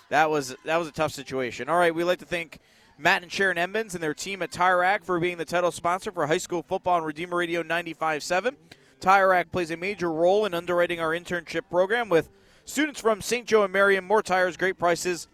that 0.10 0.32
was 0.32 0.56
that 0.66 0.78
was 0.78 0.88
a 0.88 0.92
tough 0.92 1.12
situation. 1.12 1.70
All 1.70 1.78
right, 1.78 1.94
we'd 1.94 2.06
like 2.06 2.18
to 2.20 2.26
thank 2.26 2.58
Matt 2.98 3.22
and 3.22 3.32
Sharon 3.32 3.58
Embens 3.58 3.94
and 3.94 4.02
their 4.02 4.16
team 4.16 4.42
at 4.42 4.52
Tire 4.52 4.80
Rack 4.80 5.04
for 5.04 5.20
being 5.20 5.38
the 5.38 5.46
title 5.46 5.72
sponsor 5.72 6.12
for 6.12 6.26
high 6.26 6.40
school 6.40 6.64
football 6.64 6.96
on 6.96 7.04
Redeemer 7.04 7.38
Radio 7.38 7.62
95.7. 7.62 8.56
Tire 9.00 9.30
Rack 9.30 9.52
plays 9.52 9.72
a 9.72 9.78
major 9.78 10.12
role 10.12 10.46
in 10.46 10.54
underwriting 10.54 11.00
our 11.00 11.12
internship 11.12 11.62
program 11.70 12.10
with 12.10 12.30
students 12.66 13.00
from 13.00 13.22
St. 13.22 13.46
Joe 13.46 13.64
and 13.64 13.74
Marian. 13.74 14.04
More 14.04 14.24
tires, 14.24 14.58
great 14.58 14.78
prices. 14.78 15.28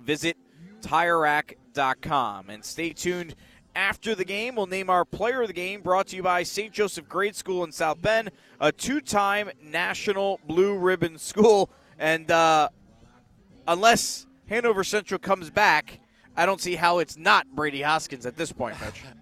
Visit 0.00 0.36
TireRack.com 0.80 2.50
and 2.50 2.64
stay 2.64 2.90
tuned. 2.90 3.34
After 3.74 4.14
the 4.14 4.24
game, 4.24 4.56
we'll 4.56 4.66
name 4.66 4.90
our 4.90 5.04
player 5.04 5.42
of 5.42 5.48
the 5.48 5.54
game. 5.54 5.80
Brought 5.80 6.08
to 6.08 6.16
you 6.16 6.22
by 6.22 6.42
St. 6.42 6.72
Joseph 6.72 7.08
Grade 7.08 7.34
School 7.34 7.64
in 7.64 7.72
South 7.72 8.02
Bend, 8.02 8.30
a 8.60 8.70
two-time 8.70 9.50
national 9.62 10.40
blue 10.46 10.76
ribbon 10.76 11.16
school. 11.18 11.70
And 11.98 12.30
uh, 12.30 12.68
unless 13.66 14.26
Hanover 14.48 14.84
Central 14.84 15.18
comes 15.18 15.48
back, 15.50 16.00
I 16.36 16.44
don't 16.46 16.60
see 16.60 16.74
how 16.74 16.98
it's 16.98 17.16
not 17.16 17.46
Brady 17.54 17.82
Hoskins 17.82 18.26
at 18.26 18.36
this 18.36 18.52
point, 18.52 18.80
Mitch. 18.80 19.02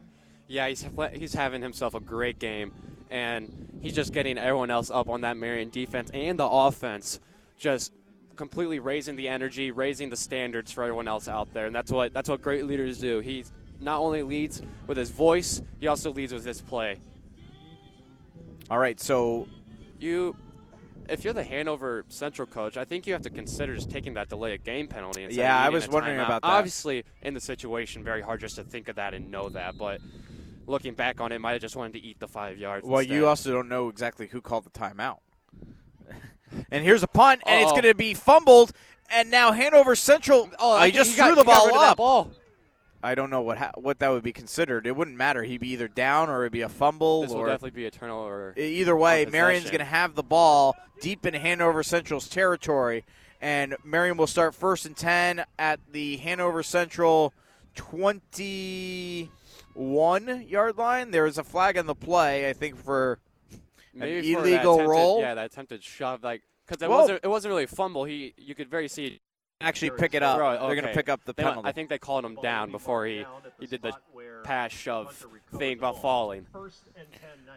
Yeah, 0.53 0.67
he's 0.67 0.85
he's 1.13 1.33
having 1.33 1.63
himself 1.63 1.95
a 1.95 2.01
great 2.01 2.41
game, 2.41 2.73
and 3.11 3.79
he's 3.81 3.95
just 3.95 4.13
getting 4.13 4.39
everyone 4.39 4.71
else 4.71 4.91
up 4.91 5.09
on 5.09 5.23
that 5.23 5.37
Marian 5.37 5.71
defense 5.71 6.11
and 6.15 6.39
the 6.39 6.47
offense, 6.47 7.21
just 7.59 7.93
completely 8.37 8.79
raising 8.79 9.17
the 9.17 9.29
energy, 9.29 9.71
raising 9.71 10.11
the 10.11 10.17
standards 10.17 10.73
for 10.73 10.83
everyone 10.83 11.09
else 11.09 11.29
out 11.29 11.53
there, 11.53 11.67
and 11.67 11.75
that's 11.75 11.93
what 11.93 12.13
that's 12.15 12.29
what 12.29 12.41
great 12.41 12.67
leaders 12.67 12.99
do. 12.99 13.21
He 13.21 13.45
not 13.81 13.99
only 14.01 14.23
leads 14.23 14.63
with 14.87 14.97
his 14.97 15.11
voice, 15.11 15.61
he 15.79 15.87
also 15.87 16.13
leads 16.13 16.33
with 16.33 16.45
his 16.45 16.61
play. 16.61 17.01
All 18.71 18.79
right, 18.79 18.99
so 19.01 19.49
you. 19.99 20.37
If 21.09 21.25
you're 21.25 21.33
the 21.33 21.43
Hanover 21.43 22.05
Central 22.09 22.47
coach, 22.47 22.77
I 22.77 22.85
think 22.85 23.05
you 23.05 23.15
have 23.15 23.23
to 23.23 23.31
consider 23.31 23.75
just 23.75 23.91
taking 23.91 24.15
that 24.15 24.29
delay 24.29 24.55
of 24.55 24.63
game 24.63 24.87
penalty. 24.87 25.27
Yeah, 25.29 25.59
I 25.59 25.69
was 25.69 25.89
wondering 25.89 26.21
about 26.21 26.43
that. 26.43 26.49
Obviously, 26.49 27.05
in 27.23 27.35
the 27.35 27.41
situation, 27.41 28.05
very 28.05 28.23
hard 28.23 28.39
just 28.39 28.55
to 28.57 28.63
think 28.63 28.87
of 28.87 28.95
that 28.95 29.13
and 29.13 29.29
know 29.29 29.49
that. 29.49 29.77
But 29.77 30.01
looking 30.71 30.95
back 30.95 31.21
on 31.21 31.33
it, 31.33 31.41
might 31.41 31.53
have 31.53 31.61
just 31.61 31.77
wanted 31.77 31.93
to 31.95 31.99
eat 32.01 32.19
the 32.21 32.29
five 32.29 32.57
yards. 32.59 32.87
Well, 32.87 33.01
instead. 33.01 33.15
you 33.15 33.27
also 33.27 33.53
don't 33.53 33.69
know 33.69 33.89
exactly 33.89 34.27
who 34.29 34.41
called 34.41 34.65
the 34.65 34.71
timeout. 34.71 35.19
and 36.71 36.85
here's 36.85 37.03
a 37.03 37.09
punt, 37.09 37.43
and 37.47 37.61
it's 37.61 37.69
Uh-oh. 37.73 37.81
going 37.81 37.93
to 37.93 37.95
be 37.95 38.15
fumbled. 38.15 38.73
And 39.13 39.31
now 39.31 39.53
Hanover 39.53 39.97
Central. 39.97 40.49
Oh, 40.59 40.73
I 40.73 40.91
just 40.91 41.11
he 41.13 41.17
got- 41.17 41.27
threw 41.29 41.37
the 41.37 41.45
ball 41.45 41.67
rid 41.67 41.75
of 41.75 41.81
that 41.81 41.91
up. 41.91 41.97
ball. 41.97 42.31
I 43.03 43.15
don't 43.15 43.31
know 43.31 43.41
what 43.41 43.57
ha- 43.57 43.73
what 43.77 43.99
that 44.01 44.11
would 44.11 44.23
be 44.23 44.33
considered. 44.33 44.87
It 44.87 44.95
wouldn't 44.95 45.17
matter. 45.17 45.43
He'd 45.43 45.63
be 45.63 45.71
either 45.71 45.89
down 45.89 46.29
or 46.29 46.43
it'd 46.43 46.53
be 46.53 46.61
a 46.61 46.69
fumble. 46.69 47.23
This 47.23 47.31
will 47.31 47.39
or 47.39 47.47
definitely 47.47 47.71
be 47.71 47.87
a 47.87 47.91
turnover. 47.91 48.53
Either 48.59 48.95
way, 48.95 49.25
Marian's 49.25 49.65
going 49.71 49.79
to 49.79 49.85
have 49.87 50.15
the 50.15 50.23
ball 50.23 50.77
deep 51.01 51.25
in 51.25 51.33
Hanover 51.33 51.83
Central's 51.83 52.29
territory, 52.29 53.07
and 53.41 53.75
Marian 53.85 54.19
will 54.19 54.27
start 54.27 54.55
first 54.55 54.85
and 54.85 54.95
ten 54.95 55.45
at 55.59 55.81
the 55.91 56.19
Hanover 56.19 56.63
Central 56.63 57.33
one 59.81 60.45
yard 60.47 60.77
line. 60.79 61.11
There 61.11 61.25
was 61.25 61.39
a 61.39 61.45
flag 61.45 61.79
on 61.79 61.87
the 61.87 61.95
play, 61.95 62.49
I 62.49 62.53
think, 62.53 62.77
for 62.77 63.19
Maybe 63.95 64.33
an 64.33 64.35
for 64.37 64.41
illegal 64.47 64.75
attempted- 64.75 64.91
roll. 64.91 65.21
Yeah, 65.21 65.35
that 65.35 65.47
attempted 65.47 65.83
shove, 65.83 66.23
like 66.23 66.43
because 66.67 66.83
it 66.83 66.89
Whoa. 66.89 66.99
wasn't 67.01 67.21
it 67.25 67.29
wasn't 67.29 67.51
really 67.51 67.65
a 67.65 67.69
fumble. 67.69 68.05
He 68.05 68.35
you 68.37 68.55
could 68.55 68.69
very 68.71 68.89
see 68.89 69.21
Actually 69.63 69.91
pick 69.91 70.15
it 70.15 70.23
up. 70.23 70.39
Throw 70.39 70.53
it, 70.53 70.59
They're 70.61 70.75
going 70.75 70.87
to 70.89 70.95
pick 70.95 71.11
up 71.11 71.21
the 71.27 71.35
They 71.35 71.43
penalty. 71.43 71.69
I 71.69 71.73
think 71.73 71.91
they 71.91 71.99
called 71.99 72.25
him 72.25 72.37
down 72.43 72.71
before 72.71 73.05
he 73.05 73.27
he 73.59 73.67
did 73.67 73.83
the 73.83 73.93
pass 74.43 74.73
shove 74.73 75.27
thing 75.55 75.77
about 75.77 76.01
falling. 76.01 76.47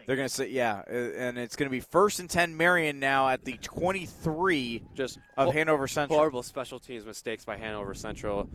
They're 0.06 0.16
going 0.16 0.28
to 0.28 0.34
say, 0.34 0.48
yeah, 0.50 0.82
uh, 0.86 0.92
and 0.92 1.38
it's 1.38 1.56
going 1.56 1.66
to 1.66 1.70
be 1.70 1.80
first 1.80 2.20
and 2.20 2.28
10 2.28 2.58
Marian 2.58 3.00
now 3.00 3.30
at 3.30 3.46
the 3.46 3.54
23 3.54 4.82
Just 4.94 5.18
of 5.38 5.46
hor- 5.46 5.52
Hanover 5.54 5.88
Central. 5.88 6.18
Horrible 6.18 6.42
special 6.42 6.78
teams 6.78 7.06
mistakes 7.06 7.42
by 7.46 7.56
Hanover 7.56 7.94
Central. 7.94 8.50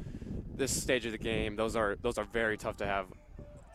This 0.56 0.72
stage 0.84 1.08
of 1.08 1.12
the 1.12 1.18
game, 1.18 1.56
those 1.56 1.76
are 1.76 1.96
those 2.04 2.20
are 2.20 2.26
very 2.26 2.56
tough 2.58 2.78
to 2.78 2.86
have. 2.86 3.08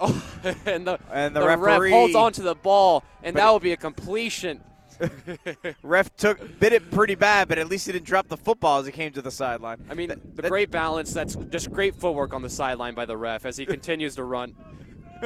Oh, 0.00 0.24
and 0.66 0.86
the 0.86 0.98
And 1.12 1.34
the 1.34 1.47
ref 1.47 1.58
referee- 1.60 1.90
holds 1.90 2.14
on 2.14 2.32
to 2.34 2.42
the 2.42 2.55
ball, 2.55 3.05
and 3.23 3.36
that 3.36 3.48
will 3.50 3.60
be 3.60 3.73
a 3.73 3.76
completion. 3.76 4.60
Ref 5.82 6.14
took 6.16 6.60
bit 6.60 6.73
it 6.73 6.89
pretty 6.92 7.16
bad, 7.16 7.48
but 7.48 7.58
at 7.58 7.66
least 7.68 7.86
he 7.86 7.92
didn't 7.92 8.06
drop 8.06 8.28
the 8.28 8.36
football 8.36 8.78
as 8.78 8.86
he 8.86 8.92
came 8.92 9.12
to 9.12 9.20
the 9.23 9.31
sideline. 9.31 9.84
I 9.90 9.94
mean, 9.94 10.08
Th- 10.10 10.20
the 10.36 10.42
that- 10.42 10.48
great 10.50 10.70
balance. 10.70 11.12
That's 11.12 11.34
just 11.34 11.73
great 11.73 11.97
footwork 11.97 12.32
on 12.32 12.42
the 12.42 12.48
sideline 12.48 12.94
by 12.94 13.05
the 13.05 13.16
ref 13.16 13.44
as 13.44 13.56
he 13.56 13.66
continues 13.66 14.14
to 14.16 14.23
run. 14.24 14.55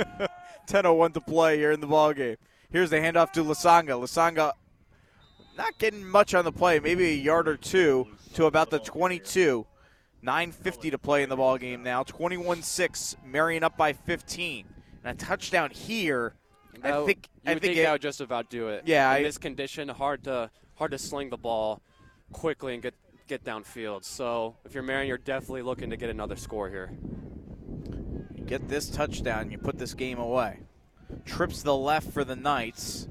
10:01 0.68 1.14
to 1.14 1.20
play 1.20 1.56
here 1.58 1.70
in 1.72 1.80
the 1.80 1.86
ball 1.86 2.12
game. 2.14 2.36
Here's 2.70 2.90
the 2.90 2.96
handoff 2.96 3.32
to 3.32 3.44
Lusanga. 3.44 3.90
Lusanga 4.00 4.52
not 5.56 5.78
getting 5.78 6.04
much 6.06 6.34
on 6.34 6.44
the 6.44 6.52
play, 6.52 6.78
maybe 6.80 7.10
a 7.10 7.14
yard 7.14 7.48
or 7.48 7.56
two 7.56 8.06
to 8.34 8.46
about 8.46 8.70
the 8.70 8.78
22. 8.78 9.66
9:50 10.22 10.90
to 10.90 10.98
play 10.98 11.22
in 11.22 11.28
the 11.28 11.36
ball 11.36 11.58
game 11.58 11.82
now. 11.82 12.02
21-6, 12.02 13.16
Marian 13.24 13.62
up 13.62 13.76
by 13.76 13.92
15. 13.92 14.66
And 15.04 15.20
a 15.20 15.24
touchdown 15.24 15.70
here. 15.70 16.34
I 16.82 16.90
That- 16.90 17.06
think 17.06 17.28
I 17.44 17.50
think, 17.50 17.62
think 17.62 17.76
it- 17.78 17.82
that 17.82 17.92
would 17.92 18.02
just 18.02 18.20
about 18.20 18.50
do 18.50 18.68
it. 18.68 18.82
Yeah, 18.86 19.10
in 19.12 19.16
I- 19.18 19.22
this 19.22 19.38
condition, 19.38 19.88
hard 19.88 20.24
to 20.24 20.50
hard 20.74 20.90
to 20.92 20.98
sling 20.98 21.30
the 21.30 21.36
ball 21.36 21.82
quickly 22.32 22.74
and 22.74 22.82
get 22.82 22.94
get 23.26 23.44
downfield. 23.44 24.04
So 24.04 24.56
if 24.64 24.74
you're 24.74 24.82
Marian, 24.82 25.06
you're 25.08 25.18
definitely 25.18 25.62
looking 25.62 25.90
to 25.90 25.96
get 25.96 26.08
another 26.10 26.36
score 26.36 26.68
here. 26.70 26.90
you 28.34 28.44
get 28.44 28.68
this 28.68 28.88
touchdown, 28.88 29.50
you 29.50 29.58
put 29.58 29.78
this 29.78 29.92
game 29.94 30.18
away. 30.18 30.60
Trips 31.24 31.62
the 31.62 31.76
left 31.76 32.10
for 32.12 32.24
the 32.24 32.36
Knights. 32.36 33.08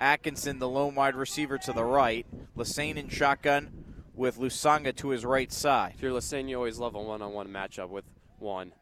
Atkinson, 0.00 0.58
the 0.58 0.68
lone 0.68 0.94
wide 0.94 1.14
receiver 1.14 1.58
to 1.58 1.72
the 1.72 1.84
right. 1.84 2.26
Lassane 2.56 2.96
in 2.96 3.08
shotgun 3.08 3.84
with 4.20 4.38
Lusanga 4.38 4.94
to 4.96 5.08
his 5.08 5.24
right 5.24 5.50
side. 5.50 5.94
If 5.96 6.02
you're 6.02 6.12
Lassane, 6.12 6.46
you 6.46 6.56
always 6.56 6.78
love 6.78 6.94
a 6.94 7.00
one-on-one 7.00 7.48
matchup 7.48 7.88
with 7.88 8.04
one. 8.38 8.72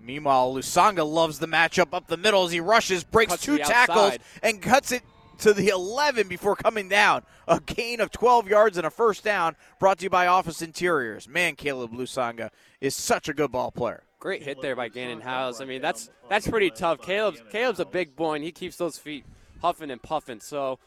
Meanwhile, 0.00 0.54
Lusanga 0.54 1.04
loves 1.04 1.40
the 1.40 1.48
matchup 1.48 1.88
up 1.92 2.06
the 2.06 2.16
middle 2.16 2.44
as 2.44 2.52
he 2.52 2.60
rushes, 2.60 3.02
breaks 3.02 3.32
Cuts 3.32 3.42
two 3.42 3.58
tackles, 3.58 3.98
outside. 3.98 4.20
and 4.44 4.62
cuts 4.62 4.92
it 4.92 5.02
to 5.38 5.52
the 5.52 5.68
11 5.70 6.28
before 6.28 6.54
coming 6.54 6.88
down. 6.88 7.24
A 7.48 7.58
gain 7.60 8.00
of 8.00 8.12
12 8.12 8.46
yards 8.46 8.78
and 8.78 8.86
a 8.86 8.90
first 8.90 9.24
down 9.24 9.56
brought 9.80 9.98
to 9.98 10.04
you 10.04 10.10
by 10.10 10.28
Office 10.28 10.62
Interiors. 10.62 11.28
Man, 11.28 11.56
Caleb 11.56 11.92
Lusanga 11.92 12.50
is 12.80 12.94
such 12.94 13.28
a 13.28 13.34
good 13.34 13.50
ball 13.50 13.72
player. 13.72 14.04
Great 14.20 14.44
hit 14.44 14.62
there 14.62 14.76
by 14.76 14.88
Gannon 14.88 15.22
House. 15.22 15.60
I 15.60 15.64
mean, 15.64 15.82
that's 15.82 16.08
that's 16.30 16.46
pretty 16.46 16.70
tough. 16.70 17.02
Caleb's 17.02 17.42
Caleb's 17.50 17.80
a 17.80 17.84
big 17.84 18.14
boy, 18.14 18.34
and 18.36 18.44
he 18.44 18.52
keeps 18.52 18.76
those 18.76 18.96
feet 18.96 19.24
huffing 19.60 19.90
and 19.90 20.00
puffing. 20.00 20.38
So, 20.38 20.78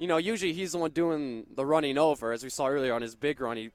you 0.00 0.06
know, 0.06 0.16
usually 0.16 0.54
he's 0.54 0.72
the 0.72 0.78
one 0.78 0.90
doing 0.92 1.44
the 1.54 1.64
running 1.64 1.98
over, 1.98 2.32
as 2.32 2.42
we 2.42 2.48
saw 2.48 2.66
earlier 2.66 2.94
on 2.94 3.02
his 3.02 3.14
big 3.14 3.38
run. 3.38 3.58
He 3.58 3.70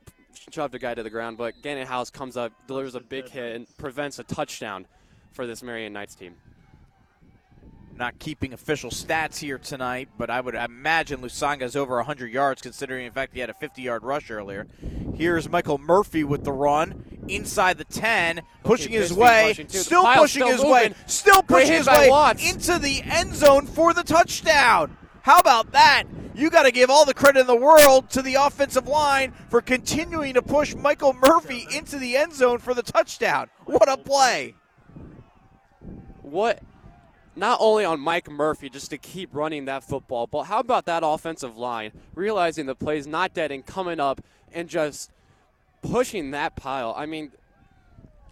shoved 0.52 0.74
a 0.74 0.80
guy 0.80 0.96
to 0.96 1.04
the 1.04 1.10
ground, 1.12 1.38
but 1.38 1.54
Gannon 1.62 1.86
House 1.86 2.10
comes 2.10 2.36
up, 2.36 2.52
delivers 2.66 2.96
a 2.96 3.00
big 3.00 3.30
hit, 3.30 3.56
and 3.56 3.78
prevents 3.78 4.18
a 4.18 4.24
touchdown 4.24 4.88
for 5.34 5.46
this 5.46 5.62
Marian 5.62 5.94
Knights 5.94 6.16
team. 6.16 6.34
Not 7.96 8.18
keeping 8.18 8.54
official 8.54 8.90
stats 8.90 9.38
here 9.38 9.60
tonight, 9.60 10.10
but 10.18 10.32
I 10.32 10.42
would 10.42 10.56
imagine 10.56 11.22
Lusanga's 11.22 11.76
over 11.76 11.96
100 11.98 12.34
yards 12.34 12.60
considering, 12.60 13.06
in 13.06 13.12
fact, 13.12 13.36
he 13.36 13.40
had 13.40 13.52
a 13.52 13.54
50 13.54 13.84
yard 13.84 14.04
rush 14.04 14.32
earlier. 14.32 14.66
Here's 15.14 15.48
Michael 15.48 15.78
Murphy 15.78 16.24
with 16.24 16.44
the 16.44 16.52
run 16.52 17.06
inside 17.30 17.78
the 17.78 17.86
10, 17.86 18.42
pushing 18.64 18.92
his 18.92 19.14
way, 19.14 19.50
pushing 19.50 19.70
still 19.70 20.04
pushing 20.04 20.42
still 20.42 20.52
his 20.52 20.64
way, 20.64 20.94
still 21.06 21.44
pushing 21.44 21.74
his 21.74 21.88
way 21.88 22.10
Watts. 22.10 22.52
into 22.52 22.80
the 22.80 23.04
end 23.04 23.36
zone 23.36 23.68
for 23.68 23.94
the 23.94 24.04
touchdown. 24.04 24.98
How 25.26 25.40
about 25.40 25.72
that? 25.72 26.04
You 26.36 26.52
got 26.52 26.64
to 26.64 26.72
give 26.72 26.92
all 26.92 27.04
the 27.04 27.16
credit 27.16 27.40
in 27.40 27.48
the 27.48 27.56
world 27.56 28.12
to 28.12 28.22
the 28.22 28.36
offensive 28.36 28.88
line 28.88 29.34
for 29.50 29.60
continuing 29.60 30.36
to 30.36 30.44
push 30.44 30.76
Michael 30.76 31.14
Murphy 31.14 31.66
into 31.76 31.98
the 31.98 32.16
end 32.16 32.32
zone 32.32 32.60
for 32.60 32.76
the 32.76 32.84
touchdown. 32.84 33.50
What 33.66 33.92
a 33.92 33.98
play! 33.98 34.54
What? 36.22 36.62
Not 37.36 37.58
only 37.60 37.86
on 37.86 38.00
Mike 38.02 38.30
Murphy 38.30 38.70
just 38.70 38.92
to 38.92 39.00
keep 39.00 39.34
running 39.34 39.66
that 39.66 39.84
football, 39.84 40.28
but 40.28 40.44
how 40.44 40.60
about 40.60 40.86
that 40.86 41.02
offensive 41.04 41.58
line 41.58 41.92
realizing 42.14 42.68
the 42.68 42.76
play's 42.76 43.08
not 43.08 43.34
dead 43.34 43.52
and 43.52 43.66
coming 43.66 44.00
up 44.00 44.22
and 44.54 44.70
just 44.70 45.10
pushing 45.82 46.30
that 46.32 46.56
pile? 46.56 46.94
I 46.96 47.08
mean, 47.08 47.32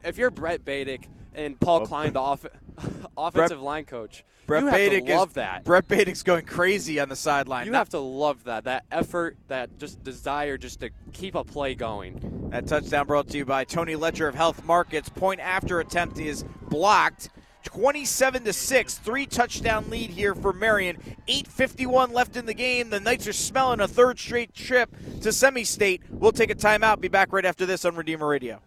if 0.04 0.20
you're 0.20 0.30
Brett 0.30 0.64
Badick 0.64 1.06
and 1.34 1.60
Paul 1.60 1.88
Klein, 1.88 2.14
the 2.14 2.20
off- 2.20 2.46
offensive 3.18 3.64
line 3.64 3.86
coach, 3.86 4.24
Brett 4.46 4.64
you 4.92 5.02
to 5.02 5.16
love 5.16 5.30
is 5.30 5.34
that. 5.36 5.64
Brett 5.64 5.88
Badick's 5.88 6.24
going 6.24 6.46
crazy 6.46 7.00
on 7.00 7.10
the 7.10 7.16
sideline. 7.16 7.66
You 7.66 7.74
have 7.74 7.90
to 7.90 8.00
love 8.00 8.44
that. 8.46 8.66
That 8.66 8.86
effort, 8.92 9.38
that 9.48 9.78
just 9.80 10.04
desire 10.04 10.58
just 10.58 10.82
to 10.82 10.90
keep 11.14 11.36
a 11.36 11.44
play 11.44 11.76
going. 11.76 12.50
That 12.52 12.68
touchdown 12.68 13.08
brought 13.08 13.30
to 13.30 13.38
you 13.38 13.46
by 13.46 13.64
Tony 13.64 13.96
Letcher 13.96 14.28
of 14.28 14.36
Health 14.36 14.64
Markets. 14.66 15.10
Point 15.10 15.40
after 15.40 15.80
attempt 15.80 16.20
is 16.20 16.44
blocked. 16.70 17.30
27 17.64 18.44
to 18.44 18.52
6, 18.52 18.98
three 18.98 19.26
touchdown 19.26 19.90
lead 19.90 20.10
here 20.10 20.36
for 20.36 20.52
Marian. 20.52 20.98
8:51 21.28 22.12
left 22.12 22.36
in 22.36 22.46
the 22.46 22.54
game. 22.54 22.90
The 22.90 23.00
Knights 23.00 23.26
are 23.26 23.34
smelling 23.34 23.80
a 23.80 23.88
third 23.88 24.20
straight 24.20 24.54
trip 24.54 24.94
to 25.22 25.32
semi-state. 25.32 26.02
We'll 26.10 26.34
take 26.34 26.52
a 26.52 26.56
timeout. 26.56 27.00
Be 27.00 27.08
back 27.08 27.32
right 27.32 27.46
after 27.46 27.66
this 27.66 27.86
on 27.86 27.96
Redeemer 27.96 28.28
Radio. 28.28 28.62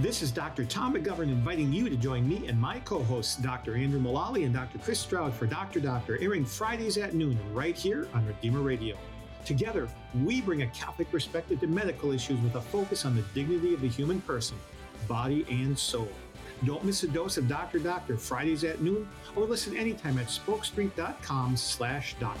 This 0.00 0.22
is 0.22 0.32
Dr. 0.32 0.64
Tom 0.64 0.94
McGovern 0.94 1.28
inviting 1.28 1.70
you 1.70 1.90
to 1.90 1.94
join 1.94 2.26
me 2.26 2.46
and 2.46 2.58
my 2.58 2.80
co 2.80 3.02
hosts, 3.02 3.36
Dr. 3.36 3.76
Andrew 3.76 4.00
Mullally 4.00 4.44
and 4.44 4.54
Dr. 4.54 4.78
Chris 4.78 4.98
Stroud, 4.98 5.34
for 5.34 5.44
Dr. 5.44 5.78
Doctor, 5.78 6.16
airing 6.22 6.42
Fridays 6.42 6.96
at 6.96 7.12
noon 7.12 7.38
right 7.52 7.76
here 7.76 8.08
on 8.14 8.26
Redeemer 8.26 8.60
Radio. 8.60 8.96
Together, 9.44 9.90
we 10.24 10.40
bring 10.40 10.62
a 10.62 10.66
Catholic 10.68 11.10
perspective 11.10 11.60
to 11.60 11.66
medical 11.66 12.12
issues 12.12 12.40
with 12.40 12.54
a 12.54 12.62
focus 12.62 13.04
on 13.04 13.14
the 13.14 13.20
dignity 13.34 13.74
of 13.74 13.82
the 13.82 13.88
human 13.88 14.22
person, 14.22 14.56
body, 15.06 15.44
and 15.50 15.78
soul. 15.78 16.08
Don't 16.64 16.82
miss 16.82 17.02
a 17.02 17.08
dose 17.08 17.36
of 17.36 17.46
Dr. 17.46 17.78
Doctor 17.78 18.16
Fridays 18.16 18.64
at 18.64 18.80
noon 18.80 19.06
or 19.36 19.44
listen 19.44 19.76
anytime 19.76 20.16
at 20.18 20.28
spokestreet.com 20.28 21.58
slash 21.58 22.14
doctor. 22.18 22.40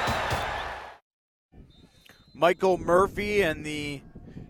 Michael 2.41 2.79
Murphy 2.79 3.43
and 3.43 3.63
the 3.63 4.01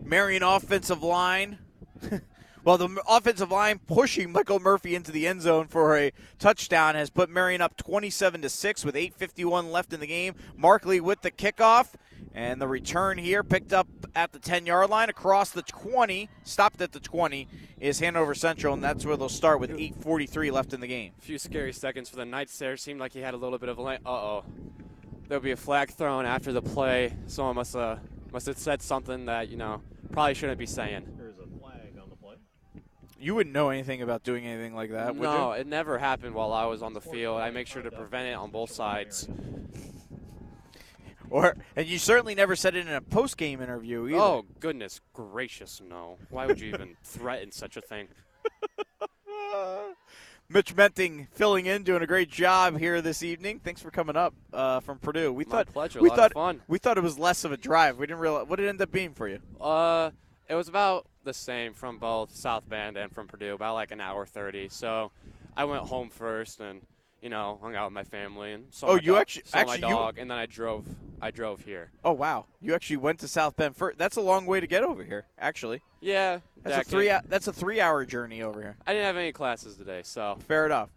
Marian 0.02 0.42
offensive 0.42 1.02
line. 1.02 1.58
well, 2.64 2.78
the 2.78 2.88
offensive 3.06 3.50
line 3.50 3.80
pushing 3.86 4.32
Michael 4.32 4.60
Murphy 4.60 4.94
into 4.94 5.12
the 5.12 5.26
end 5.26 5.42
zone 5.42 5.66
for 5.66 5.98
a 5.98 6.10
touchdown 6.38 6.94
has 6.94 7.10
put 7.10 7.28
Marian 7.28 7.60
up 7.60 7.76
27 7.76 8.40
to 8.40 8.48
6 8.48 8.84
with 8.86 8.94
8:51 8.94 9.70
left 9.70 9.92
in 9.92 10.00
the 10.00 10.06
game. 10.06 10.34
Markley 10.56 11.00
with 11.00 11.20
the 11.20 11.30
kickoff 11.30 11.88
and 12.32 12.62
the 12.62 12.66
return 12.66 13.18
here 13.18 13.44
picked 13.44 13.74
up 13.74 13.88
at 14.14 14.32
the 14.32 14.38
10-yard 14.38 14.88
line 14.88 15.10
across 15.10 15.50
the 15.50 15.60
20, 15.60 16.30
stopped 16.44 16.80
at 16.80 16.92
the 16.92 17.00
20 17.00 17.46
is 17.78 18.00
Hanover 18.00 18.34
Central 18.34 18.72
and 18.72 18.82
that's 18.82 19.04
where 19.04 19.18
they'll 19.18 19.28
start 19.28 19.60
with 19.60 19.70
8:43 19.70 20.50
left 20.50 20.72
in 20.72 20.80
the 20.80 20.86
game. 20.86 21.12
A 21.18 21.20
few 21.20 21.36
scary 21.36 21.74
seconds 21.74 22.08
for 22.08 22.16
the 22.16 22.24
Knights 22.24 22.58
there. 22.58 22.78
Seemed 22.78 23.00
like 23.00 23.12
he 23.12 23.20
had 23.20 23.34
a 23.34 23.36
little 23.36 23.58
bit 23.58 23.68
of 23.68 23.78
a. 23.78 23.82
Uh 23.82 23.98
oh. 24.06 24.44
There'll 25.32 25.42
be 25.42 25.52
a 25.52 25.56
flag 25.56 25.88
thrown 25.88 26.26
after 26.26 26.52
the 26.52 26.60
play. 26.60 27.14
Someone 27.26 27.56
must 27.56 27.72
have 27.72 28.00
must 28.34 28.44
have 28.44 28.58
said 28.58 28.82
something 28.82 29.24
that 29.24 29.48
you 29.48 29.56
know 29.56 29.80
probably 30.12 30.34
shouldn't 30.34 30.58
be 30.58 30.66
saying. 30.66 31.06
There's 31.16 31.38
a 31.38 31.58
flag 31.58 31.98
on 31.98 32.10
the 32.10 32.16
play. 32.16 32.34
You 33.18 33.36
wouldn't 33.36 33.54
know 33.54 33.70
anything 33.70 34.02
about 34.02 34.24
doing 34.24 34.44
anything 34.44 34.74
like 34.74 34.90
that, 34.90 35.16
would 35.16 35.22
no, 35.22 35.54
you? 35.54 35.60
it 35.60 35.66
never 35.66 35.96
happened 35.96 36.34
while 36.34 36.52
I 36.52 36.66
was 36.66 36.82
on 36.82 36.92
the 36.92 37.00
field. 37.00 37.40
I 37.40 37.48
make 37.48 37.66
sure 37.66 37.80
to 37.80 37.90
prevent 37.90 38.28
it 38.28 38.34
on 38.34 38.50
both 38.50 38.72
sides. 38.72 39.26
Or 41.30 41.56
and 41.76 41.86
you 41.86 41.96
certainly 41.96 42.34
never 42.34 42.54
said 42.54 42.76
it 42.76 42.86
in 42.86 42.92
a 42.92 43.00
post 43.00 43.38
game 43.38 43.62
interview 43.62 44.06
either. 44.06 44.18
Oh 44.18 44.44
goodness 44.60 45.00
gracious, 45.14 45.80
no! 45.80 46.18
Why 46.28 46.44
would 46.44 46.60
you 46.60 46.68
even 46.68 46.94
threaten 47.02 47.52
such 47.52 47.78
a 47.78 47.80
thing? 47.80 48.08
Mitch 50.52 50.74
Menting 50.76 51.28
filling 51.32 51.66
in, 51.66 51.82
doing 51.82 52.02
a 52.02 52.06
great 52.06 52.28
job 52.30 52.78
here 52.78 53.00
this 53.00 53.22
evening. 53.22 53.58
Thanks 53.60 53.80
for 53.80 53.90
coming 53.90 54.16
up 54.16 54.34
uh, 54.52 54.80
from 54.80 54.98
Purdue. 54.98 55.32
We 55.32 55.44
My 55.44 55.50
thought 55.50 55.66
pleasure. 55.72 56.00
we 56.00 56.08
A 56.08 56.10
lot 56.10 56.16
thought 56.18 56.30
of 56.32 56.34
fun. 56.34 56.62
we 56.68 56.78
thought 56.78 56.98
it 56.98 57.02
was 57.02 57.18
less 57.18 57.44
of 57.44 57.52
a 57.52 57.56
drive. 57.56 57.96
We 57.98 58.06
didn't 58.06 58.20
realize 58.20 58.46
what 58.48 58.56
did 58.56 58.66
it 58.66 58.68
end 58.68 58.82
up 58.82 58.92
being 58.92 59.14
for 59.14 59.28
you. 59.28 59.38
Uh, 59.60 60.10
it 60.48 60.54
was 60.54 60.68
about 60.68 61.06
the 61.24 61.32
same 61.32 61.72
from 61.72 61.98
both 61.98 62.34
South 62.34 62.68
Bend 62.68 62.96
and 62.98 63.10
from 63.12 63.28
Purdue, 63.28 63.54
about 63.54 63.74
like 63.74 63.92
an 63.92 64.00
hour 64.00 64.26
thirty. 64.26 64.68
So, 64.68 65.10
I 65.56 65.64
went 65.64 65.84
home 65.84 66.10
first 66.10 66.60
and 66.60 66.82
you 67.22 67.28
know 67.30 67.58
hung 67.62 67.74
out 67.74 67.86
with 67.86 67.94
my 67.94 68.04
family 68.04 68.52
and 68.52 68.66
saw 68.74 68.88
Oh, 68.88 68.96
my 68.96 69.00
you 69.02 69.12
dog, 69.12 69.20
actu- 69.22 69.40
saw 69.44 69.58
actually, 69.58 69.80
my 69.80 69.88
you- 69.88 69.94
dog, 69.94 70.18
and 70.18 70.30
then 70.30 70.38
I 70.38 70.46
drove. 70.46 70.84
I 71.20 71.30
drove 71.30 71.60
here. 71.64 71.90
Oh 72.04 72.12
wow, 72.12 72.46
you 72.60 72.74
actually 72.74 72.96
went 72.98 73.20
to 73.20 73.28
South 73.28 73.56
Bend 73.56 73.76
first. 73.76 73.96
That's 73.96 74.16
a 74.16 74.20
long 74.20 74.44
way 74.44 74.58
to 74.60 74.66
get 74.66 74.82
over 74.82 75.04
here. 75.04 75.24
Actually, 75.38 75.80
Yeah, 76.00 76.40
that's 76.64 76.76
that 76.76 76.86
a 76.86 76.90
three. 76.90 77.06
can- 77.06 77.22
That's 77.28 77.46
a 77.46 77.52
three-hour 77.52 78.04
journey 78.06 78.42
over 78.42 78.60
here. 78.60 78.76
I 78.86 78.92
didn't 78.92 79.06
have 79.06 79.16
any 79.16 79.30
classes 79.32 79.76
today, 79.76 80.02
so 80.04 80.36
Fair 80.48 80.66
enough. 80.66 80.90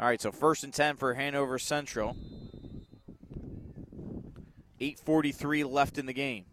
All 0.00 0.06
right, 0.06 0.20
so 0.20 0.32
first 0.32 0.64
and 0.64 0.72
10 0.72 0.96
for 0.96 1.12
Hanover 1.14 1.58
Central. 1.58 2.16
8.43 4.80 5.62
left 5.70 5.98
in 5.98 6.06
the 6.06 6.14
game. 6.14 6.46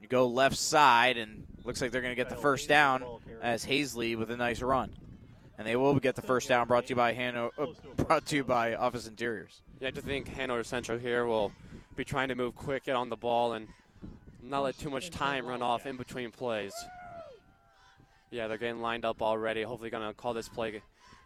You 0.00 0.08
go 0.08 0.26
left 0.26 0.56
side, 0.56 1.18
and 1.18 1.46
looks 1.68 1.82
like 1.82 1.92
they're 1.92 2.00
going 2.00 2.12
to 2.12 2.16
get 2.16 2.30
the 2.30 2.36
first 2.36 2.66
down 2.66 3.04
as 3.42 3.62
Hazley 3.62 4.16
with 4.16 4.30
a 4.30 4.36
nice 4.38 4.62
run. 4.62 4.90
And 5.58 5.66
they 5.66 5.76
will 5.76 5.98
get 6.00 6.16
the 6.16 6.22
first 6.22 6.48
down 6.48 6.66
brought 6.66 6.86
to 6.86 6.90
you 6.90 6.96
by 6.96 7.12
Hanover, 7.12 7.52
uh, 7.58 7.66
brought 8.04 8.24
to 8.26 8.36
you 8.36 8.44
by 8.44 8.74
Office 8.74 9.06
Interiors. 9.06 9.60
you 9.78 9.84
have 9.84 9.94
to 9.94 10.00
think 10.00 10.28
Hanover 10.28 10.64
Central 10.64 10.98
here 10.98 11.26
will 11.26 11.52
be 11.94 12.04
trying 12.04 12.28
to 12.28 12.34
move 12.34 12.54
quick, 12.54 12.84
get 12.84 12.96
on 12.96 13.10
the 13.10 13.16
ball, 13.16 13.52
and 13.52 13.68
not 14.42 14.60
let 14.60 14.78
too 14.78 14.88
much 14.88 15.10
time 15.10 15.44
run 15.44 15.60
off 15.60 15.84
in 15.84 15.98
between 15.98 16.30
plays. 16.30 16.72
Yeah, 18.30 18.48
they're 18.48 18.56
getting 18.56 18.80
lined 18.80 19.04
up 19.04 19.20
already. 19.20 19.62
Hopefully, 19.62 19.90
going 19.90 20.08
to 20.08 20.14
call 20.14 20.32
this 20.32 20.48
play 20.48 20.80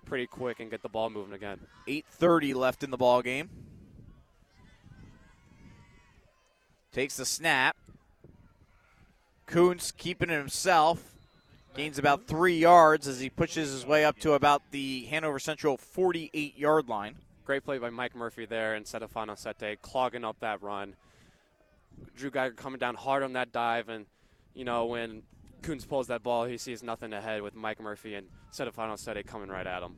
pretty 0.07 0.27
quick 0.27 0.59
and 0.59 0.73
get 0.73 0.83
the 0.83 0.89
ball 0.89 1.09
moving 1.09 1.35
again. 1.35 1.61
8.30 1.87 2.57
left 2.57 2.83
in 2.83 2.91
the 2.91 2.97
ball 2.97 3.23
game. 3.23 3.49
Takes 6.91 7.17
the 7.17 7.25
snap. 7.25 7.77
Kuntz 9.53 9.93
keeping 9.93 10.31
it 10.31 10.39
himself. 10.39 11.13
Gains 11.77 11.99
about 11.99 12.27
three 12.27 12.57
yards 12.57 13.07
as 13.07 13.21
he 13.21 13.29
pushes 13.29 13.71
his 13.71 13.85
way 13.85 14.03
up 14.03 14.19
to 14.21 14.33
about 14.33 14.63
the 14.71 15.05
Hanover 15.11 15.39
Central 15.39 15.77
48 15.77 16.57
yard 16.59 16.89
line. 16.89 17.17
Great 17.45 17.63
play 17.63 17.77
by 17.77 17.91
Mike 17.91 18.15
Murphy 18.15 18.47
there 18.47 18.75
and 18.75 18.87
Stefano 18.87 19.35
Sete 19.35 19.83
clogging 19.83 20.25
up 20.25 20.41
that 20.41 20.63
run. 20.63 20.95
Drew 22.17 22.31
Geiger 22.31 22.55
coming 22.55 22.79
down 22.79 22.95
hard 22.95 23.23
on 23.23 23.35
that 23.35 23.53
dive, 23.53 23.91
and 23.91 24.07
you 24.55 24.65
know 24.65 24.87
when 24.87 25.23
Kuntz 25.61 25.85
pulls 25.85 26.07
that 26.07 26.23
ball, 26.23 26.47
he 26.47 26.57
sees 26.57 26.83
nothing 26.83 27.13
ahead 27.13 27.43
with 27.43 27.55
Mike 27.55 27.79
Murphy 27.81 28.15
and 28.15 28.29
Stefano 28.53 28.97
Sete 28.97 29.27
coming 29.27 29.51
right 29.51 29.67
at 29.67 29.83
him. 29.83 29.97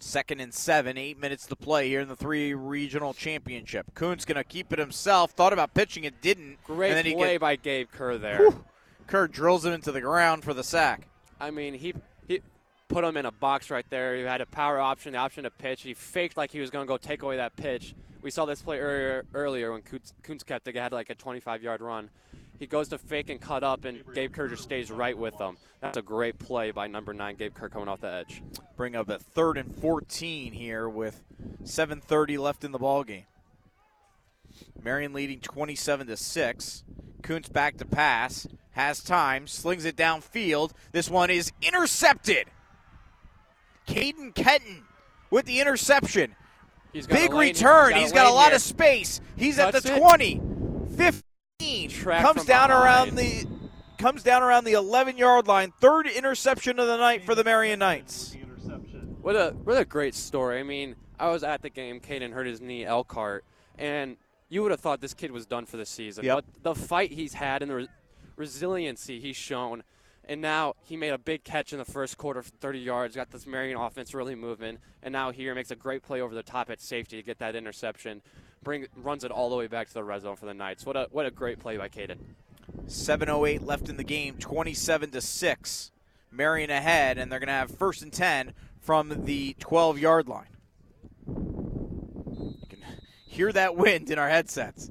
Second 0.00 0.40
and 0.40 0.54
seven, 0.54 0.96
eight 0.96 1.18
minutes 1.18 1.46
to 1.46 1.56
play 1.56 1.88
here 1.88 2.00
in 2.00 2.08
the 2.08 2.16
three 2.16 2.54
regional 2.54 3.12
championship. 3.14 3.86
Kuntz 3.94 4.24
going 4.24 4.36
to 4.36 4.44
keep 4.44 4.72
it 4.72 4.78
himself. 4.78 5.32
Thought 5.32 5.52
about 5.52 5.74
pitching 5.74 6.04
it, 6.04 6.20
didn't. 6.22 6.62
Great 6.64 6.90
and 6.90 6.98
then 6.98 7.04
he 7.04 7.14
play 7.14 7.34
get- 7.34 7.40
by 7.40 7.56
Gabe 7.56 7.88
Kerr 7.90 8.18
there. 8.18 8.38
Whew. 8.38 8.64
Kerr 9.06 9.26
drills 9.26 9.64
him 9.64 9.72
into 9.72 9.90
the 9.90 10.00
ground 10.00 10.44
for 10.44 10.54
the 10.54 10.62
sack. 10.62 11.08
I 11.40 11.50
mean, 11.50 11.74
he 11.74 11.94
he 12.26 12.40
put 12.88 13.04
him 13.04 13.16
in 13.16 13.26
a 13.26 13.30
box 13.32 13.70
right 13.70 13.86
there. 13.90 14.16
He 14.16 14.22
had 14.22 14.40
a 14.40 14.46
power 14.46 14.78
option, 14.78 15.12
the 15.12 15.18
option 15.18 15.44
to 15.44 15.50
pitch. 15.50 15.82
He 15.82 15.94
faked 15.94 16.36
like 16.36 16.50
he 16.50 16.60
was 16.60 16.70
going 16.70 16.84
to 16.86 16.88
go 16.88 16.96
take 16.96 17.22
away 17.22 17.36
that 17.36 17.56
pitch. 17.56 17.94
We 18.22 18.30
saw 18.30 18.44
this 18.44 18.60
play 18.60 18.78
earlier, 18.80 19.24
earlier 19.34 19.72
when 19.72 19.82
Kuntz 20.22 20.42
kept 20.42 20.66
it, 20.68 20.74
had 20.76 20.92
like 20.92 21.08
a 21.08 21.14
25-yard 21.14 21.80
run. 21.80 22.10
He 22.58 22.66
goes 22.66 22.88
to 22.88 22.98
fake 22.98 23.30
and 23.30 23.40
cut 23.40 23.62
up, 23.62 23.84
and 23.84 24.02
Gabe 24.14 24.32
Kerr 24.32 24.48
just 24.48 24.64
stays 24.64 24.90
right 24.90 25.16
with 25.16 25.38
him. 25.40 25.56
That's 25.80 25.96
a 25.96 26.02
great 26.02 26.38
play 26.38 26.72
by 26.72 26.88
number 26.88 27.14
nine, 27.14 27.36
Gabe 27.36 27.54
Kerr, 27.54 27.68
coming 27.68 27.88
off 27.88 28.00
the 28.00 28.12
edge. 28.12 28.42
Bring 28.76 28.96
up 28.96 29.08
a 29.08 29.18
third 29.18 29.56
and 29.58 29.74
14 29.76 30.52
here 30.52 30.88
with 30.88 31.22
7:30 31.64 32.36
left 32.36 32.64
in 32.64 32.72
the 32.72 32.78
ball 32.78 33.04
game. 33.04 33.26
Marian 34.82 35.12
leading 35.12 35.40
27 35.40 36.08
to 36.08 36.16
six. 36.16 36.84
Kuntz 37.22 37.48
back 37.48 37.76
to 37.78 37.84
pass, 37.84 38.46
has 38.72 39.02
time, 39.02 39.46
slings 39.46 39.84
it 39.84 39.96
downfield. 39.96 40.72
This 40.92 41.10
one 41.10 41.30
is 41.30 41.52
intercepted. 41.62 42.46
Caden 43.86 44.34
Kenton 44.34 44.84
with 45.30 45.46
the 45.46 45.60
interception. 45.60 46.34
He's 46.92 47.06
got 47.06 47.16
Big 47.16 47.32
return. 47.34 47.92
he's 47.94 48.04
He's 48.04 48.12
got 48.12 48.24
got 48.24 48.30
a 48.32 48.34
lot 48.34 48.46
here. 48.46 48.56
of 48.56 48.62
space. 48.62 49.20
He's 49.36 49.58
at 49.58 49.72
the 49.72 49.94
it. 49.94 49.98
20, 49.98 50.40
15. 50.96 51.22
Comes 52.22 52.44
down 52.44 52.70
around 52.70 53.16
the 53.16 53.46
comes 53.98 54.22
down 54.22 54.42
around 54.44 54.64
the 54.64 54.74
11 54.74 55.16
yard 55.16 55.48
line. 55.48 55.72
Third 55.80 56.06
interception 56.06 56.78
of 56.78 56.86
the 56.86 56.96
night 56.96 57.24
for 57.24 57.34
the 57.34 57.42
Marian 57.42 57.80
Knights. 57.80 58.36
What 59.20 59.34
a 59.34 59.50
what 59.64 59.76
a 59.76 59.84
great 59.84 60.14
story. 60.14 60.60
I 60.60 60.62
mean, 60.62 60.94
I 61.18 61.30
was 61.30 61.42
at 61.42 61.62
the 61.62 61.68
game. 61.68 61.98
Caden 62.00 62.32
hurt 62.32 62.46
his 62.46 62.60
knee, 62.60 62.84
Elkhart, 62.84 63.44
and 63.76 64.16
you 64.48 64.62
would 64.62 64.70
have 64.70 64.80
thought 64.80 65.00
this 65.00 65.14
kid 65.14 65.32
was 65.32 65.46
done 65.46 65.66
for 65.66 65.76
the 65.76 65.84
season. 65.84 66.24
Yep. 66.24 66.36
But 66.36 66.62
the 66.62 66.80
fight 66.80 67.12
he's 67.12 67.34
had 67.34 67.62
and 67.62 67.70
the 67.70 67.74
re- 67.74 67.88
resiliency 68.36 69.18
he's 69.18 69.36
shown, 69.36 69.82
and 70.24 70.40
now 70.40 70.74
he 70.84 70.96
made 70.96 71.10
a 71.10 71.18
big 71.18 71.42
catch 71.42 71.72
in 71.72 71.78
the 71.78 71.84
first 71.84 72.16
quarter 72.16 72.40
30 72.42 72.78
yards. 72.78 73.16
Got 73.16 73.32
this 73.32 73.46
Marian 73.46 73.76
offense 73.76 74.14
really 74.14 74.36
moving, 74.36 74.78
and 75.02 75.12
now 75.12 75.32
here 75.32 75.56
makes 75.56 75.72
a 75.72 75.76
great 75.76 76.02
play 76.02 76.20
over 76.20 76.34
the 76.34 76.42
top 76.44 76.70
at 76.70 76.80
safety 76.80 77.16
to 77.16 77.22
get 77.22 77.40
that 77.40 77.56
interception. 77.56 78.22
Bring 78.62 78.86
runs 78.96 79.24
it 79.24 79.30
all 79.30 79.50
the 79.50 79.56
way 79.56 79.66
back 79.66 79.88
to 79.88 79.94
the 79.94 80.04
red 80.04 80.22
zone 80.22 80.36
for 80.36 80.46
the 80.46 80.54
Knights. 80.54 80.84
What 80.84 80.96
a 80.96 81.08
what 81.10 81.26
a 81.26 81.30
great 81.30 81.58
play 81.58 81.76
by 81.76 81.88
Caden. 81.88 82.18
7:08 82.86 83.64
left 83.64 83.88
in 83.88 83.96
the 83.96 84.04
game, 84.04 84.36
27 84.38 85.10
to 85.10 85.20
six. 85.20 85.92
Marian 86.30 86.70
ahead, 86.70 87.18
and 87.18 87.32
they're 87.32 87.38
going 87.38 87.48
to 87.48 87.54
have 87.54 87.70
first 87.70 88.02
and 88.02 88.12
10 88.12 88.52
from 88.80 89.24
the 89.24 89.54
12 89.58 89.98
yard 89.98 90.28
line. 90.28 90.56
You 91.26 92.66
can 92.68 92.80
hear 93.26 93.52
that 93.52 93.76
wind 93.76 94.10
in 94.10 94.18
our 94.18 94.28
headsets. 94.28 94.90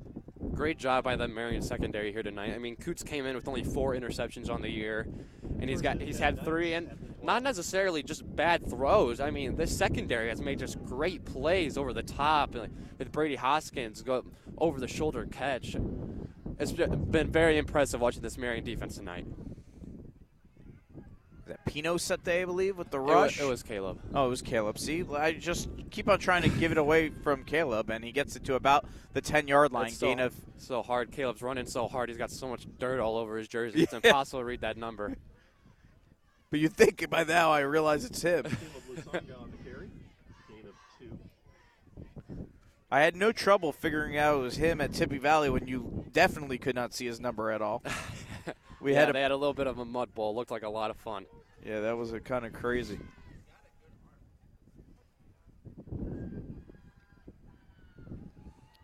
Great 0.54 0.80
job 0.80 1.04
by 1.04 1.16
the 1.16 1.28
Marian 1.28 1.62
secondary 1.62 2.12
here 2.12 2.24
tonight. 2.24 2.54
I 2.54 2.58
mean, 2.58 2.76
Kuntz 2.76 3.04
came 3.04 3.28
in 3.28 3.36
with 3.36 3.48
only 3.48 3.64
four 3.64 3.94
interceptions 3.94 4.50
on 4.50 4.62
the 4.62 4.70
year, 4.70 5.08
and 5.60 5.70
he's 5.70 5.82
got 5.82 6.02
he's 6.02 6.18
had 6.18 6.44
three, 6.44 6.74
and 6.74 7.07
not 7.22 7.44
necessarily 7.44 8.04
just 8.04 8.24
bad 8.36 8.70
throws. 8.70 9.20
I 9.20 9.32
mean, 9.32 9.56
this 9.56 9.76
secondary 9.76 10.30
has 10.30 10.40
made 10.42 10.60
just 10.60 10.84
great 10.86 11.26
plays 11.26 11.78
over 11.78 11.94
the 11.94 12.04
top, 12.04 12.56
like 12.56 12.70
with 12.98 13.12
Brady 13.12 13.36
Hoskins 13.36 14.02
go 14.02 14.24
over 14.58 14.80
the 14.80 14.88
shoulder 14.88 15.26
catch. 15.30 15.76
It's 16.60 16.72
been 16.72 17.32
very 17.32 17.58
impressive 17.58 18.02
watching 18.02 18.22
this 18.22 18.38
Marian 18.38 18.64
defense 18.64 18.96
tonight. 18.98 19.26
Is 21.40 21.46
that 21.48 21.66
Pino 21.66 21.98
Sete, 21.98 22.42
I 22.42 22.46
believe, 22.46 22.78
with 22.78 22.90
the 22.92 22.98
It 23.00 23.04
wa- 23.04 23.14
rush? 23.14 23.40
it 23.40 23.46
was 23.46 23.64
Caleb. 23.64 24.00
Oh, 24.14 24.26
it 24.26 24.30
was 24.30 24.42
Caleb. 24.42 24.78
See, 24.78 25.06
I 25.16 25.32
just 25.34 25.70
keep 25.92 26.10
on 26.10 26.20
trying 26.20 26.42
to 26.44 26.50
give 26.50 26.72
it 26.72 26.78
away 26.78 27.10
from 27.10 27.44
Caleb, 27.46 27.90
and 27.90 28.04
he 28.04 28.12
gets 28.12 28.36
it 28.36 28.44
to 28.46 28.56
about 28.56 28.86
the 29.14 29.22
10 29.22 29.48
yard 29.48 29.72
line. 29.72 29.88
It's 29.88 29.98
so, 29.98 30.08
Gain 30.08 30.20
of 30.20 30.36
so 30.58 30.82
hard. 30.82 31.12
Caleb's 31.12 31.42
running 31.42 31.66
so 31.66 31.88
hard. 31.88 32.10
He's 32.10 32.18
got 32.18 32.32
so 32.32 32.50
much 32.50 32.66
dirt 32.80 33.00
all 33.00 33.16
over 33.18 33.38
his 33.38 33.48
jersey. 33.48 33.84
It's 33.84 33.94
Yeah. 33.94 34.00
impossible 34.04 34.40
to 34.40 34.46
read 34.46 34.62
that 34.62 34.76
number. 34.78 35.16
But 36.50 36.59
you 36.59 36.69
think 36.69 37.09
by 37.09 37.24
now 37.24 37.51
I 37.51 37.59
realize 37.61 38.06
it's 38.06 38.22
him. 38.22 38.45
I 42.90 43.01
had 43.01 43.17
no 43.17 43.34
trouble 43.34 43.74
figuring 43.74 44.17
out 44.17 44.38
it 44.38 44.42
was 44.42 44.56
him 44.56 44.80
at 44.80 44.93
Tippy 44.93 45.17
Valley 45.17 45.50
when 45.50 45.67
you 45.67 46.06
definitely 46.14 46.58
could 46.58 46.76
not 46.76 46.93
see 46.93 47.06
his 47.06 47.19
number 47.19 47.51
at 47.51 47.61
all. 47.61 47.84
We 48.80 48.93
yeah, 48.93 49.00
had 49.00 49.09
a, 49.09 49.14
they 49.14 49.22
had 49.22 49.32
a 49.32 49.35
little 49.35 49.56
bit 49.56 49.67
of 49.67 49.80
a 49.80 49.85
mud 49.85 50.14
bowl. 50.14 50.35
Looked 50.35 50.51
like 50.51 50.64
a 50.64 50.69
lot 50.69 50.92
of 50.92 50.98
fun. 50.98 51.26
yeah, 51.66 51.80
that 51.80 51.98
was 51.98 52.14
a 52.14 52.19
kind 52.19 52.45
of 52.45 52.53
crazy. 52.53 53.00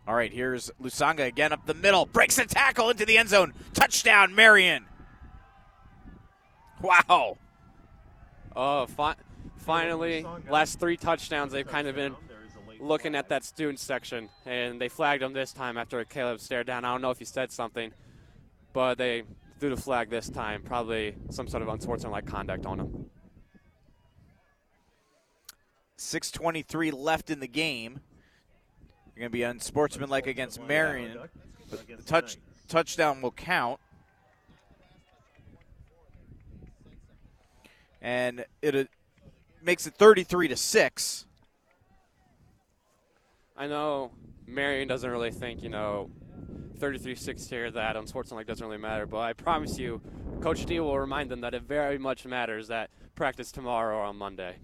All 0.06 0.14
right, 0.14 0.32
here's 0.32 0.70
Lusanga 0.82 1.26
again 1.26 1.52
up 1.52 1.64
the 1.64 1.74
middle, 1.74 2.04
breaks 2.04 2.36
a 2.38 2.44
tackle 2.44 2.90
into 2.90 3.06
the 3.06 3.16
end 3.16 3.30
zone, 3.30 3.54
touchdown, 3.72 4.34
Marian. 4.34 4.84
Wow. 6.82 7.38
Oh, 8.56 8.86
fi- 8.86 9.16
finally, 9.58 10.24
last 10.48 10.78
three 10.78 10.96
touchdowns, 10.96 11.52
they've 11.52 11.66
kind 11.66 11.88
of 11.88 11.94
been 11.94 12.14
looking 12.80 13.14
at 13.14 13.28
that 13.30 13.44
student 13.44 13.80
section, 13.80 14.28
and 14.46 14.80
they 14.80 14.88
flagged 14.88 15.22
him 15.22 15.32
this 15.32 15.52
time 15.52 15.76
after 15.76 16.04
Caleb 16.04 16.40
stared 16.40 16.66
down. 16.66 16.84
I 16.84 16.92
don't 16.92 17.02
know 17.02 17.10
if 17.10 17.18
he 17.18 17.24
said 17.24 17.50
something, 17.50 17.92
but 18.72 18.96
they 18.96 19.24
threw 19.58 19.70
the 19.70 19.80
flag 19.80 20.10
this 20.10 20.28
time. 20.28 20.62
Probably 20.62 21.14
some 21.30 21.48
sort 21.48 21.62
of 21.62 21.68
unsportsmanlike 21.68 22.26
conduct 22.26 22.66
on 22.66 22.80
him. 22.80 23.06
6.23 25.98 26.92
left 26.92 27.30
in 27.30 27.40
the 27.40 27.48
game. 27.48 28.00
You're 29.14 29.20
going 29.20 29.30
to 29.30 29.32
be 29.32 29.42
unsportsmanlike 29.44 30.26
against 30.26 30.60
Marian. 30.60 31.18
But 31.70 31.86
the 31.86 32.02
touch, 32.02 32.36
touchdown 32.68 33.22
will 33.22 33.32
count. 33.32 33.80
And 38.04 38.44
it 38.60 38.90
makes 39.62 39.86
it 39.86 39.94
33 39.94 40.48
to 40.48 40.56
6. 40.56 41.26
I 43.56 43.66
know 43.66 44.10
Marian 44.46 44.86
doesn't 44.88 45.10
really 45.10 45.30
think, 45.30 45.62
you 45.62 45.70
know, 45.70 46.10
33-6 46.78 47.48
here 47.48 47.70
that 47.70 47.96
unsportsmanlike 47.96 48.46
doesn't 48.46 48.66
really 48.66 48.76
matter, 48.78 49.06
but 49.06 49.20
I 49.20 49.32
promise 49.32 49.78
you, 49.78 50.02
Coach 50.42 50.66
D 50.66 50.80
will 50.80 50.98
remind 50.98 51.30
them 51.30 51.40
that 51.40 51.54
it 51.54 51.62
very 51.62 51.96
much 51.96 52.26
matters 52.26 52.68
that 52.68 52.90
practice 53.14 53.50
tomorrow 53.50 53.96
or 53.96 54.02
on 54.02 54.16
Monday. 54.16 54.56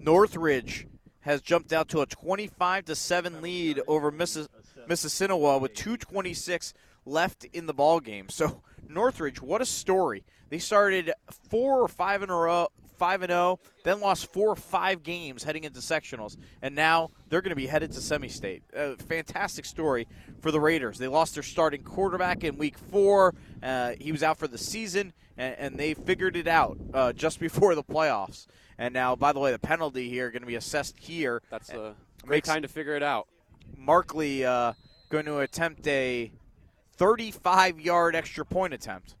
Northridge 0.00 0.88
has 1.20 1.42
jumped 1.42 1.72
out 1.72 1.88
to 1.90 2.00
a 2.00 2.06
25 2.06 2.86
to 2.86 2.96
7 2.96 3.40
lead 3.40 3.82
over 3.86 4.10
Missis- 4.10 4.48
Mississinewa 4.88 5.60
with 5.60 5.74
226 5.74 6.74
left 7.06 7.44
in 7.52 7.66
the 7.66 7.74
ball 7.74 8.00
game. 8.00 8.28
So 8.30 8.62
Northridge, 8.88 9.40
what 9.40 9.60
a 9.60 9.66
story. 9.66 10.24
They 10.54 10.60
started 10.60 11.12
4 11.50 11.80
or 11.80 11.88
5 11.88 12.22
in 12.22 12.30
a 12.30 12.36
row, 12.36 12.68
5 12.96 13.22
and 13.22 13.30
0, 13.32 13.58
then 13.82 13.98
lost 13.98 14.32
4 14.32 14.50
or 14.50 14.54
5 14.54 15.02
games 15.02 15.42
heading 15.42 15.64
into 15.64 15.80
sectionals, 15.80 16.36
and 16.62 16.76
now 16.76 17.10
they're 17.28 17.40
going 17.40 17.50
to 17.50 17.56
be 17.56 17.66
headed 17.66 17.90
to 17.90 18.00
semi-state. 18.00 18.62
A 18.72 18.94
fantastic 18.94 19.64
story 19.64 20.06
for 20.40 20.52
the 20.52 20.60
Raiders. 20.60 20.96
They 20.96 21.08
lost 21.08 21.34
their 21.34 21.42
starting 21.42 21.82
quarterback 21.82 22.44
in 22.44 22.56
week 22.56 22.78
4. 22.78 23.34
Uh, 23.64 23.94
he 23.98 24.12
was 24.12 24.22
out 24.22 24.38
for 24.38 24.46
the 24.46 24.56
season 24.56 25.12
and, 25.36 25.56
and 25.58 25.76
they 25.76 25.92
figured 25.92 26.36
it 26.36 26.46
out 26.46 26.78
uh, 26.94 27.12
just 27.12 27.40
before 27.48 27.74
the 27.74 27.82
playoffs. 27.82 28.46
And 28.78 28.94
now, 28.94 29.16
by 29.16 29.32
the 29.32 29.40
way, 29.40 29.50
the 29.50 29.58
penalty 29.58 30.08
here 30.08 30.30
going 30.30 30.42
to 30.42 30.46
be 30.46 30.54
assessed 30.54 30.96
here. 31.00 31.42
That's 31.50 31.70
a 31.70 31.96
great 32.24 32.44
time 32.44 32.62
to 32.62 32.68
figure 32.68 32.94
it 32.94 33.02
out. 33.02 33.26
Markley 33.76 34.44
uh, 34.44 34.74
going 35.08 35.24
to 35.24 35.38
attempt 35.38 35.84
a 35.88 36.30
35-yard 36.96 38.14
extra 38.14 38.46
point 38.46 38.72
attempt. 38.72 39.16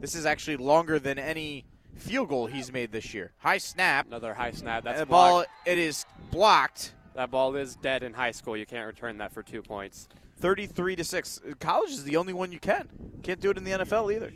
This 0.00 0.14
is 0.14 0.24
actually 0.26 0.56
longer 0.56 0.98
than 0.98 1.18
any 1.18 1.64
field 1.94 2.28
goal 2.28 2.46
he's 2.46 2.72
made 2.72 2.90
this 2.92 3.12
year. 3.12 3.32
High 3.38 3.58
snap. 3.58 4.06
Another 4.06 4.34
high 4.34 4.52
snap. 4.52 4.84
That's 4.84 5.00
and 5.00 5.08
the 5.08 5.10
ball. 5.10 5.44
It 5.66 5.78
is 5.78 6.06
blocked. 6.30 6.94
That 7.14 7.30
ball 7.30 7.54
is 7.56 7.76
dead 7.76 8.02
in 8.02 8.14
high 8.14 8.30
school. 8.30 8.56
You 8.56 8.66
can't 8.66 8.86
return 8.86 9.18
that 9.18 9.32
for 9.32 9.42
two 9.42 9.62
points. 9.62 10.08
33 10.38 10.96
to 10.96 11.04
six. 11.04 11.40
College 11.58 11.90
is 11.90 12.04
the 12.04 12.16
only 12.16 12.32
one 12.32 12.50
you 12.50 12.60
can. 12.60 12.88
Can't 13.22 13.40
do 13.40 13.50
it 13.50 13.58
in 13.58 13.64
the 13.64 13.72
NFL 13.72 14.14
either. 14.14 14.32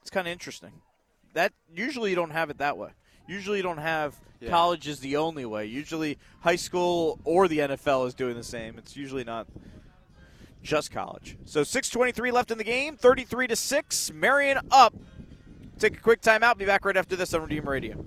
It's 0.00 0.10
kind 0.10 0.26
of 0.26 0.32
interesting. 0.32 0.72
That 1.34 1.52
usually 1.72 2.10
you 2.10 2.16
don't 2.16 2.30
have 2.30 2.50
it 2.50 2.58
that 2.58 2.76
way. 2.78 2.90
Usually 3.28 3.58
you 3.58 3.62
don't 3.62 3.78
have 3.78 4.16
Yeah. 4.40 4.50
college 4.50 4.88
is 4.88 5.00
the 5.00 5.16
only 5.16 5.44
way. 5.44 5.66
Usually 5.66 6.18
high 6.40 6.56
school 6.56 7.20
or 7.24 7.48
the 7.48 7.58
NFL 7.60 8.06
is 8.06 8.14
doing 8.14 8.34
the 8.36 8.44
same. 8.44 8.78
It's 8.78 8.96
usually 8.96 9.24
not 9.24 9.46
just 10.62 10.90
college. 10.90 11.36
So 11.44 11.62
6:23 11.62 12.30
left 12.32 12.50
in 12.50 12.58
the 12.58 12.64
game. 12.64 12.96
33 12.96 13.48
to 13.48 13.56
six. 13.56 14.10
Marian 14.12 14.58
up. 14.70 14.94
Take 15.78 15.98
a 15.98 16.00
quick 16.00 16.22
timeout. 16.22 16.56
Be 16.56 16.64
back 16.64 16.84
right 16.84 16.96
after 16.96 17.16
this 17.16 17.34
on 17.34 17.42
Redeem 17.42 17.68
Radio. 17.68 18.04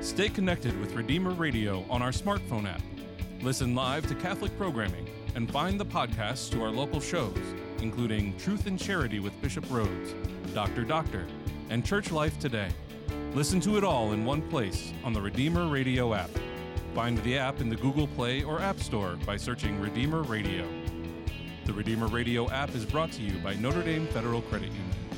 Stay 0.00 0.28
connected 0.28 0.78
with 0.80 0.94
Redeemer 0.94 1.30
Radio 1.30 1.84
on 1.90 2.00
our 2.00 2.10
smartphone 2.10 2.66
app. 2.66 2.80
Listen 3.42 3.74
live 3.74 4.06
to 4.06 4.14
Catholic 4.14 4.56
programming 4.56 5.08
and 5.34 5.50
find 5.50 5.78
the 5.78 5.84
podcasts 5.84 6.50
to 6.50 6.62
our 6.62 6.70
local 6.70 7.00
shows, 7.00 7.36
including 7.80 8.36
Truth 8.38 8.66
and 8.66 8.78
Charity 8.78 9.20
with 9.20 9.40
Bishop 9.42 9.64
Rhoades, 9.66 10.14
Doctor 10.54 10.84
Doctor, 10.84 11.26
and 11.68 11.84
Church 11.84 12.10
Life 12.10 12.38
Today. 12.38 12.68
Listen 13.34 13.60
to 13.60 13.76
it 13.76 13.84
all 13.84 14.12
in 14.12 14.24
one 14.24 14.42
place 14.48 14.92
on 15.04 15.12
the 15.12 15.20
Redeemer 15.20 15.68
Radio 15.68 16.14
app. 16.14 16.30
Find 16.94 17.18
the 17.18 17.38
app 17.38 17.60
in 17.60 17.68
the 17.68 17.76
Google 17.76 18.08
Play 18.08 18.42
or 18.42 18.60
App 18.60 18.80
Store 18.80 19.16
by 19.24 19.36
searching 19.36 19.80
Redeemer 19.80 20.22
Radio. 20.22 20.66
The 21.64 21.72
Redeemer 21.72 22.08
Radio 22.08 22.50
app 22.50 22.74
is 22.74 22.84
brought 22.84 23.12
to 23.12 23.22
you 23.22 23.38
by 23.38 23.54
Notre 23.54 23.82
Dame 23.82 24.08
Federal 24.08 24.42
Credit 24.42 24.68
Union. 24.68 25.09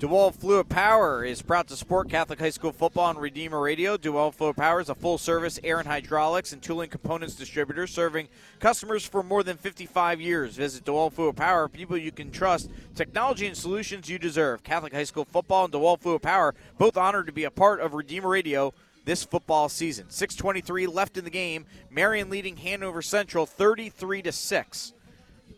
DeWalt 0.00 0.36
Fluid 0.36 0.70
Power 0.70 1.22
is 1.26 1.42
proud 1.42 1.68
to 1.68 1.76
support 1.76 2.08
Catholic 2.08 2.38
High 2.38 2.48
School 2.48 2.72
football 2.72 3.04
on 3.04 3.18
Redeemer 3.18 3.60
Radio. 3.60 3.98
DeWalt 3.98 4.32
Fluid 4.32 4.56
Power 4.56 4.80
is 4.80 4.88
a 4.88 4.94
full 4.94 5.18
service 5.18 5.60
air 5.62 5.78
and 5.78 5.86
hydraulics 5.86 6.54
and 6.54 6.62
tooling 6.62 6.88
components 6.88 7.34
distributor 7.34 7.86
serving 7.86 8.28
customers 8.60 9.04
for 9.04 9.22
more 9.22 9.42
than 9.42 9.58
55 9.58 10.18
years. 10.18 10.56
Visit 10.56 10.86
DeWalt 10.86 11.12
Fluid 11.12 11.36
Power, 11.36 11.68
people 11.68 11.98
you 11.98 12.12
can 12.12 12.30
trust, 12.30 12.70
technology 12.94 13.46
and 13.46 13.54
solutions 13.54 14.08
you 14.08 14.18
deserve. 14.18 14.62
Catholic 14.62 14.94
High 14.94 15.04
School 15.04 15.26
football 15.26 15.66
and 15.66 15.74
DeWalt 15.74 16.00
Fluid 16.00 16.22
Power, 16.22 16.54
both 16.78 16.96
honored 16.96 17.26
to 17.26 17.32
be 17.32 17.44
a 17.44 17.50
part 17.50 17.80
of 17.80 17.92
Redeemer 17.92 18.30
Radio 18.30 18.72
this 19.04 19.22
football 19.22 19.68
season. 19.68 20.06
623 20.08 20.86
left 20.86 21.18
in 21.18 21.24
the 21.24 21.30
game. 21.30 21.66
Marian 21.90 22.30
leading 22.30 22.56
Hanover 22.56 23.02
Central 23.02 23.44
33 23.44 24.22
to 24.22 24.32
6. 24.32 24.94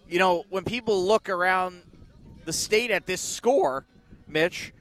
You 0.09 0.19
know, 0.19 0.47
when 0.51 0.65
people 0.65 1.07
look 1.07 1.29
around 1.29 1.83
the 2.45 2.53
state 2.53 2.91
at 2.91 3.07
this 3.07 3.21
score, 3.21 3.85
Mitch, 4.33 4.73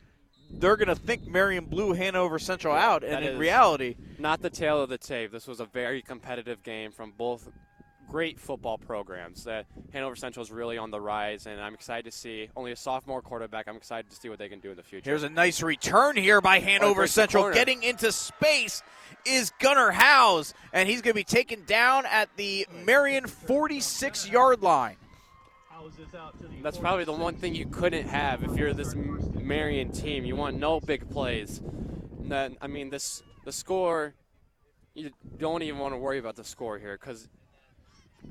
they're 0.49 0.77
going 0.77 0.88
to 0.88 0.95
think 0.95 1.27
Marian 1.27 1.65
blew 1.65 1.93
Hanover 1.93 2.39
Central 2.39 2.75
out, 2.75 3.03
and 3.03 3.13
That 3.13 3.23
in 3.23 3.38
reality, 3.38 3.95
not 4.19 4.41
the 4.41 4.49
tail 4.49 4.81
of 4.81 4.89
the 4.89 4.97
tape. 4.97 5.31
This 5.31 5.47
was 5.47 5.59
a 5.59 5.65
very 5.65 6.01
competitive 6.01 6.63
game 6.63 6.91
from 6.91 7.13
both 7.17 7.49
great 8.09 8.39
football 8.39 8.77
programs. 8.77 9.45
That 9.45 9.65
Hanover 9.93 10.15
Central 10.15 10.43
is 10.43 10.51
really 10.51 10.77
on 10.77 10.91
the 10.91 10.99
rise, 10.99 11.45
and 11.47 11.59
I'm 11.61 11.73
excited 11.73 12.11
to 12.11 12.15
see 12.15 12.49
only 12.55 12.71
a 12.71 12.75
sophomore 12.75 13.21
quarterback. 13.21 13.67
I'm 13.67 13.77
excited 13.77 14.09
to 14.09 14.15
see 14.15 14.27
what 14.30 14.39
they 14.39 14.49
can 14.49 14.59
do 14.59 14.71
in 14.71 14.77
the 14.77 14.83
future. 14.83 15.09
here's 15.09 15.23
a 15.23 15.30
nice 15.30 15.63
return 15.63 16.17
here 16.17 16.41
by 16.41 16.59
Hanover 16.59 17.03
the 17.03 17.07
Central. 17.07 17.51
Getting 17.53 17.83
into 17.83 18.11
space 18.11 18.83
is 19.25 19.51
Gunnar 19.59 19.91
Howes, 19.91 20.53
and 20.73 20.89
he's 20.89 21.01
going 21.01 21.13
to 21.13 21.19
be 21.19 21.23
taken 21.23 21.63
down 21.65 22.05
at 22.05 22.30
the 22.35 22.67
Marian 22.85 23.27
46 23.27 24.30
yard 24.30 24.61
line. 24.61 24.97
That's 26.61 26.77
probably 26.77 27.05
the 27.05 27.13
one 27.13 27.35
thing 27.35 27.55
you 27.55 27.65
couldn't 27.65 28.07
have 28.07 28.43
if 28.43 28.55
you're 28.57 28.73
this 28.73 28.95
Marian 28.95 29.91
team. 29.91 30.25
You 30.25 30.35
want 30.35 30.57
no 30.57 30.79
big 30.79 31.09
plays. 31.09 31.59
And 31.59 32.31
Then 32.31 32.57
I 32.61 32.67
mean 32.67 32.89
this 32.89 33.23
the 33.45 33.51
score. 33.51 34.13
You 34.93 35.11
don't 35.37 35.63
even 35.63 35.79
want 35.79 35.93
to 35.93 35.97
worry 35.97 36.19
about 36.19 36.35
the 36.35 36.43
score 36.43 36.77
here 36.77 36.97
because 36.99 37.29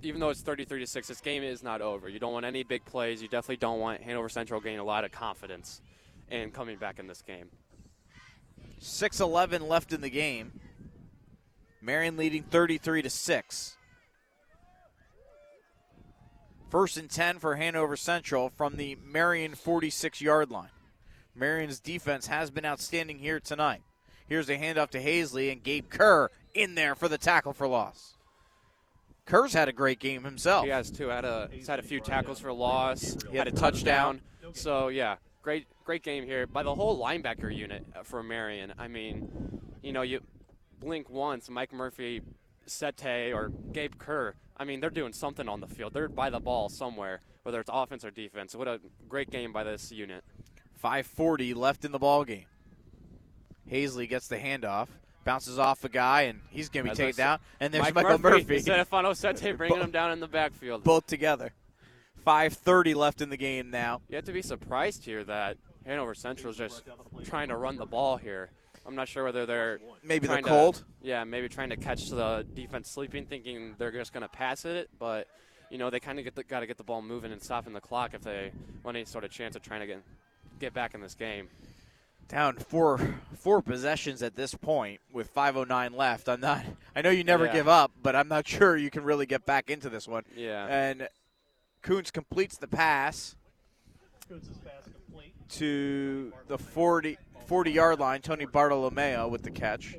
even 0.02 0.20
though 0.20 0.28
it's 0.30 0.42
33 0.42 0.80
to 0.80 0.86
six, 0.86 1.08
this 1.08 1.20
game 1.20 1.42
is 1.42 1.62
not 1.62 1.80
over. 1.80 2.08
You 2.08 2.18
don't 2.18 2.32
want 2.32 2.46
any 2.46 2.62
big 2.62 2.84
plays. 2.84 3.22
You 3.22 3.28
definitely 3.28 3.56
don't 3.56 3.80
want 3.80 4.02
Hanover 4.02 4.28
Central 4.28 4.60
gaining 4.60 4.78
a 4.78 4.84
lot 4.84 5.04
of 5.04 5.10
confidence 5.10 5.80
in 6.30 6.50
coming 6.50 6.78
back 6.78 6.98
in 6.98 7.06
this 7.06 7.22
game. 7.22 7.48
6-11 8.80 9.68
left 9.68 9.92
in 9.92 10.00
the 10.00 10.10
game. 10.10 10.52
Marian 11.82 12.16
leading 12.16 12.42
33 12.42 13.02
to 13.02 13.10
6. 13.10 13.76
First 16.70 16.96
and 16.96 17.10
10 17.10 17.40
for 17.40 17.56
Hanover 17.56 17.96
Central 17.96 18.48
from 18.48 18.76
the 18.76 18.96
Marian 19.04 19.56
46 19.56 20.20
yard 20.20 20.52
line. 20.52 20.70
Marian's 21.34 21.80
defense 21.80 22.28
has 22.28 22.52
been 22.52 22.64
outstanding 22.64 23.18
here 23.18 23.40
tonight. 23.40 23.82
Here's 24.28 24.48
a 24.48 24.56
handoff 24.56 24.90
to 24.90 25.02
Hazley 25.02 25.50
and 25.50 25.64
Gabe 25.64 25.90
Kerr 25.90 26.30
in 26.54 26.76
there 26.76 26.94
for 26.94 27.08
the 27.08 27.18
tackle 27.18 27.52
for 27.52 27.66
loss. 27.66 28.14
Kerr's 29.26 29.52
had 29.52 29.68
a 29.68 29.72
great 29.72 29.98
game 29.98 30.22
himself. 30.22 30.64
He 30.64 30.70
has 30.70 30.92
too. 30.92 31.08
Had 31.08 31.24
a 31.24 31.48
he's 31.50 31.66
had 31.66 31.80
a 31.80 31.82
few 31.82 31.98
tackles 31.98 32.38
for 32.38 32.52
loss. 32.52 33.16
He 33.28 33.36
had 33.36 33.48
a 33.48 33.52
touchdown. 33.52 34.20
So 34.52 34.88
yeah, 34.88 35.16
great 35.42 35.66
great 35.84 36.04
game 36.04 36.24
here 36.24 36.46
by 36.46 36.62
the 36.62 36.74
whole 36.74 37.02
linebacker 37.02 37.52
unit 37.54 37.84
uh, 37.96 38.04
for 38.04 38.22
Marian. 38.22 38.74
I 38.78 38.86
mean, 38.86 39.60
you 39.82 39.92
know, 39.92 40.02
you 40.02 40.20
blink 40.78 41.10
once, 41.10 41.50
Mike 41.50 41.72
Murphy, 41.72 42.22
Sete, 42.70 43.32
or 43.32 43.50
Gabe 43.72 43.98
Kerr. 43.98 44.34
I 44.56 44.64
mean, 44.64 44.80
they're 44.80 44.90
doing 44.90 45.12
something 45.12 45.48
on 45.48 45.60
the 45.60 45.66
field. 45.66 45.94
They're 45.94 46.08
by 46.08 46.30
the 46.30 46.40
ball 46.40 46.68
somewhere, 46.68 47.20
whether 47.42 47.60
it's 47.60 47.70
offense 47.72 48.04
or 48.04 48.10
defense. 48.10 48.54
What 48.54 48.68
a 48.68 48.80
great 49.08 49.30
game 49.30 49.52
by 49.52 49.64
this 49.64 49.90
unit. 49.90 50.24
540 50.76 51.54
left 51.54 51.84
in 51.84 51.92
the 51.92 51.98
ball 51.98 52.24
game. 52.24 52.46
Hazley 53.70 54.08
gets 54.08 54.28
the 54.28 54.36
handoff, 54.36 54.88
bounces 55.24 55.58
off 55.58 55.84
a 55.84 55.88
guy, 55.88 56.22
and 56.22 56.40
he's 56.50 56.68
going 56.68 56.84
to 56.84 56.88
be 56.88 56.92
As 56.92 56.96
taken 56.96 57.16
down. 57.16 57.38
And 57.60 57.72
there's 57.72 57.84
Mike 57.84 57.94
Michael 57.94 58.18
Murphy. 58.18 58.58
Stefano 58.60 59.12
Sete 59.12 59.52
bringing 59.56 59.80
him 59.80 59.90
down 59.90 60.12
in 60.12 60.20
the 60.20 60.28
backfield. 60.28 60.84
both 60.84 61.06
together. 61.06 61.52
5:30 62.26 62.94
left 62.94 63.20
in 63.22 63.30
the 63.30 63.36
game 63.36 63.70
now. 63.70 64.02
You 64.08 64.16
have 64.16 64.26
to 64.26 64.32
be 64.32 64.42
surprised 64.42 65.04
here 65.04 65.24
that 65.24 65.56
Hanover 65.86 66.14
Central 66.14 66.50
is 66.50 66.56
just 66.58 66.82
trying 67.24 67.48
to 67.48 67.56
run 67.56 67.76
the 67.76 67.86
ball 67.86 68.16
here. 68.16 68.50
I'm 68.86 68.94
not 68.94 69.08
sure 69.08 69.24
whether 69.24 69.46
they're 69.46 69.78
Maybe 70.02 70.26
they're 70.26 70.36
trying 70.36 70.44
to- 70.44 70.48
cold? 70.48 70.84
yeah, 71.02 71.24
maybe 71.24 71.48
trying 71.48 71.70
to 71.70 71.76
catch 71.76 72.08
the 72.08 72.46
defense 72.54 72.90
sleeping, 72.90 73.26
thinking 73.26 73.74
they're 73.78 73.92
just 73.92 74.12
going 74.12 74.22
to 74.22 74.28
pass 74.28 74.64
it. 74.64 74.88
But 74.98 75.26
you 75.70 75.78
know 75.78 75.90
they 75.90 76.00
kind 76.00 76.18
of 76.18 76.34
the, 76.34 76.42
got 76.44 76.60
to 76.60 76.66
get 76.66 76.78
the 76.78 76.84
ball 76.84 77.02
moving 77.02 77.30
and 77.32 77.40
stopping 77.42 77.72
the 77.72 77.80
clock 77.80 78.14
if 78.14 78.22
they 78.22 78.52
want 78.82 78.96
any 78.96 79.04
sort 79.04 79.22
of 79.24 79.30
chance 79.30 79.54
of 79.54 79.62
trying 79.62 79.80
to 79.80 79.86
get 79.86 80.02
get 80.58 80.74
back 80.74 80.94
in 80.94 81.00
this 81.00 81.14
game. 81.14 81.48
Down 82.28 82.56
four 82.56 82.98
four 83.38 83.60
possessions 83.60 84.22
at 84.22 84.34
this 84.36 84.54
point 84.54 85.00
with 85.12 85.32
5:09 85.34 85.94
left. 85.94 86.28
I'm 86.28 86.40
not. 86.40 86.64
I 86.96 87.02
know 87.02 87.10
you 87.10 87.24
never 87.24 87.46
Yeah. 87.46 87.52
give 87.52 87.68
up, 87.68 87.92
but 88.02 88.16
I'm 88.16 88.28
not 88.28 88.46
sure 88.48 88.76
you 88.76 88.90
can 88.90 89.04
really 89.04 89.26
get 89.26 89.44
back 89.46 89.68
into 89.70 89.88
this 89.90 90.08
one. 90.08 90.24
Yeah. 90.36 90.66
And 90.66 91.08
Kuntz 91.82 92.10
completes 92.10 92.56
the 92.56 92.68
pass 92.68 93.36
to 95.50 96.32
the 96.46 96.58
40 96.58 97.18
40 97.50 97.72
yard 97.72 97.98
line. 97.98 98.20
Tony 98.22 98.44
Bartolomeo 98.46 99.26
with 99.26 99.42
the 99.42 99.50
catch. 99.50 99.96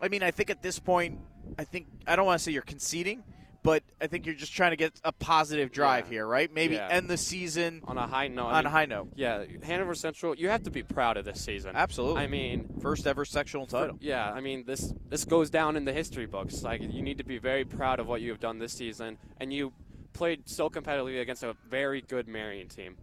I 0.00 0.06
mean, 0.06 0.22
I 0.22 0.30
think 0.30 0.48
at 0.48 0.62
this 0.62 0.78
point, 0.78 1.18
I 1.58 1.64
think 1.64 1.88
I 2.06 2.14
don't 2.14 2.24
want 2.24 2.38
to 2.38 2.44
say 2.44 2.52
you're 2.52 2.62
conceding, 2.62 3.24
but 3.64 3.82
I 4.00 4.06
think 4.06 4.26
you're 4.26 4.34
just 4.36 4.52
trying 4.54 4.70
to 4.70 4.76
get 4.76 4.92
a 5.02 5.10
positive 5.10 5.72
drive 5.72 6.04
Yeah. 6.06 6.10
here, 6.12 6.26
right? 6.28 6.52
Maybe 6.54 6.76
Yeah. 6.76 6.86
end 6.88 7.08
the 7.10 7.16
season 7.16 7.80
on 7.84 7.98
a 7.98 8.06
high 8.06 8.28
note. 8.28 8.46
I 8.46 8.50
On 8.50 8.56
mean, 8.58 8.66
a 8.66 8.70
high 8.70 8.86
note. 8.86 9.08
Yeah, 9.16 9.44
Hanover 9.64 9.96
Central. 9.96 10.36
You 10.36 10.48
have 10.50 10.62
to 10.62 10.70
be 10.70 10.84
proud 10.84 11.16
of 11.16 11.24
this 11.24 11.40
season. 11.44 11.72
Absolutely. 11.74 12.22
I 12.22 12.28
mean, 12.28 12.68
first 12.80 13.08
ever 13.08 13.24
sectional 13.24 13.66
title. 13.66 13.98
yeah, 14.00 14.30
I 14.30 14.40
mean 14.40 14.66
this 14.66 14.94
this 15.08 15.24
goes 15.24 15.50
down 15.50 15.74
in 15.74 15.84
the 15.84 15.92
history 15.92 16.26
books. 16.26 16.62
Like 16.62 16.80
you 16.80 17.02
need 17.02 17.18
to 17.18 17.24
be 17.24 17.38
very 17.38 17.64
proud 17.64 17.98
of 17.98 18.06
what 18.06 18.20
you 18.20 18.30
have 18.30 18.38
done 18.38 18.60
this 18.60 18.72
season, 18.72 19.18
and 19.40 19.52
you 19.52 19.72
played 20.12 20.48
so 20.48 20.70
competitively 20.70 21.20
against 21.20 21.42
a 21.42 21.56
very 21.68 22.02
good 22.02 22.28
Marian 22.28 22.68
team. 22.68 22.96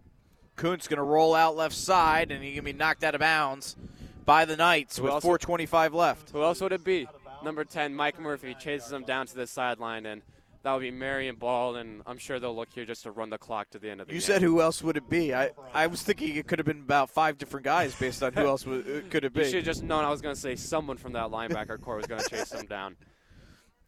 Kuntz 0.56 0.88
going 0.88 0.98
to 0.98 1.02
roll 1.02 1.34
out 1.34 1.56
left 1.56 1.74
side, 1.74 2.30
and 2.30 2.42
he's 2.42 2.54
going 2.54 2.64
to 2.66 2.72
be 2.72 2.78
knocked 2.78 3.04
out 3.04 3.14
of 3.14 3.20
bounds 3.20 3.76
by 4.24 4.44
the 4.44 4.56
Knights 4.56 4.98
Who 4.98 5.04
with 5.04 5.12
else- 5.12 5.24
4:25 5.24 5.92
left. 5.92 6.30
Who 6.30 6.42
else 6.42 6.60
would 6.60 6.72
it 6.72 6.84
be? 6.84 7.06
Number 7.42 7.64
10, 7.64 7.94
Mike 7.94 8.18
Murphy, 8.18 8.54
chases 8.54 8.90
him 8.92 9.04
down 9.04 9.26
to 9.26 9.34
the 9.34 9.46
sideline, 9.46 10.06
and 10.06 10.22
that 10.62 10.72
would 10.72 10.80
be 10.80 10.90
Marian 10.90 11.34
Ball, 11.34 11.76
and 11.76 12.00
I'm 12.06 12.16
sure 12.16 12.40
they'll 12.40 12.56
look 12.56 12.70
here 12.72 12.86
just 12.86 13.02
to 13.02 13.10
run 13.10 13.28
the 13.28 13.36
clock 13.36 13.68
to 13.70 13.78
the 13.78 13.90
end 13.90 14.00
of 14.00 14.06
the 14.06 14.14
You 14.14 14.20
game. 14.20 14.26
You 14.28 14.32
said 14.34 14.42
who 14.42 14.62
else 14.62 14.82
would 14.82 14.96
it 14.96 15.10
be? 15.10 15.34
I, 15.34 15.50
I 15.74 15.88
was 15.88 16.00
thinking 16.02 16.34
it 16.36 16.46
could 16.46 16.58
have 16.58 16.64
been 16.64 16.80
about 16.80 17.10
five 17.10 17.36
different 17.36 17.64
guys 17.64 17.94
based 17.94 18.22
on 18.22 18.32
who 18.32 18.46
else 18.46 18.64
would, 18.64 18.86
it 18.86 19.10
could 19.10 19.24
it 19.26 19.32
You 19.36 19.44
should 19.44 19.54
have 19.56 19.64
just 19.64 19.82
known 19.82 20.04
I 20.04 20.10
was 20.10 20.22
going 20.22 20.34
to 20.34 20.40
say 20.40 20.56
someone 20.56 20.96
from 20.96 21.12
that 21.12 21.26
linebacker 21.30 21.78
core 21.80 21.96
was 21.96 22.06
going 22.06 22.22
to 22.22 22.30
chase 22.30 22.50
him 22.52 22.64
down. 22.64 22.96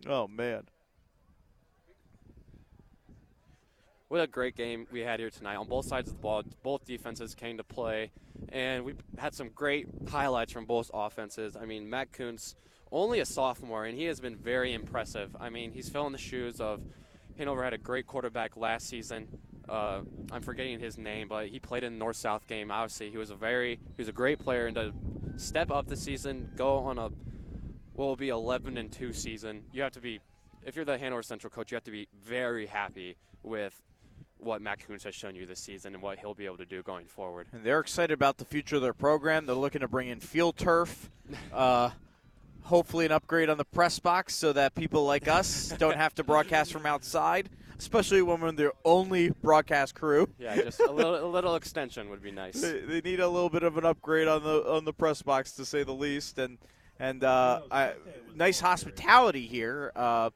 Oh 0.06 0.28
man. 0.28 0.64
What 4.08 4.20
a 4.20 4.28
great 4.28 4.54
game 4.54 4.86
we 4.92 5.00
had 5.00 5.18
here 5.18 5.30
tonight 5.30 5.56
on 5.56 5.66
both 5.66 5.86
sides 5.86 6.10
of 6.10 6.16
the 6.16 6.22
ball. 6.22 6.44
Both 6.62 6.84
defenses 6.84 7.34
came 7.34 7.56
to 7.56 7.64
play, 7.64 8.12
and 8.50 8.84
we 8.84 8.94
had 9.18 9.34
some 9.34 9.48
great 9.48 9.88
highlights 10.08 10.52
from 10.52 10.64
both 10.64 10.92
offenses. 10.94 11.56
I 11.56 11.64
mean, 11.64 11.90
Matt 11.90 12.12
Kuntz, 12.12 12.54
only 12.92 13.18
a 13.18 13.26
sophomore, 13.26 13.84
and 13.84 13.98
he 13.98 14.04
has 14.04 14.20
been 14.20 14.36
very 14.36 14.74
impressive. 14.74 15.34
I 15.40 15.50
mean, 15.50 15.72
he's 15.72 15.88
filling 15.88 16.12
the 16.12 16.18
shoes 16.18 16.60
of 16.60 16.82
Hanover 17.36 17.64
had 17.64 17.72
a 17.72 17.78
great 17.78 18.06
quarterback 18.06 18.56
last 18.56 18.86
season. 18.86 19.26
Uh, 19.68 20.02
I'm 20.30 20.42
forgetting 20.42 20.78
his 20.78 20.96
name, 20.96 21.26
but 21.26 21.48
he 21.48 21.58
played 21.58 21.82
in 21.82 21.94
the 21.94 21.98
North-South 21.98 22.46
game. 22.46 22.70
Obviously, 22.70 23.10
he 23.10 23.18
was 23.18 23.30
a 23.30 23.34
very 23.34 23.80
he 23.96 24.00
was 24.00 24.08
a 24.08 24.12
great 24.12 24.38
player, 24.38 24.66
and 24.66 24.76
to 24.76 24.92
step 25.36 25.72
up 25.72 25.88
the 25.88 25.96
season, 25.96 26.52
go 26.54 26.78
on 26.78 26.98
a 26.98 27.08
what 27.94 28.06
will 28.06 28.14
be 28.14 28.28
11 28.28 28.76
and 28.76 28.92
2 28.92 29.12
season. 29.12 29.64
You 29.72 29.82
have 29.82 29.92
to 29.92 30.00
be, 30.00 30.20
if 30.64 30.76
you're 30.76 30.84
the 30.84 30.96
Hanover 30.96 31.24
Central 31.24 31.50
coach, 31.50 31.72
you 31.72 31.74
have 31.74 31.84
to 31.84 31.90
be 31.90 32.06
very 32.22 32.66
happy 32.66 33.16
with 33.42 33.82
what 34.46 34.62
Matt 34.62 34.86
Kuntz 34.86 35.04
has 35.04 35.14
shown 35.14 35.34
you 35.34 35.44
this 35.44 35.60
season 35.60 35.92
and 35.94 36.02
what 36.02 36.18
he'll 36.18 36.34
be 36.34 36.46
able 36.46 36.56
to 36.58 36.64
do 36.64 36.82
going 36.82 37.06
forward. 37.06 37.48
And 37.52 37.64
they're 37.64 37.80
excited 37.80 38.14
about 38.14 38.38
the 38.38 38.44
future 38.44 38.76
of 38.76 38.82
their 38.82 38.94
program. 38.94 39.44
They're 39.44 39.56
looking 39.56 39.80
to 39.80 39.88
bring 39.88 40.08
in 40.08 40.20
field 40.20 40.56
turf, 40.56 41.10
uh, 41.52 41.90
hopefully 42.62 43.04
an 43.04 43.12
upgrade 43.12 43.50
on 43.50 43.58
the 43.58 43.64
press 43.64 43.98
box 43.98 44.34
so 44.34 44.52
that 44.52 44.74
people 44.74 45.04
like 45.04 45.28
us 45.28 45.74
don't 45.78 45.96
have 45.96 46.14
to 46.14 46.24
broadcast 46.24 46.72
from 46.72 46.86
outside, 46.86 47.50
especially 47.78 48.22
when 48.22 48.40
we're 48.40 48.52
the 48.52 48.72
only 48.84 49.30
broadcast 49.30 49.94
crew. 49.94 50.28
Yeah, 50.38 50.56
just 50.56 50.80
a 50.80 50.90
little, 50.90 51.24
a 51.24 51.28
little 51.28 51.56
extension 51.56 52.08
would 52.08 52.22
be 52.22 52.30
nice. 52.30 52.60
They, 52.60 52.80
they 52.80 53.00
need 53.00 53.20
a 53.20 53.28
little 53.28 53.50
bit 53.50 53.64
of 53.64 53.76
an 53.76 53.84
upgrade 53.84 54.28
on 54.28 54.42
the 54.42 54.64
on 54.70 54.84
the 54.84 54.92
press 54.92 55.22
box 55.22 55.52
to 55.52 55.64
say 55.64 55.82
the 55.82 55.92
least, 55.92 56.38
and 56.38 56.58
and 56.98 57.24
uh, 57.24 57.62
I, 57.70 57.92
nice 58.34 58.60
hospitality 58.60 59.46
here. 59.46 59.92
Uh, 59.94 60.30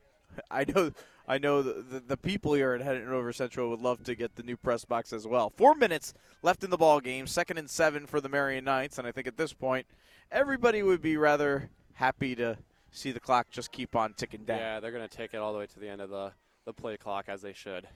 I 0.51 0.65
know. 0.65 0.93
I 1.31 1.39
know 1.39 1.63
the, 1.63 1.75
the, 1.75 2.01
the 2.01 2.17
people 2.17 2.55
here 2.55 2.73
at 2.73 2.81
Hanover 2.81 3.33
Central 3.33 3.71
would 3.71 3.81
love 3.81 4.03
to 4.03 4.17
get 4.17 4.35
the 4.35 4.43
new 4.43 4.57
press 4.57 4.85
box 4.85 5.13
as 5.13 5.29
well. 5.29 5.53
Four 5.57 5.77
minutes 5.77 6.13
left 6.43 6.65
in 6.65 6.71
the 6.71 6.77
ball 6.77 6.99
game, 6.99 7.29
second 7.29 7.57
and 7.57 7.71
seven 7.71 8.05
for 8.05 8.21
the 8.21 8.29
Marian 8.29 8.65
Knights, 8.65 8.99
and 8.99 9.07
I 9.07 9.13
think 9.13 9.29
at 9.29 9.37
this 9.37 9.53
point, 9.53 9.87
everybody 10.33 10.83
would 10.83 11.01
be 11.01 11.17
rather 11.17 11.71
happy 11.93 12.35
to 12.35 12.59
see 12.91 13.13
the 13.13 13.21
clock 13.21 13.47
just 13.49 13.71
keep 13.71 13.95
on 13.95 14.15
ticking 14.15 14.45
down. 14.45 14.59
Yeah, 14.59 14.81
they're 14.81 14.91
going 14.91 15.09
to 15.09 15.17
take 15.17 15.33
it 15.33 15.37
all 15.37 15.53
the 15.53 15.61
way 15.61 15.67
to 15.67 15.79
the 15.79 15.89
end 15.89 16.01
of 16.01 16.11
the, 16.11 16.33
the 16.65 16.73
play 16.73 16.97
clock 16.97 17.27
as 17.29 17.43
they 17.43 17.53
should. 17.53 17.87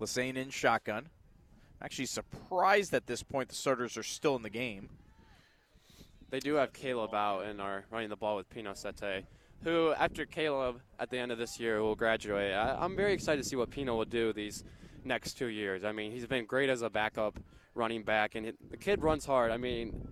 Lassane 0.00 0.34
in 0.34 0.50
shotgun. 0.50 1.08
Actually, 1.80 2.06
surprised 2.06 2.92
at 2.94 3.06
this 3.06 3.22
point 3.22 3.48
the 3.48 3.54
starters 3.54 3.96
are 3.96 4.02
still 4.02 4.34
in 4.34 4.42
the 4.42 4.50
game. 4.50 4.88
They 6.30 6.40
do 6.40 6.54
have 6.54 6.72
Caleb 6.72 7.14
out 7.14 7.44
and 7.44 7.60
are 7.60 7.84
running 7.92 8.08
the 8.08 8.16
ball 8.16 8.34
with 8.34 8.50
Pino 8.50 8.74
Sete, 8.74 9.24
who, 9.64 9.92
after 9.92 10.26
Caleb 10.26 10.80
at 10.98 11.10
the 11.10 11.18
end 11.18 11.32
of 11.32 11.38
this 11.38 11.58
year, 11.60 11.82
will 11.82 11.94
graduate. 11.94 12.52
I, 12.52 12.76
I'm 12.78 12.96
very 12.96 13.12
excited 13.12 13.42
to 13.42 13.48
see 13.48 13.56
what 13.56 13.70
Pino 13.70 13.96
will 13.96 14.04
do 14.04 14.32
these 14.32 14.64
next 15.04 15.34
two 15.34 15.46
years. 15.46 15.84
I 15.84 15.92
mean, 15.92 16.12
he's 16.12 16.26
been 16.26 16.46
great 16.46 16.68
as 16.68 16.82
a 16.82 16.90
backup 16.90 17.38
running 17.74 18.02
back, 18.02 18.34
and 18.34 18.52
the 18.70 18.76
kid 18.76 19.02
runs 19.02 19.24
hard. 19.24 19.50
I 19.50 19.56
mean, 19.56 20.08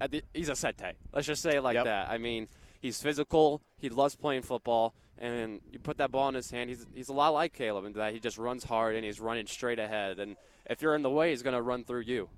at 0.00 0.10
the, 0.10 0.22
he's 0.34 0.48
a 0.48 0.56
Sete. 0.56 0.94
Let's 1.12 1.26
just 1.26 1.42
say 1.42 1.56
it 1.56 1.62
like 1.62 1.74
Yep. 1.74 1.84
that. 1.84 2.10
I 2.10 2.18
mean, 2.18 2.48
he's 2.80 3.00
physical. 3.02 3.62
He 3.78 3.88
loves 3.88 4.14
playing 4.16 4.42
football, 4.42 4.94
and 5.18 5.60
you 5.70 5.78
put 5.78 5.98
that 5.98 6.10
ball 6.10 6.28
in 6.28 6.34
his 6.34 6.50
hand. 6.50 6.70
He's 6.70 6.86
he's 6.94 7.08
a 7.08 7.12
lot 7.12 7.30
like 7.30 7.52
Caleb 7.52 7.84
in 7.84 7.92
that 7.94 8.12
he 8.12 8.20
just 8.20 8.38
runs 8.38 8.64
hard 8.64 8.94
and 8.96 9.04
he's 9.04 9.20
running 9.20 9.46
straight 9.46 9.78
ahead. 9.78 10.18
And 10.18 10.36
if 10.68 10.80
you're 10.82 10.94
in 10.94 11.02
the 11.02 11.10
way, 11.10 11.30
he's 11.30 11.42
going 11.42 11.56
to 11.56 11.62
run 11.62 11.84
through 11.84 12.02
you. 12.02 12.28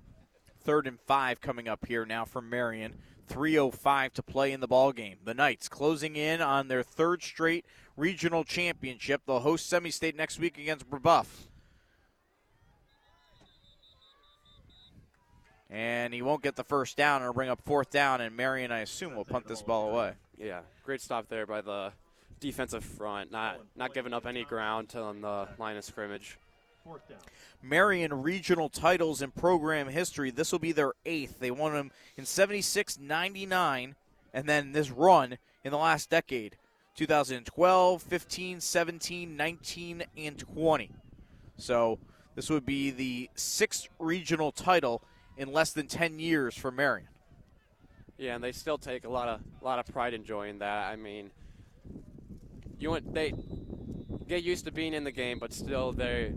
Third 0.61 0.87
and 0.87 0.99
five 1.01 1.39
coming 1.41 1.67
up 1.67 1.85
here 1.85 2.05
now 2.05 2.25
from 2.25 2.49
Marian. 2.49 2.95
3.05 3.27 4.13
to 4.13 4.23
play 4.23 4.51
in 4.51 4.59
the 4.59 4.67
ball 4.67 4.91
game. 4.91 5.17
The 5.23 5.33
Knights 5.33 5.69
closing 5.69 6.15
in 6.15 6.41
on 6.41 6.67
their 6.67 6.83
third 6.83 7.23
straight 7.23 7.65
regional 7.97 8.43
championship. 8.43 9.21
They'll 9.25 9.39
host 9.39 9.67
Semi 9.67 9.91
State 9.91 10.15
next 10.15 10.39
week 10.39 10.57
against 10.57 10.89
Brebeuf. 10.89 11.27
And 15.69 16.13
he 16.13 16.21
won't 16.21 16.43
get 16.43 16.55
the 16.55 16.63
first 16.63 16.97
down. 16.97 17.21
It'll 17.21 17.33
bring 17.33 17.49
up 17.49 17.61
fourth 17.61 17.89
down, 17.89 18.21
and 18.21 18.37
Marian, 18.37 18.71
I 18.71 18.79
assume, 18.79 19.15
will 19.15 19.25
punt 19.25 19.47
this 19.47 19.63
ball 19.63 19.89
away. 19.89 20.13
Yeah, 20.37 20.61
great 20.83 21.01
stop 21.01 21.29
there 21.29 21.47
by 21.47 21.61
the 21.61 21.93
defensive 22.39 22.83
front, 22.83 23.31
not 23.31 23.59
not 23.75 23.93
giving 23.93 24.13
up 24.13 24.27
any 24.27 24.43
ground 24.43 24.93
on 24.95 25.21
the 25.21 25.47
line 25.57 25.77
of 25.77 25.83
scrimmage. 25.83 26.37
Marian 27.61 28.21
regional 28.21 28.69
titles 28.69 29.21
in 29.21 29.31
program 29.31 29.87
history. 29.87 30.31
This 30.31 30.51
will 30.51 30.59
be 30.59 30.73
their 30.73 30.93
eighth. 31.05 31.39
They 31.39 31.51
won 31.51 31.73
them 31.73 31.91
in 32.17 32.25
76, 32.25 32.99
99, 32.99 33.95
and 34.33 34.49
then 34.49 34.73
this 34.73 34.91
run 34.91 35.37
in 35.63 35.71
the 35.71 35.77
last 35.77 36.09
decade 36.09 36.57
2012, 36.95 38.01
15, 38.01 38.59
17, 38.59 39.37
19, 39.37 40.03
and 40.17 40.37
20. 40.37 40.91
So 41.57 41.99
this 42.35 42.49
would 42.49 42.65
be 42.65 42.91
the 42.91 43.29
sixth 43.35 43.87
regional 43.97 44.51
title 44.51 45.01
in 45.37 45.51
less 45.51 45.71
than 45.71 45.87
10 45.87 46.19
years 46.19 46.55
for 46.55 46.69
Marian. 46.69 47.07
Yeah, 48.17 48.35
and 48.35 48.43
they 48.43 48.51
still 48.51 48.77
take 48.77 49.05
a 49.05 49.09
lot 49.09 49.27
of 49.27 49.41
a 49.61 49.65
lot 49.65 49.79
of 49.79 49.87
pride 49.87 50.13
enjoying 50.13 50.59
that. 50.59 50.87
I 50.87 50.95
mean, 50.95 51.31
you 52.77 52.91
want 52.91 53.11
they 53.13 53.33
get 54.27 54.43
used 54.43 54.65
to 54.65 54.71
being 54.71 54.93
in 54.93 55.03
the 55.03 55.11
game, 55.11 55.39
but 55.39 55.51
still 55.51 55.91
they 55.91 56.33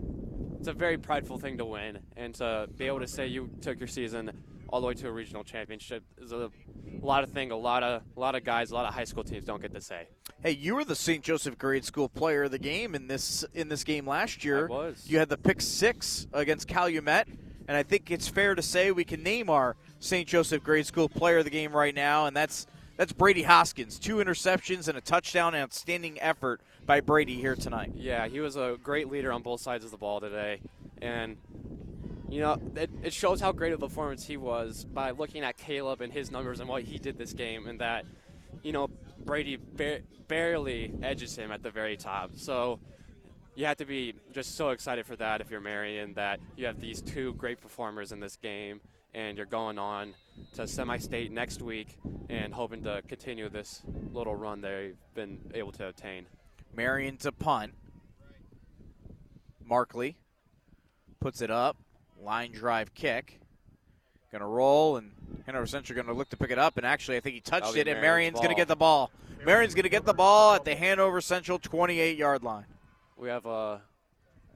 it's 0.67 0.75
a 0.75 0.77
very 0.77 0.97
prideful 0.97 1.37
thing 1.37 1.57
to 1.57 1.63
win 1.63 1.97
and 2.17 2.35
to 2.35 2.67
be 2.75 2.87
able 2.87 2.99
to 2.99 3.07
say 3.07 3.25
you 3.25 3.49
took 3.61 3.79
your 3.79 3.87
season 3.87 4.29
all 4.67 4.81
the 4.81 4.87
way 4.87 4.93
to 4.93 5.07
a 5.07 5.11
regional 5.11 5.41
championship 5.41 6.03
is 6.17 6.33
a 6.33 6.51
lot 6.99 7.23
of 7.23 7.29
thing. 7.29 7.51
A 7.51 7.55
lot 7.55 7.83
of 7.83 8.01
a 8.17 8.19
lot 8.19 8.35
of 8.35 8.43
guys, 8.43 8.71
a 8.71 8.73
lot 8.73 8.85
of 8.85 8.93
high 8.93 9.05
school 9.05 9.23
teams 9.23 9.45
don't 9.45 9.61
get 9.61 9.73
to 9.73 9.79
say. 9.79 10.09
Hey, 10.43 10.51
you 10.51 10.75
were 10.75 10.83
the 10.83 10.93
St. 10.93 11.23
Joseph 11.23 11.57
Grade 11.57 11.85
School 11.85 12.09
Player 12.09 12.43
of 12.43 12.51
the 12.51 12.59
Game 12.59 12.95
in 12.95 13.07
this 13.07 13.45
in 13.53 13.69
this 13.69 13.85
game 13.85 14.05
last 14.05 14.43
year. 14.43 14.67
I 14.67 14.69
was. 14.69 15.05
You 15.07 15.19
had 15.19 15.29
the 15.29 15.37
pick 15.37 15.61
six 15.61 16.27
against 16.33 16.67
Calumet, 16.67 17.29
and 17.69 17.77
I 17.77 17.83
think 17.83 18.11
it's 18.11 18.27
fair 18.27 18.53
to 18.53 18.61
say 18.61 18.91
we 18.91 19.05
can 19.05 19.23
name 19.23 19.49
our 19.49 19.77
St. 19.99 20.27
Joseph 20.27 20.63
Grade 20.63 20.85
School 20.85 21.07
Player 21.07 21.37
of 21.37 21.45
the 21.45 21.49
Game 21.49 21.71
right 21.71 21.95
now, 21.95 22.25
and 22.25 22.35
that's 22.35 22.67
that's 22.97 23.13
Brady 23.13 23.43
Hoskins. 23.43 23.97
Two 23.99 24.17
interceptions 24.17 24.89
and 24.89 24.97
a 24.97 25.01
touchdown. 25.01 25.55
Outstanding 25.55 26.19
effort 26.19 26.59
by 26.87 27.01
Brady 27.01 27.35
here 27.35 27.55
tonight. 27.55 27.91
Yeah, 27.95 28.27
he 28.27 28.39
was 28.39 28.55
a 28.55 28.77
great 28.81 29.09
leader 29.09 29.31
on 29.31 29.43
both 29.43 29.59
sides 29.59 29.85
of 29.85 29.91
the 29.91 29.97
ball 29.97 30.21
today, 30.21 30.61
and 31.01 31.37
you 32.29 32.39
know 32.39 32.59
it, 32.75 32.89
it 33.03 33.13
shows 33.13 33.39
how 33.41 33.51
great 33.51 33.73
of 33.73 33.83
a 33.83 33.87
performance 33.87 34.25
he 34.25 34.37
was 34.37 34.85
by 34.85 35.11
looking 35.11 35.43
at 35.43 35.57
Caleb 35.57 36.01
and 36.01 36.11
his 36.11 36.31
numbers 36.31 36.59
and 36.61 36.67
what 36.67 36.83
he 36.83 36.97
did 36.97 37.17
this 37.17 37.33
game, 37.33 37.67
and 37.67 37.81
that 37.81 38.05
you 38.63 38.71
know 38.71 38.89
Brady 39.25 39.57
ba- 39.75 39.99
barely 40.27 40.93
edges 41.03 41.35
him 41.35 41.51
at 41.51 41.61
the 41.61 41.69
very 41.69 41.97
top. 41.97 42.31
So 42.35 42.79
you 43.53 43.65
have 43.65 43.77
to 43.77 43.85
be 43.85 44.13
just 44.31 44.55
so 44.55 44.69
excited 44.69 45.05
for 45.05 45.17
that 45.17 45.41
if 45.41 45.51
you're 45.51 45.61
Marian 45.61 46.13
that 46.13 46.39
you 46.55 46.65
have 46.67 46.79
these 46.79 47.01
two 47.01 47.33
great 47.33 47.59
performers 47.59 48.13
in 48.13 48.21
this 48.21 48.37
game, 48.37 48.79
and 49.13 49.35
you're 49.35 49.45
going 49.45 49.77
on 49.77 50.13
to 50.53 50.65
semi-state 50.65 51.31
next 51.31 51.61
week 51.61 51.97
and 52.29 52.53
hoping 52.53 52.83
to 52.83 53.01
continue 53.09 53.49
this 53.49 53.81
little 54.13 54.35
run 54.35 54.61
they've 54.61 54.95
been 55.15 55.39
able 55.53 55.71
to 55.73 55.87
obtain. 55.87 56.25
Marian 56.75 57.17
to 57.17 57.31
punt. 57.31 57.73
Markley 59.65 60.17
puts 61.19 61.41
it 61.41 61.51
up. 61.51 61.77
Line 62.21 62.51
drive 62.51 62.93
kick. 62.93 63.39
Going 64.31 64.41
to 64.41 64.45
roll, 64.47 64.97
and 64.97 65.11
Hanover 65.45 65.65
Central 65.65 65.95
going 65.95 66.07
to 66.07 66.13
look 66.13 66.29
to 66.29 66.37
pick 66.37 66.51
it 66.51 66.59
up. 66.59 66.77
And 66.77 66.85
actually, 66.85 67.17
I 67.17 67.19
think 67.21 67.35
he 67.35 67.41
touched 67.41 67.75
it, 67.77 67.87
and 67.87 68.01
Marian's 68.01 68.01
Marian's 68.01 68.37
going 68.39 68.49
to 68.49 68.55
get 68.55 68.67
the 68.67 68.75
ball. 68.75 69.09
Marian's 69.45 69.73
going 69.73 69.83
to 69.83 69.89
get 69.89 70.03
the 70.05 70.13
ball 70.13 70.55
at 70.55 70.65
the 70.65 70.75
Hanover 70.75 71.21
Central 71.21 71.59
28 71.59 72.17
yard 72.17 72.43
line. 72.43 72.65
We 73.17 73.29
have 73.29 73.45
a 73.45 73.81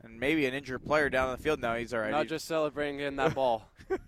And 0.04 0.20
maybe 0.20 0.46
an 0.46 0.54
injured 0.54 0.84
player 0.86 1.10
down 1.10 1.30
on 1.30 1.38
the 1.38 1.42
field. 1.42 1.62
now. 1.62 1.76
he's 1.76 1.94
all 1.94 2.02
right. 2.02 2.12
not 2.12 2.24
He- 2.24 2.30
just 2.30 2.46
celebrating 2.48 2.98
getting 2.98 3.16
that 3.18 3.34
ball. 3.34 3.70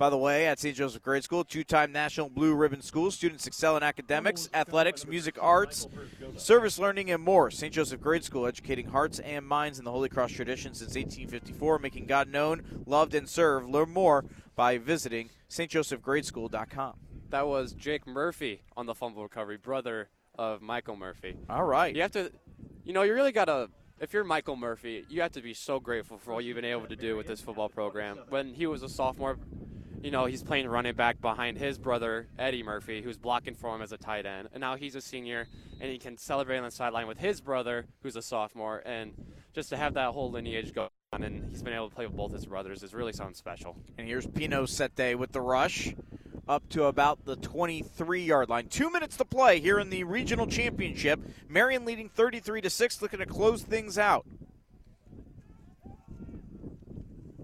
By 0.00 0.08
the 0.08 0.16
way, 0.16 0.46
at 0.46 0.58
St. 0.58 0.74
Joseph 0.74 1.02
Grade 1.02 1.24
School, 1.24 1.44
two 1.44 1.62
time 1.62 1.92
National 1.92 2.30
Blue 2.30 2.54
Ribbon 2.54 2.80
School, 2.80 3.10
students 3.10 3.46
excel 3.46 3.76
in 3.76 3.82
academics, 3.82 4.48
athletics, 4.54 5.06
music, 5.06 5.36
arts, 5.38 5.88
service 6.38 6.78
learning, 6.78 7.10
and 7.10 7.22
more. 7.22 7.50
St. 7.50 7.70
Joseph 7.70 8.00
Grade 8.00 8.24
School, 8.24 8.46
educating 8.46 8.86
hearts 8.86 9.18
and 9.18 9.46
minds 9.46 9.78
in 9.78 9.84
the 9.84 9.90
Holy 9.90 10.08
Cross 10.08 10.32
tradition 10.32 10.72
since 10.72 10.94
1854, 10.94 11.80
making 11.80 12.06
God 12.06 12.28
known, 12.28 12.62
loved, 12.86 13.14
and 13.14 13.28
served. 13.28 13.68
Learn 13.68 13.90
more 13.90 14.24
by 14.56 14.78
visiting 14.78 15.28
stjosephgradeschool.com. 15.50 16.94
That 17.28 17.46
was 17.46 17.74
Jake 17.74 18.06
Murphy 18.06 18.62
on 18.78 18.86
the 18.86 18.94
fumble 18.94 19.22
recovery, 19.22 19.58
brother 19.58 20.08
of 20.38 20.62
Michael 20.62 20.96
Murphy. 20.96 21.36
All 21.50 21.64
right. 21.64 21.94
You 21.94 22.00
have 22.00 22.12
to, 22.12 22.32
you 22.86 22.94
know, 22.94 23.02
you 23.02 23.12
really 23.12 23.32
got 23.32 23.44
to, 23.44 23.68
if 24.00 24.14
you're 24.14 24.24
Michael 24.24 24.56
Murphy, 24.56 25.04
you 25.10 25.20
have 25.20 25.32
to 25.32 25.42
be 25.42 25.52
so 25.52 25.78
grateful 25.78 26.16
for 26.16 26.32
what 26.32 26.44
you've 26.44 26.56
been 26.56 26.64
able 26.64 26.86
to 26.86 26.96
do 26.96 27.18
with 27.18 27.26
this 27.26 27.42
football 27.42 27.68
program. 27.68 28.20
When 28.30 28.54
he 28.54 28.66
was 28.66 28.82
a 28.82 28.88
sophomore, 28.88 29.36
you 30.02 30.10
know, 30.10 30.24
he's 30.24 30.42
playing 30.42 30.66
running 30.66 30.94
back 30.94 31.20
behind 31.20 31.58
his 31.58 31.78
brother, 31.78 32.26
Eddie 32.38 32.62
Murphy, 32.62 33.02
who's 33.02 33.18
blocking 33.18 33.54
for 33.54 33.74
him 33.74 33.82
as 33.82 33.92
a 33.92 33.98
tight 33.98 34.24
end. 34.24 34.48
And 34.52 34.60
now 34.60 34.76
he's 34.76 34.94
a 34.94 35.00
senior, 35.00 35.46
and 35.80 35.90
he 35.90 35.98
can 35.98 36.16
celebrate 36.16 36.58
on 36.58 36.64
the 36.64 36.70
sideline 36.70 37.06
with 37.06 37.18
his 37.18 37.40
brother, 37.40 37.86
who's 38.02 38.16
a 38.16 38.22
sophomore. 38.22 38.82
And 38.86 39.12
just 39.52 39.68
to 39.70 39.76
have 39.76 39.94
that 39.94 40.12
whole 40.12 40.30
lineage 40.30 40.72
go 40.72 40.88
on, 41.12 41.22
and 41.22 41.50
he's 41.50 41.62
been 41.62 41.74
able 41.74 41.90
to 41.90 41.94
play 41.94 42.06
with 42.06 42.16
both 42.16 42.32
his 42.32 42.46
brothers, 42.46 42.82
is 42.82 42.94
really 42.94 43.12
something 43.12 43.34
special. 43.34 43.76
And 43.98 44.06
here's 44.06 44.26
Pino 44.26 44.64
Sete 44.64 45.18
with 45.18 45.32
the 45.32 45.42
rush 45.42 45.94
up 46.48 46.66
to 46.70 46.84
about 46.84 47.26
the 47.26 47.36
23 47.36 48.22
yard 48.22 48.48
line. 48.48 48.68
Two 48.68 48.90
minutes 48.90 49.18
to 49.18 49.24
play 49.26 49.60
here 49.60 49.78
in 49.78 49.90
the 49.90 50.04
regional 50.04 50.46
championship. 50.46 51.20
Marian 51.48 51.84
leading 51.84 52.08
33 52.08 52.62
to 52.62 52.70
6, 52.70 53.02
looking 53.02 53.18
to 53.18 53.26
close 53.26 53.62
things 53.62 53.98
out. 53.98 54.26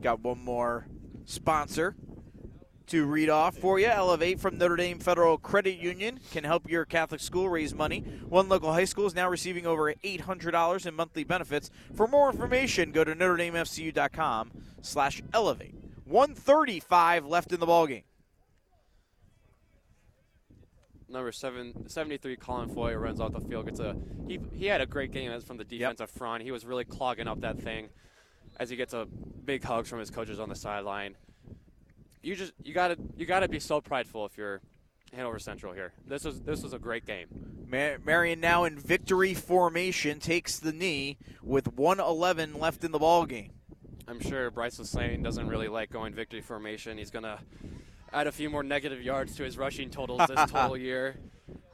Got 0.00 0.20
one 0.20 0.42
more 0.42 0.86
sponsor 1.26 1.94
to 2.88 3.04
read 3.04 3.28
off 3.28 3.56
for 3.56 3.78
you. 3.78 3.86
Elevate 3.86 4.40
from 4.40 4.58
Notre 4.58 4.76
Dame 4.76 4.98
Federal 4.98 5.38
Credit 5.38 5.76
Union 5.76 6.20
can 6.32 6.44
help 6.44 6.70
your 6.70 6.84
Catholic 6.84 7.20
school 7.20 7.48
raise 7.48 7.74
money. 7.74 8.00
One 8.28 8.48
local 8.48 8.72
high 8.72 8.84
school 8.84 9.06
is 9.06 9.14
now 9.14 9.28
receiving 9.28 9.66
over 9.66 9.92
$800 9.92 10.86
in 10.86 10.94
monthly 10.94 11.24
benefits. 11.24 11.70
For 11.94 12.06
more 12.06 12.30
information, 12.30 12.92
go 12.92 13.04
to 13.04 13.14
NotreDameFCU.com 13.14 14.52
slash 14.82 15.22
elevate. 15.32 15.74
135 16.04 17.26
left 17.26 17.52
in 17.52 17.60
the 17.60 17.66
ballgame. 17.66 18.04
Number 21.08 21.30
seven, 21.30 21.88
73, 21.88 22.36
Colin 22.36 22.68
Foy 22.68 22.94
runs 22.94 23.20
off 23.20 23.32
the 23.32 23.40
field. 23.40 23.66
Gets 23.66 23.78
a 23.78 23.96
he, 24.26 24.40
he 24.52 24.66
had 24.66 24.80
a 24.80 24.86
great 24.86 25.12
game 25.12 25.30
as 25.30 25.44
from 25.44 25.56
the 25.56 25.64
defensive 25.64 26.10
front. 26.10 26.42
He 26.42 26.50
was 26.50 26.66
really 26.66 26.84
clogging 26.84 27.28
up 27.28 27.40
that 27.42 27.60
thing 27.60 27.90
as 28.58 28.70
he 28.70 28.76
gets 28.76 28.92
a 28.92 29.06
big 29.44 29.62
hugs 29.62 29.88
from 29.88 30.00
his 30.00 30.10
coaches 30.10 30.40
on 30.40 30.48
the 30.48 30.56
sideline 30.56 31.16
you 32.26 32.34
just 32.34 32.52
you 32.62 32.74
gotta 32.74 32.96
you 33.16 33.24
gotta 33.24 33.48
be 33.48 33.60
so 33.60 33.80
prideful 33.80 34.26
if 34.26 34.36
you're 34.36 34.60
Hanover 35.14 35.38
Central 35.38 35.72
here. 35.72 35.92
This 36.06 36.24
was 36.24 36.40
this 36.40 36.62
was 36.62 36.72
a 36.72 36.78
great 36.78 37.06
game. 37.06 37.28
Mar- 37.68 37.98
Marian 38.04 38.40
now 38.40 38.64
in 38.64 38.78
victory 38.78 39.32
formation 39.32 40.18
takes 40.18 40.58
the 40.58 40.72
knee 40.72 41.18
with 41.42 41.72
111 41.72 42.58
left 42.58 42.82
in 42.82 42.90
the 42.90 42.98
ball 42.98 43.26
game. 43.26 43.52
I'm 44.08 44.20
sure 44.20 44.50
Bryce 44.50 44.94
Lane 44.94 45.22
doesn't 45.22 45.46
really 45.46 45.68
like 45.68 45.90
going 45.90 46.14
victory 46.14 46.40
formation. 46.40 46.98
He's 46.98 47.12
gonna 47.12 47.38
add 48.12 48.26
a 48.26 48.32
few 48.32 48.50
more 48.50 48.64
negative 48.64 49.00
yards 49.02 49.36
to 49.36 49.44
his 49.44 49.56
rushing 49.56 49.88
totals 49.88 50.22
this 50.28 50.50
total 50.50 50.76
year. 50.76 51.16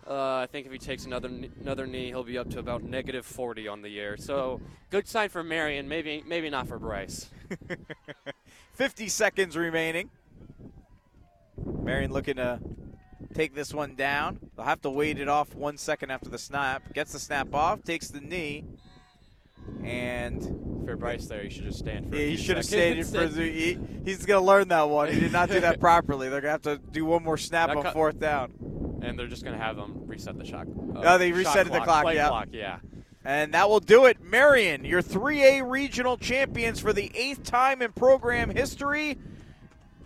Uh, 0.07 0.37
I 0.37 0.49
think 0.51 0.67
if 0.67 0.73
he 0.73 0.79
takes 0.79 1.07
another 1.07 1.31
another 1.63 1.87
knee, 1.87 2.09
he'll 2.09 2.25
be 2.25 2.37
up 2.37 2.51
to 2.51 2.59
about 2.59 2.83
negative 2.83 3.25
40 3.25 3.69
on 3.69 3.81
the 3.81 3.89
year. 3.89 4.19
So 4.19 4.61
good 4.91 5.09
sign 5.09 5.31
for 5.31 5.43
Marian. 5.43 5.89
Maybe 5.89 6.23
maybe 6.27 6.51
not 6.51 6.69
for 6.69 6.79
Bryce. 6.79 7.31
50 8.75 9.09
seconds 9.09 9.57
remaining. 9.57 10.11
Marian 11.57 12.13
looking 12.13 12.37
to 12.37 12.61
take 13.35 13.55
this 13.55 13.73
one 13.73 13.95
down. 13.95 14.39
They'll 14.57 14.67
have 14.67 14.83
to 14.83 14.91
wait 14.91 15.19
it 15.19 15.29
off 15.29 15.55
one 15.55 15.77
second 15.77 16.11
after 16.11 16.29
the 16.29 16.39
snap. 16.39 16.93
Gets 16.93 17.13
the 17.13 17.19
snap 17.19 17.55
off, 17.55 17.83
takes 17.83 18.09
the 18.09 18.21
knee, 18.21 18.65
and 19.85 20.43
for 20.85 20.97
Bryce 20.97 21.27
there, 21.27 21.43
he 21.43 21.51
should 21.51 21.65
just 21.65 21.79
stand 21.79 22.11
for. 22.11 22.17
Yeah, 22.17 22.27
he 22.27 22.37
should 22.37 22.57
have 22.57 22.67
stayed 22.67 23.07
for. 23.07 23.27
He, 23.43 23.79
he's 24.05 24.27
gonna 24.27 24.45
learn 24.45 24.69
that 24.69 24.89
one. 24.89 25.13
He 25.13 25.21
did 25.21 25.33
not 25.33 25.49
do 25.49 25.61
that 25.61 25.81
properly. 25.81 26.29
They're 26.29 26.41
gonna 26.41 26.53
have 26.53 26.63
to 26.63 26.79
do 26.79 27.05
one 27.05 27.23
more 27.23 27.37
snap 27.37 27.69
that 27.69 27.77
on 27.77 27.83
cut, 27.85 27.93
fourth 27.93 28.19
down. 28.19 29.01
And 29.03 29.19
they're 29.19 29.27
just 29.27 29.45
gonna 29.45 29.59
have 29.59 29.77
them 29.77 30.03
reset 30.07 30.39
the 30.39 30.45
shot. 30.45 30.67
Uh, 30.67 31.03
oh, 31.05 31.19
they 31.19 31.33
reset 31.33 31.67
the 31.71 31.81
clock. 31.81 32.05
Play 32.05 32.17
yeah. 32.17 32.29
clock. 32.29 32.49
Yeah. 32.53 32.79
And 33.25 33.55
that 33.55 33.69
will 33.69 33.81
do 33.81 34.07
it. 34.07 34.21
Marian, 34.21 34.85
your 34.85 35.01
3A 35.01 35.69
regional 35.69 36.17
champions 36.17 36.81
for 36.81 36.93
the 36.93 37.11
eighth 37.15 37.45
time 37.45 37.81
in 37.81 37.93
program 37.93 38.51
history. 38.51 39.17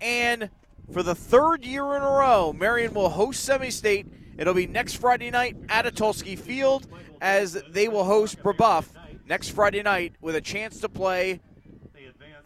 And 0.02 0.50
for 0.92 1.02
the 1.02 1.14
third 1.14 1.64
year 1.64 1.96
in 1.96 2.02
a 2.02 2.10
row, 2.10 2.52
Marian 2.52 2.94
will 2.94 3.08
host 3.08 3.44
Semi 3.44 3.70
State. 3.70 4.06
It'll 4.38 4.54
be 4.54 4.66
next 4.66 4.94
Friday 4.94 5.30
night 5.30 5.56
at 5.68 5.86
Atolsky 5.86 6.38
Field 6.38 6.86
as 7.20 7.60
they 7.70 7.88
will 7.88 8.04
host 8.04 8.42
Brebeuf 8.42 8.86
next 9.26 9.50
Friday 9.50 9.82
night 9.82 10.14
with 10.20 10.36
a 10.36 10.40
chance 10.40 10.80
to 10.80 10.88
play 10.88 11.40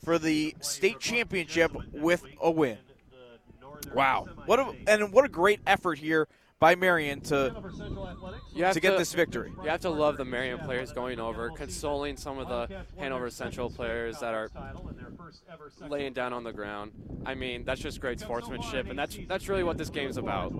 for 0.05 0.19
the 0.19 0.55
state 0.61 1.01
championship 1.01 1.73
with 1.93 2.25
a 2.41 2.51
win. 2.51 2.79
Wow. 3.95 4.29
What 4.47 4.59
a, 4.61 4.75
and 4.87 5.13
what 5.13 5.25
a 5.25 5.29
great 5.29 5.61
effort 5.67 5.99
here 5.99 6.29
by 6.61 6.75
Marian 6.75 7.23
to 7.23 7.55
to 8.55 8.81
get 8.81 8.91
to, 8.93 8.99
this 8.99 9.15
victory. 9.15 9.51
You 9.63 9.71
have 9.71 9.81
to 9.81 9.91
love 9.91 10.19
the 10.19 10.27
Marian 10.27 10.59
players 10.59 10.93
going 10.93 11.19
over, 11.19 11.49
consoling 11.51 12.19
some 12.19 12.39
of 12.39 12.49
the 12.49 12.85
Hanover 12.99 13.31
Central 13.31 13.71
players 13.71 14.19
that 14.21 14.35
are 14.35 14.51
laying 15.89 16.13
down 16.13 16.35
on 16.35 16.45
the 16.45 16.53
ground. 16.53 16.93
I 17.25 17.35
mean, 17.35 17.65
that's 17.65 17.81
just 17.81 18.01
great 18.01 18.21
sportsmanship, 18.21 18.91
and 18.91 18.99
that's 18.99 19.19
that's 19.27 19.49
really 19.49 19.65
what 19.65 19.79
this 19.79 19.89
game's 19.89 20.19
about. 20.19 20.53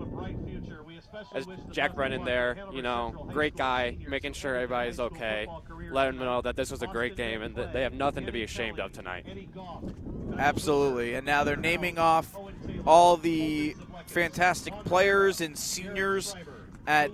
As 1.35 1.45
Jack 1.71 1.93
Brennan 1.93 2.23
there, 2.25 2.57
you 2.73 2.81
know, 2.81 3.27
great 3.31 3.55
guy, 3.55 3.97
making 4.07 4.33
sure 4.33 4.55
everybody's 4.55 4.99
okay, 4.99 5.47
letting 5.91 6.17
them 6.17 6.25
know 6.25 6.41
that 6.41 6.55
this 6.55 6.71
was 6.71 6.81
a 6.81 6.87
great 6.87 7.15
game 7.15 7.43
and 7.43 7.55
that 7.55 7.73
they 7.73 7.81
have 7.81 7.93
nothing 7.93 8.25
to 8.25 8.31
be 8.31 8.43
ashamed 8.43 8.79
of 8.79 8.91
tonight. 8.91 9.25
Absolutely, 10.37 11.13
and 11.13 11.25
now 11.25 11.43
they're 11.43 11.55
naming 11.55 11.99
off 11.99 12.35
all 12.87 13.17
the 13.17 13.75
fantastic 14.11 14.73
players 14.83 15.41
and 15.41 15.57
seniors 15.57 16.35
at 16.85 17.09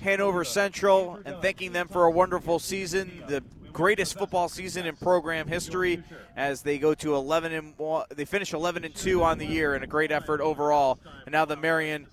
Hanover 0.00 0.44
Central 0.44 1.18
and 1.24 1.36
thanking 1.42 1.72
them 1.72 1.88
for 1.88 2.04
a 2.04 2.10
wonderful 2.10 2.58
season, 2.58 3.24
the 3.26 3.42
greatest 3.72 4.18
football 4.18 4.48
season 4.48 4.86
in 4.86 4.94
program 4.96 5.48
history 5.48 6.02
as 6.36 6.62
they 6.62 6.78
go 6.78 6.94
to 6.94 7.14
11 7.14 7.52
and 7.52 7.74
they 8.14 8.26
finish 8.26 8.52
11 8.52 8.84
and 8.84 8.94
2 8.94 9.22
on 9.22 9.38
the 9.38 9.46
year 9.46 9.74
and 9.74 9.82
a 9.82 9.86
great 9.86 10.12
effort 10.12 10.40
overall. 10.40 10.98
And 11.24 11.32
now 11.32 11.46
the 11.46 11.56
Marian 11.56 12.06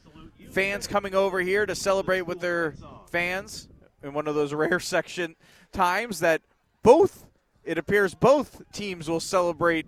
fans 0.52 0.88
coming 0.88 1.14
over 1.14 1.42
here 1.42 1.66
to 1.66 1.76
celebrate 1.76 2.22
with 2.22 2.40
their 2.40 2.76
fans 3.12 3.68
in 4.02 4.14
one 4.14 4.28
of 4.28 4.36
those 4.36 4.54
rare 4.54 4.80
section 4.80 5.36
times 5.72 6.22
that 6.22 6.42
both 6.82 7.26
it 7.66 7.78
appears 7.78 8.16
both 8.16 8.62
teams 8.72 9.10
will 9.10 9.20
celebrate 9.20 9.86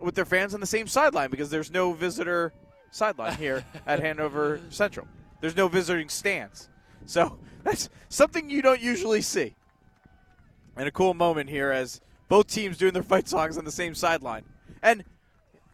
with 0.00 0.14
their 0.14 0.24
fans 0.24 0.54
on 0.54 0.60
the 0.60 0.66
same 0.66 0.88
sideline 0.88 1.30
because 1.30 1.50
there's 1.50 1.70
no 1.70 1.92
visitor 1.92 2.52
sideline 2.92 3.34
here 3.34 3.64
at 3.86 3.98
Hanover 3.98 4.60
Central. 4.70 5.08
There's 5.40 5.56
no 5.56 5.66
visiting 5.66 6.08
stands. 6.08 6.68
So 7.06 7.38
that's 7.64 7.90
something 8.08 8.48
you 8.48 8.62
don't 8.62 8.80
usually 8.80 9.22
see. 9.22 9.56
And 10.76 10.86
a 10.86 10.92
cool 10.92 11.14
moment 11.14 11.50
here 11.50 11.72
as 11.72 12.00
both 12.28 12.46
teams 12.46 12.78
doing 12.78 12.92
their 12.92 13.02
fight 13.02 13.28
songs 13.28 13.58
on 13.58 13.64
the 13.64 13.72
same 13.72 13.94
sideline. 13.94 14.44
And 14.82 15.04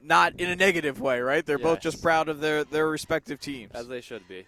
not 0.03 0.41
in 0.41 0.49
a 0.49 0.57
negative 0.57 1.01
way, 1.01 1.21
right? 1.21 1.45
They're 1.45 1.59
yes. 1.59 1.65
both 1.65 1.81
just 1.81 2.03
proud 2.03 2.29
of 2.29 2.41
their, 2.41 2.65
their 2.65 2.89
respective 2.89 3.41
teams. 3.41 3.73
As 3.75 3.89
they 3.89 4.01
should 4.01 4.27
be. 4.27 4.47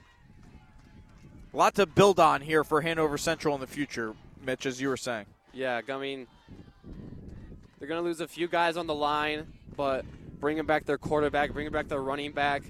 A 1.53 1.57
lot 1.57 1.75
to 1.75 1.87
build 1.87 2.21
on 2.21 2.41
here 2.41 2.63
for 2.65 2.81
Hanover 2.81 3.19
Central 3.19 3.55
in 3.55 3.61
the 3.61 3.67
future, 3.67 4.15
Mitch, 4.45 4.67
as 4.67 4.81
you 4.81 4.89
were 4.89 4.97
saying. 4.97 5.27
Yeah, 5.53 5.81
I 5.89 5.99
mean, 5.99 6.29
they're 7.79 7.89
going 7.89 8.01
to 8.01 8.05
lose 8.05 8.21
a 8.21 8.29
few 8.29 8.47
guys 8.47 8.77
on 8.77 8.87
the 8.87 8.95
line, 8.95 9.53
but 9.77 10.05
bringing 10.41 10.65
back 10.65 10.87
their 10.87 10.99
quarterback, 10.99 11.53
bringing 11.53 11.73
back 11.73 11.89
their 11.89 12.03
running 12.03 12.33
back, 12.33 12.63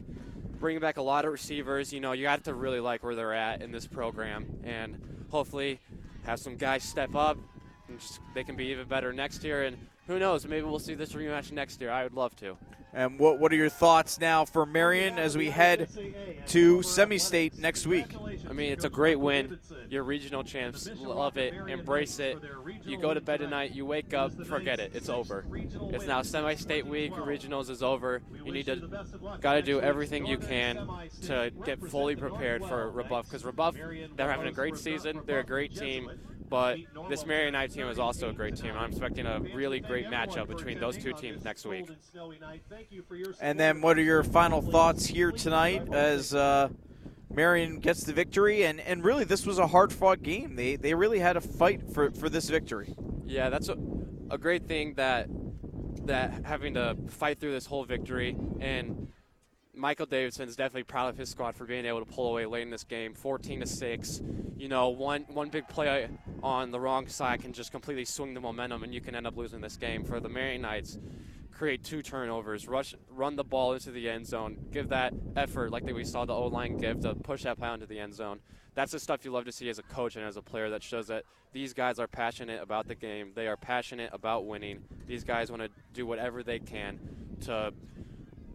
bringing 0.59 0.81
back 0.81 0.99
a 0.99 1.03
lot 1.03 1.25
of 1.25 1.33
receivers. 1.33 1.93
You 1.93 2.01
know, 2.01 2.13
you 2.13 2.27
have 2.27 2.43
to 2.45 2.55
really 2.55 2.81
like 2.81 3.03
where 3.03 3.15
they're 3.15 3.33
at 3.33 3.63
in 3.63 3.71
this 3.73 3.87
program, 3.87 4.61
and 4.65 5.27
hopefully 5.31 5.81
have 6.25 6.39
some 6.39 6.57
guys 6.57 6.83
step 6.83 7.15
up, 7.15 7.39
and 7.89 7.99
just, 7.99 8.21
they 8.35 8.45
can 8.45 8.57
be 8.57 8.67
even 8.67 8.87
better 8.87 9.13
next 9.13 9.43
year. 9.45 9.65
And 9.65 9.79
who 10.07 10.19
knows, 10.19 10.45
maybe 10.47 10.67
we'll 10.67 10.79
see 10.79 10.95
this 10.95 11.13
rematch 11.13 11.53
next 11.53 11.81
year. 11.81 11.91
I 11.91 12.03
would 12.03 12.15
love 12.15 12.37
to. 12.37 12.57
And 12.93 13.19
what 13.19 13.39
what 13.39 13.53
are 13.53 13.57
your 13.57 13.69
thoughts 13.69 14.19
now 14.21 14.45
for 14.45 14.67
Marian 14.67 15.19
as 15.19 15.37
we 15.37 15.51
head 15.51 15.89
to 16.49 16.83
semi-state 16.83 17.59
next 17.59 17.87
week? 17.87 18.15
I 18.49 18.53
mean, 18.53 18.73
it's 18.73 18.85
a 18.85 18.91
great 18.91 19.21
win. 19.21 19.59
You're 19.89 20.03
regional 20.03 20.43
champs. 20.43 20.89
Love 20.97 21.37
it. 21.37 21.55
Embrace 21.69 22.19
it. 22.19 22.39
You 22.85 22.99
go 22.99 23.15
to 23.15 23.21
bed 23.21 23.41
tonight. 23.41 23.73
You 23.73 23.87
wake 23.87 24.13
up. 24.15 24.33
Forget 24.45 24.81
it. 24.81 24.93
It's 24.95 25.09
over. 25.09 25.45
It's 25.93 26.07
now 26.07 26.23
semi-state 26.23 26.87
week. 26.87 27.13
Regionals 27.13 27.71
is 27.71 27.83
over. 27.83 28.23
You 28.45 28.53
need 28.53 28.67
to 28.67 28.77
got 29.41 29.55
to 29.55 29.63
do 29.63 29.81
everything 29.81 30.27
you 30.27 30.39
can 30.39 30.89
to 31.23 31.53
get 31.65 31.81
fully 31.89 32.17
prepared 32.17 32.65
for 32.65 32.91
Brebeuf 32.91 33.25
because 33.25 33.43
Brebeuf, 33.43 34.17
they're 34.17 34.31
having 34.31 34.49
a 34.49 34.53
great 34.53 34.77
season. 34.77 35.21
They're 35.27 35.41
a 35.41 35.45
great 35.45 35.77
team 35.77 36.11
But 36.51 36.79
this 37.09 37.25
Marian 37.25 37.55
team 37.71 37.87
is 37.87 38.01
also 38.01 38.29
a 38.29 38.33
great 38.33 38.57
team. 38.57 38.75
I'm 38.77 38.91
expecting 38.91 39.25
a 39.25 39.39
really 39.55 39.79
great 39.79 40.07
matchup 40.07 40.49
between 40.49 40.81
those 40.81 40.97
two 40.97 41.13
teams 41.13 41.45
next 41.45 41.65
week. 41.65 41.89
And 43.41 43.59
then, 43.59 43.81
what 43.81 43.99
are 43.99 44.03
your 44.03 44.23
final 44.23 44.63
thoughts 44.63 45.07
here 45.07 45.33
tonight 45.33 45.93
as 45.93 46.35
uh, 46.35 46.69
Marian 47.33 47.79
gets 47.81 48.05
the 48.05 48.13
victory? 48.13 48.65
And, 48.65 48.81
and 48.81 49.05
really, 49.05 49.25
this 49.25 49.47
was 49.47 49.59
a 49.59 49.67
hard 49.67 49.93
fought 49.93 50.23
game. 50.23 50.57
They, 50.57 50.77
they 50.77 50.95
really 50.95 51.19
had 51.19 51.37
a 51.37 51.41
fight 51.41 51.93
for, 51.93 52.11
for 52.11 52.29
this 52.29 52.49
victory. 52.49 52.95
Yeah, 53.27 53.51
that's 53.51 53.69
a, 53.69 53.77
a 54.31 54.39
great 54.39 54.67
thing 54.67 54.95
that 54.95 55.29
that 56.07 56.45
having 56.47 56.75
to 56.75 56.97
fight 57.09 57.39
through 57.39 57.53
this 57.53 57.67
whole 57.67 57.85
victory 57.85 58.35
and 58.59 59.09
Michael 59.81 60.07
Davidson 60.07 60.49
is 60.49 60.57
definitely 60.57 60.83
proud 60.83 61.09
of 61.09 61.17
his 61.17 61.31
squad 61.31 61.55
for 61.55 61.65
being 61.65 61.87
able 61.87 62.05
to 62.05 62.13
pull 62.13 62.29
away 62.29 62.45
late 62.45 62.63
in 62.63 62.71
this 62.71 62.85
game, 62.85 63.15
14 63.15 63.61
to 63.61 63.67
six. 63.67 64.21
You 64.57 64.69
know, 64.69 64.91
one 64.91 65.23
one 65.29 65.49
big 65.49 65.69
play 65.69 66.09
on 66.43 66.71
the 66.71 66.79
wrong 66.79 67.07
side 67.07 67.41
can 67.41 67.53
just 67.53 67.71
completely 67.73 68.05
swing 68.05 68.35
the 68.35 68.41
momentum, 68.41 68.83
and 68.83 68.93
you 68.93 69.01
can 69.01 69.15
end 69.15 69.27
up 69.27 69.37
losing 69.37 69.61
this 69.61 69.77
game. 69.77 70.05
For 70.05 70.21
the 70.21 70.29
Marian 70.29 70.63
Knights, 70.63 70.99
create 71.61 71.85
two 71.85 72.01
turnovers, 72.01 72.67
rush, 72.67 72.95
run 73.11 73.37
the 73.37 73.45
ball 73.45 73.75
into 73.75 73.91
the 73.91 74.09
end 74.09 74.27
zone, 74.27 74.57
give 74.73 74.89
that 74.89 75.13
effort 75.37 75.71
like 75.71 75.85
that 75.85 75.95
we 75.95 76.05
saw 76.05 76.25
the 76.25 76.33
O 76.33 76.47
line 76.47 76.79
give 76.79 77.01
to 77.01 77.15
push 77.15 77.43
that 77.43 77.59
play 77.59 77.71
into 77.71 77.85
the 77.85 77.99
end 77.99 78.15
zone. 78.15 78.41
That's 78.75 78.93
the 78.93 78.99
stuff 78.99 79.27
you 79.27 79.31
love 79.31 79.45
to 79.45 79.53
see 79.53 79.69
as 79.69 79.79
a 79.79 79.83
coach 79.83 80.17
and 80.17 80.25
as 80.25 80.39
a 80.39 80.43
player. 80.43 80.71
That 80.71 80.83
shows 80.83 81.09
that 81.09 81.25
these 81.53 81.75
guys 81.75 81.99
are 81.99 82.07
passionate 82.07 82.63
about 82.63 82.89
the 82.89 82.95
game. 82.95 83.33
They 83.35 83.47
are 83.47 83.59
passionate 83.59 84.09
about 84.15 84.47
winning. 84.47 84.85
These 85.07 85.23
guys 85.23 85.51
want 85.51 85.61
to 85.61 85.69
do 85.93 86.07
whatever 86.07 86.43
they 86.43 86.61
can 86.61 86.99
to 87.43 87.75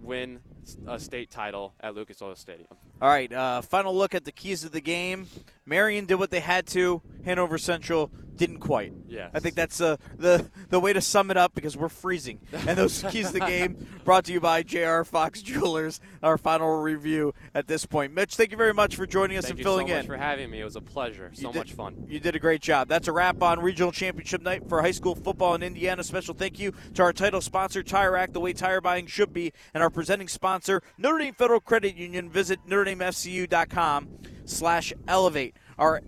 win 0.02 0.40
a 0.88 1.00
state 1.00 1.30
title 1.30 1.76
at 1.82 1.94
Lucas 1.94 2.24
Oil 2.24 2.36
Stadium. 2.36 2.70
All 3.00 3.10
right, 3.10 3.32
uh, 3.32 3.62
final 3.62 3.96
look 3.96 4.16
at 4.16 4.26
the 4.26 4.32
keys 4.32 4.64
of 4.64 4.72
the 4.72 4.82
game. 4.82 5.28
Marian 5.66 6.06
did 6.06 6.16
what 6.16 6.32
they 6.32 6.40
had 6.40 6.68
to. 6.68 7.02
Hanover 7.26 7.58
Central 7.58 8.12
didn't 8.36 8.60
quite. 8.60 8.94
Yes. 9.08 9.32
I 9.34 9.40
think 9.40 9.56
that's 9.56 9.82
uh, 9.82 9.98
the 10.18 10.50
the 10.70 10.80
way 10.80 10.94
to 10.94 11.02
sum 11.02 11.32
it 11.32 11.38
up 11.38 11.56
because 11.56 11.78
we're 11.78 11.90
freezing. 11.90 12.40
And 12.52 12.78
those 12.78 13.04
keys 13.10 13.28
of 13.28 13.34
the 13.34 13.40
game 13.40 13.88
brought 14.04 14.26
to 14.26 14.34
you 14.34 14.40
by 14.40 14.64
J.R. 14.64 15.04
Fox 15.04 15.42
Jewelers. 15.42 16.00
Our 16.22 16.38
final 16.38 16.82
review 16.82 17.34
at 17.54 17.68
this 17.68 17.86
point. 17.86 18.14
Mitch, 18.14 18.36
thank 18.36 18.52
you 18.52 18.58
very 18.58 18.74
much 18.74 18.96
for 18.96 19.06
joining 19.06 19.38
us 19.38 19.46
thank 19.46 19.58
and 19.58 19.64
filling 19.64 19.88
so 19.88 19.94
in. 19.94 20.00
Thank 20.00 20.04
you 20.04 20.08
so 20.08 20.14
much 20.14 20.20
for 20.20 20.24
having 20.24 20.50
me. 20.50 20.62
It 20.62 20.64
was 20.64 20.76
a 20.76 20.82
pleasure. 20.82 21.32
So 21.34 21.52
did, 21.52 21.58
much 21.58 21.74
fun. 21.74 22.06
You 22.08 22.20
did 22.20 22.36
a 22.36 22.40
great 22.40 22.62
job. 22.62 22.88
That's 22.88 23.08
a 23.08 23.12
wrap 23.12 23.42
on 23.42 23.60
regional 23.60 23.92
championship 23.92 24.42
night 24.42 24.68
for 24.68 24.82
high 24.82 24.92
school 24.92 25.16
football 25.16 25.56
in 25.56 25.64
Indiana. 25.64 26.04
Special 26.04 26.34
thank 26.34 26.60
you 26.60 26.74
to 26.96 27.04
our 27.04 27.14
title 27.14 27.42
sponsor, 27.42 27.84
Tire 27.84 28.12
Rack, 28.12 28.34
the 28.34 28.40
way 28.40 28.54
tire 28.54 28.82
buying 28.82 29.08
should 29.08 29.34
be, 29.34 29.54
and 29.74 29.82
our 29.82 29.90
presenting 29.90 30.28
sponsor, 30.28 30.82
Notre 30.98 31.20
Dame 31.20 31.34
Federal 31.34 31.60
Credit 31.60 31.96
Union. 31.96 32.30
Visit 32.30 32.60
NotreDameFCU.com 32.68 34.10
slash 34.46 34.94
elevate. 35.08 35.56
Our 35.78 36.02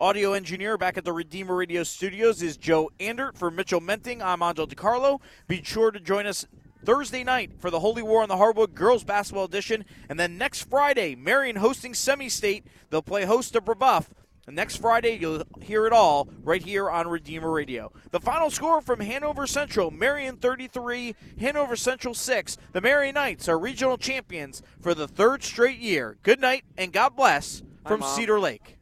audio 0.00 0.32
engineer 0.32 0.76
back 0.76 0.98
at 0.98 1.04
the 1.04 1.12
Redeemer 1.12 1.54
Radio 1.54 1.82
Studios 1.82 2.42
is 2.42 2.56
Joe 2.56 2.90
Andert. 2.98 3.36
For 3.36 3.50
Mitchell 3.50 3.80
Menting, 3.80 4.22
I'm 4.22 4.42
Angel 4.42 4.66
DiCarlo. 4.66 5.20
Be 5.46 5.62
sure 5.62 5.90
to 5.90 6.00
join 6.00 6.26
us 6.26 6.46
Thursday 6.84 7.24
night 7.24 7.52
for 7.58 7.70
the 7.70 7.80
Holy 7.80 8.02
War 8.02 8.22
on 8.22 8.28
the 8.28 8.36
Hardwood 8.36 8.74
Girls 8.74 9.04
Basketball 9.04 9.44
Edition. 9.44 9.84
And 10.08 10.18
then 10.18 10.36
next 10.36 10.68
Friday, 10.68 11.14
Marian 11.14 11.56
hosting 11.56 11.94
Semi 11.94 12.28
State. 12.28 12.66
They'll 12.90 13.02
play 13.02 13.24
host 13.24 13.52
to 13.54 13.60
Brebeuf. 13.60 14.06
And 14.46 14.54
next 14.56 14.76
Friday, 14.76 15.16
you'll 15.18 15.44
hear 15.62 15.86
it 15.86 15.92
all 15.94 16.28
right 16.42 16.62
here 16.62 16.90
on 16.90 17.08
Redeemer 17.08 17.50
Radio. 17.50 17.90
The 18.10 18.20
final 18.20 18.50
score 18.50 18.82
from 18.82 19.00
Hanover 19.00 19.46
Central 19.46 19.90
Marian 19.90 20.36
33, 20.36 21.14
Hanover 21.40 21.76
Central 21.76 22.12
6. 22.12 22.58
The 22.72 22.82
Marian 22.82 23.14
Knights 23.14 23.48
are 23.48 23.58
regional 23.58 23.96
champions 23.96 24.62
for 24.82 24.92
the 24.92 25.08
third 25.08 25.42
straight 25.42 25.78
year. 25.78 26.18
Good 26.22 26.40
night 26.40 26.64
and 26.76 26.92
God 26.92 27.16
bless 27.16 27.62
from 27.86 28.00
Mom. 28.00 28.16
Cedar 28.16 28.40
Lake. 28.40 28.78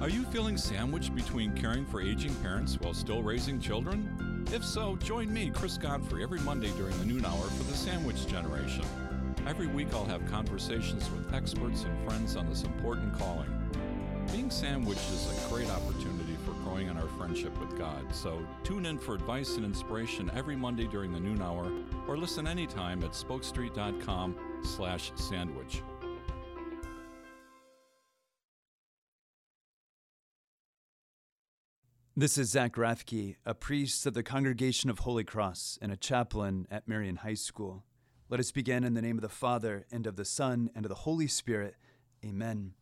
Are 0.00 0.08
you 0.08 0.24
feeling 0.24 0.56
sandwiched 0.56 1.14
between 1.14 1.52
caring 1.54 1.84
for 1.84 2.00
aging 2.00 2.34
parents 2.36 2.78
while 2.80 2.94
still 2.94 3.22
raising 3.22 3.60
children? 3.60 4.46
If 4.50 4.64
so, 4.64 4.96
join 4.96 5.30
me, 5.32 5.50
Chris 5.54 5.76
Godfrey, 5.76 6.22
every 6.22 6.40
Monday 6.40 6.70
during 6.78 6.98
the 6.98 7.04
noon 7.04 7.24
hour 7.24 7.42
for 7.42 7.64
the 7.64 7.76
Sandwich 7.76 8.26
Generation. 8.26 8.84
Every 9.46 9.66
week 9.66 9.88
I'll 9.92 10.06
have 10.06 10.24
conversations 10.30 11.10
with 11.10 11.34
experts 11.34 11.84
and 11.84 12.08
friends 12.08 12.36
on 12.36 12.48
this 12.48 12.62
important 12.62 13.16
calling. 13.18 13.48
Being 14.32 14.50
sandwiched 14.50 15.10
is 15.10 15.44
a 15.44 15.48
great 15.48 15.68
opportunity 15.68 16.36
for 16.46 16.52
growing 16.64 16.88
in 16.88 16.96
our 16.96 17.08
friendship 17.18 17.58
with 17.60 17.76
God, 17.76 18.14
so 18.14 18.46
tune 18.64 18.86
in 18.86 18.96
for 18.96 19.14
advice 19.14 19.56
and 19.56 19.64
inspiration 19.64 20.30
every 20.34 20.56
Monday 20.56 20.86
during 20.86 21.12
the 21.12 21.20
noon 21.20 21.42
hour 21.42 21.70
or 22.08 22.16
listen 22.16 22.46
anytime 22.46 23.02
at 23.04 23.12
spokestreet.com 23.12 24.36
slash 24.62 25.12
sandwich. 25.16 25.82
This 32.16 32.36
is 32.36 32.50
Zach 32.50 32.74
Rathke, 32.74 33.36
a 33.46 33.54
priest 33.54 34.04
of 34.04 34.14
the 34.14 34.24
Congregation 34.24 34.90
of 34.90 34.98
Holy 34.98 35.22
Cross 35.22 35.78
and 35.80 35.92
a 35.92 35.96
chaplain 35.96 36.66
at 36.68 36.88
Marian 36.88 37.16
High 37.16 37.34
School. 37.34 37.84
Let 38.28 38.40
us 38.40 38.50
begin 38.50 38.82
in 38.82 38.94
the 38.94 39.00
name 39.00 39.16
of 39.16 39.22
the 39.22 39.28
Father, 39.28 39.86
and 39.92 40.08
of 40.08 40.16
the 40.16 40.24
Son, 40.24 40.70
and 40.74 40.84
of 40.84 40.88
the 40.88 40.96
Holy 40.96 41.28
Spirit. 41.28 41.76
Amen. 42.24 42.72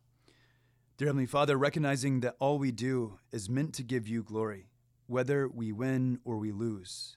Dear 0.97 1.09
Heavenly 1.09 1.27
Father, 1.27 1.57
recognizing 1.57 2.21
that 2.21 2.37
all 2.39 2.57
we 2.57 2.71
do 2.71 3.19
is 3.31 3.47
meant 3.47 3.75
to 3.75 3.83
give 3.83 4.07
you 4.07 4.23
glory, 4.23 4.71
whether 5.05 5.47
we 5.47 5.71
win 5.71 6.19
or 6.25 6.37
we 6.37 6.51
lose, 6.51 7.15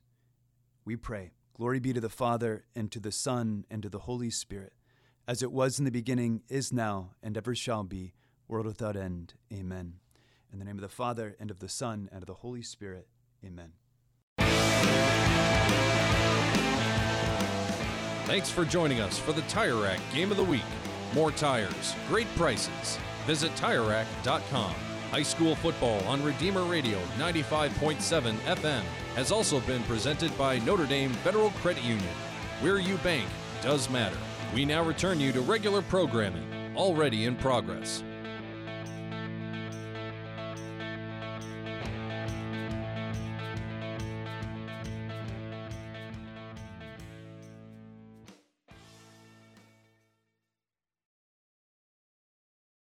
we 0.84 0.97
pray, 0.97 1.32
Glory 1.55 1.81
be 1.81 1.94
to 1.94 2.00
the 2.00 2.10
Father, 2.10 2.66
and 2.74 2.92
to 2.92 3.00
the 3.00 3.12
Son, 3.12 3.65
and 3.70 3.82
to 3.82 3.89
the 3.89 4.00
Holy 4.00 4.31
Spirit, 4.31 4.74
as 5.26 5.42
it 5.42 5.50
was 5.50 5.78
in 5.78 5.86
the 5.86 5.91
beginning, 5.91 6.42
is 6.49 6.73
now, 6.74 7.12
and 7.23 7.39
ever 7.39 7.55
shall 7.55 7.84
be, 7.84 8.12
world 8.49 8.66
without 8.66 8.97
end. 8.97 9.34
Amen. 9.52 10.01
In 10.52 10.58
the 10.58 10.64
name 10.66 10.76
of 10.76 10.82
the 10.82 10.89
Father, 10.89 11.34
and 11.40 11.50
of 11.50 11.60
the 11.60 11.68
Son, 11.68 12.10
and 12.12 12.22
of 12.22 12.26
the 12.26 12.34
Holy 12.34 12.62
Spirit. 12.62 13.06
Amen. 13.44 13.72
Thanks 18.26 18.50
for 18.50 18.64
joining 18.64 19.00
us 19.00 19.18
for 19.18 19.32
the 19.32 19.42
Tire 19.42 19.76
Rack 19.76 20.00
Game 20.12 20.31
of 20.31 20.36
the 20.36 20.44
Week. 20.44 20.62
More 21.14 21.31
tires, 21.31 21.94
great 22.08 22.26
prices. 22.36 22.98
Visit 23.26 23.50
TireRack.com. 23.52 24.74
High 25.10 25.22
school 25.22 25.55
football 25.56 26.00
on 26.05 26.22
Redeemer 26.22 26.62
Radio 26.62 26.98
95.7 27.18 28.34
FM 28.39 28.82
has 29.14 29.31
also 29.31 29.60
been 29.60 29.82
presented 29.84 30.36
by 30.39 30.58
Notre 30.60 30.86
Dame 30.86 31.12
Federal 31.24 31.50
Credit 31.50 31.82
Union. 31.82 32.14
Where 32.60 32.78
you 32.78 32.97
bank 32.98 33.28
does 33.60 33.90
matter. 33.90 34.16
We 34.55 34.64
now 34.64 34.82
return 34.82 35.20
you 35.20 35.32
to 35.32 35.40
regular 35.40 35.82
programming, 35.82 36.76
already 36.76 37.26
in 37.26 37.36
progress. 37.36 38.02